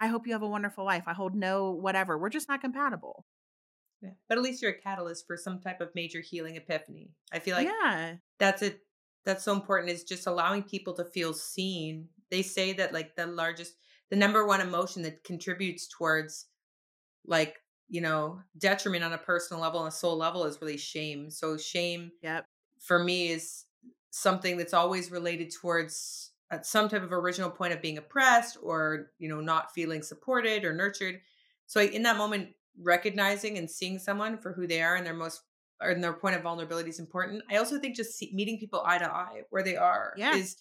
I 0.00 0.08
hope 0.08 0.26
you 0.26 0.32
have 0.32 0.42
a 0.42 0.48
wonderful 0.48 0.84
life. 0.84 1.04
I 1.06 1.12
hold 1.12 1.36
no 1.36 1.70
whatever. 1.70 2.18
We're 2.18 2.28
just 2.28 2.48
not 2.48 2.60
compatible. 2.60 3.24
Yeah. 4.02 4.10
But 4.28 4.38
at 4.38 4.44
least 4.44 4.62
you're 4.62 4.72
a 4.72 4.80
catalyst 4.80 5.26
for 5.28 5.36
some 5.36 5.60
type 5.60 5.80
of 5.80 5.94
major 5.94 6.20
healing 6.20 6.56
epiphany. 6.56 7.12
I 7.32 7.38
feel 7.38 7.54
like 7.56 7.68
yeah. 7.68 8.14
that's 8.38 8.62
it. 8.62 8.80
That's 9.28 9.44
so 9.44 9.52
important 9.52 9.92
is 9.92 10.05
just 10.05 10.26
allowing 10.26 10.62
people 10.62 10.94
to 10.94 11.05
feel 11.05 11.34
seen. 11.34 12.09
They 12.30 12.40
say 12.40 12.72
that 12.72 12.94
like 12.94 13.14
the 13.14 13.26
largest, 13.26 13.74
the 14.09 14.16
number 14.16 14.46
one 14.46 14.62
emotion 14.62 15.02
that 15.02 15.22
contributes 15.22 15.86
towards 15.86 16.46
like, 17.26 17.59
you 17.90 18.00
know, 18.00 18.40
detriment 18.56 19.05
on 19.05 19.12
a 19.12 19.18
personal 19.18 19.62
level 19.62 19.80
and 19.80 19.88
a 19.88 19.94
soul 19.94 20.16
level 20.16 20.46
is 20.46 20.62
really 20.62 20.78
shame. 20.78 21.30
So 21.30 21.59
shame 21.59 22.12
Yep. 22.22 22.46
for 22.80 22.98
me 22.98 23.28
is 23.28 23.66
something 24.09 24.56
that's 24.56 24.72
always 24.72 25.10
related 25.10 25.52
towards 25.52 26.30
at 26.50 26.64
some 26.64 26.88
type 26.88 27.02
of 27.02 27.12
original 27.12 27.50
point 27.50 27.74
of 27.74 27.82
being 27.82 27.98
oppressed 27.98 28.56
or 28.62 29.10
you 29.18 29.28
know 29.28 29.42
not 29.42 29.74
feeling 29.74 30.00
supported 30.00 30.64
or 30.64 30.72
nurtured 30.72 31.20
so 31.66 31.82
in 31.82 32.02
that 32.02 32.16
moment 32.16 32.48
recognizing 32.80 33.59
and 33.59 33.70
seeing 33.70 33.98
someone 33.98 34.38
for 34.38 34.55
who 34.55 34.66
they 34.66 34.80
are 34.80 34.96
and 34.96 35.05
their 35.05 35.12
most 35.12 35.42
or 35.80 35.90
in 35.90 36.00
their 36.00 36.12
point 36.12 36.36
of 36.36 36.42
vulnerability 36.42 36.90
is 36.90 36.98
important 36.98 37.42
i 37.50 37.56
also 37.56 37.78
think 37.78 37.96
just 37.96 38.16
see, 38.16 38.30
meeting 38.34 38.59
people 38.59 38.82
eye 38.84 38.98
to 38.98 39.10
eye 39.10 39.42
where 39.50 39.62
they 39.62 39.76
are 39.76 40.14
Yeah. 40.16 40.36
is 40.36 40.56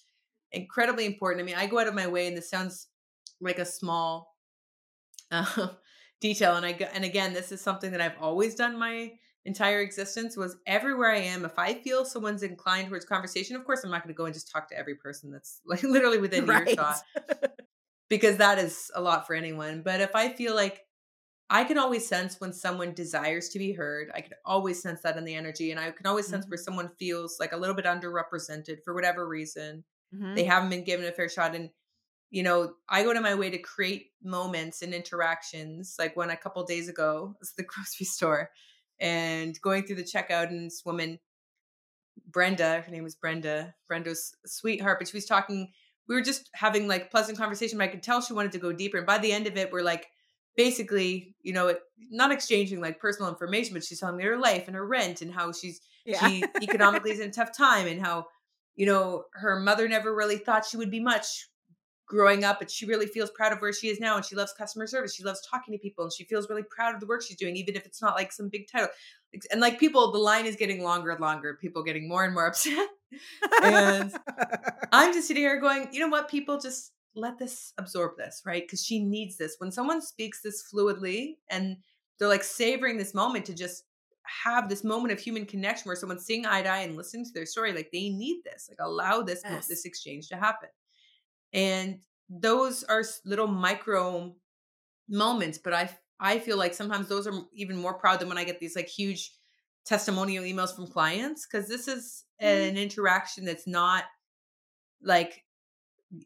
incredibly 0.51 1.05
important 1.05 1.41
i 1.41 1.45
mean 1.45 1.55
i 1.55 1.65
go 1.65 1.79
out 1.79 1.87
of 1.87 1.93
my 1.93 2.07
way 2.07 2.27
and 2.27 2.37
this 2.37 2.49
sounds 2.49 2.87
like 3.41 3.59
a 3.59 3.65
small 3.65 4.35
uh, 5.31 5.67
detail 6.21 6.55
and 6.55 6.65
i 6.65 6.71
go, 6.71 6.85
and 6.93 7.03
again 7.03 7.33
this 7.33 7.51
is 7.51 7.61
something 7.61 7.91
that 7.91 8.01
i've 8.01 8.17
always 8.21 8.55
done 8.55 8.77
my 8.77 9.11
entire 9.47 9.79
existence 9.79 10.35
was 10.35 10.57
everywhere 10.67 11.09
I 11.09 11.19
am. 11.19 11.45
If 11.45 11.57
I 11.57 11.75
feel 11.75 12.03
someone's 12.03 12.43
inclined 12.43 12.89
towards 12.89 13.05
conversation, 13.05 13.55
of 13.55 13.63
course, 13.63 13.81
I'm 13.83 13.89
not 13.89 14.03
going 14.03 14.13
to 14.13 14.17
go 14.17 14.25
and 14.25 14.33
just 14.33 14.51
talk 14.51 14.67
to 14.69 14.77
every 14.77 14.95
person 14.95 15.31
that's 15.31 15.61
like 15.65 15.81
literally 15.83 16.19
within 16.19 16.45
Right. 16.45 16.67
earshot 16.67 16.97
because 18.09 18.37
that 18.37 18.59
is 18.59 18.91
a 18.93 19.01
lot 19.01 19.25
for 19.25 19.35
anyone. 19.35 19.81
But 19.81 20.01
if 20.01 20.15
I 20.15 20.29
feel 20.33 20.53
like 20.53 20.85
I 21.49 21.63
can 21.63 21.77
always 21.77 22.05
sense 22.05 22.39
when 22.41 22.51
someone 22.51 22.93
desires 22.93 23.49
to 23.49 23.59
be 23.59 23.71
heard, 23.71 24.11
I 24.13 24.21
can 24.21 24.33
always 24.43 24.81
sense 24.81 25.01
that 25.01 25.15
in 25.17 25.23
the 25.23 25.35
energy. 25.35 25.71
And 25.71 25.79
I 25.79 25.91
can 25.91 26.05
always 26.05 26.27
sense 26.27 26.45
where 26.47 26.57
someone 26.57 26.89
feels 26.99 27.37
like 27.39 27.53
a 27.53 27.57
little 27.57 27.75
bit 27.75 27.85
underrepresented 27.85 28.83
for 28.83 28.93
whatever 28.93 29.25
reason. 29.27 29.85
Mhm. 30.13 30.35
They 30.35 30.43
haven't 30.43 30.69
been 30.69 30.83
given 30.83 31.05
a 31.05 31.11
fair 31.11 31.29
shot. 31.29 31.55
And, 31.55 31.69
you 32.31 32.43
know, 32.43 32.75
I 32.89 33.03
go 33.03 33.13
to 33.13 33.21
my 33.21 33.35
way 33.35 33.49
to 33.49 33.57
create 33.57 34.11
moments 34.21 34.81
and 34.81 34.93
interactions. 34.93 35.95
Like 35.97 36.17
when 36.17 36.29
a 36.29 36.37
couple 36.37 36.63
days 36.65 36.89
ago, 36.89 37.33
I 37.35 37.37
was 37.39 37.51
at 37.51 37.57
the 37.57 37.63
grocery 37.71 38.05
store 38.05 38.51
and 38.99 39.59
going 39.61 39.83
through 39.83 39.97
the 39.97 40.03
checkout, 40.03 40.49
and 40.49 40.65
this 40.67 40.83
woman, 40.83 41.19
Brenda, 42.25 42.81
her 42.81 42.91
name 42.91 43.03
was 43.03 43.15
Brenda, 43.15 43.75
Brenda's 43.87 44.35
sweetheart, 44.45 44.99
but 44.99 45.07
she 45.07 45.15
was 45.17 45.25
talking. 45.25 45.71
We 46.07 46.15
were 46.15 46.21
just 46.21 46.49
having 46.53 46.87
like 46.87 47.11
pleasant 47.11 47.37
conversation, 47.37 47.77
but 47.77 47.85
I 47.85 47.87
could 47.87 48.03
tell 48.03 48.21
she 48.21 48.33
wanted 48.33 48.53
to 48.53 48.59
go 48.59 48.71
deeper. 48.71 48.97
And 48.97 49.05
by 49.05 49.17
the 49.17 49.31
end 49.31 49.45
of 49.45 49.57
it, 49.57 49.71
we're 49.71 49.81
like 49.81 50.07
basically, 50.57 51.35
you 51.43 51.53
know, 51.53 51.67
it, 51.67 51.79
not 52.09 52.31
exchanging 52.31 52.81
like 52.81 52.99
personal 52.99 53.29
information, 53.29 53.73
but 53.73 53.83
she's 53.83 53.99
telling 53.99 54.17
me 54.17 54.23
her 54.23 54.37
life 54.37 54.67
and 54.67 54.75
her 54.75 54.85
rent 54.85 55.21
and 55.21 55.31
how 55.31 55.53
she's 55.53 55.79
yeah. 56.05 56.27
she 56.27 56.43
economically 56.61 57.11
is 57.11 57.19
in 57.19 57.29
a 57.29 57.31
tough 57.31 57.55
time 57.55 57.87
and 57.87 58.01
how 58.01 58.25
you 58.75 58.85
know 58.85 59.25
her 59.33 59.59
mother 59.59 59.87
never 59.87 60.13
really 60.13 60.37
thought 60.37 60.65
she 60.65 60.77
would 60.77 60.91
be 60.91 60.99
much 60.99 61.47
growing 62.07 62.45
up 62.45 62.59
but 62.59 62.71
she 62.71 62.85
really 62.85 63.05
feels 63.05 63.29
proud 63.31 63.51
of 63.51 63.59
where 63.59 63.73
she 63.73 63.89
is 63.89 63.99
now 63.99 64.15
and 64.15 64.25
she 64.25 64.35
loves 64.35 64.53
customer 64.57 64.87
service. 64.87 65.13
She 65.13 65.23
loves 65.23 65.45
talking 65.45 65.73
to 65.73 65.77
people 65.77 66.05
and 66.05 66.13
she 66.13 66.23
feels 66.23 66.49
really 66.49 66.63
proud 66.63 66.95
of 66.95 67.01
the 67.01 67.05
work 67.05 67.21
she's 67.21 67.37
doing 67.37 67.55
even 67.55 67.75
if 67.75 67.85
it's 67.85 68.01
not 68.01 68.15
like 68.15 68.31
some 68.31 68.49
big 68.49 68.67
title. 68.71 68.89
And 69.51 69.61
like 69.61 69.79
people 69.79 70.11
the 70.11 70.17
line 70.17 70.45
is 70.45 70.55
getting 70.55 70.81
longer 70.81 71.11
and 71.11 71.19
longer 71.19 71.57
people 71.61 71.83
getting 71.83 72.07
more 72.07 72.23
and 72.23 72.33
more 72.33 72.47
upset. 72.47 72.87
And 73.61 74.13
i'm 74.91 75.13
just 75.13 75.27
sitting 75.27 75.43
here 75.43 75.59
going 75.59 75.89
you 75.91 75.99
know 75.99 76.07
what? 76.07 76.29
People 76.29 76.59
just 76.59 76.93
let 77.17 77.37
this 77.37 77.73
absorb 77.77 78.15
this 78.17 78.41
right 78.45 78.63
because 78.63 78.83
she 78.83 78.99
needs 79.03 79.37
this 79.37 79.55
when 79.59 79.71
someone 79.71 80.01
speaks 80.01 80.41
this 80.41 80.63
fluidly 80.71 81.37
and 81.49 81.77
they're 82.19 82.27
like 82.27 82.43
savoring 82.43 82.97
this 82.97 83.13
moment 83.13 83.45
to 83.45 83.53
just 83.53 83.83
have 84.45 84.67
this 84.69 84.83
moment 84.83 85.11
of 85.11 85.19
human 85.19 85.45
connection 85.45 85.87
where 85.87 85.95
someone's 85.95 86.25
seeing 86.25 86.45
eye 86.45 86.61
to 86.61 86.69
eye 86.69 86.79
and 86.79 86.95
listening 86.97 87.25
to 87.25 87.31
their 87.33 87.45
story 87.45 87.73
like 87.73 87.89
they 87.91 88.09
need 88.09 88.41
this 88.43 88.67
like 88.69 88.79
allow 88.81 89.21
this 89.21 89.41
Yes. 89.43 89.67
this 89.67 89.85
exchange 89.85 90.27
to 90.29 90.35
happen 90.37 90.69
and 91.53 91.99
those 92.29 92.83
are 92.83 93.03
little 93.25 93.47
micro 93.47 94.35
moments 95.09 95.57
but 95.57 95.73
i 95.73 95.89
i 96.19 96.37
feel 96.39 96.57
like 96.57 96.73
sometimes 96.73 97.07
those 97.07 97.25
are 97.27 97.33
even 97.53 97.77
more 97.77 97.93
proud 97.93 98.19
than 98.19 98.27
when 98.27 98.37
i 98.37 98.43
get 98.43 98.59
these 98.59 98.75
like 98.75 98.87
huge 98.87 99.31
testimonial 99.85 100.43
emails 100.43 100.75
from 100.75 100.85
clients 100.87 101.47
because 101.47 101.67
this 101.69 101.87
is 101.87 102.25
Mhm. 102.41 102.69
an 102.69 102.77
interaction 102.77 103.45
that's 103.45 103.65
not 103.67 104.03
like 105.01 105.43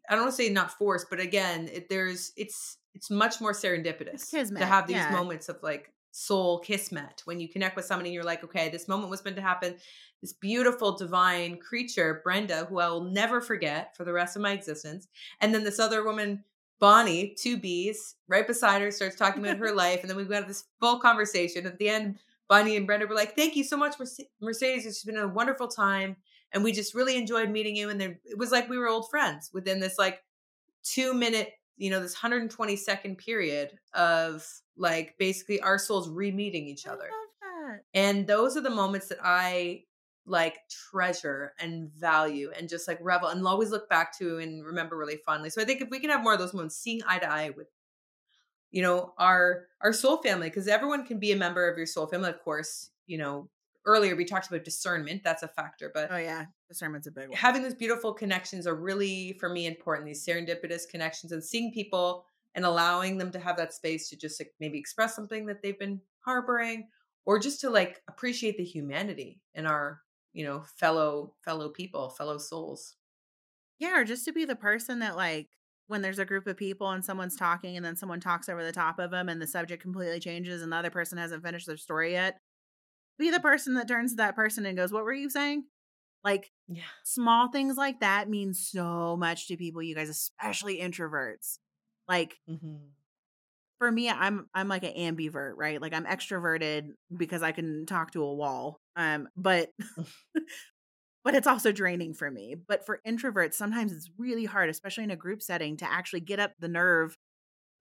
i 0.09 0.15
don't 0.15 0.23
want 0.23 0.35
to 0.35 0.43
say 0.43 0.49
not 0.49 0.71
forced 0.71 1.09
but 1.09 1.19
again 1.19 1.69
it, 1.71 1.89
there's 1.89 2.31
it's 2.37 2.77
it's 2.93 3.09
much 3.09 3.39
more 3.41 3.53
serendipitous 3.53 4.29
to 4.29 4.65
have 4.65 4.87
these 4.87 4.97
yeah. 4.97 5.11
moments 5.11 5.49
of 5.49 5.57
like 5.63 5.91
soul 6.11 6.59
kismet 6.59 7.21
when 7.25 7.39
you 7.39 7.47
connect 7.47 7.75
with 7.75 7.85
somebody 7.85 8.09
and 8.09 8.13
you're 8.13 8.23
like 8.23 8.43
okay 8.43 8.69
this 8.69 8.87
moment 8.87 9.09
was 9.09 9.23
meant 9.23 9.37
to 9.37 9.41
happen 9.41 9.75
this 10.21 10.33
beautiful 10.33 10.97
divine 10.97 11.57
creature 11.57 12.21
brenda 12.23 12.65
who 12.65 12.79
i 12.79 12.87
will 12.87 13.05
never 13.05 13.39
forget 13.39 13.95
for 13.95 14.03
the 14.03 14.11
rest 14.11 14.35
of 14.35 14.41
my 14.41 14.51
existence 14.51 15.07
and 15.39 15.53
then 15.53 15.63
this 15.63 15.79
other 15.79 16.03
woman 16.03 16.43
Bonnie, 16.81 17.35
two 17.37 17.57
B's, 17.57 18.15
right 18.27 18.45
beside 18.45 18.81
her, 18.81 18.89
starts 18.89 19.15
talking 19.15 19.45
about 19.45 19.59
her 19.59 19.71
life. 19.75 20.01
And 20.01 20.09
then 20.09 20.17
we 20.17 20.25
got 20.25 20.47
this 20.47 20.65
full 20.79 20.99
conversation. 20.99 21.67
At 21.67 21.77
the 21.77 21.87
end, 21.87 22.17
Bonnie 22.49 22.75
and 22.75 22.87
Brenda 22.87 23.05
were 23.05 23.15
like, 23.15 23.35
Thank 23.35 23.55
you 23.55 23.63
so 23.63 23.77
much, 23.77 23.95
Mercedes. 24.41 24.85
It's 24.85 25.03
been 25.05 25.17
a 25.17 25.27
wonderful 25.27 25.67
time. 25.67 26.17
And 26.53 26.63
we 26.63 26.71
just 26.71 26.93
really 26.93 27.17
enjoyed 27.17 27.49
meeting 27.49 27.75
you. 27.75 27.89
And 27.89 27.99
then 27.99 28.19
it 28.25 28.37
was 28.37 28.51
like 28.51 28.69
we 28.69 28.77
were 28.77 28.87
old 28.87 29.09
friends 29.09 29.49
within 29.53 29.79
this 29.79 29.97
like 29.97 30.23
two 30.83 31.13
minute, 31.13 31.53
you 31.77 31.89
know, 31.89 31.99
this 32.01 32.13
120 32.13 32.75
second 32.75 33.17
period 33.17 33.71
of 33.93 34.45
like 34.77 35.15
basically 35.17 35.61
our 35.61 35.77
souls 35.77 36.09
re 36.09 36.31
meeting 36.31 36.67
each 36.67 36.87
other. 36.87 37.09
And 37.93 38.27
those 38.27 38.57
are 38.57 38.61
the 38.61 38.69
moments 38.69 39.07
that 39.07 39.19
I 39.23 39.83
like 40.25 40.59
treasure 40.69 41.53
and 41.59 41.91
value 41.93 42.51
and 42.57 42.69
just 42.69 42.87
like 42.87 42.99
revel 43.01 43.29
and 43.29 43.45
always 43.45 43.71
look 43.71 43.89
back 43.89 44.17
to 44.19 44.37
and 44.39 44.65
remember 44.65 44.97
really 44.97 45.17
fondly. 45.25 45.49
So 45.49 45.61
I 45.61 45.65
think 45.65 45.81
if 45.81 45.89
we 45.89 45.99
can 45.99 46.09
have 46.09 46.21
more 46.21 46.33
of 46.33 46.39
those 46.39 46.53
moments, 46.53 46.77
seeing 46.77 47.01
eye 47.07 47.19
to 47.19 47.29
eye 47.29 47.49
with 47.55 47.67
you 48.71 48.81
know 48.81 49.13
our 49.17 49.67
our 49.81 49.93
soul 49.93 50.17
family 50.17 50.49
because 50.49 50.67
everyone 50.67 51.05
can 51.05 51.19
be 51.19 51.31
a 51.31 51.35
member 51.35 51.69
of 51.69 51.77
your 51.77 51.85
soul 51.85 52.07
family 52.07 52.29
of 52.29 52.41
course 52.41 52.89
you 53.05 53.17
know 53.17 53.49
earlier 53.85 54.15
we 54.15 54.25
talked 54.25 54.47
about 54.47 54.63
discernment 54.63 55.21
that's 55.23 55.43
a 55.43 55.47
factor 55.47 55.91
but 55.93 56.09
oh 56.11 56.17
yeah 56.17 56.45
discernment's 56.69 57.07
a 57.07 57.11
big 57.11 57.29
one. 57.29 57.37
having 57.37 57.63
those 57.63 57.73
beautiful 57.73 58.13
connections 58.13 58.67
are 58.67 58.75
really 58.75 59.35
for 59.39 59.49
me 59.49 59.65
important 59.65 60.05
these 60.05 60.25
serendipitous 60.25 60.83
connections 60.89 61.31
and 61.31 61.43
seeing 61.43 61.71
people 61.71 62.25
and 62.55 62.65
allowing 62.65 63.17
them 63.17 63.31
to 63.31 63.39
have 63.39 63.57
that 63.57 63.73
space 63.73 64.09
to 64.09 64.17
just 64.17 64.39
like 64.39 64.51
maybe 64.59 64.77
express 64.77 65.15
something 65.15 65.45
that 65.45 65.61
they've 65.61 65.79
been 65.79 66.01
harboring 66.19 66.87
or 67.25 67.39
just 67.39 67.61
to 67.61 67.69
like 67.69 68.01
appreciate 68.09 68.57
the 68.57 68.63
humanity 68.63 69.41
in 69.55 69.65
our 69.65 70.01
you 70.33 70.45
know 70.45 70.63
fellow 70.77 71.33
fellow 71.43 71.69
people 71.69 72.09
fellow 72.09 72.37
souls. 72.37 72.95
Yeah 73.79 73.99
or 73.99 74.05
just 74.05 74.25
to 74.25 74.33
be 74.33 74.45
the 74.45 74.55
person 74.55 74.99
that 74.99 75.15
like 75.15 75.49
when 75.87 76.01
there's 76.01 76.19
a 76.19 76.25
group 76.25 76.47
of 76.47 76.55
people 76.55 76.89
and 76.91 77.03
someone's 77.03 77.35
talking 77.35 77.75
and 77.75 77.85
then 77.85 77.95
someone 77.95 78.19
talks 78.19 78.47
over 78.47 78.63
the 78.63 78.71
top 78.71 78.99
of 78.99 79.11
them 79.11 79.27
and 79.27 79.41
the 79.41 79.47
subject 79.47 79.81
completely 79.81 80.19
changes 80.19 80.61
and 80.61 80.71
the 80.71 80.75
other 80.75 80.89
person 80.89 81.17
hasn't 81.17 81.43
finished 81.43 81.67
their 81.67 81.77
story 81.77 82.13
yet 82.13 82.37
be 83.21 83.31
the 83.31 83.39
person 83.39 83.75
that 83.75 83.87
turns 83.87 84.11
to 84.11 84.17
that 84.17 84.35
person 84.35 84.65
and 84.65 84.77
goes 84.77 84.91
what 84.91 85.05
were 85.05 85.13
you 85.13 85.29
saying? 85.29 85.63
Like 86.23 86.51
yeah. 86.67 86.83
small 87.03 87.49
things 87.49 87.77
like 87.77 88.01
that 88.01 88.29
mean 88.29 88.53
so 88.53 89.15
much 89.17 89.47
to 89.47 89.57
people 89.57 89.81
you 89.81 89.95
guys 89.95 90.09
especially 90.09 90.79
introverts. 90.79 91.57
Like 92.07 92.37
mm-hmm. 92.49 92.75
for 93.79 93.91
me 93.91 94.09
i'm 94.09 94.47
i'm 94.53 94.67
like 94.67 94.83
an 94.83 94.93
ambivert 94.93 95.53
right? 95.55 95.81
Like 95.81 95.93
i'm 95.93 96.05
extroverted 96.05 96.89
because 97.15 97.41
i 97.41 97.51
can 97.51 97.85
talk 97.85 98.11
to 98.11 98.23
a 98.23 98.33
wall 98.33 98.81
um 98.95 99.29
but 99.37 99.69
but 101.23 101.35
it's 101.35 101.47
also 101.47 101.71
draining 101.71 102.13
for 102.13 102.29
me. 102.29 102.55
But 102.67 102.85
for 102.85 102.99
introverts 103.07 103.53
sometimes 103.53 103.93
it's 103.93 104.09
really 104.17 104.45
hard 104.45 104.69
especially 104.69 105.05
in 105.05 105.11
a 105.11 105.15
group 105.15 105.41
setting 105.41 105.77
to 105.77 105.91
actually 105.91 106.21
get 106.21 106.39
up 106.39 106.51
the 106.59 106.67
nerve 106.67 107.15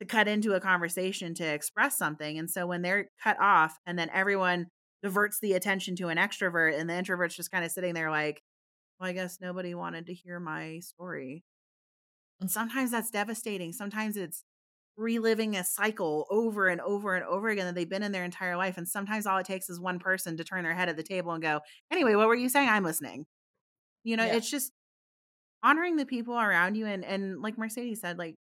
to 0.00 0.06
cut 0.06 0.28
into 0.28 0.54
a 0.54 0.60
conversation 0.60 1.34
to 1.34 1.44
express 1.44 1.98
something 1.98 2.38
and 2.38 2.50
so 2.50 2.66
when 2.66 2.80
they're 2.80 3.10
cut 3.22 3.38
off 3.38 3.78
and 3.84 3.98
then 3.98 4.08
everyone 4.14 4.66
diverts 5.02 5.38
the 5.40 5.54
attention 5.54 5.96
to 5.96 6.08
an 6.08 6.18
extrovert 6.18 6.78
and 6.78 6.88
the 6.88 6.94
introvert's 6.94 7.36
just 7.36 7.50
kind 7.50 7.64
of 7.64 7.70
sitting 7.70 7.94
there 7.94 8.10
like 8.10 8.42
well 8.98 9.08
i 9.08 9.12
guess 9.12 9.38
nobody 9.40 9.74
wanted 9.74 10.06
to 10.06 10.14
hear 10.14 10.38
my 10.38 10.78
story 10.80 11.44
and 12.40 12.50
sometimes 12.50 12.90
that's 12.90 13.10
devastating 13.10 13.72
sometimes 13.72 14.16
it's 14.16 14.44
reliving 15.00 15.56
a 15.56 15.64
cycle 15.64 16.26
over 16.30 16.68
and 16.68 16.80
over 16.82 17.14
and 17.14 17.24
over 17.24 17.48
again 17.48 17.66
that 17.66 17.74
they've 17.74 17.88
been 17.88 18.02
in 18.02 18.12
their 18.12 18.24
entire 18.24 18.56
life. 18.56 18.76
And 18.76 18.86
sometimes 18.86 19.26
all 19.26 19.38
it 19.38 19.46
takes 19.46 19.70
is 19.70 19.80
one 19.80 19.98
person 19.98 20.36
to 20.36 20.44
turn 20.44 20.62
their 20.62 20.74
head 20.74 20.88
at 20.88 20.96
the 20.96 21.02
table 21.02 21.32
and 21.32 21.42
go, 21.42 21.60
anyway, 21.90 22.14
what 22.14 22.28
were 22.28 22.34
you 22.34 22.48
saying? 22.48 22.68
I'm 22.68 22.84
listening. 22.84 23.26
You 24.04 24.16
know, 24.16 24.24
yeah. 24.24 24.36
it's 24.36 24.50
just 24.50 24.72
honoring 25.62 25.96
the 25.96 26.06
people 26.06 26.38
around 26.38 26.76
you. 26.76 26.86
And, 26.86 27.04
and 27.04 27.40
like 27.40 27.58
Mercedes 27.58 28.00
said, 28.00 28.18
like, 28.18 28.36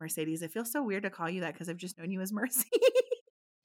Mercedes, 0.00 0.42
it 0.42 0.52
feels 0.52 0.70
so 0.70 0.82
weird 0.82 1.02
to 1.02 1.10
call 1.10 1.28
you 1.28 1.42
that 1.42 1.54
because 1.54 1.68
I've 1.68 1.76
just 1.76 1.98
known 1.98 2.10
you 2.10 2.20
as 2.20 2.32
Mercy. 2.32 2.68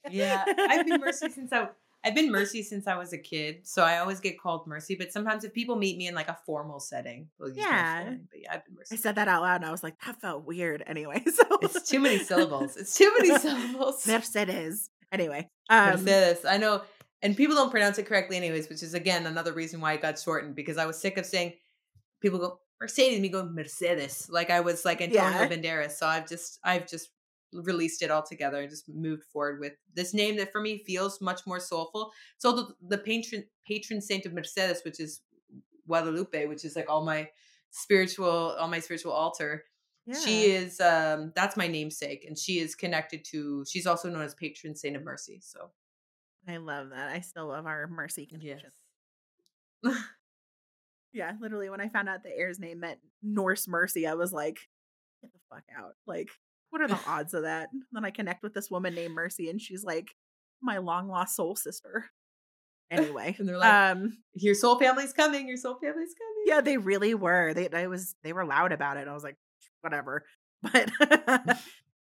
yeah. 0.10 0.44
I've 0.58 0.86
been 0.86 1.00
Mercy 1.00 1.30
since 1.30 1.52
I 1.54 1.70
I've 2.06 2.14
been 2.14 2.32
Mercy 2.32 2.62
since 2.62 2.86
I 2.86 2.96
was 2.98 3.14
a 3.14 3.18
kid, 3.18 3.62
so 3.64 3.84
I 3.84 3.98
always 3.98 4.20
get 4.20 4.40
called 4.40 4.68
Mercy. 4.68 4.94
But 4.94 5.12
sometimes 5.12 5.44
if 5.44 5.54
people 5.54 5.76
meet 5.76 5.98
me 5.98 6.08
in 6.08 6.14
like 6.14 6.28
a 6.28 6.38
formal 6.46 6.80
setting, 6.80 7.30
yeah. 7.54 8.14
but 8.30 8.40
yeah, 8.40 8.54
I've 8.54 8.66
been 8.66 8.76
Mercy. 8.76 8.96
I 8.96 8.98
said 8.98 9.16
that 9.16 9.28
out 9.28 9.42
loud, 9.42 9.56
and 9.56 9.66
I 9.66 9.72
was 9.72 9.82
like, 9.82 10.00
that 10.06 10.22
felt 10.22 10.46
weird. 10.46 10.84
Anyway, 10.86 11.24
so 11.34 11.44
it's 11.64 11.90
too 11.90 12.00
many 12.00 12.20
syllables. 12.20 12.78
It's 12.78 12.96
too 12.96 13.12
many 13.18 13.38
syllables. 13.40 14.06
Mercedes. 14.06 14.92
Anyway, 15.12 15.50
um, 15.72 16.04
Mercedes. 16.04 16.46
I 16.46 16.58
know, 16.58 16.84
and 17.24 17.36
people 17.36 17.56
don't 17.56 17.72
pronounce 17.72 17.98
it 17.98 18.06
correctly, 18.06 18.38
anyways, 18.38 18.70
which 18.70 18.84
is 18.84 18.94
again 18.94 19.26
another 19.26 19.52
reason 19.52 19.82
why 19.82 19.94
it 19.94 20.02
got 20.02 20.20
shortened 20.20 20.54
because 20.54 20.78
I 20.78 20.86
was 20.86 21.00
sick 21.00 21.18
of 21.18 21.26
saying 21.26 21.54
people 22.22 22.38
go 22.38 22.60
Mercedes, 22.80 23.20
me 23.20 23.30
go 23.30 23.44
Mercedes, 23.46 24.28
like 24.30 24.52
I 24.52 24.60
was 24.60 24.86
like 24.86 25.02
Antonio 25.02 25.40
yeah. 25.40 25.48
Banderas. 25.48 25.92
So 25.94 26.06
I've 26.06 26.30
just 26.30 26.60
I've 26.64 26.88
just 26.88 27.10
released 27.64 28.02
it 28.02 28.12
all 28.12 28.24
together 28.24 28.60
and 28.60 28.70
just 28.70 28.90
moved 28.90 29.24
forward 29.24 29.60
with 29.60 29.74
this 29.94 30.14
name 30.14 30.38
that 30.38 30.52
for 30.52 30.62
me 30.62 30.84
feels 30.86 31.22
much 31.22 31.42
more 31.46 31.60
soulful. 31.60 32.12
So 32.38 32.52
the, 32.52 32.68
the 32.88 32.98
patron 32.98 33.44
patron 33.68 34.02
saint 34.02 34.26
of 34.26 34.34
Mercedes, 34.34 34.82
which 34.84 35.00
is 35.00 35.22
Guadalupe, 35.88 36.46
which 36.48 36.66
is 36.66 36.76
like 36.76 36.90
all 36.90 37.06
my 37.06 37.30
spiritual, 37.72 38.56
all 38.60 38.68
my 38.68 38.80
spiritual 38.80 39.12
altar. 39.12 39.66
Yeah. 40.06 40.20
She 40.20 40.52
is 40.52 40.80
um 40.80 41.32
that's 41.36 41.58
my 41.58 41.68
namesake 41.68 42.26
and 42.28 42.38
she 42.38 42.60
is 42.60 42.76
connected 42.76 43.26
to 43.32 43.66
she's 43.68 43.88
also 43.88 44.10
known 44.10 44.22
as 44.22 44.36
patron 44.36 44.76
saint 44.76 44.96
of 44.96 45.04
mercy. 45.04 45.40
So 45.42 45.72
I 46.48 46.58
love 46.58 46.90
that. 46.90 47.12
I 47.12 47.22
still 47.22 47.48
love 47.48 47.66
our 47.66 47.88
mercy 47.88 48.26
connection. 48.26 48.72
Yes. 49.84 49.98
yeah, 51.14 51.32
literally 51.40 51.70
when 51.70 51.82
I 51.82 51.90
found 51.90 52.10
out 52.10 52.24
the 52.24 52.30
Eir's 52.30 52.60
name 52.60 52.82
meant 52.82 53.00
Norse 53.24 53.68
mercy, 53.68 54.06
I 54.06 54.14
was 54.14 54.32
like, 54.32 54.60
get 55.22 55.32
the 55.34 55.40
fuck 55.50 55.64
out. 55.78 55.94
Like 56.06 56.30
what 56.76 56.82
are 56.82 56.94
the 56.94 57.00
odds 57.08 57.34
of 57.34 57.44
that? 57.44 57.70
And 57.72 57.84
then 57.94 58.04
I 58.04 58.12
connect 58.12 58.44
with 58.44 58.54
this 58.54 58.70
woman 58.70 58.94
named 58.94 59.16
Mercy, 59.16 59.50
and 59.50 59.62
she's 59.62 59.84
like 59.84 60.14
my 60.62 60.78
long 60.78 61.08
lost 61.08 61.36
soul 61.36 61.56
sister. 61.56 62.06
Anyway, 62.92 63.36
and 63.40 63.48
they're 63.48 63.58
like, 63.58 63.74
um, 63.74 64.18
"Your 64.34 64.54
soul 64.54 64.78
family's 64.78 65.14
coming. 65.14 65.48
Your 65.48 65.58
soul 65.58 65.76
family's 65.76 66.14
coming." 66.14 66.44
Yeah, 66.46 66.62
they 66.62 66.78
really 66.78 67.16
were. 67.16 67.54
They, 67.54 67.70
I 67.70 67.88
was, 67.88 68.14
they 68.24 68.34
were 68.34 68.46
loud 68.46 68.74
about 68.74 68.98
it. 68.98 69.08
I 69.08 69.14
was 69.14 69.24
like, 69.24 69.38
whatever. 69.82 70.26
But, 70.74 70.90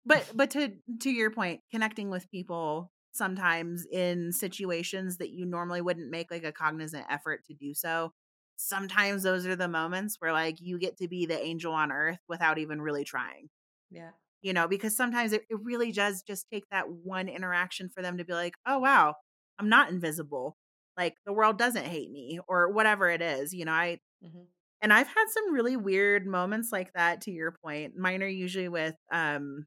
but, 0.06 0.30
but 0.34 0.50
to 0.52 0.72
to 1.00 1.10
your 1.10 1.30
point, 1.30 1.60
connecting 1.70 2.08
with 2.08 2.30
people 2.30 2.90
sometimes 3.12 3.84
in 3.84 4.32
situations 4.32 5.18
that 5.18 5.30
you 5.30 5.44
normally 5.44 5.82
wouldn't 5.82 6.10
make 6.10 6.30
like 6.30 6.44
a 6.44 6.52
cognizant 6.52 7.04
effort 7.10 7.44
to 7.46 7.52
do 7.52 7.74
so. 7.74 8.14
Sometimes 8.56 9.22
those 9.22 9.46
are 9.46 9.56
the 9.56 9.68
moments 9.68 10.16
where 10.18 10.32
like 10.32 10.62
you 10.62 10.78
get 10.78 10.96
to 10.98 11.08
be 11.08 11.26
the 11.26 11.38
angel 11.38 11.74
on 11.74 11.92
earth 11.92 12.20
without 12.26 12.56
even 12.56 12.80
really 12.80 13.04
trying. 13.04 13.50
Yeah 13.90 14.12
you 14.42 14.52
know, 14.52 14.68
because 14.68 14.96
sometimes 14.96 15.32
it, 15.32 15.42
it 15.50 15.58
really 15.62 15.92
does 15.92 16.22
just 16.22 16.46
take 16.52 16.64
that 16.70 16.90
one 16.90 17.28
interaction 17.28 17.88
for 17.88 18.02
them 18.02 18.18
to 18.18 18.24
be 18.24 18.32
like, 18.32 18.54
oh, 18.66 18.78
wow, 18.78 19.14
I'm 19.58 19.68
not 19.68 19.90
invisible. 19.90 20.56
Like 20.96 21.14
the 21.26 21.32
world 21.32 21.58
doesn't 21.58 21.86
hate 21.86 22.10
me 22.10 22.40
or 22.48 22.72
whatever 22.72 23.08
it 23.08 23.22
is, 23.22 23.52
you 23.52 23.64
know, 23.64 23.72
I, 23.72 23.98
mm-hmm. 24.24 24.42
and 24.82 24.92
I've 24.92 25.06
had 25.06 25.26
some 25.30 25.52
really 25.52 25.76
weird 25.76 26.26
moments 26.26 26.70
like 26.72 26.92
that 26.94 27.22
to 27.22 27.30
your 27.30 27.54
point. 27.64 27.96
Mine 27.96 28.22
are 28.22 28.28
usually 28.28 28.68
with, 28.68 28.96
um, 29.12 29.66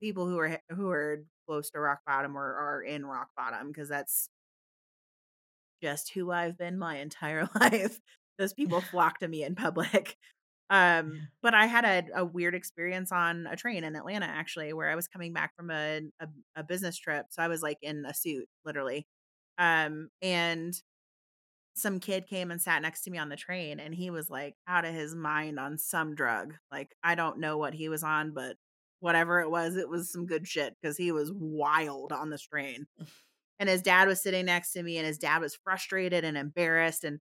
people 0.00 0.28
who 0.28 0.38
are, 0.38 0.58
who 0.70 0.90
are 0.90 1.24
close 1.46 1.70
to 1.70 1.80
rock 1.80 2.00
bottom 2.06 2.36
or 2.36 2.42
are 2.42 2.82
in 2.82 3.06
rock 3.06 3.28
bottom 3.36 3.68
because 3.68 3.88
that's 3.88 4.28
just 5.82 6.12
who 6.14 6.30
I've 6.30 6.58
been 6.58 6.78
my 6.78 6.98
entire 6.98 7.48
life. 7.60 7.98
Those 8.38 8.52
people 8.52 8.80
flock 8.80 9.20
to 9.20 9.28
me 9.28 9.44
in 9.44 9.54
public. 9.54 10.16
Um, 10.70 11.28
but 11.42 11.54
I 11.54 11.66
had 11.66 11.84
a, 11.84 12.20
a 12.20 12.24
weird 12.24 12.54
experience 12.54 13.12
on 13.12 13.46
a 13.46 13.56
train 13.56 13.84
in 13.84 13.96
Atlanta 13.96 14.26
actually, 14.26 14.72
where 14.72 14.90
I 14.90 14.96
was 14.96 15.08
coming 15.08 15.32
back 15.32 15.54
from 15.56 15.70
a, 15.70 16.00
a, 16.20 16.28
a 16.56 16.64
business 16.64 16.98
trip. 16.98 17.26
So 17.30 17.42
I 17.42 17.48
was 17.48 17.62
like 17.62 17.78
in 17.82 18.04
a 18.06 18.14
suit, 18.14 18.46
literally. 18.64 19.06
Um, 19.58 20.08
and 20.20 20.74
some 21.74 21.98
kid 21.98 22.26
came 22.28 22.50
and 22.50 22.62
sat 22.62 22.82
next 22.82 23.02
to 23.02 23.10
me 23.10 23.18
on 23.18 23.28
the 23.28 23.36
train 23.36 23.80
and 23.80 23.94
he 23.94 24.10
was 24.10 24.30
like 24.30 24.54
out 24.68 24.84
of 24.84 24.94
his 24.94 25.14
mind 25.14 25.58
on 25.58 25.76
some 25.76 26.14
drug. 26.14 26.54
Like 26.70 26.94
I 27.02 27.14
don't 27.14 27.40
know 27.40 27.58
what 27.58 27.74
he 27.74 27.88
was 27.88 28.04
on, 28.04 28.32
but 28.32 28.56
whatever 29.00 29.40
it 29.40 29.50
was, 29.50 29.76
it 29.76 29.88
was 29.88 30.10
some 30.10 30.26
good 30.26 30.46
shit 30.46 30.74
because 30.80 30.96
he 30.96 31.10
was 31.12 31.32
wild 31.34 32.12
on 32.12 32.30
this 32.30 32.42
train. 32.42 32.86
and 33.58 33.68
his 33.68 33.82
dad 33.82 34.06
was 34.06 34.22
sitting 34.22 34.46
next 34.46 34.72
to 34.72 34.82
me 34.82 34.98
and 34.98 35.06
his 35.06 35.18
dad 35.18 35.40
was 35.40 35.58
frustrated 35.64 36.24
and 36.24 36.36
embarrassed 36.36 37.04
and 37.04 37.18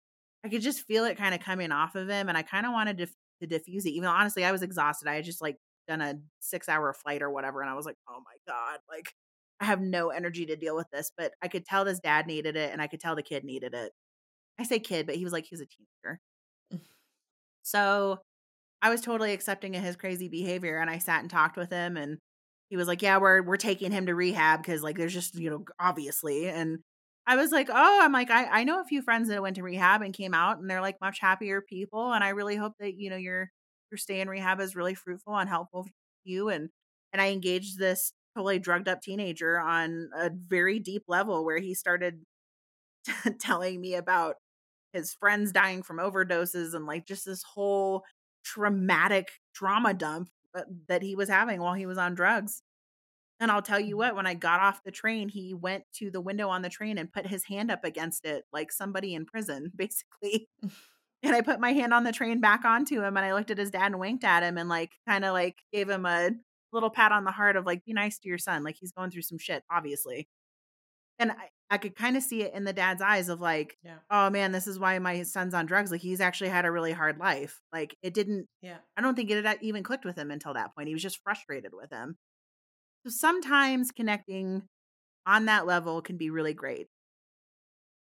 I 0.44 0.48
could 0.48 0.62
just 0.62 0.86
feel 0.86 1.04
it 1.04 1.18
kind 1.18 1.34
of 1.34 1.40
coming 1.40 1.70
off 1.70 1.94
of 1.94 2.08
him 2.08 2.28
and 2.28 2.36
I 2.36 2.42
kind 2.42 2.66
of 2.66 2.72
wanted 2.72 2.98
to 2.98 3.06
to 3.40 3.46
diffuse 3.46 3.86
it. 3.86 3.90
Even 3.90 4.04
though, 4.04 4.14
honestly, 4.14 4.44
I 4.44 4.52
was 4.52 4.62
exhausted. 4.62 5.08
I 5.08 5.14
had 5.14 5.24
just 5.24 5.42
like 5.42 5.56
done 5.88 6.00
a 6.00 6.14
six 6.40 6.68
hour 6.68 6.92
flight 6.92 7.22
or 7.22 7.30
whatever. 7.30 7.60
And 7.60 7.70
I 7.70 7.74
was 7.74 7.86
like, 7.86 7.96
oh 8.08 8.20
my 8.24 8.52
God, 8.52 8.78
like 8.88 9.12
I 9.60 9.64
have 9.66 9.80
no 9.80 10.08
energy 10.08 10.46
to 10.46 10.56
deal 10.56 10.76
with 10.76 10.90
this. 10.92 11.12
But 11.16 11.32
I 11.42 11.48
could 11.48 11.64
tell 11.64 11.84
this 11.84 12.00
dad 12.00 12.26
needed 12.26 12.56
it 12.56 12.72
and 12.72 12.80
I 12.80 12.86
could 12.86 13.00
tell 13.00 13.16
the 13.16 13.22
kid 13.22 13.44
needed 13.44 13.74
it. 13.74 13.92
I 14.58 14.64
say 14.64 14.78
kid, 14.78 15.06
but 15.06 15.16
he 15.16 15.24
was 15.24 15.32
like, 15.32 15.46
he 15.46 15.54
was 15.54 15.60
a 15.60 15.66
teenager. 15.66 16.20
Mm. 16.72 16.80
so 17.62 18.20
I 18.82 18.90
was 18.90 19.00
totally 19.00 19.32
accepting 19.32 19.76
of 19.76 19.82
his 19.82 19.96
crazy 19.96 20.28
behavior. 20.28 20.78
And 20.78 20.88
I 20.88 20.98
sat 20.98 21.20
and 21.20 21.30
talked 21.30 21.56
with 21.56 21.70
him 21.70 21.96
and 21.96 22.18
he 22.70 22.76
was 22.76 22.88
like, 22.88 23.02
yeah, 23.02 23.18
we're, 23.18 23.42
we're 23.42 23.56
taking 23.56 23.90
him 23.90 24.06
to 24.06 24.14
rehab 24.14 24.62
because 24.62 24.82
like 24.82 24.96
there's 24.96 25.12
just, 25.12 25.34
you 25.34 25.50
know, 25.50 25.64
obviously. 25.78 26.48
And 26.48 26.78
I 27.30 27.36
was 27.36 27.52
like, 27.52 27.68
oh, 27.70 28.00
I'm 28.02 28.12
like, 28.12 28.28
I, 28.30 28.46
I 28.46 28.64
know 28.64 28.80
a 28.80 28.84
few 28.84 29.02
friends 29.02 29.28
that 29.28 29.40
went 29.40 29.54
to 29.56 29.62
rehab 29.62 30.02
and 30.02 30.12
came 30.12 30.34
out 30.34 30.58
and 30.58 30.68
they're 30.68 30.80
like 30.80 31.00
much 31.00 31.20
happier 31.20 31.60
people. 31.60 32.12
And 32.12 32.24
I 32.24 32.30
really 32.30 32.56
hope 32.56 32.72
that, 32.80 32.94
you 32.96 33.08
know, 33.08 33.16
your 33.16 33.50
your 33.92 33.98
stay 33.98 34.20
in 34.20 34.28
rehab 34.28 34.60
is 34.60 34.74
really 34.76 34.94
fruitful 34.94 35.36
and 35.36 35.48
helpful 35.48 35.84
to 35.84 35.90
you 36.24 36.48
and 36.48 36.70
and 37.12 37.22
I 37.22 37.28
engaged 37.30 37.78
this 37.78 38.12
totally 38.36 38.58
drugged 38.58 38.88
up 38.88 39.00
teenager 39.02 39.58
on 39.60 40.10
a 40.16 40.30
very 40.30 40.78
deep 40.80 41.04
level 41.08 41.44
where 41.44 41.58
he 41.58 41.74
started 41.74 42.20
telling 43.40 43.80
me 43.80 43.94
about 43.94 44.36
his 44.92 45.14
friends 45.14 45.52
dying 45.52 45.82
from 45.82 45.98
overdoses 45.98 46.74
and 46.74 46.86
like 46.86 47.06
just 47.06 47.24
this 47.26 47.42
whole 47.42 48.04
traumatic 48.44 49.28
trauma 49.54 49.94
dump 49.94 50.30
that, 50.54 50.66
that 50.88 51.02
he 51.02 51.16
was 51.16 51.28
having 51.28 51.60
while 51.60 51.74
he 51.74 51.86
was 51.86 51.98
on 51.98 52.14
drugs. 52.14 52.62
And 53.40 53.50
I'll 53.50 53.62
tell 53.62 53.80
you 53.80 53.96
what, 53.96 54.08
mm-hmm. 54.08 54.16
when 54.16 54.26
I 54.26 54.34
got 54.34 54.60
off 54.60 54.84
the 54.84 54.90
train, 54.90 55.30
he 55.30 55.54
went 55.54 55.84
to 55.94 56.10
the 56.10 56.20
window 56.20 56.48
on 56.48 56.60
the 56.60 56.68
train 56.68 56.98
and 56.98 57.12
put 57.12 57.26
his 57.26 57.44
hand 57.44 57.70
up 57.70 57.84
against 57.84 58.26
it 58.26 58.44
like 58.52 58.70
somebody 58.70 59.14
in 59.14 59.24
prison, 59.24 59.72
basically. 59.76 60.48
And 61.22 61.34
I 61.34 61.40
put 61.40 61.60
my 61.60 61.72
hand 61.72 61.92
on 61.92 62.04
the 62.04 62.12
train 62.12 62.40
back 62.40 62.64
onto 62.64 63.02
him 63.02 63.16
and 63.16 63.26
I 63.26 63.34
looked 63.34 63.50
at 63.50 63.58
his 63.58 63.70
dad 63.70 63.86
and 63.86 64.00
winked 64.00 64.24
at 64.24 64.42
him 64.42 64.56
and 64.56 64.68
like 64.68 64.92
kind 65.08 65.24
of 65.24 65.32
like 65.32 65.56
gave 65.72 65.88
him 65.88 66.06
a 66.06 66.30
little 66.72 66.90
pat 66.90 67.12
on 67.12 67.24
the 67.24 67.30
heart 67.30 67.56
of 67.56 67.66
like, 67.66 67.84
be 67.84 67.92
nice 67.92 68.18
to 68.18 68.28
your 68.28 68.38
son. 68.38 68.62
Like 68.62 68.76
he's 68.78 68.92
going 68.92 69.10
through 69.10 69.22
some 69.22 69.38
shit, 69.38 69.62
obviously. 69.70 70.28
And 71.18 71.32
I, 71.32 71.50
I 71.70 71.76
could 71.76 71.94
kind 71.94 72.16
of 72.16 72.22
see 72.22 72.42
it 72.42 72.54
in 72.54 72.64
the 72.64 72.72
dad's 72.72 73.02
eyes 73.02 73.28
of 73.28 73.40
like, 73.40 73.76
Yeah. 73.84 73.96
oh 74.10 74.30
man, 74.30 74.52
this 74.52 74.66
is 74.66 74.78
why 74.78 74.98
my 74.98 75.22
son's 75.22 75.52
on 75.52 75.66
drugs. 75.66 75.90
Like 75.90 76.00
he's 76.00 76.22
actually 76.22 76.48
had 76.50 76.64
a 76.64 76.70
really 76.70 76.92
hard 76.92 77.18
life. 77.18 77.60
Like 77.72 77.96
it 78.02 78.14
didn't, 78.14 78.48
Yeah. 78.62 78.78
I 78.96 79.02
don't 79.02 79.14
think 79.14 79.30
it 79.30 79.58
even 79.60 79.82
clicked 79.82 80.06
with 80.06 80.16
him 80.16 80.30
until 80.30 80.54
that 80.54 80.74
point. 80.74 80.88
He 80.88 80.94
was 80.94 81.02
just 81.02 81.22
frustrated 81.22 81.72
with 81.74 81.90
him. 81.90 82.16
So 83.04 83.10
sometimes 83.10 83.90
connecting 83.92 84.62
on 85.26 85.46
that 85.46 85.66
level 85.66 86.02
can 86.02 86.16
be 86.16 86.30
really 86.30 86.54
great. 86.54 86.88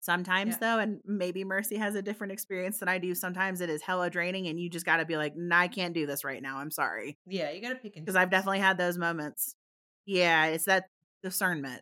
Sometimes 0.00 0.56
Yeah. 0.56 0.58
though, 0.60 0.78
and 0.80 1.00
maybe 1.06 1.44
Mercy 1.44 1.76
has 1.76 1.94
a 1.94 2.02
different 2.02 2.32
experience 2.32 2.78
than 2.78 2.88
I 2.90 2.98
do. 2.98 3.14
Sometimes 3.14 3.62
it 3.62 3.70
is 3.70 3.80
hella 3.80 4.10
draining 4.10 4.46
and 4.48 4.60
you 4.60 4.68
just 4.68 4.84
got 4.84 4.98
to 4.98 5.06
be 5.06 5.16
like, 5.16 5.34
nah, 5.34 5.60
I 5.60 5.68
can't 5.68 5.94
do 5.94 6.04
this 6.04 6.24
right 6.24 6.42
now. 6.42 6.58
I'm 6.58 6.70
sorry. 6.70 7.16
Yeah. 7.26 7.50
You 7.50 7.62
got 7.62 7.70
to 7.70 7.76
pick 7.76 7.96
and 7.96 8.04
Because 8.04 8.16
I've 8.16 8.28
definitely 8.30 8.58
had 8.58 8.76
those 8.76 8.98
moments. 8.98 9.56
Yeah, 10.04 10.46
it's 10.46 10.66
that 10.66 10.84
discernment. 11.22 11.80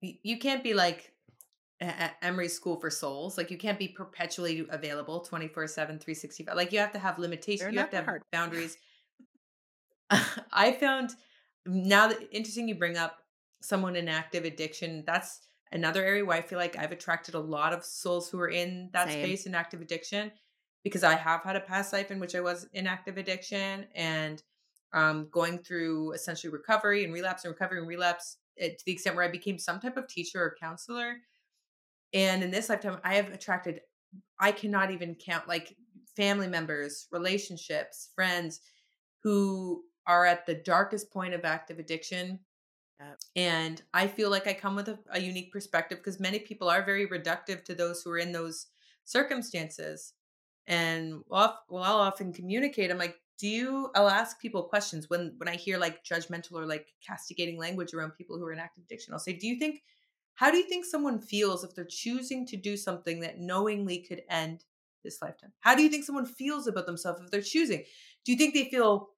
you 0.00 0.38
can't 0.38 0.62
be 0.62 0.74
like 0.74 1.12
Emory 1.80 2.48
School 2.48 2.78
for 2.80 2.90
Souls. 2.90 3.36
Like 3.36 3.50
you 3.50 3.58
can't 3.58 3.78
be 3.78 3.88
perpetually 3.88 4.64
available 4.70 5.20
24 5.20 5.66
7, 5.66 5.98
365. 5.98 6.54
Like 6.54 6.72
you 6.72 6.78
have 6.78 6.92
to 6.92 7.00
have 7.00 7.18
limitations. 7.18 7.62
They're 7.62 7.72
You 7.72 7.78
have 7.80 7.90
to 7.90 7.96
have 7.96 8.04
hard. 8.04 8.22
boundaries. 8.30 8.78
I 10.52 10.72
found 10.72 11.16
now 11.66 12.08
that 12.08 12.28
interesting 12.32 12.68
you 12.68 12.74
bring 12.74 12.96
up 12.96 13.18
someone 13.60 13.96
in 13.96 14.08
active 14.08 14.44
addiction. 14.44 15.04
That's 15.06 15.40
another 15.72 16.04
area 16.04 16.24
where 16.24 16.36
I 16.36 16.42
feel 16.42 16.58
like 16.58 16.78
I've 16.78 16.92
attracted 16.92 17.34
a 17.34 17.40
lot 17.40 17.72
of 17.72 17.84
souls 17.84 18.28
who 18.28 18.40
are 18.40 18.48
in 18.48 18.90
that 18.92 19.08
Same. 19.08 19.24
space 19.24 19.46
in 19.46 19.54
active 19.54 19.80
addiction 19.80 20.30
because 20.84 21.02
I 21.02 21.14
have 21.14 21.42
had 21.42 21.56
a 21.56 21.60
past 21.60 21.92
life 21.92 22.10
in 22.10 22.20
which 22.20 22.34
I 22.34 22.40
was 22.40 22.68
in 22.72 22.86
active 22.86 23.18
addiction 23.18 23.86
and 23.94 24.42
um, 24.92 25.28
going 25.30 25.58
through 25.58 26.12
essentially 26.12 26.52
recovery 26.52 27.04
and 27.04 27.12
relapse 27.12 27.44
and 27.44 27.52
recovery 27.52 27.78
and 27.78 27.88
relapse 27.88 28.38
eh, 28.58 28.68
to 28.68 28.84
the 28.86 28.92
extent 28.92 29.16
where 29.16 29.24
I 29.24 29.30
became 29.30 29.58
some 29.58 29.80
type 29.80 29.96
of 29.96 30.06
teacher 30.06 30.42
or 30.42 30.56
counselor. 30.60 31.16
And 32.14 32.42
in 32.42 32.50
this 32.50 32.68
lifetime, 32.68 32.98
I 33.02 33.14
have 33.14 33.32
attracted, 33.32 33.80
I 34.38 34.52
cannot 34.52 34.92
even 34.92 35.16
count 35.16 35.48
like 35.48 35.76
family 36.16 36.46
members, 36.46 37.08
relationships, 37.10 38.10
friends 38.14 38.60
who 39.24 39.82
are 40.06 40.26
at 40.26 40.46
the 40.46 40.54
darkest 40.54 41.10
point 41.12 41.34
of 41.34 41.44
active 41.44 41.78
addiction. 41.78 42.40
Yep. 43.00 43.18
And 43.36 43.82
I 43.92 44.06
feel 44.06 44.30
like 44.30 44.46
I 44.46 44.54
come 44.54 44.74
with 44.74 44.88
a, 44.88 44.98
a 45.10 45.20
unique 45.20 45.52
perspective 45.52 45.98
because 45.98 46.18
many 46.18 46.38
people 46.38 46.68
are 46.68 46.82
very 46.82 47.06
reductive 47.06 47.64
to 47.64 47.74
those 47.74 48.02
who 48.02 48.10
are 48.10 48.18
in 48.18 48.32
those 48.32 48.66
circumstances. 49.04 50.14
And 50.66 51.22
well, 51.28 51.60
well, 51.68 51.82
I'll 51.82 51.98
often 51.98 52.32
communicate. 52.32 52.90
I'm 52.90 52.98
like, 52.98 53.16
do 53.38 53.46
you? 53.48 53.90
I'll 53.94 54.08
ask 54.08 54.40
people 54.40 54.62
questions 54.62 55.10
when 55.10 55.34
when 55.36 55.48
I 55.48 55.56
hear 55.56 55.78
like 55.78 56.04
judgmental 56.04 56.52
or 56.52 56.66
like 56.66 56.88
castigating 57.06 57.58
language 57.58 57.92
around 57.92 58.12
people 58.12 58.38
who 58.38 58.46
are 58.46 58.52
in 58.52 58.58
active 58.58 58.84
addiction. 58.84 59.12
I'll 59.12 59.20
say, 59.20 59.34
do 59.34 59.46
you 59.46 59.58
think? 59.58 59.82
How 60.34 60.50
do 60.50 60.58
you 60.58 60.68
think 60.68 60.84
someone 60.84 61.18
feels 61.18 61.64
if 61.64 61.74
they're 61.74 61.84
choosing 61.84 62.46
to 62.48 62.58
do 62.58 62.76
something 62.76 63.20
that 63.20 63.38
knowingly 63.38 63.98
could 63.98 64.22
end 64.28 64.64
this 65.02 65.22
lifetime? 65.22 65.52
How 65.60 65.74
do 65.74 65.82
you 65.82 65.88
think 65.88 66.04
someone 66.04 66.26
feels 66.26 66.66
about 66.66 66.84
themselves 66.84 67.22
if 67.22 67.30
they're 67.30 67.40
choosing? 67.40 67.84
Do 68.24 68.32
you 68.32 68.38
think 68.38 68.52
they 68.52 68.68
feel 68.68 69.10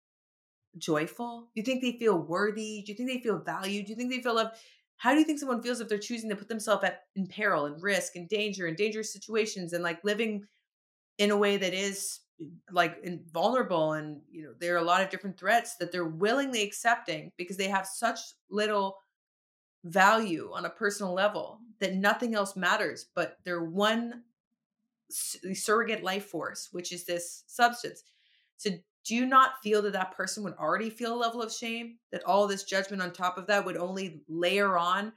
joyful? 0.79 1.49
Do 1.55 1.61
you 1.61 1.65
think 1.65 1.83
they 1.83 1.99
feel 1.99 2.19
worthy? 2.19 2.83
Do 2.85 2.93
you 2.93 2.97
think 2.97 3.09
they 3.09 3.21
feel 3.21 3.39
valued? 3.39 3.87
Do 3.87 3.91
you 3.91 3.97
think 3.97 4.11
they 4.11 4.23
feel 4.23 4.35
loved? 4.35 4.57
How 4.97 5.13
do 5.13 5.19
you 5.19 5.25
think 5.25 5.39
someone 5.39 5.63
feels 5.63 5.81
if 5.81 5.89
they're 5.89 5.99
choosing 5.99 6.29
to 6.31 6.37
put 6.37 6.49
themselves 6.49 6.85
at 6.85 7.03
in 7.15 7.27
peril 7.27 7.67
and 7.67 7.81
risk 7.83 8.17
and 8.17 8.29
danger 8.29 8.67
and 8.67 8.77
dangerous 8.77 9.13
situations 9.13 9.73
and 9.73 9.85
like 9.85 10.03
living 10.03 10.45
in 11.19 11.31
a 11.31 11.37
way 11.37 11.57
that 11.57 11.75
is 11.75 12.21
like 12.71 13.05
vulnerable 13.33 13.95
and 13.95 14.21
you 14.31 14.43
know 14.43 14.53
there 14.61 14.75
are 14.75 14.79
a 14.79 14.85
lot 14.85 15.03
of 15.03 15.11
different 15.11 15.39
threats 15.39 15.77
that 15.77 15.91
they're 15.91 16.05
willingly 16.05 16.63
accepting 16.63 17.33
because 17.37 17.57
they 17.57 17.69
have 17.69 17.87
such 17.87 18.21
little 18.49 18.97
value 19.85 20.51
on 20.53 20.65
a 20.65 20.71
personal 20.71 21.13
level 21.13 21.59
that 21.81 21.95
nothing 21.95 22.35
else 22.35 22.55
matters 22.55 23.07
but 23.15 23.39
their 23.45 23.65
one 23.65 24.23
surrogate 25.11 26.05
life 26.05 26.27
force 26.27 26.69
which 26.71 26.93
is 26.93 27.05
this 27.07 27.43
substance 27.47 28.05
so 28.57 28.71
do 29.09 29.15
you 29.15 29.27
not 29.27 29.63
feel 29.63 29.81
that 29.83 29.95
that 29.95 30.17
person 30.17 30.45
would 30.45 30.55
already 30.55 30.91
feel 30.91 31.15
a 31.15 31.17
level 31.17 31.43
of 31.43 31.53
shame 31.53 31.97
that 32.13 32.23
all 32.25 32.47
this 32.47 32.65
judgment 32.65 33.01
on 33.03 33.13
top 33.13 33.39
of 33.39 33.47
that 33.47 33.65
would 33.65 33.77
only 33.77 34.23
layer 34.29 34.77
on 34.77 35.13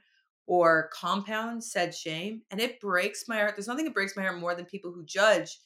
or 0.46 0.90
compound 0.92 1.62
said 1.62 1.94
shame 1.94 2.42
and 2.50 2.60
it 2.60 2.80
breaks 2.80 3.28
my 3.28 3.36
heart 3.36 3.54
there's 3.54 3.68
nothing 3.68 3.84
that 3.84 3.94
breaks 3.94 4.16
my 4.16 4.22
heart 4.22 4.38
more 4.38 4.54
than 4.54 4.64
people 4.64 4.90
who 4.90 5.04
judge 5.04 5.58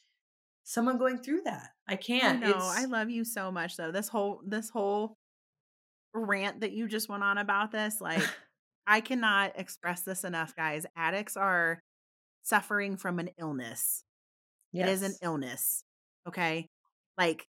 someone 0.65 0.99
going 0.99 1.17
through 1.17 1.41
that 1.45 1.69
i 1.89 1.95
can't 1.95 2.41
no 2.41 2.55
I 2.59 2.85
love 2.85 3.09
you 3.09 3.25
so 3.25 3.51
much 3.51 3.77
though. 3.77 3.91
This 3.93 4.09
whole 4.09 4.41
this 4.45 4.69
whole 4.69 5.17
rant 6.15 6.61
that 6.61 6.73
you 6.73 6.89
just 6.89 7.09
went 7.09 7.23
on 7.23 7.39
about 7.39 7.73
this, 7.73 8.01
like 8.01 8.23
I 8.87 9.01
cannot 9.01 9.53
express 9.57 10.03
this 10.03 10.25
enough, 10.25 10.55
guys. 10.55 10.87
Addicts 10.97 11.37
are 11.37 11.81
suffering 12.43 12.97
from 12.97 13.19
an 13.19 13.31
illness. 13.39 14.05
It 14.73 14.89
is 14.89 15.03
an 15.03 15.15
illness. 15.23 15.83
Okay. 16.29 16.69
Like, 17.19 17.47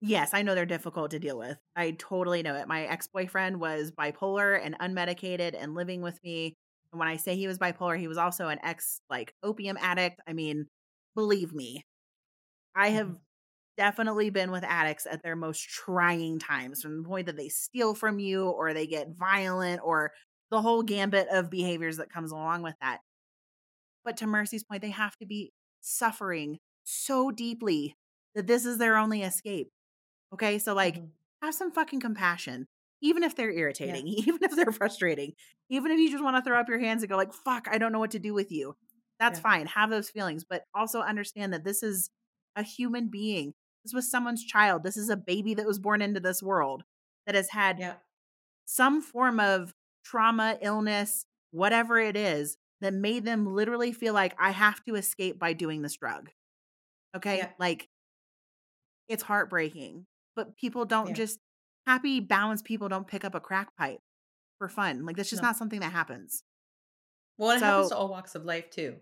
yes, 0.00 0.34
I 0.34 0.42
know 0.42 0.54
they're 0.54 0.66
difficult 0.66 1.10
to 1.12 1.18
deal 1.18 1.38
with. 1.38 1.58
I 1.74 1.92
totally 1.92 2.42
know 2.42 2.54
it. 2.56 2.68
My 2.68 2.84
ex 2.86 3.06
boyfriend 3.08 3.60
was 3.60 3.90
bipolar 3.92 4.60
and 4.62 4.78
unmedicated 4.78 5.54
and 5.54 5.74
living 5.74 6.02
with 6.02 6.22
me. 6.22 6.54
And 6.92 6.98
when 6.98 7.08
I 7.08 7.16
say 7.16 7.36
he 7.36 7.46
was 7.46 7.58
bipolar, 7.58 7.98
he 7.98 8.08
was 8.08 8.18
also 8.18 8.48
an 8.48 8.58
ex 8.62 9.00
like 9.10 9.34
opium 9.42 9.76
addict. 9.78 10.20
I 10.26 10.32
mean, 10.32 10.68
believe 11.14 11.52
me, 11.52 11.84
I 12.74 12.90
have 12.90 13.14
Mhm. 13.14 13.20
definitely 13.78 14.30
been 14.30 14.50
with 14.52 14.64
addicts 14.64 15.06
at 15.06 15.22
their 15.22 15.36
most 15.36 15.62
trying 15.68 16.38
times 16.40 16.82
from 16.82 17.02
the 17.02 17.08
point 17.08 17.26
that 17.26 17.36
they 17.36 17.48
steal 17.50 17.94
from 17.94 18.18
you 18.20 18.48
or 18.50 18.74
they 18.74 18.86
get 18.88 19.10
violent 19.10 19.82
or 19.84 20.12
the 20.50 20.62
whole 20.62 20.82
gambit 20.84 21.28
of 21.30 21.50
behaviors 21.50 21.98
that 21.98 22.10
comes 22.10 22.32
along 22.32 22.62
with 22.62 22.76
that. 22.80 23.00
But 24.04 24.16
to 24.18 24.26
Mercy's 24.26 24.64
point, 24.64 24.82
they 24.82 24.90
have 24.90 25.16
to 25.18 25.26
be 25.26 25.52
suffering 25.80 26.58
so 26.84 27.30
deeply 27.30 27.96
that 28.34 28.46
this 28.46 28.64
is 28.64 28.78
their 28.78 28.96
only 28.96 29.22
escape. 29.22 29.70
Okay. 30.32 30.58
So, 30.58 30.74
like, 30.74 31.02
Mhm. 31.02 31.12
have 31.42 31.54
some 31.54 31.70
fucking 31.72 32.00
compassion, 32.00 32.66
even 33.00 33.22
if 33.22 33.36
they're 33.36 33.50
irritating, 33.52 34.06
even 34.26 34.38
if 34.42 34.56
they're 34.56 34.72
frustrating, 34.72 35.34
even 35.68 35.90
if 35.92 35.98
you 35.98 36.10
just 36.10 36.24
want 36.24 36.36
to 36.36 36.42
throw 36.48 36.58
up 36.60 36.68
your 36.68 36.78
hands 36.78 37.02
and 37.02 37.10
go, 37.10 37.16
like, 37.16 37.32
fuck, 37.32 37.68
I 37.70 37.78
don't 37.78 37.92
know 37.92 37.98
what 37.98 38.10
to 38.12 38.18
do 38.18 38.34
with 38.34 38.50
you. 38.50 38.76
That's 39.18 39.38
Yeah. 39.38 39.40
fine. 39.40 39.66
Have 39.66 39.90
those 39.90 40.10
feelings, 40.10 40.44
but 40.44 40.64
also 40.74 41.00
understand 41.00 41.52
that 41.52 41.64
this 41.64 41.82
is 41.82 42.10
a 42.54 42.62
human 42.62 43.08
being. 43.08 43.54
This 43.84 43.94
was 43.94 44.10
someone's 44.10 44.44
child. 44.44 44.82
This 44.82 44.96
is 44.96 45.08
a 45.08 45.16
baby 45.16 45.54
that 45.54 45.66
was 45.66 45.78
born 45.78 46.02
into 46.02 46.20
this 46.20 46.42
world 46.42 46.84
that 47.26 47.34
has 47.34 47.50
had 47.50 47.80
yeah 47.80 47.98
some 48.66 49.00
form 49.02 49.40
of 49.40 49.74
trauma, 50.04 50.58
illness, 50.60 51.26
whatever 51.50 51.98
it 51.98 52.16
is 52.16 52.58
that 52.80 52.94
made 52.94 53.24
them 53.24 53.46
literally 53.46 53.92
feel 53.92 54.14
like 54.14 54.34
I 54.38 54.50
have 54.50 54.84
to 54.84 54.96
escape 54.96 55.38
by 55.38 55.52
doing 55.52 55.82
this 55.82 55.96
drug. 55.96 56.30
Okay? 57.16 57.38
Yeah. 57.38 57.52
Like 57.58 57.90
it's 59.08 59.22
heartbreaking. 59.22 60.06
But 60.36 60.56
people 60.56 60.84
don't 60.84 61.08
Yeah. 61.08 61.14
just 61.14 61.40
happy 61.86 62.20
balanced 62.20 62.64
people 62.64 62.88
don't 62.88 63.06
pick 63.08 63.24
up 63.24 63.34
a 63.34 63.40
crack 63.40 63.74
pipe 63.76 63.98
for 64.58 64.68
fun. 64.68 65.04
Like 65.06 65.16
that's 65.16 65.30
just 65.30 65.42
No. 65.42 65.48
not 65.48 65.56
something 65.56 65.80
that 65.80 65.92
happens. 65.92 66.44
well 67.38 67.50
it 67.50 67.60
happens 67.60 67.90
to 67.90 67.96
all 67.96 68.08
walks 68.08 68.34
of 68.34 68.44
life 68.44 68.70
too 68.70 68.96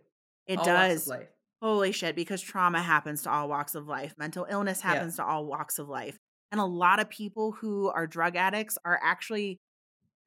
It 0.47 0.59
all 0.59 0.65
does. 0.65 1.07
life 1.07 1.29
Holy 1.63 1.93
shit, 1.93 2.15
because 2.17 2.43
trauma 2.43 2.83
happens 2.83 3.23
to 3.23 3.31
all 3.31 3.49
walks 3.49 3.75
of 3.75 3.87
life. 3.87 4.15
Mental 4.19 4.45
illness 4.51 4.81
Yeah. 4.83 4.95
happens 4.95 5.17
to 5.17 5.25
all 5.25 5.47
walks 5.47 5.79
of 5.79 5.89
life. 5.89 6.19
And 6.53 6.61
a 6.61 6.65
lot 6.67 7.01
of 7.01 7.09
people 7.09 7.53
who 7.53 7.89
are 7.89 8.07
drug 8.07 8.37
addicts 8.37 8.77
are 8.85 9.01
actually 9.03 9.61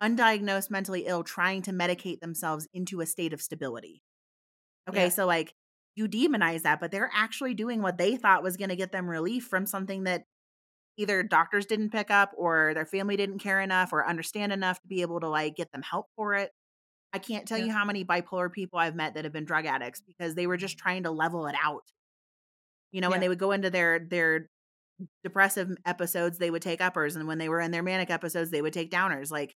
undiagnosed 0.01 0.69
mentally 0.71 1.05
ill 1.05 1.23
trying 1.23 1.61
to 1.63 1.71
medicate 1.71 2.19
themselves 2.21 2.67
into 2.73 3.01
a 3.01 3.05
state 3.05 3.33
of 3.33 3.41
stability. 3.41 4.01
Okay, 4.89 5.03
Yeah. 5.03 5.09
so 5.09 5.25
like 5.27 5.53
you 5.95 6.07
demonize 6.07 6.61
that, 6.63 6.79
but 6.79 6.91
they're 6.91 7.11
actually 7.13 7.53
doing 7.53 7.81
what 7.81 7.97
they 7.97 8.15
thought 8.17 8.41
was 8.43 8.57
going 8.57 8.69
to 8.69 8.75
get 8.75 8.91
them 8.91 9.09
relief 9.09 9.45
from 9.47 9.65
something 9.65 10.03
that 10.05 10.25
either 10.97 11.23
doctors 11.23 11.65
didn't 11.65 11.91
pick 11.91 12.09
up 12.11 12.31
or 12.35 12.73
their 12.73 12.85
family 12.85 13.15
didn't 13.15 13.39
care 13.39 13.61
enough 13.61 13.93
or 13.93 14.07
understand 14.07 14.51
enough 14.51 14.81
to 14.81 14.87
be 14.87 15.01
able 15.01 15.19
to 15.19 15.29
like 15.29 15.55
get 15.55 15.71
them 15.71 15.81
help 15.83 16.07
for 16.15 16.33
it. 16.33 16.51
I 17.13 17.19
can't 17.19 17.47
tell 17.47 17.57
you 17.57 17.71
how 17.71 17.85
many 17.85 18.03
bipolar 18.03 18.51
people 18.51 18.79
I've 18.79 18.95
met 18.95 19.13
that 19.13 19.23
have 19.23 19.33
been 19.33 19.45
drug 19.45 19.65
addicts 19.65 20.01
because 20.01 20.35
they 20.35 20.47
were 20.47 20.57
just 20.57 20.77
trying 20.77 21.03
to 21.03 21.11
level 21.11 21.47
it 21.47 21.55
out. 21.63 21.83
You 22.91 23.01
know, 23.01 23.09
when 23.09 23.19
they 23.19 23.29
would 23.29 23.39
go 23.39 23.51
into 23.51 23.69
their 23.69 23.99
their 23.99 24.49
depressive 25.23 25.77
episodes 25.85 26.39
they 26.39 26.49
would 26.51 26.61
take 26.61 26.81
uppers 26.81 27.15
and 27.15 27.27
when 27.27 27.37
they 27.37 27.49
were 27.49 27.61
in 27.61 27.71
their 27.71 27.83
manic 27.83 28.09
episodes 28.09 28.49
they 28.51 28.63
would 28.63 28.73
take 28.73 28.89
downers 28.91 29.29
like 29.31 29.55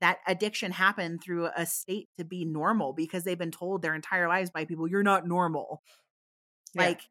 that 0.00 0.18
addiction 0.26 0.72
happened 0.72 1.22
through 1.22 1.50
a 1.56 1.66
state 1.66 2.08
to 2.18 2.24
be 2.24 2.44
normal 2.44 2.92
because 2.92 3.24
they've 3.24 3.38
been 3.38 3.50
told 3.50 3.82
their 3.82 3.94
entire 3.94 4.28
lives 4.28 4.50
by 4.50 4.64
people 4.64 4.88
you're 4.88 5.02
not 5.02 5.26
normal 5.26 5.82
Yeah. 6.74 6.82
like 6.86 7.02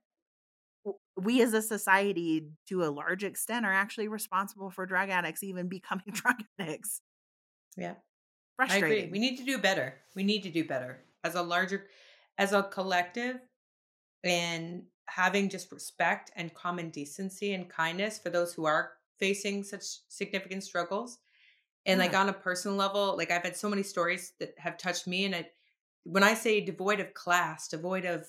we 1.18 1.42
as 1.42 1.54
a 1.54 1.62
society 1.62 2.48
to 2.68 2.84
a 2.84 2.90
large 2.90 3.24
extent 3.24 3.66
are 3.66 3.74
actually 3.74 4.08
responsible 4.08 4.70
for 4.70 4.86
drug 4.86 5.10
addicts 5.10 5.44
even 5.44 5.68
becoming 5.68 6.06
drug 6.12 6.38
addicts 6.60 7.02
Yeah. 7.78 7.96
I 8.68 8.68
frustrating 8.68 9.06
agree. 9.08 9.12
We 9.12 9.20
need 9.20 9.38
to 9.38 9.46
do 9.46 9.58
better. 9.58 9.96
We 10.16 10.24
need 10.24 10.44
to 10.44 10.50
do 10.50 10.64
better 10.66 11.04
as 11.24 11.36
a 11.36 11.42
larger, 11.42 11.88
as 12.38 12.54
a 12.54 12.64
collective, 12.64 13.40
and 14.24 14.84
having 15.08 15.50
just 15.50 15.72
respect 15.72 16.32
and 16.36 16.54
common 16.54 16.90
decency 16.90 17.54
and 17.54 17.70
kindness 17.70 18.20
for 18.20 18.30
those 18.30 18.54
who 18.54 18.66
are 18.66 18.94
facing 19.20 19.64
such 19.64 19.84
significant 20.08 20.64
struggles. 20.64 21.20
And 21.86 22.00
like 22.00 22.16
on 22.16 22.30
a 22.30 22.34
personal 22.34 22.78
level, 22.78 23.18
like 23.18 23.32
I've 23.32 23.44
had 23.44 23.56
so 23.56 23.70
many 23.70 23.84
stories 23.84 24.34
that 24.40 24.54
have 24.58 24.78
touched 24.78 25.08
me. 25.08 25.26
And 25.26 25.34
it, 25.34 25.54
when 26.04 26.24
I 26.24 26.36
say 26.36 26.62
devoid 26.62 27.00
of 27.00 27.14
class, 27.14 27.68
devoid 27.68 28.06
of 28.06 28.28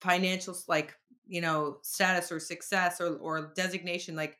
financial, 0.00 0.56
like 0.68 0.94
you 1.32 1.40
know, 1.40 1.78
status 1.82 2.30
or 2.30 2.38
success 2.38 3.00
or 3.00 3.16
or 3.16 3.52
designation, 3.56 4.14
like 4.14 4.38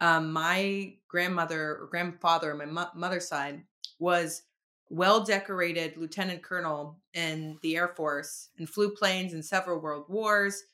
um, 0.00 0.32
my 0.32 0.94
grandmother 1.06 1.76
or 1.82 1.86
grandfather 1.90 2.52
on 2.52 2.58
my 2.58 2.64
mo- 2.64 2.90
mother's 2.94 3.28
side 3.28 3.62
was 3.98 4.42
well 4.88 5.22
decorated 5.24 5.96
lieutenant 5.96 6.42
colonel 6.42 6.98
in 7.12 7.58
the 7.62 7.76
air 7.76 7.88
force 7.88 8.48
and 8.58 8.68
flew 8.68 8.90
planes 8.90 9.34
in 9.34 9.42
several 9.42 9.78
world 9.80 10.04
wars 10.08 10.64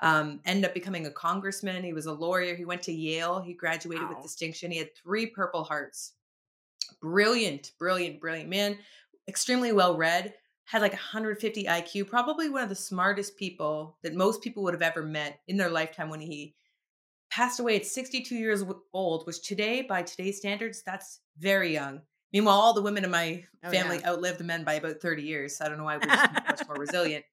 um, 0.00 0.40
ended 0.44 0.64
up 0.64 0.74
becoming 0.74 1.06
a 1.06 1.10
congressman. 1.10 1.82
He 1.82 1.92
was 1.92 2.06
a 2.06 2.12
lawyer. 2.12 2.54
He 2.54 2.64
went 2.64 2.82
to 2.82 2.92
yale. 2.92 3.40
He 3.40 3.52
graduated 3.52 4.04
Wow. 4.04 4.14
with 4.14 4.22
distinction. 4.22 4.70
He 4.70 4.78
had 4.78 4.94
three 4.94 5.26
purple 5.26 5.64
hearts. 5.64 6.12
Brilliant 7.00 7.72
brilliant 7.78 8.20
brilliant 8.20 8.48
man. 8.50 8.78
Extremely 9.26 9.72
well 9.72 9.96
read 9.96 10.34
had 10.68 10.82
like 10.82 10.92
150 10.92 11.64
iq 11.64 12.06
probably 12.08 12.48
one 12.50 12.62
of 12.62 12.68
the 12.68 12.74
smartest 12.74 13.36
people 13.38 13.98
that 14.02 14.14
most 14.14 14.42
people 14.42 14.62
would 14.62 14.74
have 14.74 14.82
ever 14.82 15.02
met 15.02 15.40
in 15.48 15.56
their 15.56 15.70
lifetime 15.70 16.10
when 16.10 16.20
he 16.20 16.54
passed 17.30 17.60
away 17.60 17.76
at 17.76 17.86
62 17.86 18.34
years 18.34 18.64
old, 18.92 19.26
which 19.26 19.42
today, 19.42 19.82
by 19.82 20.02
today's 20.02 20.38
standards, 20.38 20.82
that's 20.84 21.20
very 21.38 21.72
young. 21.72 22.00
Meanwhile, 22.32 22.56
all 22.56 22.74
the 22.74 22.82
women 22.82 23.04
in 23.04 23.10
my 23.10 23.44
Oh, 23.64 23.70
family 23.70 23.98
yeah. 24.00 24.10
outlived 24.10 24.38
the 24.38 24.44
men 24.44 24.64
by 24.64 24.74
about 24.74 25.00
30 25.00 25.22
years. 25.22 25.60
I 25.60 25.68
don't 25.68 25.78
know 25.78 25.84
why 25.84 25.98
we're 25.98 26.06
much 26.06 26.66
more 26.68 26.76
resilient. 26.78 27.24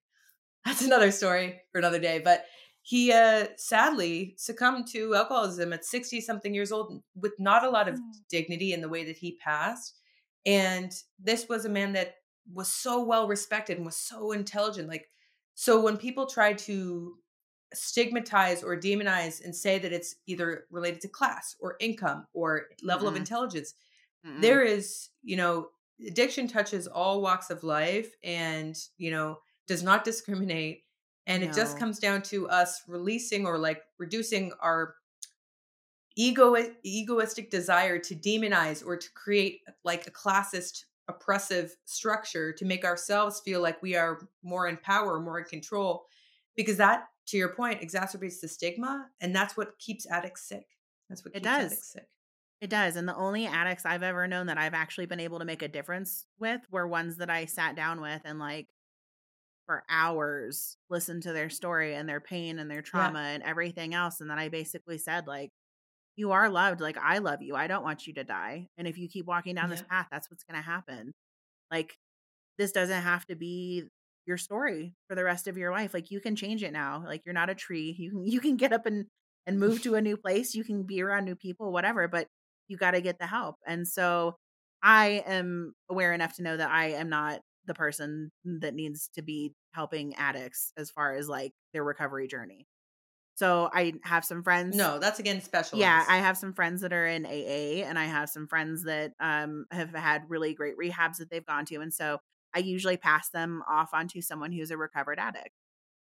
That's 0.65 0.81
another 0.81 1.11
story 1.11 1.61
for 1.71 1.79
another 1.79 1.99
day. 1.99 2.19
But 2.19 2.45
he 2.81 3.11
uh, 3.11 3.47
sadly 3.57 4.35
succumbed 4.37 4.87
to 4.89 5.15
alcoholism 5.15 5.73
at 5.73 5.85
60 5.85 6.21
something 6.21 6.53
years 6.53 6.71
old 6.71 7.01
with 7.15 7.33
not 7.39 7.63
a 7.63 7.69
lot 7.69 7.87
of 7.87 7.95
Mm. 7.95 8.01
dignity 8.29 8.73
in 8.73 8.81
the 8.81 8.89
way 8.89 9.03
that 9.05 9.17
he 9.17 9.37
passed. 9.37 9.95
And 10.45 10.91
this 11.19 11.47
was 11.49 11.65
a 11.65 11.69
man 11.69 11.93
that 11.93 12.15
was 12.53 12.67
so 12.67 13.03
well 13.03 13.27
respected 13.27 13.77
and 13.77 13.85
was 13.85 13.97
so 13.97 14.31
intelligent. 14.31 14.87
Like, 14.87 15.09
so 15.53 15.81
when 15.81 15.97
people 15.97 16.25
try 16.25 16.53
to 16.53 17.15
stigmatize 17.73 18.63
or 18.63 18.77
demonize 18.77 19.43
and 19.43 19.55
say 19.55 19.79
that 19.79 19.91
it's 19.93 20.15
either 20.27 20.65
related 20.69 21.01
to 21.01 21.07
class 21.07 21.55
or 21.59 21.75
income 21.79 22.27
or 22.33 22.67
level 22.83 23.07
of 23.07 23.15
Mm-mm. 23.15 23.19
intelligence, 23.19 23.73
Mm-mm. 24.25 24.41
there 24.41 24.63
is, 24.63 25.09
you 25.23 25.37
know, 25.37 25.69
addiction 26.05 26.47
touches 26.47 26.87
all 26.87 27.21
walks 27.21 27.49
of 27.49 27.63
life 27.63 28.11
and, 28.23 28.77
you 28.97 29.11
know, 29.11 29.39
does 29.67 29.83
not 29.83 30.03
discriminate. 30.05 30.83
And 31.27 31.41
it 31.41 31.53
just 31.53 31.79
comes 31.79 31.97
down 31.97 32.21
to 32.23 32.47
us 32.49 32.83
releasing 32.87 33.47
or 33.47 33.57
like 33.57 33.81
reducing 33.97 34.51
our 34.61 34.93
ego 36.15 36.55
egoistic 36.83 37.49
desire 37.49 37.97
to 37.97 38.15
demonize 38.15 38.85
or 38.85 38.95
to 38.95 39.11
create 39.13 39.61
like 39.83 40.05
a 40.05 40.11
classist 40.11 40.83
oppressive 41.07 41.75
structure 41.85 42.51
to 42.53 42.65
make 42.65 42.83
ourselves 42.85 43.39
feel 43.41 43.61
like 43.61 43.81
we 43.81 43.95
are 43.95 44.27
more 44.43 44.67
in 44.67 44.77
power, 44.77 45.19
more 45.19 45.39
in 45.39 45.45
control 45.45 46.05
because 46.55 46.77
that 46.77 47.07
to 47.27 47.37
your 47.37 47.53
point 47.53 47.81
exacerbates 47.81 48.39
the 48.41 48.47
stigma 48.47 49.09
and 49.21 49.35
that's 49.35 49.57
what 49.57 49.77
keeps 49.79 50.07
addicts 50.09 50.47
sick. 50.47 50.65
That's 51.09 51.23
what 51.25 51.33
It 51.33 51.41
keeps 51.41 51.43
does. 51.43 51.65
addicts 51.65 51.91
sick. 51.93 52.07
It 52.61 52.69
does. 52.69 52.95
And 52.95 53.07
the 53.07 53.15
only 53.15 53.45
addicts 53.45 53.85
I've 53.85 54.03
ever 54.03 54.27
known 54.27 54.47
that 54.47 54.57
I've 54.57 54.73
actually 54.73 55.05
been 55.07 55.19
able 55.19 55.39
to 55.39 55.45
make 55.45 55.61
a 55.61 55.67
difference 55.67 56.25
with 56.39 56.61
were 56.71 56.87
ones 56.87 57.17
that 57.17 57.29
I 57.29 57.45
sat 57.45 57.75
down 57.75 58.01
with 58.01 58.21
and 58.25 58.39
like 58.39 58.69
for 59.65 59.83
hours 59.89 60.77
listened 60.89 61.23
to 61.23 61.33
their 61.33 61.49
story 61.49 61.95
and 61.95 62.07
their 62.07 62.21
pain 62.21 62.59
and 62.59 62.69
their 62.69 62.81
trauma 62.83 63.19
and 63.19 63.43
everything 63.43 63.93
else. 63.93 64.21
And 64.21 64.29
then 64.29 64.37
I 64.39 64.49
basically 64.49 64.97
said, 64.99 65.27
like, 65.27 65.51
you 66.15 66.31
are 66.31 66.49
loved. 66.49 66.81
Like, 66.81 66.97
I 66.97 67.17
love 67.17 67.41
you. 67.41 67.55
I 67.55 67.67
don't 67.67 67.83
want 67.83 68.07
you 68.07 68.13
to 68.13 68.23
die. 68.23 68.67
And 68.77 68.87
if 68.87 68.97
you 68.97 69.07
keep 69.07 69.25
walking 69.25 69.55
down 69.55 69.69
this 69.69 69.83
path, 69.89 70.07
that's 70.11 70.29
what's 70.29 70.43
going 70.43 70.61
to 70.61 70.65
happen. 70.65 71.13
Like, 71.71 71.97
this 72.57 72.71
doesn't 72.71 73.01
have 73.01 73.25
to 73.27 73.35
be 73.35 73.83
your 74.25 74.37
story 74.37 74.93
for 75.07 75.15
the 75.15 75.23
rest 75.23 75.47
of 75.47 75.57
your 75.57 75.71
life. 75.71 75.93
Like, 75.93 76.11
you 76.11 76.21
can 76.21 76.35
change 76.35 76.63
it 76.63 76.71
now. 76.71 77.03
Like, 77.05 77.21
you're 77.25 77.33
not 77.33 77.49
a 77.49 77.55
tree. 77.55 77.95
You 77.97 78.11
can, 78.11 78.25
you 78.25 78.39
can 78.39 78.55
get 78.55 78.73
up 78.73 78.85
and, 78.85 79.05
and 79.45 79.59
move 79.59 79.81
to 79.83 79.95
a 79.95 80.01
new 80.01 80.17
place. 80.17 80.55
You 80.55 80.63
can 80.63 80.83
be 80.83 81.01
around 81.01 81.25
new 81.25 81.35
people, 81.35 81.71
whatever, 81.71 82.07
but 82.07 82.27
you 82.67 82.77
got 82.77 82.91
to 82.91 83.01
get 83.01 83.19
the 83.19 83.27
help. 83.27 83.57
And 83.67 83.87
so 83.87 84.35
I 84.81 85.23
am 85.25 85.73
aware 85.89 86.13
enough 86.13 86.35
to 86.37 86.43
know 86.43 86.55
that 86.55 86.71
I 86.71 86.91
am 86.91 87.09
not 87.09 87.41
the 87.65 87.73
person 87.73 88.31
that 88.45 88.73
needs 88.73 89.09
to 89.15 89.21
be 89.21 89.51
helping 89.73 90.15
addicts 90.15 90.71
as 90.77 90.91
far 90.91 91.15
as 91.15 91.27
like 91.27 91.51
their 91.73 91.83
recovery 91.83 92.27
journey. 92.27 92.67
So 93.35 93.69
I 93.73 93.93
have 94.03 94.25
some 94.25 94.43
friends. 94.43 94.81
No, 94.81 94.99
that's 94.99 95.19
again 95.19 95.41
special. 95.41 95.81
Yeah, 95.81 96.05
I 96.07 96.17
have 96.19 96.37
some 96.37 96.53
friends 96.53 96.81
that 96.81 96.93
are 96.93 97.07
in 97.07 97.25
AA 97.25 97.83
and 97.83 97.99
I 97.99 98.05
have 98.05 98.29
some 98.29 98.47
friends 98.47 98.83
that 98.83 99.13
um 99.19 99.65
have 99.71 99.91
had 99.91 100.29
really 100.29 100.53
great 100.53 100.77
rehabs 100.77 101.17
that 101.17 101.29
they've 101.29 101.45
gone 101.45 101.65
to 101.67 101.77
and 101.81 101.93
so 101.93 102.19
I 102.55 102.59
usually 102.59 102.97
pass 102.97 103.29
them 103.31 103.63
off 103.69 103.93
onto 103.93 104.21
someone 104.21 104.51
who's 104.53 104.71
a 104.71 104.77
recovered 104.77 105.19
addict 105.19 105.51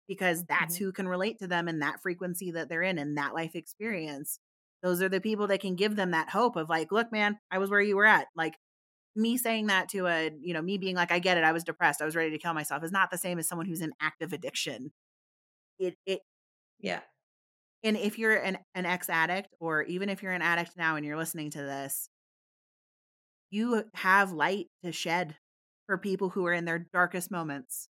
because 0.08 0.44
that's 0.44 0.76
Mhm. 0.76 0.78
who 0.78 0.92
can 0.92 1.08
relate 1.08 1.38
to 1.40 1.46
them 1.48 1.68
in 1.68 1.80
that 1.80 2.00
frequency 2.02 2.50
that 2.52 2.68
they're 2.68 2.82
in 2.82 2.98
in 2.98 3.14
that 3.16 3.34
life 3.34 3.54
experience. 3.54 4.38
Those 4.82 5.02
are 5.02 5.08
the 5.08 5.20
people 5.20 5.46
that 5.48 5.60
can 5.60 5.76
give 5.76 5.96
them 5.96 6.12
that 6.12 6.30
hope 6.30 6.56
of 6.56 6.68
like, 6.70 6.92
look 6.92 7.12
man, 7.12 7.38
I 7.50 7.58
was 7.58 7.70
where 7.70 7.80
you 7.80 7.96
were 7.96 8.06
at. 8.06 8.28
Like 8.36 8.58
me 9.16 9.38
saying 9.38 9.68
that 9.68 9.88
to 9.90 10.06
a, 10.08 10.30
you 10.40 10.54
know, 10.54 10.62
me 10.62 10.78
being 10.78 10.96
like 10.96 11.12
I 11.12 11.18
get 11.20 11.38
it, 11.38 11.44
I 11.44 11.52
was 11.52 11.64
depressed, 11.64 12.02
I 12.02 12.06
was 12.06 12.16
ready 12.16 12.30
to 12.32 12.38
kill 12.38 12.54
myself 12.54 12.84
is 12.84 12.92
not 12.92 13.10
the 13.10 13.18
same 13.18 13.38
as 13.38 13.48
someone 13.48 13.66
who's 13.66 13.82
in 13.82 13.92
active 14.00 14.32
addiction. 14.34 14.92
It 15.78 15.96
it 16.06 16.20
yeah. 16.80 17.00
and 17.82 17.96
if 17.96 18.18
you're 18.18 18.36
an, 18.36 18.58
an 18.74 18.86
ex 18.86 19.08
addict, 19.08 19.54
or 19.60 19.82
even 19.82 20.08
if 20.08 20.22
you're 20.22 20.32
an 20.32 20.42
addict 20.42 20.72
now 20.76 20.96
and 20.96 21.04
you're 21.04 21.16
listening 21.16 21.50
to 21.50 21.62
this, 21.62 22.08
you 23.50 23.84
have 23.94 24.32
light 24.32 24.66
to 24.84 24.92
shed 24.92 25.36
for 25.86 25.96
people 25.96 26.30
who 26.30 26.46
are 26.46 26.52
in 26.52 26.64
their 26.64 26.86
darkest 26.92 27.30
moments. 27.30 27.88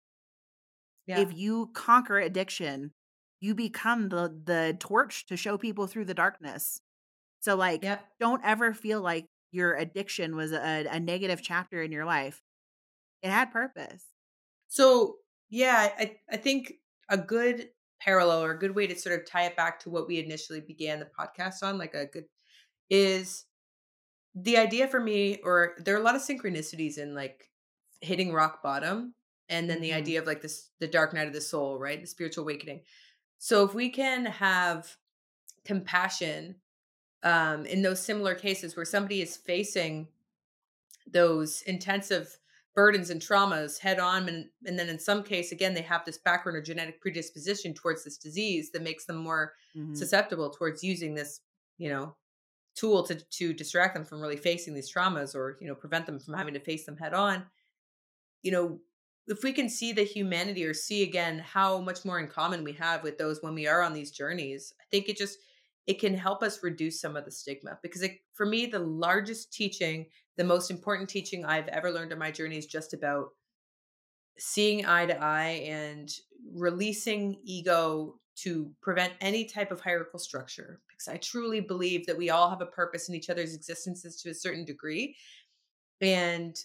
Yeah. 1.06 1.20
If 1.20 1.36
you 1.36 1.70
conquer 1.74 2.18
addiction, 2.18 2.92
you 3.40 3.54
become 3.54 4.08
the 4.08 4.34
the 4.44 4.76
torch 4.78 5.26
to 5.26 5.36
show 5.36 5.58
people 5.58 5.86
through 5.86 6.04
the 6.04 6.14
darkness. 6.14 6.80
So 7.40 7.56
like 7.56 7.82
yeah. 7.82 7.98
don't 8.20 8.44
ever 8.44 8.74
feel 8.74 9.00
like 9.00 9.26
your 9.50 9.74
addiction 9.74 10.36
was 10.36 10.52
a, 10.52 10.86
a 10.90 11.00
negative 11.00 11.40
chapter 11.42 11.82
in 11.82 11.90
your 11.90 12.04
life. 12.04 12.42
It 13.22 13.30
had 13.30 13.50
purpose. 13.50 14.04
So 14.68 15.16
yeah, 15.48 15.90
I, 15.98 16.16
I 16.30 16.36
think 16.36 16.74
a 17.08 17.16
good 17.16 17.68
parallel 18.00 18.42
or 18.44 18.52
a 18.52 18.58
good 18.58 18.74
way 18.74 18.86
to 18.86 18.96
sort 18.96 19.18
of 19.18 19.26
tie 19.26 19.44
it 19.46 19.56
back 19.56 19.80
to 19.80 19.90
what 19.90 20.06
we 20.08 20.18
initially 20.18 20.60
began 20.60 20.98
the 21.00 21.06
podcast 21.06 21.62
on, 21.62 21.78
like 21.78 21.94
a 21.94 22.06
good 22.06 22.26
is 22.90 23.46
the 24.34 24.56
idea 24.56 24.88
for 24.88 25.00
me, 25.00 25.38
or 25.42 25.74
there 25.78 25.94
are 25.96 26.00
a 26.00 26.04
lot 26.04 26.16
of 26.16 26.22
synchronicities 26.22 26.98
in 26.98 27.14
like 27.14 27.50
hitting 28.00 28.32
rock 28.32 28.62
bottom 28.62 29.14
and 29.48 29.68
then 29.70 29.80
the 29.80 29.92
Mhm. 29.92 29.94
idea 29.94 30.20
of 30.20 30.26
like 30.26 30.42
this 30.42 30.70
the 30.78 30.88
dark 30.88 31.12
night 31.14 31.26
of 31.26 31.32
the 31.32 31.40
soul, 31.40 31.78
right? 31.78 32.00
The 32.00 32.06
spiritual 32.06 32.44
awakening. 32.44 32.84
So 33.38 33.64
if 33.64 33.74
we 33.74 33.90
can 33.90 34.26
have 34.26 34.96
compassion 35.64 36.56
um 37.24 37.66
in 37.66 37.82
those 37.82 38.00
similar 38.02 38.34
cases 38.34 38.76
where 38.76 38.86
somebody 38.86 39.22
is 39.22 39.36
facing 39.36 40.08
those 41.06 41.62
intensive 41.62 42.38
burdens 42.78 43.10
and 43.10 43.20
traumas 43.20 43.76
head 43.80 43.98
on 43.98 44.28
and, 44.28 44.46
and 44.64 44.78
then 44.78 44.88
in 44.88 45.00
some 45.00 45.24
case 45.24 45.50
again 45.50 45.74
they 45.74 45.82
have 45.82 46.04
this 46.04 46.18
background 46.18 46.56
or 46.56 46.62
genetic 46.62 47.00
predisposition 47.00 47.74
towards 47.74 48.04
this 48.04 48.16
disease 48.18 48.70
that 48.70 48.82
makes 48.88 49.04
them 49.06 49.16
more 49.16 49.54
Mhm. 49.74 49.96
susceptible 49.96 50.50
towards 50.50 50.84
using 50.84 51.14
this 51.14 51.40
you 51.78 51.88
know 51.88 52.16
tool 52.76 53.02
to 53.08 53.16
to 53.38 53.52
distract 53.52 53.94
them 53.94 54.04
from 54.04 54.20
really 54.20 54.36
facing 54.36 54.74
these 54.74 54.92
traumas 54.94 55.34
or 55.34 55.58
you 55.60 55.66
know 55.68 55.74
prevent 55.74 56.06
them 56.06 56.20
from 56.20 56.34
having 56.34 56.54
to 56.54 56.60
face 56.60 56.84
them 56.86 56.96
head 56.96 57.14
on 57.14 57.36
you 58.42 58.52
know 58.52 58.80
if 59.26 59.42
we 59.42 59.52
can 59.52 59.68
see 59.68 59.92
the 59.92 60.04
humanity 60.04 60.64
or 60.64 60.72
see 60.72 61.02
again 61.02 61.38
how 61.40 61.80
much 61.80 62.04
more 62.04 62.18
in 62.20 62.28
common 62.28 62.64
we 62.64 62.72
have 62.72 63.02
with 63.02 63.18
those 63.18 63.42
when 63.42 63.54
we 63.54 63.66
are 63.66 63.82
on 63.82 63.92
these 63.92 64.10
journeys 64.10 64.72
i 64.80 64.84
think 64.90 65.08
it 65.08 65.16
just 65.16 65.38
it 65.86 65.98
can 65.98 66.14
help 66.14 66.42
us 66.42 66.62
reduce 66.62 67.00
some 67.00 67.16
of 67.16 67.24
the 67.24 67.30
stigma 67.30 67.78
because 67.82 68.02
it, 68.02 68.12
for 68.34 68.46
me 68.46 68.66
the 68.66 68.78
largest 68.78 69.52
teaching 69.52 70.06
the 70.38 70.44
most 70.44 70.70
important 70.70 71.08
teaching 71.08 71.44
i've 71.44 71.68
ever 71.68 71.90
learned 71.90 72.12
on 72.12 72.18
my 72.18 72.30
journey 72.30 72.56
is 72.56 72.66
just 72.66 72.94
about 72.94 73.28
seeing 74.38 74.86
eye 74.86 75.04
to 75.04 75.22
eye 75.22 75.62
and 75.66 76.10
releasing 76.54 77.38
ego 77.44 78.18
to 78.36 78.70
prevent 78.80 79.12
any 79.20 79.44
type 79.44 79.70
of 79.70 79.80
hierarchical 79.80 80.18
structure 80.18 80.80
because 80.98 81.12
I 81.12 81.16
truly 81.18 81.60
believe 81.60 82.06
that 82.06 82.18
we 82.18 82.30
all 82.30 82.50
have 82.50 82.60
a 82.60 82.66
purpose 82.66 83.08
in 83.08 83.14
each 83.14 83.30
other's 83.30 83.54
existences 83.54 84.20
to 84.22 84.30
a 84.30 84.34
certain 84.34 84.64
degree. 84.64 85.16
And 86.00 86.56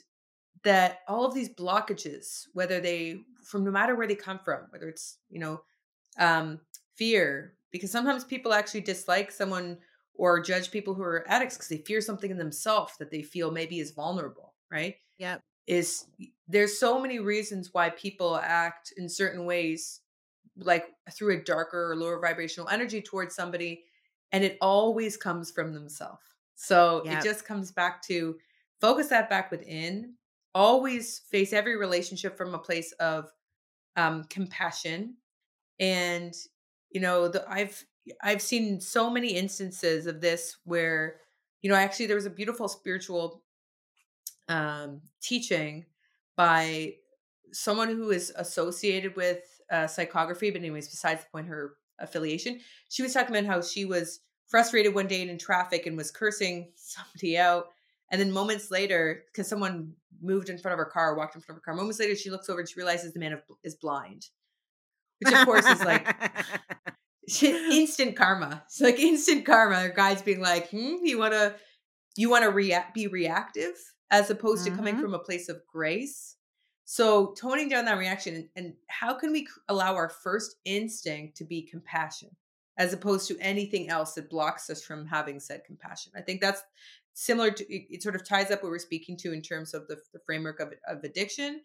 that 0.63 0.99
all 1.07 1.25
of 1.25 1.33
these 1.33 1.49
blockages, 1.49 2.47
whether 2.53 2.79
they 2.79 3.21
from 3.43 3.63
no 3.63 3.71
matter 3.71 3.95
where 3.95 4.07
they 4.07 4.15
come 4.15 4.39
from, 4.39 4.61
whether 4.69 4.87
it's, 4.87 5.17
you 5.29 5.39
know, 5.39 5.61
um, 6.17 6.59
fear, 6.95 7.55
because 7.71 7.91
sometimes 7.91 8.23
people 8.23 8.53
actually 8.53 8.81
dislike 8.81 9.31
someone 9.31 9.77
or 10.16 10.42
judge 10.42 10.72
people 10.72 10.93
who 10.93 11.03
are 11.03 11.25
addicts 11.27 11.56
because 11.56 11.69
they 11.69 11.77
fear 11.77 12.01
something 12.01 12.32
in 12.32 12.38
themselves 12.38 12.93
that 13.00 13.11
they 13.11 13.22
feel 13.22 13.51
maybe 13.51 13.80
is 13.80 13.92
vulnerable, 13.92 14.53
right? 14.72 14.95
Yep. 15.17 15.42
Is 15.66 16.06
there's 16.48 16.77
so 16.77 17.00
many 17.00 17.19
reasons 17.19 17.69
why 17.72 17.90
people 17.90 18.38
act 18.38 18.93
in 18.98 19.08
certain 19.08 19.45
ways 19.45 20.01
like 20.58 20.85
through 21.11 21.33
a 21.33 21.43
darker 21.43 21.92
or 21.92 21.95
lower 21.95 22.19
vibrational 22.19 22.69
energy 22.69 23.01
towards 23.01 23.35
somebody 23.35 23.83
and 24.32 24.43
it 24.43 24.58
always 24.61 25.17
comes 25.17 25.51
from 25.51 25.74
themselves 25.74 26.22
so 26.56 27.01
yep. 27.06 27.19
it 27.19 27.24
just 27.24 27.45
comes 27.45 27.72
back 27.72 28.01
to 28.03 28.38
focus 28.80 29.08
that 29.08 29.30
back 29.30 29.50
within 29.50 30.14
always 30.53 31.19
face 31.32 31.53
every 31.53 31.77
relationship 31.77 32.38
from 32.38 32.53
a 32.53 32.59
place 32.59 32.92
of 32.93 33.32
um, 33.95 34.24
compassion 34.25 35.16
and 35.80 36.35
you 36.92 37.01
know 37.01 37.27
the, 37.27 37.43
i've 37.50 37.83
i've 38.22 38.41
seen 38.41 38.80
so 38.82 39.09
many 39.09 39.30
instances 39.30 40.07
of 40.07 40.22
this 40.22 40.57
where 40.65 41.17
you 41.61 41.69
know 41.69 41.75
actually 41.75 42.06
there 42.06 42.15
was 42.15 42.25
a 42.25 42.30
beautiful 42.30 42.67
spiritual 42.67 43.43
um, 44.49 45.01
teaching 45.22 45.85
by 46.35 46.95
someone 47.51 47.90
who 47.90 48.11
is 48.11 48.32
associated 48.35 49.15
with 49.15 49.43
uh, 49.72 49.85
psychography, 49.85 50.51
but 50.51 50.61
anyways, 50.61 50.90
besides 50.90 51.22
the 51.22 51.30
point, 51.32 51.48
her 51.48 51.75
affiliation, 51.99 52.59
she 52.90 53.03
was 53.03 53.14
talking 53.14 53.35
about 53.35 53.45
how 53.45 53.61
she 53.61 53.85
was 53.85 54.19
frustrated 54.48 54.93
one 54.93 55.07
day 55.07 55.27
in 55.27 55.38
traffic 55.38 55.85
and 55.85 55.98
was 55.98 56.11
cursing 56.11 56.72
somebody 56.75 57.38
out. 57.38 57.67
And 58.11 58.19
then 58.19 58.32
moments 58.32 58.69
later, 58.69 59.23
because 59.32 59.48
someone 59.48 59.93
moved 60.22 60.49
in 60.49 60.57
front 60.57 60.73
of 60.73 60.77
her 60.77 60.85
car, 60.91 61.15
walked 61.15 61.35
in 61.35 61.41
front 61.41 61.57
of 61.57 61.61
her 61.61 61.65
car, 61.65 61.75
moments 61.75 61.99
later, 61.99 62.15
she 62.15 62.30
looks 62.30 62.49
over 62.49 62.59
and 62.59 62.69
she 62.69 62.75
realizes 62.75 63.14
the 63.14 63.19
man 63.19 63.41
is 63.64 63.75
blind, 63.75 64.27
which 65.19 65.33
of 65.33 65.45
course 65.45 65.65
is 65.65 65.83
like 65.83 66.15
instant 67.43 68.15
karma. 68.15 68.63
It's 68.65 68.81
like 68.81 68.99
instant 68.99 69.45
karma. 69.45 69.89
Guide's 69.95 70.21
being 70.21 70.41
like, 70.41 70.69
hmm, 70.69 70.95
you 71.03 71.17
want 71.17 71.33
to, 71.33 71.55
you 72.15 72.29
want 72.29 72.43
to 72.43 72.49
react, 72.49 72.93
be 72.93 73.07
reactive 73.07 73.75
as 74.11 74.29
opposed 74.29 74.65
mm-hmm. 74.65 74.71
to 74.71 74.77
coming 74.77 74.93
mm-hmm. 74.95 75.03
from 75.03 75.13
a 75.13 75.19
place 75.19 75.49
of 75.49 75.61
grace. 75.65 76.35
So 76.85 77.33
toning 77.33 77.69
down 77.69 77.85
that 77.85 77.97
reaction 77.97 78.35
and, 78.35 78.49
and 78.55 78.73
how 78.87 79.13
can 79.13 79.31
we 79.31 79.47
allow 79.69 79.95
our 79.95 80.09
first 80.09 80.57
instinct 80.65 81.37
to 81.37 81.45
be 81.45 81.61
compassion 81.61 82.29
as 82.77 82.91
opposed 82.91 83.27
to 83.29 83.37
anything 83.39 83.89
else 83.89 84.13
that 84.13 84.29
blocks 84.29 84.69
us 84.69 84.83
from 84.83 85.05
having 85.05 85.39
said 85.39 85.63
compassion? 85.65 86.11
I 86.15 86.21
think 86.21 86.41
that's 86.41 86.61
similar 87.13 87.51
to 87.51 87.73
it, 87.73 87.87
it 87.89 88.03
sort 88.03 88.15
of 88.15 88.27
ties 88.27 88.51
up 88.51 88.63
what 88.63 88.69
we're 88.69 88.79
speaking 88.79 89.15
to 89.17 89.31
in 89.31 89.41
terms 89.41 89.73
of 89.73 89.87
the, 89.87 89.97
the 90.13 90.19
framework 90.25 90.59
of, 90.59 90.73
of 90.87 91.03
addiction. 91.03 91.61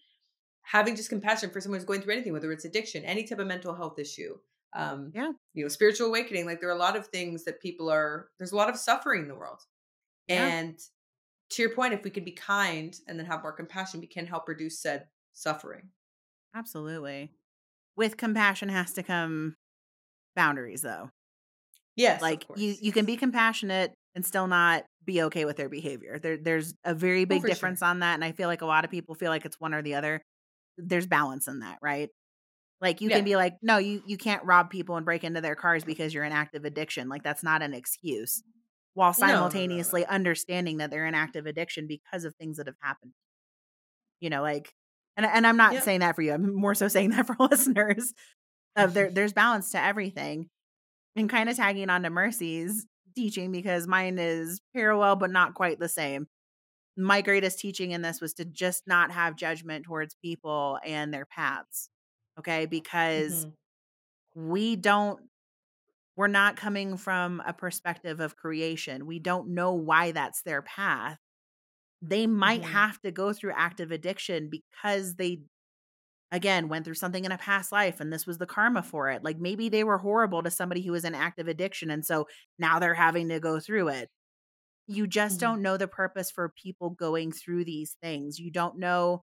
Having 0.62 0.96
just 0.96 1.08
compassion 1.08 1.50
for 1.50 1.60
someone 1.60 1.80
who's 1.80 1.86
going 1.86 2.02
through 2.02 2.12
anything, 2.12 2.32
whether 2.34 2.52
it's 2.52 2.66
addiction, 2.66 3.04
any 3.04 3.24
type 3.24 3.38
of 3.38 3.46
mental 3.46 3.74
health 3.74 3.98
issue, 3.98 4.36
um, 4.74 5.12
yeah, 5.14 5.32
you 5.55 5.64
know, 5.64 5.68
spiritual 5.68 6.08
awakening. 6.08 6.47
Like 6.47 6.60
there 6.60 6.68
are 6.68 6.76
a 6.76 6.78
lot 6.78 6.97
of 6.97 7.06
things 7.08 7.44
that 7.44 7.60
people 7.60 7.90
are. 7.90 8.28
There's 8.38 8.52
a 8.52 8.56
lot 8.56 8.68
of 8.68 8.76
suffering 8.76 9.22
in 9.22 9.28
the 9.28 9.34
world, 9.34 9.60
yeah. 10.28 10.47
and 10.47 10.78
to 11.50 11.62
your 11.62 11.74
point, 11.74 11.94
if 11.94 12.05
we 12.05 12.10
can 12.10 12.24
be 12.24 12.32
kind 12.32 12.94
and 13.06 13.18
then 13.18 13.26
have 13.26 13.42
more 13.42 13.52
compassion, 13.52 14.00
we 14.00 14.06
can 14.06 14.26
help 14.26 14.48
reduce 14.48 14.80
said 14.80 15.06
suffering. 15.32 15.88
Absolutely. 16.55 17.30
With 17.97 18.16
compassion 18.16 18.68
has 18.68 18.92
to 18.94 19.02
come 19.02 19.56
boundaries 20.36 20.82
though. 20.82 21.10
Yes. 21.97 22.22
Like 22.22 22.44
you 22.56 22.74
you 22.80 22.92
can 22.92 23.05
be 23.05 23.16
compassionate 23.16 23.92
and 24.14 24.24
still 24.24 24.47
not 24.47 24.84
be 25.05 25.22
okay 25.22 25.44
with 25.44 25.56
their 25.56 25.68
behavior. 25.68 26.18
There 26.18 26.36
there's 26.36 26.74
a 26.84 26.94
very 26.94 27.22
oh, 27.22 27.26
big 27.26 27.44
oh, 27.44 27.48
difference 27.48 27.80
sure. 27.80 27.88
on 27.88 28.00
that 28.00 28.14
and 28.14 28.24
I 28.24 28.32
feel 28.32 28.48
like 28.48 28.62
a 28.62 28.66
lot 28.66 28.84
of 28.84 28.90
people 28.90 29.14
feel 29.14 29.30
like 29.30 29.44
it's 29.44 29.60
one 29.60 29.74
or 29.74 29.82
the 29.82 29.94
other. 29.94 30.22
There's 30.76 31.06
balance 31.06 31.48
in 31.48 31.60
that, 31.60 31.78
right? 31.82 32.08
Like 32.81 33.00
you 33.00 33.10
yeah. 33.10 33.16
can 33.16 33.24
be 33.24 33.36
like, 33.36 33.57
no, 33.62 33.78
you 33.78 34.02
you 34.07 34.16
can't 34.16 34.44
rob 34.44 34.70
people 34.70 34.97
and 34.97 35.05
break 35.05 35.24
into 35.24 35.40
their 35.40 35.57
cars 35.57 35.84
because 35.84 36.15
you're 36.15 36.24
in 36.24 36.32
active 36.32 36.65
addiction. 36.65 37.08
Like 37.08 37.23
that's 37.23 37.42
not 37.42 37.62
an 37.62 37.74
excuse 37.74 38.42
while 38.94 39.12
simultaneously 39.12 40.00
no, 40.00 40.07
no, 40.07 40.10
no, 40.10 40.15
understanding 40.16 40.76
that 40.78 40.90
they're 40.90 41.07
in 41.07 41.15
active 41.15 41.47
addiction 41.47 41.86
because 41.86 42.24
of 42.24 42.34
things 42.34 42.57
that 42.57 42.66
have 42.66 42.76
happened. 42.81 43.12
You 44.20 44.31
know, 44.31 44.42
like, 44.42 44.74
and 45.16 45.24
and 45.24 45.47
I'm 45.47 45.57
not 45.57 45.73
yep. 45.73 45.84
saying 45.84 46.00
that 46.00 46.16
for 46.16 46.23
you. 46.23 46.32
I'm 46.32 46.55
more 46.60 46.74
so 46.74 46.89
saying 46.89 47.10
that 47.10 47.26
for 47.26 47.36
listeners. 47.40 48.12
Of 48.76 48.94
there, 48.94 49.10
there's 49.10 49.32
balance 49.32 49.70
to 49.73 49.82
everything, 49.82 50.50
and 51.16 51.28
kind 51.28 51.48
of 51.48 51.57
tagging 51.57 51.90
on 51.90 52.02
to 52.02 52.10
Mercy's 52.10 52.86
teaching 53.16 53.50
because 53.50 53.89
mine 53.89 54.18
is 54.18 54.60
parallel 54.74 55.16
but 55.16 55.31
not 55.31 55.55
quite 55.55 55.81
the 55.81 55.89
same. 55.89 56.28
My 56.97 57.23
greatest 57.23 57.58
teaching 57.58 57.92
in 57.92 58.02
this 58.02 58.20
was 58.20 58.34
to 58.34 58.44
just 58.44 58.84
not 58.86 59.12
have 59.12 59.36
judgment 59.36 59.84
towards 59.84 60.16
people 60.23 60.78
and 60.84 61.15
their 61.15 61.26
paths. 61.26 61.89
Okay, 62.39 62.67
because 62.67 63.47
mm-hmm. 63.47 64.50
we 64.50 64.76
don't 64.76 65.20
we're 66.18 66.26
not 66.26 66.57
coming 66.57 66.97
from 66.97 67.41
a 67.47 67.52
perspective 67.52 68.18
of 68.18 68.34
creation. 68.34 69.07
We 69.07 69.20
don't 69.20 69.55
know 69.55 69.75
why 69.75 70.10
that's 70.10 70.42
their 70.42 70.62
path. 70.62 71.17
They 72.02 72.26
might 72.26 72.62
mm-hmm. 72.62 72.73
have 72.73 73.00
to 73.02 73.12
go 73.12 73.33
through 73.33 73.52
active 73.57 73.92
addiction 73.92 74.50
because 74.50 75.15
they, 75.15 75.42
again, 76.33 76.68
went 76.68 76.84
through 76.84 76.94
something 76.94 77.25
in 77.25 77.31
a 77.31 77.39
past 77.39 77.70
life 77.70 78.00
and 78.00 78.12
this 78.12 78.26
was 78.26 78.39
the 78.39 78.47
karma 78.47 78.83
for 78.83 79.10
it. 79.10 79.23
Like 79.23 79.39
maybe 79.39 79.68
they 79.68 79.84
were 79.84 79.99
horrible 79.99 80.42
to 80.42 80.50
somebody 80.50 80.83
who 80.83 80.91
was 80.91 81.05
in 81.05 81.15
active 81.15 81.47
addiction. 81.47 81.89
And 81.89 82.05
so 82.05 82.26
now 82.58 82.81
they're 82.81 82.94
having 82.94 83.28
to 83.28 83.39
go 83.39 83.60
through 83.60 83.91
it. 83.91 84.08
You 84.89 85.07
just 85.07 85.36
mm-hmm. 85.36 85.52
don't 85.52 85.62
know 85.62 85.76
the 85.76 85.86
purpose 85.86 86.33
for 86.33 86.52
people 86.60 86.91
going 86.91 87.31
through 87.31 87.65
these 87.65 87.97
things. 88.02 88.41
You 88.41 88.50
don't 88.50 88.81
know 88.81 89.23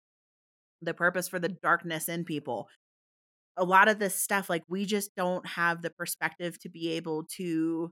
the 0.81 0.93
purpose 0.93 1.27
for 1.27 1.39
the 1.39 1.49
darkness 1.49 2.07
in 2.07 2.23
people 2.23 2.69
a 3.57 3.63
lot 3.63 3.87
of 3.87 3.99
this 3.99 4.15
stuff 4.15 4.49
like 4.49 4.63
we 4.67 4.85
just 4.85 5.15
don't 5.15 5.45
have 5.45 5.81
the 5.81 5.89
perspective 5.89 6.59
to 6.59 6.69
be 6.69 6.91
able 6.93 7.23
to 7.37 7.91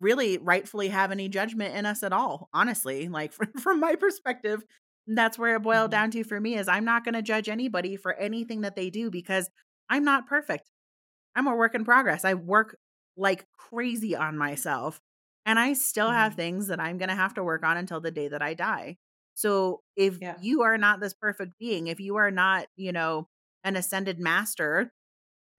really 0.00 0.38
rightfully 0.38 0.88
have 0.88 1.10
any 1.10 1.28
judgment 1.28 1.74
in 1.74 1.86
us 1.86 2.02
at 2.02 2.12
all 2.12 2.48
honestly 2.52 3.08
like 3.08 3.32
from, 3.32 3.52
from 3.52 3.80
my 3.80 3.94
perspective 3.94 4.64
that's 5.06 5.38
where 5.38 5.56
it 5.56 5.62
boiled 5.62 5.90
mm-hmm. 5.90 6.02
down 6.02 6.10
to 6.10 6.24
for 6.24 6.40
me 6.40 6.56
is 6.56 6.68
i'm 6.68 6.84
not 6.84 7.04
going 7.04 7.14
to 7.14 7.22
judge 7.22 7.48
anybody 7.48 7.96
for 7.96 8.14
anything 8.14 8.62
that 8.62 8.76
they 8.76 8.90
do 8.90 9.10
because 9.10 9.48
i'm 9.88 10.04
not 10.04 10.26
perfect 10.26 10.70
i'm 11.34 11.46
a 11.46 11.54
work 11.54 11.74
in 11.74 11.84
progress 11.84 12.24
i 12.24 12.34
work 12.34 12.76
like 13.16 13.46
crazy 13.56 14.14
on 14.14 14.36
myself 14.36 15.00
and 15.46 15.58
i 15.58 15.72
still 15.72 16.06
mm-hmm. 16.06 16.16
have 16.16 16.34
things 16.34 16.66
that 16.66 16.80
i'm 16.80 16.98
going 16.98 17.08
to 17.08 17.14
have 17.14 17.34
to 17.34 17.44
work 17.44 17.64
on 17.64 17.76
until 17.76 18.00
the 18.00 18.10
day 18.10 18.28
that 18.28 18.42
i 18.42 18.52
die 18.52 18.96
so 19.34 19.80
if 19.96 20.18
yeah. 20.20 20.34
you 20.40 20.62
are 20.62 20.78
not 20.78 21.00
this 21.00 21.14
perfect 21.14 21.52
being 21.58 21.86
if 21.86 22.00
you 22.00 22.16
are 22.16 22.30
not 22.30 22.66
you 22.76 22.92
know 22.92 23.28
an 23.66 23.76
ascended 23.76 24.18
master 24.18 24.92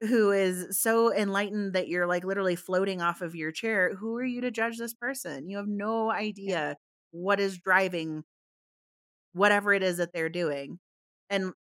who 0.02 0.32
is 0.32 0.80
so 0.80 1.14
enlightened 1.14 1.74
that 1.74 1.90
you're 1.90 2.08
like 2.08 2.24
literally 2.24 2.56
floating 2.56 3.02
off 3.02 3.22
of 3.22 3.36
your 3.36 3.52
chair, 3.52 3.94
who 3.96 4.16
are 4.16 4.24
you 4.24 4.42
to 4.42 4.50
judge 4.50 4.78
this 4.78 4.94
person? 4.94 5.50
You 5.50 5.58
have 5.58 5.68
no 5.68 6.10
idea 6.10 6.78
what 7.12 7.40
is 7.40 7.58
driving 7.58 8.24
whatever 9.34 9.74
it 9.74 9.84
is 9.84 9.98
that 9.98 10.14
they're 10.14 10.30
doing. 10.30 10.80
And 11.30 11.52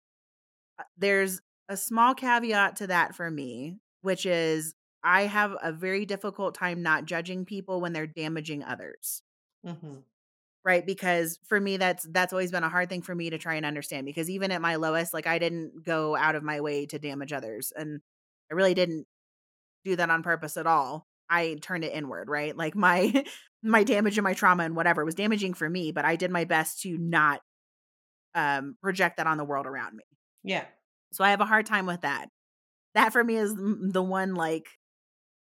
uh, 0.80 0.84
there's 0.98 1.42
a 1.68 1.76
small 1.76 2.16
caveat 2.16 2.78
to 2.78 2.88
that 2.88 3.14
for 3.14 3.30
me, 3.30 3.78
which 4.02 4.26
is 4.26 4.74
I 5.04 5.24
have 5.24 5.56
a 5.62 5.74
very 5.74 6.06
difficult 6.06 6.56
time 6.56 6.82
not 6.82 7.06
judging 7.06 7.44
people 7.44 7.82
when 7.82 7.92
they're 7.92 8.08
damaging 8.08 8.64
others. 8.64 9.22
Mm-hmm 9.66 9.98
right 10.68 10.86
because 10.86 11.40
for 11.48 11.60
me 11.60 11.78
that's 11.78 12.06
that's 12.12 12.34
always 12.34 12.52
been 12.52 12.66
a 12.66 12.70
hard 12.70 12.90
thing 12.90 13.02
for 13.02 13.16
me 13.16 13.30
to 13.30 13.38
try 13.38 13.56
and 13.56 13.66
understand 13.66 14.06
because 14.06 14.30
even 14.30 14.52
at 14.52 14.62
my 14.62 14.76
lowest 14.76 15.14
like 15.14 15.26
i 15.26 15.40
didn't 15.40 15.72
go 15.86 16.16
out 16.16 16.36
of 16.36 16.44
my 16.44 16.60
way 16.60 16.86
to 16.86 17.00
damage 17.00 17.32
others 17.32 17.72
and 17.76 18.02
i 18.52 18.54
really 18.54 18.74
didn't 18.74 19.08
do 19.88 19.96
that 19.96 20.10
on 20.10 20.22
purpose 20.22 20.58
at 20.58 20.68
all. 20.68 21.08
I 21.30 21.58
turned 21.62 21.84
it 21.84 21.94
inward 21.94 22.30
right? 22.30 22.56
Like 22.56 22.76
my 22.76 23.26
my 23.64 23.84
damage 23.84 24.18
and 24.18 24.24
my 24.24 24.34
trauma 24.34 24.64
and 24.64 24.76
whatever 24.76 25.04
was 25.04 25.16
damaging 25.16 25.56
for 25.56 25.68
me 25.68 25.92
but 25.92 26.06
i 26.06 26.16
did 26.16 26.30
my 26.30 26.46
best 26.46 26.80
to 26.82 26.96
not 26.96 27.42
um 28.36 28.76
project 28.84 29.18
that 29.18 29.26
on 29.26 29.38
the 29.38 29.44
world 29.44 29.66
around 29.66 29.96
me. 29.96 30.04
Yeah. 30.44 30.66
So 31.14 31.24
i 31.24 31.32
have 31.32 31.42
a 31.42 31.46
hard 31.46 31.66
time 31.66 31.86
with 31.86 32.02
that. 32.02 32.28
That 32.94 33.14
for 33.14 33.24
me 33.24 33.38
is 33.38 33.54
the 33.56 34.04
one 34.04 34.36
like 34.36 34.68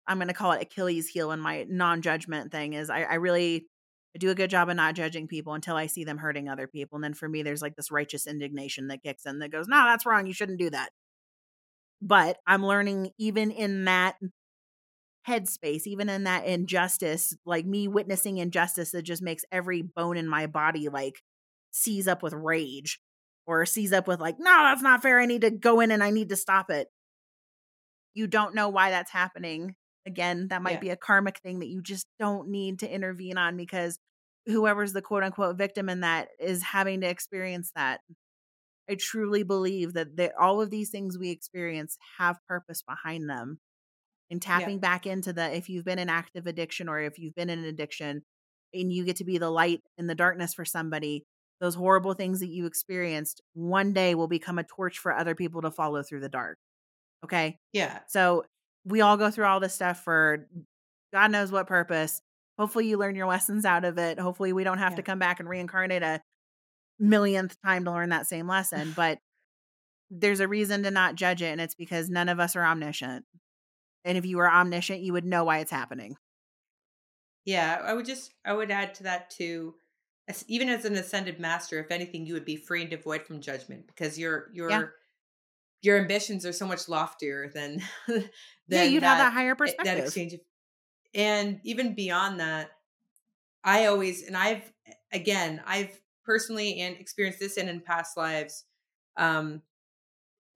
i'm 0.06 0.18
going 0.18 0.28
to 0.28 0.34
call 0.34 0.52
it 0.52 0.62
achilles 0.62 1.08
heel 1.08 1.32
in 1.32 1.40
my 1.40 1.66
non-judgment 1.68 2.52
thing 2.52 2.72
is 2.72 2.90
I, 2.90 3.02
I 3.02 3.14
really 3.14 3.66
I 4.14 4.18
do 4.18 4.30
a 4.30 4.34
good 4.34 4.50
job 4.50 4.68
of 4.68 4.76
not 4.76 4.94
judging 4.94 5.28
people 5.28 5.54
until 5.54 5.76
I 5.76 5.86
see 5.86 6.04
them 6.04 6.18
hurting 6.18 6.48
other 6.48 6.66
people. 6.66 6.96
And 6.96 7.04
then 7.04 7.14
for 7.14 7.28
me, 7.28 7.42
there's 7.42 7.62
like 7.62 7.76
this 7.76 7.90
righteous 7.90 8.26
indignation 8.26 8.88
that 8.88 9.02
kicks 9.02 9.26
in 9.26 9.38
that 9.40 9.52
goes, 9.52 9.68
no, 9.68 9.84
that's 9.84 10.06
wrong. 10.06 10.26
You 10.26 10.32
shouldn't 10.32 10.58
do 10.58 10.70
that. 10.70 10.90
But 12.00 12.38
I'm 12.46 12.64
learning 12.64 13.10
even 13.18 13.50
in 13.50 13.84
that 13.84 14.16
headspace, 15.28 15.86
even 15.86 16.08
in 16.08 16.24
that 16.24 16.46
injustice, 16.46 17.36
like 17.44 17.66
me 17.66 17.86
witnessing 17.86 18.38
injustice 18.38 18.92
that 18.92 19.02
just 19.02 19.22
makes 19.22 19.44
every 19.52 19.82
bone 19.82 20.16
in 20.16 20.26
my 20.26 20.46
body 20.46 20.88
like 20.88 21.22
seize 21.70 22.08
up 22.08 22.22
with 22.22 22.32
rage 22.32 23.00
or 23.46 23.66
seize 23.66 23.92
up 23.92 24.08
with 24.08 24.20
like, 24.20 24.36
no, 24.38 24.50
that's 24.50 24.82
not 24.82 25.02
fair. 25.02 25.20
I 25.20 25.26
need 25.26 25.42
to 25.42 25.50
go 25.50 25.80
in 25.80 25.90
and 25.90 26.02
I 26.02 26.10
need 26.10 26.30
to 26.30 26.36
stop 26.36 26.70
it. 26.70 26.88
you 28.14 28.26
don't 28.26 28.54
know 28.54 28.68
why 28.68 28.90
that's 28.90 29.10
happening. 29.10 29.74
Again, 30.08 30.48
that 30.48 30.62
might 30.62 30.74
Yeah. 30.74 30.80
be 30.80 30.90
a 30.90 30.96
karmic 30.96 31.38
thing 31.38 31.60
that 31.60 31.68
you 31.68 31.82
just 31.82 32.06
don't 32.18 32.48
need 32.48 32.80
to 32.80 32.92
intervene 32.92 33.38
on 33.38 33.56
because 33.56 33.98
whoever's 34.46 34.94
the 34.94 35.02
quote 35.02 35.22
unquote 35.22 35.58
victim 35.58 35.88
in 35.88 36.00
that 36.00 36.30
is 36.40 36.62
having 36.62 37.02
to 37.02 37.08
experience 37.08 37.72
that. 37.76 38.00
I 38.90 38.96
truly 38.96 39.42
believe 39.42 39.92
that 39.94 40.16
they, 40.16 40.30
all 40.32 40.60
of 40.62 40.70
these 40.70 40.90
things 40.90 41.18
we 41.18 41.30
experience 41.30 41.98
have 42.18 42.38
purpose 42.48 42.82
behind 42.82 43.28
them. 43.30 43.60
And 44.30 44.42
tapping 44.42 44.78
back 44.80 45.06
into 45.06 45.32
the 45.32 45.54
if 45.56 45.68
you've 45.70 45.84
been 45.86 45.98
in 45.98 46.10
active 46.10 46.46
addiction 46.46 46.88
or 46.88 47.00
if 47.00 47.18
you've 47.18 47.34
been 47.34 47.50
in 47.50 47.60
an 47.60 47.64
addiction 47.66 48.24
and 48.74 48.92
you 48.92 49.04
get 49.04 49.16
to 49.16 49.24
be 49.24 49.38
the 49.38 49.50
light 49.50 49.82
in 49.98 50.06
the 50.06 50.14
darkness 50.14 50.54
for 50.54 50.64
somebody, 50.66 51.24
those 51.60 51.74
horrible 51.74 52.14
things 52.14 52.40
that 52.40 52.48
you 52.50 52.66
experienced 52.66 53.40
one 53.54 53.92
day 53.94 54.14
will 54.14 54.28
become 54.28 54.58
a 54.58 54.64
torch 54.64 54.98
for 54.98 55.14
other 55.16 55.34
people 55.34 55.62
to 55.62 55.70
follow 55.70 56.02
through 56.02 56.20
the 56.20 56.28
dark. 56.28 56.58
Okay. 57.24 57.58
Yeah. 57.72 58.00
So 58.08 58.44
we 58.88 59.00
all 59.00 59.16
go 59.16 59.30
through 59.30 59.44
all 59.46 59.60
this 59.60 59.74
stuff 59.74 60.02
for 60.04 60.48
God 61.12 61.30
knows 61.30 61.52
what 61.52 61.66
purpose. 61.66 62.20
Hopefully 62.58 62.88
you 62.88 62.96
learn 62.98 63.14
your 63.14 63.26
lessons 63.26 63.64
out 63.64 63.84
of 63.84 63.98
it. 63.98 64.18
Hopefully 64.18 64.52
we 64.52 64.64
don't 64.64 64.78
have 64.78 64.92
Yeah. 64.92 64.96
to 64.96 65.02
come 65.02 65.18
back 65.18 65.40
and 65.40 65.48
reincarnate 65.48 66.02
a 66.02 66.20
millionth 66.98 67.56
time 67.62 67.84
to 67.84 67.92
learn 67.92 68.08
that 68.10 68.26
same 68.26 68.48
lesson. 68.48 68.92
But 68.96 69.18
there's 70.10 70.40
a 70.40 70.48
reason 70.48 70.82
to 70.84 70.90
not 70.90 71.14
judge 71.16 71.42
it, 71.42 71.52
and 71.52 71.60
it's 71.60 71.74
because 71.74 72.08
none 72.08 72.28
of 72.28 72.40
us 72.40 72.56
are 72.56 72.64
omniscient. 72.64 73.24
And 74.04 74.16
if 74.16 74.24
you 74.24 74.38
were 74.38 74.50
omniscient, 74.50 75.00
you 75.00 75.12
would 75.12 75.24
know 75.26 75.44
why 75.44 75.58
it's 75.58 75.70
happening. 75.70 76.16
Yeah, 77.44 77.80
I 77.82 77.94
would 77.94 78.06
just 78.06 78.32
I 78.44 78.52
would 78.52 78.70
add 78.70 78.94
to 78.96 79.02
that 79.04 79.30
too. 79.30 79.74
As, 80.28 80.44
even 80.48 80.68
as 80.68 80.84
an 80.84 80.94
ascended 80.96 81.40
master, 81.40 81.78
if 81.80 81.90
anything, 81.90 82.26
you 82.26 82.34
would 82.34 82.44
be 82.44 82.56
free 82.56 82.82
and 82.82 82.90
devoid 82.90 83.22
from 83.26 83.40
judgment 83.40 83.86
because 83.86 84.18
your 84.18 84.50
your 84.52 84.70
Yeah. 84.70 84.86
your 85.82 85.98
ambitions 85.98 86.44
are 86.44 86.52
so 86.52 86.66
much 86.66 86.88
loftier 86.88 87.48
than 87.54 87.82
than 88.06 88.28
yeah, 88.68 88.84
you'd 88.84 89.02
have 89.02 89.18
that 89.18 89.32
higher 89.32 89.54
perspective. 89.54 89.96
that 89.96 90.04
exchange 90.04 90.34
of, 90.34 90.40
and 91.14 91.60
even 91.64 91.94
beyond 91.94 92.40
that, 92.40 92.70
I 93.64 93.86
always 93.86 94.26
and 94.26 94.36
I've 94.36 94.72
again 95.12 95.62
I've 95.66 95.98
personally 96.24 96.80
and 96.80 96.96
experienced 96.96 97.40
this 97.40 97.56
and 97.56 97.68
in 97.68 97.80
past 97.80 98.16
lives, 98.16 98.64
um, 99.16 99.62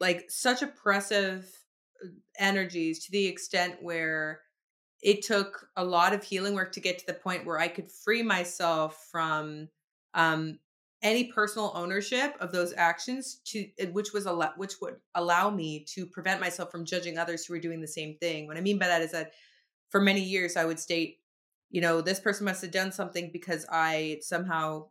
like 0.01 0.27
such 0.29 0.63
oppressive 0.63 1.49
uh, 2.05 2.09
energies 2.39 3.05
to 3.07 3.13
the 3.13 3.27
extent 3.27 3.77
where 3.81 4.41
it 5.03 5.23
took 5.23 5.67
a 5.77 5.85
lot 5.85 6.13
of 6.13 6.23
healing 6.23 6.55
work 6.55 6.73
to 6.73 6.81
get 6.81 6.99
to 6.99 7.07
the 7.07 7.15
point 7.15 7.45
where 7.45 7.59
I 7.59 7.69
could 7.69 7.91
free 7.91 8.23
myself 8.23 9.09
from 9.11 9.69
um, 10.15 10.59
any 11.03 11.25
personal 11.25 11.73
ownership 11.75 12.37
of 12.41 12.53
those 12.53 12.73
actions 12.77 13.41
to 13.45 13.69
uh, 13.83 13.87
which 13.87 14.13
was 14.13 14.27
a 14.27 14.53
which 14.57 14.81
would 14.81 14.97
allow 15.15 15.51
me 15.51 15.85
to 15.95 16.07
prevent 16.07 16.41
myself 16.41 16.71
from 16.71 16.85
judging 16.85 17.19
others 17.19 17.45
who 17.45 17.55
were 17.55 17.61
doing 17.61 17.81
the 17.81 17.89
same 17.89 18.17
thing. 18.19 18.47
What 18.47 18.57
I 18.57 18.61
mean 18.61 18.79
by 18.79 18.87
that 18.87 19.03
is 19.03 19.13
that 19.13 19.33
for 19.91 20.01
many 20.01 20.23
years 20.23 20.57
I 20.57 20.65
would 20.65 20.79
state, 20.79 21.19
you 21.71 21.81
know, 21.81 22.01
this 22.01 22.21
person 22.21 22.45
must 22.45 22.63
have 22.63 22.71
done 22.71 22.93
something 22.93 23.31
because 23.33 23.67
I 23.71 24.19
somehow, 24.21 24.89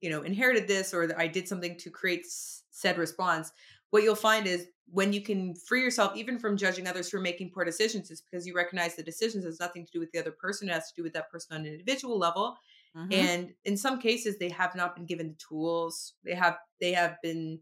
you 0.00 0.10
know, 0.10 0.22
inherited 0.22 0.66
this 0.66 0.92
or 0.92 1.14
I 1.16 1.28
did 1.28 1.48
something 1.48 1.76
to 1.78 1.90
create 1.90 2.26
said 2.26 2.98
response. 2.98 3.52
What 3.90 4.02
you'll 4.02 4.16
find 4.16 4.46
is 4.46 4.66
when 4.90 5.12
you 5.12 5.22
can 5.22 5.54
free 5.54 5.80
yourself 5.80 6.16
even 6.16 6.38
from 6.38 6.56
judging 6.56 6.86
others 6.86 7.08
who 7.08 7.18
are 7.18 7.22
making 7.22 7.50
poor 7.50 7.64
decisions, 7.64 8.10
is 8.10 8.20
because 8.20 8.46
you 8.46 8.54
recognize 8.54 8.96
the 8.96 9.02
decisions 9.02 9.44
has 9.44 9.60
nothing 9.60 9.86
to 9.86 9.92
do 9.92 10.00
with 10.00 10.10
the 10.10 10.18
other 10.18 10.32
person, 10.32 10.68
it 10.68 10.72
has 10.72 10.88
to 10.88 10.96
do 10.96 11.02
with 11.02 11.12
that 11.14 11.30
person 11.30 11.56
on 11.56 11.64
an 11.64 11.72
individual 11.72 12.18
level. 12.18 12.56
Mhm. 12.94 13.28
And 13.30 13.54
in 13.64 13.76
some 13.76 14.00
cases, 14.00 14.38
they 14.38 14.50
have 14.50 14.74
not 14.74 14.96
been 14.96 15.06
given 15.06 15.28
the 15.30 15.36
tools. 15.36 16.14
They 16.24 16.34
have 16.34 16.58
they 16.80 16.92
have 16.92 17.18
been 17.22 17.60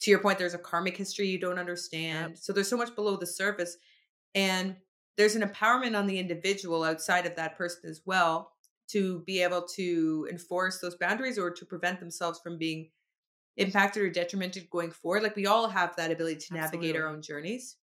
to 0.00 0.10
your 0.10 0.20
point, 0.20 0.38
there's 0.38 0.54
a 0.54 0.58
karmic 0.58 0.96
history 0.96 1.28
you 1.28 1.38
don't 1.38 1.58
understand. 1.58 2.38
So 2.38 2.52
there's 2.52 2.68
so 2.68 2.76
much 2.76 2.94
below 2.94 3.16
the 3.16 3.26
surface. 3.26 3.76
And 4.34 4.78
there's 5.16 5.36
an 5.36 5.42
empowerment 5.42 5.98
on 5.98 6.06
the 6.06 6.18
individual 6.18 6.84
outside 6.84 7.26
of 7.26 7.36
that 7.36 7.56
person 7.56 7.90
as 7.90 8.02
well 8.06 8.52
to 8.88 9.20
be 9.20 9.42
able 9.42 9.66
to 9.76 10.28
enforce 10.30 10.80
those 10.80 10.96
boundaries 10.96 11.38
or 11.38 11.50
to 11.50 11.66
prevent 11.66 12.00
themselves 12.00 12.40
from 12.40 12.58
being 12.58 12.90
impacted 13.56 14.02
or 14.02 14.10
detrimented 14.10 14.70
going 14.70 14.90
forward. 14.90 15.22
Like 15.22 15.36
we 15.36 15.46
all 15.46 15.68
have 15.68 15.96
that 15.96 16.10
ability 16.12 16.40
to 16.40 16.54
navigate 16.54 16.96
our 16.96 17.08
own 17.08 17.22
journeys. 17.22 17.78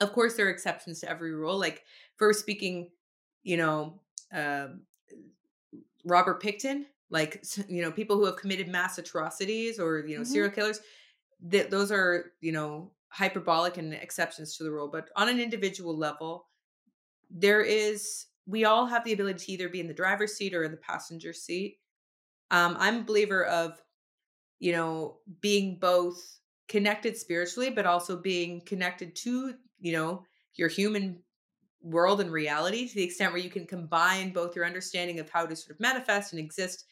Of 0.00 0.12
course, 0.12 0.36
there 0.36 0.46
are 0.46 0.50
exceptions 0.50 1.00
to 1.00 1.10
every 1.10 1.32
rule. 1.34 1.58
Like 1.58 1.84
for 2.16 2.32
speaking, 2.32 2.92
you 3.42 3.56
know, 3.56 4.02
um, 4.32 4.86
Robert 6.04 6.42
Pickton, 6.42 6.84
like 7.10 7.42
you 7.68 7.82
know, 7.82 7.90
people 7.92 8.16
who 8.16 8.26
have 8.26 8.36
committed 8.36 8.68
mass 8.68 8.98
atrocities 8.98 9.78
or 9.78 10.06
you 10.06 10.16
know, 10.16 10.22
Mhm. 10.22 10.26
serial 10.26 10.50
killers. 10.52 10.80
Th- 11.50 11.68
those 11.70 11.90
are 11.92 12.32
you 12.40 12.52
know 12.52 12.92
hyperbolic 13.08 13.76
and 13.78 13.94
exceptions 13.94 14.56
to 14.56 14.64
the 14.64 14.70
rule. 14.70 14.88
But 14.88 15.08
on 15.16 15.28
an 15.28 15.40
individual 15.40 15.96
level, 15.96 16.48
there 17.30 17.62
is 17.62 18.26
we 18.46 18.64
all 18.64 18.86
have 18.86 19.04
the 19.04 19.12
ability 19.12 19.44
to 19.46 19.52
either 19.52 19.68
be 19.68 19.80
in 19.80 19.86
the 19.88 19.94
driver's 19.94 20.34
seat 20.34 20.54
or 20.54 20.64
in 20.64 20.70
the 20.70 20.76
passenger 20.78 21.32
seat. 21.32 21.78
Um, 22.50 22.76
I'm 22.78 23.00
a 23.00 23.04
believer 23.04 23.44
of 23.44 23.82
you 24.58 24.72
know 24.72 25.18
being 25.40 25.78
both 25.78 26.40
connected 26.68 27.16
spiritually, 27.16 27.70
but 27.70 27.86
also 27.86 28.16
being 28.16 28.60
connected 28.62 29.14
to 29.16 29.54
you 29.80 29.92
know 29.92 30.24
your 30.54 30.68
human 30.68 31.22
world 31.82 32.20
and 32.20 32.32
reality 32.32 32.88
to 32.88 32.94
the 32.94 33.02
extent 33.02 33.32
where 33.32 33.42
you 33.42 33.50
can 33.50 33.66
combine 33.66 34.32
both 34.32 34.56
your 34.56 34.66
understanding 34.66 35.20
of 35.20 35.30
how 35.30 35.46
to 35.46 35.54
sort 35.54 35.74
of 35.74 35.80
manifest 35.80 36.32
and 36.32 36.40
exist 36.40 36.86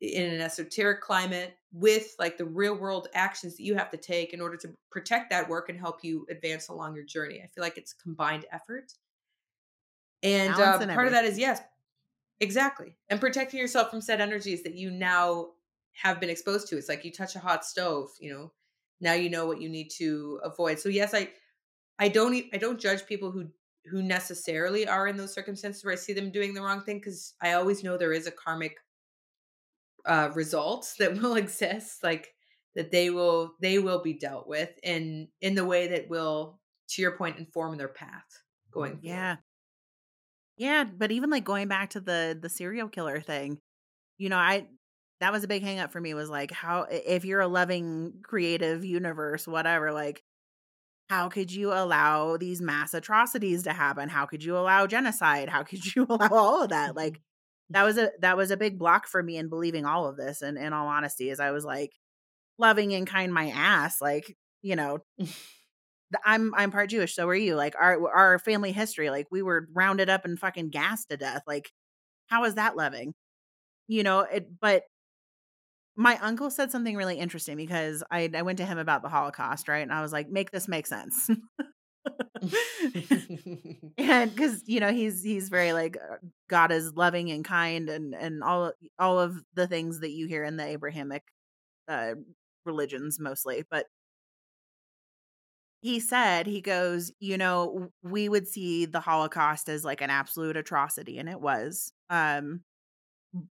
in 0.00 0.32
an 0.32 0.40
esoteric 0.40 1.00
climate 1.00 1.56
with 1.72 2.14
like 2.18 2.36
the 2.36 2.44
real 2.44 2.74
world 2.74 3.08
actions 3.14 3.56
that 3.56 3.62
you 3.62 3.74
have 3.74 3.90
to 3.90 3.96
take 3.96 4.32
in 4.32 4.40
order 4.40 4.56
to 4.56 4.68
protect 4.90 5.30
that 5.30 5.48
work 5.48 5.68
and 5.68 5.78
help 5.78 6.02
you 6.02 6.26
advance 6.28 6.68
along 6.68 6.94
your 6.94 7.04
journey. 7.04 7.40
I 7.42 7.46
feel 7.46 7.62
like 7.62 7.78
it's 7.78 7.92
combined 7.92 8.44
effort. 8.50 8.92
And 10.22 10.54
uh, 10.54 10.86
part 10.86 11.06
of 11.06 11.12
that 11.12 11.24
is 11.24 11.38
yes, 11.38 11.60
exactly. 12.40 12.96
And 13.10 13.20
protecting 13.20 13.60
yourself 13.60 13.90
from 13.90 14.00
said 14.00 14.20
energies 14.20 14.62
that 14.64 14.74
you 14.74 14.90
now 14.90 15.50
have 15.92 16.20
been 16.20 16.30
exposed 16.30 16.68
to. 16.68 16.78
It's 16.78 16.88
like 16.88 17.04
you 17.04 17.12
touch 17.12 17.36
a 17.36 17.40
hot 17.40 17.64
stove, 17.64 18.10
you 18.20 18.32
know, 18.32 18.52
now 19.00 19.12
you 19.12 19.30
know 19.30 19.46
what 19.46 19.60
you 19.60 19.68
need 19.68 19.90
to 19.98 20.40
avoid. 20.42 20.78
So 20.78 20.88
yes, 20.88 21.14
I 21.14 21.28
I 21.98 22.08
don't 22.08 22.44
I 22.52 22.56
don't 22.56 22.80
judge 22.80 23.06
people 23.06 23.30
who 23.30 23.48
who 23.86 24.02
necessarily 24.02 24.86
are 24.86 25.08
in 25.08 25.16
those 25.16 25.34
circumstances 25.34 25.84
where 25.84 25.92
I 25.92 25.96
see 25.96 26.12
them 26.12 26.30
doing 26.30 26.54
the 26.54 26.62
wrong 26.62 26.82
thing 26.82 26.98
because 26.98 27.34
I 27.40 27.52
always 27.54 27.82
know 27.82 27.96
there 27.96 28.12
is 28.12 28.26
a 28.26 28.32
karmic 28.32 28.76
uh 30.04 30.30
result 30.34 30.92
that 30.98 31.14
will 31.20 31.34
exist 31.36 32.02
like 32.02 32.34
that 32.74 32.90
they 32.90 33.10
will 33.10 33.54
they 33.60 33.78
will 33.78 34.02
be 34.02 34.14
dealt 34.14 34.46
with 34.46 34.70
in 34.82 35.28
in 35.40 35.54
the 35.54 35.64
way 35.64 35.88
that 35.88 36.08
will 36.08 36.60
to 36.88 37.02
your 37.02 37.16
point 37.16 37.38
inform 37.38 37.76
their 37.76 37.88
path 37.88 38.42
going 38.70 38.98
forward. 38.98 39.02
Yeah. 39.02 39.36
Yeah, 40.56 40.84
but 40.84 41.10
even 41.12 41.30
like 41.30 41.44
going 41.44 41.68
back 41.68 41.90
to 41.90 42.00
the 42.00 42.38
the 42.40 42.48
serial 42.48 42.88
killer 42.88 43.20
thing, 43.20 43.58
you 44.18 44.28
know, 44.28 44.38
I 44.38 44.68
that 45.20 45.32
was 45.32 45.44
a 45.44 45.48
big 45.48 45.62
hang 45.62 45.78
up 45.80 45.92
for 45.92 46.00
me 46.00 46.14
was 46.14 46.30
like 46.30 46.50
how 46.52 46.86
if 46.90 47.24
you're 47.24 47.40
a 47.40 47.48
loving 47.48 48.20
creative 48.24 48.84
universe 48.84 49.46
whatever 49.48 49.92
like 49.92 50.22
how 51.08 51.28
could 51.28 51.52
you 51.52 51.72
allow 51.72 52.36
these 52.36 52.62
mass 52.62 52.94
atrocities 52.94 53.64
to 53.64 53.72
happen? 53.72 54.08
How 54.08 54.26
could 54.26 54.42
you 54.42 54.56
allow 54.56 54.86
genocide? 54.86 55.48
How 55.48 55.62
could 55.62 55.94
you 55.94 56.06
allow 56.10 56.28
all 56.30 56.62
of 56.62 56.70
that? 56.70 56.90
Mm-hmm. 56.90 56.98
Like 56.98 57.20
that 57.70 57.84
was 57.84 57.98
a 57.98 58.10
that 58.20 58.36
was 58.36 58.50
a 58.50 58.56
big 58.56 58.78
block 58.78 59.06
for 59.06 59.22
me 59.22 59.36
in 59.36 59.48
believing 59.48 59.84
all 59.84 60.06
of 60.06 60.16
this 60.16 60.42
and 60.42 60.58
in 60.58 60.72
all 60.72 60.86
honesty 60.86 61.30
as 61.30 61.40
I 61.40 61.50
was 61.50 61.64
like 61.64 61.92
loving 62.58 62.94
and 62.94 63.06
kind 63.06 63.32
my 63.32 63.48
ass 63.50 64.00
like, 64.00 64.36
you 64.62 64.76
know, 64.76 64.98
I'm 66.24 66.54
I'm 66.54 66.70
part 66.70 66.90
Jewish, 66.90 67.14
so 67.14 67.28
are 67.28 67.34
you. 67.34 67.54
Like 67.54 67.74
our 67.78 68.10
our 68.10 68.38
family 68.38 68.72
history, 68.72 69.10
like 69.10 69.26
we 69.30 69.42
were 69.42 69.68
rounded 69.74 70.10
up 70.10 70.24
and 70.24 70.38
fucking 70.38 70.70
gassed 70.70 71.08
to 71.10 71.16
death. 71.16 71.42
Like 71.46 71.70
how 72.28 72.44
is 72.44 72.54
that 72.54 72.76
loving? 72.76 73.14
You 73.88 74.02
know, 74.02 74.20
it 74.20 74.48
but 74.60 74.84
my 75.96 76.16
uncle 76.18 76.50
said 76.50 76.70
something 76.70 76.96
really 76.96 77.18
interesting 77.18 77.56
because 77.56 78.02
I 78.10 78.30
I 78.34 78.42
went 78.42 78.58
to 78.58 78.66
him 78.66 78.78
about 78.78 79.02
the 79.02 79.08
Holocaust, 79.08 79.68
right? 79.68 79.82
And 79.82 79.92
I 79.92 80.02
was 80.02 80.12
like, 80.12 80.28
"Make 80.30 80.50
this 80.50 80.68
make 80.68 80.86
sense." 80.86 81.30
and 83.98 83.98
cuz 84.36 84.62
you 84.66 84.80
know, 84.80 84.92
he's 84.92 85.22
he's 85.22 85.48
very 85.48 85.72
like 85.72 85.96
uh, 85.96 86.16
God 86.48 86.72
is 86.72 86.94
loving 86.94 87.30
and 87.30 87.44
kind 87.44 87.88
and 87.88 88.14
and 88.14 88.42
all 88.42 88.72
all 88.98 89.20
of 89.20 89.42
the 89.54 89.66
things 89.66 90.00
that 90.00 90.10
you 90.10 90.26
hear 90.26 90.44
in 90.44 90.56
the 90.56 90.64
Abrahamic 90.64 91.22
uh 91.88 92.14
religions 92.66 93.20
mostly. 93.20 93.64
But 93.70 93.88
he 95.80 95.98
said 96.00 96.46
he 96.46 96.60
goes 96.60 97.12
you 97.20 97.36
know 97.36 97.90
we 98.02 98.28
would 98.28 98.46
see 98.46 98.86
the 98.86 99.00
holocaust 99.00 99.68
as 99.68 99.84
like 99.84 100.00
an 100.00 100.10
absolute 100.10 100.56
atrocity 100.56 101.18
and 101.18 101.28
it 101.28 101.40
was 101.40 101.92
um 102.10 102.62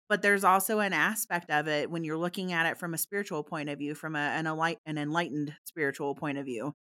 but 0.09 0.21
there's 0.21 0.43
also 0.43 0.79
an 0.79 0.93
aspect 0.93 1.49
of 1.49 1.67
it 1.67 1.89
when 1.89 2.03
you're 2.03 2.17
looking 2.17 2.51
at 2.51 2.65
it 2.65 2.77
from 2.77 2.93
a 2.93 2.97
spiritual 2.97 3.43
point 3.43 3.69
of 3.69 3.77
view 3.77 3.95
from 3.95 4.15
a, 4.15 4.19
an, 4.19 4.45
enlight, 4.45 4.77
an 4.85 4.97
enlightened 4.97 5.53
spiritual 5.65 6.15
point 6.15 6.37
of 6.37 6.45
view 6.45 6.73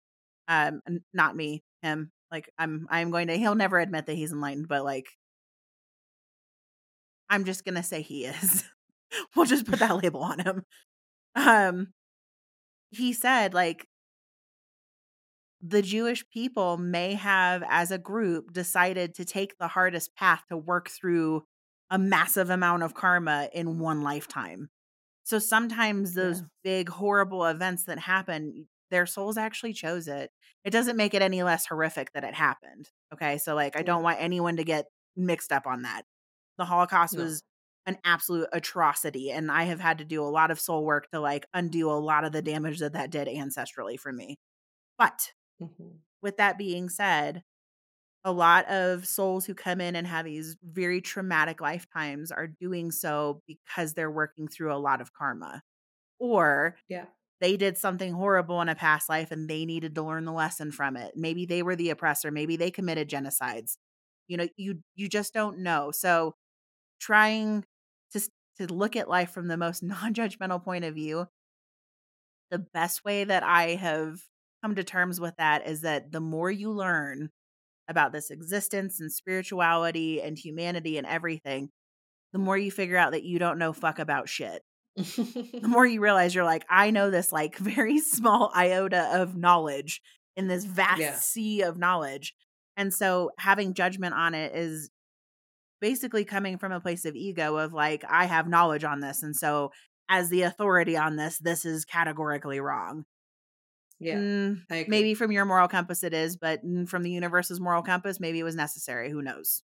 um 0.49 0.81
not 1.13 1.37
me 1.37 1.63
him 1.83 2.11
like 2.33 2.51
i'm 2.59 2.87
i'm 2.91 3.11
going 3.11 3.29
to 3.29 3.37
he'll 3.37 3.55
never 3.55 3.79
admit 3.79 4.07
that 4.07 4.17
he's 4.17 4.33
enlightened 4.33 4.67
but 4.69 4.85
like 4.85 5.07
i'm 7.31 7.45
just 7.45 7.65
gonna 7.65 7.83
say 7.83 8.03
he 8.03 8.25
is. 8.25 8.65
We'll 9.35 9.47
just 9.47 9.65
put 9.65 9.79
that 9.79 9.97
label 10.03 10.21
on 10.21 10.39
him. 10.39 10.65
Um 11.35 11.95
he 12.91 13.15
said 13.15 13.55
like 13.55 13.87
the 15.61 15.83
Jewish 15.83 16.29
people 16.31 16.77
may 16.77 17.15
have, 17.15 17.65
as 17.69 17.91
a 17.91 17.99
group, 17.99 18.53
decided 18.53 19.15
to 19.17 19.25
take 19.25 19.59
the 19.59 19.69
hardest 19.69 20.15
path 20.15 20.45
to 20.49 20.57
work 20.57 20.89
through 20.89 21.45
a 21.91 21.99
massive 21.99 22.51
amount 22.51 22.83
of 22.83 22.95
karma 22.95 23.49
in 23.53 23.79
one 23.79 24.03
lifetime. 24.03 24.71
So 25.25 25.39
sometimes 25.39 26.15
those 26.15 26.43
Yeah. 26.43 26.49
big, 26.65 26.89
horrible 26.89 27.45
events 27.47 27.85
that 27.85 27.99
happen, 28.01 28.69
their 28.91 29.07
souls 29.07 29.39
actually 29.39 29.75
chose 29.75 30.09
it. 30.09 30.31
It 30.65 30.71
doesn't 30.71 30.97
make 30.97 31.15
it 31.15 31.23
any 31.23 31.43
less 31.43 31.67
horrific 31.67 32.13
that 32.15 32.25
it 32.25 32.35
happened. 32.35 32.91
Okay. 33.15 33.39
So, 33.39 33.55
like, 33.55 33.77
I 33.77 33.83
don't 33.83 34.03
want 34.03 34.21
anyone 34.21 34.57
to 34.57 34.65
get 34.65 34.87
mixed 35.17 35.53
up 35.53 35.67
on 35.67 35.83
that. 35.83 36.05
The 36.59 36.65
Holocaust 36.67 37.17
No. 37.17 37.19
was 37.19 37.43
an 37.87 37.99
absolute 38.05 38.49
atrocity. 38.53 39.31
And 39.33 39.51
I 39.51 39.65
have 39.65 39.81
had 39.81 39.99
to 39.99 40.05
do 40.05 40.23
a 40.23 40.27
lot 40.27 40.51
of 40.51 40.61
soul 40.61 40.85
work 40.85 41.11
to, 41.13 41.21
like, 41.21 41.47
undo 41.55 41.91
a 41.91 41.93
lot 41.95 42.25
of 42.25 42.33
the 42.33 42.43
damage 42.43 42.81
that 42.81 42.93
that 42.95 43.11
did 43.11 43.29
ancestrally 43.29 43.99
for 44.01 44.13
me. 44.13 44.39
But 44.99 45.33
Mhm. 45.61 46.03
with 46.23 46.37
that 46.39 46.59
being 46.59 46.89
said, 46.89 47.43
a 48.25 48.33
lot 48.33 48.67
of 48.69 49.07
souls 49.07 49.47
who 49.47 49.55
come 49.55 49.81
in 49.81 49.97
and 49.97 50.07
have 50.07 50.25
these 50.27 50.57
very 50.63 51.01
traumatic 51.01 51.61
lifetimes 51.61 52.33
are 52.33 52.47
doing 52.49 52.91
so 52.91 53.43
because 53.47 53.95
they're 53.95 54.11
working 54.11 54.49
through 54.49 54.75
a 54.75 54.79
lot 54.79 55.01
of 55.01 55.13
karma. 55.13 55.63
Or 56.21 56.77
Yeah. 56.89 57.09
they 57.41 57.57
did 57.57 57.79
something 57.79 58.13
horrible 58.13 58.61
in 58.63 58.69
a 58.69 58.75
past 58.75 59.09
life 59.09 59.31
and 59.31 59.49
they 59.49 59.65
needed 59.65 59.95
to 59.95 60.03
learn 60.03 60.25
the 60.25 60.33
lesson 60.33 60.73
from 60.73 60.97
it. 60.97 61.17
Maybe 61.17 61.47
they 61.47 61.63
were 61.63 61.77
the 61.77 61.91
oppressor, 61.91 62.31
maybe 62.31 62.57
they 62.57 62.71
committed 62.71 63.09
genocides. 63.09 63.77
You 64.29 64.37
know, 64.39 64.49
you 64.57 64.83
you 64.97 65.09
just 65.09 65.35
don't 65.35 65.61
know. 65.61 65.91
So 65.93 66.37
trying 67.01 67.65
to 68.13 68.21
to 68.59 68.73
look 68.73 68.97
at 68.97 69.09
life 69.09 69.31
from 69.33 69.49
the 69.49 69.57
most 69.57 69.83
non-judgmental 69.85 70.65
point 70.65 70.85
of 70.85 70.95
view, 70.95 71.29
the 72.51 72.59
best 72.59 73.05
way 73.05 73.25
that 73.25 73.43
I 73.43 73.75
have 73.75 74.21
come 74.63 74.75
to 74.75 74.85
terms 74.85 75.21
with 75.21 75.37
that 75.37 75.67
is 75.67 75.83
that 75.83 76.11
the 76.13 76.21
more 76.21 76.51
you 76.51 76.71
learn 76.73 77.31
about 77.89 78.13
this 78.13 78.31
existence 78.31 79.01
and 79.01 79.11
spirituality 79.13 80.21
and 80.21 80.39
humanity 80.39 80.99
and 80.99 81.07
everything, 81.07 81.71
the 82.33 82.39
more 82.39 82.57
you 82.59 82.71
figure 82.71 82.97
out 82.97 83.13
that 83.13 83.25
you 83.25 83.39
don't 83.39 83.59
know 83.59 83.73
fuck 83.73 83.99
about 83.99 84.29
shit. 84.29 84.63
The 84.97 85.61
more 85.69 85.87
you 85.87 86.01
realize 86.01 86.35
you're 86.35 86.45
like, 86.45 86.65
I 86.69 86.91
know 86.91 87.11
this 87.11 87.33
like 87.33 87.57
very 87.59 87.99
small 87.99 88.53
iota 88.55 89.09
of 89.21 89.37
knowledge 89.37 90.01
in 90.37 90.49
this 90.49 90.65
vast 90.65 91.01
Yeah. 91.01 91.15
sea 91.17 91.63
of 91.63 91.79
knowledge. 91.79 92.35
And 92.77 92.93
so 92.93 93.31
having 93.39 93.75
judgment 93.75 94.15
on 94.15 94.35
it 94.35 94.55
is 94.55 94.91
basically 95.81 96.25
coming 96.25 96.59
from 96.59 96.73
a 96.73 96.81
place 96.81 97.05
of 97.05 97.15
ego 97.17 97.57
of 97.57 97.73
like, 97.73 98.05
I 98.09 98.27
have 98.27 98.49
knowledge 98.49 98.85
on 98.85 99.01
this. 99.01 99.23
And 99.23 99.35
so 99.35 99.71
as 100.09 100.29
the 100.29 100.43
authority 100.43 100.97
on 100.97 101.17
this, 101.17 101.39
this 101.39 101.65
is 101.65 101.85
categorically 101.85 102.61
wrong. 102.61 103.05
Yeah. 104.01 104.17
Mm, 104.17 104.89
maybe 104.89 105.15
from 105.15 105.33
your 105.33 105.45
moral 105.45 105.69
compass 105.69 106.03
it 106.05 106.15
is, 106.15 106.37
but 106.37 106.65
mm, 106.65 106.89
from 106.89 107.03
the 107.03 107.11
universe's 107.11 107.61
moral 107.61 107.83
compass, 107.83 108.21
maybe 108.21 108.39
it 108.39 108.45
was 108.45 108.55
necessary. 108.57 109.11
Who 109.11 109.23
knows? 109.23 109.63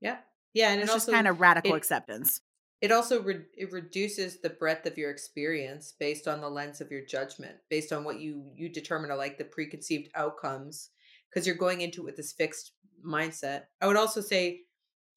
Yeah. 0.00 0.18
Yeah. 0.54 0.70
And 0.72 0.80
It's 0.82 0.90
it 0.90 0.94
just 0.94 1.10
kind 1.10 1.28
of 1.28 1.40
radical 1.40 1.74
it- 1.74 1.78
acceptance. 1.78 2.40
it 2.82 2.92
also 2.92 3.22
re- 3.22 3.46
it 3.56 3.72
reduces 3.72 4.40
the 4.40 4.50
breadth 4.50 4.86
of 4.86 4.98
your 4.98 5.10
experience 5.10 5.94
based 5.98 6.28
on 6.28 6.40
the 6.40 6.48
lens 6.50 6.80
of 6.82 6.90
your 6.90 7.04
judgment 7.04 7.56
based 7.70 7.92
on 7.92 8.04
what 8.04 8.20
you 8.20 8.50
you 8.54 8.68
determine 8.68 9.10
are 9.10 9.16
like 9.16 9.38
the 9.38 9.44
preconceived 9.44 10.10
outcomes 10.14 10.90
because 11.30 11.46
you're 11.46 11.56
going 11.56 11.80
into 11.80 12.02
it 12.02 12.04
with 12.04 12.16
this 12.16 12.32
fixed 12.32 12.72
mindset 13.04 13.62
i 13.80 13.86
would 13.86 13.96
also 13.96 14.20
say 14.20 14.60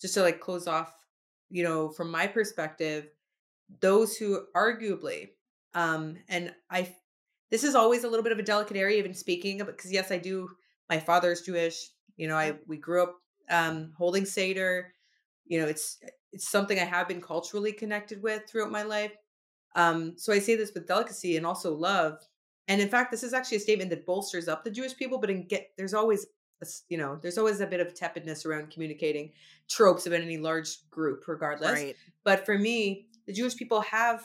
just 0.01 0.13
to 0.13 0.21
like 0.21 0.39
close 0.39 0.67
off 0.67 0.93
you 1.49 1.61
know 1.63 1.89
from 1.89 2.09
my 2.09 2.27
perspective 2.27 3.09
those 3.81 4.15
who 4.15 4.45
arguably 4.55 5.29
um 5.73 6.15
and 6.29 6.53
i 6.69 6.87
this 7.51 7.63
is 7.63 7.75
always 7.75 8.03
a 8.03 8.07
little 8.07 8.23
bit 8.23 8.31
of 8.31 8.39
a 8.39 8.43
delicate 8.43 8.77
area 8.77 8.97
even 8.97 9.13
speaking 9.13 9.57
because 9.57 9.91
yes 9.91 10.11
i 10.11 10.17
do 10.17 10.47
my 10.89 10.99
father's 10.99 11.41
jewish 11.41 11.89
you 12.17 12.27
know 12.27 12.35
i 12.35 12.53
we 12.67 12.77
grew 12.77 13.03
up 13.03 13.15
um 13.49 13.91
holding 13.97 14.25
seder 14.25 14.93
you 15.45 15.59
know 15.59 15.67
it's 15.67 15.99
it's 16.31 16.49
something 16.49 16.79
I 16.79 16.85
have 16.85 17.07
been 17.07 17.21
culturally 17.21 17.71
connected 17.71 18.21
with 18.21 18.43
throughout 18.47 18.71
my 18.71 18.83
life. 18.83 19.13
Um, 19.75 20.13
so 20.17 20.33
I 20.33 20.39
say 20.39 20.55
this 20.55 20.71
with 20.73 20.87
delicacy 20.87 21.37
and 21.37 21.45
also 21.45 21.73
love. 21.73 22.17
And 22.67 22.81
in 22.81 22.89
fact, 22.89 23.11
this 23.11 23.23
is 23.23 23.33
actually 23.33 23.57
a 23.57 23.61
statement 23.61 23.89
that 23.89 24.05
bolsters 24.05 24.47
up 24.47 24.63
the 24.63 24.71
Jewish 24.71 24.95
people, 24.95 25.19
but 25.19 25.29
in 25.29 25.47
get 25.47 25.71
there's 25.77 25.93
always 25.93 26.25
a 26.61 26.67
you 26.89 26.97
know 26.97 27.17
there's 27.21 27.37
always 27.37 27.61
a 27.61 27.67
bit 27.67 27.79
of 27.79 27.93
tepidness 27.95 28.45
around 28.45 28.69
communicating 28.69 29.31
tropes 29.69 30.05
of 30.05 30.13
any 30.13 30.37
large 30.37 30.87
group, 30.89 31.27
regardless. 31.27 31.71
Right. 31.71 31.95
But 32.23 32.45
for 32.45 32.57
me, 32.57 33.07
the 33.25 33.33
Jewish 33.33 33.55
people 33.55 33.81
have 33.81 34.21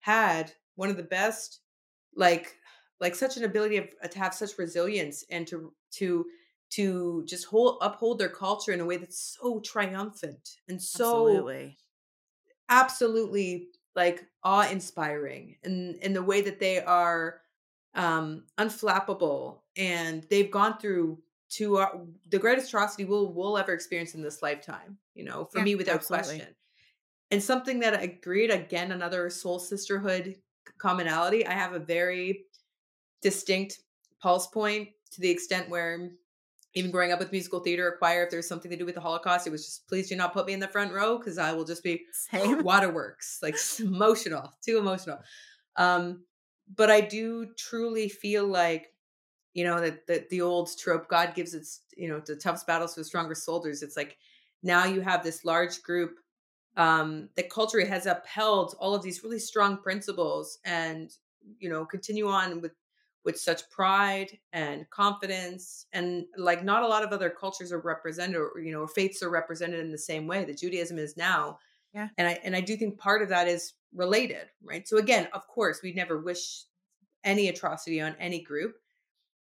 had 0.00 0.52
one 0.74 0.90
of 0.90 0.96
the 0.96 1.02
best, 1.02 1.60
like 2.14 2.56
like 3.00 3.14
such 3.14 3.36
an 3.36 3.44
ability 3.44 3.76
of 3.78 3.88
uh, 4.02 4.08
to 4.08 4.18
have 4.18 4.34
such 4.34 4.58
resilience 4.58 5.24
and 5.30 5.46
to 5.48 5.74
to 5.92 6.26
to 6.70 7.24
just 7.26 7.46
hold 7.46 7.78
uphold 7.80 8.18
their 8.18 8.28
culture 8.28 8.72
in 8.72 8.80
a 8.80 8.86
way 8.86 8.96
that's 8.96 9.36
so 9.40 9.60
triumphant 9.60 10.58
and 10.68 10.82
so 10.82 11.48
Absolutely. 11.48 11.78
absolutely 12.68 13.70
like 13.94 14.26
awe 14.44 14.68
inspiring 14.70 15.56
in 15.64 15.98
in 16.02 16.12
the 16.12 16.22
way 16.22 16.40
that 16.40 16.58
they 16.60 16.80
are 16.80 17.42
um 17.94 18.46
unflappable 18.58 19.62
and 19.76 20.24
they've 20.24 20.50
gone 20.50 20.78
through 20.78 21.22
to 21.48 21.78
uh, 21.78 21.98
the 22.28 22.38
greatest 22.38 22.68
atrocity 22.68 23.04
we'll 23.04 23.32
we'll 23.32 23.56
ever 23.56 23.72
experience 23.72 24.14
in 24.14 24.22
this 24.22 24.42
lifetime 24.42 24.98
you 25.14 25.24
know 25.24 25.44
for 25.46 25.60
Yeah, 25.60 25.62
me 25.62 25.74
without 25.74 26.04
absolutely. 26.04 26.46
question 26.46 26.54
and 27.30 27.42
something 27.42 27.80
that 27.80 27.94
I 27.94 28.02
agreed 28.02 28.50
again 28.50 28.92
another 28.92 29.30
soul 29.30 29.58
sisterhood 29.60 30.42
commonality 30.78 31.46
i 31.46 31.52
have 31.52 31.74
a 31.74 31.80
very 31.80 32.47
distinct 33.22 33.80
pulse 34.20 34.46
point 34.46 34.88
to 35.10 35.20
the 35.20 35.30
extent 35.30 35.68
where 35.68 36.10
even 36.74 36.90
growing 36.90 37.12
up 37.12 37.18
with 37.18 37.32
musical 37.32 37.60
theater 37.60 37.88
or 37.88 37.96
choir 37.96 38.24
if 38.24 38.30
there's 38.30 38.46
something 38.46 38.70
to 38.70 38.76
do 38.76 38.84
with 38.84 38.94
the 38.94 39.00
holocaust 39.00 39.46
it 39.46 39.50
was 39.50 39.64
just 39.64 39.88
please 39.88 40.08
do 40.08 40.16
not 40.16 40.32
put 40.32 40.46
me 40.46 40.52
in 40.52 40.60
the 40.60 40.68
front 40.68 40.92
row 40.92 41.18
because 41.18 41.38
i 41.38 41.52
will 41.52 41.64
just 41.64 41.82
be 41.82 42.02
Same. 42.12 42.62
waterworks 42.64 43.38
like 43.42 43.56
emotional 43.80 44.52
too 44.64 44.78
emotional 44.78 45.18
um 45.76 46.22
but 46.76 46.90
i 46.90 47.00
do 47.00 47.46
truly 47.56 48.08
feel 48.08 48.46
like 48.46 48.92
you 49.54 49.64
know 49.64 49.80
that 49.80 50.06
the, 50.06 50.26
the 50.30 50.40
old 50.40 50.70
trope 50.78 51.08
god 51.08 51.34
gives 51.34 51.54
its 51.54 51.80
you 51.96 52.08
know 52.08 52.20
the 52.20 52.36
toughest 52.36 52.66
battles 52.66 52.94
for 52.94 53.00
the 53.00 53.04
stronger 53.04 53.34
soldiers 53.34 53.82
it's 53.82 53.96
like 53.96 54.16
now 54.62 54.84
you 54.84 55.00
have 55.00 55.22
this 55.22 55.44
large 55.44 55.82
group 55.82 56.18
um 56.76 57.28
that 57.34 57.50
culture 57.50 57.84
has 57.84 58.06
upheld 58.06 58.76
all 58.78 58.94
of 58.94 59.02
these 59.02 59.24
really 59.24 59.38
strong 59.38 59.78
principles 59.78 60.58
and 60.64 61.14
you 61.58 61.68
know 61.68 61.84
continue 61.84 62.28
on 62.28 62.60
with 62.60 62.72
with 63.24 63.38
such 63.38 63.68
pride 63.70 64.38
and 64.52 64.88
confidence 64.90 65.86
and 65.92 66.24
like 66.36 66.64
not 66.64 66.82
a 66.82 66.86
lot 66.86 67.04
of 67.04 67.10
other 67.12 67.28
cultures 67.30 67.72
are 67.72 67.80
represented 67.80 68.36
or 68.36 68.60
you 68.60 68.72
know 68.72 68.86
faiths 68.86 69.22
are 69.22 69.30
represented 69.30 69.80
in 69.80 69.90
the 69.92 69.98
same 69.98 70.26
way 70.26 70.44
that 70.44 70.58
judaism 70.58 70.98
is 70.98 71.16
now 71.16 71.58
Yeah. 71.92 72.08
and 72.16 72.26
i 72.28 72.38
and 72.44 72.54
i 72.56 72.60
do 72.60 72.76
think 72.76 72.98
part 72.98 73.22
of 73.22 73.28
that 73.30 73.48
is 73.48 73.74
related 73.94 74.46
right 74.62 74.86
so 74.88 74.96
again 74.98 75.28
of 75.32 75.46
course 75.48 75.80
we 75.82 75.92
never 75.92 76.18
wish 76.18 76.64
any 77.24 77.48
atrocity 77.48 78.00
on 78.00 78.14
any 78.18 78.40
group 78.40 78.76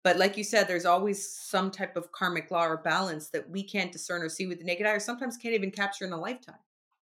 but 0.05 0.17
like 0.17 0.37
you 0.37 0.45
said 0.45 0.67
there's 0.69 0.87
always 0.87 1.31
some 1.31 1.71
type 1.71 1.97
of 1.97 2.13
karmic 2.13 2.51
law 2.51 2.65
or 2.67 2.77
balance 2.79 3.31
that 3.31 3.51
we 3.51 3.63
can't 3.63 3.93
discern 3.93 4.23
or 4.23 4.29
see 4.29 4.47
with 4.47 4.59
the 4.59 4.65
naked 4.65 4.87
eye 4.87 4.93
or 4.93 5.01
sometimes 5.01 5.37
can't 5.37 5.55
even 5.55 5.71
capture 5.71 6.05
in 6.07 6.13
a 6.13 6.21
lifetime 6.21 6.61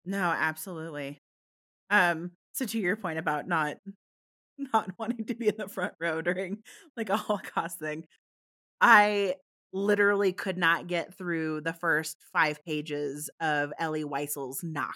No, 0.07 0.18
absolutely. 0.31 1.18
Um, 1.91 2.33
so 2.52 2.65
to 2.66 2.78
your 2.78 2.97
point 2.97 3.18
about 3.18 3.49
not 3.49 3.76
not 4.58 4.91
wanting 4.99 5.26
to 5.26 5.34
be 5.34 5.49
in 5.49 5.57
the 5.57 5.68
front 5.68 5.94
row 6.00 6.23
during 6.23 6.62
like 6.97 7.08
a 7.10 7.16
Holocaust 7.16 7.78
thing, 7.78 8.07
I 8.81 9.36
literally 9.73 10.33
could 10.33 10.58
not 10.58 10.86
get 10.89 11.15
through 11.15 11.62
the 11.62 11.73
first 11.74 12.18
five 12.33 12.65
pages 12.65 13.31
of 13.41 13.73
Elie 13.78 14.05
Wiesel's 14.05 14.62
Night. 14.65 14.91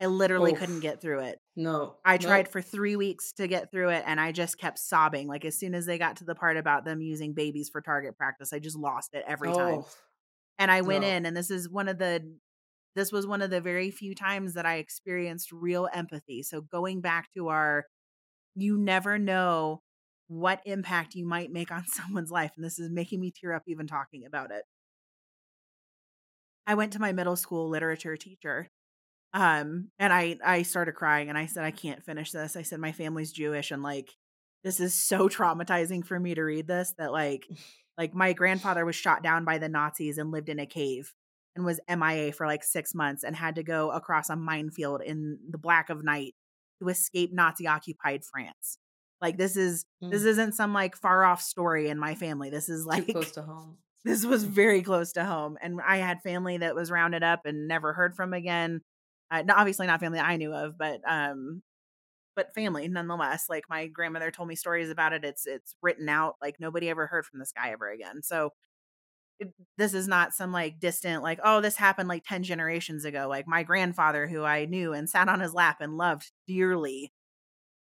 I 0.00 0.06
literally 0.06 0.52
couldn't 0.52 0.80
get 0.80 1.00
through 1.00 1.20
it. 1.20 1.40
no 1.56 1.98
I 2.04 2.18
no. 2.18 2.38
tried 2.38 2.48
for 2.48 2.62
three 2.62 2.96
weeks 2.96 3.32
to 3.34 3.48
get 3.48 3.70
through 3.70 3.90
it 3.90 4.04
and 4.06 4.20
I 4.20 4.32
just 4.32 4.58
kept 4.58 4.78
sobbing. 4.78 5.28
Like 5.28 5.44
as 5.44 5.58
soon 5.58 5.74
as 5.74 5.86
they 5.86 5.98
got 5.98 6.16
to 6.18 6.24
the 6.24 6.34
part 6.34 6.56
about 6.56 6.84
them 6.84 7.02
using 7.02 7.34
babies 7.34 7.70
for 7.70 7.80
target 7.82 8.16
practice, 8.16 8.52
I 8.52 8.60
just 8.60 8.76
lost 8.78 9.14
it 9.14 9.24
every 9.26 9.52
time. 9.52 9.80
Oh, 9.80 9.88
And 10.58 10.70
I 10.70 10.82
went 10.82 11.04
No. 11.04 11.04
in 11.04 11.26
and 11.26 11.36
this 11.36 11.50
is 11.50 11.68
one 11.68 11.88
of 11.88 11.98
the 11.98 12.38
this 12.96 13.12
was 13.12 13.26
one 13.26 13.42
of 13.42 13.50
the 13.50 13.60
very 13.60 13.90
few 13.90 14.14
times 14.14 14.54
that 14.54 14.66
I 14.66 14.76
experienced 14.76 15.52
real 15.52 15.88
empathy. 15.92 16.42
So 16.42 16.62
going 16.62 17.00
back 17.00 17.32
to 17.34 17.48
our 17.48 17.86
you 18.54 18.78
never 18.78 19.18
know 19.18 19.82
what 20.28 20.60
impact 20.64 21.14
you 21.14 21.26
might 21.26 21.52
make 21.52 21.70
on 21.70 21.86
someone's 21.86 22.30
life 22.30 22.52
and 22.56 22.64
this 22.64 22.78
is 22.78 22.90
making 22.90 23.20
me 23.20 23.32
tear 23.32 23.52
up 23.52 23.62
even 23.66 23.86
talking 23.86 24.24
about 24.26 24.50
it. 24.50 24.62
I 26.66 26.74
went 26.74 26.92
to 26.94 27.00
my 27.00 27.12
middle 27.12 27.36
school 27.36 27.68
literature 27.68 28.16
teacher 28.16 28.70
um 29.32 29.90
and 29.98 30.12
I 30.12 30.36
I 30.44 30.62
started 30.62 30.92
crying 30.92 31.28
and 31.28 31.36
I 31.36 31.46
said 31.46 31.64
I 31.64 31.70
can't 31.70 32.04
finish 32.04 32.30
this. 32.32 32.56
I 32.56 32.62
said 32.62 32.80
my 32.80 32.92
family's 32.92 33.32
Jewish 33.32 33.70
and 33.70 33.82
like 33.82 34.10
this 34.62 34.80
is 34.80 34.94
so 34.94 35.28
traumatizing 35.28 36.04
for 36.06 36.18
me 36.18 36.34
to 36.34 36.42
read 36.42 36.66
this 36.66 36.94
that 36.98 37.12
like 37.12 37.46
like 37.98 38.14
my 38.14 38.32
grandfather 38.32 38.84
was 38.84 38.96
shot 38.96 39.22
down 39.22 39.44
by 39.44 39.58
the 39.58 39.68
Nazis 39.68 40.18
and 40.18 40.32
lived 40.32 40.48
in 40.48 40.58
a 40.58 40.66
cave 40.66 41.12
and 41.54 41.64
was 41.64 41.78
MIA 41.88 42.32
for 42.32 42.46
like 42.46 42.64
6 42.64 42.94
months 42.94 43.22
and 43.22 43.36
had 43.36 43.54
to 43.56 43.62
go 43.62 43.90
across 43.90 44.30
a 44.30 44.36
minefield 44.36 45.02
in 45.02 45.38
the 45.48 45.58
black 45.58 45.90
of 45.90 46.02
night 46.02 46.34
to 46.84 46.90
escape 46.90 47.32
Nazi 47.32 47.66
occupied 47.66 48.24
France. 48.24 48.78
Like 49.20 49.36
this 49.36 49.56
is 49.56 49.86
Mm. 50.02 50.10
this 50.10 50.24
isn't 50.24 50.54
some 50.54 50.72
like 50.72 50.96
far 50.96 51.24
off 51.24 51.40
story 51.40 51.88
in 51.88 51.98
my 51.98 52.14
family. 52.14 52.50
This 52.50 52.68
is 52.68 52.84
like 52.86 53.06
Too 53.06 53.12
close 53.12 53.30
to 53.32 53.42
home. 53.42 53.78
this 54.04 54.24
was 54.26 54.44
very 54.44 54.82
close 54.82 55.12
to 55.12 55.24
home 55.24 55.56
and 55.62 55.80
i 55.86 55.96
had 55.96 56.20
family 56.22 56.58
that 56.58 56.74
was 56.74 56.90
rounded 56.90 57.22
up 57.22 57.46
and 57.46 57.66
never 57.66 57.94
heard 57.94 58.14
from 58.14 58.34
again 58.34 58.82
uh, 59.30 59.42
obviously 59.48 59.86
not 59.86 59.98
family 59.98 60.18
i 60.18 60.36
knew 60.36 60.52
of 60.52 60.76
but 60.76 61.00
um 61.08 61.62
but 62.36 62.52
family 62.54 62.86
nonetheless 62.86 63.46
like 63.48 63.64
my 63.70 63.86
grandmother 63.86 64.30
told 64.30 64.46
me 64.48 64.54
stories 64.54 64.90
about 64.90 65.14
it 65.14 65.24
it's 65.24 65.46
it's 65.46 65.74
written 65.80 66.08
out 66.10 66.34
like 66.42 66.60
nobody 66.60 66.90
ever 66.90 67.06
heard 67.06 67.24
from 67.24 67.38
this 67.38 67.52
guy 67.52 67.70
ever 67.70 67.90
again 67.90 68.22
so 68.22 68.50
this 69.76 69.94
is 69.94 70.06
not 70.08 70.32
some 70.32 70.52
like 70.52 70.78
distant 70.78 71.22
like 71.22 71.40
oh 71.44 71.60
this 71.60 71.76
happened 71.76 72.08
like 72.08 72.24
10 72.24 72.42
generations 72.44 73.04
ago 73.04 73.26
like 73.28 73.46
my 73.48 73.62
grandfather 73.62 74.26
who 74.26 74.42
i 74.44 74.64
knew 74.64 74.92
and 74.92 75.10
sat 75.10 75.28
on 75.28 75.40
his 75.40 75.52
lap 75.54 75.78
and 75.80 75.96
loved 75.96 76.30
dearly 76.46 77.12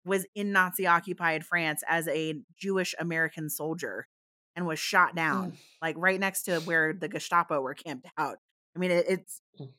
was 0.06 0.26
in 0.36 0.52
nazi 0.52 0.86
occupied 0.86 1.46
france 1.46 1.84
as 1.88 2.08
a 2.10 2.36
jewish 2.60 2.94
american 3.00 3.50
soldier 3.50 4.08
and 4.56 4.66
was 4.66 4.80
shot 4.80 5.16
down 5.16 5.54
like 5.82 5.96
right 6.00 6.20
next 6.20 6.44
to 6.44 6.60
where 6.62 6.92
the 6.92 7.08
Gestapo 7.08 7.62
were 7.62 7.76
camped 7.76 8.08
out. 8.18 8.38
I 8.76 8.80
mean, 8.80 8.92
it, 8.92 9.06
it's 9.08 9.42
Mm. 9.60 9.70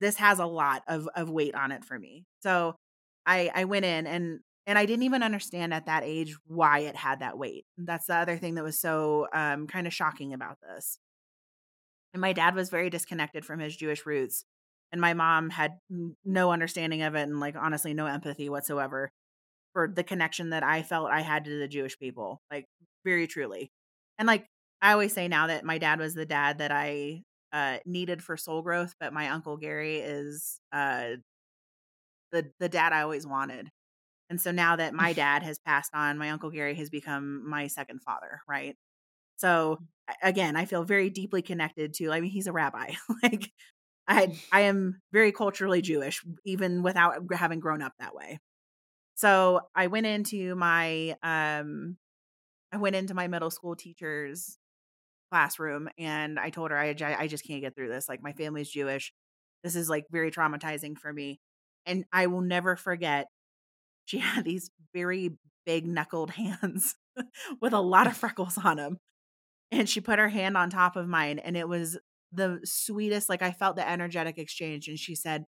this 0.00 0.16
has 0.18 0.38
a 0.38 0.46
lot 0.46 0.82
of 0.86 1.08
of 1.16 1.30
weight 1.30 1.54
on 1.54 1.72
it 1.72 1.84
for 1.84 1.98
me. 1.98 2.26
So 2.42 2.76
I 3.24 3.50
I 3.54 3.64
went 3.64 3.86
in 3.86 4.06
and 4.06 4.40
and 4.66 4.78
I 4.78 4.84
didn't 4.84 5.04
even 5.04 5.22
understand 5.22 5.72
at 5.72 5.86
that 5.86 6.02
age 6.04 6.36
why 6.46 6.80
it 6.80 6.96
had 6.96 7.20
that 7.20 7.38
weight. 7.38 7.64
That's 7.78 8.06
the 8.06 8.16
other 8.16 8.36
thing 8.36 8.56
that 8.56 8.64
was 8.64 8.78
so 8.78 9.26
um 9.32 9.66
kind 9.66 9.86
of 9.86 9.94
shocking 9.94 10.34
about 10.34 10.58
this. 10.60 10.98
And 12.16 12.20
my 12.22 12.32
dad 12.32 12.54
was 12.54 12.70
very 12.70 12.88
disconnected 12.88 13.44
from 13.44 13.60
his 13.60 13.76
Jewish 13.76 14.06
roots, 14.06 14.46
and 14.90 15.02
my 15.02 15.12
mom 15.12 15.50
had 15.50 15.72
no 16.24 16.50
understanding 16.50 17.02
of 17.02 17.14
it 17.14 17.24
and 17.24 17.40
like 17.40 17.56
honestly 17.56 17.92
no 17.92 18.06
empathy 18.06 18.48
whatsoever 18.48 19.12
for 19.74 19.86
the 19.86 20.02
connection 20.02 20.48
that 20.48 20.62
I 20.62 20.82
felt 20.82 21.10
I 21.10 21.20
had 21.20 21.44
to 21.44 21.58
the 21.58 21.68
Jewish 21.68 21.98
people. 21.98 22.40
Like 22.50 22.64
very 23.04 23.26
truly. 23.26 23.70
And 24.18 24.26
like 24.26 24.46
I 24.80 24.92
always 24.92 25.12
say 25.12 25.28
now 25.28 25.48
that 25.48 25.62
my 25.66 25.76
dad 25.76 25.98
was 25.98 26.14
the 26.14 26.24
dad 26.24 26.56
that 26.56 26.72
I 26.72 27.22
uh 27.52 27.80
needed 27.84 28.22
for 28.22 28.38
soul 28.38 28.62
growth, 28.62 28.94
but 28.98 29.12
my 29.12 29.28
uncle 29.28 29.58
Gary 29.58 29.96
is 29.98 30.58
uh 30.72 31.16
the 32.32 32.50
the 32.60 32.70
dad 32.70 32.94
I 32.94 33.02
always 33.02 33.26
wanted. 33.26 33.68
And 34.30 34.40
so 34.40 34.52
now 34.52 34.76
that 34.76 34.94
my 35.04 35.12
dad 35.12 35.42
has 35.42 35.58
passed 35.58 35.90
on, 35.94 36.16
my 36.16 36.30
uncle 36.30 36.50
Gary 36.50 36.76
has 36.76 36.88
become 36.88 37.46
my 37.46 37.66
second 37.66 38.00
father, 38.00 38.40
right? 38.48 38.74
So 39.36 39.78
again, 40.22 40.56
I 40.56 40.64
feel 40.64 40.84
very 40.84 41.10
deeply 41.10 41.42
connected 41.42 41.94
to 41.94 42.12
I 42.12 42.20
mean 42.20 42.30
he's 42.30 42.46
a 42.46 42.52
rabbi. 42.52 42.92
like 43.22 43.50
I 44.08 44.38
I 44.52 44.62
am 44.62 45.00
very 45.12 45.32
culturally 45.32 45.82
Jewish 45.82 46.22
even 46.44 46.82
without 46.82 47.14
having 47.32 47.60
grown 47.60 47.82
up 47.82 47.92
that 47.98 48.14
way. 48.14 48.40
So 49.16 49.60
I 49.74 49.88
went 49.88 50.06
into 50.06 50.54
my 50.56 51.16
um 51.22 51.96
I 52.72 52.78
went 52.78 52.96
into 52.96 53.14
my 53.14 53.28
middle 53.28 53.50
school 53.50 53.76
teacher's 53.76 54.58
classroom 55.30 55.88
and 55.98 56.38
I 56.38 56.50
told 56.50 56.70
her 56.70 56.78
I 56.78 56.94
I 57.18 57.26
just 57.28 57.46
can't 57.46 57.62
get 57.62 57.74
through 57.74 57.88
this. 57.88 58.08
Like 58.08 58.22
my 58.22 58.32
family's 58.32 58.70
Jewish. 58.70 59.12
This 59.64 59.76
is 59.76 59.88
like 59.88 60.06
very 60.10 60.30
traumatizing 60.30 60.98
for 60.98 61.12
me. 61.12 61.40
And 61.86 62.04
I 62.12 62.26
will 62.28 62.40
never 62.42 62.76
forget 62.76 63.28
she 64.06 64.18
had 64.18 64.44
these 64.44 64.70
very 64.94 65.32
big 65.66 65.86
knuckled 65.86 66.30
hands 66.32 66.96
with 67.60 67.72
a 67.72 67.80
lot 67.80 68.06
of 68.06 68.16
freckles 68.16 68.58
on 68.58 68.76
them. 68.78 68.98
And 69.72 69.88
she 69.88 70.00
put 70.00 70.18
her 70.18 70.28
hand 70.28 70.56
on 70.56 70.70
top 70.70 70.96
of 70.96 71.08
mine 71.08 71.38
and 71.38 71.56
it 71.56 71.68
was 71.68 71.98
the 72.32 72.60
sweetest 72.64 73.28
like 73.28 73.42
I 73.42 73.52
felt 73.52 73.76
the 73.76 73.88
energetic 73.88 74.38
exchange 74.38 74.88
and 74.88 74.98
she 74.98 75.14
said, 75.14 75.44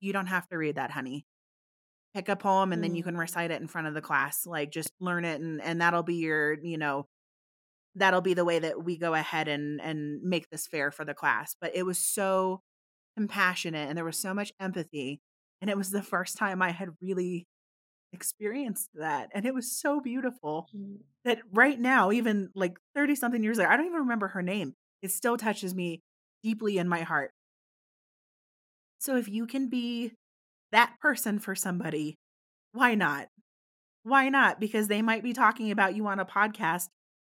"You 0.00 0.12
don't 0.12 0.26
have 0.28 0.48
to 0.48 0.56
read 0.58 0.76
that, 0.76 0.90
honey 0.92 1.26
pick 2.14 2.28
a 2.28 2.36
poem 2.36 2.72
and 2.72 2.82
then 2.82 2.94
you 2.94 3.02
can 3.04 3.16
Mm. 3.16 3.18
recite 3.18 3.50
it 3.50 3.60
in 3.60 3.68
front 3.68 3.86
of 3.86 3.94
the 3.94 4.00
class 4.00 4.46
like 4.46 4.70
just 4.72 4.92
learn 5.00 5.24
it 5.24 5.40
and 5.40 5.60
and 5.62 5.80
that'll 5.80 6.02
be 6.02 6.16
your 6.16 6.58
you 6.62 6.76
know 6.78 7.06
that'll 7.94 8.20
be 8.20 8.34
the 8.34 8.44
way 8.44 8.58
that 8.58 8.84
we 8.84 8.96
go 8.96 9.14
ahead 9.14 9.48
and 9.48 9.80
and 9.80 10.22
make 10.22 10.48
this 10.50 10.66
fair 10.66 10.90
for 10.90 11.04
the 11.04 11.14
class 11.14 11.56
but 11.60 11.74
it 11.74 11.84
was 11.84 11.98
so 11.98 12.62
compassionate 13.16 13.88
and 13.88 13.98
there 13.98 14.04
was 14.04 14.18
so 14.18 14.34
much 14.34 14.52
empathy 14.60 15.22
and 15.60 15.70
it 15.70 15.76
was 15.78 15.90
the 15.90 16.02
first 16.02 16.36
time 16.38 16.62
i 16.62 16.70
had 16.70 16.90
really 17.02 17.48
experienced 18.12 18.90
that 18.94 19.30
and 19.34 19.46
it 19.46 19.54
was 19.54 19.70
so 19.78 20.00
beautiful 20.00 20.66
Mm. 20.74 20.98
that 21.24 21.38
right 21.52 21.78
now 21.78 22.10
even 22.10 22.50
like 22.54 22.76
30 22.94 23.14
something 23.14 23.42
years 23.42 23.58
later 23.58 23.70
i 23.70 23.76
don't 23.76 23.86
even 23.86 24.00
remember 24.00 24.28
her 24.28 24.42
name 24.42 24.74
it 25.02 25.10
still 25.12 25.36
touches 25.36 25.74
me 25.74 26.02
deeply 26.42 26.78
in 26.78 26.88
my 26.88 27.02
heart. 27.02 27.30
So 28.98 29.16
if 29.16 29.28
you 29.28 29.46
can 29.46 29.68
be 29.68 30.12
that 30.72 30.94
person 31.00 31.38
for 31.38 31.54
somebody 31.54 32.16
why 32.72 32.94
not? 32.94 33.26
Why 34.04 34.28
not? 34.28 34.60
Because 34.60 34.86
they 34.88 35.02
might 35.02 35.22
be 35.24 35.32
talking 35.32 35.70
about 35.72 35.96
you 35.96 36.06
on 36.06 36.20
a 36.20 36.24
podcast 36.24 36.84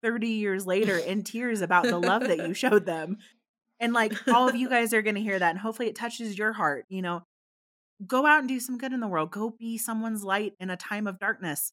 30 0.01 0.27
years 0.29 0.65
later 0.65 0.97
in 0.97 1.23
tears 1.23 1.61
about 1.61 1.83
the 1.83 1.99
love 1.99 2.21
that 2.27 2.47
you 2.47 2.53
showed 2.53 2.85
them 2.85 3.17
and 3.79 3.91
like 3.93 4.13
all 4.27 4.47
of 4.47 4.55
you 4.55 4.69
guys 4.75 4.93
are 4.93 5.01
going 5.01 5.15
to 5.15 5.21
hear 5.21 5.37
that 5.39 5.49
and 5.49 5.59
hopefully 5.59 5.89
it 5.89 5.95
touches 5.95 6.37
your 6.37 6.53
heart 6.53 6.85
you 6.89 7.01
know 7.01 7.23
go 8.05 8.25
out 8.25 8.39
and 8.39 8.49
do 8.49 8.59
some 8.59 8.77
good 8.77 8.93
in 8.93 8.99
the 8.99 9.07
world. 9.07 9.31
Go 9.31 9.51
be 9.57 9.77
someone's 9.77 10.23
light 10.23 10.53
in 10.59 10.69
a 10.69 10.77
time 10.77 11.07
of 11.07 11.19
darkness. 11.19 11.71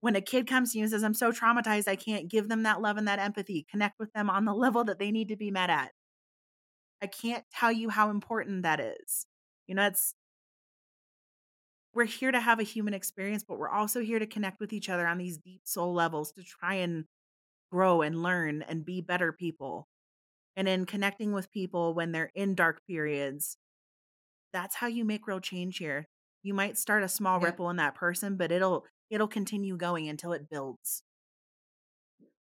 When 0.00 0.16
a 0.16 0.20
kid 0.20 0.46
comes 0.46 0.72
to 0.72 0.78
you 0.78 0.84
and 0.84 0.90
says 0.90 1.04
i'm 1.04 1.14
so 1.14 1.30
traumatized 1.30 1.86
i 1.86 1.94
can't 1.96 2.28
give 2.28 2.48
them 2.48 2.64
that 2.64 2.80
love 2.80 2.96
and 2.96 3.06
that 3.08 3.18
empathy. 3.18 3.66
Connect 3.70 3.98
with 3.98 4.12
them 4.12 4.30
on 4.30 4.44
the 4.44 4.54
level 4.64 4.84
that 4.84 4.98
they 4.98 5.10
need 5.10 5.28
to 5.28 5.36
be 5.36 5.50
met 5.50 5.70
at. 5.70 5.92
I 7.02 7.06
can't 7.06 7.44
tell 7.52 7.72
you 7.72 7.88
how 7.88 8.10
important 8.10 8.62
that 8.62 8.80
is. 8.80 9.26
You 9.66 9.74
know 9.74 9.86
it's 9.86 10.14
we're 11.94 12.04
here 12.04 12.32
to 12.32 12.40
have 12.40 12.58
a 12.58 12.64
human 12.64 12.94
experience 12.94 13.44
but 13.46 13.58
we're 13.58 13.68
also 13.68 14.00
here 14.00 14.18
to 14.18 14.26
connect 14.26 14.60
with 14.60 14.72
each 14.72 14.88
other 14.88 15.06
on 15.06 15.18
these 15.18 15.36
deep 15.36 15.60
soul 15.64 15.92
levels 15.92 16.32
to 16.32 16.42
try 16.42 16.74
and 16.74 17.04
grow 17.70 18.02
and 18.02 18.22
learn 18.22 18.62
and 18.62 18.84
be 18.84 19.00
better 19.00 19.32
people. 19.32 19.88
And 20.56 20.68
in 20.68 20.84
connecting 20.84 21.32
with 21.32 21.50
people 21.50 21.94
when 21.94 22.12
they're 22.12 22.30
in 22.34 22.54
dark 22.54 22.82
periods 22.86 23.56
that's 24.52 24.76
how 24.76 24.86
you 24.86 25.04
make 25.04 25.26
real 25.26 25.40
change 25.40 25.78
here 25.78 26.06
you 26.42 26.54
might 26.54 26.76
start 26.78 27.02
a 27.02 27.08
small 27.08 27.40
Yeah. 27.40 27.46
ripple 27.46 27.70
in 27.70 27.76
that 27.76 27.94
person 27.94 28.36
but 28.36 28.52
it'll 28.52 28.84
it'll 29.10 29.28
continue 29.28 29.76
going 29.76 30.08
until 30.08 30.32
it 30.32 30.48
builds 30.50 31.02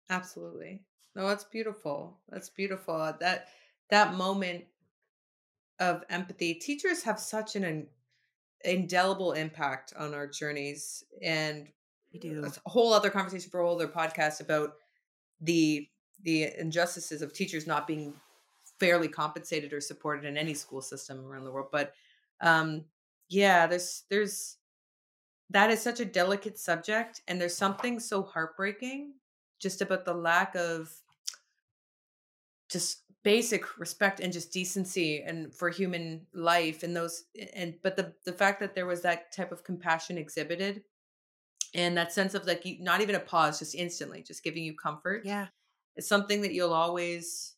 Absolutely. 0.09 0.83
No, 1.15 1.27
that's 1.27 1.43
beautiful. 1.45 2.19
That's 2.29 2.49
beautiful. 2.49 2.95
Uh, 2.95 3.13
That 3.13 3.47
that 3.89 4.13
moment 4.15 4.65
of 5.79 6.03
empathy. 6.09 6.53
Teachers 6.55 7.03
have 7.03 7.19
such 7.19 7.55
an 7.55 7.63
in- 7.63 7.87
indelible 8.63 9.33
impact 9.33 9.93
on 9.97 10.13
our 10.13 10.27
journeys, 10.27 11.03
and 11.21 11.67
we 12.13 12.19
do 12.19 12.41
that's 12.41 12.59
a 12.65 12.69
whole 12.69 12.93
other 12.93 13.09
conversation 13.09 13.49
for 13.49 13.61
a 13.61 13.65
whole 13.65 13.75
other 13.75 13.87
podcast 13.87 14.41
about 14.41 14.75
the 15.41 15.87
the 16.23 16.49
injustices 16.59 17.21
of 17.21 17.33
teachers 17.33 17.65
not 17.65 17.87
being 17.87 18.13
fairly 18.81 19.07
compensated 19.07 19.73
or 19.73 19.79
supported 19.79 20.25
in 20.25 20.35
any 20.35 20.55
school 20.55 20.81
system 20.81 21.23
around 21.23 21.43
the 21.43 21.51
world. 21.51 21.67
But 21.71 21.93
um, 22.41 22.85
yeah, 23.29 23.67
there's 23.67 24.03
there's 24.09 24.57
that 25.51 25.69
is 25.69 25.79
such 25.81 25.99
a 25.99 26.05
delicate 26.05 26.57
subject, 26.57 27.21
and 27.27 27.39
there's 27.39 27.55
something 27.55 27.99
so 27.99 28.23
heartbreaking 28.23 29.13
just 29.59 29.81
about 29.81 30.03
the 30.03 30.13
lack 30.13 30.55
of 30.55 30.91
just 32.69 33.03
basic 33.23 33.77
respect 33.77 34.19
and 34.19 34.33
just 34.33 34.51
decency 34.51 35.21
and 35.21 35.53
for 35.53 35.69
human 35.69 36.25
life 36.33 36.81
and 36.81 36.95
those 36.95 37.25
and 37.53 37.75
but 37.83 37.95
the 37.95 38.11
the 38.25 38.33
fact 38.33 38.59
that 38.59 38.73
there 38.73 38.87
was 38.87 39.03
that 39.03 39.31
type 39.31 39.51
of 39.51 39.63
compassion 39.63 40.17
exhibited 40.17 40.81
and 41.75 41.95
that 41.95 42.11
sense 42.11 42.33
of 42.33 42.47
like 42.47 42.65
you, 42.65 42.77
not 42.81 42.99
even 42.99 43.13
a 43.13 43.19
pause 43.19 43.59
just 43.59 43.75
instantly 43.75 44.23
just 44.23 44.43
giving 44.43 44.63
you 44.63 44.73
comfort 44.73 45.21
yeah 45.23 45.45
it's 45.95 46.07
something 46.07 46.41
that 46.41 46.53
you'll 46.53 46.73
always 46.73 47.57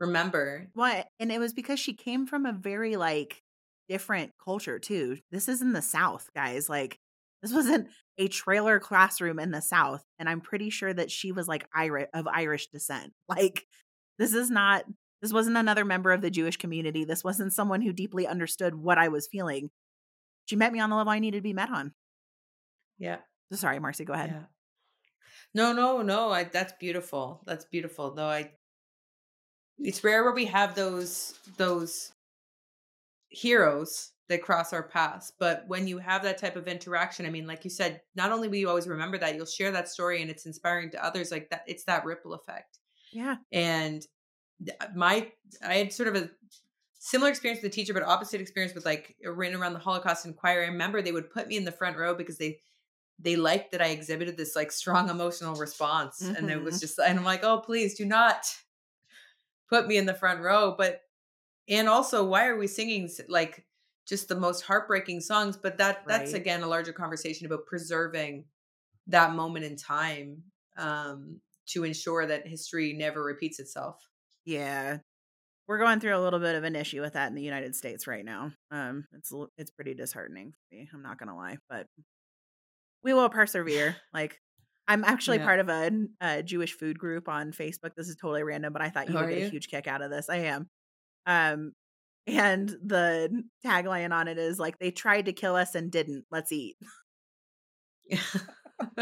remember 0.00 0.66
What? 0.74 1.06
and 1.20 1.30
it 1.32 1.38
was 1.38 1.52
because 1.52 1.78
she 1.80 1.94
came 1.94 2.26
from 2.26 2.46
a 2.46 2.52
very 2.52 2.96
like 2.96 3.42
different 3.88 4.32
culture 4.42 4.78
too. 4.78 5.18
This 5.30 5.48
is 5.48 5.62
in 5.62 5.72
the 5.72 5.82
South, 5.82 6.28
guys. 6.34 6.68
Like 6.68 6.98
this 7.42 7.52
wasn't 7.52 7.88
a 8.18 8.28
trailer 8.28 8.80
classroom 8.80 9.38
in 9.38 9.50
the 9.50 9.60
South, 9.60 10.02
and 10.18 10.28
I'm 10.28 10.40
pretty 10.40 10.70
sure 10.70 10.92
that 10.92 11.10
she 11.10 11.32
was 11.32 11.46
like 11.48 11.66
Irish 11.74 12.08
of 12.14 12.26
Irish 12.26 12.68
descent. 12.68 13.12
Like 13.28 13.66
this 14.18 14.32
is 14.34 14.50
not 14.50 14.84
this 15.22 15.32
wasn't 15.32 15.56
another 15.56 15.84
member 15.84 16.12
of 16.12 16.20
the 16.22 16.30
Jewish 16.30 16.56
community. 16.56 17.04
This 17.04 17.24
wasn't 17.24 17.52
someone 17.52 17.80
who 17.82 17.92
deeply 17.92 18.26
understood 18.26 18.74
what 18.74 18.98
I 18.98 19.08
was 19.08 19.26
feeling. 19.26 19.70
She 20.46 20.56
met 20.56 20.72
me 20.72 20.80
on 20.80 20.90
the 20.90 20.96
level 20.96 21.12
I 21.12 21.18
needed 21.18 21.38
to 21.38 21.42
be 21.42 21.54
met 21.54 21.70
on. 21.70 21.92
yeah 22.98 23.18
sorry, 23.52 23.78
Mercy, 23.78 24.04
go 24.04 24.12
ahead. 24.12 24.30
Yeah. 24.32 24.42
No, 25.54 25.72
no, 25.72 26.02
no. 26.02 26.30
I 26.32 26.44
that's 26.44 26.72
beautiful. 26.80 27.42
That's 27.46 27.64
beautiful. 27.64 28.14
Though 28.14 28.26
I 28.28 28.50
it's 29.78 30.04
rare 30.04 30.22
where 30.24 30.32
we 30.32 30.46
have 30.46 30.74
those 30.74 31.38
those 31.56 32.12
heroes 33.28 34.12
that 34.28 34.42
cross 34.42 34.72
our 34.72 34.82
paths. 34.82 35.32
But 35.38 35.64
when 35.66 35.86
you 35.86 35.98
have 35.98 36.22
that 36.22 36.38
type 36.38 36.56
of 36.56 36.66
interaction, 36.66 37.26
I 37.26 37.30
mean, 37.30 37.46
like 37.46 37.64
you 37.64 37.70
said, 37.70 38.00
not 38.14 38.32
only 38.32 38.48
will 38.48 38.56
you 38.56 38.68
always 38.68 38.88
remember 38.88 39.18
that, 39.18 39.34
you'll 39.34 39.44
share 39.46 39.72
that 39.72 39.88
story 39.88 40.22
and 40.22 40.30
it's 40.30 40.46
inspiring 40.46 40.90
to 40.92 41.04
others. 41.04 41.30
Like 41.30 41.50
that, 41.50 41.64
it's 41.66 41.84
that 41.84 42.04
ripple 42.04 42.32
effect. 42.32 42.78
Yeah. 43.12 43.36
And 43.52 44.06
my 44.94 45.30
I 45.66 45.74
had 45.74 45.92
sort 45.92 46.08
of 46.08 46.16
a 46.16 46.30
similar 46.98 47.30
experience 47.30 47.62
with 47.62 47.70
a 47.72 47.74
teacher, 47.74 47.92
but 47.92 48.02
opposite 48.02 48.40
experience 48.40 48.74
with 48.74 48.86
like 48.86 49.14
a 49.24 49.30
written 49.30 49.60
around 49.60 49.74
the 49.74 49.78
Holocaust 49.78 50.24
Inquiry. 50.24 50.64
I 50.64 50.68
remember 50.68 51.02
they 51.02 51.12
would 51.12 51.30
put 51.30 51.48
me 51.48 51.56
in 51.56 51.64
the 51.64 51.72
front 51.72 51.98
row 51.98 52.14
because 52.14 52.38
they 52.38 52.60
they 53.18 53.36
liked 53.36 53.72
that 53.72 53.82
I 53.82 53.88
exhibited 53.88 54.36
this 54.36 54.56
like 54.56 54.72
strong 54.72 55.08
emotional 55.08 55.54
response. 55.54 56.22
Mm-hmm. 56.22 56.34
And 56.36 56.50
it 56.50 56.62
was 56.62 56.76
mm-hmm. 56.76 56.80
just, 56.80 56.98
and 56.98 57.18
I'm 57.18 57.24
like, 57.24 57.44
oh, 57.44 57.58
please 57.58 57.94
do 57.94 58.04
not 58.04 58.46
put 59.68 59.86
me 59.86 59.96
in 59.96 60.06
the 60.06 60.14
front 60.14 60.40
row. 60.40 60.74
But, 60.76 61.00
and 61.68 61.88
also, 61.88 62.24
why 62.24 62.46
are 62.46 62.56
we 62.56 62.66
singing 62.66 63.08
like 63.28 63.64
just 64.06 64.28
the 64.28 64.36
most 64.36 64.62
heartbreaking 64.62 65.20
songs? 65.20 65.56
But 65.56 65.78
that, 65.78 65.98
right. 65.98 66.06
that's 66.06 66.32
again 66.34 66.62
a 66.62 66.66
larger 66.66 66.92
conversation 66.92 67.46
about 67.46 67.66
preserving 67.66 68.44
that 69.06 69.34
moment 69.34 69.64
in 69.64 69.76
time 69.76 70.42
um, 70.76 71.40
to 71.66 71.84
ensure 71.84 72.26
that 72.26 72.46
history 72.46 72.92
never 72.92 73.22
repeats 73.22 73.58
itself. 73.58 73.96
Yeah. 74.44 74.98
We're 75.66 75.78
going 75.78 76.00
through 76.00 76.16
a 76.16 76.20
little 76.20 76.40
bit 76.40 76.56
of 76.56 76.64
an 76.64 76.76
issue 76.76 77.00
with 77.00 77.14
that 77.14 77.28
in 77.28 77.34
the 77.34 77.42
United 77.42 77.74
States 77.74 78.06
right 78.06 78.24
now. 78.24 78.52
Um, 78.70 79.06
it's 79.12 79.32
it's 79.56 79.70
pretty 79.70 79.94
disheartening 79.94 80.52
for 80.52 80.76
me. 80.76 80.88
I'm 80.92 81.02
not 81.02 81.18
gonna 81.18 81.36
lie, 81.36 81.56
but 81.70 81.86
we 83.02 83.14
will 83.14 83.30
persevere. 83.30 83.96
Like 84.12 84.40
I'm 84.86 85.04
actually 85.04 85.38
yeah. 85.38 85.44
part 85.44 85.60
of 85.60 85.68
a, 85.68 85.90
a, 86.20 86.42
Jewish 86.42 86.74
food 86.74 86.98
group 86.98 87.28
on 87.28 87.52
Facebook. 87.52 87.94
This 87.96 88.08
is 88.08 88.16
totally 88.16 88.42
random, 88.42 88.72
but 88.72 88.82
I 88.82 88.90
thought 88.90 89.08
you 89.08 89.14
would 89.14 89.28
get 89.28 89.38
you? 89.38 89.46
a 89.46 89.50
huge 89.50 89.68
kick 89.68 89.86
out 89.86 90.02
of 90.02 90.10
this. 90.10 90.28
I 90.28 90.36
am. 90.36 90.68
Um, 91.26 91.72
and 92.26 92.68
the 92.68 93.44
tagline 93.64 94.12
on 94.12 94.28
it 94.28 94.38
is 94.38 94.58
like 94.58 94.78
they 94.78 94.90
tried 94.90 95.26
to 95.26 95.32
kill 95.32 95.56
us 95.56 95.74
and 95.74 95.90
didn't. 95.90 96.24
Let's 96.30 96.52
eat. 96.52 96.76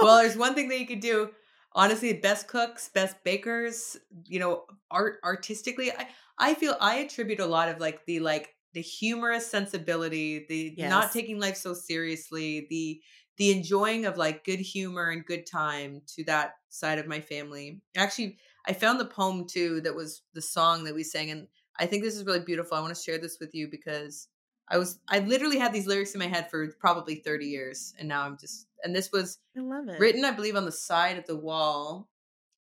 well, 0.00 0.18
there's 0.18 0.36
one 0.36 0.54
thing 0.54 0.68
that 0.68 0.78
you 0.78 0.86
could 0.86 1.00
do. 1.00 1.30
Honestly, 1.74 2.12
best 2.12 2.48
cooks, 2.48 2.90
best 2.92 3.16
bakers, 3.24 3.96
you 4.26 4.38
know, 4.38 4.64
art 4.90 5.16
artistically, 5.24 5.90
I 5.90 6.06
I 6.38 6.54
feel 6.54 6.76
I 6.80 6.96
attribute 6.96 7.40
a 7.40 7.46
lot 7.46 7.68
of 7.68 7.80
like 7.80 8.04
the 8.06 8.20
like 8.20 8.50
the 8.74 8.82
humorous 8.82 9.46
sensibility, 9.46 10.44
the 10.48 10.74
yes. 10.76 10.90
not 10.90 11.12
taking 11.12 11.38
life 11.38 11.56
so 11.56 11.74
seriously, 11.74 12.66
the 12.68 13.00
the 13.36 13.50
enjoying 13.50 14.06
of 14.06 14.16
like 14.16 14.44
good 14.44 14.60
humor 14.60 15.10
and 15.10 15.24
good 15.24 15.46
time 15.46 16.02
to 16.06 16.24
that 16.24 16.56
side 16.68 16.98
of 16.98 17.06
my 17.06 17.20
family. 17.20 17.80
Actually, 17.96 18.38
I 18.66 18.72
found 18.72 19.00
the 19.00 19.06
poem 19.06 19.46
too 19.46 19.80
that 19.82 19.94
was 19.94 20.22
the 20.34 20.42
song 20.42 20.84
that 20.84 20.94
we 20.94 21.02
sang 21.02 21.30
and 21.30 21.48
I 21.78 21.86
think 21.86 22.02
this 22.02 22.16
is 22.16 22.24
really 22.24 22.40
beautiful. 22.40 22.76
I 22.76 22.80
want 22.80 22.94
to 22.94 23.02
share 23.02 23.18
this 23.18 23.38
with 23.40 23.54
you 23.54 23.68
because 23.68 24.28
I 24.68 24.78
was 24.78 24.98
I 25.08 25.20
literally 25.20 25.58
had 25.58 25.72
these 25.72 25.86
lyrics 25.86 26.14
in 26.14 26.20
my 26.20 26.26
head 26.26 26.50
for 26.50 26.68
probably 26.78 27.16
30 27.16 27.46
years 27.46 27.94
and 27.98 28.08
now 28.08 28.22
I'm 28.22 28.36
just 28.38 28.66
and 28.84 28.94
this 28.94 29.10
was 29.12 29.38
I 29.56 29.60
love 29.60 29.88
it. 29.88 29.98
written 29.98 30.24
I 30.24 30.32
believe 30.32 30.56
on 30.56 30.64
the 30.64 30.72
side 30.72 31.18
of 31.18 31.26
the 31.26 31.36
wall 31.36 32.08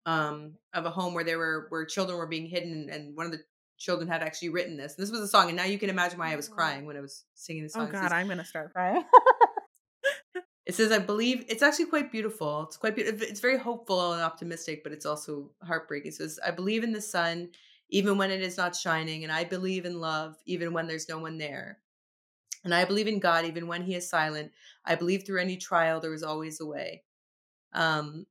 um 0.04 0.54
of 0.74 0.84
a 0.84 0.90
home 0.90 1.14
where 1.14 1.24
there 1.24 1.38
were 1.38 1.66
where 1.68 1.84
children 1.84 2.18
were 2.18 2.26
being 2.26 2.46
hidden 2.46 2.88
and 2.90 3.16
one 3.16 3.26
of 3.26 3.32
the 3.32 3.40
children 3.78 4.08
had 4.08 4.22
actually 4.22 4.48
written 4.48 4.76
this. 4.76 4.96
And 4.96 5.02
this 5.02 5.10
was 5.10 5.20
a 5.20 5.28
song, 5.28 5.48
and 5.48 5.56
now 5.56 5.64
you 5.64 5.78
can 5.78 5.90
imagine 5.90 6.18
why 6.18 6.32
I 6.32 6.36
was 6.36 6.48
crying 6.48 6.86
when 6.86 6.96
I 6.96 7.00
was 7.00 7.24
singing 7.34 7.64
oh, 7.64 7.68
song. 7.68 7.88
Oh 7.88 7.92
God, 7.92 8.12
I'm 8.12 8.28
gonna 8.28 8.44
start 8.44 8.72
crying. 8.72 9.04
it 10.66 10.74
says, 10.74 10.92
"I 10.92 10.98
believe." 10.98 11.44
It's 11.48 11.62
actually 11.62 11.86
quite 11.86 12.12
beautiful. 12.12 12.64
It's 12.64 12.76
quite 12.76 12.94
beautiful. 12.94 13.22
It's 13.22 13.40
very 13.40 13.58
hopeful 13.58 14.12
and 14.12 14.22
optimistic, 14.22 14.82
but 14.82 14.92
it's 14.92 15.06
also 15.06 15.50
heartbreaking. 15.62 16.08
It 16.08 16.14
says, 16.14 16.38
"I 16.44 16.50
believe 16.50 16.84
in 16.84 16.92
the 16.92 17.00
sun, 17.00 17.50
even 17.88 18.18
when 18.18 18.30
it 18.30 18.42
is 18.42 18.56
not 18.56 18.76
shining, 18.76 19.24
and 19.24 19.32
I 19.32 19.44
believe 19.44 19.84
in 19.86 20.00
love, 20.00 20.36
even 20.44 20.72
when 20.72 20.86
there's 20.86 21.08
no 21.08 21.18
one 21.18 21.38
there." 21.38 21.80
And 22.64 22.74
I 22.74 22.84
believe 22.84 23.06
in 23.06 23.20
God 23.20 23.44
even 23.44 23.68
when 23.68 23.82
He 23.82 23.94
is 23.94 24.08
silent. 24.08 24.52
I 24.84 24.96
believe 24.96 25.24
through 25.24 25.40
any 25.40 25.56
trial 25.56 26.00
there 26.00 26.14
is 26.14 26.24
always 26.24 26.60
a 26.60 26.66
way. 26.66 27.04
Um, 27.72 28.26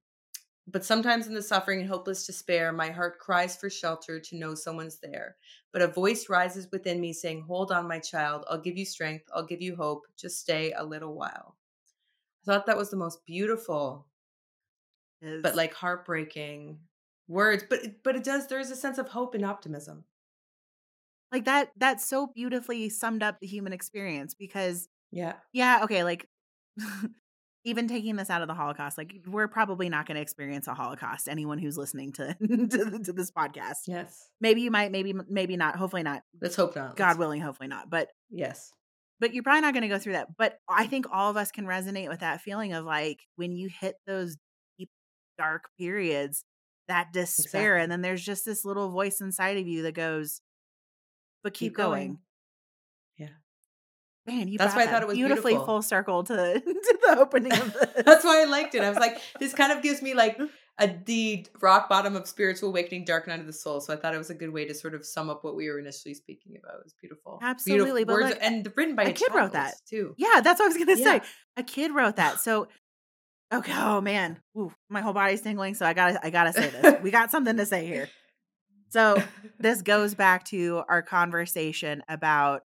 but 0.67 0.83
sometimes 0.83 1.27
in 1.27 1.35
the 1.35 1.41
suffering 1.41 1.79
and 1.79 1.89
hopeless 1.89 2.25
despair, 2.25 2.71
my 2.71 2.89
heart 2.89 3.19
cries 3.19 3.55
for 3.55 3.69
shelter 3.69 4.19
to 4.19 4.35
know 4.35 4.55
someone's 4.55 4.97
there. 4.97 5.37
But 5.71 5.83
a 5.83 5.87
voice 5.87 6.27
rises 6.27 6.67
within 6.71 6.99
me 6.99 7.13
saying, 7.13 7.43
Hold 7.43 7.71
on, 7.71 7.87
my 7.87 7.99
child. 7.99 8.45
I'll 8.49 8.61
give 8.61 8.77
you 8.77 8.85
strength. 8.85 9.25
I'll 9.33 9.45
give 9.45 9.61
you 9.61 9.75
hope. 9.75 10.07
Just 10.17 10.39
stay 10.39 10.73
a 10.73 10.83
little 10.83 11.13
while. 11.13 11.55
I 12.47 12.51
thought 12.51 12.65
that 12.67 12.77
was 12.77 12.89
the 12.89 12.97
most 12.97 13.25
beautiful, 13.25 14.07
but 15.41 15.55
like 15.55 15.73
heartbreaking 15.73 16.79
words. 17.27 17.63
But 17.69 18.03
but 18.03 18.15
it 18.15 18.23
does. 18.23 18.47
There 18.47 18.59
is 18.59 18.71
a 18.71 18.75
sense 18.75 18.97
of 18.97 19.09
hope 19.09 19.35
and 19.35 19.45
optimism. 19.45 20.05
Like 21.31 21.45
that. 21.45 21.71
That 21.77 22.01
so 22.01 22.27
beautifully 22.27 22.89
summed 22.89 23.23
up 23.23 23.39
the 23.39 23.47
human 23.47 23.73
experience 23.73 24.33
because 24.33 24.87
yeah, 25.11 25.33
yeah. 25.53 25.81
Okay, 25.83 26.03
like 26.03 26.27
even 27.65 27.87
taking 27.87 28.15
this 28.15 28.29
out 28.29 28.41
of 28.43 28.47
the 28.47 28.53
Holocaust, 28.53 28.97
like 28.97 29.15
we're 29.27 29.47
probably 29.47 29.89
not 29.89 30.05
going 30.05 30.15
to 30.15 30.21
experience 30.21 30.67
a 30.67 30.73
Holocaust. 30.73 31.27
Anyone 31.27 31.57
who's 31.57 31.77
listening 31.77 32.13
to, 32.13 32.33
to, 32.47 32.99
to 33.03 33.11
this 33.11 33.31
podcast, 33.31 33.87
yes, 33.87 34.29
maybe 34.39 34.61
you 34.61 34.71
might, 34.71 34.91
maybe 34.91 35.13
maybe 35.27 35.57
not. 35.57 35.75
Hopefully 35.75 36.03
not. 36.03 36.21
Let's 36.39 36.55
hope 36.55 36.75
not. 36.75 36.95
God 36.95 37.17
willing, 37.17 37.41
hopefully 37.41 37.67
not. 37.67 37.89
But 37.89 38.09
yes, 38.29 38.71
but 39.19 39.33
you're 39.33 39.43
probably 39.43 39.61
not 39.61 39.73
going 39.73 39.83
to 39.83 39.87
go 39.87 39.99
through 39.99 40.13
that. 40.13 40.37
But 40.37 40.57
I 40.69 40.87
think 40.87 41.05
all 41.11 41.29
of 41.29 41.37
us 41.37 41.51
can 41.51 41.65
resonate 41.65 42.09
with 42.09 42.19
that 42.19 42.41
feeling 42.41 42.73
of 42.73 42.85
like 42.85 43.19
when 43.35 43.51
you 43.51 43.69
hit 43.69 43.95
those 44.07 44.37
deep, 44.77 44.89
dark 45.37 45.63
periods, 45.77 46.43
that 46.87 47.13
despair, 47.13 47.75
exactly. 47.77 47.83
and 47.83 47.91
then 47.91 48.01
there's 48.01 48.23
just 48.23 48.45
this 48.45 48.65
little 48.65 48.89
voice 48.89 49.21
inside 49.21 49.57
of 49.57 49.67
you 49.67 49.83
that 49.83 49.93
goes, 49.93 50.41
"But 51.43 51.53
keep, 51.53 51.71
keep 51.71 51.77
going. 51.77 52.07
going. 52.07 52.19
Man, 54.27 54.47
you 54.47 54.57
that's 54.57 54.75
why 54.75 54.83
I 54.83 54.87
thought 54.87 55.03
it 55.03 55.07
was 55.07 55.17
beautifully 55.17 55.51
beautiful. 55.51 55.65
full 55.65 55.81
circle 55.83 56.23
to, 56.23 56.33
to 56.59 56.99
the 57.03 57.19
opening 57.19 57.51
of 57.51 57.73
this. 57.95 58.03
that's 58.03 58.25
why 58.25 58.41
I 58.41 58.45
liked 58.45 58.73
it. 58.73 58.81
I 58.81 58.89
was 58.89 58.97
like, 58.97 59.19
this 59.39 59.53
kind 59.53 59.71
of 59.71 59.83
gives 59.83 60.01
me 60.01 60.13
like 60.15 60.39
a 60.79 60.93
the 61.05 61.45
rock 61.61 61.87
bottom 61.87 62.15
of 62.15 62.27
spiritual 62.27 62.69
awakening, 62.69 63.05
dark 63.05 63.27
night 63.27 63.39
of 63.39 63.45
the 63.45 63.53
soul. 63.53 63.79
So 63.79 63.93
I 63.93 63.95
thought 63.95 64.13
it 64.13 64.17
was 64.17 64.29
a 64.29 64.35
good 64.35 64.51
way 64.51 64.65
to 64.65 64.73
sort 64.73 64.93
of 64.93 65.05
sum 65.05 65.29
up 65.29 65.43
what 65.43 65.55
we 65.55 65.69
were 65.69 65.79
initially 65.79 66.13
speaking 66.13 66.57
about. 66.57 66.79
It 66.79 66.83
was 66.83 66.95
beautiful, 66.99 67.39
absolutely. 67.41 68.03
Beautiful 68.03 68.23
words, 68.23 68.35
look, 68.35 68.39
and 68.41 68.73
written 68.75 68.95
by 68.95 69.03
a, 69.03 69.09
a 69.09 69.13
kid 69.13 69.33
wrote 69.33 69.53
that 69.53 69.75
too. 69.89 70.13
Yeah, 70.17 70.41
that's 70.43 70.59
what 70.59 70.65
I 70.65 70.67
was 70.67 70.77
gonna 70.77 70.99
yeah. 70.99 71.19
say. 71.19 71.21
A 71.57 71.63
kid 71.63 71.91
wrote 71.93 72.17
that. 72.17 72.39
So 72.41 72.67
okay, 73.53 73.73
oh 73.75 74.01
man, 74.01 74.39
Ooh, 74.57 74.73
my 74.89 75.01
whole 75.01 75.13
body's 75.13 75.41
tingling. 75.41 75.75
So 75.75 75.85
I 75.85 75.93
gotta 75.93 76.23
I 76.25 76.29
gotta 76.29 76.53
say 76.53 76.69
this. 76.69 77.01
we 77.01 77.11
got 77.11 77.31
something 77.31 77.57
to 77.57 77.65
say 77.65 77.85
here. 77.85 78.09
So 78.89 79.21
this 79.59 79.81
goes 79.81 80.13
back 80.13 80.45
to 80.45 80.83
our 80.89 81.01
conversation 81.01 82.03
about 82.07 82.63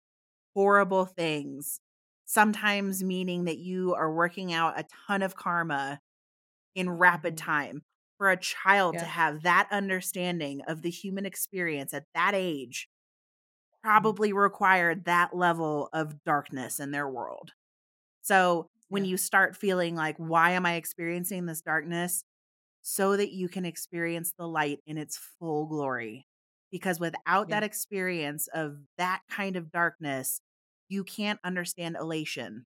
horrible 0.55 1.05
things 1.05 1.79
sometimes 2.27 3.03
meaning 3.03 3.45
that 3.45 3.57
you 3.57 3.95
are 3.95 4.13
working 4.13 4.53
out 4.53 4.79
a 4.79 4.85
ton 5.07 5.23
of 5.23 5.35
karma 5.35 5.99
in 6.75 6.89
rapid 6.89 7.35
mm-hmm. 7.35 7.49
time. 7.49 7.81
For 8.17 8.31
a 8.31 8.37
child 8.37 8.95
yeah. 8.95 9.01
to 9.01 9.05
have 9.05 9.43
that 9.43 9.67
understanding 9.69 10.61
of 10.67 10.81
the 10.81 10.89
human 10.89 11.25
experience 11.25 11.93
at 11.93 12.05
that 12.15 12.33
age 12.33 12.87
mm-hmm. 12.87 13.87
probably 13.87 14.33
required 14.33 15.05
that 15.05 15.35
level 15.35 15.89
of 15.93 16.23
darkness 16.23 16.79
in 16.79 16.89
their 16.89 17.07
world. 17.07 17.51
So 18.23 18.69
when 18.89 19.05
yeah. 19.05 19.11
you 19.11 19.17
start 19.17 19.55
feeling 19.55 19.95
like, 19.95 20.15
why 20.17 20.51
am 20.51 20.65
I 20.65 20.75
experiencing 20.75 21.45
this 21.45 21.61
darkness? 21.61 22.23
So 22.81 23.15
that 23.17 23.31
you 23.31 23.49
can 23.49 23.65
experience 23.65 24.33
the 24.35 24.47
light 24.47 24.79
in 24.87 24.97
its 24.97 25.19
full 25.37 25.67
glory. 25.67 26.25
Because 26.71 26.99
without 26.99 27.49
yeah. 27.49 27.55
that 27.55 27.63
experience 27.63 28.47
of 28.53 28.77
that 28.97 29.21
kind 29.29 29.55
of 29.55 29.71
darkness, 29.71 30.41
you 30.89 31.03
can't 31.03 31.39
understand 31.43 31.97
elation. 31.99 32.65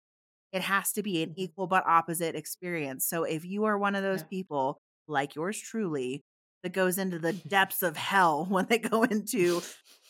It 0.52 0.62
has 0.62 0.92
to 0.92 1.02
be 1.02 1.22
an 1.22 1.30
mm-hmm. 1.30 1.40
equal 1.40 1.66
but 1.66 1.86
opposite 1.86 2.34
experience. 2.34 3.08
So 3.08 3.24
if 3.24 3.44
you 3.44 3.64
are 3.64 3.78
one 3.78 3.94
of 3.94 4.02
those 4.02 4.20
yeah. 4.20 4.28
people, 4.28 4.80
like 5.08 5.34
yours 5.34 5.58
truly, 5.60 6.24
that 6.62 6.72
goes 6.72 6.98
into 6.98 7.18
the 7.18 7.32
depths 7.48 7.82
of 7.82 7.96
hell 7.96 8.46
when 8.48 8.66
they 8.66 8.78
go 8.78 9.02
into 9.04 9.62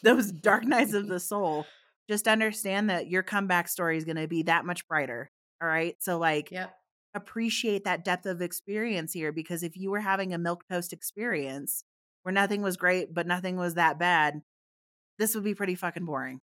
those 0.03 0.31
dark 0.31 0.65
nights 0.65 0.93
of 0.93 1.09
the 1.09 1.21
soul, 1.21 1.67
just 2.09 2.29
understand 2.29 2.91
that 2.91 3.09
your 3.09 3.23
comeback 3.23 3.69
story 3.69 3.97
is 3.97 4.05
going 4.05 4.17
to 4.17 4.29
be 4.29 4.43
that 4.45 4.65
much 4.65 4.87
brighter. 4.89 5.31
All 5.63 5.69
right. 5.69 5.97
So, 6.01 6.19
like, 6.19 6.51
yep. 6.51 6.75
appreciate 7.15 7.85
that 7.85 8.05
depth 8.05 8.27
of 8.27 8.41
experience 8.41 9.13
here 9.13 9.33
because 9.33 9.63
if 9.63 9.77
you 9.77 9.91
were 9.91 10.01
having 10.01 10.33
a 10.33 10.39
milk 10.39 10.65
toast 10.71 10.93
experience 10.93 11.85
where 12.23 12.33
nothing 12.33 12.63
was 12.63 12.77
great, 12.77 13.13
but 13.13 13.27
nothing 13.27 13.57
was 13.57 13.75
that 13.75 13.99
bad, 13.99 14.41
this 15.19 15.35
would 15.35 15.45
be 15.45 15.55
pretty 15.55 15.75
fucking 15.75 16.05
boring. 16.05 16.41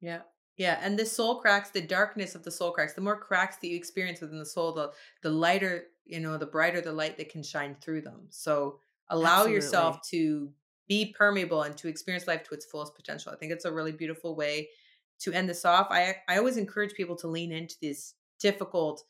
Yeah. 0.00 0.22
Yeah, 0.60 0.78
and 0.82 0.98
the 0.98 1.06
soul 1.06 1.40
cracks, 1.40 1.70
the 1.70 1.80
darkness 1.80 2.34
of 2.34 2.42
the 2.42 2.50
soul 2.50 2.72
cracks, 2.72 2.92
the 2.92 3.00
more 3.00 3.18
cracks 3.18 3.56
that 3.56 3.68
you 3.68 3.76
experience 3.76 4.20
within 4.20 4.38
the 4.38 4.44
soul, 4.44 4.72
the 4.72 4.92
the 5.22 5.30
lighter, 5.30 5.86
you 6.04 6.20
know, 6.20 6.36
the 6.36 6.44
brighter 6.44 6.82
the 6.82 6.92
light 6.92 7.16
that 7.16 7.30
can 7.30 7.42
shine 7.42 7.76
through 7.76 8.02
them. 8.02 8.26
So 8.28 8.78
allow 9.08 9.46
Absolutely. 9.46 9.46
yourself 9.46 10.06
to 10.10 10.52
be 10.86 11.14
permeable 11.16 11.62
and 11.62 11.78
to 11.78 11.88
experience 11.88 12.26
life 12.26 12.42
to 12.44 12.54
its 12.54 12.66
fullest 12.66 12.94
potential. 12.94 13.32
I 13.32 13.36
think 13.36 13.52
it's 13.52 13.64
a 13.64 13.72
really 13.72 13.92
beautiful 13.92 14.36
way 14.36 14.68
to 15.20 15.32
end 15.32 15.48
this 15.48 15.64
off. 15.64 15.86
I 15.90 16.16
I 16.28 16.36
always 16.36 16.58
encourage 16.58 16.92
people 16.92 17.16
to 17.16 17.28
lean 17.28 17.52
into 17.52 17.76
these 17.80 18.16
difficult 18.38 19.04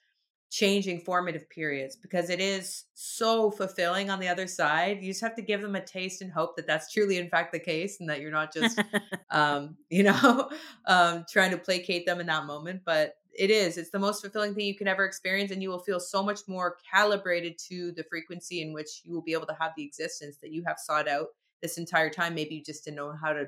changing 0.51 1.01
formative 1.01 1.49
periods 1.49 1.95
because 1.95 2.29
it 2.29 2.41
is 2.41 2.85
so 2.95 3.53
fulfilling 3.53 4.11
on 4.11 4.19
the 4.19 4.27
other 4.27 4.49
side. 4.49 4.99
You 5.01 5.11
just 5.11 5.21
have 5.21 5.37
to 5.37 5.43
give 5.43 5.63
them 5.63 5.77
a 5.77 5.81
taste 5.81 6.23
and 6.23 6.31
hope 6.31 6.57
that 6.57 6.67
that's 6.67 6.93
truly, 6.93 7.19
in 7.19 7.31
fact, 7.31 7.53
the 7.53 7.61
case, 7.61 8.01
and 8.01 8.11
that 8.11 8.21
you're 8.21 8.33
not 8.33 8.53
just, 8.53 8.83
um, 9.31 9.77
you 9.91 10.03
know, 10.03 10.51
um, 10.87 11.25
trying 11.31 11.53
to 11.53 11.57
placate 11.57 12.05
them 12.05 12.21
in 12.21 12.27
that 12.27 12.47
moment. 12.47 12.83
But 12.85 13.15
it 13.33 13.51
is. 13.51 13.79
It's 13.79 13.91
the 13.91 14.01
most 14.01 14.23
fulfilling 14.23 14.55
thing 14.55 14.67
you 14.67 14.77
can 14.77 14.89
ever 14.89 15.05
experience, 15.05 15.53
and 15.53 15.63
you 15.63 15.71
will 15.71 15.79
feel 15.79 16.01
so 16.01 16.21
much 16.21 16.41
more 16.49 16.77
calibrated 16.93 17.57
to 17.69 17.93
the 17.93 18.05
frequency 18.11 18.61
in 18.61 18.73
which 18.73 19.03
you 19.05 19.15
will 19.15 19.23
be 19.23 19.33
able 19.33 19.47
to 19.47 19.57
have 19.61 19.73
the 19.77 19.85
existence 19.85 20.39
that 20.39 20.51
you 20.51 20.65
have 20.67 20.79
sought 20.81 21.09
out 21.09 21.29
this 21.63 21.79
entire 21.79 22.11
time. 22.11 22.35
Maybe 22.35 22.57
you 22.57 22.65
just 22.65 22.85
didn't 22.85 22.97
know 22.97 23.13
how 23.13 23.33
to 23.33 23.47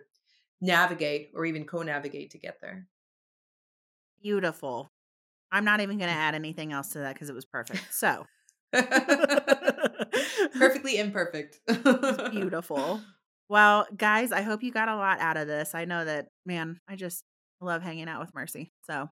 navigate 0.61 1.33
or 1.35 1.45
even 1.45 1.65
co-navigate 1.65 2.31
to 2.31 2.39
get 2.39 2.61
there. 2.61 2.87
Beautiful. 4.23 4.92
I'm 5.53 5.65
not 5.65 5.81
even 5.81 5.99
going 5.99 6.11
to 6.11 6.17
add 6.17 6.35
anything 6.35 6.73
else 6.73 6.89
to 6.91 7.01
that 7.01 7.15
because 7.15 7.29
it 7.29 7.35
was 7.35 7.45
perfect. 7.45 7.95
So 7.95 8.27
perfectly 10.59 10.97
imperfect. 10.99 11.61
beautiful. 12.31 13.01
Well, 13.51 13.87
guys, 13.95 14.33
I 14.33 14.41
hope 14.41 14.63
you 14.63 14.73
got 14.73 14.89
a 14.89 14.97
lot 14.97 15.21
out 15.21 15.37
of 15.37 15.47
this. 15.47 15.75
I 15.75 15.85
know 15.85 16.05
that, 16.05 16.29
man, 16.47 16.81
I 16.89 16.97
just 16.97 17.23
love 17.61 17.83
hanging 17.83 18.09
out 18.09 18.21
with 18.21 18.35
Mercy. 18.35 18.73
So 18.87 19.11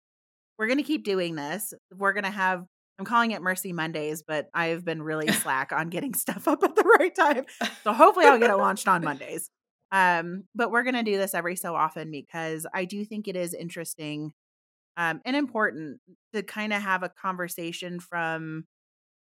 we're 0.59 0.67
going 0.67 0.79
to 0.79 0.83
keep 0.83 1.05
doing 1.05 1.35
this. 1.35 1.75
We're 1.95 2.15
going 2.15 2.25
to 2.25 2.31
have, 2.31 2.65
I'm 2.99 3.05
calling 3.05 3.33
it 3.33 3.43
Mercy 3.43 3.75
Mondays, 3.75 4.23
but 4.27 4.49
I've 4.55 4.83
been 4.83 5.03
really 5.03 5.31
slack 5.33 5.73
on 5.73 5.91
getting 5.91 6.15
stuff 6.15 6.49
up 6.49 6.65
at 6.65 6.75
the 6.75 6.97
right 6.99 7.15
time. 7.15 7.45
So 7.85 7.93
hopefully 7.93 8.25
I'll 8.27 8.39
get 8.39 8.51
it 8.51 8.57
launched 8.57 8.89
on 8.89 9.05
Mondays. 9.05 9.51
Um, 9.93 10.45
but 10.55 10.71
we're 10.71 10.85
going 10.85 10.95
to 10.95 11.03
do 11.03 11.19
this 11.19 11.35
every 11.35 11.57
so 11.57 11.75
often 11.75 12.11
because 12.11 12.67
I 12.73 12.87
do 12.87 13.05
think 13.05 13.29
it 13.29 13.37
is 13.37 13.53
interesting 13.53 14.33
um, 15.01 15.23
and 15.25 15.35
important 15.35 15.99
to 16.35 16.43
kind 16.43 16.75
of 16.75 16.83
have 16.83 17.03
a 17.03 17.09
conversation 17.09 18.01
from 18.01 18.65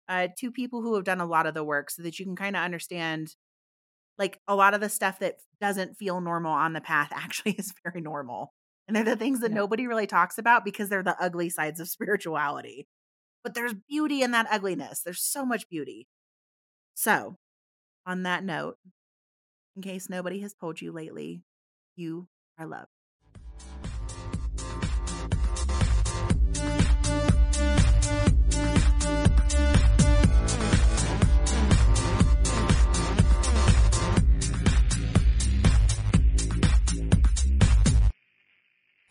uh, 0.10 0.28
two 0.38 0.52
people 0.52 0.82
who 0.82 0.96
have 0.96 1.06
done 1.06 1.22
a 1.22 1.26
lot 1.26 1.46
of 1.46 1.54
the 1.54 1.64
work 1.64 1.90
so 1.90 2.04
that 2.04 2.20
you 2.20 2.26
can 2.26 2.36
kind 2.36 2.58
of 2.58 2.62
understand 2.62 3.34
like 4.18 4.42
a 4.50 4.56
lot 4.56 4.74
of 4.74 4.82
the 4.82 4.90
stuff 4.90 5.20
that 5.20 5.36
doesn't 5.62 5.96
feel 5.96 6.20
normal 6.20 6.52
on 6.52 6.74
the 6.74 6.82
path 6.82 7.10
actually 7.16 7.54
is 7.54 7.74
very 7.86 8.02
normal. 8.02 8.52
And 8.86 8.98
they're 8.98 9.06
the 9.06 9.16
things 9.16 9.40
that 9.40 9.52
yeah. 9.52 9.56
nobody 9.56 9.88
really 9.88 10.08
talks 10.08 10.38
about 10.38 10.66
because 10.66 10.90
they're 10.90 11.04
the 11.04 11.16
ugly 11.24 11.50
sides 11.50 11.80
of 11.80 11.88
spirituality. 11.90 12.86
But 13.42 13.54
there's 13.54 13.74
beauty 13.74 14.24
in 14.24 14.32
that 14.32 14.48
ugliness. 14.52 15.02
There's 15.06 15.24
so 15.24 15.46
much 15.46 15.70
beauty. 15.70 16.10
So, 16.96 17.38
on 18.06 18.24
that 18.24 18.44
note, 18.44 18.76
in 19.78 19.82
case 19.82 20.10
nobody 20.10 20.42
has 20.42 20.54
told 20.54 20.82
you 20.82 20.92
lately, 20.92 21.44
you 21.96 22.28
are 22.60 22.68
loved. 22.68 22.90